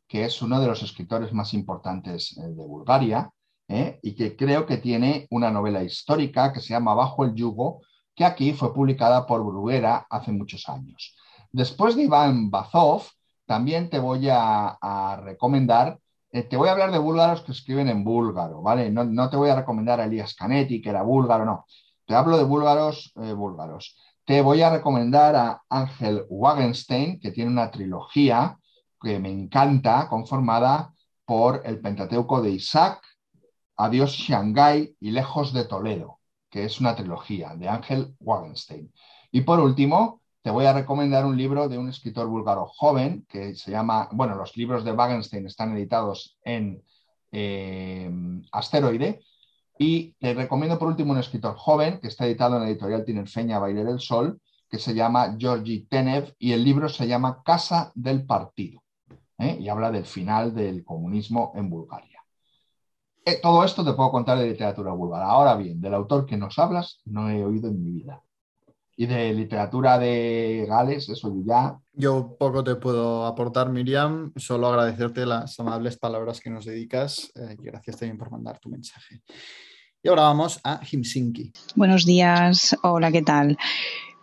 que 0.07 0.25
es 0.25 0.43
uno 0.43 0.61
de 0.61 0.67
los 0.67 0.83
escritores 0.83 1.33
más 1.33 1.55
importantes 1.55 2.37
eh, 2.39 2.43
de 2.43 2.67
Bulgaria, 2.67 3.31
¿eh? 3.75 3.99
y 4.03 4.15
que 4.15 4.37
creo 4.37 4.67
que 4.67 4.77
tiene 4.77 5.27
una 5.31 5.51
novela 5.51 5.83
histórica 5.83 6.53
que 6.53 6.61
se 6.61 6.69
llama 6.69 6.95
Bajo 6.95 7.25
el 7.25 7.35
yugo, 7.35 7.81
que 8.15 8.25
aquí 8.25 8.53
fue 8.53 8.73
publicada 8.73 9.27
por 9.27 9.45
Bruguera 9.45 10.07
hace 10.09 10.31
muchos 10.31 10.69
años. 10.69 11.17
Después 11.51 11.97
de 11.97 12.05
Iván 12.05 12.51
Bazov, 12.51 13.03
también 13.47 13.91
te 13.91 13.99
voy 13.99 14.29
a, 14.31 15.21
recomendar, 15.23 15.99
eh, 16.31 16.43
te 16.43 16.57
voy 16.57 16.69
a 16.69 16.73
hablar 16.73 16.93
de 16.93 16.99
búlgaros 16.99 17.43
que 17.43 17.53
escriben 17.53 17.89
en 17.89 18.05
búlgaro, 18.05 18.63
¿vale? 18.63 18.91
No, 18.91 19.05
no 19.05 19.29
te 19.29 19.37
voy 19.37 19.51
a 19.51 19.57
recomendar 19.57 20.01
a 20.01 20.05
Elías 20.05 20.35
Canetti, 20.35 20.81
que 20.81 20.91
era 20.91 21.03
búlgaro, 21.03 21.45
no. 21.45 21.67
Te 22.07 22.15
hablo 22.15 22.37
de 22.37 22.45
búlgaros 22.45 23.13
eh, 23.17 23.33
búlgaros. 23.33 23.97
Te 24.25 24.41
voy 24.41 24.63
a 24.63 24.71
recomendar 24.71 25.37
a 25.37 25.63
Ángel 25.69 26.25
Wagenstein, 26.29 27.21
que 27.21 27.33
tiene 27.33 27.51
una 27.51 27.71
trilogía 27.71 28.57
que 29.01 29.19
me 29.19 29.31
encanta, 29.31 30.09
conformada 30.09 30.93
por 31.27 31.63
el 31.65 31.81
Pentateuco 31.81 32.41
de 32.41 32.51
Isaac, 32.51 33.01
Adiós 33.77 34.13
Shanghái 34.13 34.97
y 35.01 35.11
Lejos 35.11 35.53
de 35.53 35.65
Toledo, 35.65 36.21
que 36.51 36.65
es 36.65 36.81
una 36.81 36.95
trilogía 36.95 37.55
de 37.57 37.69
Ángel 37.69 38.15
Wagenstein. 38.21 38.93
Y 39.33 39.41
por 39.43 39.61
último, 39.61 40.21
te 40.43 40.51
voy 40.51 40.67
a 40.67 40.73
recomendar 40.73 41.25
un 41.25 41.37
libro 41.37 41.69
de 41.69 41.79
un 41.79 41.89
escritor 41.89 42.29
búlgaro 42.29 42.67
joven 42.67 43.25
que 43.29 43.55
se 43.55 43.71
llama, 43.71 44.09
bueno, 44.13 44.35
los 44.37 44.57
libros 44.57 44.85
de 44.85 44.93
Wagenstein 44.93 45.47
están 45.47 45.77
editados 45.77 46.39
en 46.45 46.83
eh, 47.33 48.11
Asteroide. 48.53 49.23
Y 49.79 50.13
te 50.21 50.35
recomiendo 50.35 50.79
por 50.79 50.89
último 50.89 51.13
un 51.13 51.19
escritor 51.19 51.57
joven 51.57 51.99
que 51.99 52.09
está 52.09 52.27
editado 52.27 52.57
en 52.57 52.63
la 52.63 52.69
editorial 52.69 53.05
Tinerfeña 53.05 53.59
Baile 53.59 53.85
del 53.85 53.99
Sol, 53.99 54.41
que 54.69 54.79
se 54.79 54.95
llama 54.95 55.35
Georgi 55.39 55.87
Tenev 55.87 56.35
y 56.39 56.53
el 56.53 56.63
libro 56.63 56.89
se 56.89 57.09
llama 57.09 57.43
Casa 57.43 57.91
del 57.95 58.25
Partido. 58.25 58.83
¿eh? 59.39 59.57
Y 59.61 59.69
habla 59.69 59.91
del 59.91 60.05
final 60.05 60.55
del 60.55 60.85
comunismo 60.85 61.53
en 61.57 61.71
Bulgaria. 61.71 62.14
Eh, 63.27 63.41
todo 63.41 63.65
esto 63.65 63.83
te 63.83 63.95
puedo 63.95 64.11
contar 64.11 64.39
de 64.39 64.49
literatura 64.49 64.93
búlgara. 64.93 65.27
Ahora 65.27 65.57
bien, 65.57 65.81
del 65.81 65.95
autor 65.95 66.27
que 66.27 66.37
nos 66.37 66.59
hablas 66.59 67.01
no 67.07 67.31
he 67.31 67.43
oído 67.43 67.69
en 67.69 67.83
mi 67.83 67.91
vida. 67.91 68.23
Y 68.97 69.07
de 69.07 69.33
literatura 69.33 69.99
de 69.99 70.67
Gales, 70.69 71.09
eso 71.09 71.35
ya. 71.45 71.79
Yo 71.95 72.37
poco 72.39 72.63
te 72.63 72.77
puedo 72.77 73.25
aportar, 73.25 73.71
Miriam, 73.71 74.33
solo 74.37 74.69
agradecerte 74.69 75.27
las 75.27 75.59
amables 75.59 75.97
palabras 75.97 76.41
que 76.41 76.51
nos 76.51 76.67
dedicas 76.67 77.33
eh, 77.35 77.57
y 77.59 77.65
gracias 77.65 77.97
también 77.97 78.19
por 78.19 78.31
mandar 78.31 78.59
tu 78.59 78.69
mensaje. 78.69 79.23
Y 80.03 80.09
ahora 80.09 80.23
vamos 80.23 80.61
a 80.63 80.81
Helsinki. 80.85 81.51
Buenos 81.75 82.05
días, 82.05 82.77
hola, 82.83 83.11
¿qué 83.11 83.23
tal? 83.23 83.57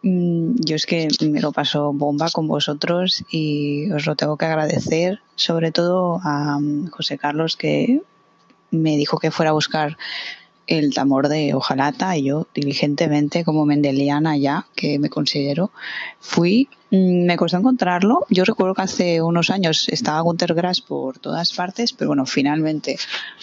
Mm, 0.03 0.55
Yo 0.63 0.75
es 0.75 0.85
que 0.85 1.07
me 1.27 1.41
lo 1.41 1.51
paso 1.51 1.91
bomba 1.91 2.29
con 2.31 2.47
vosotros 2.47 3.23
y 3.31 3.91
os 3.91 4.05
lo 4.05 4.15
tengo 4.15 4.37
que 4.37 4.45
agradecer, 4.45 5.19
sobre 5.35 5.71
todo 5.71 6.19
a 6.23 6.59
mm, 6.59 6.91
José 6.91 7.17
Carlos 7.17 7.57
que 7.57 8.01
me 8.71 8.97
dijo 8.97 9.19
que 9.19 9.31
fuera 9.31 9.51
a 9.51 9.53
buscar 9.53 9.97
el 10.67 10.93
tambor 10.93 11.27
de 11.27 11.53
hojalata 11.53 12.15
y 12.17 12.23
yo 12.23 12.47
diligentemente 12.53 13.43
como 13.43 13.65
mendeliana 13.65 14.37
ya 14.37 14.67
que 14.75 14.99
me 14.99 15.09
considero 15.09 15.71
fui 16.19 16.69
mm, 16.91 17.25
me 17.25 17.37
costó 17.37 17.57
encontrarlo. 17.57 18.25
Yo 18.29 18.45
recuerdo 18.45 18.75
que 18.75 18.81
hace 18.83 19.21
unos 19.21 19.49
años 19.49 19.89
estaba 19.89 20.21
Gunter 20.21 20.53
Grass 20.53 20.81
por 20.81 21.19
todas 21.19 21.53
partes 21.53 21.93
pero 21.93 22.09
bueno 22.09 22.25
finalmente 22.25 22.97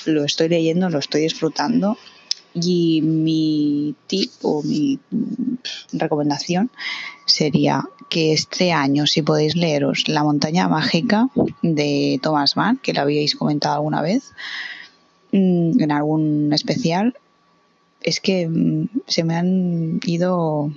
lo 0.06 0.24
estoy 0.24 0.48
leyendo 0.48 0.88
lo 0.88 0.98
estoy 0.98 1.22
disfrutando. 1.22 1.98
Y 2.54 3.02
mi 3.02 3.94
tip 4.06 4.32
o 4.42 4.62
mi 4.62 4.98
mm, 5.10 5.54
recomendación 5.92 6.70
sería 7.26 7.84
que 8.08 8.32
este 8.32 8.72
año, 8.72 9.06
si 9.06 9.22
podéis 9.22 9.54
leeros 9.54 10.08
La 10.08 10.24
montaña 10.24 10.66
mágica 10.66 11.28
de 11.62 12.18
Thomas 12.22 12.56
Mann, 12.56 12.78
que 12.78 12.94
lo 12.94 13.02
habíais 13.02 13.34
comentado 13.34 13.74
alguna 13.74 14.00
vez, 14.00 14.32
en 15.32 15.92
algún 15.92 16.52
especial, 16.52 17.14
es 18.02 18.20
que 18.20 18.48
mm, 18.48 18.88
se 19.06 19.24
me 19.24 19.36
han 19.36 20.00
ido 20.04 20.72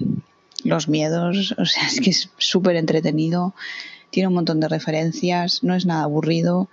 los 0.63 0.88
miedos, 0.88 1.55
o 1.57 1.65
sea, 1.65 1.88
es 1.88 2.01
que 2.01 2.09
es 2.09 2.30
súper 2.38 2.75
entretenido, 2.75 3.53
tiene 4.09 4.27
un 4.27 4.33
montón 4.33 4.59
de 4.59 4.67
referencias, 4.67 5.63
no 5.63 5.75
es 5.75 5.85
nada 5.85 6.03
aburrido 6.03 6.69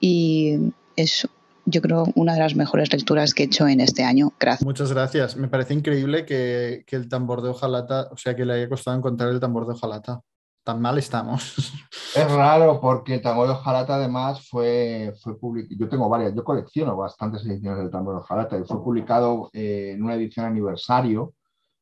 y 0.00 0.58
es 0.96 1.28
yo 1.64 1.80
creo 1.80 2.06
una 2.16 2.34
de 2.34 2.40
las 2.40 2.56
mejores 2.56 2.92
lecturas 2.92 3.34
que 3.34 3.44
he 3.44 3.46
hecho 3.46 3.68
en 3.68 3.80
este 3.80 4.02
año. 4.02 4.32
Gracias. 4.40 4.64
Muchas 4.64 4.92
gracias. 4.92 5.36
Me 5.36 5.46
parece 5.46 5.74
increíble 5.74 6.26
que, 6.26 6.82
que 6.88 6.96
el 6.96 7.08
tambor 7.08 7.40
de 7.40 7.50
hojalata, 7.50 8.08
o 8.10 8.16
sea, 8.16 8.34
que 8.34 8.44
le 8.44 8.54
haya 8.54 8.68
costado 8.68 8.96
encontrar 8.96 9.30
el 9.30 9.38
tambor 9.38 9.66
de 9.66 9.74
hojalata. 9.74 10.22
Tan 10.64 10.80
mal 10.80 10.96
estamos. 10.98 11.54
Es 12.14 12.30
raro 12.30 12.78
porque 12.78 13.14
el 13.14 13.22
tambor 13.22 13.46
de 13.46 13.54
hojalata 13.54 13.94
además 13.94 14.46
fue, 14.46 15.14
fue 15.22 15.38
publicado. 15.38 15.74
Yo 15.80 15.88
tengo 15.88 16.10
varias, 16.10 16.34
yo 16.34 16.44
colecciono 16.44 16.94
bastantes 16.94 17.42
ediciones 17.46 17.78
del 17.78 17.90
tambor 17.90 18.16
de 18.16 18.20
hojalata 18.20 18.58
y 18.58 18.64
fue 18.64 18.84
publicado 18.84 19.48
eh, 19.54 19.92
en 19.94 20.02
una 20.02 20.16
edición 20.16 20.44
aniversario, 20.44 21.32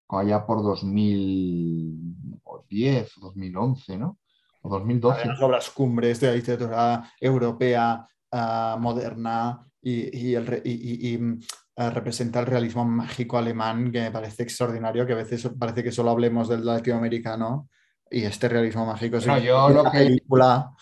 allá 0.09 0.47
por 0.47 0.63
2010, 0.63 3.13
2011, 3.21 3.99
¿no? 3.99 4.19
O 4.63 4.69
2012. 4.69 5.27
Las 5.27 5.43
obras 5.43 5.69
cumbres 5.71 6.21
de 6.21 6.27
la 6.29 6.35
literatura 6.35 7.13
europea 7.21 8.07
ah, 8.31 8.77
moderna 8.79 9.67
y, 9.83 10.17
y 10.29 10.35
el 10.37 10.47
re- 10.47 10.63
y- 10.65 10.71
y- 10.71 11.15
y, 11.15 11.39
ah, 11.77 11.91
representa 11.91 12.39
el 12.39 12.47
realismo 12.47 12.85
mágico 12.85 13.37
alemán 13.37 13.91
que 13.91 14.01
me 14.03 14.13
parece 14.13 14.45
extraordinario, 14.45 15.05
que 15.07 15.15
a 15.15 15.17
veces 15.17 15.51
parece 15.59 15.83
que 15.83 15.91
solo 15.91 16.11
hablemos 16.11 16.49
del 16.49 16.65
latinoamericano 16.65 17.69
y 18.11 18.25
este 18.25 18.49
realismo 18.49 18.85
mágico 18.87 19.17
es 19.19 19.25
una 19.25 19.39
yo 19.39 19.69
lo 19.71 19.85
que- 19.85 19.91
película 19.91 20.73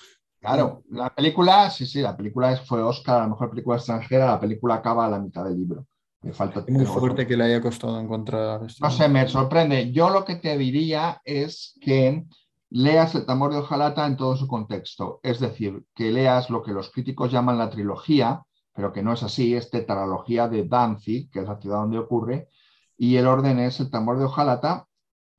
Claro, 0.40 0.84
la 0.90 1.12
película, 1.12 1.68
sí, 1.68 1.84
sí, 1.84 2.00
la 2.00 2.16
película 2.16 2.56
fue 2.58 2.80
Oscar, 2.80 3.16
a 3.16 3.20
la 3.22 3.28
mejor 3.28 3.50
película 3.50 3.76
extranjera, 3.76 4.26
la 4.26 4.40
película 4.40 4.76
acaba 4.76 5.04
a 5.06 5.10
la 5.10 5.18
mitad 5.18 5.44
del 5.44 5.58
libro. 5.58 5.84
Me 6.22 6.32
falta 6.32 6.60
Es 6.60 6.68
muy 6.70 6.86
fuerte 6.86 7.26
que 7.26 7.36
le 7.36 7.44
haya 7.44 7.60
costado 7.60 7.98
encontrar 8.00 8.62
esto. 8.64 8.84
No 8.84 8.90
sé, 8.90 9.08
me 9.08 9.26
sorprende. 9.26 9.90
Yo 9.90 10.10
lo 10.10 10.24
que 10.24 10.36
te 10.36 10.56
diría 10.56 11.20
es 11.24 11.76
que 11.80 12.24
leas 12.70 13.14
el 13.16 13.26
tambor 13.26 13.52
de 13.52 13.58
hojalata 13.58 14.06
en 14.06 14.16
todo 14.16 14.36
su 14.36 14.46
contexto. 14.46 15.18
Es 15.24 15.40
decir, 15.40 15.84
que 15.94 16.12
leas 16.12 16.50
lo 16.50 16.62
que 16.62 16.72
los 16.72 16.90
críticos 16.90 17.32
llaman 17.32 17.58
la 17.58 17.70
trilogía, 17.70 18.42
pero 18.74 18.92
que 18.92 19.02
no 19.02 19.12
es 19.12 19.24
así, 19.24 19.56
es 19.56 19.70
tetralogía 19.70 20.46
de 20.48 20.64
Danzig, 20.64 21.30
que 21.32 21.40
es 21.40 21.48
la 21.48 21.58
ciudad 21.60 21.78
donde 21.78 21.98
ocurre, 21.98 22.48
y 22.96 23.16
el 23.16 23.26
orden 23.26 23.58
es 23.58 23.80
el 23.80 23.90
tambor 23.90 24.18
de 24.18 24.24
hojalata, 24.24 24.86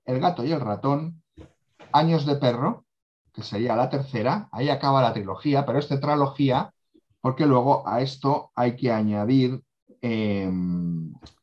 el 0.05 0.19
gato 0.19 0.43
y 0.43 0.51
el 0.51 0.59
ratón, 0.59 1.23
años 1.93 2.25
de 2.25 2.35
perro, 2.35 2.85
que 3.33 3.43
sería 3.43 3.75
la 3.75 3.89
tercera, 3.89 4.49
ahí 4.51 4.69
acaba 4.69 5.01
la 5.01 5.13
trilogía, 5.13 5.65
pero 5.65 5.79
es 5.79 5.87
tetralogía 5.87 6.73
porque 7.21 7.45
luego 7.45 7.87
a 7.87 8.01
esto 8.01 8.51
hay 8.55 8.75
que 8.75 8.91
añadir 8.91 9.61
eh, 10.01 10.49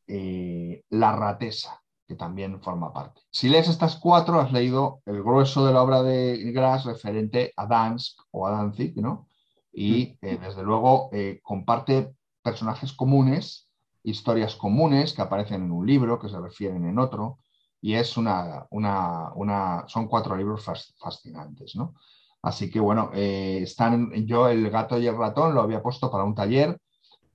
eh, 0.07 0.83
la 0.89 1.15
ratesa, 1.15 1.81
que 2.07 2.15
también 2.15 2.61
forma 2.61 2.93
parte. 2.93 3.21
Si 3.29 3.49
lees 3.49 3.67
estas 3.67 3.97
cuatro, 3.97 4.39
has 4.39 4.51
leído 4.51 5.01
el 5.05 5.21
grueso 5.21 5.65
de 5.65 5.73
la 5.73 5.83
obra 5.83 6.01
de 6.01 6.51
Grass 6.51 6.85
referente 6.85 7.51
a 7.57 7.67
Dansk 7.67 8.21
o 8.31 8.47
a 8.47 8.51
Danzig, 8.51 8.95
¿no? 8.97 9.27
Y 9.71 10.17
eh, 10.21 10.39
desde 10.41 10.63
luego 10.63 11.09
eh, 11.11 11.39
comparte 11.43 12.15
personajes 12.41 12.93
comunes, 12.93 13.69
historias 14.01 14.55
comunes 14.55 15.13
que 15.13 15.21
aparecen 15.21 15.63
en 15.65 15.71
un 15.71 15.85
libro, 15.85 16.19
que 16.19 16.29
se 16.29 16.39
refieren 16.39 16.85
en 16.85 16.97
otro, 16.97 17.39
y 17.81 17.93
es 17.93 18.17
una, 18.17 18.65
una, 18.71 19.31
una 19.35 19.83
son 19.87 20.07
cuatro 20.07 20.35
libros 20.35 20.65
fas- 20.65 20.95
fascinantes, 20.99 21.75
¿no? 21.75 21.95
Así 22.41 22.69
que 22.69 22.79
bueno, 22.79 23.11
eh, 23.13 23.59
están, 23.61 24.11
yo 24.25 24.47
el 24.47 24.69
gato 24.69 24.97
y 24.99 25.07
el 25.07 25.17
ratón 25.17 25.53
lo 25.53 25.61
había 25.61 25.81
puesto 25.81 26.09
para 26.09 26.23
un 26.23 26.35
taller 26.35 26.79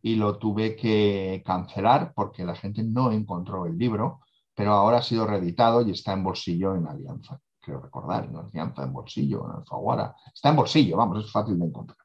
y 0.01 0.17
lo 0.17 0.39
tuve 0.39 0.75
que 0.75 1.43
cancelar 1.45 2.13
porque 2.15 2.45
la 2.45 2.55
gente 2.55 2.83
no 2.83 3.13
encontró 3.13 3.67
el 3.67 3.77
libro, 3.77 4.21
pero 4.55 4.73
ahora 4.73 4.99
ha 4.99 5.03
sido 5.03 5.27
reeditado 5.27 5.83
y 5.83 5.91
está 5.93 6.13
en 6.13 6.25
bolsillo 6.25 6.75
en 6.75 6.87
Alianza, 6.87 7.39
creo 7.61 7.81
recordar, 7.81 8.25
en 8.25 8.37
Alianza, 8.37 8.83
en 8.85 8.93
bolsillo, 8.93 9.45
en 9.47 9.57
Alfaguara. 9.59 10.15
Está 10.33 10.51
en 10.51 10.57
bolsillo, 10.57 10.97
vamos, 10.97 11.25
es 11.25 11.31
fácil 11.31 11.59
de 11.59 11.67
encontrar. 11.67 11.99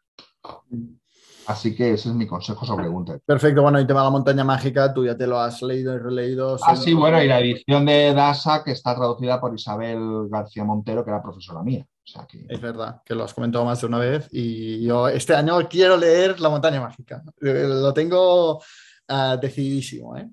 Así 1.48 1.74
que 1.74 1.94
ese 1.94 2.10
es 2.10 2.16
mi 2.16 2.28
consejo 2.28 2.66
sobre 2.66 2.90
Gunther. 2.90 3.22
Perfecto, 3.26 3.62
bueno, 3.62 3.80
y 3.80 3.88
tema 3.88 4.02
de 4.02 4.08
la 4.08 4.12
montaña 4.12 4.44
mágica, 4.44 4.94
tú 4.94 5.06
ya 5.06 5.16
te 5.16 5.26
lo 5.26 5.40
has 5.40 5.62
leído 5.62 5.96
y 5.96 5.98
releído. 5.98 6.58
Ah, 6.62 6.76
sí, 6.76 6.94
bueno, 6.94 7.24
y 7.24 7.28
la 7.28 7.40
edición 7.40 7.86
de 7.86 8.14
Dasa, 8.14 8.64
que 8.66 8.72
está 8.72 8.94
traducida 8.94 9.40
por 9.40 9.56
Isabel 9.56 10.28
García 10.30 10.66
Montero, 10.66 11.06
que 11.06 11.12
era 11.12 11.24
profesora 11.24 11.64
mía. 11.64 11.86
O 11.88 12.08
sea 12.10 12.28
que... 12.28 12.46
Es 12.50 12.60
verdad, 12.60 13.02
que 13.06 13.16
lo 13.16 13.24
has 13.24 13.34
comentado 13.34 13.64
más 13.64 13.80
de 13.80 13.88
una 13.88 14.00
vez 14.00 14.28
y 14.32 14.86
yo 14.86 15.08
este 15.08 15.36
año 15.36 15.58
quiero 15.70 15.98
leer 15.98 16.40
La 16.40 16.50
montaña 16.50 16.82
mágica. 16.82 17.22
Lo 17.40 17.94
tengo 17.94 18.62
ah, 19.08 19.38
decididísimo. 19.42 20.18
¿eh? 20.18 20.30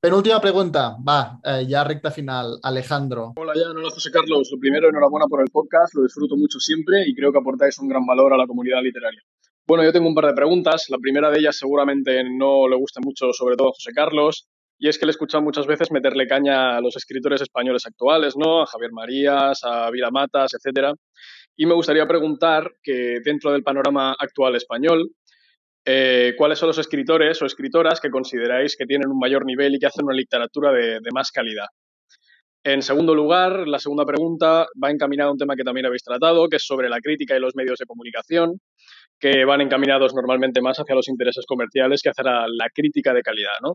Penúltima 0.00 0.40
pregunta, 0.40 0.96
va, 1.06 1.40
eh, 1.42 1.66
ya 1.66 1.82
recta 1.82 2.12
final. 2.12 2.60
Alejandro. 2.62 3.32
Hola, 3.36 3.52
Jan. 3.56 3.76
Hola, 3.76 3.90
José 3.90 4.12
Carlos. 4.12 4.48
Lo 4.52 4.60
primero, 4.60 4.88
enhorabuena 4.88 5.26
por 5.26 5.40
el 5.40 5.50
podcast. 5.50 5.94
Lo 5.94 6.04
disfruto 6.04 6.36
mucho 6.36 6.60
siempre 6.60 7.02
y 7.04 7.14
creo 7.14 7.32
que 7.32 7.38
aportáis 7.38 7.76
un 7.80 7.88
gran 7.88 8.06
valor 8.06 8.32
a 8.32 8.36
la 8.36 8.46
comunidad 8.46 8.80
literaria. 8.80 9.20
Bueno, 9.68 9.84
yo 9.84 9.92
tengo 9.92 10.08
un 10.08 10.14
par 10.14 10.24
de 10.24 10.32
preguntas. 10.32 10.86
La 10.88 10.96
primera 10.96 11.30
de 11.30 11.40
ellas 11.40 11.58
seguramente 11.58 12.24
no 12.24 12.66
le 12.68 12.76
gusta 12.76 13.02
mucho, 13.04 13.34
sobre 13.34 13.54
todo 13.54 13.68
a 13.68 13.72
José 13.72 13.92
Carlos, 13.92 14.48
y 14.78 14.88
es 14.88 14.98
que 14.98 15.04
le 15.04 15.10
he 15.10 15.12
escuchado 15.12 15.44
muchas 15.44 15.66
veces 15.66 15.92
meterle 15.92 16.26
caña 16.26 16.78
a 16.78 16.80
los 16.80 16.96
escritores 16.96 17.42
españoles 17.42 17.84
actuales, 17.84 18.34
¿no? 18.34 18.62
A 18.62 18.66
Javier 18.66 18.92
Marías, 18.92 19.60
a 19.64 19.90
Vila 19.90 20.10
Matas, 20.10 20.54
etcétera. 20.54 20.94
Y 21.54 21.66
me 21.66 21.74
gustaría 21.74 22.08
preguntar 22.08 22.72
que 22.82 23.18
dentro 23.22 23.52
del 23.52 23.62
panorama 23.62 24.16
actual 24.18 24.56
español, 24.56 25.10
eh, 25.84 26.32
¿cuáles 26.38 26.58
son 26.58 26.68
los 26.68 26.78
escritores 26.78 27.42
o 27.42 27.44
escritoras 27.44 28.00
que 28.00 28.08
consideráis 28.08 28.74
que 28.74 28.86
tienen 28.86 29.10
un 29.10 29.18
mayor 29.18 29.44
nivel 29.44 29.74
y 29.74 29.78
que 29.78 29.86
hacen 29.86 30.06
una 30.06 30.14
literatura 30.14 30.72
de 30.72 31.10
más 31.12 31.30
calidad? 31.30 31.66
En 32.64 32.82
segundo 32.82 33.14
lugar, 33.14 33.68
la 33.68 33.78
segunda 33.78 34.04
pregunta 34.04 34.66
va 34.82 34.90
encaminada 34.90 35.30
a 35.30 35.32
un 35.32 35.38
tema 35.38 35.56
que 35.56 35.62
también 35.62 35.86
habéis 35.86 36.02
tratado, 36.02 36.48
que 36.48 36.56
es 36.56 36.66
sobre 36.66 36.88
la 36.88 37.00
crítica 37.00 37.36
y 37.36 37.40
los 37.40 37.54
medios 37.54 37.78
de 37.78 37.86
comunicación, 37.86 38.60
que 39.18 39.44
van 39.44 39.60
encaminados 39.60 40.14
normalmente 40.14 40.60
más 40.60 40.78
hacia 40.78 40.94
los 40.94 41.08
intereses 41.08 41.44
comerciales 41.46 42.02
que 42.02 42.10
hacia 42.10 42.24
la, 42.24 42.68
crítica 42.74 43.12
de 43.12 43.22
calidad, 43.22 43.58
¿no? 43.62 43.74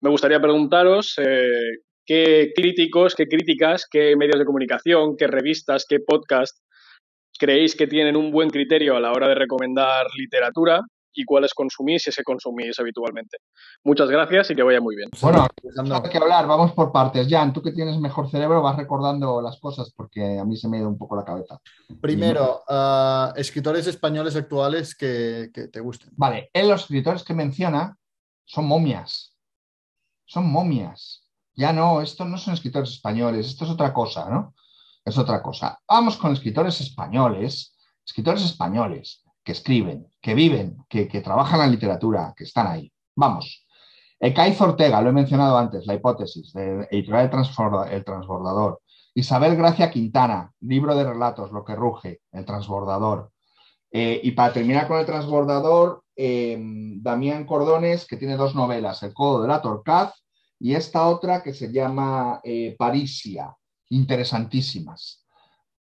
Me 0.00 0.10
gustaría 0.10 0.40
preguntaros 0.40 1.14
eh, 1.18 1.80
qué 2.04 2.52
críticos, 2.54 3.14
qué 3.14 3.26
críticas, 3.26 3.86
qué 3.90 4.14
medios 4.16 4.38
de 4.38 4.44
comunicación, 4.44 5.16
qué 5.16 5.26
revistas, 5.26 5.86
qué 5.88 5.98
podcast 5.98 6.56
creéis 7.38 7.76
que 7.76 7.86
tienen 7.86 8.16
un 8.16 8.30
buen 8.30 8.50
criterio 8.50 8.96
a 8.96 9.00
la 9.00 9.12
hora 9.12 9.28
de 9.28 9.34
recomendar 9.34 10.06
literatura 10.16 10.80
y 11.16 11.24
cuáles 11.24 11.54
consumís 11.54 12.06
y 12.06 12.12
se 12.12 12.22
consumís 12.22 12.78
habitualmente. 12.78 13.38
Muchas 13.82 14.08
gracias 14.08 14.50
y 14.50 14.54
que 14.54 14.62
vaya 14.62 14.80
muy 14.80 14.94
bien. 14.94 15.08
Bueno, 15.20 15.46
hay 15.46 16.10
que 16.10 16.18
hablar, 16.18 16.46
vamos 16.46 16.72
por 16.72 16.92
partes. 16.92 17.26
Jan, 17.28 17.52
tú 17.52 17.62
que 17.62 17.72
tienes 17.72 17.98
mejor 17.98 18.30
cerebro 18.30 18.62
vas 18.62 18.76
recordando 18.76 19.40
las 19.40 19.58
cosas 19.58 19.92
porque 19.96 20.38
a 20.38 20.44
mí 20.44 20.56
se 20.56 20.68
me 20.68 20.76
ha 20.76 20.80
ido 20.80 20.88
un 20.88 20.98
poco 20.98 21.16
la 21.16 21.24
cabeza. 21.24 21.58
Primero, 22.00 22.62
ah, 22.68 23.32
escritores 23.36 23.86
españoles 23.86 24.36
actuales 24.36 24.94
que, 24.94 25.50
que 25.52 25.68
te 25.68 25.80
gusten. 25.80 26.10
Vale, 26.16 26.50
él 26.52 26.68
los 26.68 26.82
escritores 26.82 27.24
que 27.24 27.34
menciona 27.34 27.96
son 28.44 28.66
momias. 28.66 29.34
Son 30.26 30.46
momias. 30.46 31.24
Ya 31.54 31.72
no, 31.72 32.02
estos 32.02 32.26
no 32.26 32.36
son 32.36 32.52
escritores 32.52 32.90
españoles, 32.90 33.46
esto 33.46 33.64
es 33.64 33.70
otra 33.70 33.94
cosa, 33.94 34.28
¿no? 34.28 34.54
Es 35.04 35.16
otra 35.16 35.42
cosa. 35.42 35.80
Vamos 35.88 36.18
con 36.18 36.32
escritores 36.32 36.80
españoles, 36.82 37.74
escritores 38.04 38.44
españoles 38.44 39.25
que 39.46 39.52
escriben, 39.52 40.08
que 40.20 40.34
viven, 40.34 40.76
que, 40.88 41.06
que 41.06 41.20
trabajan 41.20 41.60
la 41.60 41.68
literatura, 41.68 42.34
que 42.36 42.42
están 42.42 42.66
ahí. 42.66 42.92
Vamos. 43.14 43.64
Ecaiz 44.18 44.60
Ortega, 44.60 45.00
lo 45.00 45.10
he 45.10 45.12
mencionado 45.12 45.56
antes, 45.56 45.86
La 45.86 45.94
hipótesis, 45.94 46.52
de 46.52 46.88
Editorial 46.90 47.30
El 47.92 48.04
Transbordador. 48.04 48.80
Isabel 49.14 49.54
Gracia 49.54 49.88
Quintana, 49.88 50.52
libro 50.62 50.96
de 50.96 51.04
relatos, 51.04 51.52
Lo 51.52 51.64
que 51.64 51.76
ruge, 51.76 52.22
El 52.32 52.44
Transbordador. 52.44 53.30
Eh, 53.92 54.20
y 54.24 54.32
para 54.32 54.52
terminar 54.52 54.88
con 54.88 54.98
El 54.98 55.06
Transbordador, 55.06 56.02
eh, 56.16 56.58
Damián 56.96 57.46
Cordones, 57.46 58.04
que 58.04 58.16
tiene 58.16 58.36
dos 58.36 58.56
novelas, 58.56 59.04
El 59.04 59.14
Codo 59.14 59.42
de 59.42 59.48
la 59.48 59.62
Torcaz 59.62 60.12
y 60.58 60.74
esta 60.74 61.06
otra 61.06 61.40
que 61.44 61.54
se 61.54 61.70
llama 61.70 62.40
eh, 62.42 62.74
Parisia, 62.76 63.54
interesantísimas. 63.90 65.24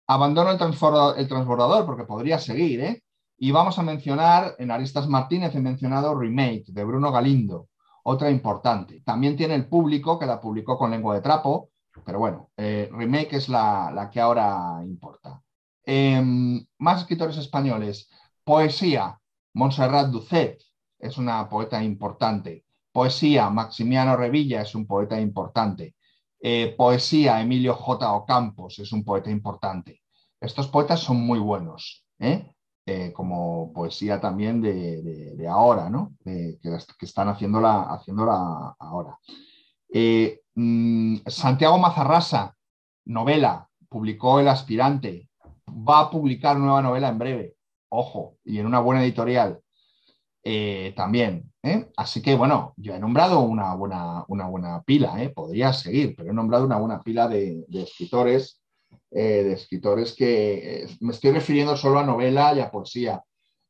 Abandono 0.07 0.51
el, 0.51 0.57
transborda- 0.57 1.15
el 1.17 1.29
transbordador 1.29 1.85
porque 1.85 2.03
podría 2.03 2.39
seguir, 2.39 2.81
¿eh? 2.81 3.03
Y 3.43 3.51
vamos 3.51 3.77
a 3.77 3.83
mencionar, 3.83 4.55
en 4.57 4.71
Aristas 4.71 5.05
Martínez 5.09 5.53
he 5.53 5.59
mencionado 5.59 6.17
Remake 6.17 6.63
de 6.67 6.85
Bruno 6.85 7.11
Galindo, 7.11 7.67
otra 8.03 8.29
importante. 8.29 9.01
También 9.01 9.35
tiene 9.35 9.53
el 9.55 9.67
público, 9.67 10.17
que 10.17 10.25
la 10.25 10.39
publicó 10.39 10.77
con 10.77 10.91
lengua 10.91 11.15
de 11.15 11.19
trapo, 11.19 11.71
pero 12.05 12.19
bueno, 12.19 12.51
eh, 12.55 12.89
Remake 12.93 13.35
es 13.35 13.49
la, 13.49 13.91
la 13.93 14.09
que 14.09 14.21
ahora 14.21 14.79
importa. 14.85 15.41
Em, 15.85 16.65
más 16.77 17.01
escritores 17.01 17.35
españoles. 17.35 18.09
Poesía, 18.45 19.19
Montserrat 19.55 20.07
Ducet 20.07 20.61
es 20.97 21.17
una 21.17 21.49
poeta 21.49 21.83
importante. 21.83 22.63
Poesía, 22.93 23.49
Maximiano 23.49 24.15
Revilla 24.15 24.61
es 24.61 24.73
un 24.73 24.87
poeta 24.87 25.19
importante. 25.19 25.95
Eh, 26.39 26.73
poesía, 26.77 27.41
Emilio 27.41 27.73
J. 27.73 28.09
Ocampos 28.09 28.79
es 28.79 28.93
un 28.93 29.03
poeta 29.03 29.29
importante. 29.29 30.01
Estos 30.39 30.69
poetas 30.69 31.01
son 31.01 31.17
muy 31.17 31.39
buenos, 31.39 32.05
¿eh? 32.19 32.52
Eh, 32.85 33.13
como 33.13 33.71
poesía 33.71 34.19
también 34.19 34.61
de, 34.61 35.47
ahora, 35.49 35.89
¿no? 35.89 36.17
Que, 36.21 36.59
están 36.99 37.29
haciéndola, 37.29 37.97
ahora. 38.77 39.17
Eh, 39.87 40.41
mm, 40.55 41.19
Santiago 41.27 41.77
Mazarrasa, 41.77 42.57
novela, 43.05 43.69
publicó 43.87 44.41
El 44.41 44.49
Aspirante, 44.49 45.29
va 45.69 46.01
a 46.01 46.09
publicar 46.09 46.57
nueva 46.57 46.81
novela 46.81 47.07
en 47.07 47.17
breve, 47.19 47.55
ojo, 47.87 48.35
y 48.43 48.59
en 48.59 48.65
una 48.65 48.81
buena 48.81 49.01
editorial 49.01 49.61
eh, 50.43 50.93
también. 50.97 51.49
Así 51.95 52.21
que 52.21 52.35
bueno, 52.35 52.73
yo 52.75 52.93
he 52.93 52.99
nombrado 52.99 53.39
una 53.39 53.73
buena, 53.75 54.25
una 54.27 54.47
buena 54.47 54.81
pila, 54.83 55.15
podría 55.33 55.71
seguir, 55.71 56.15
pero 56.17 56.31
he 56.31 56.33
nombrado 56.33 56.65
una 56.65 56.77
buena 56.77 57.01
pila 57.01 57.29
de 57.29 57.65
escritores, 57.71 58.61
eh, 59.11 59.43
de 59.43 59.53
escritores 59.53 60.13
que 60.13 60.83
eh, 60.83 60.97
me 61.01 61.11
estoy 61.13 61.31
refiriendo 61.31 61.75
solo 61.77 61.99
a 61.99 62.05
novela 62.05 62.53
y 62.53 62.59
a 62.59 62.71
poesía. 62.71 63.23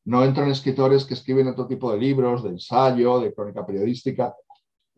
No 0.05 0.23
entro 0.23 0.43
en 0.43 0.51
escritores 0.51 1.05
que 1.05 1.13
escriben 1.13 1.47
otro 1.47 1.67
tipo 1.67 1.91
de 1.91 1.97
libros, 1.97 2.43
de 2.43 2.49
ensayo, 2.49 3.19
de 3.19 3.33
crónica 3.33 3.65
periodística, 3.65 4.33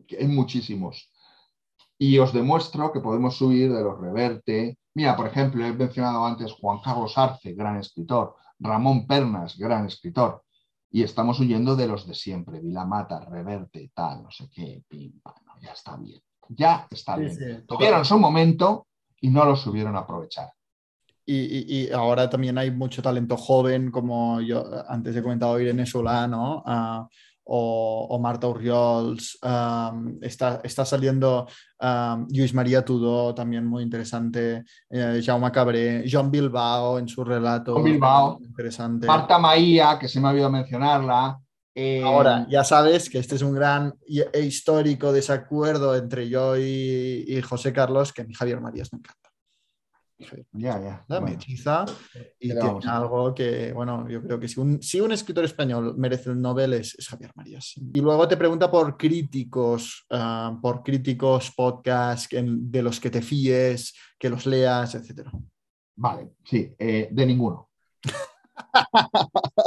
que 0.06 0.18
hay 0.18 0.26
muchísimos. 0.26 1.12
Y 1.98 2.18
os 2.18 2.32
demuestro 2.32 2.92
que 2.92 3.00
podemos 3.00 3.36
subir 3.36 3.72
de 3.72 3.82
los 3.82 3.98
Reverte. 4.00 4.78
Mira, 4.94 5.16
por 5.16 5.26
ejemplo, 5.26 5.64
he 5.64 5.72
mencionado 5.72 6.24
antes 6.26 6.52
Juan 6.52 6.78
Carlos 6.84 7.16
Arce, 7.16 7.52
gran 7.54 7.76
escritor, 7.78 8.34
Ramón 8.58 9.06
Pernas, 9.06 9.56
gran 9.56 9.86
escritor. 9.86 10.42
Y 10.90 11.02
estamos 11.02 11.38
huyendo 11.40 11.76
de 11.76 11.88
los 11.88 12.06
de 12.06 12.14
siempre, 12.14 12.60
Vilamata, 12.60 13.20
Reverte, 13.24 13.90
tal, 13.94 14.22
no 14.22 14.30
sé 14.30 14.48
qué, 14.50 14.82
pim, 14.88 15.20
pam, 15.20 15.34
no, 15.44 15.60
ya 15.60 15.72
está 15.72 15.96
bien. 15.96 16.20
Ya 16.48 16.86
está 16.90 17.14
Sí, 17.16 17.20
bien. 17.22 17.36
sí. 17.36 17.66
Tuvieron 17.66 18.04
su 18.04 18.18
momento 18.18 18.86
y 19.20 19.28
no 19.28 19.44
lo 19.44 19.56
supieron 19.56 19.96
aprovechar. 19.96 20.48
Y, 21.24 21.34
y- 21.36 21.86
y 21.88 21.92
ahora 21.92 22.30
también 22.30 22.56
hay 22.58 22.70
mucho 22.70 23.02
talento 23.02 23.36
joven, 23.36 23.90
como 23.90 24.40
yo 24.40 24.64
antes 24.88 25.16
he 25.16 25.22
comentado 25.22 25.58
Irene 25.60 25.84
Solá, 25.84 26.28
¿no? 26.28 26.62
Ah, 26.64 27.08
o, 27.48 28.06
o 28.10 28.18
Marta 28.18 28.48
Urriols, 28.48 29.38
está, 30.20 30.60
está 30.64 30.84
saliendo 30.84 31.46
Lluís 32.28 32.52
María 32.54 32.84
Tudó, 32.84 33.34
también 33.34 33.64
muy 33.66 33.84
interesante, 33.84 34.64
eh, 34.90 35.22
Jaume 35.24 35.52
Cabré, 35.52 36.04
John 36.10 36.30
Bilbao 36.30 36.98
en 36.98 37.06
su 37.08 37.22
relato. 37.24 37.74
John 37.74 37.84
Bilbao. 37.84 38.38
Interesante. 38.42 39.06
Marta 39.06 39.38
Maía, 39.38 39.96
que 39.98 40.08
se 40.08 40.20
me 40.20 40.26
ha 40.26 40.30
olvidado 40.30 40.50
mencionarla. 40.50 41.38
Eh, 41.78 42.02
Ahora, 42.02 42.46
ya 42.48 42.64
sabes 42.64 43.10
que 43.10 43.18
este 43.18 43.34
es 43.34 43.42
un 43.42 43.54
gran 43.54 43.94
e 44.08 44.40
histórico 44.40 45.12
desacuerdo 45.12 45.94
entre 45.94 46.26
yo 46.28 46.56
y, 46.56 47.26
y 47.28 47.42
José 47.42 47.72
Carlos, 47.74 48.14
que 48.14 48.22
a 48.22 48.24
mí 48.24 48.32
Javier 48.32 48.62
Marías 48.62 48.90
me 48.94 48.98
encanta. 48.98 49.26
Ya, 50.52 50.80
ya. 50.80 51.04
Me 51.08 51.20
bueno. 51.20 51.34
hechiza 51.34 51.84
y 52.40 52.50
algo 52.52 53.34
que, 53.34 53.72
bueno, 53.74 54.08
yo 54.08 54.22
creo 54.22 54.40
que 54.40 54.48
si 54.48 54.58
un, 54.58 54.82
si 54.82 54.98
un 54.98 55.12
escritor 55.12 55.44
español 55.44 55.94
merece 55.98 56.30
el 56.30 56.40
Nobel 56.40 56.72
es, 56.72 56.94
es 56.98 57.06
Javier 57.08 57.32
Marías. 57.34 57.74
Y 57.92 58.00
luego 58.00 58.26
te 58.26 58.38
pregunta 58.38 58.70
por 58.70 58.96
críticos, 58.96 60.06
ah, 60.10 60.58
por 60.62 60.82
críticos, 60.82 61.52
podcasts 61.54 62.28
de 62.32 62.82
los 62.82 62.98
que 62.98 63.10
te 63.10 63.20
fíes, 63.20 63.94
que 64.18 64.30
los 64.30 64.46
leas, 64.46 64.94
etcétera. 64.94 65.30
Vale, 65.96 66.30
sí, 66.42 66.74
eh, 66.78 67.08
de 67.10 67.26
ninguno. 67.26 67.68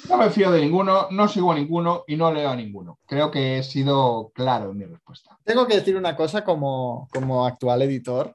No 0.09 0.17
me 0.17 0.29
fío 0.29 0.51
de 0.51 0.61
ninguno, 0.61 1.07
no 1.11 1.27
sigo 1.27 1.51
a 1.51 1.55
ninguno 1.55 2.03
y 2.07 2.15
no 2.15 2.31
leo 2.31 2.49
a 2.49 2.55
ninguno. 2.55 2.99
Creo 3.05 3.31
que 3.31 3.57
he 3.57 3.63
sido 3.63 4.31
claro 4.33 4.71
en 4.71 4.77
mi 4.77 4.85
respuesta. 4.85 5.37
Tengo 5.43 5.67
que 5.67 5.75
decir 5.75 5.95
una 5.95 6.15
cosa 6.15 6.43
como, 6.43 7.07
como 7.13 7.45
actual 7.45 7.81
editor, 7.81 8.33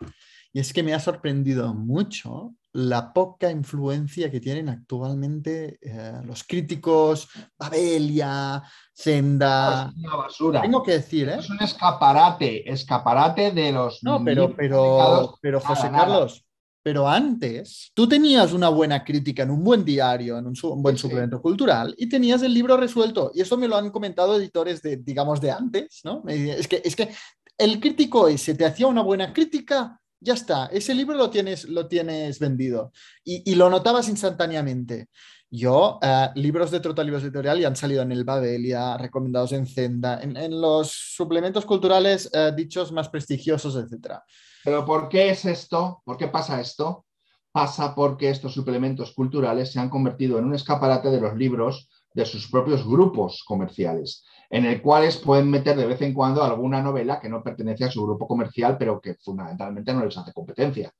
y 0.52 0.60
es 0.60 0.73
que 0.73 0.83
me 0.83 0.94
ha 0.94 1.00
sorprendido 1.00 1.74
mucho 1.74 2.55
la 2.74 3.12
poca 3.12 3.50
influencia 3.50 4.31
que 4.31 4.41
tienen 4.41 4.68
actualmente 4.68 5.78
eh, 5.81 6.20
los 6.24 6.42
críticos, 6.42 7.28
Babelia, 7.57 8.62
Zenda. 8.92 9.92
Es 9.97 10.05
una 10.05 10.16
basura. 10.16 10.60
Tengo 10.60 10.83
que 10.83 10.92
decir, 10.92 11.28
¿eh? 11.28 11.36
Es 11.39 11.50
un 11.50 11.62
escaparate, 11.62 12.68
escaparate 12.70 13.52
de 13.52 13.70
los. 13.70 14.02
No, 14.02 14.23
pero, 14.24 14.55
pero, 14.57 15.39
pero 15.41 15.60
José 15.60 15.89
nada. 15.89 16.05
Carlos, 16.05 16.44
pero 16.85 17.09
antes 17.09 17.91
tú 17.95 18.07
tenías 18.07 18.53
una 18.53 18.69
buena 18.69 19.03
crítica 19.03 19.43
en 19.43 19.51
un 19.51 19.65
buen 19.65 19.85
diario, 19.85 20.37
en 20.39 20.47
un, 20.47 20.55
su- 20.55 20.71
un 20.71 20.83
buen 20.83 20.97
Sí, 20.97 21.01
sí. 21.03 21.09
suplemento 21.09 21.41
cultural 21.41 21.95
y 21.97 22.09
tenías 22.09 22.43
el 22.43 22.53
libro 22.53 22.77
resuelto. 22.77 23.31
Y 23.35 23.41
eso 23.41 23.57
me 23.57 23.67
lo 23.67 23.77
han 23.77 23.91
comentado 23.91 24.37
editores 24.37 24.83
de, 24.83 24.99
digamos, 24.99 25.41
de 25.41 25.51
antes, 25.51 26.03
¿no? 26.05 26.23
Es 26.29 26.69
que, 26.69 26.83
es 26.85 26.95
que 26.95 27.09
el 27.57 27.81
crítico 27.81 28.29
ese 28.29 28.55
te 28.55 28.67
hacía 28.67 28.87
una 28.87 29.01
buena 29.03 29.33
crítica, 29.33 29.99
ya 30.21 30.35
está, 30.35 30.67
ese 30.67 30.95
libro 30.95 31.17
lo 31.17 31.31
tienes, 31.31 31.65
lo 31.69 31.87
tienes 31.89 32.39
vendido 32.39 32.93
y, 33.25 33.51
y 33.51 33.55
lo 33.55 33.71
notabas 33.71 34.09
instantáneamente. 34.11 35.09
Yo, 35.51 35.99
eh, 36.03 36.31
libros 36.35 36.71
de 36.71 36.81
Trota 36.81 37.03
Libros 37.05 37.23
Editorial 37.23 37.61
ya 37.61 37.69
han 37.69 37.77
salido 37.77 38.03
en 38.03 38.11
el 38.13 38.25
Babelia, 38.25 38.99
recomendados 38.99 39.53
en 39.53 39.67
Zenda, 39.67 40.21
en, 40.21 40.37
en 40.37 40.61
los 40.61 40.91
suplementos 40.91 41.65
culturales 41.65 42.29
eh, 42.33 42.53
dichos 42.57 42.91
más 42.93 43.09
prestigiosos, 43.09 43.77
etcétera. 43.77 44.23
Pero 44.65 44.84
¿por 44.84 45.09
qué 45.09 45.31
es 45.31 45.44
esto? 45.44 46.02
¿Por 46.05 46.17
qué 46.17 46.28
pasa 46.28 46.60
esto? 46.60 47.05
Pasa 47.52 47.94
porque 47.94 48.31
estos 48.31 48.55
suplementos 48.55 49.12
culturales 49.12 49.70
se 49.70 49.78
han 49.78 49.91
convertido 49.91 50.39
en 50.39 50.47
un 50.47 50.55
escaparate 50.55 51.10
de 51.10 51.20
los 51.20 51.36
libros 51.36 51.89
de 52.15 52.25
sus 52.25 52.51
propios 52.51 52.86
grupos 52.86 53.44
comerciales, 53.47 54.25
en 54.49 54.65
el 54.65 54.81
cuales 54.81 55.18
pueden 55.18 55.51
meter 55.51 55.76
de 55.76 55.86
vez 55.86 56.01
en 56.01 56.15
cuando 56.15 56.43
alguna 56.43 56.81
novela 56.81 57.20
que 57.20 57.28
no 57.28 57.43
pertenece 57.43 57.84
a 57.84 57.91
su 57.91 58.05
grupo 58.05 58.26
comercial, 58.26 58.76
pero 58.78 59.01
que 59.01 59.15
fundamentalmente 59.17 59.93
no 59.93 60.05
les 60.05 60.17
hace 60.17 60.33
competencia. 60.33 60.93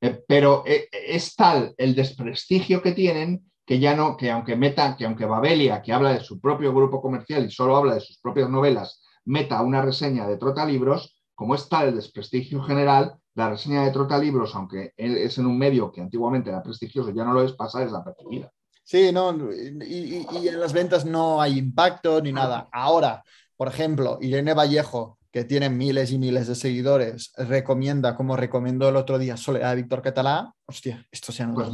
Eh, 0.00 0.22
pero 0.26 0.62
eh, 0.66 0.88
es 0.90 1.34
tal 1.34 1.74
el 1.76 1.94
desprestigio 1.94 2.80
que 2.80 2.92
tienen 2.92 3.50
que 3.66 3.78
ya 3.78 3.94
no, 3.94 4.16
que 4.16 4.30
aunque 4.30 4.56
meta, 4.56 4.96
que 4.96 5.04
aunque 5.04 5.26
Babelia, 5.26 5.82
que 5.82 5.92
habla 5.92 6.12
de 6.12 6.20
su 6.20 6.40
propio 6.40 6.74
grupo 6.74 7.00
comercial 7.00 7.44
y 7.44 7.50
solo 7.50 7.76
habla 7.76 7.94
de 7.94 8.00
sus 8.00 8.18
propias 8.18 8.48
novelas, 8.48 9.02
meta 9.26 9.62
una 9.62 9.82
reseña 9.82 10.26
de 10.26 10.38
Trotalibros, 10.38 11.19
como 11.40 11.54
es 11.54 11.70
tal 11.70 11.88
el 11.88 11.94
desprestigio 11.94 12.62
general, 12.62 13.14
la 13.34 13.48
reseña 13.48 13.82
de 13.82 13.92
Trotalibros, 13.92 14.54
aunque 14.54 14.92
es 14.94 15.38
en 15.38 15.46
un 15.46 15.56
medio 15.56 15.90
que 15.90 16.02
antiguamente 16.02 16.50
era 16.50 16.62
prestigioso, 16.62 17.08
ya 17.14 17.24
no 17.24 17.32
lo 17.32 17.42
es, 17.42 17.54
pasa 17.54 17.80
desapercibida. 17.80 18.52
Sí, 18.84 19.10
no, 19.10 19.34
y, 19.50 19.82
y- 19.82 20.26
y 20.38 20.48
en 20.48 20.60
las 20.60 20.74
ventas 20.74 21.06
no 21.06 21.40
hay 21.40 21.56
impacto 21.56 22.20
ni 22.20 22.30
nada. 22.30 22.68
Ahora, 22.70 23.22
por 23.56 23.68
ejemplo, 23.68 24.18
Irene 24.20 24.52
Vallejo, 24.52 25.16
que 25.32 25.44
tiene 25.44 25.70
miles 25.70 26.12
y 26.12 26.18
miles 26.18 26.46
de 26.46 26.56
seguidores, 26.56 27.32
recomienda, 27.38 28.16
como 28.16 28.36
recomendó 28.36 28.90
el 28.90 28.96
otro 28.96 29.18
día 29.18 29.38
Soledad 29.38 29.76
Víctor 29.76 30.02
Catalá, 30.02 30.52
hostia, 30.66 31.06
esto 31.10 31.32
se 31.32 31.42
ha 31.42 31.50
Pues 31.54 31.70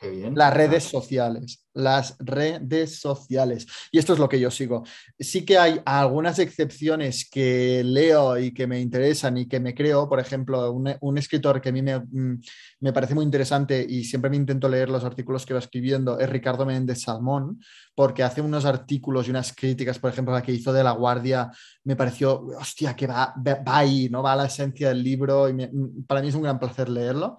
qué 0.00 0.08
bien. 0.10 0.34
Las 0.34 0.54
redes 0.54 0.84
sociales, 0.84 1.66
las 1.74 2.16
redes 2.18 2.98
sociales. 3.00 3.66
Y 3.92 3.98
esto 3.98 4.14
es 4.14 4.18
lo 4.18 4.28
que 4.28 4.40
yo 4.40 4.50
sigo. 4.50 4.82
Sí 5.18 5.44
que 5.44 5.58
hay 5.58 5.80
algunas 5.84 6.38
excepciones 6.38 7.28
que 7.30 7.82
leo 7.84 8.38
y 8.38 8.52
que 8.54 8.66
me 8.66 8.80
interesan 8.80 9.36
y 9.36 9.46
que 9.46 9.60
me 9.60 9.74
creo. 9.74 10.08
Por 10.08 10.18
ejemplo, 10.20 10.72
un, 10.72 10.94
un 11.00 11.18
escritor 11.18 11.60
que 11.60 11.68
a 11.68 11.72
mí 11.72 11.82
me, 11.82 11.98
mm, 11.98 12.40
me 12.80 12.92
parece 12.92 13.14
muy 13.14 13.24
interesante 13.24 13.84
y 13.88 14.04
siempre 14.04 14.30
me 14.30 14.36
intento 14.36 14.68
leer 14.68 14.88
los 14.88 15.04
artículos 15.04 15.44
que 15.44 15.52
va 15.54 15.60
escribiendo 15.60 16.18
es 16.18 16.30
Ricardo 16.30 16.64
Méndez 16.64 17.02
Salmón, 17.02 17.60
porque 17.94 18.22
hace 18.22 18.40
unos 18.40 18.64
artículos 18.64 19.26
y 19.26 19.30
unas 19.30 19.52
críticas, 19.52 19.98
por 19.98 20.10
ejemplo, 20.10 20.32
la 20.32 20.42
que 20.42 20.52
hizo 20.52 20.72
de 20.72 20.82
La 20.82 20.92
Guardia, 20.92 21.50
me 21.84 21.96
pareció, 21.96 22.40
hostia, 22.58 22.96
que 22.96 23.06
va, 23.06 23.34
va 23.46 23.54
va 23.66 23.78
ahí, 23.78 24.08
¿no? 24.10 24.22
Va 24.22 24.32
a 24.32 24.36
la 24.36 24.46
esencia 24.46 24.88
del 24.88 25.02
libro 25.02 25.48
y 25.48 25.52
me- 25.52 25.70
para 26.06 26.22
mí 26.22 26.28
es 26.28 26.34
un 26.34 26.42
gran 26.42 26.58
placer 26.58 26.88
leerlo 26.88 27.36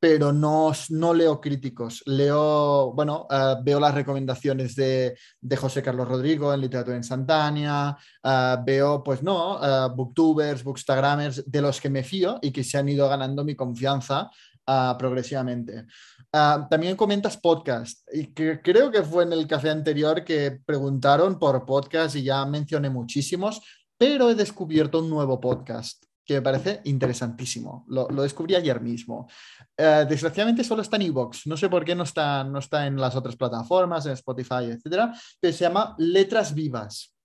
pero 0.00 0.32
no, 0.32 0.72
no 0.90 1.14
leo 1.14 1.40
críticos. 1.40 2.02
Leo, 2.06 2.92
bueno, 2.92 3.26
eh, 3.30 3.56
veo 3.62 3.80
las 3.80 3.94
recomendaciones 3.94 4.76
de, 4.76 5.16
de 5.40 5.56
José 5.56 5.82
Carlos 5.82 6.08
Rodrigo 6.08 6.52
en 6.52 6.60
Literatura 6.60 6.96
Instantánea, 6.96 7.96
eh, 8.22 8.56
veo, 8.64 9.02
pues 9.02 9.22
no, 9.22 9.58
eh, 9.62 9.88
booktubers, 9.94 10.62
bookstagramers, 10.62 11.50
de 11.50 11.62
los 11.62 11.80
que 11.80 11.90
me 11.90 12.04
fío 12.04 12.38
y 12.40 12.52
que 12.52 12.64
se 12.64 12.78
han 12.78 12.88
ido 12.88 13.08
ganando 13.08 13.44
mi 13.44 13.56
confianza 13.56 14.30
ah, 14.66 14.96
progresivamente. 14.98 15.86
Ah, 16.32 16.66
también 16.70 16.96
comentas 16.96 17.36
podcast 17.38 18.06
y 18.12 18.32
creo 18.34 18.90
que 18.90 19.02
fue 19.02 19.24
en 19.24 19.32
el 19.32 19.46
café 19.46 19.70
anterior 19.70 20.24
que 20.24 20.60
preguntaron 20.64 21.38
por 21.38 21.64
podcast 21.64 22.16
y 22.16 22.22
ya 22.22 22.44
mencioné 22.44 22.90
muchísimos, 22.90 23.60
pero 23.96 24.30
he 24.30 24.34
descubierto 24.34 25.00
un 25.00 25.10
nuevo 25.10 25.40
podcast 25.40 26.07
que 26.28 26.34
me 26.34 26.42
parece 26.42 26.82
interesantísimo. 26.84 27.86
Lo, 27.88 28.06
descubrí 28.22 28.54
ayer 28.54 28.82
mismo. 28.82 29.30
Eh, 29.74 30.04
desgraciadamente 30.06 30.62
solo 30.62 30.82
está 30.82 30.96
en 30.96 31.02
iVoox. 31.02 31.46
No 31.46 31.56
sé 31.56 31.70
por 31.70 31.86
qué 31.86 31.94
no 31.94 32.02
está, 32.02 32.44
no 32.44 32.58
está 32.58 32.86
en 32.86 33.00
las 33.00 33.16
otras 33.16 33.34
plataformas, 33.34 34.04
en 34.04 34.12
Spotify, 34.12 34.64
etcétera. 34.64 35.14
Pero 35.40 35.54
se 35.54 35.64
llama 35.64 35.94
Letras 35.96 36.52
Vivas. 36.52 37.16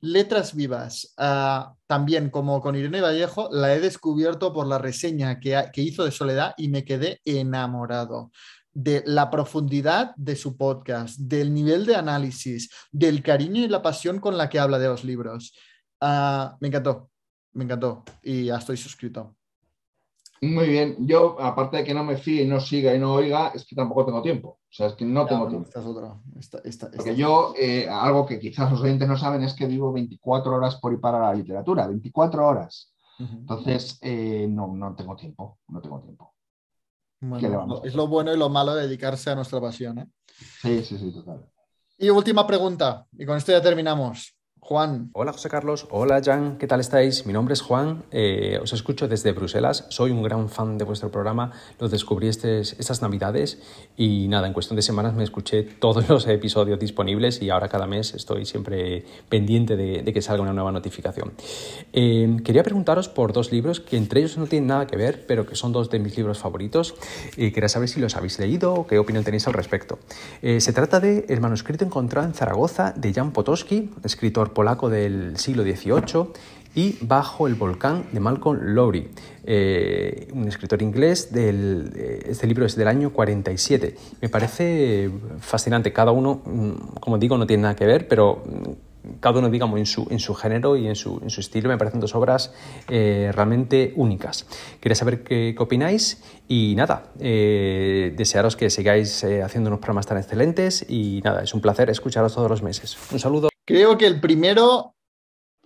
Letras 0.00 0.54
Vivas. 0.54 1.12
Ah, 1.18 1.74
también, 1.86 2.30
como 2.30 2.62
con 2.62 2.74
Irene 2.74 3.02
Vallejo, 3.02 3.50
la 3.52 3.74
he 3.74 3.80
descubierto 3.80 4.50
por 4.54 4.66
la 4.66 4.78
reseña 4.78 5.38
que, 5.38 5.70
hizo 5.82 6.02
de 6.02 6.10
Soledad 6.10 6.54
y 6.56 6.68
me 6.68 6.86
quedé 6.86 7.20
enamorado 7.26 8.32
de 8.72 9.02
la 9.04 9.28
profundidad 9.28 10.14
de 10.16 10.36
su 10.36 10.56
podcast, 10.56 11.18
del 11.18 11.52
nivel 11.52 11.84
de 11.84 11.96
análisis, 11.96 12.70
del 12.90 13.22
cariño 13.22 13.62
y 13.62 13.68
la 13.68 13.82
pasión 13.82 14.20
con 14.20 14.38
la 14.38 14.48
que 14.48 14.58
habla 14.58 14.78
de 14.78 14.88
los 14.88 15.04
libros. 15.04 15.52
Ah, 16.00 16.56
me 16.60 16.68
encantó, 16.68 17.11
me 17.52 17.64
encantó 17.64 18.04
y 18.22 18.44
ya 18.46 18.56
estoy 18.56 18.76
suscrito. 18.76 19.34
Muy 20.40 20.66
bien. 20.68 20.96
Yo, 21.06 21.40
aparte 21.40 21.76
de 21.78 21.84
que 21.84 21.94
no 21.94 22.02
me 22.02 22.16
fíe 22.16 22.42
y 22.42 22.48
no 22.48 22.58
siga 22.60 22.92
y 22.94 22.98
no 22.98 23.12
oiga, 23.14 23.52
es 23.54 23.64
que 23.64 23.76
tampoco 23.76 24.04
tengo 24.06 24.22
tiempo. 24.22 24.48
O 24.48 24.74
sea, 24.74 24.88
es 24.88 24.94
que 24.94 25.04
no 25.04 25.22
Ya, 25.22 25.28
tengo 25.28 25.48
tiempo. 25.48 25.68
esta 25.68 25.80
es 25.80 25.86
otra. 25.86 26.20
Esta- 26.36 26.58
esta- 26.64 26.86
Porque 26.90 27.10
esta- 27.10 27.12
yo, 27.12 27.54
eh, 27.56 27.88
algo 27.88 28.26
que 28.26 28.40
quizás 28.40 28.70
los 28.70 28.80
oyentes 28.80 29.06
no 29.06 29.16
saben 29.16 29.44
es 29.44 29.54
que 29.54 29.66
vivo 29.66 29.92
24 29.92 30.52
horas 30.56 30.76
por 30.76 30.92
ir 30.92 31.00
para 31.00 31.20
la 31.20 31.34
literatura, 31.34 31.86
24 31.86 32.46
horas. 32.46 32.92
Entonces, 33.20 33.98
eh, 34.02 34.48
no, 34.50 34.74
no 34.74 34.96
tengo 34.96 35.14
tiempo, 35.14 35.60
no 35.68 35.80
tengo 35.80 36.00
tiempo. 36.00 36.34
Bueno, 37.20 37.38
¿qué 37.38 37.48
le 37.48 37.56
vamos 37.56 37.78
a 37.78 37.82
lo- 37.84 37.88
es 37.88 37.94
lo 37.94 38.08
bueno 38.08 38.32
y 38.34 38.36
lo 38.36 38.48
malo 38.48 38.74
de 38.74 38.88
dedicarse 38.88 39.30
a 39.30 39.36
nuestra 39.36 39.60
pasión. 39.60 39.98
¿eh? 40.00 40.06
Sí, 40.60 40.82
sí, 40.84 40.98
sí, 40.98 41.12
total. 41.12 41.46
Y 41.98 42.10
última 42.10 42.44
pregunta, 42.48 43.06
y 43.12 43.24
con 43.24 43.36
esto 43.36 43.52
ya 43.52 43.62
terminamos. 43.62 44.34
Juan, 44.64 45.10
Hola 45.12 45.32
José 45.32 45.48
Carlos, 45.48 45.88
hola 45.90 46.20
Jan, 46.24 46.56
¿qué 46.56 46.68
tal 46.68 46.78
estáis? 46.78 47.26
Mi 47.26 47.32
nombre 47.32 47.52
es 47.52 47.60
Juan, 47.62 48.04
eh, 48.12 48.60
os 48.62 48.72
escucho 48.72 49.08
desde 49.08 49.32
Bruselas, 49.32 49.86
soy 49.88 50.12
un 50.12 50.22
gran 50.22 50.48
fan 50.48 50.78
de 50.78 50.84
vuestro 50.84 51.10
programa, 51.10 51.50
lo 51.80 51.88
descubrí 51.88 52.28
estes- 52.28 52.76
estas 52.78 53.02
navidades 53.02 53.58
y 53.96 54.28
nada, 54.28 54.46
en 54.46 54.52
cuestión 54.52 54.76
de 54.76 54.82
semanas 54.82 55.14
me 55.14 55.24
escuché 55.24 55.64
todos 55.64 56.08
los 56.08 56.28
episodios 56.28 56.78
disponibles 56.78 57.42
y 57.42 57.50
ahora 57.50 57.68
cada 57.68 57.88
mes 57.88 58.14
estoy 58.14 58.46
siempre 58.46 59.04
pendiente 59.28 59.74
de, 59.76 60.04
que 60.12 60.22
salga 60.22 60.44
una 60.44 60.52
nueva 60.52 60.70
notificación. 60.70 61.32
Eh, 61.92 62.36
quería 62.44 62.62
preguntaros 62.62 63.08
por 63.08 63.32
dos 63.32 63.50
libros 63.50 63.80
que 63.80 63.96
entre 63.96 64.20
ellos 64.20 64.38
no 64.38 64.46
tienen 64.46 64.68
nada 64.68 64.86
que 64.86 64.96
ver, 64.96 65.26
pero 65.26 65.44
que 65.44 65.56
son 65.56 65.72
dos 65.72 65.90
de 65.90 65.98
mis 65.98 66.16
libros 66.16 66.38
favoritos 66.38 66.94
y 67.36 67.50
quería 67.50 67.68
saber 67.68 67.88
si 67.88 67.98
los 68.00 68.14
habéis 68.16 68.38
leído 68.38 68.74
o 68.74 68.86
qué 68.86 69.00
opinión 69.00 69.24
tenéis 69.24 69.48
al 69.48 69.54
respecto. 69.54 69.98
Eh, 70.40 70.60
se 70.60 70.72
trata 70.72 71.00
de 71.00 71.26
El 71.28 71.40
manuscrito 71.40 71.84
encontrado 71.84 72.28
en 72.28 72.32
Zaragoza 72.32 72.92
de 72.96 73.12
Jan 73.12 73.32
Potosky, 73.32 73.90
escritor 74.04 74.51
polaco 74.52 74.88
del 74.88 75.36
siglo 75.36 75.62
XVIII, 75.62 76.32
y 76.74 76.96
Bajo 77.02 77.46
el 77.46 77.54
volcán 77.54 78.06
de 78.12 78.20
Malcolm 78.20 78.58
Lowry, 78.74 79.08
eh, 79.44 80.28
un 80.32 80.48
escritor 80.48 80.80
inglés. 80.80 81.32
Del, 81.32 81.92
eh, 81.94 82.22
este 82.28 82.46
libro 82.46 82.64
es 82.64 82.76
del 82.76 82.88
año 82.88 83.10
47. 83.10 83.94
Me 84.20 84.28
parece 84.28 85.10
fascinante. 85.38 85.92
Cada 85.92 86.12
uno, 86.12 86.40
mm, 86.44 86.96
como 87.00 87.18
digo, 87.18 87.36
no 87.36 87.46
tiene 87.46 87.64
nada 87.64 87.76
que 87.76 87.84
ver, 87.84 88.08
pero 88.08 88.42
mm, 88.46 89.18
cada 89.20 89.40
uno, 89.40 89.50
digamos, 89.50 89.78
en 89.78 89.86
su, 89.86 90.06
en 90.10 90.18
su 90.18 90.34
género 90.34 90.76
y 90.76 90.86
en 90.86 90.96
su, 90.96 91.20
en 91.22 91.28
su 91.28 91.40
estilo, 91.40 91.68
me 91.68 91.76
parecen 91.76 92.00
dos 92.00 92.14
obras 92.14 92.54
eh, 92.88 93.30
realmente 93.34 93.92
únicas. 93.96 94.46
Quería 94.80 94.96
saber 94.96 95.22
qué, 95.22 95.54
qué 95.54 95.62
opináis 95.62 96.22
y 96.48 96.74
nada, 96.76 97.12
eh, 97.18 98.14
desearos 98.16 98.56
que 98.56 98.70
sigáis 98.70 99.24
haciendo 99.24 99.68
unos 99.68 99.80
programas 99.80 100.06
tan 100.06 100.18
excelentes 100.18 100.86
y 100.88 101.20
nada, 101.22 101.42
es 101.42 101.52
un 101.52 101.60
placer 101.60 101.90
escucharos 101.90 102.34
todos 102.34 102.48
los 102.48 102.62
meses. 102.62 102.96
Un 103.12 103.18
saludo. 103.18 103.51
Creo 103.64 103.96
que 103.98 104.06
el 104.06 104.20
primero 104.20 104.94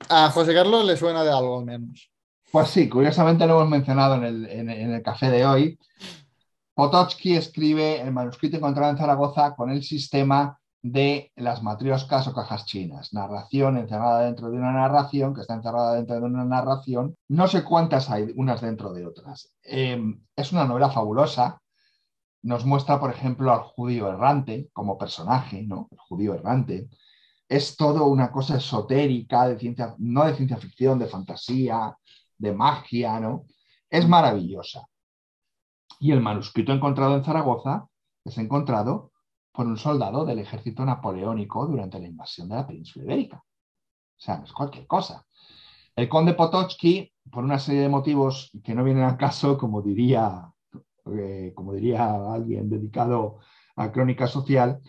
a 0.08 0.30
José 0.30 0.54
Carlos 0.54 0.84
le 0.84 0.96
suena 0.96 1.24
de 1.24 1.30
algo 1.30 1.58
al 1.60 1.64
menos. 1.64 2.10
Pues 2.52 2.68
sí, 2.68 2.88
curiosamente 2.88 3.46
lo 3.46 3.54
hemos 3.56 3.68
mencionado 3.70 4.14
en 4.16 4.24
el, 4.24 4.46
en- 4.46 4.70
el 4.70 5.02
café 5.02 5.30
de 5.30 5.44
hoy. 5.46 5.78
Potocki 6.74 7.34
escribe 7.34 8.00
el 8.00 8.12
manuscrito 8.12 8.56
encontrado 8.56 8.90
en 8.92 8.98
Zaragoza 8.98 9.54
con 9.54 9.70
el 9.70 9.82
sistema 9.82 10.58
de 10.82 11.32
las 11.36 11.62
matrioscas 11.62 12.28
o 12.28 12.34
cajas 12.34 12.66
chinas. 12.66 13.12
Narración 13.12 13.78
encerrada 13.78 14.20
dentro 14.20 14.50
de 14.50 14.58
una 14.58 14.72
narración, 14.72 15.34
que 15.34 15.40
está 15.40 15.54
encerrada 15.54 15.94
dentro 15.94 16.16
de 16.16 16.22
una 16.22 16.44
narración. 16.44 17.16
No 17.28 17.48
sé 17.48 17.64
cuántas 17.64 18.10
hay, 18.10 18.32
unas 18.36 18.60
dentro 18.60 18.92
de 18.92 19.06
otras. 19.06 19.52
Eh, 19.64 20.00
es 20.36 20.52
una 20.52 20.66
novela 20.66 20.90
fabulosa. 20.90 21.60
Nos 22.42 22.64
muestra, 22.64 23.00
por 23.00 23.10
ejemplo, 23.10 23.52
al 23.52 23.60
judío 23.62 24.08
errante 24.08 24.68
como 24.72 24.98
personaje, 24.98 25.62
¿no? 25.62 25.88
El 25.90 25.98
judío 25.98 26.34
errante. 26.34 26.88
Es 27.48 27.76
todo 27.76 28.06
una 28.06 28.30
cosa 28.30 28.56
esotérica, 28.56 29.48
de 29.48 29.58
ciencia, 29.58 29.94
no 29.98 30.24
de 30.24 30.34
ciencia 30.34 30.56
ficción, 30.56 30.98
de 30.98 31.06
fantasía, 31.06 31.96
de 32.38 32.52
magia, 32.52 33.20
¿no? 33.20 33.44
Es 33.88 34.08
maravillosa. 34.08 34.86
Y 36.00 36.12
el 36.12 36.20
manuscrito 36.20 36.72
encontrado 36.72 37.16
en 37.16 37.24
Zaragoza 37.24 37.86
es 38.24 38.36
encontrado 38.38 39.12
por 39.52 39.66
un 39.66 39.78
soldado 39.78 40.24
del 40.24 40.40
ejército 40.40 40.84
napoleónico 40.84 41.66
durante 41.66 41.98
la 41.98 42.06
invasión 42.06 42.48
de 42.48 42.56
la 42.56 42.66
península 42.66 43.04
ibérica. 43.04 43.38
O 43.38 44.20
sea, 44.20 44.38
no 44.38 44.44
es 44.44 44.52
cualquier 44.52 44.86
cosa. 44.86 45.24
El 45.94 46.08
conde 46.10 46.34
Potocki, 46.34 47.10
por 47.30 47.42
una 47.42 47.58
serie 47.58 47.82
de 47.82 47.88
motivos 47.88 48.50
que 48.62 48.74
no 48.74 48.84
vienen 48.84 49.04
al 49.04 49.16
caso, 49.16 49.56
como 49.56 49.80
diría, 49.80 50.52
eh, 51.06 51.52
como 51.54 51.72
diría 51.72 52.32
alguien 52.32 52.68
dedicado 52.68 53.38
a 53.76 53.90
crónica 53.90 54.26
social, 54.26 54.80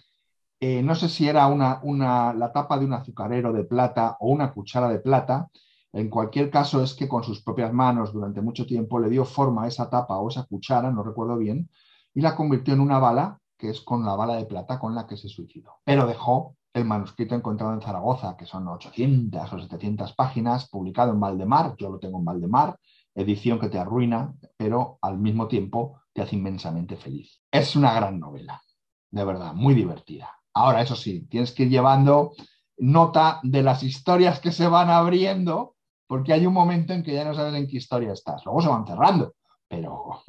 eh, 0.60 0.82
no 0.82 0.95
sé 0.95 1.10
si 1.10 1.27
era 1.27 1.48
una, 1.48 2.34
la 2.34 2.52
tapa 2.52 2.80
de 2.80 2.86
un 2.86 2.94
azucarero 2.94 3.53
de 3.53 3.64
plata 3.64 4.18
o 4.19 4.30
una 4.30 4.52
cuchara 4.52 4.90
de 4.90 5.00
plata. 5.00 5.50
En 5.94 6.10
cualquier 6.10 6.50
caso, 6.50 6.84
es 6.84 6.94
que 6.94 7.08
con 7.08 7.24
sus 7.24 7.42
propias 7.42 7.72
manos 7.74 8.11
durante 8.11 8.42
mucho 8.42 8.66
tiempo 8.66 9.00
le 9.00 9.10
dio 9.10 9.26
forma 9.26 9.64
a 9.64 9.68
esa 9.68 9.90
tapa 9.90 10.18
o 10.18 10.30
esa 10.30 10.45
cuchara, 10.45 10.92
no 10.92 11.03
recuerdo 11.03 11.38
bien, 11.38 11.69
y 12.14 12.22
la 12.22 12.36
convirtió 12.36 12.74
en 12.74 12.82
una 12.82 13.00
bala, 13.00 13.40
que 13.58 13.69
es 13.69 13.82
con 13.82 14.06
la 14.06 14.16
bala 14.16 14.36
de 14.36 14.45
plata 14.45 14.80
con 14.80 14.95
la 14.95 15.08
que 15.08 15.18
se 15.18 15.30
suicidó. 15.30 15.80
Pero 15.84 16.06
dejó 16.06 16.56
el 16.74 16.86
manuscrito 16.86 17.36
encontrado 17.36 17.74
en 17.74 17.82
Zaragoza, 17.82 18.36
que 18.38 18.45
son 18.45 18.68
800 18.68 19.53
o 19.53 19.60
700 19.60 20.14
páginas, 20.14 20.69
publicado 20.69 21.11
en 21.11 21.19
Valdemar, 21.19 21.76
yo 21.77 21.90
lo 21.90 22.00
tengo 22.00 22.19
en 22.19 22.26
Valdemar, 22.26 22.77
edición 23.16 23.60
que 23.60 23.69
te 23.69 23.80
arruina, 23.80 24.34
pero 24.58 25.00
al 25.02 25.18
mismo 25.18 25.48
tiempo 25.48 26.02
te 26.14 26.22
hace 26.22 26.36
inmensamente 26.36 26.95
feliz. 26.95 27.42
Es 27.52 27.76
una 27.76 27.94
gran 27.94 28.19
novela, 28.19 28.61
de 29.10 29.26
verdad, 29.26 29.53
muy 29.53 29.74
divertida. 29.74 30.36
Ahora, 30.58 30.82
eso 30.82 30.95
sí, 30.95 31.27
tienes 31.30 31.52
que 31.53 31.64
ir 31.64 31.69
llevando 31.69 32.34
nota 32.77 33.40
de 33.44 33.64
las 33.64 33.84
historias 33.84 34.40
que 34.40 34.52
se 34.52 34.68
van 34.68 34.90
abriendo, 34.90 35.76
porque 36.08 36.34
hay 36.34 36.45
un 36.45 36.53
momento 36.53 36.94
en 36.94 37.03
que 37.03 37.14
ya 37.14 37.24
no 37.26 37.34
sabes 37.34 37.56
en 37.56 37.68
qué 37.68 37.77
historia 37.77 38.14
estás. 38.14 38.44
Luego 38.45 38.61
se 38.61 38.69
van 38.69 38.86
cerrando, 38.88 39.36
pero, 39.68 39.94
o 39.94 40.24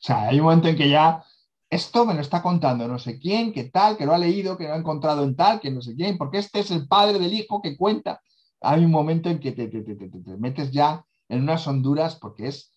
sea, 0.00 0.28
hay 0.28 0.38
un 0.40 0.44
momento 0.46 0.68
en 0.68 0.76
que 0.76 0.88
ya 0.90 1.22
esto 1.68 2.06
me 2.06 2.14
lo 2.14 2.20
está 2.20 2.42
contando 2.42 2.86
no 2.86 2.98
sé 2.98 3.18
quién, 3.18 3.52
que 3.52 3.64
tal, 3.64 3.96
que 3.96 4.06
lo 4.06 4.14
ha 4.14 4.18
leído, 4.18 4.56
que 4.56 4.64
lo 4.68 4.74
ha 4.74 4.76
encontrado 4.76 5.24
en 5.24 5.34
tal, 5.36 5.60
que 5.60 5.70
no 5.70 5.80
sé 5.82 5.94
quién, 5.96 6.16
porque 6.18 6.38
este 6.38 6.60
es 6.60 6.70
el 6.70 6.86
padre 6.86 7.18
del 7.18 7.32
hijo 7.34 7.60
que 7.60 7.76
cuenta. 7.76 8.20
Hay 8.60 8.84
un 8.84 8.90
momento 8.90 9.28
en 9.28 9.38
que 9.40 9.52
te- 9.52 9.68
te- 9.68 9.82
te- 9.82 9.94
te 10.08 10.36
metes 10.38 10.70
ya 10.70 11.04
en 11.28 11.42
unas 11.42 11.66
honduras 11.66 12.16
porque 12.16 12.48
es, 12.48 12.72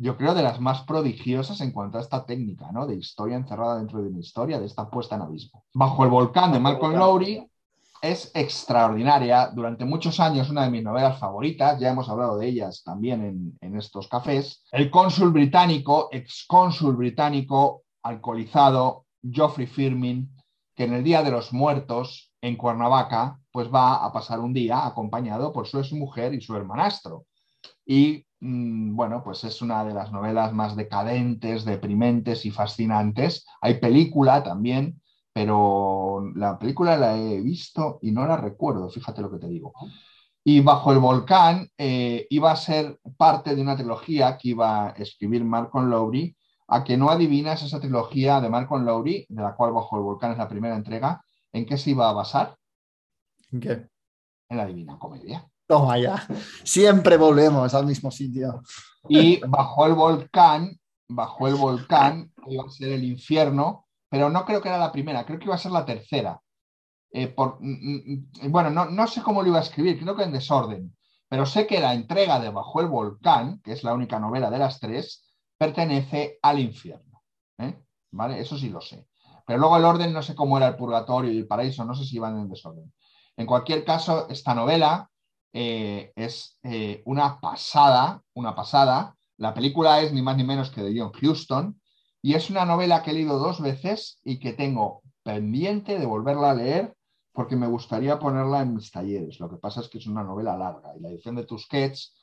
yo 0.00 0.16
creo, 0.16 0.34
de 0.34 0.42
las 0.42 0.60
más 0.60 0.82
prodigiosas 0.82 1.60
en 1.60 1.72
cuanto 1.72 1.98
a 1.98 2.00
esta 2.00 2.24
técnica, 2.24 2.70
¿no? 2.72 2.86
De 2.86 2.94
historia 2.94 3.36
encerrada 3.36 3.78
dentro 3.78 4.00
de 4.00 4.08
una 4.08 4.20
historia, 4.20 4.60
de 4.60 4.66
esta 4.66 4.88
puesta 4.88 5.16
en 5.16 5.22
abismo. 5.22 5.64
Bajo 5.74 6.04
el 6.04 6.10
volcán 6.10 6.52
de 6.52 6.60
Malcolm 6.60 6.94
Lowry 6.94 7.44
es 8.00 8.30
extraordinaria. 8.34 9.50
Durante 9.52 9.84
muchos 9.84 10.20
años, 10.20 10.50
una 10.50 10.62
de 10.62 10.70
mis 10.70 10.84
novelas 10.84 11.18
favoritas, 11.18 11.80
ya 11.80 11.90
hemos 11.90 12.08
hablado 12.08 12.38
de 12.38 12.46
ellas 12.46 12.82
también 12.84 13.24
en, 13.24 13.58
en 13.60 13.76
estos 13.76 14.06
cafés. 14.06 14.64
El 14.70 14.88
cónsul 14.88 15.32
británico, 15.32 16.08
excónsul 16.12 16.94
británico, 16.94 17.82
alcoholizado, 18.02 19.06
Geoffrey 19.28 19.66
Firmin, 19.66 20.30
que 20.76 20.84
en 20.84 20.94
el 20.94 21.02
Día 21.02 21.24
de 21.24 21.32
los 21.32 21.52
Muertos, 21.52 22.32
en 22.40 22.56
Cuernavaca, 22.56 23.40
pues 23.50 23.68
va 23.68 24.04
a 24.04 24.12
pasar 24.12 24.38
un 24.38 24.52
día 24.52 24.86
acompañado 24.86 25.52
por 25.52 25.66
su 25.66 25.80
exmujer 25.80 26.34
y 26.34 26.40
su 26.40 26.54
hermanastro. 26.54 27.24
Y 27.84 28.27
bueno, 28.40 29.22
pues 29.24 29.44
es 29.44 29.62
una 29.62 29.84
de 29.84 29.94
las 29.94 30.12
novelas 30.12 30.52
más 30.52 30.76
decadentes, 30.76 31.64
deprimentes 31.64 32.46
y 32.46 32.50
fascinantes. 32.50 33.46
Hay 33.60 33.80
película 33.80 34.42
también, 34.42 35.00
pero 35.32 36.22
la 36.34 36.58
película 36.58 36.96
la 36.96 37.16
he 37.16 37.40
visto 37.40 37.98
y 38.02 38.12
no 38.12 38.26
la 38.26 38.36
recuerdo, 38.36 38.88
fíjate 38.90 39.22
lo 39.22 39.30
que 39.30 39.38
te 39.38 39.48
digo. 39.48 39.72
Y 40.44 40.60
Bajo 40.60 40.92
el 40.92 40.98
Volcán 40.98 41.68
eh, 41.76 42.26
iba 42.30 42.50
a 42.52 42.56
ser 42.56 42.98
parte 43.16 43.54
de 43.54 43.62
una 43.62 43.76
trilogía 43.76 44.38
que 44.38 44.50
iba 44.50 44.88
a 44.88 44.90
escribir 44.90 45.44
Malcolm 45.44 45.90
Lowry, 45.90 46.36
a 46.68 46.84
que 46.84 46.96
no 46.96 47.10
adivinas 47.10 47.62
esa 47.62 47.80
trilogía 47.80 48.40
de 48.40 48.48
Malcolm 48.48 48.84
Lowry, 48.84 49.26
de 49.28 49.42
la 49.42 49.54
cual 49.54 49.72
Bajo 49.72 49.96
el 49.96 50.02
Volcán 50.02 50.32
es 50.32 50.38
la 50.38 50.48
primera 50.48 50.76
entrega, 50.76 51.22
¿en 51.52 51.66
qué 51.66 51.76
se 51.76 51.90
iba 51.90 52.08
a 52.08 52.12
basar? 52.12 52.56
¿En 53.50 53.60
qué? 53.60 53.88
En 54.48 54.56
la 54.56 54.66
Divina 54.66 54.98
Comedia. 54.98 55.46
Toma 55.68 55.98
ya. 55.98 56.26
Siempre 56.64 57.18
volvemos 57.18 57.74
al 57.74 57.84
mismo 57.84 58.10
sitio. 58.10 58.62
Y 59.08 59.38
bajo 59.46 59.86
el 59.86 59.92
volcán, 59.92 60.80
bajo 61.08 61.46
el 61.46 61.54
volcán, 61.56 62.32
iba 62.46 62.64
a 62.64 62.70
ser 62.70 62.92
el 62.92 63.04
infierno, 63.04 63.86
pero 64.08 64.30
no 64.30 64.46
creo 64.46 64.62
que 64.62 64.70
era 64.70 64.78
la 64.78 64.90
primera, 64.90 65.26
creo 65.26 65.38
que 65.38 65.44
iba 65.44 65.54
a 65.54 65.58
ser 65.58 65.72
la 65.72 65.84
tercera. 65.84 66.40
Eh, 67.10 67.28
por, 67.28 67.58
mm, 67.60 68.22
mm, 68.46 68.50
bueno, 68.50 68.70
no, 68.70 68.86
no 68.86 69.06
sé 69.06 69.22
cómo 69.22 69.42
lo 69.42 69.48
iba 69.48 69.58
a 69.58 69.62
escribir, 69.62 69.98
creo 70.00 70.16
que 70.16 70.24
en 70.24 70.32
desorden, 70.32 70.96
pero 71.28 71.44
sé 71.44 71.66
que 71.66 71.80
la 71.80 71.92
entrega 71.92 72.40
de 72.40 72.50
Bajo 72.50 72.80
el 72.80 72.88
Volcán, 72.88 73.60
que 73.62 73.72
es 73.72 73.84
la 73.84 73.92
única 73.92 74.18
novela 74.18 74.50
de 74.50 74.58
las 74.58 74.80
tres, 74.80 75.30
pertenece 75.58 76.38
al 76.40 76.58
infierno. 76.60 77.22
¿eh? 77.58 77.78
¿Vale? 78.10 78.40
Eso 78.40 78.56
sí 78.56 78.70
lo 78.70 78.80
sé. 78.80 79.06
Pero 79.46 79.58
luego 79.58 79.76
el 79.76 79.84
orden, 79.84 80.12
no 80.14 80.22
sé 80.22 80.34
cómo 80.34 80.56
era 80.56 80.68
el 80.68 80.76
purgatorio 80.76 81.30
y 81.30 81.38
el 81.38 81.46
paraíso, 81.46 81.84
no 81.84 81.94
sé 81.94 82.04
si 82.04 82.16
iban 82.16 82.38
en 82.38 82.48
desorden. 82.48 82.90
En 83.36 83.46
cualquier 83.46 83.84
caso, 83.84 84.28
esta 84.30 84.54
novela 84.54 85.10
eh, 85.52 86.12
es 86.16 86.58
eh, 86.62 87.02
una 87.06 87.40
pasada, 87.40 88.22
una 88.34 88.54
pasada. 88.54 89.16
La 89.36 89.54
película 89.54 90.00
es 90.02 90.12
ni 90.12 90.22
más 90.22 90.36
ni 90.36 90.44
menos 90.44 90.70
que 90.70 90.82
de 90.82 90.98
John 90.98 91.12
Huston 91.20 91.80
y 92.20 92.34
es 92.34 92.50
una 92.50 92.64
novela 92.64 93.02
que 93.02 93.10
he 93.10 93.14
leído 93.14 93.38
dos 93.38 93.60
veces 93.60 94.20
y 94.24 94.38
que 94.38 94.52
tengo 94.52 95.02
pendiente 95.22 95.98
de 95.98 96.06
volverla 96.06 96.50
a 96.50 96.54
leer 96.54 96.94
porque 97.32 97.56
me 97.56 97.68
gustaría 97.68 98.18
ponerla 98.18 98.62
en 98.62 98.74
mis 98.74 98.90
talleres. 98.90 99.38
Lo 99.38 99.48
que 99.48 99.56
pasa 99.56 99.80
es 99.80 99.88
que 99.88 99.98
es 99.98 100.06
una 100.06 100.24
novela 100.24 100.56
larga 100.56 100.96
y 100.96 101.00
la 101.00 101.10
edición 101.10 101.36
de 101.36 101.44
Tusquets 101.44 102.16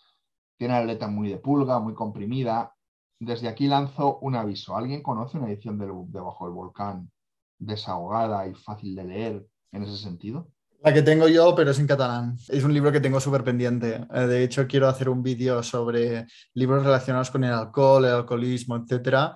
tiene 0.58 0.74
la 0.74 0.86
letra 0.86 1.08
muy 1.08 1.30
de 1.30 1.38
pulga, 1.38 1.80
muy 1.80 1.94
comprimida. 1.94 2.74
Desde 3.20 3.48
aquí 3.48 3.68
lanzo 3.68 4.20
un 4.20 4.36
aviso. 4.36 4.76
¿Alguien 4.76 5.02
conoce 5.02 5.38
una 5.38 5.48
edición 5.48 5.78
de, 5.78 5.86
de 5.86 6.20
Bajo 6.20 6.48
el 6.48 6.54
Volcán 6.54 7.10
desahogada 7.58 8.46
y 8.48 8.54
fácil 8.56 8.96
de 8.96 9.06
leer 9.06 9.48
en 9.72 9.84
ese 9.84 9.98
sentido? 9.98 10.50
La 10.84 10.94
que 10.94 11.02
tengo 11.02 11.28
yo, 11.28 11.56
pero 11.56 11.72
es 11.72 11.80
en 11.80 11.88
catalán. 11.88 12.38
Es 12.48 12.64
un 12.64 12.74
libro 12.74 12.92
que 12.92 13.00
tengo 13.00 13.20
súper 13.20 13.44
pendiente. 13.44 14.06
Eh, 14.14 14.28
De 14.28 14.44
hecho, 14.44 14.68
quiero 14.68 14.88
hacer 14.88 15.10
un 15.10 15.24
vídeo 15.24 15.64
sobre 15.64 16.28
libros 16.54 16.84
relacionados 16.84 17.32
con 17.32 17.44
el 17.44 17.54
alcohol, 17.54 18.06
el 18.06 18.12
alcoholismo, 18.12 18.76
etc. 18.76 19.34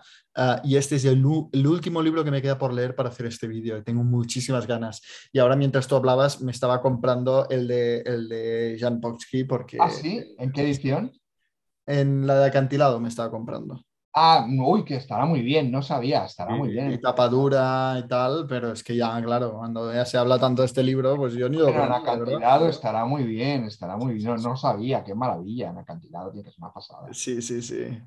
y 0.63 0.75
este 0.75 0.97
es 0.97 1.05
el 1.05 1.25
último 1.25 2.01
libro 2.01 2.23
que 2.23 2.31
me 2.31 2.41
queda 2.41 2.57
por 2.57 2.71
leer 2.71 2.95
para 2.95 3.09
hacer 3.09 3.25
este 3.25 3.47
vídeo. 3.47 3.83
Tengo 3.83 4.03
muchísimas 4.03 4.67
ganas. 4.67 5.01
Y 5.33 5.39
ahora, 5.39 5.55
mientras 5.55 5.87
tú 5.87 5.95
hablabas, 5.95 6.39
me 6.41 6.51
estaba 6.51 6.81
comprando 6.81 7.47
el 7.49 7.67
de, 7.67 8.01
el 8.01 8.29
de 8.29 8.77
Jan 8.79 9.01
Potsky 9.01 9.45
porque... 9.45 9.77
¿Ah, 9.81 9.89
sí? 9.89 10.35
¿En 10.37 10.51
qué 10.51 10.61
edición? 10.61 11.11
En 11.87 12.27
la 12.27 12.39
de 12.39 12.45
acantilado 12.45 12.99
me 12.99 13.09
estaba 13.09 13.31
comprando. 13.31 13.83
Ah, 14.13 14.45
uy, 14.49 14.83
que 14.83 14.95
estará 14.95 15.25
muy 15.25 15.41
bien, 15.41 15.71
no 15.71 15.83
sabía, 15.83 16.25
estará 16.25 16.55
muy 16.55 16.69
Y 16.69 16.71
bien. 16.71 16.99
tapa 16.99 17.27
dura 17.29 17.95
y 18.03 18.07
tal, 18.07 18.47
pero 18.47 18.71
es 18.71 18.83
que 18.83 18.95
ya, 18.95 19.21
claro, 19.21 19.53
cuando 19.53 19.93
ya 19.93 20.03
se 20.03 20.17
habla 20.17 20.39
tanto 20.39 20.63
de 20.63 20.65
este 20.65 20.81
libro, 20.81 21.15
pues 21.15 21.33
yo 21.33 21.47
ni 21.47 21.57
lo 21.57 21.67
Pero 21.67 21.83
en 21.83 21.91
conozco, 21.91 22.05
la 22.05 22.11
verdad. 22.13 22.27
acantilado 22.27 22.69
estará 22.69 23.05
muy 23.05 23.23
bien, 23.23 23.65
estará 23.65 23.97
muy 23.97 24.15
bien. 24.15 24.25
No, 24.25 24.37
no 24.37 24.57
sabía, 24.57 25.03
qué 25.03 25.13
maravilla. 25.13 25.69
En 25.69 25.77
acantilado 25.77 26.31
tiene 26.31 26.43
que 26.43 26.51
ser 26.51 26.63
una 26.63 26.73
pasada. 26.73 27.07
Sí, 27.11 27.39
sí, 27.41 27.61
sí. 27.61 28.01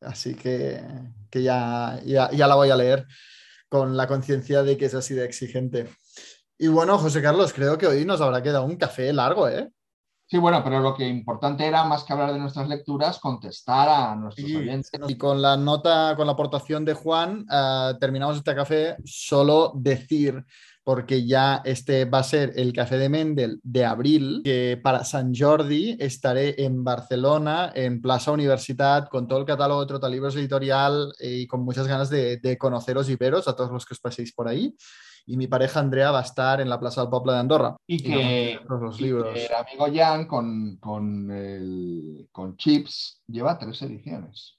Así 0.00 0.34
que, 0.36 0.80
que 1.28 1.42
ya, 1.42 2.00
ya, 2.04 2.30
ya 2.30 2.46
la 2.46 2.54
voy 2.54 2.70
a 2.70 2.76
leer 2.76 3.04
con 3.68 3.96
la 3.96 4.06
conciencia 4.06 4.62
de 4.62 4.76
que 4.76 4.84
es 4.84 4.94
así 4.94 5.14
de 5.14 5.24
exigente. 5.24 5.88
Y 6.56 6.68
bueno, 6.68 6.98
José 6.98 7.20
Carlos, 7.20 7.52
creo 7.52 7.76
que 7.78 7.86
hoy 7.88 8.04
nos 8.04 8.20
habrá 8.20 8.42
quedado 8.42 8.64
un 8.64 8.76
café 8.76 9.12
largo, 9.12 9.48
¿eh? 9.48 9.68
Sí, 10.30 10.36
bueno, 10.36 10.62
pero 10.62 10.80
lo 10.80 10.94
que 10.94 11.08
importante 11.08 11.64
era, 11.66 11.84
más 11.84 12.04
que 12.04 12.12
hablar 12.12 12.34
de 12.34 12.38
nuestras 12.38 12.68
lecturas, 12.68 13.18
contestar 13.18 13.88
a 13.88 14.14
nuestros 14.14 14.46
Y, 14.46 14.56
oyentes. 14.56 14.90
y 15.08 15.16
con 15.16 15.40
la 15.40 15.56
nota, 15.56 16.14
con 16.16 16.26
la 16.26 16.34
aportación 16.34 16.84
de 16.84 16.92
Juan, 16.92 17.46
ah, 17.48 17.94
terminamos 17.98 18.36
este 18.36 18.54
café. 18.54 18.96
Solo 19.06 19.72
decir, 19.74 20.44
porque 20.84 21.26
ya 21.26 21.62
este 21.64 22.04
va 22.04 22.18
a 22.18 22.22
ser 22.24 22.52
el 22.56 22.74
café 22.74 22.98
de 22.98 23.08
Mendel 23.08 23.58
de 23.62 23.86
abril, 23.86 24.42
que 24.44 24.78
para 24.82 25.02
San 25.02 25.34
Jordi 25.34 25.96
estaré 25.98 26.62
en 26.62 26.84
Barcelona, 26.84 27.72
en 27.74 28.02
Plaza 28.02 28.30
Universitat, 28.30 29.08
con 29.08 29.28
todo 29.28 29.38
el 29.38 29.46
catálogo 29.46 29.80
de 29.80 29.86
Trotalibros 29.86 30.36
Editorial 30.36 31.10
eh, 31.20 31.38
y 31.40 31.46
con 31.46 31.62
muchas 31.62 31.86
ganas 31.86 32.10
de, 32.10 32.36
de 32.36 32.58
conoceros 32.58 33.08
y 33.08 33.16
veros 33.16 33.48
a 33.48 33.56
todos 33.56 33.70
los 33.70 33.86
que 33.86 33.94
os 33.94 34.00
paséis 34.00 34.34
por 34.34 34.46
ahí. 34.46 34.76
Y 35.30 35.36
mi 35.36 35.46
pareja 35.46 35.80
Andrea 35.80 36.10
va 36.10 36.20
a 36.20 36.22
estar 36.22 36.58
en 36.62 36.70
la 36.70 36.80
Plaza 36.80 37.02
del 37.02 37.10
Poble 37.10 37.34
de 37.34 37.38
Andorra. 37.38 37.76
Y 37.86 38.02
que, 38.02 38.58
todos 38.66 38.80
los 38.80 38.98
y 38.98 39.02
libros. 39.02 39.34
que 39.34 39.44
el 39.44 39.52
amigo 39.54 39.86
Jan 39.94 40.26
con, 40.26 40.78
con, 40.78 41.30
el- 41.30 42.26
con 42.32 42.56
Chips 42.56 43.20
lleva 43.26 43.58
tres 43.58 43.82
ediciones. 43.82 44.56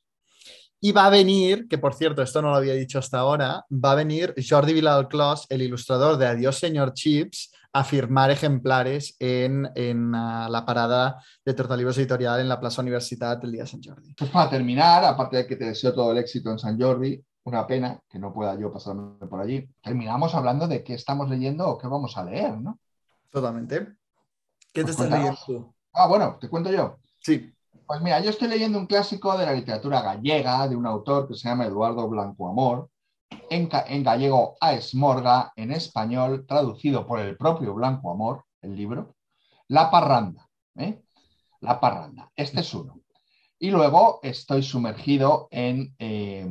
Y 0.79 0.91
va 0.91 1.07
a 1.07 1.09
venir, 1.09 1.67
que 1.67 1.79
por 1.79 1.95
cierto, 1.95 2.21
esto 2.21 2.41
no 2.43 2.51
lo 2.51 2.55
había 2.55 2.73
dicho 2.75 2.99
hasta 2.99 3.17
ahora, 3.17 3.65
va 3.71 3.93
a 3.93 3.95
venir 3.95 4.35
Jordi 4.47 4.73
Vilalclós, 4.73 5.47
el 5.49 5.63
ilustrador 5.63 6.17
de 6.17 6.27
Adiós 6.27 6.59
Señor 6.59 6.93
Chips, 6.93 7.51
a 7.73 7.83
firmar 7.83 8.29
ejemplares 8.31 9.15
en, 9.19 9.69
en, 9.75 10.13
ah, 10.15 10.47
la 10.49 10.65
parada 10.65 11.17
de 11.45 11.53
Tortalibros 11.53 11.97
Editorial 11.97 12.39
en 12.41 12.47
la 12.49 12.59
Plaza 12.59 12.81
Universitat 12.81 13.43
el 13.43 13.51
día 13.51 13.63
de 13.63 13.67
San 13.69 13.81
Jordi. 13.83 14.13
Pues 14.13 14.29
para 14.31 14.49
terminar, 14.49 15.03
aparte 15.03 15.37
de 15.37 15.47
que 15.47 15.55
te 15.55 15.65
deseo 15.65 15.93
todo 15.93 16.11
el 16.11 16.19
éxito 16.19 16.49
en 16.51 16.59
San 16.59 16.79
Jordi, 16.79 17.21
una 17.43 17.65
pena 17.65 17.99
que 18.09 18.19
no 18.19 18.33
pueda 18.33 18.57
yo 18.59 18.71
pasarme 18.71 19.25
por 19.27 19.41
allí, 19.41 19.67
terminamos 19.81 20.35
hablando 20.35 20.67
de 20.67 20.83
qué 20.83 20.93
estamos 20.93 21.29
leyendo 21.29 21.67
o 21.67 21.77
qué 21.77 21.87
vamos 21.87 22.17
a 22.17 22.23
leer, 22.23 22.57
¿no? 22.57 22.79
Totalmente. 23.29 23.95
¿Qué 24.73 24.81
te 24.81 24.83
Pues 24.83 24.89
estás 24.91 25.09
leyendo 25.09 25.37
tú? 25.45 25.73
Ah, 25.93 26.07
bueno, 26.07 26.37
te 26.39 26.49
cuento 26.49 26.71
yo. 26.71 26.97
Sí. 27.19 27.51
Pues 27.85 28.01
mira, 28.01 28.19
yo 28.19 28.29
estoy 28.29 28.47
leyendo 28.47 28.77
un 28.77 28.85
clásico 28.85 29.35
de 29.37 29.45
la 29.45 29.53
literatura 29.53 30.01
gallega 30.01 30.67
de 30.67 30.75
un 30.75 30.85
autor 30.85 31.27
que 31.27 31.33
se 31.33 31.49
llama 31.49 31.65
Eduardo 31.65 32.07
Blanco 32.07 32.47
Amor, 32.47 32.89
en, 33.49 33.69
en 33.87 34.03
gallego 34.03 34.55
a 34.61 34.73
Esmorga, 34.73 35.51
en 35.55 35.71
español, 35.71 36.45
traducido 36.47 37.05
por 37.05 37.19
el 37.19 37.35
propio 37.35 37.73
Blanco 37.73 38.11
Amor, 38.11 38.43
el 38.61 38.75
libro, 38.75 39.15
La 39.67 39.89
Parranda. 39.89 40.47
¿eh? 40.75 41.01
La 41.61 41.79
Parranda. 41.79 42.31
Este 42.35 42.61
es 42.61 42.73
uno. 42.73 42.99
Y 43.57 43.71
luego 43.71 44.19
estoy 44.23 44.63
sumergido 44.63 45.47
en 45.51 45.93
eh, 45.99 46.47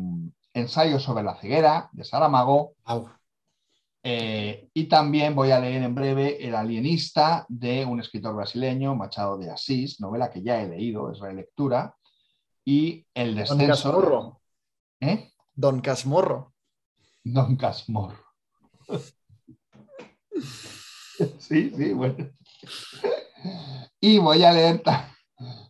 Ensayo 0.59 0.99
sobre 0.99 1.23
la 1.25 1.37
ceguera 1.37 1.89
de 1.93 2.05
Saramago. 2.05 2.75
Eh, 4.03 4.69
y 4.75 4.85
también 4.85 5.35
voy 5.35 5.51
a 5.51 5.61
leer 5.61 5.83
en 5.83 5.95
breve 5.95 6.45
El 6.47 6.55
alienista 6.55 7.45
de 7.49 7.85
un 7.85 8.01
escritor 8.01 8.35
brasileño, 8.35 8.95
Machado 8.95 9.37
de 9.37 9.51
Asís, 9.51 10.01
novela 10.01 10.31
que 10.31 10.43
ya 10.43 10.63
he 10.63 10.69
leído, 10.69 11.11
es 11.13 11.19
relectura. 11.19 11.95
Y 12.65 13.07
El 13.15 13.35
Don 13.35 13.59
descenso. 13.59 13.67
Casmorro. 13.91 14.41
¿Eh? 15.01 15.33
Don 15.55 15.81
Casmorro. 15.81 16.53
Don 17.25 17.57
Casmorro. 17.57 18.19
Sí, 21.39 21.73
sí, 21.77 21.93
bueno. 21.93 22.31
Y 24.01 24.19
voy 24.19 24.45
a 24.45 24.53
leer, 24.53 24.83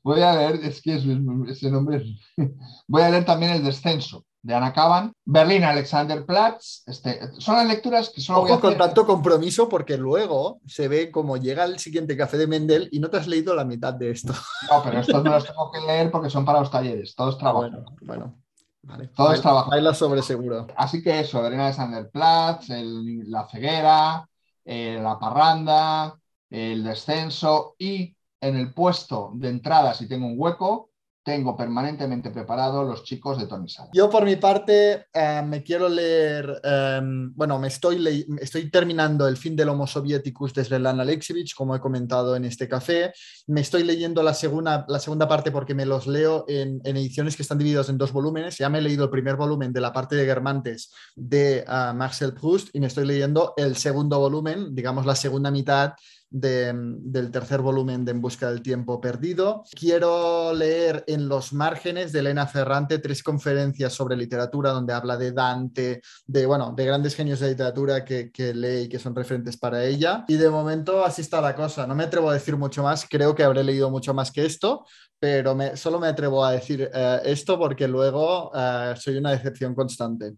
voy 0.03 0.21
a 0.21 0.35
leer, 0.35 0.57
es 0.65 0.83
que 0.83 0.97
es- 0.97 1.05
ese 1.49 1.71
nombre 1.71 1.97
es- 1.97 2.49
voy 2.87 3.01
a 3.03 3.09
leer 3.09 3.25
también 3.25 3.53
El 3.53 3.65
descenso 3.65 4.27
de 4.49 4.55
Ana 4.55 4.73
Kavan, 4.73 5.13
Berlín 5.27 5.63
Alexanderplatz. 5.63 6.83
Este, 6.87 7.21
son 7.39 7.57
las 7.57 7.67
lecturas 7.67 8.09
que 8.09 8.23
solo 8.23 8.41
voy 8.41 8.51
a 8.51 8.55
Ojo 8.55 8.63
con 8.63 8.79
tanto 8.79 9.07
compromiso 9.07 9.69
porque 9.69 9.99
luego 9.99 10.61
se 10.67 10.89
ve 10.89 11.11
como 11.11 11.37
llega 11.37 11.65
el 11.65 11.79
siguiente 11.79 12.17
café 12.17 12.39
de 12.39 12.47
Mendel 12.47 12.89
y 12.91 12.99
no 12.99 13.11
te 13.11 13.19
has 13.19 13.27
leído 13.27 13.55
la 13.55 13.67
mitad 13.67 13.93
de 13.93 14.11
esto. 14.11 14.33
No, 14.71 14.83
pero 14.83 15.01
estos 15.01 15.23
no 15.23 15.31
los 15.33 15.45
tengo 15.45 15.71
que 15.71 15.81
leer 15.87 16.11
porque 16.11 16.31
son 16.31 16.47
para 16.47 16.61
los 16.61 16.71
talleres, 16.71 17.15
todos 17.15 17.37
trabajo. 17.37 17.69
Ah, 17.71 17.93
Bueno, 18.01 18.39
vale. 18.83 19.09
Todo 19.09 19.27
es 19.27 19.33
Baila- 19.33 19.43
trabajo. 19.43 19.71
Baila 19.71 19.93
sobre 19.95 20.23
seguro. 20.23 20.67
Así 20.77 21.03
que 21.03 21.21
eso, 21.21 21.43
Berlín 21.43 21.61
Alexanderplatz, 21.61 22.71
el- 22.71 23.31
la 23.31 23.47
ceguera, 23.49 24.27
eh, 24.65 24.99
la 25.03 25.19
parranda, 25.19 26.19
el 26.49 26.85
descenso 26.85 27.75
y 27.79 28.17
en 28.41 28.57
el 28.57 28.73
puesto 28.73 29.33
de 29.35 29.51
entrada, 29.51 29.93
si 29.93 30.09
tengo 30.09 30.27
un 30.27 30.37
hueco, 30.39 30.88
tengo 31.29 31.55
permanentemente 31.55 32.31
preparado 32.31 32.83
los 32.85 33.05
chicos 33.05 33.39
de 33.39 33.47
Tony 33.47 33.69
Sala. 33.69 33.91
Yo 33.93 34.09
por 34.09 34.25
mi 34.25 34.37
parte 34.37 35.09
eh, 35.13 35.43
me 35.47 35.63
quiero 35.63 35.87
leer, 35.87 36.59
eh, 36.65 37.01
bueno, 37.35 37.59
me 37.59 37.69
estoy, 37.69 37.99
le- 37.99 38.25
estoy 38.41 38.71
terminando 38.71 39.29
el 39.29 39.37
fin 39.37 39.55
del 39.55 39.69
Homo 39.69 39.87
Sovieticus 39.87 40.55
de 40.55 40.65
Svetlana 40.65 41.03
Alexievich, 41.03 41.55
como 41.55 41.77
he 41.77 41.81
comentado 41.81 42.35
en 42.35 42.47
este 42.47 42.67
café. 42.67 43.13
Me 43.47 43.61
estoy 43.61 43.83
leyendo 43.85 44.23
la 44.23 44.33
segunda, 44.33 44.87
la 44.89 44.99
segunda 45.01 45.29
parte 45.29 45.51
porque 45.51 45.75
me 45.75 45.85
los 45.85 46.07
leo 46.07 46.47
en, 46.49 46.81
en 46.83 46.97
ediciones 46.97 47.37
que 47.37 47.43
están 47.43 47.59
divididas 47.59 47.91
en 47.91 47.99
dos 47.99 48.11
volúmenes. 48.11 48.57
Ya 48.57 48.71
me 48.71 48.79
he 48.79 48.83
leído 48.83 49.05
el 49.05 49.11
primer 49.11 49.37
volumen 49.37 49.71
de 49.71 49.83
la 49.83 49.93
parte 49.93 50.17
de 50.17 50.25
Guermantes 50.25 50.91
de 51.15 51.63
ah, 51.69 51.93
Marcel 51.95 52.33
Proust 52.33 52.71
y 52.73 52.81
me 52.81 52.87
estoy 52.87 53.05
leyendo 53.05 53.53
el 53.59 53.77
segundo 53.77 54.19
volumen, 54.19 54.75
digamos 54.75 55.05
la 55.05 55.15
segunda 55.15 55.51
mitad 55.51 55.93
de- 56.31 56.73
del 56.75 57.31
tercer 57.31 57.61
volumen 57.61 58.05
de 58.05 58.13
En 58.13 58.21
Busca 58.21 58.51
del 58.51 58.63
Tiempo 58.63 59.01
Perdido. 59.01 59.65
Quiero 59.79 60.53
leer 60.53 61.05
en 61.07 61.29
los 61.29 61.53
márgenes 61.53 62.13
de 62.13 62.21
Elena 62.21 62.47
Ferrante 62.47 62.99
tres 62.99 63.23
conferencias 63.23 63.93
sobre 63.93 64.17
literatura 64.17 64.71
donde 64.71 64.93
habla 64.93 65.17
de 65.17 65.33
Dante, 65.33 66.01
de, 66.27 66.47
bueno, 66.47 66.73
de 66.77 66.85
grandes 66.85 67.15
genios 67.15 67.41
de 67.41 67.49
literatura 67.51 68.05
que, 68.05 68.31
que 68.31 68.53
lee 68.55 68.83
y 68.83 68.89
que 68.89 68.99
son 68.99 69.15
referentes 69.15 69.57
para 69.57 69.85
ella. 69.85 70.25
Y 70.29 70.37
de 70.37 70.51
momento 70.51 71.05
así 71.05 71.23
está 71.23 71.41
la 71.41 71.55
cosa. 71.55 71.87
No 71.87 71.95
me 71.95 72.05
atrevo 72.05 72.31
a 72.31 72.35
decir 72.35 72.57
mucho 72.57 72.83
más. 72.83 73.07
Creo 73.09 73.35
que 73.35 73.43
habré 73.45 73.65
leído 73.65 73.91
mucho 73.91 74.13
más 74.13 74.31
que 74.31 74.45
esto, 74.45 74.85
pero 75.19 75.55
me- 75.55 75.77
solo 75.77 75.99
me 75.99 76.09
atrevo 76.09 76.45
a 76.45 76.53
decir 76.53 76.91
eh, 76.93 77.21
esto 77.25 77.59
porque 77.59 77.89
luego 77.89 78.51
eh, 78.55 78.95
soy 78.97 79.17
una 79.17 79.31
decepción 79.33 79.75
constante. 79.75 80.35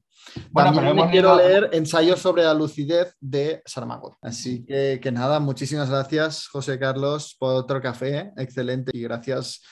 Bueno, 0.50 0.73
También 0.73 0.94
pero 0.94 1.07
me 1.07 1.10
quiero 1.10 1.36
leer 1.36 1.70
Ensayo 1.73 2.16
sobre 2.16 2.44
la 2.44 2.55
lucidez 2.55 3.16
de 3.20 3.62
Saramago. 3.66 4.18
Así 4.23 4.65
que, 4.65 5.00
que 5.02 5.12
nada, 5.12 5.40
muchísimas 5.40 5.90
gracias, 5.90 6.47
José 6.49 6.78
Carlos, 6.78 7.36
por 7.39 7.55
otro 7.55 7.81
café. 7.81 8.32
Excelente. 8.36 8.92
Y 8.94 9.02
gracias 9.02 9.62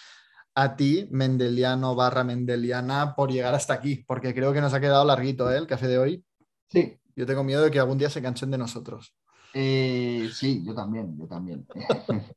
a 0.55 0.75
ti, 0.75 1.09
Mendeliano 1.13 1.95
barra 1.95 2.25
Mendeliana, 2.25 3.15
por 3.15 3.31
llegar 3.31 3.55
hasta 3.55 3.75
aquí, 3.75 4.05
porque 4.07 4.35
creo 4.35 4.53
que 4.53 4.61
nos 4.61 4.75
ha 4.75 4.81
quedado 4.81 5.05
larguito 5.05 5.51
¿eh? 5.53 5.57
el 5.57 5.69
café 5.69 5.87
de 5.87 5.99
hoy. 5.99 6.25
Sí. 6.69 6.99
Yo 7.15 7.27
tengo 7.27 7.45
miedo 7.45 7.63
de 7.63 7.71
que 7.71 7.79
algún 7.79 7.99
día 7.99 8.11
se 8.11 8.23
cansen 8.23 8.51
de 8.51 8.59
nosotros. 8.59 9.15
Eh, 9.55 10.29
sí, 10.33 10.63
yo 10.65 10.75
también, 10.75 11.17
yo 11.19 11.27
también. 11.27 11.67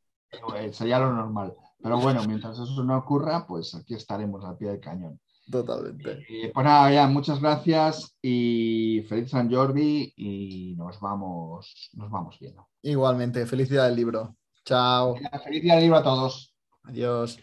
Eh, 0.56 0.72
Sería 0.72 0.98
lo 0.98 1.12
normal. 1.12 1.54
Pero 1.84 2.00
bueno, 2.00 2.24
mientras 2.26 2.58
eso 2.58 2.84
no 2.86 2.98
ocurra, 2.98 3.46
pues 3.46 3.76
aquí 3.76 3.96
estaremos 3.96 4.46
al 4.46 4.56
pie 4.56 4.70
del 4.70 4.80
cañón. 4.80 5.20
Totalmente. 5.52 6.26
Eh, 6.30 6.52
pues 6.54 6.66
nada, 6.66 6.92
ya, 6.92 7.08
muchas 7.08 7.42
gracias 7.42 8.16
y 8.22 9.02
feliz 9.10 9.30
San 9.30 9.52
Jordi 9.52 10.14
y 10.16 10.76
nos 10.78 11.00
vamos, 11.00 11.90
nos 11.94 12.10
vamos 12.10 12.38
viendo. 12.40 12.68
Igualmente, 12.82 13.46
felicidad 13.46 13.88
del 13.88 13.98
libro. 13.98 14.36
Chao. 14.66 15.16
Feliz 15.44 15.62
día 15.62 15.76
del 15.76 15.84
libro 15.84 15.98
a 15.98 16.04
todos. 16.04 16.56
Adiós. 16.84 17.38